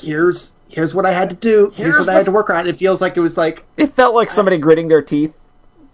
here's 0.00 0.54
here's 0.68 0.94
what 0.94 1.04
I 1.04 1.10
had 1.10 1.28
to 1.30 1.36
do. 1.36 1.72
Here's, 1.74 1.94
Here's 1.94 2.06
what 2.06 2.08
I 2.10 2.16
had 2.16 2.26
to 2.26 2.30
work 2.32 2.48
on. 2.48 2.68
It 2.68 2.76
feels 2.76 3.00
like 3.00 3.16
it 3.16 3.20
was 3.20 3.36
like 3.36 3.64
It 3.76 3.88
felt 3.88 4.14
like 4.14 4.30
somebody 4.30 4.56
gritting 4.56 4.86
their 4.86 5.02
teeth. 5.02 5.36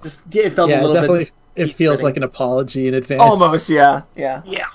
just 0.02 0.22
it 0.36 0.50
felt 0.50 0.68
Yeah, 0.68 0.80
a 0.80 0.82
little 0.82 0.94
definitely. 0.94 1.24
bit 1.24 1.32
It 1.70 1.74
feels 1.74 1.94
gritting. 1.94 2.04
like 2.04 2.16
an 2.18 2.22
apology 2.24 2.88
in 2.88 2.92
advance. 2.94 3.22
Almost, 3.22 3.70
yeah, 3.70 4.02
yeah. 4.16 4.42
yeah. 4.44 4.66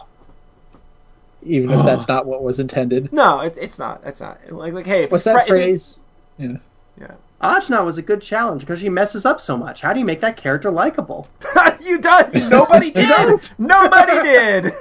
Even 1.43 1.72
if 1.72 1.85
that's 1.85 2.08
not 2.09 2.26
what 2.26 2.43
was 2.43 2.59
intended. 2.59 3.11
No, 3.14 3.42
it, 3.42 3.56
it's 3.58 3.80
not. 3.80 4.01
It's 4.06 4.19
not. 4.19 4.40
Like, 4.51 4.74
like, 4.74 4.85
hey, 4.85 5.08
What's 5.08 5.24
that 5.26 5.34
Fre- 5.34 5.40
if 5.42 5.48
phrase? 5.48 6.03
Yeah. 6.38 6.58
it- 7.00 7.11
Ajna 7.42 7.85
was 7.85 7.98
a 7.98 8.01
good 8.01 8.22
challenge 8.22 8.61
because 8.61 8.82
she 8.82 8.90
messes 8.90 9.26
up 9.26 9.40
so 9.40 9.56
much. 9.56 9.80
How 9.80 9.93
do 9.93 10.00
you 10.00 10.06
make 10.06 10.19
that 10.19 10.35
character 10.35 10.69
likable? 10.69 11.27
you 11.82 11.98
don't. 11.98 12.34
Nobody 12.50 12.92
did. 12.92 13.50
Nobody 13.58 14.22
did. 14.22 14.74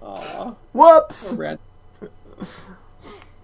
Aw, 0.00 0.54
Whoops. 0.72 1.32
Red. 1.32 1.58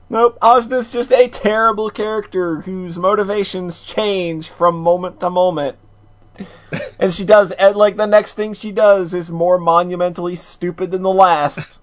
Nope. 0.09 0.39
Ajna's 0.41 0.93
just 0.93 1.13
a 1.13 1.29
terrible 1.29 1.91
character 1.91 2.61
whose 2.61 2.97
motivations 2.97 3.83
change 3.83 4.49
from 4.49 4.81
moment 4.81 5.19
to 5.21 5.31
moment. 5.31 5.77
and 7.01 7.13
she 7.13 7.25
does, 7.25 7.51
and 7.53 7.75
like 7.77 7.97
the 7.97 8.07
next 8.07 8.35
thing 8.35 8.55
she 8.55 8.71
does 8.71 9.13
is 9.13 9.31
more 9.31 9.59
monumentally 9.59 10.37
stupid 10.37 10.93
than 10.93 11.03
the 11.03 11.11
last. 11.13 11.78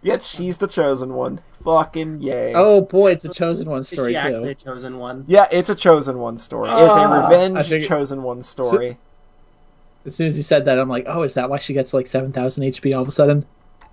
Yet 0.00 0.22
she's 0.22 0.58
the 0.58 0.68
chosen 0.68 1.14
one. 1.14 1.40
Fucking 1.64 2.20
yay. 2.20 2.52
Oh 2.54 2.84
boy, 2.84 3.12
it's 3.12 3.24
a 3.24 3.32
chosen 3.34 3.68
one 3.68 3.80
Is 3.80 3.88
story 3.88 4.12
she 4.12 4.16
actually 4.16 4.54
too. 4.54 4.70
a 4.70 4.72
chosen 4.72 4.98
one? 4.98 5.24
Yeah, 5.26 5.48
it's 5.50 5.68
a 5.68 5.74
chosen 5.74 6.18
one 6.18 6.38
story. 6.38 6.68
It's 6.70 6.78
Ah, 6.80 7.20
a 7.20 7.22
revenge 7.24 7.56
I 7.56 7.62
figured- 7.64 7.88
chosen 7.88 8.22
one 8.22 8.42
story. 8.42 8.98
As 10.06 10.14
soon 10.14 10.28
as 10.28 10.36
you 10.36 10.44
said 10.44 10.64
that, 10.66 10.78
I'm 10.78 10.88
like, 10.88 11.04
oh, 11.08 11.22
is 11.24 11.34
that 11.34 11.50
why 11.50 11.58
she 11.58 11.74
gets 11.74 11.92
like 11.92 12.06
seven 12.06 12.32
thousand 12.32 12.62
HP 12.64 12.94
all 12.94 13.02
of 13.02 13.08
a 13.08 13.10
sudden? 13.10 13.44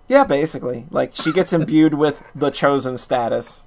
Yeah, 0.08 0.24
basically. 0.24 0.86
Like 0.92 1.16
she 1.16 1.32
gets 1.34 1.52
imbued 1.52 1.96
with 1.96 2.22
the 2.36 2.52
chosen 2.52 2.98
status, 3.00 3.64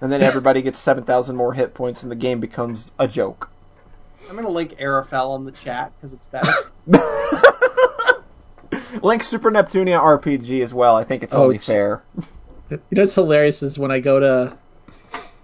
and 0.00 0.12
then 0.12 0.22
everybody 0.22 0.62
gets 0.62 0.78
seven 0.78 1.02
thousand 1.02 1.34
more 1.36 1.54
hit 1.54 1.74
points, 1.74 2.02
and 2.04 2.10
the 2.12 2.16
game 2.16 2.38
becomes 2.38 2.92
a 2.98 3.08
joke. 3.08 3.50
I'm 4.30 4.36
gonna 4.36 4.48
link 4.48 4.76
Ara 4.78 5.04
Fell 5.04 5.32
on 5.32 5.44
the 5.44 5.50
chat 5.52 5.92
because 5.98 6.12
it's 6.14 6.28
better. 6.28 6.52
Link 9.02 9.22
Super 9.22 9.50
Neptunia 9.50 10.00
RPG 10.00 10.62
as 10.62 10.72
well. 10.74 10.96
I 10.96 11.04
think 11.04 11.22
it's 11.22 11.34
Oh, 11.34 11.44
only 11.44 11.58
fair. 11.58 12.02
You 12.70 12.78
know 12.92 13.02
what's 13.02 13.14
hilarious 13.14 13.62
is 13.62 13.78
when 13.78 13.90
I 13.90 13.98
go 14.00 14.20
to, 14.20 14.56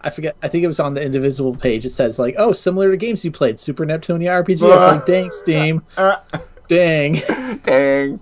I 0.01 0.11
forget, 0.11 0.37
I 0.43 0.49
think 0.49 0.63
it 0.65 0.69
was 0.69 0.79
on 0.81 0.95
the 0.95 1.05
Indivisible 1.05 1.55
page. 1.57 1.85
It 1.85 1.91
says 1.91 2.19
like, 2.19 2.35
oh, 2.39 2.53
similar 2.53 2.91
to 2.91 2.97
games 2.97 3.25
you 3.25 3.31
played, 3.33 3.59
Super 3.59 3.85
Neptunia 3.85 4.43
RPG. 4.45 4.63
I 4.63 4.77
was 4.77 4.87
like, 4.97 5.07
dang, 5.07 5.31
Steam, 5.33 5.83
Uh, 5.97 6.17
dang. 6.69 7.15
dang. 7.65 8.21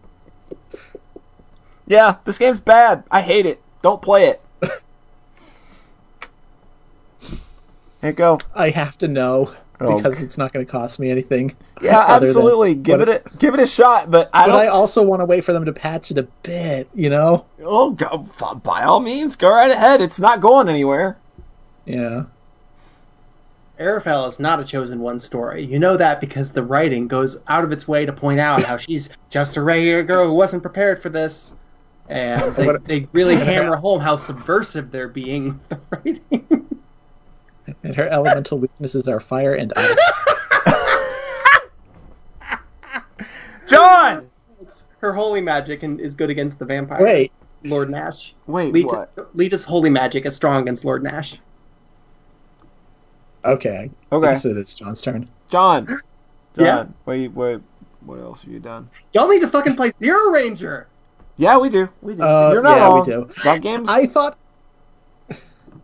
Yeah, 1.86 2.16
this 2.24 2.38
game's 2.38 2.60
bad. 2.60 3.04
I 3.10 3.20
hate 3.20 3.44
it. 3.44 3.60
Don't 3.82 4.00
play 4.00 4.26
it. 4.28 4.40
Here 8.00 8.10
you 8.10 8.12
go. 8.12 8.38
I 8.54 8.70
have 8.70 8.96
to 8.98 9.08
know 9.08 9.54
Oh, 9.84 9.96
because 9.96 10.22
it's 10.22 10.38
not 10.38 10.52
going 10.52 10.64
to 10.64 10.70
cost 10.70 10.98
me 10.98 11.10
anything. 11.10 11.54
Yeah, 11.82 11.98
other 12.08 12.26
than- 12.26 12.36
absolutely. 12.36 12.74
give 12.74 12.98
but- 13.00 13.08
it 13.08 13.26
a 13.26 13.36
give 13.36 13.54
it 13.54 13.60
a 13.60 13.66
shot, 13.66 14.10
but 14.10 14.30
I 14.32 14.46
But 14.46 14.52
don't. 14.52 14.60
I 14.60 14.66
also 14.68 15.02
want 15.02 15.20
to 15.20 15.26
wait 15.26 15.44
for 15.44 15.52
them 15.52 15.64
to 15.64 15.72
patch 15.72 16.10
it 16.10 16.18
a 16.18 16.24
bit. 16.42 16.88
You 16.94 17.10
know? 17.10 17.46
Oh, 17.62 17.90
go, 17.90 18.18
by 18.62 18.82
all 18.84 19.00
means, 19.00 19.36
go 19.36 19.50
right 19.50 19.70
ahead. 19.70 20.00
It's 20.00 20.18
not 20.20 20.40
going 20.40 20.68
anywhere. 20.68 21.18
Yeah. 21.84 22.24
Ara 23.78 24.00
Fell 24.00 24.26
is 24.26 24.38
not 24.38 24.60
a 24.60 24.64
chosen 24.64 25.00
one 25.00 25.18
story. 25.18 25.64
You 25.64 25.80
know 25.80 25.96
that 25.96 26.20
because 26.20 26.52
the 26.52 26.62
writing 26.62 27.08
goes 27.08 27.36
out 27.48 27.64
of 27.64 27.72
its 27.72 27.88
way 27.88 28.06
to 28.06 28.12
point 28.12 28.38
out 28.38 28.62
how 28.62 28.76
she's 28.78 29.10
just 29.30 29.56
a 29.56 29.62
regular 29.62 30.02
girl 30.04 30.26
who 30.26 30.32
wasn't 30.34 30.62
prepared 30.62 31.02
for 31.02 31.08
this. 31.08 31.54
And 32.08 32.54
they, 32.54 32.76
they 32.84 33.08
really 33.12 33.34
hammer 33.44 33.76
home 33.76 33.98
how 33.98 34.16
subversive 34.16 34.90
they're 34.90 35.08
being 35.08 35.58
with 35.58 35.68
the 35.70 35.80
writing. 35.90 36.80
And 37.82 37.94
her 37.96 38.08
elemental 38.08 38.58
weaknesses 38.58 39.08
are 39.08 39.20
fire 39.20 39.54
and 39.54 39.72
ice. 39.76 40.12
John. 43.66 44.28
Her 44.98 45.12
holy 45.12 45.40
magic 45.40 45.82
and 45.82 46.00
is 46.00 46.14
good 46.14 46.30
against 46.30 46.58
the 46.58 46.64
vampire. 46.64 47.02
Wait, 47.02 47.32
Lord 47.64 47.90
Nash. 47.90 48.34
Wait, 48.46 48.72
Lita, 48.72 49.08
what? 49.14 49.36
Lita's 49.36 49.64
holy 49.64 49.90
magic 49.90 50.24
is 50.26 50.34
strong 50.34 50.62
against 50.62 50.84
Lord 50.84 51.02
Nash. 51.02 51.38
okay. 53.44 53.90
I 54.10 54.14
Okay, 54.14 54.26
guess 54.28 54.44
it 54.46 54.56
is 54.56 54.72
John's 54.72 55.02
turn. 55.02 55.28
John. 55.48 55.86
John. 55.86 55.98
Yeah? 56.56 56.86
Wait, 57.04 57.32
wait. 57.32 57.60
What 58.06 58.20
else 58.20 58.42
have 58.42 58.50
you 58.52 58.60
done? 58.60 58.88
Y'all 59.12 59.28
need 59.28 59.40
to 59.40 59.48
fucking 59.48 59.76
play 59.76 59.92
Zero 60.00 60.30
Ranger. 60.30 60.86
Yeah, 61.36 61.58
we 61.58 61.68
do. 61.68 61.88
We 62.00 62.14
do. 62.14 62.22
Uh, 62.22 62.50
You're 62.52 62.62
not 62.62 62.78
yeah, 62.78 62.88
we 62.88 62.94
wrong. 62.94 63.04
do. 63.28 63.42
That 63.44 63.60
game's. 63.60 63.88
I 63.88 64.06
thought 64.06 64.38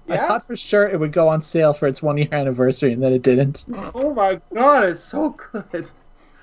I 0.09 0.17
thought 0.17 0.47
for 0.47 0.57
sure 0.57 0.89
it 0.89 0.99
would 0.99 1.13
go 1.13 1.29
on 1.29 1.41
sale 1.41 1.73
for 1.73 1.87
its 1.87 2.03
one 2.03 2.19
year 2.19 2.29
anniversary, 2.33 2.93
and 2.93 3.03
then 3.03 3.13
it 3.13 3.23
didn't. 3.23 3.65
Oh 3.95 4.13
my 4.15 4.41
god, 4.55 4.89
it's 4.89 5.03
so 5.03 5.31
good. 5.53 5.91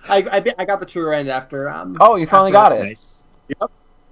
I, 0.10 0.18
I, 0.32 0.54
I 0.60 0.66
got 0.66 0.80
the 0.80 0.86
true 0.86 1.12
end 1.12 1.30
after. 1.30 1.70
Um, 1.70 1.98
oh, 2.00 2.16
you 2.16 2.26
finally 2.28 2.52
got 2.52 2.72
it. 2.72 2.82
Nice. 2.84 3.26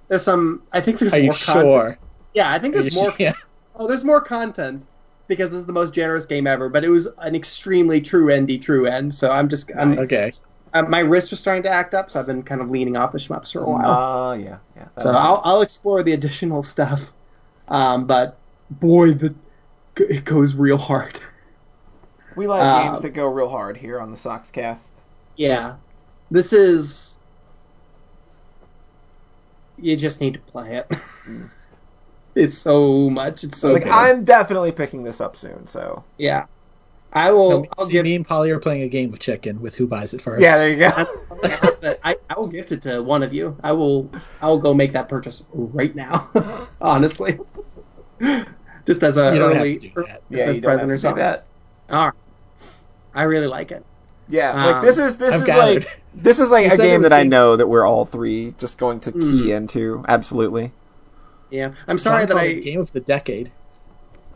There's 0.08 0.22
some. 0.22 0.62
I 0.72 0.80
think 0.80 0.98
there's 0.98 1.14
Are 1.14 1.18
you 1.18 1.26
more 1.26 1.34
content. 1.34 1.72
sure? 1.72 1.98
Yeah, 2.34 2.52
I 2.52 2.58
think 2.58 2.74
there's 2.74 2.94
more. 2.94 3.06
sure? 3.06 3.14
Yeah. 3.18 3.32
Oh, 3.78 3.86
there's 3.86 4.04
more 4.04 4.22
content 4.22 4.86
because 5.28 5.50
this 5.50 5.58
is 5.60 5.66
the 5.66 5.72
most 5.74 5.92
generous 5.92 6.24
game 6.24 6.46
ever. 6.46 6.70
But 6.70 6.82
it 6.82 6.88
was 6.88 7.08
an 7.18 7.34
extremely 7.34 8.00
true 8.00 8.30
endy 8.30 8.58
true 8.58 8.86
end. 8.86 9.12
So 9.12 9.30
I'm 9.30 9.50
just. 9.50 9.70
I'm, 9.76 9.98
Okay. 9.98 10.32
uh, 10.72 10.80
my 10.84 11.00
wrists 11.00 11.30
are 11.34 11.36
starting 11.36 11.62
to 11.64 11.68
act 11.68 11.92
up, 11.92 12.08
so 12.10 12.18
I've 12.18 12.26
been 12.26 12.42
kind 12.42 12.62
of 12.62 12.70
leaning 12.70 12.96
off 12.96 13.12
the 13.12 13.18
shmups 13.18 13.52
for 13.52 13.60
a 13.60 13.68
while. 13.68 13.90
Uh, 13.90 14.34
yeah, 14.34 14.58
yeah. 14.74 14.88
so 14.98 15.10
I'll 15.10 15.42
I'll 15.44 15.60
explore 15.60 16.02
the 16.02 16.12
additional 16.12 16.62
stuff. 16.74 17.12
Um, 17.68 18.06
but 18.06 18.38
boy, 18.70 19.12
the 19.12 19.34
it 19.96 20.24
goes 20.24 20.54
real 20.54 20.78
hard. 20.78 21.18
we 22.36 22.46
like 22.46 22.62
uh, 22.62 22.90
games 22.90 23.02
that 23.02 23.10
go 23.10 23.26
real 23.26 23.48
hard 23.48 23.76
here 23.78 24.00
on 24.00 24.10
the 24.10 24.16
Sox 24.16 24.50
Cast. 24.50 24.92
Yeah, 25.36 25.76
this 26.30 26.52
is. 26.52 27.18
You 29.78 29.96
just 29.96 30.20
need 30.20 30.34
to 30.34 30.40
play 30.40 30.76
it. 30.76 30.86
it's 32.34 32.56
so 32.56 33.10
much. 33.10 33.44
It's 33.44 33.58
so 33.58 33.72
Like 33.74 33.84
good. 33.84 33.92
I'm 33.92 34.24
definitely 34.24 34.72
picking 34.72 35.02
this 35.04 35.20
up 35.20 35.36
soon. 35.36 35.66
So 35.66 36.04
Yeah. 36.18 36.46
I 37.12 37.30
will. 37.32 37.62
No, 37.62 37.66
I'll 37.78 37.86
see, 37.86 37.92
give. 37.92 38.04
me 38.04 38.14
and 38.14 38.26
Polly 38.26 38.50
are 38.50 38.58
playing 38.58 38.82
a 38.82 38.88
game 38.88 39.12
of 39.12 39.20
chicken 39.20 39.60
with 39.60 39.74
who 39.74 39.86
buys 39.86 40.12
it 40.12 40.20
first. 40.20 40.42
Yeah, 40.42 40.56
there 40.56 40.68
you 40.70 40.76
go. 40.76 40.90
I, 42.04 42.16
I 42.28 42.38
will 42.38 42.48
gift 42.48 42.72
it 42.72 42.82
to 42.82 43.02
one 43.02 43.22
of 43.22 43.32
you. 43.32 43.56
I 43.62 43.72
will. 43.72 44.10
I 44.42 44.48
will 44.48 44.58
go 44.58 44.74
make 44.74 44.92
that 44.92 45.08
purchase 45.08 45.42
right 45.52 45.94
now. 45.94 46.30
honestly, 46.80 47.38
just 48.86 49.02
as 49.02 49.16
a 49.16 49.32
You 49.32 49.38
don't 49.40 49.52
have 49.52 49.60
early 49.62 49.78
to 49.78 49.88
do 49.88 50.04
that. 50.06 50.22
yeah, 50.30 50.50
you 50.50 50.60
don't 50.60 50.78
have 50.78 50.80
present 50.80 50.88
to 50.88 50.92
or 50.92 50.94
do 50.94 50.98
something. 50.98 51.18
that. 51.22 51.46
All 51.90 52.04
right. 52.06 52.14
I 53.14 53.22
really 53.22 53.46
like 53.46 53.70
it. 53.72 53.84
Yeah, 54.28 54.50
Um, 54.52 54.72
like 54.72 54.82
this 54.82 54.98
is 54.98 55.16
this 55.18 55.34
I've 55.34 55.40
is 55.40 55.46
gathered. 55.46 55.84
like 55.84 56.02
this 56.14 56.38
is 56.38 56.50
like 56.50 56.66
You 56.66 56.72
a 56.72 56.76
game 56.76 57.00
was 57.02 57.10
that 57.10 57.16
I 57.16 57.22
know 57.22 57.56
that 57.56 57.68
we're 57.68 57.86
all 57.86 58.04
three 58.04 58.54
just 58.58 58.76
going 58.78 59.00
to 59.00 59.12
key 59.12 59.18
Mm. 59.48 59.56
into. 59.56 60.04
Absolutely. 60.08 60.72
Yeah, 61.50 61.74
I'm 61.86 61.96
sorry 61.98 62.22
Sean 62.22 62.28
that 62.30 62.36
I. 62.38 62.52
game 62.54 62.80
of 62.80 62.90
the 62.92 63.00
decade. 63.00 63.52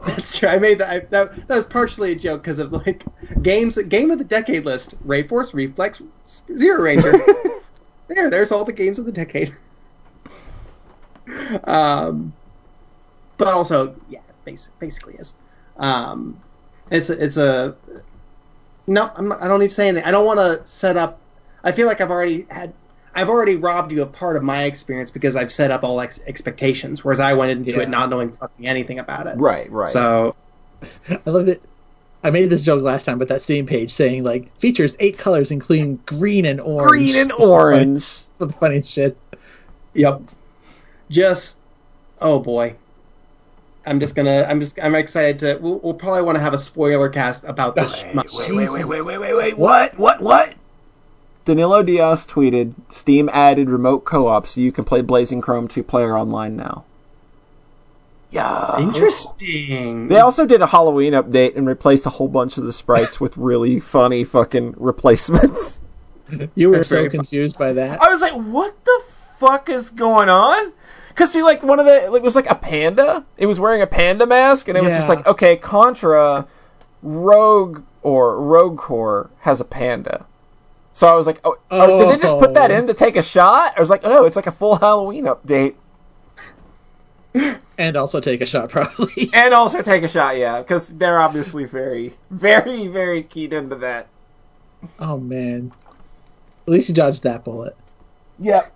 That's 0.06 0.38
true. 0.38 0.48
I 0.48 0.58
made 0.58 0.78
that. 0.78 0.88
I, 0.88 0.98
that 1.10 1.46
that 1.48 1.56
was 1.56 1.66
partially 1.66 2.12
a 2.12 2.14
joke 2.14 2.42
because 2.42 2.58
of 2.60 2.72
like 2.72 3.02
games. 3.42 3.76
Game 3.88 4.10
of 4.12 4.18
the 4.18 4.24
decade 4.24 4.64
list: 4.64 4.94
Ray 5.04 5.24
Force, 5.26 5.52
Reflex, 5.52 6.00
Zero 6.56 6.82
Ranger. 6.82 7.12
there, 8.08 8.30
there's 8.30 8.52
all 8.52 8.64
the 8.64 8.72
games 8.72 8.98
of 9.00 9.04
the 9.06 9.12
decade. 9.12 9.50
um, 11.64 12.32
but 13.40 13.48
also, 13.48 13.94
yeah, 14.08 14.20
basic, 14.44 14.78
basically 14.78 15.14
is. 15.14 15.34
Um, 15.78 16.40
it's 16.92 17.10
a, 17.10 17.24
it's 17.24 17.36
a. 17.36 17.74
No, 18.86 19.10
I'm 19.16 19.28
not, 19.28 19.42
I 19.42 19.48
don't 19.48 19.60
need 19.60 19.68
to 19.68 19.74
say 19.74 19.88
anything. 19.88 20.06
I 20.06 20.10
don't 20.12 20.26
want 20.26 20.38
to 20.40 20.64
set 20.66 20.96
up. 20.96 21.18
I 21.64 21.72
feel 21.72 21.86
like 21.86 22.00
I've 22.00 22.10
already 22.10 22.46
had. 22.50 22.72
I've 23.14 23.28
already 23.28 23.56
robbed 23.56 23.90
you 23.92 24.02
of 24.02 24.12
part 24.12 24.36
of 24.36 24.42
my 24.44 24.62
experience 24.64 25.10
because 25.10 25.34
I've 25.34 25.50
set 25.52 25.70
up 25.72 25.82
all 25.82 26.00
ex- 26.00 26.20
expectations, 26.28 27.04
whereas 27.04 27.18
I 27.18 27.34
went 27.34 27.50
into 27.50 27.72
Yeah. 27.72 27.80
it 27.80 27.88
not 27.88 28.08
knowing 28.08 28.30
fucking 28.32 28.68
anything 28.68 29.00
about 29.00 29.26
it. 29.26 29.36
Right, 29.38 29.68
right. 29.70 29.88
So 29.88 30.36
I 31.10 31.18
love 31.30 31.46
that. 31.46 31.60
I 32.22 32.30
made 32.30 32.50
this 32.50 32.62
joke 32.62 32.82
last 32.82 33.04
time, 33.06 33.18
but 33.18 33.28
that 33.28 33.40
Steam 33.40 33.66
page 33.66 33.90
saying 33.90 34.22
like 34.24 34.54
features 34.58 34.94
eight 35.00 35.18
colors, 35.18 35.50
including 35.50 35.96
green 36.06 36.44
and 36.44 36.60
orange. 36.60 36.90
green 36.90 37.16
and 37.16 37.30
Just 37.30 37.40
the 37.40 37.46
funny- 37.46 37.50
orange. 37.50 38.04
For 38.38 38.46
the 38.46 38.52
funny 38.52 38.82
shit. 38.82 39.16
Yep. 39.94 40.22
Just 41.10 41.58
oh 42.20 42.38
boy. 42.38 42.76
I'm 43.86 43.98
just 44.00 44.14
gonna. 44.14 44.46
I'm 44.48 44.60
just. 44.60 44.78
I'm 44.82 44.94
excited 44.94 45.38
to. 45.40 45.58
We'll, 45.60 45.80
we'll 45.80 45.94
probably 45.94 46.22
want 46.22 46.36
to 46.36 46.42
have 46.42 46.54
a 46.54 46.58
spoiler 46.58 47.08
cast 47.08 47.44
about 47.44 47.74
this. 47.74 48.04
Wait. 48.04 48.14
Wait, 48.14 48.70
wait, 48.70 48.84
wait, 48.84 48.84
wait, 48.84 49.04
wait, 49.06 49.18
wait, 49.20 49.34
wait. 49.34 49.58
What? 49.58 49.98
What? 49.98 50.20
What? 50.20 50.54
Danilo 51.46 51.82
Diaz 51.82 52.26
tweeted, 52.26 52.74
Steam 52.90 53.30
added 53.32 53.70
remote 53.70 54.04
co-op 54.04 54.46
so 54.46 54.60
you 54.60 54.70
can 54.70 54.84
play 54.84 55.00
Blazing 55.00 55.40
Chrome 55.40 55.68
two-player 55.68 56.16
online 56.16 56.54
now. 56.54 56.84
Yeah. 58.30 58.78
Interesting. 58.78 60.08
They 60.08 60.20
also 60.20 60.46
did 60.46 60.60
a 60.60 60.66
Halloween 60.66 61.14
update 61.14 61.56
and 61.56 61.66
replaced 61.66 62.06
a 62.06 62.10
whole 62.10 62.28
bunch 62.28 62.58
of 62.58 62.64
the 62.64 62.72
sprites 62.72 63.20
with 63.20 63.36
really 63.36 63.80
funny 63.80 64.22
fucking 64.22 64.74
replacements. 64.76 65.82
You 66.54 66.68
were 66.68 66.76
That's 66.76 66.88
so 66.90 66.96
very 66.96 67.08
fun. 67.08 67.18
confused 67.20 67.58
by 67.58 67.72
that. 67.72 68.00
I 68.00 68.08
was 68.10 68.20
like, 68.20 68.34
what 68.34 68.84
the 68.84 69.02
fuck 69.08 69.68
is 69.68 69.90
going 69.90 70.28
on? 70.28 70.72
Because, 71.20 71.34
see, 71.34 71.42
like, 71.42 71.62
one 71.62 71.78
of 71.78 71.84
the, 71.84 72.14
it 72.14 72.22
was 72.22 72.34
like 72.34 72.50
a 72.50 72.54
panda. 72.54 73.26
It 73.36 73.44
was 73.44 73.60
wearing 73.60 73.82
a 73.82 73.86
panda 73.86 74.24
mask, 74.24 74.68
and 74.68 74.78
it 74.78 74.82
was 74.82 74.94
just 74.94 75.10
like, 75.10 75.26
okay, 75.26 75.54
Contra, 75.54 76.46
Rogue, 77.02 77.82
or 78.02 78.40
Rogue 78.40 78.78
Corps 78.78 79.28
has 79.40 79.60
a 79.60 79.64
panda. 79.66 80.24
So 80.94 81.06
I 81.06 81.14
was 81.16 81.26
like, 81.26 81.38
oh, 81.44 81.56
oh, 81.70 82.10
did 82.10 82.18
they 82.18 82.22
just 82.22 82.38
put 82.38 82.54
that 82.54 82.70
Oh. 82.70 82.74
in 82.74 82.86
to 82.86 82.94
take 82.94 83.16
a 83.16 83.22
shot? 83.22 83.74
I 83.76 83.80
was 83.80 83.90
like, 83.90 84.00
oh, 84.04 84.08
no, 84.08 84.24
it's 84.24 84.34
like 84.34 84.46
a 84.46 84.50
full 84.50 84.76
Halloween 84.76 85.26
update. 85.26 85.74
And 87.76 87.96
also 87.98 88.18
take 88.20 88.40
a 88.40 88.46
shot, 88.46 88.70
probably. 88.70 89.28
And 89.34 89.52
also 89.52 89.82
take 89.82 90.02
a 90.02 90.08
shot, 90.08 90.38
yeah, 90.38 90.60
because 90.60 90.88
they're 90.88 91.20
obviously 91.20 91.64
very, 91.66 92.14
very, 92.30 92.86
very 92.86 93.22
keyed 93.22 93.52
into 93.52 93.76
that. 93.76 94.08
oh 94.98 95.18
man. 95.18 95.72
At 96.66 96.68
least 96.72 96.88
you 96.88 96.94
dodged 96.94 97.24
that 97.24 97.44
bullet. 97.44 97.76
Yep. 98.38 98.72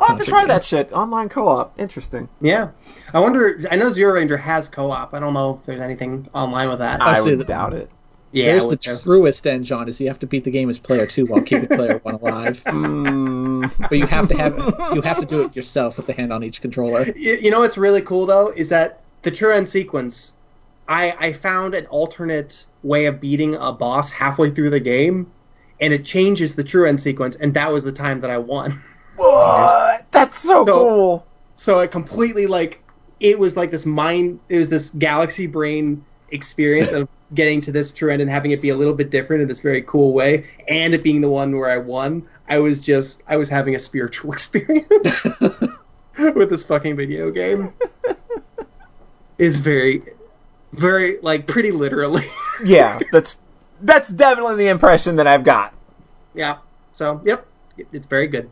I'll 0.00 0.08
have 0.08 0.18
to 0.18 0.24
try 0.24 0.46
that 0.46 0.64
shit. 0.64 0.92
Online 0.92 1.28
co-op. 1.28 1.78
Interesting. 1.78 2.28
Yeah. 2.40 2.70
I 3.12 3.20
wonder. 3.20 3.58
I 3.70 3.76
know 3.76 3.88
Zero 3.90 4.14
Ranger 4.14 4.36
has 4.36 4.68
co-op. 4.68 5.12
I 5.14 5.20
don't 5.20 5.34
know 5.34 5.58
if 5.60 5.66
there's 5.66 5.80
anything 5.80 6.28
online 6.34 6.68
with 6.68 6.78
that. 6.78 7.00
I 7.02 7.14
see 7.18 7.36
would 7.36 7.46
doubt 7.46 7.74
it. 7.74 7.90
yeah. 8.32 8.46
There's 8.46 8.62
the 8.64 8.68
would 8.70 8.80
truest 8.80 9.46
end, 9.46 9.64
John, 9.64 9.88
is 9.88 10.00
you 10.00 10.08
have 10.08 10.18
to 10.20 10.26
beat 10.26 10.44
the 10.44 10.50
game 10.50 10.70
as 10.70 10.78
player 10.78 11.06
two 11.06 11.26
while 11.26 11.42
keeping 11.42 11.68
player 11.68 11.98
one 12.02 12.14
alive. 12.14 12.62
Mm, 12.72 13.88
But 13.88 13.98
you 13.98 14.06
have 14.06 14.28
to 14.28 14.36
have 14.36 14.56
you 14.94 15.02
have 15.02 15.20
to 15.20 15.26
do 15.26 15.42
it 15.42 15.54
yourself 15.54 15.96
with 15.98 16.06
the 16.06 16.12
hand 16.12 16.32
on 16.32 16.42
each 16.42 16.60
controller. 16.60 17.04
You, 17.14 17.34
you 17.40 17.50
know 17.50 17.60
what's 17.60 17.78
really 17.78 18.00
cool 18.02 18.26
though 18.26 18.48
is 18.48 18.68
that 18.70 19.00
the 19.22 19.30
true 19.30 19.52
end 19.52 19.68
sequence. 19.68 20.32
I 20.88 21.14
I 21.20 21.32
found 21.32 21.74
an 21.74 21.86
alternate 21.86 22.64
way 22.82 23.04
of 23.06 23.20
beating 23.20 23.54
a 23.56 23.72
boss 23.72 24.10
halfway 24.10 24.50
through 24.50 24.70
the 24.70 24.80
game, 24.80 25.30
and 25.80 25.92
it 25.92 26.04
changes 26.04 26.54
the 26.56 26.64
true 26.64 26.86
end 26.88 27.00
sequence, 27.00 27.36
and 27.36 27.54
that 27.54 27.72
was 27.72 27.84
the 27.84 27.92
time 27.92 28.20
that 28.22 28.30
I 28.30 28.38
won. 28.38 28.82
what? 29.16 30.06
That's 30.10 30.38
so, 30.38 30.64
So- 30.64 30.72
cool. 30.72 31.26
So 31.56 31.78
it 31.78 31.90
completely 31.92 32.46
like 32.46 32.82
it 33.20 33.38
was 33.38 33.56
like 33.56 33.70
this 33.70 33.86
mind. 33.86 34.40
It 34.48 34.58
was 34.58 34.68
this 34.68 34.90
galaxy 34.90 35.46
brain 35.46 36.04
experience 36.32 36.90
of 36.92 37.08
getting 37.34 37.60
to 37.62 37.70
this 37.72 37.92
true 37.92 38.10
end 38.10 38.20
and 38.20 38.28
having 38.30 38.50
it 38.50 38.60
be 38.60 38.70
a 38.70 38.74
little 38.76 38.94
bit 38.94 39.10
different 39.10 39.42
in 39.42 39.48
this 39.48 39.60
very 39.60 39.82
cool 39.82 40.12
way, 40.12 40.44
and 40.68 40.92
it 40.92 41.02
being 41.04 41.20
the 41.20 41.30
one 41.30 41.56
where 41.56 41.70
I 41.70 41.76
won. 41.76 42.26
I 42.48 42.58
was 42.58 42.82
just 42.82 43.22
I 43.28 43.36
was 43.36 43.48
having 43.48 43.76
a 43.76 43.78
spiritual 43.80 44.32
experience 44.34 44.88
with 46.18 46.50
this 46.50 46.64
fucking 46.64 46.96
video 46.96 47.30
game. 47.30 47.72
Is 49.38 49.60
very, 49.60 50.02
very 50.72 51.18
like 51.20 51.46
pretty 51.46 51.70
literally. 51.70 52.22
Yeah, 52.64 52.98
that's 53.12 53.38
that's 53.80 54.08
definitely 54.08 54.56
the 54.56 54.68
impression 54.68 55.16
that 55.16 55.26
I've 55.26 55.42
got. 55.44 55.74
yeah. 56.34 56.58
So 56.92 57.20
yep, 57.24 57.46
it's 57.78 58.06
very 58.06 58.26
good. 58.26 58.50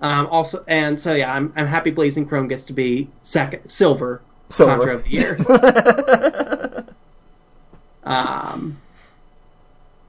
Um, 0.00 0.26
also, 0.26 0.64
and 0.68 1.00
so 1.00 1.14
yeah, 1.14 1.32
I'm 1.32 1.52
I'm 1.56 1.66
happy 1.66 1.90
Blazing 1.90 2.26
Chrome 2.26 2.48
gets 2.48 2.66
to 2.66 2.72
be 2.72 3.08
second 3.22 3.68
silver 3.68 4.22
Silver. 4.48 4.72
Contra 4.72 4.96
of 4.96 5.04
the 5.04 5.10
year. 5.10 6.94
um, 8.04 8.80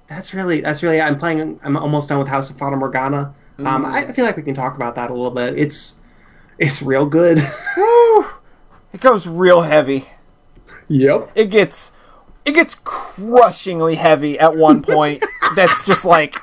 that's 0.07 0.33
really 0.33 0.61
that's 0.61 0.83
really 0.83 1.01
I'm 1.01 1.17
playing. 1.17 1.59
I'm 1.63 1.75
almost 1.75 2.09
done 2.09 2.19
with 2.19 2.27
House 2.27 2.49
of 2.49 2.57
Fata 2.57 2.75
Morgana. 2.75 3.33
Um, 3.59 3.85
I, 3.85 4.05
I 4.07 4.11
feel 4.11 4.25
like 4.25 4.37
we 4.37 4.43
can 4.43 4.53
talk 4.53 4.75
about 4.75 4.93
that 4.95 5.09
a 5.09 5.13
little 5.13 5.31
bit. 5.31 5.59
It's 5.59 5.97
it's 6.59 6.83
real 6.83 7.05
good. 7.05 7.39
Woo! 7.77 8.25
It 8.93 9.01
goes 9.01 9.25
real 9.25 9.61
heavy. 9.61 10.05
yep. 10.87 11.31
It 11.33 11.49
gets 11.49 11.91
it 12.45 12.53
gets 12.53 12.75
crushingly 12.83 13.95
heavy 13.95 14.37
at 14.37 14.55
one 14.55 14.83
point. 14.83 15.25
that's 15.55 15.83
just 15.85 16.05
like 16.05 16.35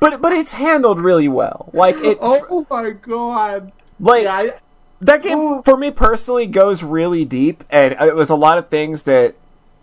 but 0.00 0.20
but 0.22 0.32
it's 0.32 0.52
handled 0.52 1.00
really 1.00 1.28
well. 1.28 1.70
Like 1.72 1.96
it 1.98 2.18
Oh 2.20 2.66
my 2.70 2.90
god. 2.90 3.72
like 4.00 4.24
Yeah, 4.24 4.34
I, 4.34 4.50
that 5.00 5.22
game 5.22 5.38
Oh. 5.38 5.62
for 5.62 5.76
me 5.76 5.90
personally 5.90 6.46
goes 6.46 6.82
really 6.82 7.24
deep 7.24 7.64
and 7.70 7.94
it 8.00 8.14
was 8.16 8.30
a 8.30 8.34
lot 8.34 8.58
of 8.58 8.68
things 8.68 9.04
that 9.04 9.34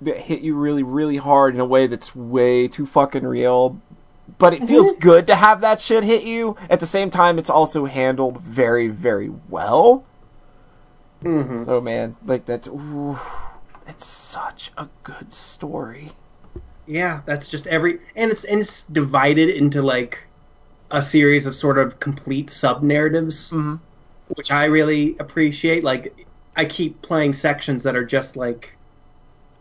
that 0.01 0.17
hit 0.17 0.41
you 0.41 0.55
really 0.55 0.83
really 0.83 1.17
hard 1.17 1.53
in 1.55 1.61
a 1.61 1.65
way 1.65 1.87
that's 1.87 2.13
way 2.15 2.67
too 2.67 2.85
fucking 2.85 3.25
real 3.25 3.79
but 4.37 4.53
it 4.53 4.63
feels 4.67 4.91
good 4.99 5.25
to 5.27 5.35
have 5.35 5.61
that 5.61 5.79
shit 5.79 6.03
hit 6.03 6.23
you 6.23 6.57
at 6.69 6.81
the 6.81 6.85
same 6.85 7.09
time 7.09 7.39
it's 7.39 7.49
also 7.49 7.85
handled 7.85 8.41
very 8.41 8.89
very 8.89 9.31
well 9.49 10.03
mhm. 11.23 11.65
oh 11.67 11.79
man 11.79 12.17
like 12.25 12.45
that's 12.45 12.67
ooh, 12.67 13.17
it's 13.87 14.05
such 14.05 14.71
a 14.77 14.89
good 15.03 15.31
story 15.31 16.11
Yeah, 16.87 17.21
that's 17.25 17.47
just 17.47 17.67
every 17.67 17.99
and 18.15 18.31
it's 18.31 18.43
and 18.45 18.59
it's 18.61 18.83
divided 18.83 19.49
into 19.49 19.81
like 19.81 20.27
a 20.91 21.01
series 21.01 21.45
of 21.45 21.55
sort 21.55 21.77
of 21.79 21.99
complete 21.99 22.49
sub 22.49 22.83
narratives, 22.83 23.51
Mhm. 23.51 23.79
which 24.35 24.51
I 24.51 24.65
really 24.65 25.15
appreciate. 25.19 25.83
Like 25.83 26.27
I 26.55 26.65
keep 26.65 27.01
playing 27.01 27.33
sections 27.33 27.83
that 27.83 27.95
are 27.95 28.05
just 28.05 28.37
like 28.37 28.77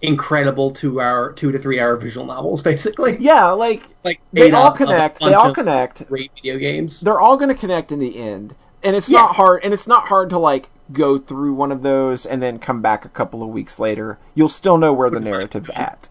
incredible 0.03 0.71
two 0.71 1.01
hour, 1.01 1.33
two 1.33 1.51
to 1.51 1.59
three 1.59 1.81
hour 1.81 1.97
visual 1.97 2.27
novels, 2.27 2.63
basically. 2.71 3.17
yeah 3.19 3.51
like 3.51 3.89
Like 4.05 4.21
they 4.33 4.51
all 4.53 4.73
connect 4.73 5.21
they 5.21 5.33
all 5.35 5.55
connect 5.55 6.07
Great 6.09 6.31
video 6.35 6.59
games. 6.59 7.01
they're 7.01 7.21
all 7.21 7.37
going 7.37 7.49
to 7.49 7.55
connect 7.55 7.91
in 7.91 8.01
the 8.01 8.17
end 8.19 8.55
and 8.83 8.95
it's 8.97 9.09
Yeah. 9.09 9.21
not 9.21 9.37
hard 9.37 9.65
and 9.65 9.73
it's 9.73 9.87
not 9.87 10.09
hard 10.09 10.29
to 10.31 10.39
like 10.39 10.69
go 10.93 11.17
through 11.19 11.55
one 11.55 11.73
of 11.73 11.81
those 11.83 12.27
and 12.27 12.43
then 12.43 12.59
come 12.59 12.83
back 12.83 13.07
a 13.07 13.09
couple 13.09 13.43
of 13.43 13.49
weeks 13.49 13.79
later 13.79 14.19
you'll 14.35 14.51
still 14.51 14.77
know 14.77 14.93
where 14.93 15.09
the 15.09 15.21
narrative's 15.21 15.71
at 15.71 16.11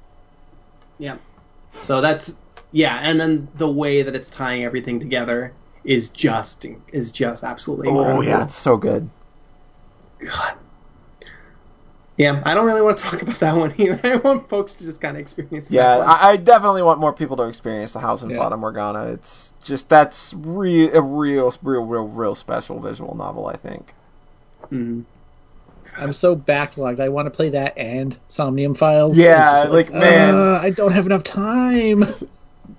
Yeah. 1.04 1.18
So 1.74 2.00
that's 2.00 2.36
yeah, 2.72 3.00
and 3.04 3.20
then 3.20 3.50
the 3.56 3.70
way 3.70 4.04
that 4.04 4.16
it's 4.16 4.30
tying 4.30 4.64
everything 4.64 5.00
together 5.02 5.52
is 5.84 6.10
just 6.10 6.66
is 6.94 7.12
just 7.12 7.44
absolutely 7.44 7.90
incredible. 7.90 8.20
oh 8.20 8.22
yeah 8.22 8.42
it's 8.42 8.56
so 8.56 8.78
good 8.78 9.10
God. 10.20 10.56
Yeah, 12.16 12.42
I 12.46 12.54
don't 12.54 12.66
really 12.66 12.82
want 12.84 12.98
to 13.00 13.04
talk 13.04 13.22
about 13.24 13.40
that 13.40 13.58
one 13.58 13.74
either. 13.80 14.00
I 14.04 14.16
want 14.18 14.48
folks 14.48 14.76
to 14.76 14.86
just 14.86 15.02
kind 15.02 15.18
of 15.18 15.22
experience 15.22 15.70
yeah 15.70 15.98
that 15.98 16.00
one. 16.00 16.08
I, 16.08 16.30
I 16.30 16.38
definitely 16.38 16.84
want 16.84 17.00
more 17.02 17.12
people 17.12 17.36
to 17.38 17.44
experience 17.44 17.92
the 17.92 18.00
house 18.00 18.24
in 18.24 18.30
Yeah. 18.30 18.38
fata 18.38 18.56
morgana 18.56 19.08
it's 19.08 19.54
just 19.64 19.90
that's 19.90 20.34
re- 20.38 20.90
a 20.92 21.02
real 21.02 21.54
real 21.64 21.82
real 21.84 22.08
real 22.08 22.36
special 22.36 22.80
visual 22.80 23.14
novel 23.16 23.48
i 23.48 23.56
think 23.58 23.94
Mhm. 24.72 25.04
I'm 25.98 26.14
so 26.14 26.36
backlogged. 26.36 27.00
I 27.00 27.10
want 27.10 27.26
to 27.26 27.32
play 27.32 27.50
that 27.50 27.78
and 27.78 28.18
Somnium 28.28 28.74
Files. 28.76 29.18
Yeah, 29.18 29.54
It's 29.54 29.62
just 29.64 29.74
like, 29.74 29.92
man. 29.92 30.34
uh, 30.36 30.60
I 30.62 30.70
don't 30.72 30.92
have 30.92 31.06
enough 31.06 31.24
time. 31.24 32.04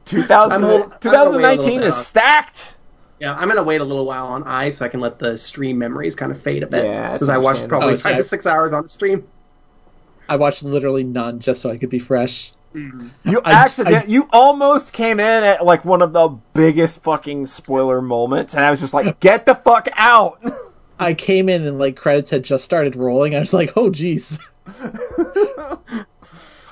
2000, 0.07 0.53
I'm 0.53 0.53
I'm 0.53 0.61
gonna 0.61 0.79
wait 0.79 0.85
a 0.95 0.99
2019 1.01 1.81
is 1.83 1.87
bit. 1.87 1.93
stacked. 2.05 2.77
Yeah, 3.21 3.35
I'm 3.35 3.49
gonna 3.49 3.63
wait 3.63 3.81
a 3.81 3.85
little 3.85 4.05
while 4.07 4.27
on 4.27 4.43
I 4.43 4.71
so 4.71 4.85
I 4.85 4.89
can 4.89 5.01
let 5.01 5.19
the 5.19 5.37
stream 5.39 5.79
memories 5.79 6.15
kind 6.15 6.31
of 6.33 6.41
fade 6.41 6.63
a 6.63 6.67
bit. 6.67 6.85
Yeah, 6.85 7.15
since 7.15 7.31
I 7.31 7.39
watched 7.39 7.69
probably 7.69 7.93
Oh, 7.93 7.97
so 7.97 8.03
five 8.09 8.17
I- 8.17 8.19
or 8.19 8.23
six 8.23 8.47
hours 8.47 8.73
on 8.73 8.83
the 8.83 8.89
stream. 8.89 9.27
I 10.29 10.37
watched 10.37 10.65
literally 10.65 11.05
none 11.05 11.39
just 11.41 11.61
so 11.61 11.71
I 11.71 11.77
could 11.79 11.91
be 11.91 11.99
fresh. 11.99 12.53
You 12.75 13.41
I- 13.45 13.53
accident, 13.53 13.97
I- 13.97 14.05
you 14.07 14.29
almost 14.33 14.93
came 14.93 15.21
in 15.21 15.45
at 15.45 15.65
like 15.65 15.85
one 15.85 16.03
of 16.03 16.13
the 16.13 16.29
biggest 16.55 17.03
fucking 17.03 17.47
spoiler 17.47 18.03
moments, 18.03 18.55
and 18.55 18.65
I 18.65 18.71
was 18.71 18.81
just 18.81 18.93
like, 18.93 19.21
"Get 19.21 19.47
the 19.47 19.55
fuck 19.55 19.89
out!" 19.97 20.41
I 20.99 21.15
came 21.15 21.49
in 21.49 21.67
and 21.67 21.79
like 21.79 21.97
credits 21.97 22.31
had 22.31 22.45
just 22.45 22.65
started 22.65 22.97
rolling. 22.97 23.35
I 23.35 23.41
was 23.41 23.53
like, 23.55 23.73
oh 23.77 23.91
geez. 23.91 24.39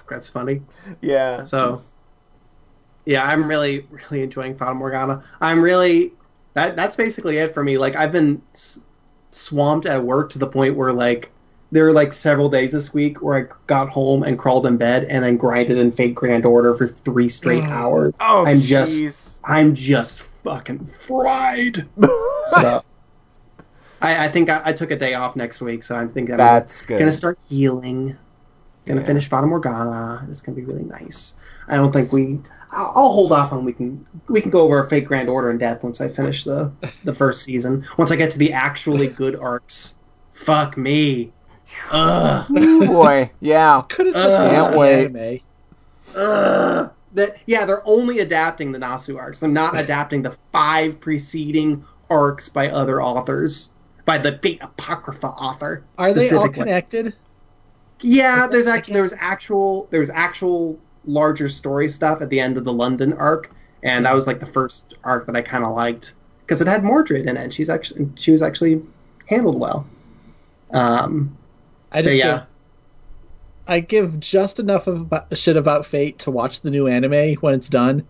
That's 0.09 0.29
funny. 0.29 0.63
yeah. 1.01 1.43
So, 1.43 1.81
yeah, 3.07 3.25
I'm 3.27 3.49
really, 3.49 3.87
really 3.91 4.23
enjoying 4.23 4.57
Fata 4.57 4.75
Morgana. 4.75 5.25
I'm 5.41 5.63
really 5.63 6.13
that. 6.55 6.77
That's 6.77 6.97
basically 6.97 7.39
it 7.39 7.55
for 7.55 7.65
me. 7.65 7.79
Like 7.79 7.97
I've 7.97 8.13
been 8.13 8.43
s- 8.55 8.81
swamped 9.31 9.87
at 9.87 10.03
work 10.05 10.31
to 10.31 10.39
the 10.39 10.47
point 10.47 10.77
where 10.77 10.93
like 10.93 11.31
there 11.71 11.85
were 11.85 11.93
like 11.93 12.13
several 12.13 12.51
days 12.51 12.73
this 12.73 12.93
week 12.93 13.23
where 13.23 13.37
I 13.39 13.47
got 13.67 13.89
home 13.89 14.23
and 14.23 14.39
crawled 14.39 14.67
in 14.67 14.77
bed 14.77 15.05
and 15.05 15.25
then 15.25 15.39
grinded 15.39 15.79
in 15.79 15.91
Fate 15.91 16.15
Grand 16.15 16.45
Order 16.45 16.75
for 16.75 16.87
three 16.87 17.31
straight 17.31 17.65
hours. 17.69 18.13
Oh, 18.21 18.45
I'm 18.45 18.59
jeez. 18.59 18.69
just, 18.69 19.39
I'm 19.45 19.75
just 19.75 20.23
fucking 20.23 20.85
fried. 20.85 21.89
so. 22.49 22.85
I, 24.03 24.25
I 24.25 24.29
think 24.29 24.49
I, 24.51 24.61
I 24.67 24.73
took 24.73 24.91
a 24.91 24.97
day 24.97 25.15
off 25.15 25.37
next 25.37 25.61
week, 25.61 25.83
so 25.83 25.95
I'm 25.97 26.09
thinking 26.09 26.35
I'm 26.35 26.39
That's 26.39 26.83
good. 26.83 26.99
gonna 26.99 27.13
start 27.13 27.39
healing. 27.49 28.17
Gonna 28.87 29.01
Yeah. 29.01 29.07
finish 29.07 29.29
Fata 29.29 29.47
Morgana. 29.47 30.27
It's 30.31 30.43
gonna 30.43 30.57
be 30.57 30.65
really 30.65 30.85
nice. 30.85 31.35
I 31.69 31.77
don't 31.77 31.93
think 31.93 32.13
we. 32.13 32.41
I'll, 32.73 32.93
I'll 32.97 33.13
hold 33.13 33.33
off 33.33 33.53
on 33.53 33.65
we 33.65 33.73
can 33.73 34.05
we 34.29 34.41
can 34.41 34.51
go 34.51 34.63
over 34.63 34.83
a 34.83 34.89
Fate 34.89 35.05
Grand 35.07 35.29
Order 35.29 35.51
in 35.51 35.59
depth 35.59 35.85
once 35.85 36.01
I 36.01 36.09
finish 36.09 36.45
the 36.45 36.73
the 37.05 37.15
first 37.15 37.43
season. 37.43 37.85
Once 37.97 38.11
I 38.11 38.17
get 38.17 38.31
to 38.33 38.39
the 38.39 38.53
actually 38.53 39.09
good 39.09 39.37
arcs. 39.37 39.95
Fuck 40.35 40.77
me. 40.77 41.33
Ugh. 41.93 42.51
Ooh, 42.59 42.87
boy, 42.87 43.31
yeah. 43.41 43.83
Could 43.89 44.07
have 44.07 44.15
just 44.17 44.39
been 44.39 44.51
Can't 44.51 44.77
wait. 44.77 45.05
anime. 45.17 45.41
Ugh. 46.17 46.91
That 47.15 47.37
yeah, 47.47 47.67
they're 47.67 47.87
only 47.87 48.21
adapting 48.21 48.73
the 48.73 48.79
Nasu 48.79 49.19
arcs. 49.19 49.39
They're 49.39 49.49
not 49.51 49.79
adapting 49.79 50.23
the 50.23 50.37
five 50.51 50.99
preceding 50.99 51.85
arcs 52.09 52.49
by 52.49 52.69
other 52.71 53.03
authors, 53.03 53.71
by 54.05 54.19
the 54.19 54.39
Fate 54.39 54.59
Apocrypha 54.63 55.29
author. 55.29 55.85
Are 55.99 56.13
they 56.13 56.31
all 56.31 56.49
connected? 56.49 57.15
Yeah, 58.01 58.47
there's 58.47 58.67
actually 58.67 58.95
there 58.95 59.03
was 59.03 59.15
actual 59.19 59.89
there 59.91 60.01
was 60.01 60.11
actual 60.11 60.79
larger 61.05 61.49
story 61.49 61.89
stuff 61.89 62.21
at 62.21 62.29
the 62.29 62.41
end 62.41 62.57
of 62.57 62.65
the 62.65 62.73
London 62.73 63.13
arc, 63.15 63.53
and 63.83 64.05
that 64.05 64.15
was 64.15 64.27
like 64.27 64.41
the 64.41 64.47
first 64.47 64.95
arc 65.05 65.27
that 65.27 65.37
I 65.37 65.43
kind 65.43 65.65
of 65.65 65.75
liked 65.75 66.15
because 66.41 66.61
it 66.61 66.69
had 66.69 66.83
Mordred 66.83 67.23
in 67.23 67.37
it. 67.37 67.39
And 67.39 67.55
she's 67.55 67.69
actually 67.69 68.09
she 68.17 68.33
was 68.33 68.43
actually 68.43 68.83
handled 69.27 69.59
well. 69.59 69.87
Um, 70.73 71.37
I 71.93 72.03
just 72.03 72.17
yeah, 72.17 72.39
give, 72.39 72.47
I 73.69 73.81
give 73.81 74.21
just 74.21 74.59
enough 74.59 74.89
of 74.89 75.13
a 75.13 75.37
shit 75.37 75.57
about 75.57 75.87
Fate 75.87 76.19
to 76.21 76.31
watch 76.31 76.63
the 76.63 76.71
new 76.71 76.89
anime 76.89 77.35
when 77.37 77.55
it's 77.55 77.69
done, 77.69 78.05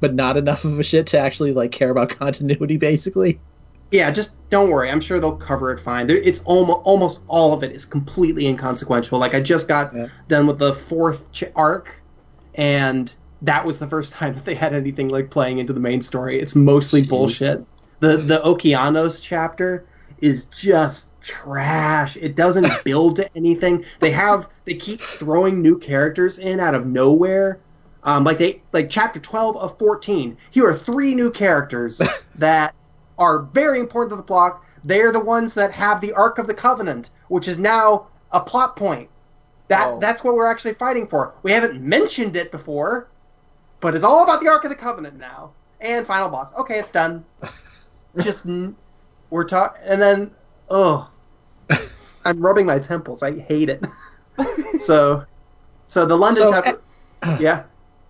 but 0.00 0.14
not 0.14 0.36
enough 0.36 0.64
of 0.64 0.78
a 0.78 0.82
shit 0.82 1.06
to 1.08 1.18
actually 1.18 1.52
like 1.52 1.72
care 1.72 1.90
about 1.90 2.10
continuity. 2.18 2.76
Basically, 2.76 3.40
yeah. 3.90 4.10
Just 4.10 4.32
don't 4.50 4.70
worry. 4.70 4.90
I'm 4.90 5.00
sure 5.00 5.18
they'll 5.20 5.36
cover 5.36 5.72
it 5.72 5.78
fine. 5.80 6.06
There, 6.06 6.16
it's 6.18 6.40
almost 6.40 6.80
almost 6.84 7.20
all 7.28 7.52
of 7.54 7.62
it 7.62 7.72
is 7.72 7.84
completely 7.84 8.46
inconsequential. 8.46 9.18
Like 9.18 9.34
I 9.34 9.40
just 9.40 9.68
got 9.68 9.94
Yeah. 9.94 10.06
done 10.28 10.46
with 10.46 10.58
the 10.58 10.74
fourth 10.74 11.30
ch- 11.32 11.44
arc, 11.56 11.90
and 12.54 13.14
that 13.42 13.64
was 13.64 13.78
the 13.78 13.86
first 13.86 14.12
time 14.14 14.34
that 14.34 14.44
they 14.44 14.54
had 14.54 14.74
anything 14.74 15.08
like 15.08 15.30
playing 15.30 15.58
into 15.58 15.72
the 15.72 15.80
main 15.80 16.00
story. 16.02 16.38
It's 16.40 16.54
mostly 16.56 17.02
Jeez. 17.02 17.08
bullshit. 17.08 17.66
The 18.00 18.16
the 18.16 18.40
Okeanos 18.40 19.22
chapter 19.22 19.84
is 20.20 20.46
just 20.46 21.08
trash. 21.20 22.16
It 22.16 22.34
doesn't 22.36 22.66
build 22.84 23.16
to 23.16 23.36
anything. 23.36 23.84
They 24.00 24.10
have 24.12 24.48
they 24.64 24.74
keep 24.74 25.00
throwing 25.00 25.60
new 25.62 25.78
characters 25.78 26.38
in 26.38 26.60
out 26.60 26.74
of 26.74 26.86
nowhere. 26.86 27.58
Um, 28.04 28.22
like 28.24 28.38
they 28.38 28.62
like 28.72 28.88
chapter 28.90 29.18
twelve 29.20 29.56
of 29.56 29.76
fourteen. 29.78 30.36
Here 30.52 30.66
are 30.66 30.74
three 30.76 31.14
new 31.14 31.30
characters 31.30 32.00
that 32.36 32.74
are 33.18 33.40
very 33.40 33.80
important 33.80 34.10
to 34.10 34.16
the 34.16 34.22
plot. 34.22 34.62
They 34.84 35.00
are 35.02 35.12
the 35.12 35.20
ones 35.24 35.54
that 35.54 35.72
have 35.72 36.00
the 36.00 36.12
Ark 36.12 36.38
of 36.38 36.46
the 36.46 36.54
Covenant, 36.54 37.10
which 37.28 37.48
is 37.48 37.58
now 37.58 38.06
a 38.32 38.40
plot 38.40 38.76
point. 38.76 39.08
That 39.68 39.86
Oh. 39.88 39.98
that's 40.00 40.24
what 40.24 40.34
we're 40.34 40.46
actually 40.50 40.74
fighting 40.74 41.06
for. 41.06 41.34
We 41.42 41.52
haven't 41.52 41.80
mentioned 41.82 42.36
it 42.36 42.50
before, 42.50 43.08
but 43.80 43.94
it's 43.94 44.04
all 44.04 44.22
about 44.24 44.40
the 44.40 44.48
Ark 44.48 44.64
of 44.64 44.70
the 44.70 44.76
Covenant 44.76 45.18
now. 45.18 45.50
And 45.80 46.06
final 46.06 46.28
boss. 46.28 46.52
Okay, 46.58 46.78
it's 46.78 46.90
done. 46.90 47.24
Just 48.18 48.46
we're 49.30 49.44
talking, 49.44 49.80
and 49.84 50.00
then 50.00 50.30
oh, 50.70 51.10
I'm 52.24 52.40
rubbing 52.40 52.66
my 52.66 52.78
temples. 52.78 53.22
I 53.22 53.38
hate 53.38 53.68
it. 53.68 53.86
so, 54.80 55.24
so 55.88 56.06
the 56.06 56.16
London 56.16 56.42
So, 56.44 56.50
chapter. 56.50 56.80
yeah, 57.40 57.64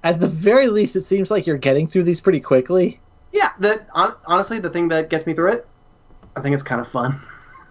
at 0.05 0.21
the 0.21 0.29
very 0.29 0.69
least, 0.69 0.97
it 0.97 1.03
seems 1.03 1.31
like 1.31 1.47
you're 1.47 1.59
getting 1.59 1.87
through 1.89 2.05
these 2.05 2.21
pretty 2.21 2.41
quickly. 2.41 3.01
Yeah. 3.33 3.51
The 3.61 3.85
hon- 3.95 4.15
honestly, 4.27 4.59
the 4.59 4.71
thing 4.71 4.89
that 4.89 5.11
gets 5.11 5.27
me 5.27 5.35
through 5.35 5.53
it, 5.53 5.67
I 6.37 6.41
think 6.41 6.55
it's 6.55 6.63
kind 6.63 6.81
of 6.81 6.89
fun. 6.89 7.21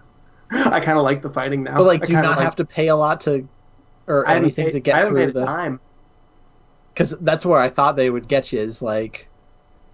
I 0.50 0.80
kind 0.80 0.96
of 0.98 1.04
like 1.04 1.22
the 1.22 1.30
fighting 1.30 1.62
now. 1.64 1.76
But 1.76 1.84
like, 1.84 2.06
do 2.06 2.12
you 2.12 2.20
not 2.20 2.36
like- 2.36 2.44
have 2.44 2.56
to 2.56 2.64
pay 2.64 2.88
a 2.88 2.96
lot 2.96 3.20
to, 3.22 3.46
or 4.06 4.26
I 4.28 4.36
anything 4.36 4.66
paid, 4.66 4.72
to 4.72 4.80
get 4.80 4.94
I 4.94 4.98
haven't 5.00 5.14
through 5.14 5.26
paid 5.26 5.34
the? 5.34 5.44
dime. 5.44 5.80
Because 6.94 7.10
that's 7.20 7.44
where 7.46 7.60
I 7.60 7.68
thought 7.68 7.96
they 7.96 8.10
would 8.10 8.26
get 8.28 8.52
you 8.52 8.58
is 8.60 8.82
like, 8.82 9.28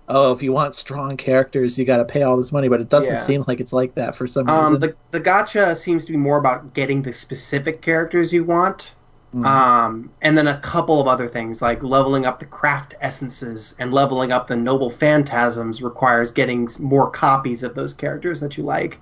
oh, 0.08 0.32
if 0.32 0.42
you 0.42 0.52
want 0.52 0.74
strong 0.74 1.16
characters, 1.16 1.78
you 1.78 1.84
got 1.84 1.96
to 1.98 2.04
pay 2.04 2.22
all 2.22 2.36
this 2.36 2.52
money. 2.52 2.68
But 2.68 2.80
it 2.80 2.88
doesn't 2.88 3.14
Yeah. 3.14 3.20
seem 3.20 3.44
like 3.46 3.60
it's 3.60 3.72
like 3.72 3.94
that 3.96 4.14
for 4.14 4.26
some 4.26 4.48
Um, 4.48 4.74
reason. 4.74 4.80
the 4.80 5.18
the 5.18 5.20
gacha 5.20 5.76
seems 5.76 6.04
to 6.06 6.12
be 6.12 6.18
more 6.18 6.38
about 6.38 6.72
getting 6.74 7.02
the 7.02 7.12
specific 7.12 7.82
characters 7.82 8.32
you 8.32 8.44
want, 8.44 8.92
Mhm. 9.34 9.44
um, 9.44 10.10
and 10.22 10.38
then 10.38 10.46
a 10.46 10.58
couple 10.60 11.00
of 11.00 11.08
other 11.08 11.26
things 11.26 11.60
like 11.60 11.82
leveling 11.82 12.24
up 12.24 12.38
the 12.38 12.44
craft 12.46 12.94
essences 13.00 13.74
and 13.80 13.92
leveling 13.92 14.30
up 14.30 14.46
the 14.46 14.54
noble 14.56 14.90
phantasms 14.90 15.82
requires 15.82 16.30
getting 16.30 16.68
more 16.78 17.10
copies 17.10 17.62
of 17.64 17.74
those 17.74 17.92
characters 17.92 18.38
that 18.40 18.56
you 18.56 18.62
like. 18.62 19.00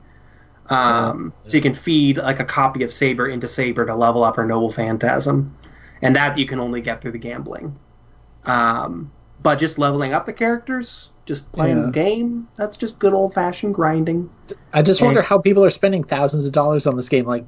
Um, 0.71 1.33
so 1.47 1.57
you 1.57 1.63
can 1.63 1.75
feed 1.75 2.17
like 2.19 2.41
a 2.41 2.45
copy 2.45 2.83
of 2.85 2.93
Saber 2.93 3.27
into 3.27 3.47
Saber 3.49 3.85
to 3.85 3.95
level 3.95 4.23
up 4.25 4.37
her 4.37 4.47
noble 4.47 4.71
phantasm, 4.71 5.55
and 6.01 6.17
that 6.17 6.39
you 6.39 6.47
can 6.47 6.61
only 6.61 6.81
get 6.81 7.03
through 7.03 7.11
the 7.13 7.19
gambling. 7.19 7.75
Um, 8.47 9.11
but 9.43 9.57
just 9.59 9.79
leveling 9.79 10.15
up 10.15 10.25
the 10.25 10.33
characters, 10.33 11.11
just 11.27 11.51
playing 11.53 11.79
Yeah. 11.79 11.87
the 11.87 11.91
game, 11.93 12.49
that's 12.57 12.77
just 12.77 12.99
good 13.01 13.13
old 13.13 13.35
fashioned 13.35 13.75
grinding. 13.75 14.31
I 14.73 14.83
just 14.83 15.01
and- 15.01 15.07
wonder 15.09 15.21
how 15.23 15.39
people 15.39 15.65
are 15.65 15.71
spending 15.71 16.05
thousands 16.05 16.47
of 16.47 16.53
dollars 16.53 16.87
on 16.87 16.97
this 16.97 17.09
game. 17.09 17.27
Like, 17.27 17.45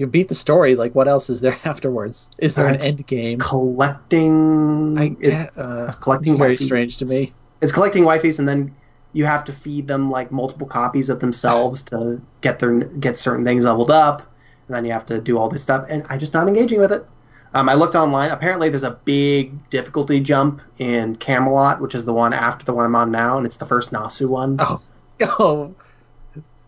you 0.00 0.06
beat 0.06 0.28
the 0.28 0.34
story. 0.34 0.74
Like, 0.76 0.94
what 0.94 1.06
else 1.06 1.28
is 1.28 1.42
there 1.42 1.58
afterwards? 1.64 2.30
Is 2.38 2.54
there 2.54 2.66
an 2.66 2.82
end 2.82 3.06
game? 3.06 3.34
It's 3.34 3.44
collecting. 3.44 4.98
I 4.98 5.14
it's, 5.20 5.56
uh, 5.56 5.84
it's 5.86 5.96
collecting 5.96 6.32
it's 6.32 6.38
very 6.38 6.56
strange 6.56 6.96
to 6.96 7.06
me. 7.06 7.34
it's 7.60 7.70
collecting 7.70 8.04
wifeys, 8.04 8.38
and 8.38 8.48
then 8.48 8.74
you 9.12 9.26
have 9.26 9.44
to 9.44 9.52
feed 9.52 9.86
them 9.86 10.10
like 10.10 10.32
multiple 10.32 10.66
copies 10.66 11.10
of 11.10 11.20
themselves 11.20 11.84
to 11.84 12.20
get 12.40 12.58
their 12.58 12.80
get 12.80 13.18
certain 13.18 13.44
things 13.44 13.66
leveled 13.66 13.90
up, 13.90 14.22
and 14.66 14.74
then 14.74 14.86
you 14.86 14.92
have 14.92 15.04
to 15.06 15.20
do 15.20 15.36
all 15.36 15.50
this 15.50 15.62
stuff. 15.62 15.86
And 15.90 16.04
I'm 16.08 16.18
just 16.18 16.32
not 16.32 16.48
engaging 16.48 16.80
with 16.80 16.92
it. 16.92 17.06
Um, 17.52 17.68
I 17.68 17.74
looked 17.74 17.94
online. 17.94 18.30
Apparently, 18.30 18.70
there's 18.70 18.84
a 18.84 18.98
big 19.04 19.68
difficulty 19.68 20.20
jump 20.20 20.62
in 20.78 21.16
Camelot, 21.16 21.80
which 21.80 21.94
is 21.94 22.06
the 22.06 22.12
one 22.14 22.32
after 22.32 22.64
the 22.64 22.72
one 22.72 22.86
I'm 22.86 22.96
on 22.96 23.10
now, 23.10 23.36
and 23.36 23.44
it's 23.44 23.58
the 23.58 23.66
first 23.66 23.92
Nasu 23.92 24.30
one. 24.30 24.56
Oh, 24.60 24.80
oh, 25.38 25.74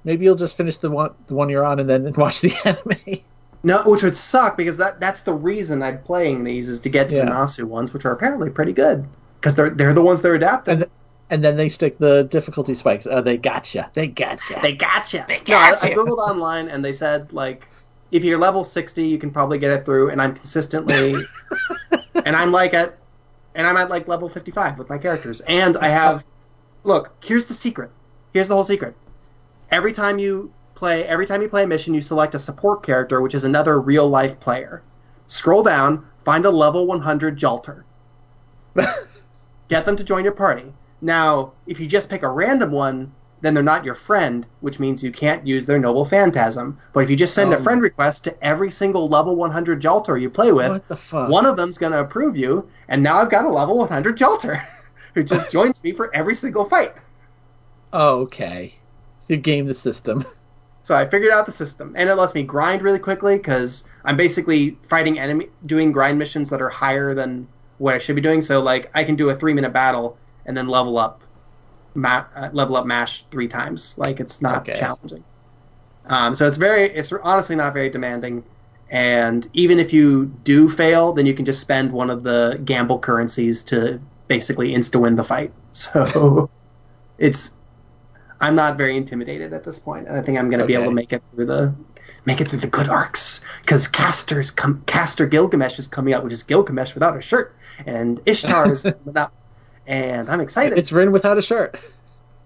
maybe 0.04 0.24
you'll 0.24 0.34
just 0.34 0.56
finish 0.56 0.78
the 0.78 0.90
one 0.90 1.14
the 1.26 1.34
one 1.34 1.48
you're 1.48 1.64
on 1.64 1.78
and 1.80 1.88
then 1.88 2.12
watch 2.16 2.40
the 2.40 2.54
anime. 2.64 3.20
No, 3.64 3.82
which 3.84 4.02
would 4.02 4.16
suck 4.16 4.56
because 4.56 4.76
that 4.78 4.98
that's 5.00 5.22
the 5.22 5.34
reason 5.34 5.82
I'm 5.82 6.02
playing 6.02 6.44
these 6.44 6.68
is 6.68 6.80
to 6.80 6.88
get 6.88 7.08
to 7.10 7.16
the 7.16 7.22
Yeah. 7.22 7.30
Nasu 7.30 7.64
ones, 7.64 7.92
which 7.92 8.04
are 8.04 8.12
apparently 8.12 8.50
pretty 8.50 8.72
good 8.72 9.06
because 9.40 9.54
they're 9.54 9.70
they're 9.70 9.94
the 9.94 10.02
ones 10.02 10.20
they're 10.22 10.34
adapting. 10.34 10.82
And 10.82 10.90
and 11.30 11.42
then 11.44 11.56
they 11.56 11.68
stick 11.68 11.96
the 11.98 12.24
difficulty 12.24 12.74
spikes. 12.74 13.06
Oh, 13.06 13.22
they 13.22 13.38
gotcha. 13.38 13.90
They 13.94 14.08
gotcha. 14.08 14.60
They 14.60 14.74
gotcha. 14.74 15.24
No, 15.48 15.56
I, 15.56 15.70
I 15.70 15.90
googled 15.94 16.18
online 16.18 16.68
and 16.68 16.84
they 16.84 16.92
said 16.92 17.32
like 17.32 17.66
if 18.10 18.22
you're 18.24 18.38
level 18.38 18.64
sixty, 18.64 19.06
you 19.06 19.18
can 19.18 19.30
probably 19.30 19.58
get 19.58 19.70
it 19.70 19.84
through. 19.86 20.10
And 20.10 20.20
I'm 20.20 20.34
consistently, 20.34 21.14
and 22.26 22.36
I'm 22.36 22.52
like 22.52 22.74
at, 22.74 22.98
and 23.54 23.66
I'm 23.66 23.76
at 23.78 23.88
like 23.88 24.06
level 24.08 24.28
fifty 24.28 24.50
five 24.50 24.76
with 24.78 24.90
my 24.90 24.98
characters. 24.98 25.40
And 25.42 25.78
I 25.78 25.88
have, 25.88 26.22
look, 26.84 27.14
here's 27.24 27.46
the 27.46 27.54
secret. 27.54 27.90
Here's 28.34 28.48
the 28.48 28.54
whole 28.54 28.64
secret. 28.64 28.94
Every 29.72 29.92
time 29.92 30.18
you 30.18 30.52
play, 30.74 31.04
every 31.06 31.26
time 31.26 31.42
you 31.42 31.48
play 31.48 31.64
a 31.64 31.66
mission, 31.66 31.94
you 31.94 32.00
select 32.02 32.34
a 32.34 32.38
support 32.38 32.82
character, 32.82 33.20
which 33.20 33.34
is 33.34 33.44
another 33.44 33.80
real 33.80 34.06
life 34.08 34.38
player. 34.38 34.82
Scroll 35.26 35.62
down, 35.62 36.06
find 36.24 36.44
a 36.44 36.50
level 36.50 36.86
one 36.86 37.00
hundred 37.00 37.38
Jalter. 37.38 37.82
Get 39.68 39.86
them 39.86 39.96
to 39.96 40.04
join 40.04 40.24
your 40.24 40.34
party. 40.34 40.74
Now, 41.00 41.54
if 41.66 41.80
you 41.80 41.86
just 41.86 42.10
pick 42.10 42.22
a 42.22 42.28
random 42.28 42.70
one, 42.70 43.12
then 43.40 43.54
they're 43.54 43.62
not 43.62 43.84
your 43.84 43.94
friend, 43.94 44.46
which 44.60 44.78
means 44.78 45.02
you 45.02 45.10
can't 45.10 45.46
use 45.46 45.64
their 45.66 45.78
noble 45.78 46.04
phantasm. 46.04 46.78
But 46.92 47.00
if 47.04 47.10
you 47.10 47.16
just 47.16 47.34
send 47.34 47.52
a 47.52 47.56
Oh. 47.56 47.60
friend 47.62 47.80
request 47.82 48.24
to 48.24 48.44
every 48.44 48.70
single 48.70 49.08
level 49.08 49.34
100 49.34 49.80
Jalter 49.80 50.20
you 50.20 50.28
play 50.30 50.52
with, 50.52 50.68
What 50.70 50.86
the 50.86 50.96
fuck? 50.96 51.30
one 51.30 51.46
of 51.46 51.56
them's 51.56 51.78
going 51.78 51.92
to 51.92 52.00
approve 52.00 52.36
you, 52.36 52.68
and 52.88 53.02
now 53.02 53.16
I've 53.16 53.30
got 53.30 53.46
a 53.46 53.48
level 53.48 53.78
100 53.78 54.16
Jalter 54.18 54.60
who 55.14 55.22
just 55.24 55.50
joins 55.50 55.82
me 55.82 55.92
for 55.92 56.14
every 56.14 56.34
single 56.34 56.64
fight. 56.66 56.94
Oh, 57.92 58.20
okay. 58.20 58.74
You 59.28 59.36
game 59.36 59.66
the 59.66 59.74
system. 59.74 60.24
So 60.84 60.96
I 60.96 61.08
figured 61.08 61.32
out 61.32 61.46
the 61.46 61.52
system, 61.52 61.94
and 61.96 62.10
it 62.10 62.14
lets 62.16 62.34
me 62.34 62.42
grind 62.42 62.82
really 62.82 62.98
quickly 62.98 63.36
because 63.36 63.84
I'm 64.04 64.16
basically 64.16 64.80
fighting 64.88 65.18
enemy, 65.18 65.50
doing 65.66 65.92
grind 65.92 66.18
missions 66.18 66.50
that 66.50 66.60
are 66.60 66.68
higher 66.68 67.14
than 67.14 67.48
what 67.78 67.94
I 67.94 67.98
should 67.98 68.16
be 68.16 68.22
doing. 68.22 68.42
So 68.42 68.60
like 68.60 68.90
I 68.94 69.04
can 69.04 69.14
do 69.16 69.30
a 69.30 69.34
three 69.36 69.52
minute 69.54 69.72
battle 69.72 70.18
and 70.44 70.56
then 70.56 70.66
level 70.68 70.98
up, 70.98 71.22
ma- 71.94 72.26
uh, 72.34 72.50
level 72.52 72.76
up 72.76 72.86
mash 72.86 73.28
three 73.30 73.48
times. 73.48 73.94
Like 73.98 74.20
it's 74.20 74.42
not 74.42 74.68
Okay. 74.68 74.74
challenging. 74.74 75.24
Um, 76.06 76.34
so 76.34 76.46
it's 76.48 76.56
very, 76.58 76.84
it's 76.94 77.12
honestly 77.12 77.56
not 77.56 77.74
very 77.74 77.90
demanding. 77.90 78.44
And 78.90 79.48
even 79.54 79.78
if 79.80 79.92
you 79.92 80.26
do 80.44 80.68
fail, 80.68 81.12
then 81.12 81.26
you 81.26 81.34
can 81.34 81.44
just 81.46 81.60
spend 81.60 81.92
one 81.92 82.10
of 82.10 82.22
the 82.24 82.60
gamble 82.64 82.98
currencies 83.00 83.64
to 83.64 84.02
basically 84.28 84.72
insta 84.72 85.00
win 85.00 85.16
the 85.16 85.24
fight. 85.24 85.54
So 85.72 86.50
it's 87.18 87.52
I'm 88.42 88.56
not 88.56 88.76
very 88.76 88.96
intimidated 88.96 89.52
at 89.52 89.64
this 89.64 89.78
point, 89.78 90.08
and 90.08 90.16
I 90.16 90.22
think 90.22 90.36
I'm 90.36 90.50
going 90.50 90.60
to 90.60 90.66
be 90.66 90.74
able 90.74 90.86
to 90.86 90.90
make 90.90 91.12
it 91.12 91.22
through 91.34 91.46
the 91.46 91.74
make 92.24 92.40
it 92.40 92.48
through 92.48 92.58
the 92.58 92.66
good 92.66 92.88
arcs 92.88 93.44
because 93.62 93.88
Caster's 93.88 94.50
com- 94.50 94.82
Caster 94.86 95.26
Gilgamesh 95.26 95.78
is 95.78 95.86
coming 95.86 96.12
out, 96.12 96.24
which 96.24 96.32
is 96.32 96.42
Gilgamesh 96.42 96.94
without 96.94 97.16
a 97.16 97.20
shirt, 97.20 97.54
and 97.86 98.20
Ishtar 98.26 98.72
is 98.72 98.82
coming 99.04 99.16
out, 99.16 99.32
and 99.86 100.28
I'm 100.28 100.40
excited. 100.40 100.76
It's 100.76 100.92
Rin 100.92 101.12
without 101.12 101.38
a 101.38 101.42
shirt. 101.42 101.78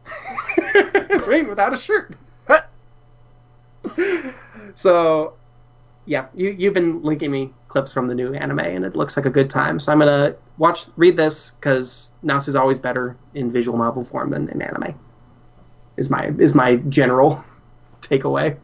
it's 0.59 1.27
Rain 1.27 1.49
without 1.49 1.73
a 1.73 1.77
shirt. 1.77 2.15
so, 4.75 5.35
yeah, 6.05 6.27
you 6.35 6.51
you've 6.51 6.75
been 6.75 7.03
linking 7.03 7.31
me 7.31 7.53
clips 7.69 7.93
from 7.93 8.07
the 8.09 8.15
new 8.15 8.35
anime, 8.35 8.61
and 8.61 8.85
it 8.85 8.97
looks 8.97 9.17
like 9.17 9.27
a 9.27 9.31
good 9.31 9.49
time. 9.49 9.81
So 9.81 9.93
I'm 9.93 9.99
gonna 9.99 10.37
watch 10.59 10.89
read 10.97 11.17
this 11.17 11.53
because 11.53 12.11
Nasu's 12.23 12.57
always 12.57 12.79
better 12.79 13.17
in 13.35 13.51
visual 13.51 13.79
novel 13.79 14.05
form 14.05 14.31
than 14.31 14.49
in 14.51 14.61
anime. 14.61 14.95
Is 15.97 16.11
my 16.11 16.33
is 16.39 16.55
my 16.55 16.77
general 16.77 17.43
takeaway. 18.03 18.57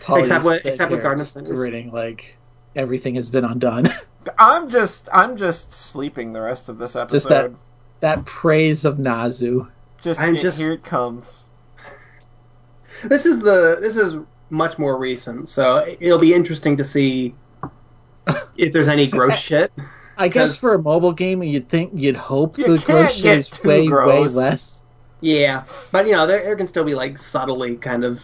Polly's 0.00 0.26
Except 0.26 0.44
with- 0.44 0.56
sitting 0.58 0.68
except 0.70 0.90
with 0.90 0.98
here 0.98 1.02
Garden 1.02 1.20
of 1.20 1.26
just 1.26 1.34
Sinners. 1.64 1.92
like 1.92 2.36
everything 2.76 3.14
has 3.16 3.30
been 3.30 3.44
undone. 3.44 3.88
I'm 4.38 4.68
just 4.68 5.08
I'm 5.12 5.36
just 5.36 5.72
sleeping 5.72 6.32
the 6.34 6.40
rest 6.42 6.68
of 6.68 6.78
this 6.78 6.94
episode. 6.96 7.16
Just 7.16 7.28
that- 7.28 7.50
that 8.00 8.24
praise 8.26 8.84
of 8.84 8.98
Nasu. 8.98 9.68
Just, 10.00 10.20
I'm 10.20 10.36
it- 10.36 10.40
just- 10.42 10.58
here 10.58 10.72
it 10.72 10.84
comes. 10.84 11.44
This 13.04 13.26
is 13.26 13.38
the 13.40 13.78
this 13.80 13.96
is 13.96 14.16
much 14.50 14.78
more 14.78 14.98
recent, 14.98 15.48
so 15.48 15.84
it'll 16.00 16.18
be 16.18 16.34
interesting 16.34 16.76
to 16.76 16.84
see 16.84 17.34
if 18.56 18.72
there's 18.72 18.88
any 18.88 19.06
gross 19.06 19.36
shit. 19.38 19.72
I 20.16 20.28
guess 20.28 20.56
for 20.56 20.74
a 20.74 20.82
mobile 20.82 21.12
game, 21.12 21.42
you'd 21.42 21.68
think 21.68 21.92
you'd 21.94 22.16
hope 22.16 22.58
You 22.58 22.76
the 22.76 22.84
gross 22.84 23.14
shit 23.14 23.38
is 23.38 23.48
too 23.48 23.68
way 23.68 23.88
way 23.88 24.26
less. 24.26 24.77
Yeah, 25.20 25.64
but 25.90 26.06
you 26.06 26.12
know 26.12 26.26
there, 26.26 26.42
there 26.44 26.56
can 26.56 26.66
still 26.66 26.84
be 26.84 26.94
like 26.94 27.18
subtly 27.18 27.76
kind 27.76 28.04
of 28.04 28.20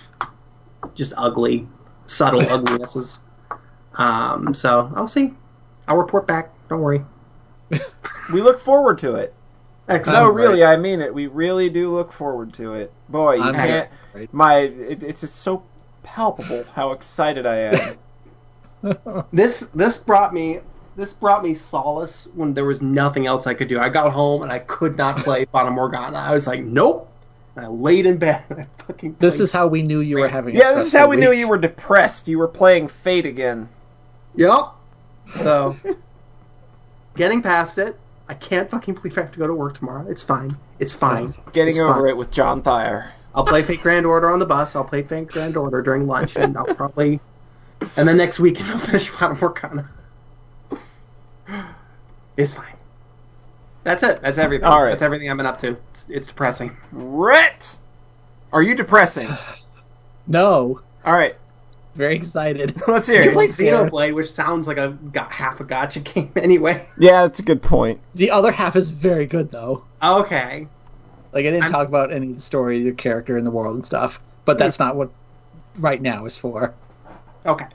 just 0.94 1.12
ugly, 1.16 1.66
subtle 2.06 2.40
uglinesses. 2.50 3.20
Um, 3.98 4.54
so 4.54 4.90
I'll 4.94 5.08
see. 5.08 5.34
I'll 5.88 5.96
report 5.96 6.26
back. 6.26 6.50
Don't 6.68 6.80
worry. 6.80 7.04
We 8.32 8.40
look 8.40 8.58
forward 8.60 8.98
to 8.98 9.16
it. 9.16 9.34
Excellent. 9.88 10.20
No, 10.20 10.30
really, 10.30 10.64
I 10.64 10.76
mean 10.76 11.00
it. 11.00 11.12
We 11.12 11.26
really 11.26 11.68
do 11.68 11.90
look 11.90 12.10
forward 12.12 12.54
to 12.54 12.72
it. 12.72 12.92
Boy, 13.08 13.34
you 13.34 13.42
I'm 13.42 13.54
can't. 13.54 13.90
right. 14.14 14.32
My, 14.32 14.56
it, 14.60 15.02
it's 15.02 15.20
just 15.20 15.36
so 15.36 15.64
palpable 16.02 16.64
how 16.74 16.92
excited 16.92 17.44
I 17.46 17.56
am. 17.56 17.98
This 19.32 19.70
this 19.74 19.98
brought 19.98 20.34
me 20.34 20.60
this 20.96 21.12
brought 21.12 21.42
me 21.42 21.54
solace 21.54 22.28
when 22.34 22.54
there 22.54 22.64
was 22.64 22.82
nothing 22.82 23.26
else 23.26 23.46
I 23.46 23.54
could 23.54 23.68
do. 23.68 23.78
I 23.78 23.88
got 23.88 24.12
home 24.12 24.42
and 24.42 24.52
I 24.52 24.60
could 24.60 24.96
not 24.96 25.16
play 25.18 25.44
Fata 25.46 25.70
Morgana. 25.70 26.18
I 26.18 26.32
was 26.34 26.46
like, 26.46 26.62
nope. 26.62 27.10
And 27.56 27.64
I 27.64 27.68
laid 27.68 28.06
in 28.06 28.16
bed 28.18 28.42
and 28.50 28.60
I 28.60 28.66
fucking. 28.84 29.16
This 29.18 29.40
is 29.40 29.52
how 29.52 29.66
we 29.66 29.82
knew 29.82 30.00
you 30.00 30.18
were 30.18 30.28
having. 30.28 30.56
A 30.56 30.58
yeah, 30.58 30.72
this 30.72 30.86
is 30.86 30.92
how 30.92 31.00
stressful 31.06 31.10
we 31.10 31.16
knew 31.18 31.32
you 31.32 31.48
were 31.48 31.58
depressed. 31.58 32.26
You 32.28 32.38
were 32.38 32.48
playing 32.48 32.88
Fate 32.88 33.26
again. 33.26 33.68
Yep. 34.34 34.66
So, 35.36 35.76
getting 37.16 37.42
past 37.42 37.78
it. 37.78 37.96
I 38.28 38.34
can't 38.34 38.70
fucking 38.70 38.94
believe 38.94 39.16
I 39.18 39.22
have 39.22 39.32
to 39.32 39.38
go 39.38 39.46
to 39.46 39.54
work 39.54 39.74
tomorrow. 39.74 40.06
It's 40.08 40.22
fine. 40.22 40.56
It's 40.78 40.92
fine. 40.92 41.34
Getting 41.52 41.70
It's 41.70 41.78
over 41.78 42.00
fine. 42.00 42.08
it 42.08 42.16
with 42.16 42.30
John 42.30 42.62
Thayer. 42.62 43.12
I'll 43.34 43.44
play 43.44 43.62
Fate 43.62 43.80
Grand 43.82 44.06
Order 44.06 44.30
on 44.30 44.38
the 44.38 44.46
bus. 44.46 44.74
I'll 44.74 44.84
play 44.84 45.02
Fate 45.02 45.28
Grand 45.28 45.56
Order 45.56 45.82
during 45.82 46.06
lunch, 46.06 46.36
and 46.36 46.56
I'll 46.56 46.66
probably. 46.74 47.20
And 47.96 48.08
then 48.08 48.16
next 48.16 48.40
weekend 48.40 48.70
I'll 48.72 48.78
finish 48.78 49.08
Fata 49.08 49.34
Morgana. 49.40 49.84
It's 52.36 52.52
fine. 52.54 52.74
That's 53.84 54.02
it. 54.02 54.20
That's 54.20 54.38
everything. 54.38 54.64
All 54.64 54.82
right. 54.82 54.90
That's 54.90 55.02
everything 55.02 55.30
I've 55.30 55.36
been 55.36 55.46
up 55.46 55.58
to. 55.60 55.76
It's, 55.92 56.06
it's 56.10 56.26
depressing. 56.26 56.76
Rhett! 56.90 57.76
Are 58.52 58.62
you 58.62 58.74
depressing? 58.74 59.28
No, 60.26 60.80
All 61.04 61.12
right, 61.12 61.36
very 61.96 62.16
excited. 62.16 62.80
let's 62.88 63.06
hear 63.08 63.22
You 63.24 63.28
it. 63.28 63.34
play 63.34 63.44
Yeah. 63.44 63.72
Xenoblade, 63.90 64.14
which 64.14 64.30
sounds 64.30 64.66
like 64.66 64.78
a 64.78 64.96
got 65.12 65.30
half 65.30 65.60
a 65.60 65.64
gacha 65.64 66.02
game 66.14 66.32
anyway. 66.34 66.86
Yeah, 66.96 67.22
that's 67.26 67.40
a 67.40 67.42
good 67.42 67.60
point. 67.60 68.00
The 68.14 68.30
other 68.30 68.50
half 68.50 68.74
is 68.74 68.90
very 68.90 69.26
good 69.26 69.52
though. 69.52 69.84
Okay. 70.02 70.66
Like 71.32 71.40
I 71.40 71.50
didn't 71.50 71.64
I'm- 71.64 71.72
talk 71.72 71.88
about 71.88 72.10
any 72.10 72.30
of 72.30 72.36
the 72.36 72.40
story, 72.40 72.82
the 72.84 72.92
character 72.92 73.36
in 73.36 73.44
the 73.44 73.50
world 73.50 73.74
and 73.74 73.84
stuff, 73.84 74.18
but 74.46 74.56
that's 74.56 74.78
not 74.78 74.96
what 74.96 75.10
right 75.78 76.00
now 76.00 76.24
is 76.24 76.38
for. 76.38 76.72
Okay. 77.44 77.66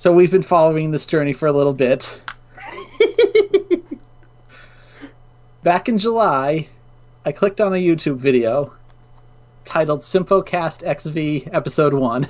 So 0.00 0.10
we've 0.10 0.30
been 0.30 0.40
following 0.40 0.92
this 0.92 1.04
journey 1.04 1.34
for 1.34 1.46
a 1.46 1.52
little 1.52 1.74
bit. 1.74 2.22
Back 5.62 5.90
in 5.90 5.98
July, 5.98 6.68
I 7.26 7.32
clicked 7.32 7.60
on 7.60 7.74
a 7.74 7.76
YouTube 7.76 8.16
video 8.16 8.72
titled 9.66 10.00
Symphocast 10.00 10.88
XV 10.88 11.50
Episode 11.52 11.92
1. 11.92 12.26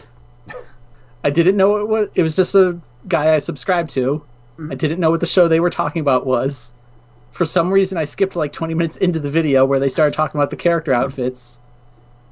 I 1.25 1.31
didn't 1.31 1.57
know 1.57 1.77
it 1.77 1.87
was 1.87 2.09
it 2.17 2.25
was 2.25 2.35
just 2.35 2.57
a 2.57 2.81
guy 3.07 3.37
I 3.37 3.39
subscribed 3.39 3.91
to. 3.91 4.25
Mm-hmm. 4.59 4.73
I 4.73 4.75
didn't 4.75 4.99
know 4.99 5.11
what 5.11 5.21
the 5.21 5.27
show 5.27 5.47
they 5.47 5.61
were 5.61 5.71
talking 5.71 6.01
about 6.01 6.27
was. 6.27 6.75
For 7.31 7.45
some 7.45 7.73
reason 7.73 7.99
I 7.99 8.03
skipped 8.03 8.35
like 8.35 8.53
20 8.53 8.75
minutes 8.75 8.97
into 8.97 9.21
the 9.21 9.31
video 9.31 9.65
where 9.65 9.79
they 9.79 9.91
started 9.91 10.15
talking 10.15 10.41
about 10.41 10.51
the 10.51 10.57
character 10.57 10.93
outfits. 10.93 11.61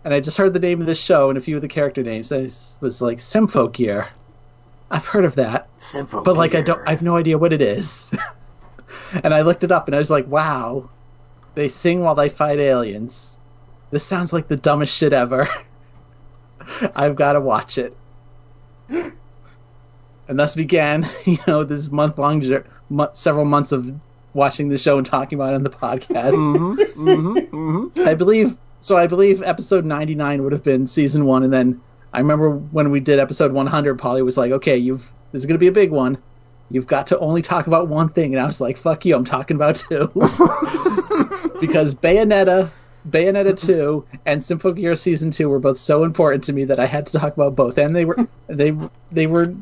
And 0.04 0.12
I 0.12 0.18
just 0.18 0.36
heard 0.36 0.52
the 0.52 0.58
name 0.58 0.80
of 0.80 0.88
this 0.88 1.00
show 1.00 1.28
and 1.28 1.38
a 1.38 1.40
few 1.40 1.54
of 1.54 1.62
the 1.62 1.68
character 1.68 2.02
names. 2.02 2.32
I 2.32 2.48
was 2.80 3.00
like 3.00 3.18
Symphogear. 3.18 4.08
I've 4.90 5.06
heard 5.06 5.24
of 5.24 5.34
that 5.36 5.68
but 6.24 6.36
like 6.36 6.54
I 6.54 6.60
don't, 6.60 6.86
I 6.86 6.90
have 6.90 7.02
no 7.02 7.16
idea 7.16 7.38
what 7.38 7.52
it 7.52 7.60
is. 7.60 8.12
and 9.22 9.32
I 9.32 9.42
looked 9.42 9.64
it 9.64 9.72
up, 9.72 9.86
and 9.86 9.94
I 9.94 9.98
was 9.98 10.10
like, 10.10 10.26
"Wow, 10.26 10.90
they 11.54 11.68
sing 11.68 12.00
while 12.00 12.14
they 12.14 12.28
fight 12.28 12.58
aliens. 12.58 13.38
This 13.90 14.04
sounds 14.04 14.32
like 14.32 14.48
the 14.48 14.56
dumbest 14.56 14.94
shit 14.94 15.12
ever. 15.12 15.48
I've 16.94 17.16
got 17.16 17.34
to 17.34 17.40
watch 17.40 17.78
it." 17.78 17.96
And 18.88 20.38
thus 20.38 20.54
began, 20.54 21.06
you 21.24 21.38
know, 21.46 21.64
this 21.64 21.90
month-long, 21.90 22.42
several 23.12 23.44
months 23.44 23.72
of 23.72 23.90
watching 24.34 24.68
the 24.68 24.78
show 24.78 24.98
and 24.98 25.06
talking 25.06 25.38
about 25.38 25.52
it 25.52 25.56
on 25.56 25.62
the 25.62 25.70
podcast. 25.70 26.32
Mm-hmm, 26.32 27.08
mm-hmm, 27.08 27.56
mm-hmm. 27.56 28.08
I 28.08 28.14
believe 28.14 28.56
so. 28.80 28.96
I 28.96 29.06
believe 29.06 29.42
episode 29.42 29.84
ninety 29.84 30.14
nine 30.14 30.42
would 30.42 30.52
have 30.52 30.64
been 30.64 30.86
season 30.86 31.24
one, 31.24 31.44
and 31.44 31.52
then 31.52 31.80
I 32.12 32.18
remember 32.18 32.50
when 32.50 32.90
we 32.90 33.00
did 33.00 33.18
episode 33.18 33.52
one 33.52 33.66
hundred. 33.66 33.98
Polly 33.98 34.22
was 34.22 34.36
like, 34.36 34.52
"Okay, 34.52 34.76
you've 34.76 35.10
this 35.32 35.40
is 35.40 35.46
going 35.46 35.54
to 35.54 35.58
be 35.58 35.68
a 35.68 35.72
big 35.72 35.90
one. 35.90 36.18
You've 36.70 36.86
got 36.86 37.06
to 37.08 37.18
only 37.18 37.42
talk 37.42 37.66
about 37.66 37.88
one 37.88 38.08
thing," 38.08 38.34
and 38.34 38.42
I 38.42 38.46
was 38.46 38.60
like, 38.60 38.76
"Fuck 38.76 39.04
you! 39.04 39.14
I'm 39.14 39.24
talking 39.24 39.56
about 39.56 39.76
two 39.76 40.08
because 41.60 41.94
Bayonetta." 41.94 42.70
Bayonetta 43.08 43.58
2 43.58 44.04
and 44.26 44.42
Symphogear 44.42 44.98
Season 44.98 45.30
2 45.30 45.48
were 45.48 45.60
both 45.60 45.78
so 45.78 46.04
important 46.04 46.44
to 46.44 46.52
me 46.52 46.64
that 46.64 46.78
I 46.78 46.84
had 46.84 47.06
to 47.06 47.18
talk 47.18 47.32
about 47.32 47.56
both 47.56 47.78
and 47.78 47.96
they 47.96 48.04
were 48.04 48.16
they 48.48 48.76
they 49.12 49.26
were 49.26 49.54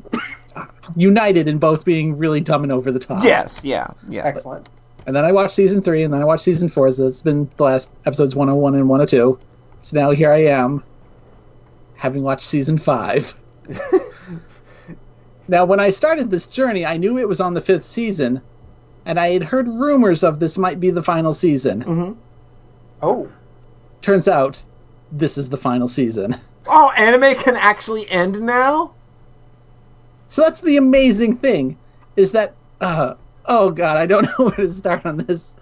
united 0.97 1.49
in 1.49 1.59
both 1.59 1.85
being 1.85 2.17
really 2.17 2.41
dumb 2.41 2.63
and 2.63 2.73
over 2.73 2.91
the 2.91 2.99
top. 2.99 3.25
Yes, 3.25 3.63
yeah, 3.65 3.89
yeah. 4.09 4.25
Excellent. 4.25 4.69
And 5.07 5.15
then 5.15 5.25
I 5.25 5.33
watched 5.33 5.55
season 5.55 5.83
three, 5.83 6.03
and 6.03 6.13
then 6.13 6.21
I 6.21 6.25
watched 6.25 6.43
season 6.43 6.69
four. 6.69 6.91
So 6.91 7.07
it's 7.07 7.23
been 7.23 7.49
the 7.57 7.65
last 7.65 7.91
episodes 8.07 8.35
101 8.35 8.75
and 8.75 8.89
102. 8.89 9.39
So 9.83 10.01
now 10.01 10.11
here 10.11 10.33
I 10.33 10.47
am, 10.47 10.83
having 11.97 12.23
watched 12.23 12.45
season 12.45 12.79
five. 12.79 13.35
now, 15.49 15.65
when 15.65 15.81
I 15.81 15.91
started 15.91 16.31
this 16.31 16.47
journey, 16.47 16.87
I 16.87 16.97
knew 16.97 17.19
it 17.19 17.29
was 17.29 17.41
on 17.41 17.55
the 17.55 17.61
fifth 17.61 17.85
season, 17.85 18.41
and 19.05 19.19
I 19.19 19.31
had 19.31 19.43
heard 19.43 19.69
rumors 19.69 20.23
of 20.23 20.41
this 20.41 20.59
might 20.59 20.81
be 20.81 20.91
the 20.91 21.03
final 21.03 21.33
season. 21.33 22.17
Oh. 23.03 23.31
Turns 24.01 24.29
out, 24.29 24.63
this 25.13 25.39
is 25.39 25.51
the 25.51 25.57
final 25.57 25.89
season. 25.89 26.37
Oh, 26.69 26.91
anime 26.97 27.37
can 27.37 27.55
actually 27.57 28.11
end 28.11 28.41
now? 28.41 28.93
So 30.27 30.43
that's 30.43 30.61
the 30.61 30.77
amazing 30.77 31.37
thing, 31.37 31.79
is 32.17 32.33
that 32.33 32.55
uh, 32.81 33.15
oh 33.47 33.71
god, 33.71 33.97
I 33.97 34.07
don't 34.07 34.25
know 34.39 34.47
where 34.47 34.57
to 34.57 34.73
start 34.73 35.07
on 35.07 35.19
this. 35.19 35.55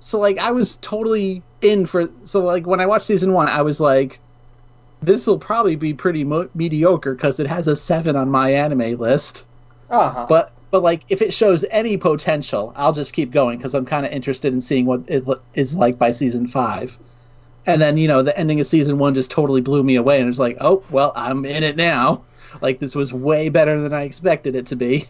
So 0.00 0.18
like 0.18 0.38
I 0.38 0.52
was 0.52 0.76
totally 0.76 1.42
in 1.62 1.86
for 1.86 2.08
so 2.24 2.44
like 2.44 2.66
when 2.66 2.80
I 2.80 2.86
watched 2.86 3.06
season 3.06 3.32
one, 3.32 3.48
I 3.48 3.62
was 3.62 3.80
like, 3.80 4.20
this 5.02 5.26
will 5.26 5.38
probably 5.38 5.76
be 5.76 5.94
pretty 5.94 6.24
mo- 6.24 6.48
mediocre 6.54 7.14
because 7.14 7.40
it 7.40 7.46
has 7.46 7.68
a 7.68 7.76
seven 7.76 8.16
on 8.16 8.30
my 8.30 8.52
anime 8.52 8.98
list. 8.98 9.46
Uh-huh. 9.90 10.26
But 10.28 10.52
but 10.70 10.82
like 10.82 11.02
if 11.08 11.22
it 11.22 11.32
shows 11.32 11.64
any 11.70 11.96
potential, 11.96 12.72
I'll 12.76 12.92
just 12.92 13.12
keep 13.12 13.30
going 13.30 13.58
because 13.58 13.74
I'm 13.74 13.86
kind 13.86 14.04
of 14.04 14.12
interested 14.12 14.52
in 14.52 14.60
seeing 14.60 14.86
what 14.86 15.02
it 15.06 15.26
lo- 15.26 15.40
is 15.54 15.76
like 15.76 15.98
by 15.98 16.10
season 16.10 16.46
five. 16.46 16.98
And 17.66 17.80
then 17.80 17.96
you 17.96 18.08
know 18.08 18.22
the 18.22 18.36
ending 18.38 18.60
of 18.60 18.66
season 18.66 18.98
one 18.98 19.14
just 19.14 19.30
totally 19.30 19.60
blew 19.60 19.82
me 19.82 19.96
away, 19.96 20.16
and 20.18 20.24
it 20.24 20.28
was 20.28 20.38
like, 20.38 20.56
oh 20.60 20.82
well, 20.90 21.12
I'm 21.16 21.44
in 21.44 21.62
it 21.62 21.76
now. 21.76 22.22
Like 22.62 22.78
this 22.78 22.94
was 22.94 23.12
way 23.12 23.50
better 23.50 23.78
than 23.78 23.92
I 23.92 24.04
expected 24.04 24.54
it 24.56 24.66
to 24.68 24.76
be. 24.76 25.06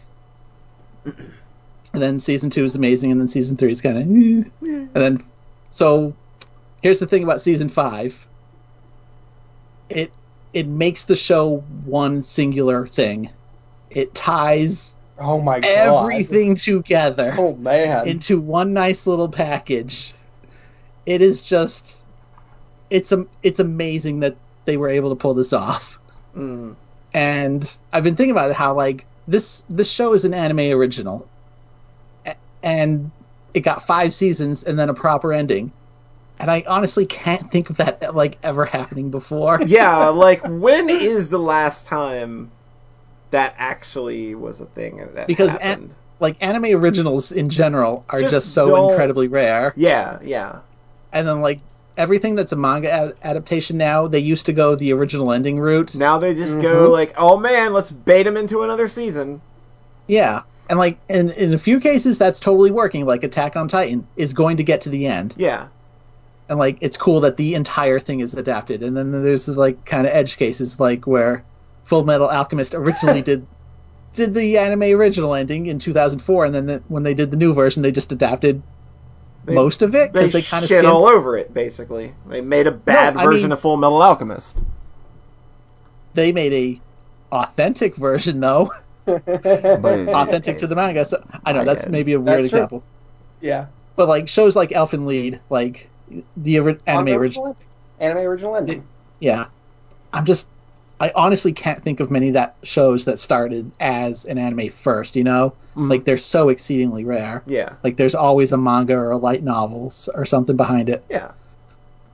And 1.05 2.03
then 2.03 2.19
season 2.19 2.49
two 2.49 2.65
is 2.65 2.75
amazing, 2.75 3.11
and 3.11 3.21
then 3.21 3.29
season 3.29 3.55
three 3.55 3.71
is 3.71 3.79
kind 3.79 3.97
of, 3.97 4.03
and 4.67 4.93
then 4.93 5.23
so 5.71 6.13
here's 6.81 6.99
the 6.99 7.05
thing 7.05 7.23
about 7.23 7.39
season 7.39 7.69
five. 7.69 8.26
It 9.89 10.11
it 10.53 10.67
makes 10.67 11.05
the 11.05 11.15
show 11.15 11.57
one 11.85 12.23
singular 12.23 12.87
thing. 12.87 13.29
It 13.89 14.13
ties 14.13 14.95
oh 15.19 15.41
my 15.41 15.59
god. 15.59 15.69
everything 15.69 16.55
together 16.55 17.35
Oh 17.37 17.55
man. 17.55 18.07
into 18.07 18.39
one 18.39 18.73
nice 18.73 19.07
little 19.07 19.29
package. 19.29 20.13
It 21.05 21.21
is 21.21 21.41
just 21.41 21.97
it's 22.89 23.11
a, 23.11 23.25
it's 23.43 23.59
amazing 23.59 24.21
that 24.21 24.37
they 24.65 24.77
were 24.77 24.89
able 24.89 25.09
to 25.09 25.15
pull 25.15 25.33
this 25.33 25.53
off. 25.53 25.99
Mm. 26.35 26.75
And 27.13 27.77
I've 27.91 28.03
been 28.03 28.15
thinking 28.15 28.31
about 28.31 28.53
how 28.53 28.73
like 28.73 29.05
this 29.27 29.63
this 29.69 29.89
show 29.89 30.13
is 30.13 30.25
an 30.25 30.33
anime 30.33 30.71
original. 30.71 31.27
And 32.63 33.11
it 33.53 33.61
got 33.61 33.85
5 33.85 34.13
seasons 34.13 34.63
and 34.63 34.77
then 34.77 34.89
a 34.89 34.93
proper 34.93 35.31
ending. 35.33 35.71
And 36.39 36.51
I 36.51 36.63
honestly 36.67 37.05
can't 37.05 37.49
think 37.51 37.69
of 37.69 37.77
that 37.77 38.15
like 38.15 38.37
ever 38.43 38.65
happening 38.65 39.09
before. 39.09 39.59
Yeah, 39.67 40.07
like 40.09 40.41
when 40.45 40.89
is 40.89 41.29
the 41.29 41.39
last 41.39 41.87
time 41.87 42.51
that 43.31 43.55
actually 43.57 44.35
was 44.35 44.61
a 44.61 44.65
thing 44.65 45.07
that 45.13 45.27
Because 45.27 45.55
an- 45.57 45.93
like 46.19 46.37
anime 46.41 46.65
originals 46.81 47.31
in 47.31 47.49
general 47.49 48.05
are 48.09 48.19
Just 48.19 48.31
just, 48.33 48.53
so 48.53 48.65
don't- 48.65 48.89
incredibly 48.91 49.27
rare. 49.27 49.73
yeah, 49.75 50.19
yeah. 50.23 50.59
and 51.11 51.27
then 51.27 51.41
like 51.41 51.59
everything 51.97 52.35
that's 52.35 52.51
a 52.51 52.55
manga 52.55 52.91
ad- 52.91 53.15
adaptation 53.23 53.75
now 53.77 54.07
they 54.07 54.19
used 54.19 54.45
to 54.45 54.53
go 54.53 54.75
the 54.75 54.93
original 54.93 55.33
ending 55.33 55.59
route 55.59 55.95
Now 55.95 56.17
they 56.19 56.33
just 56.35 56.53
Mm-hmm. 56.53 56.61
go 56.61 56.91
like, 56.91 57.13
"Oh 57.17 57.37
man, 57.37 57.73
let's 57.73 57.89
bait 57.91 58.25
him 58.27 58.37
into 58.37 58.61
another 58.61 58.87
season." 58.87 59.41
yeah 60.07 60.43
and 60.69 60.77
like 60.79 60.97
in, 61.09 61.31
in 61.31 61.53
a 61.53 61.57
few 61.57 61.79
cases 61.79 62.17
that's 62.19 62.39
totally 62.39 62.71
working 62.71 63.05
like 63.05 63.23
attack 63.23 63.55
on 63.57 63.67
titan 63.67 64.07
is 64.15 64.31
going 64.33 64.55
to 64.57 64.63
get 64.63 64.79
to 64.81 64.89
the 64.89 65.05
end 65.05 65.33
Yeah, 65.37 65.67
and 66.49 66.57
like 66.59 66.77
it's 66.81 66.97
cool 66.97 67.19
that 67.21 67.37
the 67.37 67.55
entire 67.55 67.99
thing 67.99 68.19
is 68.21 68.33
adapted 68.33 68.81
and 68.83 68.95
then 68.95 69.11
there's 69.11 69.47
like 69.47 69.83
kind 69.85 70.07
of 70.07 70.13
edge 70.13 70.37
cases 70.37 70.79
like 70.79 71.05
where 71.05 71.43
full 71.83 72.03
metal 72.05 72.29
alchemist 72.29 72.73
originally 72.75 73.21
did 73.31 73.45
did 74.13 74.33
the 74.33 74.57
anime 74.57 74.83
original 74.83 75.33
ending 75.35 75.67
in 75.67 75.77
2004 75.77 76.45
and 76.45 76.55
then 76.55 76.65
the, 76.65 76.83
when 76.87 77.03
they 77.03 77.13
did 77.13 77.31
the 77.31 77.37
new 77.37 77.53
version 77.53 77.83
they 77.83 77.91
just 77.91 78.11
adapted 78.11 78.61
They- 79.45 79.53
most 79.55 79.81
of 79.81 79.93
it 79.95 80.13
because 80.13 80.31
they, 80.31 80.41
kind 80.41 80.63
of 80.63 80.67
shit 80.69 80.79
skimmed 80.79 80.87
all 80.87 81.05
over 81.07 81.37
it. 81.37 81.53
Basically, 81.53 82.13
they 82.27 82.41
made 82.41 82.65
a 82.67 82.71
bad 82.71 83.15
I 83.17 83.23
version 83.25 83.43
mean- 83.49 83.51
of 83.53 83.59
Full 83.59 83.77
Metal 83.77 84.01
Alchemist. 84.01 84.63
they 86.13 86.31
made 86.31 86.53
a 86.53 86.81
authentic 87.31 87.95
version 87.97 88.39
though 88.39 88.71
authentic 89.07 90.57
to 90.59 90.67
the 90.67 90.75
manga 90.75 91.03
so 91.05 91.21
i 91.45 91.51
know 91.51 91.61
I 91.61 91.63
that's 91.65 91.83
get 91.83 91.91
maybe 91.91 92.13
a 92.13 92.19
weird 92.19 92.39
That's 92.43 92.49
true. 92.49 92.59
example 92.59 92.83
yeah. 93.41 93.67
But 93.95 94.07
like 94.07 94.27
shows 94.27 94.55
like 94.55 94.69
Elfen 94.71 95.05
Lied, 95.05 95.39
like 95.51 95.89
the 96.37 96.59
ori- 96.59 96.77
anime 96.87 97.09
original, 97.17 97.55
Anime 97.99 98.17
original 98.25 98.55
ending. 98.55 98.83
yeah. 99.19 99.45
I'm 100.13 100.25
just, 100.25 100.47
I 100.99 101.11
honestly 101.15 101.51
can't 101.51 101.81
think 101.81 101.99
of 101.99 102.09
many 102.09 102.31
that 102.31 102.55
shows 102.63 103.05
that 103.05 103.19
started 103.19 103.71
as 103.79 104.25
an 104.25 104.37
anime 104.37 104.69
first. 104.69 105.15
You 105.15 105.23
know, 105.23 105.53
Mhm. 105.75 105.89
like 105.89 106.05
they're 106.05 106.17
so 106.17 106.49
exceedingly 106.49 107.03
rare. 107.03 107.43
yeah, 107.45 107.69
Like 107.83 107.97
there's 107.97 108.15
always 108.15 108.51
a 108.51 108.57
manga 108.57 108.95
or 108.95 109.11
a 109.11 109.17
light 109.17 109.43
novel 109.43 109.87
s- 109.87 110.09
or 110.15 110.25
something 110.25 110.55
behind 110.55 110.89
it. 110.89 111.03
yeah. 111.09 111.31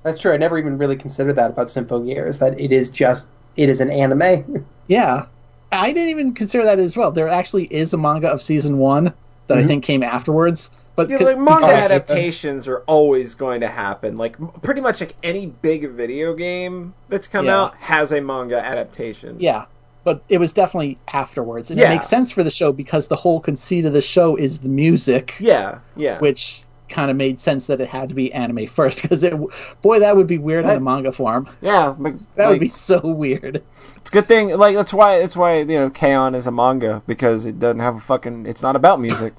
That's 0.04 0.20
true. 0.20 0.34
I 0.34 0.38
never 0.38 0.58
even 0.58 0.78
really 0.78 0.98
considered 0.98 1.38
that 1.38 1.52
about 1.52 1.68
Symphogear, 1.68 2.28
is 2.28 2.40
that 2.40 2.60
it 2.60 2.72
is 2.74 2.90
just 2.90 3.28
it 3.56 3.70
is 3.70 3.80
an 3.82 3.90
anime. 3.90 4.66
Yeah, 4.88 5.28
I 5.72 5.94
didn't 5.94 6.10
even 6.10 6.34
consider 6.34 6.66
that 6.66 6.78
as 6.78 6.98
well. 6.98 7.10
There 7.10 7.30
actually 7.30 7.66
is 7.74 7.94
a 7.94 7.98
manga 7.98 8.28
of 8.30 8.42
season 8.42 8.80
one 8.80 9.14
that 9.48 9.58
I 9.58 9.62
Mhm. 9.62 9.68
think 9.68 9.84
came 9.86 10.04
afterwards. 10.04 10.70
But 10.96 11.10
Yeah, 11.10 11.18
like 11.18 11.40
manga 11.40 11.66
adaptations 11.74 12.68
are 12.68 12.80
always 12.86 13.34
going 13.34 13.62
to 13.62 13.68
happen. 13.68 14.16
Like 14.18 14.36
pretty 14.62 14.82
much 14.82 15.02
like 15.02 15.16
any 15.24 15.48
big 15.48 15.90
video 15.92 16.34
game 16.36 16.94
that's 17.10 17.28
come 17.28 17.48
Yeah. 17.48 17.62
out 17.62 17.76
has 17.76 18.12
a 18.12 18.22
manga 18.22 18.64
adaptation. 18.64 19.38
Yeah, 19.40 19.66
but 20.04 20.22
it 20.30 20.38
was 20.40 20.54
definitely 20.54 20.98
afterwards, 21.12 21.72
and 21.72 21.80
Yeah. 21.80 21.88
it 21.88 21.96
makes 21.96 22.08
sense 22.08 22.32
for 22.32 22.44
the 22.44 22.52
show 22.52 22.72
because 22.72 23.08
the 23.08 23.16
whole 23.16 23.40
conceit 23.40 23.86
of 23.86 23.94
the 23.94 24.02
show 24.02 24.36
is 24.36 24.60
the 24.60 24.70
music. 24.70 25.34
yeah, 25.40 25.80
yeah. 25.96 26.20
which 26.20 26.64
kind 26.90 27.10
of 27.10 27.18
made 27.18 27.40
sense 27.40 27.66
that 27.66 27.82
it 27.82 27.90
had 27.90 28.08
to 28.10 28.14
be 28.14 28.32
anime 28.34 28.68
first 28.68 29.02
because 29.02 29.24
it 29.24 29.34
boy 29.82 29.98
that 29.98 30.16
would 30.16 30.28
be 30.28 30.38
weird 30.38 30.64
in 30.64 30.68
That- 30.68 30.78
a 30.78 30.80
manga 30.82 31.12
form 31.12 31.50
yeah, 31.60 31.96
like, 31.98 32.14
that 32.36 32.50
would 32.50 32.60
be 32.60 32.68
so 32.68 33.00
weird 33.00 33.64
it's 33.96 34.12
a 34.12 34.14
good 34.14 34.28
thing. 34.28 34.56
Like 34.56 34.76
that's 34.76 34.94
why 34.94 35.18
that's 35.20 35.36
why 35.36 35.58
you 35.60 35.66
know 35.66 35.90
K-On! 35.90 36.36
is 36.36 36.46
a 36.46 36.52
manga 36.52 37.02
because 37.08 37.46
it 37.48 37.60
doesn't 37.60 37.80
have 37.80 37.96
a 37.96 38.00
fucking. 38.00 38.46
It's 38.46 38.62
not 38.62 38.76
about 38.76 39.00
music, 39.00 39.34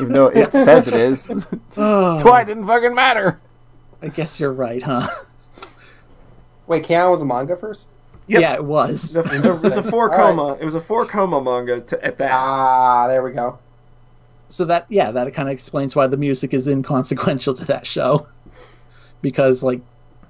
even 0.00 0.12
though 0.12 0.26
it 0.28 0.50
says 0.52 0.88
it 0.88 0.94
is. 0.94 1.26
that's 1.70 2.24
why 2.24 2.40
it 2.42 2.46
didn't 2.46 2.66
fucking 2.66 2.94
matter. 2.94 3.40
i 4.02 4.08
guess 4.08 4.38
you're 4.40 4.52
right 4.52 4.82
huh 4.82 5.06
Wait, 6.66 6.82
K-On 6.84 7.10
was 7.10 7.20
a 7.20 7.26
manga 7.26 7.56
first? 7.56 7.88
Yep. 8.26 8.40
yeah 8.40 8.54
it 8.54 8.64
was 8.64 9.14
It 9.16 9.42
was 9.42 9.64
a 9.76 9.82
four 9.82 10.10
All 10.10 10.16
right. 10.18 10.26
koma. 10.30 10.56
It 10.58 10.64
was 10.64 10.74
a 10.74 10.80
four 10.80 11.04
koma 11.04 11.42
manga 11.42 11.82
to, 11.82 12.02
at 12.04 12.16
that. 12.18 12.30
Ah, 12.32 13.06
there 13.06 13.22
we 13.22 13.32
go. 13.32 13.58
so 14.48 14.64
that 14.64 14.86
yeah 14.88 15.10
that 15.10 15.32
kind 15.34 15.46
of 15.48 15.52
explains 15.52 15.94
why 15.94 16.06
the 16.06 16.16
music 16.16 16.54
is 16.54 16.66
inconsequential 16.66 17.52
to 17.60 17.64
that 17.66 17.86
show 17.86 18.26
because 19.20 19.62
like 19.62 19.80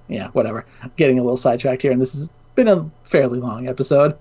yeah 0.09 0.29
whatever 0.29 0.67
I'm 0.83 0.91
getting 0.97 1.19
a 1.21 1.23
little 1.23 1.37
sidetracked 1.37 1.83
here 1.83 1.93
and 1.93 2.01
this 2.01 2.15
has 2.15 2.29
been 2.57 2.67
a 2.69 2.91
fairly 3.05 3.39
long 3.39 3.69
episode 3.69 4.17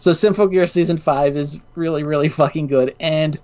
so 0.00 0.10
Symphogear 0.10 0.68
season 0.68 0.96
5 0.98 1.36
is 1.36 1.60
really 1.76 2.02
really 2.02 2.28
fucking 2.28 2.66
good 2.66 2.94
and 2.98 3.38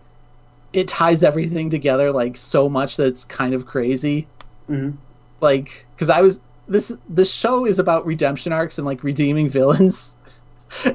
it 0.73 0.89
ties 0.89 1.23
everything 1.23 1.69
together 1.71 2.11
like 2.11 2.37
so 2.37 2.69
much 2.69 2.97
that 2.97 3.07
it's 3.07 3.25
kind 3.25 3.55
of 3.55 3.67
crazy. 3.67 4.27
Mhm. 4.71 4.95
like 5.41 5.85
because 5.95 6.09
i 6.09 6.21
was 6.21 6.39
this 6.69 6.97
this 7.09 7.31
show 7.31 7.67
is 7.67 7.79
about 7.79 8.07
redemption 8.07 8.53
arcs 8.53 8.79
and 8.79 8.87
like 8.87 9.05
redeeming 9.05 9.49
villains. 9.49 10.17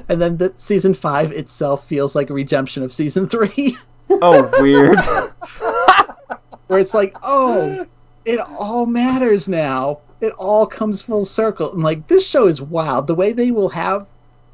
And 0.08 0.20
then 0.20 0.38
the 0.38 0.52
season 0.56 0.92
five 0.92 1.30
itself 1.30 1.86
feels 1.86 2.16
like 2.16 2.30
a 2.30 2.34
redemption 2.34 2.82
of 2.82 2.92
season 2.92 3.28
three. 3.28 3.78
Oh, 4.10 4.50
weird. 4.60 4.98
where 6.66 6.80
it's 6.80 6.94
like 6.94 7.14
oh 7.22 7.86
it 8.24 8.40
all 8.40 8.86
matters 8.86 9.46
now. 9.48 10.00
It 10.20 10.32
all 10.32 10.66
comes 10.66 11.02
full 11.02 11.24
circle. 11.24 11.72
And 11.72 11.82
like 11.84 12.08
this 12.08 12.26
show 12.26 12.48
is 12.48 12.60
wild. 12.60 13.06
The 13.06 13.14
way 13.14 13.32
they 13.32 13.52
will 13.52 13.68
have 13.68 14.06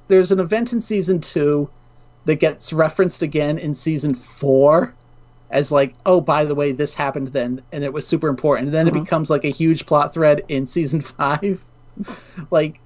there's 0.08 0.30
an 0.32 0.40
event 0.40 0.72
in 0.74 0.80
season 0.80 1.20
two 1.20 1.70
that 2.26 2.36
gets 2.36 2.72
referenced 2.72 3.22
again 3.22 3.56
in 3.58 3.72
season 3.72 4.12
four 4.14 4.92
as 5.54 5.72
like 5.72 5.94
oh 6.04 6.20
by 6.20 6.44
the 6.44 6.54
way 6.54 6.72
this 6.72 6.92
happened 6.92 7.28
then 7.28 7.62
and 7.72 7.82
it 7.84 7.92
was 7.92 8.06
super 8.06 8.28
important 8.28 8.66
and 8.68 8.74
then 8.74 8.86
it 8.86 8.92
becomes 8.92 9.30
like 9.30 9.44
a 9.44 9.48
huge 9.50 9.86
plot 9.86 10.12
thread 10.12 10.42
in 10.48 10.66
season 10.66 11.00
five 11.18 11.64
like 12.50 12.78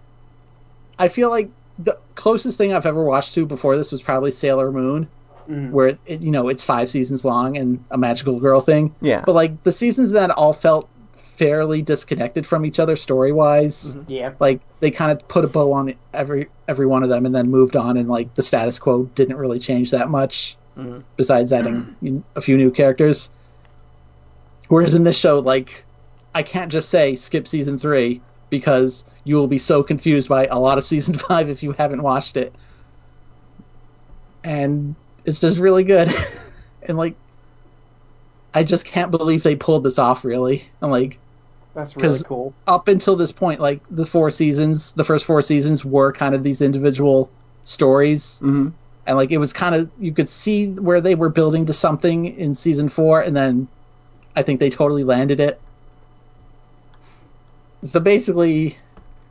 i 0.98 1.08
feel 1.08 1.30
like 1.30 1.50
the 1.78 1.98
closest 2.14 2.58
thing 2.58 2.72
i've 2.72 2.86
ever 2.86 3.02
watched 3.02 3.34
to 3.34 3.46
before 3.46 3.76
this 3.76 3.90
was 3.90 4.00
probably 4.02 4.30
sailor 4.30 4.70
moon 4.70 5.08
Mhm. 5.48 5.70
where 5.70 5.88
it, 5.88 5.98
it, 6.04 6.22
you 6.22 6.30
know 6.30 6.48
it's 6.48 6.62
five 6.62 6.90
seasons 6.90 7.24
long 7.24 7.56
and 7.56 7.82
a 7.90 7.96
magical 7.96 8.38
girl 8.38 8.60
thing 8.60 8.94
yeah. 9.00 9.22
but 9.24 9.34
like 9.34 9.62
the 9.62 9.72
seasons 9.72 10.10
that 10.10 10.30
all 10.30 10.52
felt 10.52 10.90
fairly 11.16 11.80
disconnected 11.80 12.44
from 12.46 12.66
each 12.66 12.78
other 12.78 12.96
story 12.96 13.32
wise 13.32 13.96
Yeah. 14.08 14.32
like 14.40 14.60
they 14.80 14.90
kind 14.90 15.10
of 15.10 15.26
put 15.28 15.46
a 15.46 15.48
bow 15.48 15.72
on 15.72 15.94
every 16.12 16.48
every 16.68 16.84
one 16.84 17.02
of 17.02 17.08
them 17.08 17.24
and 17.24 17.34
then 17.34 17.50
moved 17.50 17.76
on 17.76 17.96
and 17.96 18.10
like 18.10 18.34
the 18.34 18.42
status 18.42 18.78
quo 18.78 19.04
didn't 19.14 19.36
really 19.36 19.58
change 19.58 19.90
that 19.92 20.10
much 20.10 20.58
Mhm. 20.78 21.02
besides 21.16 21.52
adding 21.52 22.24
a 22.36 22.40
few 22.40 22.56
new 22.56 22.70
characters. 22.70 23.30
Whereas 24.68 24.94
in 24.94 25.02
this 25.04 25.18
show 25.18 25.38
like 25.38 25.84
i 26.34 26.42
can't 26.42 26.70
just 26.70 26.88
say 26.90 27.16
skip 27.16 27.48
season 27.48 27.78
three 27.78 28.20
because 28.50 29.04
you 29.24 29.34
will 29.36 29.48
be 29.48 29.58
so 29.58 29.82
confused 29.82 30.28
by 30.28 30.46
a 30.46 30.58
lot 30.58 30.78
of 30.78 30.84
season 30.84 31.14
five 31.28 31.48
if 31.48 31.62
you 31.62 31.72
haven't 31.72 32.02
watched 32.02 32.36
it. 32.36 32.54
And 34.44 34.94
it's 35.24 35.40
just 35.40 35.58
really 35.58 35.84
good. 35.84 36.10
And 36.82 36.96
like 36.96 37.16
i 38.54 38.62
just 38.62 38.86
can't 38.86 39.10
believe 39.10 39.42
they 39.42 39.56
pulled 39.56 39.84
this 39.84 39.98
off 39.98 40.24
really. 40.24 40.70
And 40.80 40.90
like 40.90 41.18
That's 41.74 41.96
really 41.96 42.20
cool. 42.24 42.54
up 42.66 42.88
until 42.88 43.16
this 43.16 43.32
point, 43.32 43.60
like 43.60 43.80
the 43.90 44.06
four 44.06 44.30
seasons, 44.30 44.92
the 44.92 45.04
first 45.04 45.24
four 45.26 45.42
seasons 45.42 45.84
were 45.84 46.12
kind 46.12 46.34
of 46.34 46.42
these 46.44 46.62
individual 46.62 47.30
stories, 47.64 48.38
hmm 48.38 48.68
and 49.08 49.16
like 49.16 49.32
it 49.32 49.38
was 49.38 49.54
kind 49.54 49.74
of 49.74 49.90
you 49.98 50.12
could 50.12 50.28
see 50.28 50.72
where 50.72 51.00
they 51.00 51.14
were 51.14 51.30
building 51.30 51.64
to 51.64 51.72
something 51.72 52.26
in 52.36 52.54
season 52.54 52.90
four, 52.90 53.22
and 53.22 53.34
then 53.34 53.66
I 54.36 54.42
think 54.42 54.60
they 54.60 54.68
totally 54.68 55.02
landed 55.02 55.40
it. 55.40 55.58
so 57.82 58.00
basically, 58.00 58.76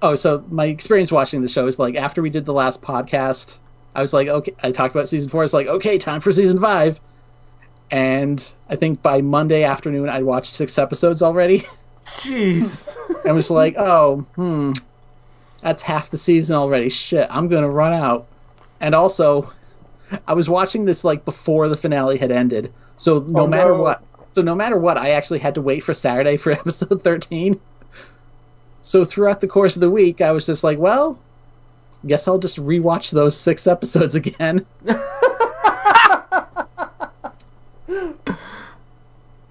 oh, 0.02 0.16
so 0.16 0.44
my 0.50 0.66
experience 0.66 1.12
watching 1.12 1.44
the 1.44 1.48
show 1.48 1.68
is 1.68 1.78
like 1.78 1.96
after 1.96 2.24
we 2.24 2.32
did 2.32 2.44
the 2.44 2.54
last 2.54 2.82
podcast, 2.82 3.60
I 3.94 4.02
was 4.02 4.14
like, 4.14 4.28
okay, 4.28 4.56
I 4.64 4.72
talked 4.72 4.96
about 4.96 5.10
season 5.10 5.30
four. 5.30 5.44
It's 5.44 5.54
like, 5.54 5.68
okay, 5.68 6.00
time 6.00 6.22
for 6.22 6.32
season 6.32 6.60
five. 6.60 7.00
And 7.92 8.44
I 8.70 8.78
think 8.78 9.04
by 9.04 9.22
Monday 9.22 9.64
afternoon, 9.64 10.10
I 10.10 10.24
watched 10.24 10.54
six 10.54 10.80
episodes 10.80 11.22
already. 11.22 11.66
Jeez. 12.08 12.98
and 13.26 13.36
was 13.36 13.52
like, 13.52 13.76
oh, 13.78 14.26
hmm, 14.34 14.72
that's 15.62 15.84
half 15.84 16.10
the 16.10 16.18
season 16.18 16.56
already. 16.56 16.90
Shit, 16.90 17.28
I'm 17.30 17.48
gonna 17.48 17.70
run 17.70 17.94
out. 17.94 18.26
And 18.80 18.96
also, 18.96 19.52
I 20.28 20.34
was 20.34 20.50
watching 20.50 20.86
this 20.86 21.04
like 21.04 21.26
before 21.26 21.70
the 21.70 21.78
finale 21.78 22.18
had 22.18 22.32
ended, 22.32 22.72
so 22.98 23.20
no 23.30 23.42
Oh, 23.44 23.48
matter 23.48 23.74
no. 23.74 23.82
what, 23.82 24.04
so 24.32 24.42
no 24.42 24.56
matter 24.56 24.78
what, 24.78 24.98
I 24.98 25.12
actually 25.12 25.40
had 25.40 25.56
to 25.56 25.62
wait 25.62 25.82
for 25.82 25.94
Saturday 25.94 26.38
for 26.38 26.52
episode 26.54 27.02
13. 27.04 27.60
So 28.82 29.04
throughout 29.04 29.42
the 29.42 29.48
course 29.48 29.76
of 29.76 29.82
the 29.82 29.90
week, 29.92 30.22
I 30.22 30.32
was 30.32 30.46
just 30.46 30.64
like, 30.64 30.78
well, 30.80 31.20
guess 32.06 32.28
I'll 32.28 32.38
just 32.40 32.58
rewatch 32.58 33.12
those 33.12 33.36
six 33.36 33.68
episodes 33.68 34.16
again. 34.16 34.66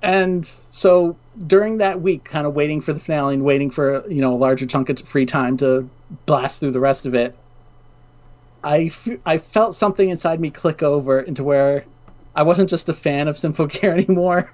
and 0.03 0.47
so 0.71 1.17
during 1.47 1.79
that 1.79 2.01
week, 2.01 2.25
kind 2.25 2.47
of 2.47 2.55
waiting 2.55 2.81
for 2.81 2.93
the 2.93 3.01
finale 3.01 3.35
and 3.35 3.45
waiting 3.45 3.71
for 3.71 4.09
you 4.11 4.21
know 4.21 4.35
a 4.35 4.37
larger 4.37 4.67
chunk 4.67 4.89
of 4.89 4.99
free 5.01 5.27
time 5.27 5.57
to 5.59 5.89
blast 6.27 6.61
through 6.61 6.71
the 6.71 6.81
rest 6.81 7.07
of 7.07 7.15
it, 7.15 7.35
I, 8.67 8.85
f- 8.87 9.09
I 9.25 9.39
felt 9.39 9.75
something 9.75 10.09
inside 10.09 10.41
me 10.41 10.51
click 10.51 10.83
over 10.83 11.21
into 11.21 11.45
where 11.45 11.85
I 12.35 12.43
wasn't 12.43 12.69
just 12.69 12.89
a 12.89 12.93
fan 12.95 13.29
of 13.29 13.37
Symphogear 13.37 13.93
anymore. 14.05 14.53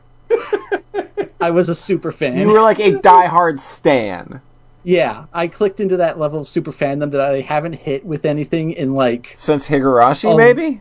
I 1.41 1.51
was 1.51 1.69
a 1.69 1.75
super 1.75 2.13
fan. 2.13 2.37
You 2.39 2.49
were 2.49 2.61
like 2.61 2.79
a 2.79 2.93
diehard 2.93 3.59
stan. 3.59 4.41
Yeah, 4.85 5.27
I 5.33 5.49
clicked 5.49 5.81
into 5.81 5.97
that 5.99 6.19
level 6.19 6.41
of 6.41 6.49
super 6.49 6.73
fandom 6.73 7.11
that 7.13 7.21
I 7.21 7.41
haven't 7.41 7.73
hit 7.75 8.05
with 8.05 8.25
anything 8.25 8.73
in 8.73 8.95
like 8.95 9.33
Since 9.35 9.69
Higurashi, 9.69 10.27
Oh. 10.27 10.37
maybe? 10.37 10.81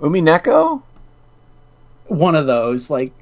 Umineko? 0.00 0.82
one 2.06 2.34
of 2.34 2.46
those. 2.46 2.90
Like 2.90 3.12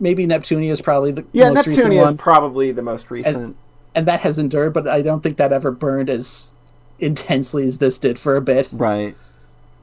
maybe 0.00 0.26
Neptunia 0.26 0.70
is 0.70 0.80
probably 0.80 1.10
the 1.12 1.24
Yeah, 1.32 1.50
most 1.50 1.66
recent 1.66 1.92
Neptunia 1.92 2.04
is 2.06 2.12
probably 2.16 2.72
the 2.72 2.82
most 2.82 3.10
recent. 3.10 3.56
and 3.94 4.06
that 4.06 4.20
has 4.20 4.38
endured. 4.38 4.72
But 4.74 4.88
I 4.88 5.00
don't 5.02 5.22
think 5.22 5.36
that 5.38 5.52
ever 5.52 5.70
burned 5.70 6.10
as 6.10 6.52
intensely 6.98 7.66
as 7.66 7.78
this 7.78 7.98
did 7.98 8.18
for 8.18 8.36
a 8.36 8.40
bit. 8.40 8.68
right. 8.72 9.16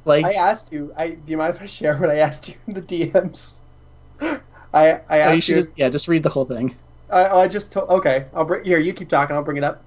Like 0.06 0.26
I 0.26 0.34
asked 0.34 0.72
you. 0.72 0.94
I 0.98 1.12
do 1.12 1.32
you 1.32 1.38
mind 1.38 1.56
if 1.56 1.62
I 1.62 1.66
share 1.66 1.98
what 1.98 2.10
I 2.10 2.18
asked 2.18 2.50
you 2.50 2.56
in 2.68 2.74
the 2.74 2.82
DMs? 2.82 3.62
I 4.22 4.40
I 4.74 4.92
oh, 4.92 5.16
you 5.16 5.22
asked 5.22 5.44
should 5.44 5.56
you. 5.56 5.62
just, 5.62 5.72
yeah, 5.78 5.90
just 5.90 6.08
read 6.08 6.24
the 6.24 6.30
whole 6.30 6.46
thing. 6.46 6.76
I, 7.10 7.28
oh, 7.28 7.40
I 7.40 7.48
just 7.48 7.72
told. 7.72 7.90
Okay, 7.90 8.26
I'll 8.34 8.46
bring 8.46 8.66
here. 8.66 8.80
You 8.80 8.94
keep 8.94 9.10
talking. 9.10 9.36
I'll 9.36 9.44
bring 9.44 9.58
it 9.58 9.64
up. 9.64 9.82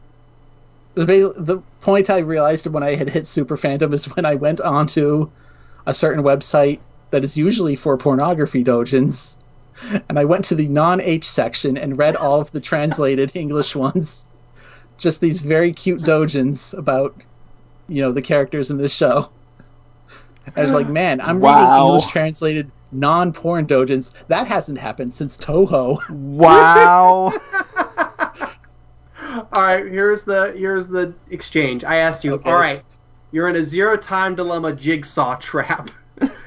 The 0.94 1.34
the 1.36 1.58
point 1.80 2.08
I 2.08 2.18
realized 2.18 2.66
when 2.66 2.82
I 2.82 2.94
had 2.94 3.10
hit 3.10 3.26
super 3.26 3.56
fandom 3.56 3.92
is 3.92 4.06
when 4.16 4.24
I 4.24 4.36
went 4.36 4.60
onto 4.60 5.28
a 5.86 5.92
certain 5.92 6.24
website 6.24 6.78
that 7.10 7.22
is 7.22 7.36
usually 7.36 7.76
for 7.76 7.96
pornography 7.98 8.64
dojins, 8.64 9.36
and 10.08 10.18
I 10.18 10.24
went 10.24 10.46
to 10.46 10.54
the 10.54 10.68
non 10.68 11.00
H 11.00 11.28
section 11.28 11.76
and 11.76 11.98
read 11.98 12.16
all 12.16 12.40
of 12.40 12.52
the 12.52 12.60
translated 12.60 13.32
English 13.34 13.76
ones. 13.76 14.26
Just 14.98 15.20
these 15.20 15.40
very 15.40 15.72
cute 15.72 16.00
dojins 16.00 16.76
about, 16.76 17.14
you 17.88 18.00
know, 18.02 18.12
the 18.12 18.22
characters 18.22 18.70
in 18.70 18.78
this 18.78 18.94
show. 18.94 19.30
I 20.54 20.62
was 20.62 20.72
like, 20.72 20.88
man, 20.88 21.20
I'm 21.20 21.40
reading 21.40 21.60
English 21.60 22.06
translated 22.06 22.70
non 22.92 23.32
porn 23.32 23.66
dojins. 23.66 24.12
That 24.28 24.46
hasn't 24.46 24.78
happened 24.78 25.12
since 25.12 25.36
Touhou. 25.36 26.08
Wow. 26.08 27.32
All 29.52 29.62
right, 29.62 29.84
here's 29.84 30.24
the 30.24 30.52
here's 30.56 30.86
the 30.88 31.12
exchange. 31.30 31.84
I 31.84 31.96
asked 31.96 32.24
you. 32.24 32.34
Okay. 32.34 32.50
All 32.50 32.56
right, 32.56 32.82
you're 33.32 33.48
in 33.48 33.56
a 33.56 33.62
zero 33.62 33.96
time 33.96 34.34
dilemma 34.34 34.72
jigsaw 34.72 35.36
trap. 35.36 35.90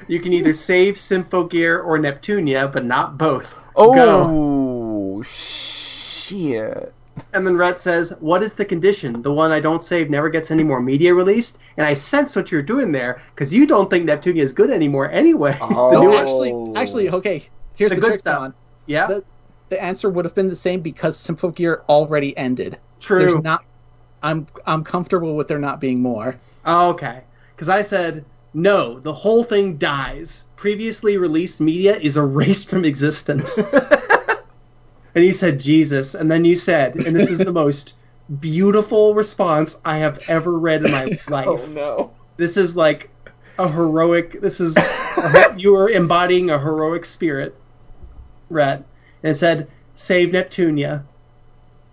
You 0.08 0.18
can 0.20 0.32
either 0.32 0.52
save 0.54 0.94
Symphogear 0.94 1.84
or 1.84 1.98
Neptunia, 1.98 2.72
but 2.72 2.84
not 2.84 3.16
both. 3.18 3.54
Go. 3.76 4.24
oh, 4.26 5.22
shit. 5.22 6.92
And 7.32 7.46
then 7.46 7.56
Rhett 7.56 7.80
says, 7.80 8.14
"What 8.20 8.42
is 8.42 8.54
the 8.54 8.64
condition? 8.64 9.20
The 9.22 9.32
one 9.32 9.50
I 9.52 9.60
don't 9.60 9.82
save 9.82 10.08
never 10.10 10.28
gets 10.30 10.50
any 10.50 10.62
more 10.62 10.80
media 10.80 11.12
released." 11.14 11.58
And 11.76 11.86
I 11.86 11.94
sense 11.94 12.34
what 12.36 12.50
you're 12.50 12.62
doing 12.62 12.92
there 12.92 13.20
because 13.34 13.52
you 13.52 13.66
don't 13.66 13.90
think 13.90 14.08
Neptunia 14.08 14.40
is 14.42 14.52
good 14.52 14.70
anymore 14.70 15.10
anyway. 15.10 15.56
Oh. 15.60 15.90
No, 15.92 16.02
new- 16.02 16.16
actually, 16.16 16.80
actually, 16.80 17.10
okay. 17.10 17.44
Here's 17.74 17.90
The 17.90 17.96
the, 17.96 18.00
good 18.00 18.06
trick, 18.08 18.20
stuff. 18.20 18.38
Don. 18.40 18.54
yeah, 18.86 19.06
the- 19.06 19.24
the 19.68 19.82
answer 19.82 20.08
would 20.10 20.24
have 20.24 20.34
been 20.34 20.48
the 20.48 20.56
same 20.56 20.80
because 20.80 21.16
Symphogear 21.18 21.82
already 21.88 22.36
ended. 22.36 22.78
true. 23.00 23.18
There's 23.18 23.36
not. 23.42 23.64
I'm 24.22 24.46
I'm 24.66 24.82
comfortable 24.84 25.34
with 25.36 25.48
there 25.48 25.58
not 25.58 25.80
being 25.80 26.00
more. 26.00 26.36
Oh, 26.66 26.90
okay. 26.90 27.22
Because 27.54 27.68
I 27.68 27.82
said, 27.82 28.24
no, 28.54 28.98
the 29.00 29.12
whole 29.12 29.44
thing 29.44 29.76
dies. 29.76 30.44
Previously 30.56 31.16
released 31.18 31.60
media 31.60 31.96
is 31.96 32.16
erased 32.16 32.68
from 32.70 32.84
existence. 32.84 33.58
and 35.14 35.24
you 35.24 35.32
said, 35.32 35.58
Jesus. 35.58 36.14
And 36.14 36.30
then 36.30 36.44
you 36.44 36.54
said, 36.54 36.96
and 36.96 37.14
this 37.14 37.30
is 37.30 37.38
the 37.38 37.52
most 37.64 37.94
beautiful 38.38 39.14
response 39.14 39.78
I 39.84 39.98
have 39.98 40.20
ever 40.28 40.58
read 40.58 40.84
in 40.84 40.92
my 40.92 41.04
oh, 41.28 41.30
life. 41.30 41.46
Oh, 41.48 41.66
no. 41.66 42.10
This 42.36 42.56
is 42.56 42.76
like 42.76 43.10
a 43.58 43.68
heroic, 43.68 44.40
this 44.40 44.60
is, 44.60 44.76
you 45.56 45.74
are 45.74 45.90
embodying 45.90 46.50
a 46.50 46.58
heroic 46.58 47.04
spirit, 47.04 47.54
Rhett. 48.48 48.84
And 49.22 49.32
it 49.32 49.34
said, 49.34 49.68
save 49.94 50.30
Neptunia. 50.30 51.04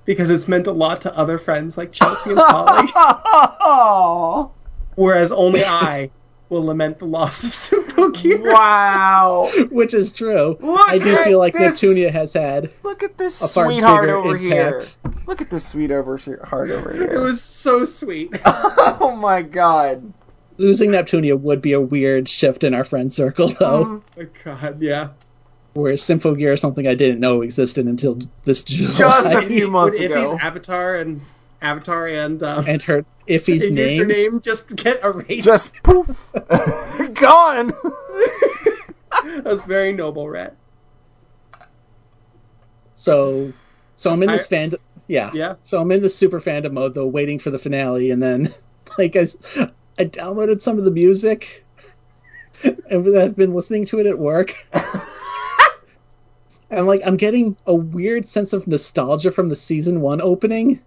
Because 0.06 0.30
it's 0.30 0.48
meant 0.48 0.68
a 0.68 0.72
lot 0.72 1.02
to 1.02 1.18
other 1.18 1.38
friends 1.38 1.78
like 1.78 1.92
Chelsea 1.92 2.30
and 2.30 2.40
Polly. 2.40 2.90
Oh, 2.96 4.52
whereas 4.96 5.34
only 5.34 5.66
I 5.66 6.10
will 6.50 6.64
lament 6.66 7.00
the 7.00 7.06
loss 7.06 7.44
of 7.44 7.52
Symphogear. 7.88 8.42
wow. 8.54 9.50
Which 9.72 9.94
is 9.94 10.14
true. 10.14 10.58
Look 10.60 10.90
I 10.90 10.98
do 10.98 11.16
feel 11.18 11.40
like 11.40 11.54
this- 11.54 11.82
Neptunia 11.82 12.10
has 12.12 12.34
had 12.34 12.72
Look 12.84 13.04
at 13.04 13.18
this 13.18 13.36
sweetheart 13.36 14.10
over 14.10 14.36
impact. 14.38 14.42
here. 14.42 14.82
Look 15.26 15.42
at 15.42 15.50
this 15.50 15.68
sweet 15.68 15.92
over 15.92 16.18
heart 16.44 16.70
over 16.70 16.94
here. 16.94 17.04
It 17.14 17.20
was 17.20 17.42
so 17.42 17.84
sweet. 17.84 18.30
oh 18.46 19.18
my 19.20 19.42
god. 19.42 20.14
losing 20.58 20.92
Neptunia 20.92 21.40
would 21.40 21.62
be 21.62 21.74
a 21.74 21.82
weird 21.82 22.30
shift 22.30 22.64
in 22.64 22.74
our 22.74 22.84
friend 22.84 23.12
circle 23.12 23.50
though. 23.50 23.84
Um, 23.84 24.04
oh 24.20 24.26
God, 24.44 24.82
yeah. 24.82 25.10
where 25.74 25.94
Symphogear 25.96 26.54
is 26.54 26.62
something 26.62 26.88
I 26.88 26.96
didn't 26.96 27.20
know 27.20 27.42
existed 27.42 27.86
until 27.88 28.20
this 28.46 28.64
July. 28.64 28.94
Just 28.98 29.34
a 29.34 29.42
few 29.44 29.68
months 29.70 30.00
ago. 30.00 30.38
Avatar 30.42 30.96
and 30.96 31.20
Avatar 31.62 32.08
and 32.08 32.42
um, 32.44 32.66
and 32.68 32.82
her 32.84 33.06
Iffy's 33.28 33.66
and 33.66 33.76
name. 33.76 34.04
username 34.08 34.44
just 34.44 34.76
get 34.76 35.04
erased. 35.04 35.44
Just 35.46 35.84
poof. 35.84 36.32
Gone. 37.14 37.68
that 39.12 39.42
was 39.44 39.64
very 39.64 39.92
noble, 39.92 40.30
Rhett. 40.30 40.56
So, 42.94 43.52
so 43.96 44.12
I'm 44.12 44.24
in 44.24 44.30
this 44.30 44.52
I- 44.52 44.56
fandom. 44.56 44.76
Yeah. 45.08 45.32
Yeah. 45.34 45.56
So 45.64 45.82
I'm 45.82 45.92
in 45.92 46.02
the 46.02 46.10
super 46.10 46.42
fandom 46.42 46.74
mode 46.74 46.94
though, 46.94 47.08
waiting 47.08 47.40
for 47.40 47.50
the 47.50 47.60
finale, 47.60 48.12
and 48.12 48.22
then 48.22 48.54
like 48.98 49.16
i 49.16 49.26
downloaded 50.04 50.62
some 50.62 50.78
of 50.78 50.86
the 50.86 50.92
music, 50.92 51.66
and 52.64 53.18
I've 53.18 53.36
been 53.36 53.54
listening 53.54 53.86
to 53.86 54.00
it 54.00 54.06
at 54.06 54.20
work. 54.20 54.56
and 56.70 56.88
like 56.88 57.02
I'm 57.06 57.16
getting 57.18 57.56
a 57.66 57.74
weird 57.74 58.26
sense 58.26 58.52
of 58.54 58.68
nostalgia 58.68 59.32
from 59.32 59.50
the 59.50 59.56
season 59.56 60.02
one 60.02 60.20
opening. 60.22 60.82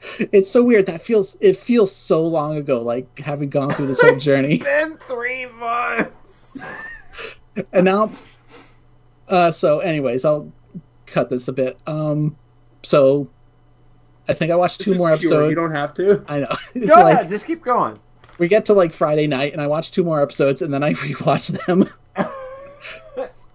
It's 0.32 0.50
so 0.50 0.62
weird. 0.62 0.86
That 0.86 1.00
feels 1.02 1.36
it 1.40 1.56
feels 1.56 1.94
so 1.94 2.26
long 2.26 2.56
ago, 2.56 2.80
like 2.82 3.18
having 3.18 3.48
gone 3.50 3.70
through 3.70 3.86
this 3.88 4.00
whole 4.00 4.16
journey. 4.28 4.58
Been 4.58 4.96
three 4.98 5.46
months. 5.46 6.58
and 7.72 7.84
now 7.86 8.10
uh 9.28 9.50
so 9.50 9.78
anyways 9.80 10.24
i'll 10.26 10.52
cut 11.06 11.30
this 11.30 11.48
a 11.48 11.52
bit 11.52 11.78
um 11.86 12.36
so 12.82 13.28
i 14.28 14.34
think 14.34 14.52
i 14.52 14.54
watched 14.54 14.80
two 14.82 14.90
This 14.90 14.96
is 14.96 14.98
more 14.98 15.08
pure, 15.16 15.30
episodes 15.32 15.50
You 15.50 15.56
don't 15.56 15.70
have 15.72 15.94
to. 15.94 16.22
i 16.28 16.40
know 16.40 16.48
it's 16.74 16.86
Go 16.86 16.94
like 17.00 17.14
ahead, 17.14 17.28
just 17.30 17.46
keep 17.46 17.62
going. 17.64 17.98
we 18.38 18.46
get 18.46 18.66
to 18.66 18.74
like 18.74 18.92
friday 18.92 19.26
night 19.26 19.52
and 19.54 19.62
i 19.62 19.66
watch 19.66 19.90
two 19.90 20.04
more 20.04 20.20
episodes 20.20 20.60
and 20.62 20.72
then 20.72 20.82
i 20.82 20.92
rewatch 20.92 21.56
them 21.66 21.88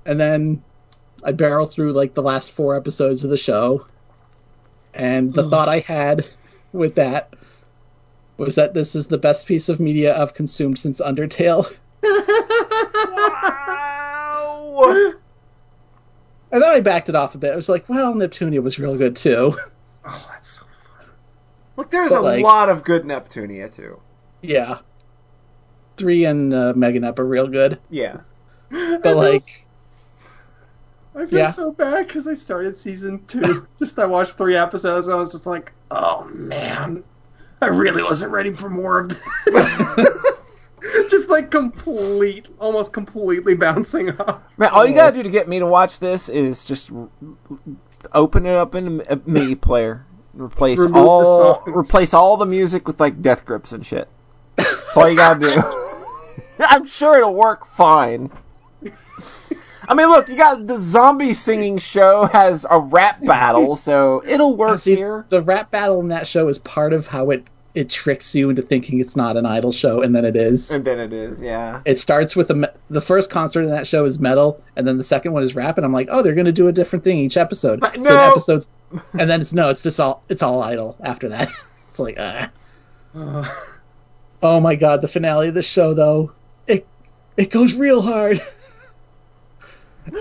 and 0.05 0.19
then 0.19 0.61
i 1.23 1.31
barrel 1.31 1.65
through 1.67 1.93
like 1.93 2.15
the 2.15 2.23
last 2.23 2.51
four 2.51 2.75
episodes 2.75 3.23
of 3.23 3.29
the 3.29 3.37
show 3.37 3.85
and 4.93 5.33
the 5.33 5.47
thought 5.49 5.69
i 5.69 5.79
had 5.79 6.25
with 6.73 6.95
that 6.95 7.33
was 8.37 8.55
that 8.55 8.73
this 8.73 8.95
is 8.95 9.07
the 9.07 9.17
best 9.17 9.47
piece 9.47 9.69
of 9.69 9.79
media 9.79 10.19
i've 10.21 10.33
consumed 10.33 10.77
since 10.79 10.99
undertale 11.01 11.65
Wow. 14.03 15.13
and 16.51 16.61
then 16.61 16.69
i 16.69 16.79
backed 16.79 17.09
it 17.09 17.15
off 17.15 17.35
a 17.35 17.37
bit 17.37 17.53
i 17.53 17.55
was 17.55 17.69
like 17.69 17.87
well 17.89 18.13
neptunia 18.13 18.61
was 18.61 18.79
real 18.79 18.97
good 18.97 19.15
too 19.15 19.53
Oh, 20.03 20.27
that's 20.31 20.53
so. 20.53 20.63
fun. 20.63 21.05
Look, 21.77 21.91
there's 21.91 22.09
But, 22.09 22.21
a 22.21 22.21
like- 22.21 22.43
lot 22.43 22.69
of 22.69 22.83
good 22.83 23.03
Neptunia 23.03 23.71
too. 23.71 24.01
Yeah. 24.41 24.79
Three 25.95 26.25
and 26.25 26.51
uh, 26.51 26.73
Meganep 26.75 27.19
are 27.19 27.23
real 27.25 27.47
good, 27.47 27.77
Yeah. 27.91 28.21
but 28.71 29.15
like, 29.15 29.63
I 31.15 31.25
feel 31.25 31.39
Yeah. 31.39 31.51
so 31.51 31.71
bad 31.71 32.07
because 32.07 32.27
I 32.27 32.33
started 32.33 32.75
season 32.75 33.23
two. 33.25 33.67
just 33.79 33.99
I 33.99 34.05
watched 34.05 34.37
three 34.37 34.55
episodes 34.55 35.07
and 35.07 35.15
I 35.15 35.19
was 35.19 35.31
just 35.31 35.45
like, 35.45 35.73
oh 35.91 36.23
man, 36.33 37.03
I 37.61 37.67
really 37.67 38.01
wasn't 38.03 38.31
ready 38.31 38.53
for 38.53 38.69
more 38.69 38.99
of 38.99 39.09
this. 39.09 39.21
just 41.09 41.29
like 41.29 41.51
complete, 41.51 42.47
almost 42.59 42.93
completely 42.93 43.55
bouncing 43.55 44.09
off. 44.19 44.41
Man, 44.57 44.69
all 44.69 44.85
you 44.85 44.95
gotta 44.95 45.15
do 45.15 45.23
to 45.23 45.29
get 45.29 45.47
me 45.47 45.59
to 45.59 45.65
watch 45.65 45.99
this 45.99 46.29
is 46.29 46.63
just 46.65 46.91
open 48.13 48.45
it 48.45 48.55
up 48.55 48.73
in 48.73 49.01
a 49.09 49.17
MIDI 49.25 49.55
player, 49.61 50.05
replace 50.33 50.79
Remove 50.79 50.95
all, 50.95 51.63
replace 51.67 52.13
all 52.13 52.37
the 52.37 52.45
music 52.45 52.87
with 52.87 52.99
like 52.99 53.21
death 53.21 53.45
grips 53.45 53.71
and 53.73 53.85
shit. 53.85 54.07
That's 54.55 54.97
all 54.97 55.09
you 55.09 55.17
gotta 55.17 55.39
do. 55.39 55.61
I'm 56.59 56.85
sure 56.87 57.17
it'll 57.17 57.33
work 57.35 57.65
fine. 57.65 58.31
I 59.91 59.93
mean, 59.93 60.07
look, 60.07 60.29
you 60.29 60.37
got 60.37 60.67
the 60.67 60.77
zombie 60.77 61.33
singing 61.33 61.77
show 61.77 62.23
has 62.27 62.65
a 62.69 62.79
rap 62.79 63.21
battle, 63.25 63.75
so 63.87 64.23
it'll 64.25 64.55
work 64.55 64.79
See, 64.79 64.95
here. 64.95 65.25
the 65.27 65.41
rap 65.41 65.69
battle 65.69 65.99
in 65.99 66.07
that 66.07 66.25
show 66.25 66.47
is 66.47 66.59
part 66.59 66.93
of 66.93 67.07
how 67.07 67.29
it 67.29 67.43
it 67.75 67.89
tricks 67.89 68.33
you 68.33 68.49
into 68.49 68.61
thinking 68.61 69.01
it's 69.01 69.17
not 69.17 69.35
an 69.35 69.45
idol 69.45 69.73
show, 69.73 70.01
and 70.01 70.15
then 70.15 70.23
it 70.23 70.37
is. 70.37 70.71
And 70.71 70.85
then 70.85 70.97
it 70.97 71.11
is, 71.11 71.41
yeah. 71.41 71.81
It 71.83 71.99
starts 71.99 72.37
with 72.37 72.47
the 72.47 72.73
the 72.89 73.01
first 73.01 73.29
concert 73.29 73.63
in 73.63 73.69
that 73.71 73.85
show 73.85 74.05
is 74.05 74.17
metal, 74.17 74.63
and 74.77 74.87
then 74.87 74.97
the 74.97 75.03
second 75.03 75.33
one 75.33 75.43
is 75.43 75.55
rap, 75.55 75.77
and 75.77 75.85
I'm 75.85 75.91
like, 75.91 76.07
oh, 76.09 76.23
they're 76.23 76.35
gonna 76.35 76.53
do 76.53 76.69
a 76.69 76.71
different 76.71 77.03
thing 77.03 77.17
each 77.17 77.35
episode. 77.35 77.81
But 77.81 77.95
So 77.95 77.99
no! 77.99 78.31
episode, 78.31 78.65
and 79.19 79.29
then 79.29 79.41
it's 79.41 79.51
no, 79.51 79.69
it's 79.69 79.83
just 79.83 79.99
all 79.99 80.23
it's 80.29 80.41
all 80.41 80.63
idol 80.63 80.95
after 81.01 81.27
that. 81.27 81.49
it's 81.89 81.99
like, 81.99 82.15
ah. 82.17 82.49
oh 84.41 84.61
my 84.61 84.75
god, 84.75 85.01
the 85.01 85.09
finale 85.09 85.49
of 85.49 85.53
the 85.53 85.61
show 85.61 85.93
though, 85.93 86.31
it 86.65 86.87
it 87.35 87.49
goes 87.49 87.73
real 87.73 88.01
hard. 88.01 88.41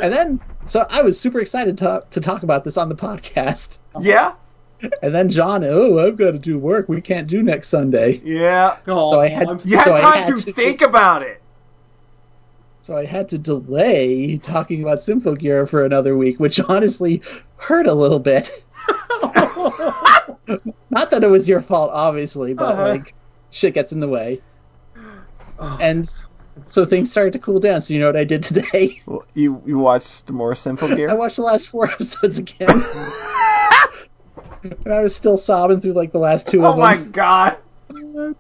And 0.02 0.12
then, 0.12 0.41
so 0.67 0.86
I 0.91 1.02
was 1.02 1.18
super 1.18 1.41
excited 1.41 1.76
to 1.78 2.05
to 2.10 2.20
talk 2.20 2.42
about 2.42 2.65
this 2.65 2.76
on 2.76 2.89
the 2.89 2.94
podcast. 2.97 3.78
Yeah? 4.00 4.34
And 5.02 5.15
then 5.15 5.28
John, 5.28 5.62
oh, 5.65 5.99
I've 5.99 6.17
got 6.17 6.31
to 6.31 6.39
do 6.39 6.59
work. 6.59 6.89
We 6.89 7.00
can't 7.02 7.28
do 7.28 7.42
next 7.42 7.68
Sunday. 7.68 8.20
Yeah. 8.25 8.78
Oh, 8.89 9.12
So 9.12 9.20
I 9.20 9.28
had- 9.28 9.49
I'm 9.49 9.59
You 9.65 9.76
had 9.76 9.84
So 9.84 9.94
I 9.94 10.00
time 10.00 10.23
had 10.25 10.36
to 10.39 10.42
to- 10.42 10.52
think 10.52 10.81
about 10.81 11.23
it. 11.23 11.42
So 12.83 12.97
I 12.97 13.05
had 13.05 13.28
to 13.28 13.39
delay 13.39 14.39
talking 14.39 14.81
about 14.83 14.99
Symphogear 14.99 15.68
for 15.68 15.84
another 15.84 16.17
week, 16.17 16.41
which 16.41 16.59
honestly 16.60 17.20
hurt 17.57 17.86
a 17.86 17.92
little 17.92 18.18
bit. 18.18 18.65
Not 20.91 21.10
that 21.10 21.23
it 21.23 21.28
was 21.31 21.49
your 21.49 21.60
fault, 21.60 21.91
obviously, 21.92 22.55
but 22.55 22.73
Uh-huh. 22.73 22.89
like 22.89 23.15
shit 23.50 23.75
gets 23.75 23.92
in 23.92 24.00
the 24.00 24.09
way. 24.09 24.41
Oh, 25.59 25.78
And 25.81 26.10
so 26.68 26.84
things 26.84 27.10
started 27.10 27.32
to 27.34 27.39
cool 27.39 27.60
down. 27.60 27.80
So 27.80 27.94
you 27.94 28.00
know 28.00 28.06
what 28.06 28.16
I 28.16 28.24
did 28.24 28.42
today? 28.42 29.00
Well, 29.06 29.24
You 29.34 29.62
you 29.66 29.78
watched 29.78 30.28
more 30.30 30.55
Sinful 30.55 30.89
Gear. 30.97 31.10
I 31.10 31.14
watched 31.14 31.36
the 31.36 31.42
last 31.42 31.68
four 31.68 31.86
episodes 31.90 32.39
again. 32.39 32.68
and 34.84 34.92
I 34.92 35.00
was 35.00 35.14
still 35.14 35.36
sobbing 35.39 35.80
through 35.80 35.92
like 35.92 36.12
the 36.12 36.18
last 36.18 36.48
two 36.48 36.64
Oh 36.64 36.70
of 36.70 36.74
Oh 36.76 36.78
my 36.78 36.97
them. 36.97 37.10
god. 37.12 37.56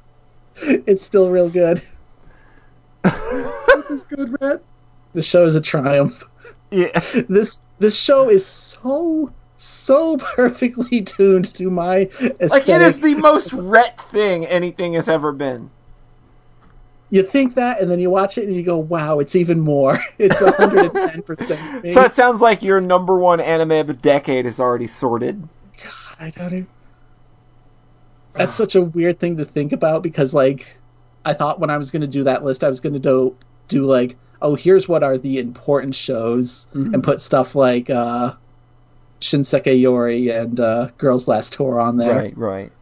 It's 0.62 1.02
still 1.02 1.30
real 1.30 1.48
good. 1.48 1.80
That's 3.02 4.02
good, 4.04 4.36
Matt. 4.40 4.62
The 5.14 5.22
show 5.22 5.46
is 5.46 5.54
a 5.54 5.60
triumph. 5.60 6.22
Yeah. 6.70 6.98
this 7.28 7.60
this 7.78 7.98
show 7.98 8.28
is 8.28 8.46
so 8.46 9.32
so 9.56 10.16
perfectly 10.18 11.00
tuned 11.02 11.52
to 11.54 11.70
my 11.70 12.00
aesthetic. 12.20 12.50
Like 12.50 12.68
it 12.68 12.82
is 12.82 13.00
the 13.00 13.14
most 13.16 13.52
Rhett 13.54 14.00
thing 14.00 14.44
anything 14.46 14.92
has 14.94 15.08
ever 15.08 15.32
been. 15.32 15.70
You 17.10 17.24
think 17.24 17.54
that, 17.54 17.80
and 17.80 17.90
then 17.90 17.98
you 17.98 18.08
watch 18.08 18.38
it 18.38 18.46
and 18.46 18.54
you 18.54 18.62
go, 18.62 18.78
"Wow, 18.78 19.18
it's 19.18 19.34
even 19.34 19.60
more. 19.60 19.98
It's 20.18 20.40
110 20.40 21.22
percent." 21.22 21.60
So 21.92 22.02
it 22.02 22.12
sounds 22.12 22.40
like 22.40 22.62
your 22.62 22.80
number 22.80 23.18
one 23.18 23.40
anime 23.40 23.72
of 23.72 23.88
the 23.88 23.94
decade 23.94 24.46
is 24.46 24.60
already 24.60 24.86
sorted. 24.86 25.48
God, 25.82 26.16
I 26.20 26.30
don't 26.30 26.46
even. 26.46 26.66
That's 28.34 28.54
such 28.54 28.76
a 28.76 28.82
weird 28.82 29.18
thing 29.18 29.38
to 29.38 29.44
think 29.44 29.72
about 29.72 30.04
because, 30.04 30.34
like, 30.34 30.76
I 31.24 31.34
thought 31.34 31.58
when 31.58 31.68
I 31.68 31.78
was 31.78 31.90
going 31.90 32.02
to 32.02 32.08
do 32.08 32.24
that 32.24 32.44
list, 32.44 32.62
I 32.62 32.68
was 32.68 32.78
going 32.78 32.92
to 32.92 33.00
do 33.00 33.36
do 33.66 33.84
like, 33.84 34.16
oh, 34.40 34.54
here's 34.54 34.88
what 34.88 35.02
are 35.02 35.18
the 35.18 35.38
important 35.40 35.96
shows, 35.96 36.68
and 36.72 37.02
put 37.02 37.20
stuff 37.20 37.56
like 37.56 37.90
uh, 37.90 38.34
Shinsekai 39.20 39.80
Yori 39.80 40.28
and 40.28 40.60
uh, 40.60 40.90
Girls 40.96 41.26
Last 41.26 41.54
Tour 41.54 41.80
on 41.80 41.96
there. 41.96 42.14
Right, 42.14 42.36
right. 42.38 42.72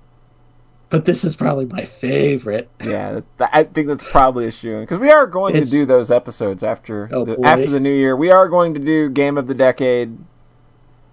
But 0.90 1.04
this 1.04 1.22
is 1.22 1.36
probably 1.36 1.66
my 1.66 1.84
favorite. 1.84 2.70
Yeah, 2.82 3.20
I 3.40 3.64
think 3.64 3.88
that's 3.88 4.10
probably 4.10 4.46
a 4.46 4.50
shoe 4.50 4.80
because 4.80 4.98
we 4.98 5.10
are 5.10 5.26
going 5.26 5.54
It's- 5.54 5.68
to 5.70 5.76
do 5.76 5.84
those 5.84 6.10
episodes 6.10 6.62
after 6.62 7.10
Oh, 7.12 7.24
the, 7.26 7.34
boy. 7.36 7.42
after 7.46 7.66
the 7.68 7.80
new 7.80 7.92
year. 7.92 8.16
We 8.16 8.30
are 8.30 8.48
going 8.48 8.72
to 8.74 8.80
do 8.80 9.10
game 9.10 9.36
of 9.36 9.46
the 9.48 9.54
decade 9.54 10.16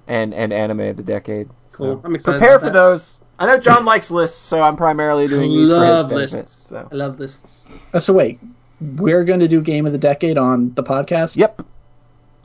and 0.07 0.33
and 0.33 0.53
anime 0.53 0.79
of 0.81 0.97
the 0.97 1.03
decade. 1.03 1.49
Cool. 1.73 1.95
So 1.95 2.01
I'm 2.05 2.15
excited. 2.15 2.39
prepare 2.39 2.55
about 2.55 2.67
for 2.67 2.71
that. 2.71 2.73
those. 2.73 3.17
I 3.37 3.47
know 3.47 3.57
John 3.57 3.83
likes 3.83 4.09
lists, 4.11 4.37
so 4.37 4.61
I'm 4.61 4.77
primarily 4.77 5.27
doing 5.27 5.49
these 5.49 5.67
for 5.67 5.73
his 5.75 5.81
love 5.83 6.09
benefit. 6.09 6.35
lists. 6.37 6.69
So. 6.69 6.87
I 6.89 6.95
love 6.95 7.19
lists. 7.19 7.69
Oh, 7.93 7.99
so 7.99 8.13
wait, 8.13 8.39
we're 8.79 9.25
going 9.25 9.41
to 9.41 9.47
do 9.49 9.59
Game 9.61 9.85
of 9.85 9.91
the 9.91 9.97
Decade 9.97 10.37
on 10.37 10.73
the 10.75 10.83
podcast. 10.83 11.35
Yep, 11.35 11.63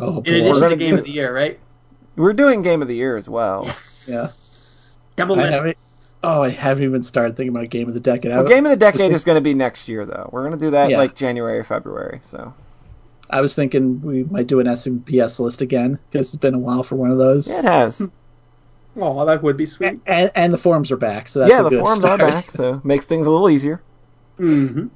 Oh, 0.01 0.17
In 0.17 0.23
boy. 0.25 0.31
addition 0.33 0.61
gonna 0.63 0.77
Game 0.77 0.97
of 0.99 1.05
the 1.05 1.11
Year, 1.13 1.33
right? 1.33 1.61
we're 2.17 2.33
doing 2.33 2.61
game 2.63 2.83
of 2.83 2.89
the 2.89 2.97
year 2.97 3.17
as 3.17 3.29
well. 3.29 3.65
Yeah. 4.09 4.27
Double 5.15 5.39
I 5.39 5.47
haven't- 5.47 5.67
lists. 5.69 5.90
Oh, 6.23 6.43
I 6.43 6.51
haven't 6.51 6.85
even 6.85 7.03
started 7.03 7.37
thinking 7.37 7.57
about 7.57 7.71
Game 7.71 7.89
of 7.89 7.95
the 7.95 8.01
Decade. 8.01 8.31
Well, 8.33 8.45
game 8.47 8.67
of 8.67 8.71
the 8.71 8.77
decade 8.77 9.01
think- 9.01 9.15
is 9.15 9.25
going 9.25 9.37
to 9.37 9.41
be 9.41 9.55
next 9.55 9.89
year, 9.89 10.05
though. 10.05 10.29
We're 10.33 10.43
going 10.47 10.53
to 10.59 10.59
do 10.59 10.71
that 10.73 10.91
Yeah. 10.91 10.99
like 10.99 11.15
January 11.15 11.59
or 11.59 11.65
February. 11.65 12.21
So 12.25 12.53
I 13.31 13.41
was 13.41 13.55
thinking 13.55 14.03
we 14.03 14.25
might 14.25 14.47
do 14.47 14.61
an 14.61 14.67
SMPS 14.67 15.41
list 15.41 15.63
again 15.63 15.99
because 16.11 16.27
it's 16.29 16.37
been 16.37 16.55
a 16.55 16.59
while 16.59 16.83
for 16.83 16.97
one 16.97 17.11
of 17.11 17.17
those. 17.19 17.49
yeah, 17.49 17.61
it 17.61 17.65
has. 17.65 18.11
Oh, 18.97 19.25
that 19.25 19.43
would 19.43 19.57
be 19.57 19.65
sweet. 19.67 20.01
And, 20.07 20.31
and 20.35 20.53
the 20.53 20.59
forums 20.59 20.91
are 20.91 20.97
back, 20.97 21.29
so 21.29 21.39
that's 21.39 21.51
yeah, 21.51 21.61
a 21.61 21.63
the 21.63 21.71
good 21.71 21.81
forums 21.81 21.99
start. 22.01 22.21
are 22.21 22.31
back, 22.31 22.51
so 22.51 22.81
makes 22.85 23.07
things 23.07 23.27
a 23.27 23.31
little 23.31 23.49
easier. 23.49 23.81
hmm 24.37 24.89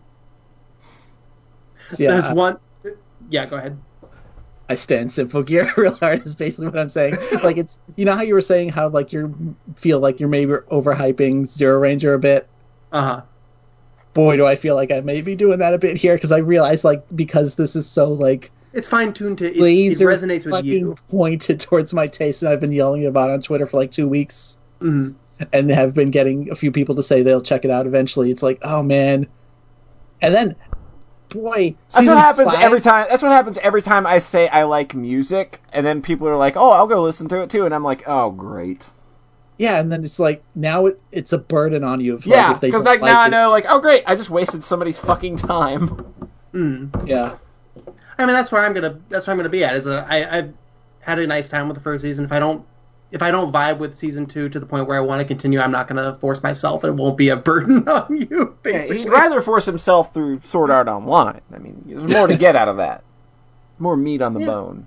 Yeah, 1.99 2.11
There's 2.11 2.31
one. 2.31 2.59
Yeah, 3.31 3.47
go 3.47 3.57
ahead. 3.57 3.79
I 4.69 4.75
stand 4.77 5.13
Simple 5.13 5.43
Gear 5.43 5.73
real 5.77 5.95
hard. 5.95 6.25
Is 6.25 6.35
basically 6.35 6.69
what 6.69 6.79
I'm 6.79 6.91
saying. 6.91 7.17
Like 7.43 7.59
it's 7.59 7.79
you 7.97 8.05
know 8.05 8.15
how 8.15 8.23
you 8.23 8.35
were 8.35 8.41
saying 8.41 8.71
how 8.71 8.89
like 8.89 9.13
you 9.13 9.55
feel 9.77 10.01
like 10.01 10.21
you're 10.21 10.29
maybe 10.29 10.53
overhyping 10.53 11.47
Zero 11.47 11.79
Ranger 11.79 12.15
a 12.15 12.19
bit. 12.19 12.49
Uh 12.93 13.03
huh. 13.03 13.23
Boy, 14.15 14.37
do 14.37 14.47
I 14.47 14.55
feel 14.55 14.75
like 14.77 14.91
I 14.91 15.01
may 15.01 15.21
be 15.21 15.35
doing 15.35 15.59
that 15.59 15.75
a 15.75 15.79
bit 15.79 15.97
here 15.97 16.15
because 16.15 16.33
I 16.33 16.39
realize 16.39 16.85
like 16.85 17.05
because 17.17 17.57
this 17.57 17.77
is 17.77 17.87
so 17.87 18.09
like 18.13 18.51
It's 18.73 18.87
fine 18.87 19.13
tuned 19.13 19.39
to. 19.39 19.47
It, 19.47 19.57
it 19.57 20.05
resonates 20.05 20.51
with 20.51 20.65
you. 20.65 20.97
pointed 21.09 21.61
towards 21.61 21.93
my 21.93 22.07
taste, 22.07 22.43
and 22.43 22.51
I've 22.51 22.61
been 22.61 22.73
yelling 22.73 23.05
about 23.07 23.29
it 23.29 23.33
on 23.33 23.43
Twitter 23.43 23.67
for 23.67 23.77
like 23.77 23.91
two 23.91 24.09
weeks. 24.09 24.59
hmm 24.81 25.13
and 25.53 25.71
have 25.71 25.95
been 25.95 26.11
getting 26.11 26.51
a 26.51 26.55
few 26.55 26.71
people 26.71 26.95
to 26.95 27.03
say 27.03 27.23
they'll 27.23 27.41
check 27.41 27.65
it 27.65 27.71
out 27.71 27.87
eventually. 27.87 28.31
It's 28.31 28.43
like, 28.43 28.59
oh 28.63 28.83
man. 28.83 29.27
And 30.23 30.35
then, 30.35 30.57
boy, 31.35 31.75
That's 31.93 32.07
what 32.07 32.17
happens 32.17 32.53
five- 32.53 32.63
every 32.63 32.81
time. 32.81 33.07
That's 33.11 33.23
what 33.23 33.33
happens 33.33 33.59
every 33.59 33.83
time 33.83 34.07
I 34.07 34.19
say 34.19 34.49
I 34.49 34.63
like 34.63 34.95
music, 34.95 35.61
and 35.73 35.85
then 35.85 36.01
people 36.01 36.27
are 36.29 36.37
like, 36.37 36.57
"Oh, 36.57 36.71
I'll 36.71 36.87
go 36.87 37.03
listen 37.03 37.29
to 37.29 37.43
it 37.43 37.51
too," 37.51 37.67
and 37.67 37.75
I'm 37.75 37.85
like, 37.85 38.03
"Oh, 38.07 38.31
great." 38.31 38.87
Yeah, 39.59 39.79
and 39.81 39.93
then 39.93 40.05
it's 40.05 40.19
like 40.19 40.43
now 40.55 40.87
it, 40.87 41.01
it's 41.13 41.33
a 41.33 41.39
burden 41.39 41.85
on 41.85 42.01
you. 42.01 42.17
If, 42.17 42.27
Yeah, 42.27 42.55
they 42.55 42.69
because 42.69 42.83
don't 42.83 43.01
like, 43.01 43.03
now 43.03 43.21
I 43.21 43.29
know, 43.29 43.51
like, 43.51 43.67
oh, 43.69 43.79
great, 43.81 44.03
I 44.07 44.17
just 44.17 44.31
wasted 44.31 44.65
somebody's 44.65 44.99
fucking 44.99 45.37
time. 45.37 46.07
Mm. 46.55 47.09
Yeah, 47.09 47.35
I 48.17 48.27
mean, 48.27 48.35
that's 48.37 48.53
where 48.53 48.65
I'm 48.65 48.75
gonna. 48.75 49.01
That's 49.09 49.27
where 49.27 49.33
I'm 49.33 49.39
gonna 49.39 49.49
be 49.49 49.65
at. 49.65 49.75
Is 49.75 49.89
a, 49.89 50.07
I, 50.09 50.39
I've 50.39 50.55
had 51.01 51.19
a 51.19 51.27
nice 51.27 51.49
time 51.49 51.67
with 51.67 51.77
the 51.77 51.83
first 51.83 52.03
season. 52.03 52.25
If 52.25 52.31
I 52.31 52.39
don't, 52.39 52.65
if 53.11 53.23
I 53.23 53.31
don't 53.31 53.53
vibe 53.53 53.79
with 53.79 53.95
season 53.97 54.27
two 54.27 54.49
to 54.49 54.59
the 54.59 54.67
point 54.67 54.89
where 54.89 54.97
I 54.97 55.01
want 55.01 55.21
to 55.21 55.27
continue, 55.27 55.61
I'm 55.61 55.71
not 55.71 55.87
gonna 55.89 56.15
force 56.17 56.43
myself. 56.43 56.83
And 56.85 56.99
it 56.99 57.01
won't 57.03 57.17
be 57.17 57.29
a 57.29 57.37
burden 57.51 57.87
on 57.89 58.17
you. 58.17 58.57
Basically. 58.63 58.99
He'd 59.03 59.09
rather 59.09 59.41
force 59.41 59.67
himself 59.67 60.13
through 60.13 60.41
Sword 60.43 60.71
Art 60.71 60.89
Online. 60.89 61.41
I 61.55 61.59
mean, 61.59 61.83
there's 61.87 62.11
more 62.11 62.27
to 62.27 62.37
get 62.37 62.57
out 62.57 62.69
of 62.69 62.77
that. 62.79 63.05
More 63.79 63.97
meat 63.97 64.21
on 64.23 64.35
the 64.35 64.41
Yeah. 64.41 64.47
bone. 64.47 64.87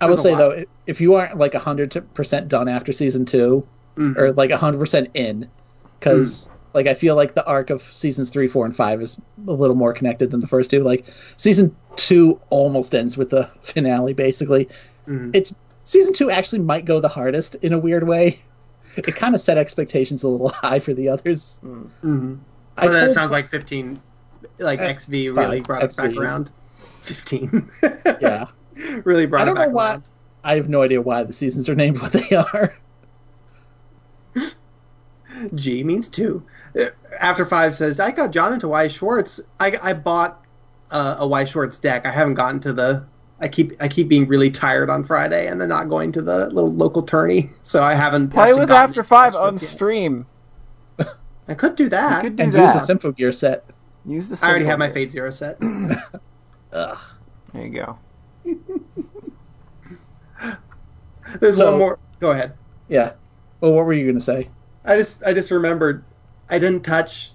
I 0.00 0.06
will 0.06 0.16
say 0.16 0.32
lot. 0.32 0.38
though, 0.38 0.64
if 0.86 1.00
you 1.00 1.14
aren't 1.14 1.38
like 1.38 1.54
hundred 1.54 1.94
percent 2.14 2.48
done 2.48 2.68
after 2.68 2.92
season 2.92 3.24
two, 3.24 3.66
Mhm. 3.96 4.16
or 4.18 4.32
like 4.32 4.50
hundred 4.50 4.78
percent 4.78 5.08
in, 5.14 5.48
because 5.98 6.48
like 6.74 6.86
I 6.86 6.94
feel 6.94 7.14
like 7.14 7.34
the 7.34 7.46
arc 7.46 7.70
of 7.70 7.80
seasons 7.80 8.30
three, 8.30 8.48
four, 8.48 8.64
and 8.66 8.74
five 8.74 9.00
is 9.00 9.16
a 9.46 9.52
little 9.52 9.76
more 9.76 9.92
connected 9.92 10.30
than 10.30 10.40
the 10.40 10.48
first 10.48 10.70
two. 10.70 10.82
Like 10.82 11.06
season 11.36 11.74
two 11.96 12.40
almost 12.50 12.94
ends 12.94 13.16
with 13.16 13.30
the 13.30 13.48
finale, 13.60 14.12
basically. 14.12 14.68
Mhm. 15.08 15.34
It's 15.34 15.54
season 15.84 16.12
two 16.12 16.30
actually 16.30 16.60
might 16.60 16.84
go 16.84 17.00
the 17.00 17.08
hardest 17.08 17.54
in 17.56 17.72
a 17.72 17.78
weird 17.78 18.06
way. 18.06 18.38
It 18.96 19.02
kind 19.16 19.34
of 19.34 19.40
set 19.40 19.56
expectations 19.58 20.22
a 20.22 20.28
little 20.28 20.48
high 20.62 20.80
for 20.80 20.92
the 20.94 21.08
others. 21.08 21.60
Mhm. 21.64 22.38
I 22.76 22.86
But 22.86 22.92
then 22.92 23.12
sounds 23.12 23.30
like 23.32 23.48
15, 23.48 24.00
like 24.58 24.80
Uh, 24.80 24.92
XV 24.98 25.10
really 25.12 25.34
five, 25.58 25.62
brought 25.64 25.82
it 25.84 25.96
back 25.96 26.16
around. 26.16 26.50
15. 27.02 27.70
Yeah, 28.20 28.46
really 29.04 29.26
brought 29.26 29.42
I 29.42 29.44
don't 29.44 29.56
it 29.56 29.60
back 29.60 29.68
know 29.68 29.74
why. 29.74 29.90
around. 29.92 30.02
I 30.42 30.56
have 30.56 30.68
no 30.68 30.82
idea 30.82 31.00
why 31.00 31.22
the 31.22 31.32
seasons 31.32 31.68
are 31.68 31.74
named 31.74 32.00
what 32.00 32.12
they 32.12 32.34
are. 32.36 32.76
G 35.54 35.82
means 35.82 36.08
two. 36.08 36.42
Uh, 36.78 36.86
After 37.20 37.44
five 37.44 37.74
says, 37.74 37.98
I 38.00 38.10
got 38.10 38.30
John 38.30 38.52
into 38.52 38.68
Weiss 38.68 38.92
Schwarz. 38.92 39.40
I, 39.60 39.76
I 39.82 39.92
bought 39.92 40.44
uh, 40.90 41.16
a 41.18 41.26
Weiss 41.26 41.50
Schwarz 41.50 41.78
deck. 41.78 42.06
I 42.06 42.10
haven't 42.10 42.34
gotten 42.34 42.60
to 42.60 42.72
the 42.72 43.04
I 43.40 43.48
keep 43.48 43.72
I 43.80 43.88
keep 43.88 44.08
being 44.08 44.26
really 44.26 44.50
tired 44.50 44.88
on 44.88 45.02
Friday 45.04 45.48
and 45.48 45.60
then 45.60 45.68
not 45.68 45.88
going 45.88 46.12
to 46.12 46.22
the 46.22 46.48
little 46.50 46.72
local 46.72 47.02
tourney, 47.02 47.50
so 47.62 47.82
I 47.82 47.94
haven't 47.94 48.30
Play 48.30 48.52
with 48.52 48.70
After 48.70 49.02
Five 49.02 49.34
on 49.34 49.58
stream. 49.58 50.26
I 51.48 51.54
could 51.54 51.76
do 51.76 51.88
that. 51.88 52.22
You 52.22 52.30
could 52.30 52.36
do 52.36 52.44
and 52.44 52.52
that. 52.52 52.74
use 52.74 52.74
the 52.74 52.80
Simple 52.80 53.12
Symphogear 53.12 53.34
set. 53.34 53.64
Use 54.06 54.28
the 54.28 54.46
I 54.46 54.50
already 54.50 54.66
have 54.66 54.78
my 54.78 54.90
Fate 54.90 55.10
Zero 55.10 55.30
set. 55.30 55.58
Ugh. 56.72 56.98
There 57.52 57.66
you 57.66 57.70
go. 57.70 57.98
There's 61.40 61.56
So- 61.56 61.70
one 61.70 61.78
more. 61.78 61.98
Go 62.20 62.30
ahead. 62.30 62.54
Yeah. 62.88 63.12
Well, 63.60 63.72
what 63.72 63.86
were 63.86 63.92
you 63.92 64.06
gonna 64.06 64.20
say? 64.20 64.48
I 64.84 64.96
just 64.96 65.22
I 65.24 65.32
just 65.32 65.50
remembered 65.50 66.04
I 66.50 66.58
didn't 66.58 66.84
touch 66.84 67.32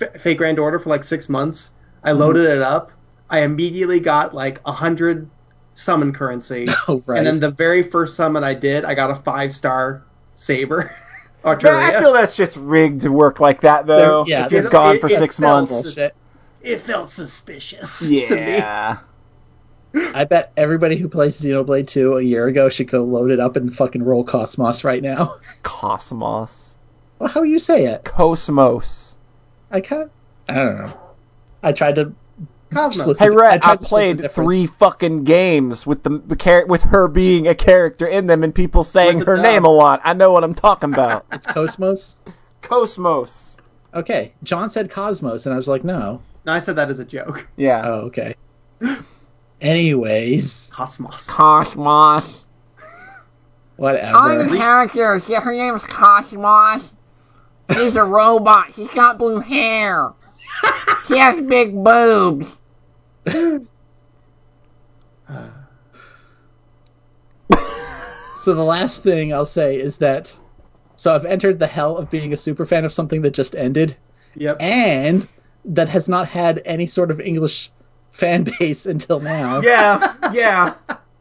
F- 0.00 0.20
Fate 0.20 0.38
Grand 0.38 0.58
Order 0.58 0.78
for 0.78 0.90
like 0.90 1.04
six 1.04 1.28
months. 1.28 1.74
I 2.04 2.12
loaded 2.12 2.48
mm-hmm. 2.48 2.58
it 2.60 2.62
up. 2.62 2.92
I 3.30 3.40
immediately 3.40 4.00
got 4.00 4.34
like 4.34 4.60
a 4.64 4.72
hundred 4.72 5.28
summon 5.78 6.12
currency, 6.12 6.66
Oh, 6.88 7.02
right. 7.06 7.18
and 7.18 7.26
then 7.26 7.40
the 7.40 7.50
very 7.50 7.82
first 7.82 8.16
summon 8.16 8.44
I 8.44 8.54
did, 8.54 8.84
I 8.84 8.94
got 8.94 9.10
a 9.10 9.14
five 9.14 9.52
star 9.52 10.02
saber. 10.34 10.90
Man, 11.44 11.56
I 11.66 11.98
feel 12.00 12.12
that's 12.12 12.36
just 12.36 12.56
rigged 12.56 13.02
to 13.02 13.12
work 13.12 13.38
like 13.40 13.60
that, 13.62 13.86
though. 13.86 14.24
There- 14.24 14.30
yeah, 14.38 14.46
if 14.46 14.52
you're 14.52 14.68
gone 14.68 14.96
it- 14.96 15.00
for 15.00 15.06
it 15.06 15.16
six 15.18 15.38
months. 15.40 15.82
Bullshit. 15.82 16.14
It 16.62 16.80
felt 16.80 17.08
suspicious 17.10 18.00
to 18.08 18.10
me. 18.10 18.26
Yeah. 18.28 18.98
I 20.14 20.24
bet 20.24 20.52
everybody 20.56 20.96
who 20.96 21.08
plays 21.08 21.40
Xenoblade 21.40 21.86
2 21.86 22.16
a 22.18 22.22
year 22.22 22.46
ago 22.48 22.68
should 22.68 22.88
go 22.88 23.02
load 23.04 23.30
it 23.30 23.40
up 23.40 23.56
and 23.56 23.72
fucking 23.74 24.02
roll 24.02 24.22
KOS-MOS 24.24 24.84
right 24.84 25.02
now. 25.02 25.34
KOS-MOS. 25.62 26.76
Well, 27.18 27.28
how 27.30 27.42
you 27.42 27.58
say 27.58 27.86
it? 27.86 28.04
KOS-MOS. 28.04 29.16
I 29.70 29.80
kind 29.80 30.02
of, 30.02 30.10
I 30.48 30.54
don't 30.54 30.76
know. 30.78 30.92
I 31.62 31.72
tried 31.72 31.94
to. 31.96 32.12
KOS-MOS. 32.72 33.18
Hey, 33.18 33.26
I 33.26 33.28
Rhett, 33.28 33.62
tried 33.62 33.72
I 33.72 33.76
to 33.76 33.84
split 33.84 34.18
the 34.18 34.28
played 34.28 34.30
three 34.32 34.66
fucking 34.66 35.24
games 35.24 35.86
with 35.86 36.02
the, 36.02 36.18
the 36.18 36.36
char- 36.36 36.66
with 36.66 36.82
her 36.82 37.08
being 37.08 37.46
a 37.48 37.54
character 37.54 38.06
in 38.06 38.26
them 38.26 38.42
and 38.44 38.54
people 38.54 38.84
saying 38.84 39.20
her 39.20 39.36
dub. 39.36 39.42
name 39.42 39.64
a 39.64 39.68
lot. 39.70 40.00
I 40.04 40.12
know 40.12 40.32
what 40.32 40.44
I'm 40.44 40.54
talking 40.54 40.92
about. 40.92 41.24
It's 41.32 41.46
KOS-MOS. 41.46 42.22
KOS-MOS. 42.62 43.56
Okay, 43.94 44.32
John 44.42 44.68
said 44.68 44.90
KOS-MOS, 44.90 45.46
and 45.46 45.54
I 45.54 45.56
was 45.56 45.68
like, 45.68 45.82
no. 45.84 46.20
No, 46.44 46.52
I 46.52 46.58
said 46.58 46.76
that 46.76 46.90
as 46.90 46.98
a 46.98 47.04
joke. 47.04 47.48
Yeah. 47.56 47.82
Oh, 47.84 47.94
okay. 48.06 48.34
Anyways, 49.60 50.70
KOS-MOS. 50.74 51.28
KOS-MOS. 51.30 52.44
whatever. 53.76 54.16
I'm 54.16 54.48
the 54.48 54.56
character. 54.56 55.18
She, 55.20 55.34
her 55.34 55.52
name's 55.52 55.82
KOS-MOS. 55.82 56.94
She's 57.74 57.96
a 57.96 58.04
robot. 58.04 58.72
She's 58.74 58.90
got 58.92 59.18
blue 59.18 59.40
hair. 59.40 60.12
She 61.06 61.18
has 61.18 61.40
big 61.42 61.72
boobs. 61.84 62.57
So 68.40 68.54
the 68.54 68.64
last 68.64 69.02
thing 69.02 69.34
I'll 69.34 69.44
say 69.44 69.76
is 69.78 69.98
that 69.98 70.34
so 70.96 71.14
I've 71.14 71.24
entered 71.26 71.58
the 71.58 71.66
hell 71.66 71.96
of 71.98 72.08
being 72.08 72.32
a 72.32 72.36
super 72.36 72.64
fan 72.64 72.84
of 72.84 72.92
something 72.92 73.20
that 73.22 73.32
just 73.32 73.54
ended 73.54 73.96
Yep. 74.36 74.56
and 74.60 75.26
that 75.66 75.88
has 75.88 76.08
not 76.08 76.28
had 76.28 76.62
any 76.64 76.86
sort 76.86 77.10
of 77.10 77.20
English 77.20 77.70
fan 78.10 78.44
base 78.58 78.86
until 78.86 79.20
now. 79.20 79.60
Yeah. 79.60 80.14
Yeah. 80.32 80.74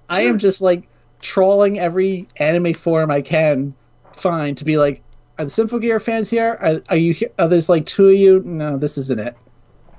I 0.09 0.21
am 0.21 0.37
just 0.39 0.61
like 0.61 0.87
trolling 1.21 1.79
every 1.79 2.27
anime 2.37 2.73
forum 2.73 3.11
I 3.11 3.21
can 3.21 3.73
find 4.13 4.57
to 4.57 4.63
be 4.65 4.77
like, 4.77 5.01
are 5.39 5.45
the 5.45 5.51
Simple 5.51 5.79
Gear 5.79 5.99
fans 5.99 6.29
here? 6.29 6.57
Are, 6.61 6.81
are 6.89 6.97
you? 6.97 7.13
Here? 7.13 7.29
Are 7.39 7.47
there's 7.47 7.69
like 7.69 7.85
two 7.85 8.09
of 8.09 8.15
you? 8.15 8.41
No, 8.45 8.77
this 8.77 8.97
isn't 8.97 9.19
it. 9.19 9.35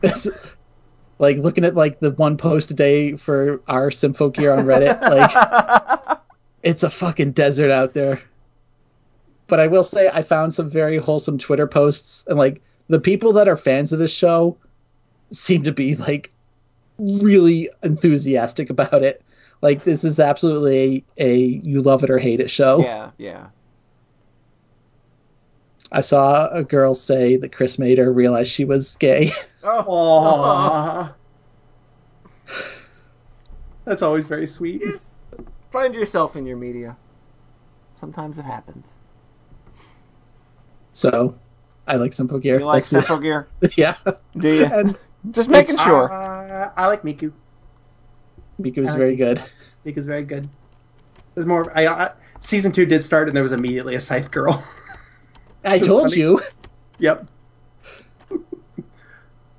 This, 1.18 1.36
like 1.36 1.38
looking 1.38 1.64
at 1.64 1.74
like 1.74 2.00
the 2.00 2.10
one 2.12 2.36
post 2.36 2.70
a 2.70 2.74
day 2.74 3.16
for 3.16 3.60
our 3.68 3.90
Symphogear 3.90 4.56
on 4.56 4.64
Reddit, 4.64 5.00
like 5.00 6.18
it's 6.62 6.82
a 6.82 6.90
fucking 6.90 7.32
desert 7.32 7.70
out 7.70 7.94
there. 7.94 8.20
But 9.46 9.60
I 9.60 9.66
will 9.66 9.84
say 9.84 10.10
I 10.12 10.22
found 10.22 10.54
some 10.54 10.68
very 10.68 10.98
wholesome 10.98 11.38
Twitter 11.38 11.66
posts 11.66 12.24
and 12.26 12.38
like 12.38 12.60
the 12.88 13.00
people 13.00 13.32
that 13.34 13.48
are 13.48 13.56
fans 13.56 13.92
of 13.92 13.98
this 13.98 14.12
show 14.12 14.56
seem 15.30 15.62
to 15.62 15.72
be 15.72 15.96
like 15.96 16.30
really 16.98 17.70
enthusiastic 17.82 18.70
about 18.70 19.02
it. 19.02 19.22
Like 19.60 19.84
this 19.84 20.04
is 20.04 20.20
absolutely 20.20 21.04
a, 21.16 21.26
a 21.26 21.36
you 21.36 21.82
love 21.82 22.04
it 22.04 22.10
or 22.10 22.18
hate 22.18 22.40
it 22.40 22.50
show. 22.50 22.80
Yeah. 22.80 23.10
Yeah. 23.18 23.46
I 25.90 26.00
saw 26.02 26.48
a 26.50 26.62
girl 26.62 26.94
say 26.94 27.36
that 27.36 27.52
Chris 27.52 27.78
made 27.78 27.98
her 27.98 28.12
realize 28.12 28.48
she 28.48 28.64
was 28.64 28.96
gay. 28.96 29.32
Aww. 29.62 31.14
That's 33.84 34.02
always 34.02 34.26
very 34.26 34.46
sweet. 34.46 34.82
Yes. 34.84 35.14
Find 35.72 35.94
yourself 35.94 36.36
in 36.36 36.44
your 36.44 36.56
media. 36.56 36.96
Sometimes 37.96 38.38
it 38.38 38.44
happens. 38.44 38.94
so 40.92 41.34
I 41.86 41.96
like 41.96 42.12
Simple 42.12 42.38
Gear. 42.38 42.58
You 42.60 42.66
like 42.66 42.84
That's 42.84 42.90
the- 43.08 43.14
Symphogear? 43.14 43.46
yeah. 43.76 43.94
Do 44.36 44.52
you? 44.52 44.66
And 44.66 44.98
Just 45.30 45.48
making 45.48 45.78
sure. 45.78 46.12
Uh, 46.12 46.70
I 46.76 46.86
like 46.86 47.02
Miku. 47.02 47.32
Miku 48.60 48.78
was 48.78 48.94
very 48.94 49.16
good. 49.16 49.42
Miku's 49.86 50.06
very 50.06 50.22
good. 50.22 50.48
There's 51.34 51.46
more. 51.46 51.70
I, 51.76 51.86
I, 51.86 52.10
season 52.40 52.72
two 52.72 52.84
did 52.84 53.02
start, 53.02 53.28
and 53.28 53.36
there 53.36 53.42
was 53.42 53.52
immediately 53.52 53.94
a 53.94 54.00
Scythe 54.00 54.30
girl. 54.30 54.62
I 55.64 55.78
told 55.78 56.10
funny. 56.10 56.16
you. 56.20 56.40
yep. 56.98 57.26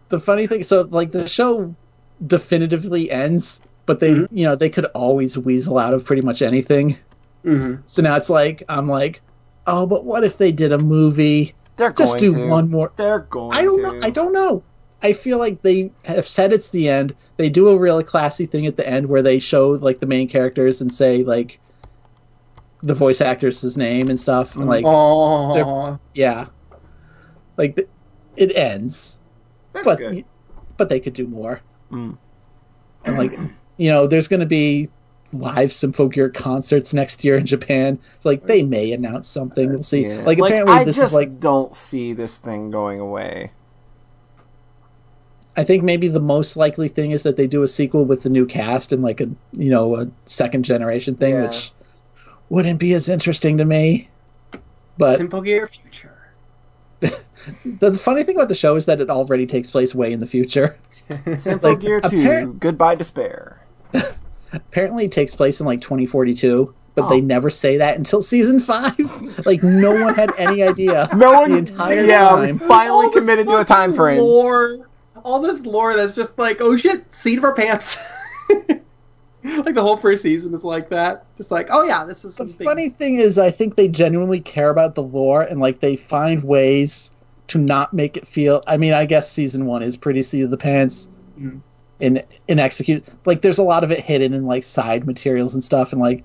The 0.10 0.20
funny 0.20 0.48
thing 0.48 0.64
so 0.64 0.88
like 0.90 1.12
the 1.12 1.28
show 1.28 1.76
definitively 2.26 3.12
ends, 3.12 3.62
but 3.86 4.00
they 4.00 4.12
Mhm. 4.12 4.28
you 4.32 4.44
know, 4.46 4.56
they 4.56 4.70
could 4.70 4.86
always 4.96 5.38
weasel 5.38 5.78
out 5.78 5.94
of 5.94 6.04
pretty 6.04 6.24
much 6.24 6.42
anything. 6.42 6.98
hmm 7.44 7.76
So 7.86 8.02
now 8.02 8.16
it's 8.16 8.30
like 8.30 8.64
I'm 8.70 8.88
like, 8.88 9.22
oh, 9.68 9.86
but 9.86 10.06
what 10.06 10.24
if 10.24 10.38
they 10.38 10.52
did 10.52 10.74
a 10.74 10.80
movie? 10.80 11.54
They're 11.78 11.92
Just 11.94 12.20
going 12.20 12.34
do 12.34 12.40
to. 12.40 12.48
one 12.50 12.70
more. 12.72 12.92
They're 12.96 13.20
going. 13.20 13.56
I 13.56 13.64
don't 13.64 13.78
to. 13.84 13.84
know. 14.00 14.00
I 14.06 14.10
don't 14.10 14.34
know. 14.34 14.64
I 15.02 15.14
feel 15.14 15.38
like 15.38 15.62
they 15.62 15.92
have 16.06 16.28
said 16.28 16.52
it's 16.52 16.72
the 16.72 16.90
end. 16.90 17.16
They 17.38 17.50
do 17.50 17.70
a 17.70 17.78
really 17.78 18.04
classy 18.04 18.46
thing 18.46 18.66
at 18.66 18.76
the 18.76 18.86
end 18.88 19.08
where 19.08 19.22
they 19.22 19.40
show 19.40 19.70
like 19.70 20.00
the 20.00 20.06
main 20.08 20.28
characters 20.28 20.82
and 20.82 20.94
say 20.94 21.24
like 21.24 21.60
the 22.82 22.94
voice 22.94 23.22
actress's 23.22 23.76
name 23.78 24.10
and 24.10 24.20
stuff. 24.20 24.56
And 24.56 24.66
like, 24.68 24.84
yeah, 26.14 26.48
like 27.58 27.78
it 28.36 28.56
ends, 28.56 29.20
That's 29.74 29.86
but 29.86 29.98
good. 30.00 30.26
but 30.78 30.90
they 30.90 31.00
could 31.00 31.14
do 31.14 31.28
more. 31.28 31.62
Mm. 31.92 32.18
And 33.06 33.18
like, 33.18 33.32
you 33.78 33.90
know, 33.90 34.08
there's 34.08 34.28
going 34.28 34.40
to 34.40 34.46
be 34.46 34.90
live 35.32 35.70
Symphogear 35.70 36.34
concerts 36.34 36.94
next 36.94 37.24
year 37.24 37.38
in 37.38 37.46
Japan. 37.46 38.00
It's 38.16 38.26
like 38.26 38.44
they 38.44 38.64
may 38.64 38.92
announce 38.94 39.28
something. 39.28 39.70
We'll 39.70 39.84
see. 39.84 40.08
Yeah. 40.08 40.22
Like 40.22 40.40
apparently 40.40 40.74
I 40.74 40.84
this 40.84 40.96
just 40.98 41.12
is 41.12 41.14
like 41.14 41.40
don't 41.40 41.76
see 41.76 42.14
this 42.14 42.40
thing 42.40 42.72
going 42.72 43.00
away. 43.00 43.52
I 45.58 45.64
think 45.64 45.84
maybe 45.84 46.08
the 46.08 46.22
most 46.22 46.56
likely 46.56 46.88
thing 46.88 47.12
is 47.12 47.24
that 47.24 47.36
they 47.36 47.46
do 47.48 47.64
a 47.64 47.68
sequel 47.68 48.06
with 48.06 48.24
the 48.24 48.30
new 48.30 48.46
cast 48.46 48.94
and 48.94 49.04
like 49.04 49.20
a 49.20 49.30
you 49.52 49.70
know 49.70 49.98
a 49.98 50.10
second 50.26 50.64
generation 50.64 51.16
thing, 51.16 51.34
Yeah. 51.34 51.48
which 51.48 51.72
wouldn't 52.50 52.80
be 52.80 52.94
as 52.94 53.10
interesting 53.10 53.58
to 53.58 53.66
me. 53.66 54.10
But 54.98 55.18
Simple 55.18 55.42
Gear 55.42 55.68
Future. 55.68 56.16
the, 57.00 57.90
the 57.90 57.94
funny 57.98 58.24
thing 58.24 58.36
about 58.36 58.50
the 58.50 58.56
show 58.56 58.76
is 58.76 58.86
that 58.88 59.00
it 59.00 59.10
already 59.10 59.46
takes 59.46 59.72
place 59.72 59.96
way 59.96 60.12
in 60.12 60.20
the 60.20 60.28
future. 60.28 60.78
Simple 61.38 61.70
Like, 61.72 61.80
Gear 61.80 62.02
2, 62.02 62.08
appar- 62.08 62.60
Goodbye 62.60 62.96
Despair. 62.96 63.62
Apparently, 64.54 65.06
it 65.06 65.12
takes 65.12 65.36
place 65.36 65.60
in 65.60 65.66
like 65.66 65.80
2042, 65.82 66.74
but 66.96 67.06
Oh. 67.06 67.10
they 67.10 67.22
never 67.22 67.50
say 67.50 67.78
that 67.78 67.98
until 67.98 68.22
season 68.22 68.60
five. 68.60 68.98
like 69.46 69.64
no 69.64 69.92
one 70.04 70.16
had 70.16 70.32
any 70.38 70.64
idea. 70.64 71.08
No 71.16 71.34
one, 71.34 71.52
the 71.52 71.58
entire 71.60 72.04
yeah, 72.04 72.30
time. 72.30 72.58
we 72.60 72.68
finally 72.68 73.06
All 73.06 73.12
committed 73.12 73.48
to 73.48 73.58
a 73.60 73.64
time 73.64 73.92
fucking 73.92 73.96
frame. 73.96 74.20
Lore, 74.20 74.90
all 75.24 75.40
this 75.40 75.62
lore 75.66 75.96
that's 75.96 76.16
just 76.16 76.38
like, 76.38 76.60
oh 76.60 76.76
shit, 76.76 77.14
seat 77.14 77.38
of 77.38 77.44
our 77.46 77.54
pants. 77.54 77.98
like 79.66 79.76
the 79.76 79.82
whole 79.82 79.98
first 79.98 80.22
season 80.24 80.54
is 80.54 80.64
like 80.64 80.90
that. 80.90 81.26
Just 81.38 81.52
like, 81.52 81.68
oh 81.72 81.84
yeah, 81.86 82.04
this 82.06 82.26
is 82.26 82.36
The 82.36 82.48
something. 82.48 82.68
funny 82.68 82.90
thing 82.90 83.16
is, 83.16 83.38
I 83.40 83.52
think 83.52 83.76
they 83.76 83.88
genuinely 83.88 84.40
care 84.42 84.70
about 84.70 84.96
the 84.96 85.04
lore 85.04 85.42
and 85.44 85.60
like 85.60 85.80
they 85.80 85.96
find 85.96 86.44
ways 86.44 87.12
to 87.48 87.58
not 87.58 87.94
make 87.94 88.18
it 88.18 88.28
feel. 88.28 88.64
I 88.68 88.78
mean, 88.78 88.94
I 88.94 89.06
guess 89.06 89.32
season 89.32 89.66
one 89.66 89.82
is 89.82 89.96
pretty 89.98 90.22
seat 90.24 90.42
of 90.42 90.52
the 90.52 90.58
pants 90.58 91.10
Mhm. 91.40 91.62
in 92.00 92.22
in 92.48 92.60
execute. 92.60 93.06
Like, 93.26 93.42
there's 93.42 93.58
a 93.60 93.64
lot 93.64 93.84
of 93.84 93.92
it 93.92 94.00
hidden 94.02 94.34
in 94.34 94.46
like 94.46 94.64
side 94.64 95.06
materials 95.08 95.54
and 95.54 95.64
stuff, 95.64 95.92
and 95.94 96.02
like 96.02 96.24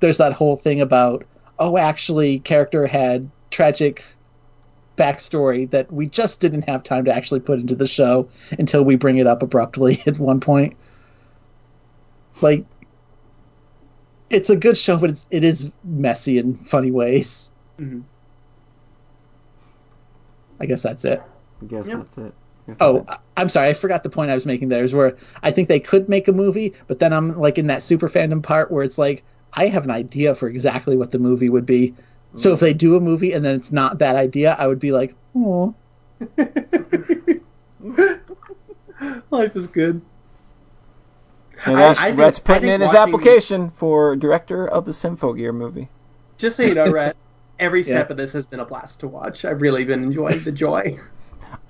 there's 0.00 0.18
that 0.18 0.32
whole 0.32 0.56
thing 0.56 0.80
about 0.80 1.24
oh, 1.58 1.78
actually, 1.78 2.40
character 2.40 2.86
had 2.86 3.30
tragic 3.50 4.04
backstory 4.98 5.68
that 5.70 5.90
we 5.92 6.06
just 6.06 6.40
didn't 6.40 6.68
have 6.68 6.82
time 6.82 7.04
to 7.04 7.14
actually 7.14 7.40
put 7.40 7.58
into 7.58 7.74
the 7.74 7.86
show 7.86 8.28
until 8.58 8.82
we 8.84 8.96
bring 8.96 9.18
it 9.18 9.26
up 9.26 9.42
abruptly 9.42 10.02
at 10.06 10.18
one 10.18 10.40
point. 10.40 10.74
Like 12.42 12.64
it's 14.30 14.50
a 14.50 14.56
good 14.56 14.76
show, 14.76 14.96
but 14.98 15.10
it's, 15.10 15.26
it 15.30 15.44
is 15.44 15.72
messy 15.84 16.38
in 16.38 16.54
funny 16.54 16.90
ways. 16.90 17.52
Mhm. 17.78 18.02
I 20.60 20.66
guess 20.66 20.82
that's 20.82 21.04
it. 21.04 21.22
I 21.62 21.64
guess 21.66 21.86
Yep. 21.86 21.98
that's 21.98 22.18
it. 22.18 22.34
Oh, 22.80 23.04
I- 23.08 23.18
I'm 23.36 23.48
sorry. 23.48 23.68
I 23.68 23.72
forgot 23.74 24.02
the 24.02 24.10
point 24.10 24.30
I 24.30 24.34
was 24.34 24.44
making 24.46 24.68
there. 24.70 24.82
Is 24.82 24.92
where 24.94 25.16
I 25.42 25.50
think 25.52 25.68
they 25.68 25.78
could 25.78 26.08
make 26.08 26.26
a 26.28 26.32
movie, 26.32 26.74
but 26.88 26.98
then 26.98 27.12
I'm 27.12 27.38
like 27.38 27.58
in 27.58 27.68
that 27.68 27.82
super 27.82 28.08
fandom 28.08 28.42
part 28.42 28.70
where 28.72 28.82
it's 28.82 28.98
like 28.98 29.22
I 29.52 29.66
have 29.68 29.84
an 29.84 29.90
idea 29.90 30.34
for 30.34 30.48
exactly 30.48 30.96
what 30.96 31.12
the 31.12 31.18
movie 31.18 31.48
would 31.48 31.66
be. 31.66 31.94
So 32.34 32.52
if 32.52 32.60
they 32.60 32.74
do 32.74 32.96
a 32.96 33.00
movie 33.00 33.32
and 33.32 33.42
then 33.44 33.54
it's 33.54 33.70
not 33.72 33.98
that 34.00 34.16
idea, 34.16 34.56
I 34.58 34.66
would 34.66 34.80
be 34.80 34.92
like, 34.92 35.14
oh, 35.34 35.74
Life 39.30 39.56
is 39.56 39.66
good. 39.66 40.00
And 41.64 41.76
I- 41.76 41.80
that, 41.80 41.98
I 42.00 42.06
think- 42.08 42.18
Rhett's 42.20 42.38
I 42.38 42.42
putting 42.42 42.62
think 42.62 42.74
in 42.74 42.80
his 42.82 42.94
application 42.94 43.70
for 43.70 44.16
director 44.16 44.66
of 44.66 44.84
the 44.84 44.92
Symphogear 44.92 45.54
movie. 45.54 45.88
Just 46.38 46.56
so 46.56 46.62
you 46.62 46.74
know, 46.74 46.90
Rhett, 46.90 47.16
every 47.58 47.82
step 47.82 48.08
Yeah. 48.08 48.12
of 48.12 48.16
this 48.18 48.32
has 48.32 48.46
been 48.46 48.60
a 48.60 48.66
blast 48.66 49.00
to 49.00 49.08
watch. 49.08 49.44
I've 49.44 49.62
really 49.62 49.84
been 49.84 50.02
enjoying 50.02 50.40
the 50.42 50.52
joy. 50.52 50.98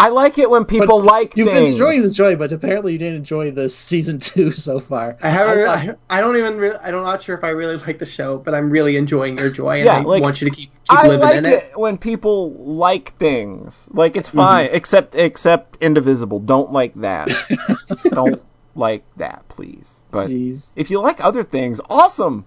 I 0.00 0.08
like 0.08 0.38
it 0.38 0.50
when 0.50 0.64
people 0.64 1.00
like 1.00 1.36
you've 1.36 1.48
been 1.52 1.66
enjoying 1.66 2.02
the 2.02 2.10
joy, 2.10 2.34
but 2.36 2.50
apparently 2.52 2.92
you 2.92 2.98
didn't 2.98 3.16
enjoy 3.16 3.50
the 3.50 3.68
season 3.68 4.18
two 4.18 4.50
so 4.66 4.80
far. 4.80 5.16
I 5.22 5.28
haven't. 5.28 5.58
I 5.68 5.74
I, 5.74 6.18
I, 6.18 6.20
don't 6.20 6.36
even. 6.36 6.58
Re- 6.58 6.76
I'm 6.82 6.92
not 6.92 7.22
sure 7.22 7.36
if 7.36 7.44
I 7.44 7.50
really 7.50 7.76
like 7.76 7.98
the 7.98 8.06
show, 8.06 8.38
but 8.38 8.54
I'm 8.54 8.70
really 8.70 8.96
enjoying 8.96 9.38
your 9.38 9.50
joy, 9.50 9.76
and 9.76 9.84
Yeah, 9.84 9.98
I 9.98 10.02
like, 10.02 10.22
want 10.22 10.40
you 10.40 10.50
to 10.50 10.54
keep 10.54 10.70
keep 10.70 10.98
I 10.98 11.04
living 11.08 11.20
like 11.20 11.36
in 11.38 11.44
it. 11.46 11.52
it. 11.64 11.78
when 11.78 11.98
people 11.98 12.52
like 12.54 13.16
things. 13.18 13.88
Like 13.92 14.16
it's 14.16 14.28
mm-hmm. 14.28 14.38
fine, 14.38 14.68
except 14.72 15.14
except 15.14 15.76
Indivisible. 15.80 16.40
Don't 16.40 16.72
like 16.72 16.94
that. 16.94 17.28
don't 18.10 18.42
like 18.76 19.04
that, 19.16 19.44
please. 19.48 20.02
But 20.10 20.30
Jeez. 20.30 20.70
if 20.76 20.90
you 20.90 21.00
like 21.00 21.22
other 21.24 21.42
things, 21.42 21.80
awesome. 21.90 22.44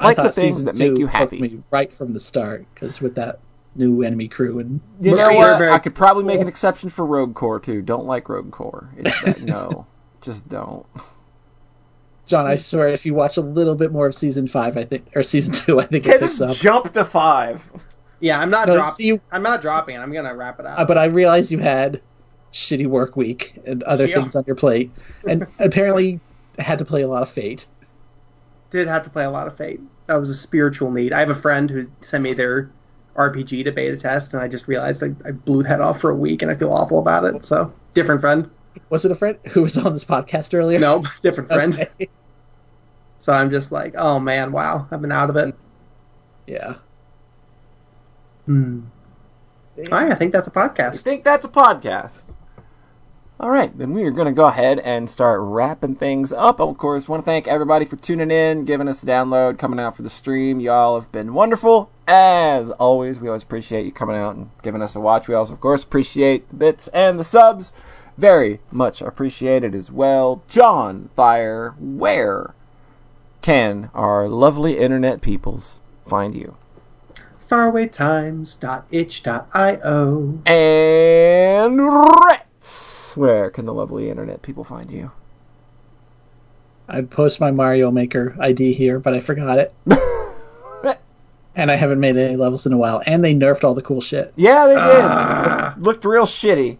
I 0.00 0.06
Like 0.06 0.16
the 0.16 0.22
thought 0.24 0.34
things 0.34 0.64
that 0.64 0.76
make 0.76 0.96
you 0.96 1.06
hooked 1.06 1.12
happy. 1.32 1.40
Me 1.40 1.58
right 1.70 1.92
from 1.92 2.12
the 2.12 2.20
start, 2.20 2.64
because 2.74 3.00
with 3.00 3.16
that 3.16 3.40
new 3.74 4.02
enemy 4.02 4.28
crew 4.28 4.58
and 4.60 4.80
You 5.00 5.12
But 5.12 5.16
know 5.16 5.32
what? 5.34 5.58
very 5.58 5.72
I 5.72 5.78
could 5.78 5.94
probably 5.94 6.24
make 6.24 6.40
an 6.40 6.48
exception 6.48 6.88
for 6.90 7.04
Rogue 7.04 7.34
Corps 7.34 7.60
too. 7.60 7.82
Don't 7.82 8.06
like 8.06 8.28
Rogue 8.28 8.50
Corps. 8.52 8.88
It's 8.96 9.20
that, 9.24 9.42
no, 9.42 9.86
just 10.20 10.48
don't. 10.48 10.86
John, 12.26 12.46
I 12.46 12.56
swear, 12.56 12.88
if 12.88 13.06
you 13.06 13.14
watch 13.14 13.38
a 13.38 13.40
little 13.40 13.74
bit 13.74 13.90
more 13.90 14.06
of 14.06 14.14
season 14.14 14.46
five, 14.46 14.76
I 14.76 14.84
think, 14.84 15.08
or 15.16 15.22
season 15.22 15.52
two, 15.54 15.80
I 15.80 15.84
think 15.86 16.06
it 16.06 16.10
Okay, 16.10 16.18
picks 16.18 16.38
just 16.38 16.42
up. 16.42 16.56
jump 16.56 16.92
to 16.92 17.04
five. 17.04 17.68
Yeah, 18.20 18.38
I'm 18.40 18.50
not 18.50 18.68
No, 18.68 18.74
dropping. 18.74 18.92
see, 18.94 19.06
you- 19.06 19.20
I'm 19.32 19.42
not 19.42 19.62
dropping 19.62 19.96
it. 19.96 20.00
I'm 20.00 20.12
gonna 20.12 20.34
wrap 20.34 20.60
it 20.60 20.66
up. 20.66 20.78
Uh, 20.78 20.84
but 20.84 20.98
I 20.98 21.06
realized 21.06 21.50
you 21.50 21.58
had 21.58 22.02
shitty 22.52 22.86
work 22.86 23.16
week 23.16 23.58
and 23.66 23.82
other 23.84 24.06
Yeah. 24.06 24.16
things 24.20 24.34
on 24.36 24.44
your 24.46 24.56
plate, 24.56 24.90
and 25.28 25.46
apparently 25.58 26.20
had 26.58 26.78
to 26.78 26.84
play 26.84 27.02
a 27.02 27.08
lot 27.08 27.22
of 27.22 27.28
Fate. 27.28 27.66
Did 28.70 28.88
have 28.88 29.02
to 29.04 29.10
play 29.10 29.24
a 29.24 29.30
lot 29.30 29.46
of 29.46 29.56
Fate. 29.56 29.80
That 30.06 30.16
was 30.18 30.30
a 30.30 30.34
spiritual 30.34 30.90
need. 30.90 31.12
I 31.12 31.20
have 31.20 31.30
a 31.30 31.34
friend 31.34 31.70
who 31.70 31.84
sent 32.00 32.24
me 32.24 32.32
their 32.32 32.70
RPG 33.16 33.64
to 33.64 33.72
beta 33.72 33.96
test, 33.96 34.32
and 34.34 34.42
I 34.42 34.48
just 34.48 34.68
realized 34.68 35.02
I, 35.02 35.08
I 35.26 35.32
blew 35.32 35.62
that 35.64 35.80
off 35.80 36.00
for 36.00 36.10
a 36.10 36.14
week, 36.16 36.42
and 36.42 36.50
I 36.50 36.54
feel 36.54 36.72
awful 36.72 36.98
about 36.98 37.24
it. 37.24 37.44
So, 37.44 37.72
different 37.94 38.20
friend. 38.20 38.48
Was 38.90 39.04
it 39.04 39.10
a 39.10 39.14
friend 39.14 39.36
who 39.48 39.62
was 39.62 39.76
on 39.76 39.92
this 39.92 40.04
podcast 40.04 40.54
earlier? 40.54 40.78
No, 40.78 41.02
different 41.22 41.48
friend. 41.50 41.74
Okay. 41.78 42.08
So 43.18 43.32
I'm 43.32 43.50
just 43.50 43.72
like, 43.72 43.94
oh 43.98 44.20
man, 44.20 44.52
wow, 44.52 44.86
I've 44.90 45.00
been 45.02 45.10
out 45.12 45.28
of 45.30 45.36
it. 45.36 45.54
Yeah. 46.46 46.74
Hmm. 48.46 48.82
All 49.78 49.84
right, 49.90 50.12
I 50.12 50.14
think 50.14 50.32
that's 50.32 50.46
a 50.48 50.52
podcast. 50.52 51.00
I 51.00 51.02
think 51.10 51.24
that's 51.24 51.44
a 51.44 51.48
podcast. 51.48 52.27
All 53.40 53.50
right, 53.50 53.78
then 53.78 53.92
we 53.92 54.02
are 54.02 54.10
going 54.10 54.26
to 54.26 54.32
go 54.32 54.46
ahead 54.46 54.80
and 54.80 55.08
start 55.08 55.40
wrapping 55.40 55.94
things 55.94 56.32
up. 56.32 56.60
Of 56.60 56.76
course, 56.76 57.08
want 57.08 57.22
to 57.22 57.24
thank 57.24 57.46
everybody 57.46 57.84
for 57.84 57.94
tuning 57.94 58.32
in, 58.32 58.64
giving 58.64 58.88
us 58.88 59.04
a 59.04 59.06
download, 59.06 59.60
coming 59.60 59.78
out 59.78 59.94
for 59.94 60.02
the 60.02 60.10
stream. 60.10 60.58
Y'all 60.58 61.00
have 61.00 61.12
been 61.12 61.32
wonderful. 61.32 61.88
As 62.08 62.72
always, 62.72 63.20
we 63.20 63.28
always 63.28 63.44
appreciate 63.44 63.86
you 63.86 63.92
coming 63.92 64.16
out 64.16 64.34
and 64.34 64.50
giving 64.62 64.82
us 64.82 64.96
a 64.96 65.00
watch. 65.00 65.28
We 65.28 65.34
also, 65.34 65.52
of 65.52 65.60
course, 65.60 65.84
appreciate 65.84 66.48
the 66.48 66.56
bits 66.56 66.88
and 66.88 67.16
the 67.16 67.22
subs. 67.22 67.72
Very 68.16 68.58
much 68.72 69.00
appreciated 69.00 69.72
as 69.72 69.92
well. 69.92 70.42
John 70.48 71.10
Thayer, 71.14 71.76
where 71.78 72.56
can 73.40 73.92
our 73.94 74.26
lovely 74.26 74.78
internet 74.78 75.22
peoples 75.22 75.80
find 76.04 76.34
you? 76.34 76.56
Farawaytimes.itch.io. 77.48 80.42
And 80.44 81.78
Rhett, 81.78 82.47
where 83.18 83.50
can 83.50 83.66
the 83.66 83.74
lovely 83.74 84.08
internet 84.10 84.42
people 84.42 84.64
find 84.64 84.90
you? 84.90 85.10
I'd 86.88 87.10
post 87.10 87.40
my 87.40 87.50
Mario 87.50 87.90
Maker 87.90 88.34
ID 88.40 88.72
here, 88.72 88.98
but 88.98 89.12
I 89.14 89.20
forgot 89.20 89.58
it. 89.58 89.74
and 91.54 91.70
I 91.70 91.74
haven't 91.74 92.00
made 92.00 92.16
any 92.16 92.36
levels 92.36 92.64
in 92.66 92.72
a 92.72 92.78
while. 92.78 93.02
And 93.04 93.22
they 93.22 93.34
nerfed 93.34 93.64
all 93.64 93.74
the 93.74 93.82
cool 93.82 94.00
shit. 94.00 94.32
Yeah, 94.36 94.66
they 94.66 94.74
did. 94.74 94.80
Ah. 95.04 95.74
It 95.76 95.82
looked 95.82 96.04
real 96.04 96.24
shitty. 96.24 96.78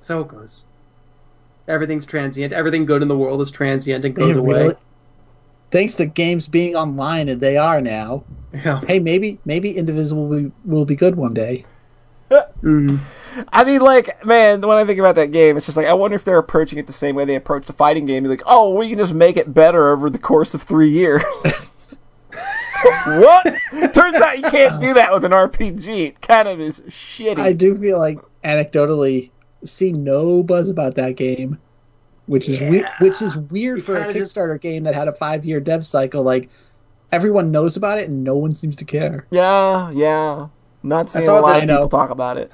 So 0.00 0.20
it 0.22 0.28
goes. 0.28 0.64
Everything's 1.68 2.06
transient. 2.06 2.52
Everything 2.52 2.86
good 2.86 3.02
in 3.02 3.08
the 3.08 3.16
world 3.16 3.40
is 3.40 3.50
transient 3.50 4.04
and 4.04 4.14
goes 4.14 4.30
It 4.30 4.36
away. 4.36 4.62
really- 4.64 4.74
Thanks 5.70 5.94
to 5.94 6.04
games 6.06 6.46
being 6.48 6.76
online, 6.76 7.30
and 7.30 7.40
they 7.40 7.56
are 7.56 7.80
now. 7.80 8.24
Yeah. 8.52 8.80
Hey, 8.86 8.98
maybe 8.98 9.38
maybe 9.46 9.74
Indivisible 9.74 10.26
will 10.28 10.42
be, 10.42 10.52
will 10.66 10.84
be 10.84 10.96
good 10.96 11.14
one 11.16 11.32
day. 11.32 11.64
Mm. 12.62 12.98
I 13.52 13.64
mean, 13.64 13.80
like, 13.80 14.24
man, 14.26 14.60
when 14.60 14.76
I 14.76 14.84
think 14.84 14.98
about 14.98 15.14
that 15.14 15.32
game, 15.32 15.56
it's 15.56 15.64
just 15.66 15.76
like 15.76 15.86
I 15.86 15.94
wonder 15.94 16.14
if 16.16 16.24
they're 16.24 16.38
approaching 16.38 16.78
it 16.78 16.86
the 16.86 16.92
same 16.92 17.14
way 17.16 17.24
they 17.24 17.34
approach 17.36 17.66
the 17.66 17.72
fighting 17.72 18.04
game. 18.06 18.24
You're 18.24 18.32
Like, 18.32 18.42
oh, 18.46 18.74
we 18.74 18.88
can 18.90 18.98
just 18.98 19.14
make 19.14 19.36
it 19.36 19.54
better 19.54 19.90
over 19.90 20.10
the 20.10 20.18
course 20.18 20.52
of 20.54 20.62
three 20.62 20.90
years. 20.90 21.22
what? 23.06 23.44
Turns 23.94 24.16
out 24.16 24.36
you 24.38 24.44
can't 24.50 24.80
do 24.80 24.94
that 24.94 25.12
with 25.12 25.24
an 25.24 25.32
RPG. 25.32 25.86
It 26.08 26.20
kind 26.20 26.48
of 26.48 26.60
is 26.60 26.80
shitty. 26.80 27.38
I 27.38 27.52
do 27.52 27.74
feel 27.74 27.98
like 27.98 28.18
anecdotally 28.44 29.30
see 29.64 29.92
no 29.92 30.42
buzz 30.42 30.68
about 30.68 30.94
that 30.96 31.16
game, 31.16 31.58
which 32.26 32.48
is 32.48 32.60
we- 32.60 32.84
which 33.00 33.22
is 33.22 33.36
weird 33.36 33.82
for 33.82 33.94
a 33.94 33.98
kinda 34.04 34.14
just- 34.14 34.34
Kickstarter 34.36 34.60
game 34.60 34.84
that 34.84 34.94
had 34.94 35.08
a 35.08 35.12
five 35.12 35.44
year 35.44 35.60
dev 35.60 35.86
cycle. 35.86 36.22
Like 36.22 36.48
everyone 37.12 37.50
knows 37.50 37.76
about 37.76 37.98
it 37.98 38.08
and 38.08 38.24
no 38.24 38.36
one 38.36 38.52
seems 38.54 38.76
to 38.76 38.84
care. 38.84 39.26
yeah, 39.30 39.90
yeah. 39.90 40.48
Not 40.82 41.10
seeing 41.10 41.24
saw 41.24 41.38
a 41.38 41.42
lot 41.42 41.52
that- 41.60 41.70
of 41.70 41.76
people 41.76 41.88
talk 41.88 42.10
about 42.10 42.36
it. 42.38 42.50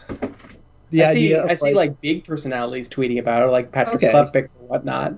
The 0.91 1.05
I 1.05 1.13
see. 1.13 1.35
idea 1.35 1.45
I 1.45 1.55
see 1.55 1.75
like, 1.75 2.01
big 2.01 2.25
personalities 2.27 2.89
tweeting 2.89 3.19
about 3.19 3.43
it, 3.43 3.51
like 3.51 3.71
Patrick 3.73 3.97
Okay. 4.03 4.11
Klepek 4.13 4.45
or 4.61 4.67
whatnot. 4.69 5.15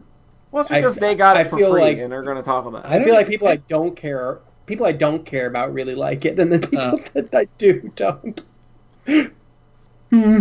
Well, 0.51 0.63
it's 0.63 0.73
I- 0.73 0.79
because 0.81 0.97
they 0.97 1.15
got 1.15 1.37
it 1.37 1.41
I 1.41 1.45
for 1.45 1.59
feel 1.59 1.71
free 1.73 1.81
like- 1.83 1.99
and 1.99 2.11
they're 2.11 2.23
going 2.25 2.37
to 2.39 2.43
talk 2.43 2.67
about 2.67 2.85
it. 2.85 2.89
I 2.89 2.97
I 2.99 3.05
feel 3.05 3.15
like 3.15 3.29
people 3.29 3.47
I 3.47 3.57
don't 3.57 3.95
care, 3.95 4.41
people 4.67 4.85
I 4.87 4.93
don't 4.93 5.25
care 5.25 5.47
about 5.47 5.73
really 5.73 5.95
like 5.95 6.25
it, 6.25 6.39
and 6.41 6.53
then 6.53 6.61
people 6.61 6.79
Oh. 6.81 6.99
that 7.15 7.33
I 7.35 7.47
do 7.59 7.93
don't. 7.95 8.45
Hmm. 10.11 10.41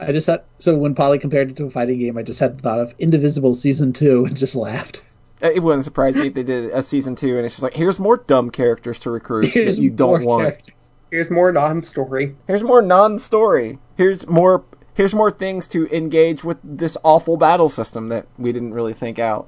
I 0.00 0.10
just 0.10 0.26
thought 0.26 0.46
so 0.58 0.76
when 0.76 0.94
Polly 0.94 1.18
compared 1.18 1.50
it 1.50 1.56
to 1.58 1.64
a 1.66 1.70
fighting 1.70 1.98
game, 1.98 2.16
I 2.18 2.22
just 2.22 2.40
had 2.40 2.58
the 2.58 2.62
thought 2.62 2.80
of 2.80 2.94
Indivisible 2.98 3.54
season 3.54 3.92
two 3.92 4.24
and 4.24 4.36
just 4.36 4.56
laughed. 4.56 5.04
It 5.42 5.62
wouldn't 5.62 5.84
surprise 5.84 6.16
me 6.16 6.28
if 6.28 6.34
they 6.34 6.42
did 6.44 6.70
a 6.72 6.82
season 6.82 7.14
two 7.14 7.36
and 7.36 7.44
it's 7.44 7.54
just 7.54 7.62
like, 7.62 7.74
here's 7.76 7.98
more 7.98 8.16
dumb 8.16 8.50
characters 8.50 8.98
to 9.00 9.10
recruit 9.10 9.46
Here's 9.52 9.76
that 9.76 9.82
you 9.82 9.90
don't 9.90 10.24
want. 10.24 10.44
characters. 10.44 10.74
Here's 11.12 11.30
more 11.30 11.52
non-story. 11.52 12.34
Here's 12.46 12.62
more 12.62 12.80
non-story. 12.80 13.78
Here's 13.98 14.26
more. 14.26 14.64
Here's 14.94 15.14
more 15.14 15.30
things 15.30 15.68
to 15.68 15.86
engage 15.94 16.42
with 16.42 16.56
this 16.64 16.96
awful 17.04 17.36
battle 17.36 17.68
system 17.68 18.08
that 18.08 18.26
we 18.38 18.50
didn't 18.50 18.72
really 18.72 18.94
think 18.94 19.18
out. 19.18 19.46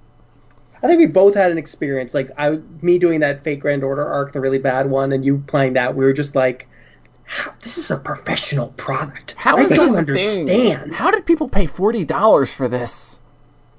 I 0.82 0.86
think 0.86 0.98
we 0.98 1.06
both 1.06 1.34
had 1.34 1.50
an 1.50 1.56
experience. 1.56 2.12
Like 2.12 2.30
I, 2.36 2.58
me 2.82 2.98
doing 2.98 3.20
that 3.20 3.42
Fate 3.42 3.60
Grand 3.60 3.82
Order 3.82 4.06
arc, 4.06 4.34
the 4.34 4.42
really 4.42 4.58
bad 4.58 4.90
one, 4.90 5.10
and 5.12 5.24
you 5.24 5.38
playing 5.46 5.72
that. 5.72 5.96
We 5.96 6.04
were 6.04 6.12
just 6.12 6.34
like, 6.34 6.68
how, 7.24 7.52
"This 7.62 7.78
is 7.78 7.90
a 7.90 7.96
professional 7.96 8.68
product. 8.76 9.34
How 9.38 9.56
I 9.56 9.62
is 9.62 9.70
don't 9.70 9.78
this 9.78 9.88
a 9.88 10.04
thing? 10.04 10.50
understand. 10.50 10.94
How 10.94 11.10
did 11.10 11.24
people 11.24 11.48
pay 11.48 11.64
forty 11.64 12.04
dollars 12.04 12.52
for 12.52 12.68
this? 12.68 13.20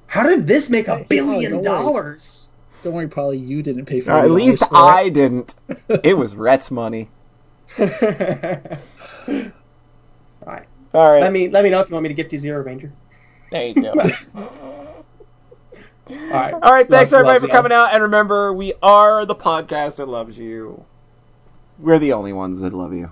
How 0.07 0.23
did 0.23 0.47
this 0.47 0.71
make 0.71 0.87
a 0.87 0.97
Hey, 0.97 1.05
billion 1.07 1.51
don't 1.51 1.63
worry. 1.63 1.63
dollars?" 1.83 2.47
Don't 2.83 2.93
worry, 2.93 3.07
probably 3.07 3.37
you 3.37 3.61
didn't 3.61 3.85
pay 3.85 3.99
for 4.01 4.11
Uh, 4.11 4.23
at 4.23 4.31
least 4.31 4.59
for 4.67 4.75
it. 4.75 4.77
I 4.79 5.09
didn't. 5.09 5.53
It 6.03 6.17
was 6.17 6.35
Rhett's 6.35 6.71
money. 6.71 7.09
All 7.79 7.85
right. 10.45 10.65
All 10.93 11.11
right. 11.11 11.21
Let 11.21 11.33
me 11.33 11.49
let 11.49 11.63
me 11.63 11.69
know 11.69 11.79
if 11.79 11.89
you 11.89 11.93
want 11.93 12.03
me 12.03 12.09
to 12.09 12.15
gift 12.15 12.31
you 12.33 12.39
Zero 12.39 12.63
Ranger. 12.63 12.91
there 13.51 13.67
you 13.67 13.73
go. 13.75 13.91
All 16.07 16.13
right. 16.31 16.53
All 16.53 16.71
right. 16.73 16.87
Thanks 16.87 17.11
Loves- 17.11 17.13
everybody 17.13 17.33
loves 17.33 17.43
for 17.43 17.47
you. 17.47 17.53
coming 17.53 17.71
out, 17.71 17.93
and 17.93 18.03
remember, 18.03 18.53
we 18.53 18.73
are 18.83 19.25
the 19.25 19.35
podcast 19.35 19.97
that 19.97 20.07
loves 20.07 20.37
you. 20.37 20.85
We're 21.79 21.99
the 21.99 22.13
only 22.13 22.31
ones 22.31 22.59
that 22.61 22.73
love 22.73 22.93
you. 22.93 23.11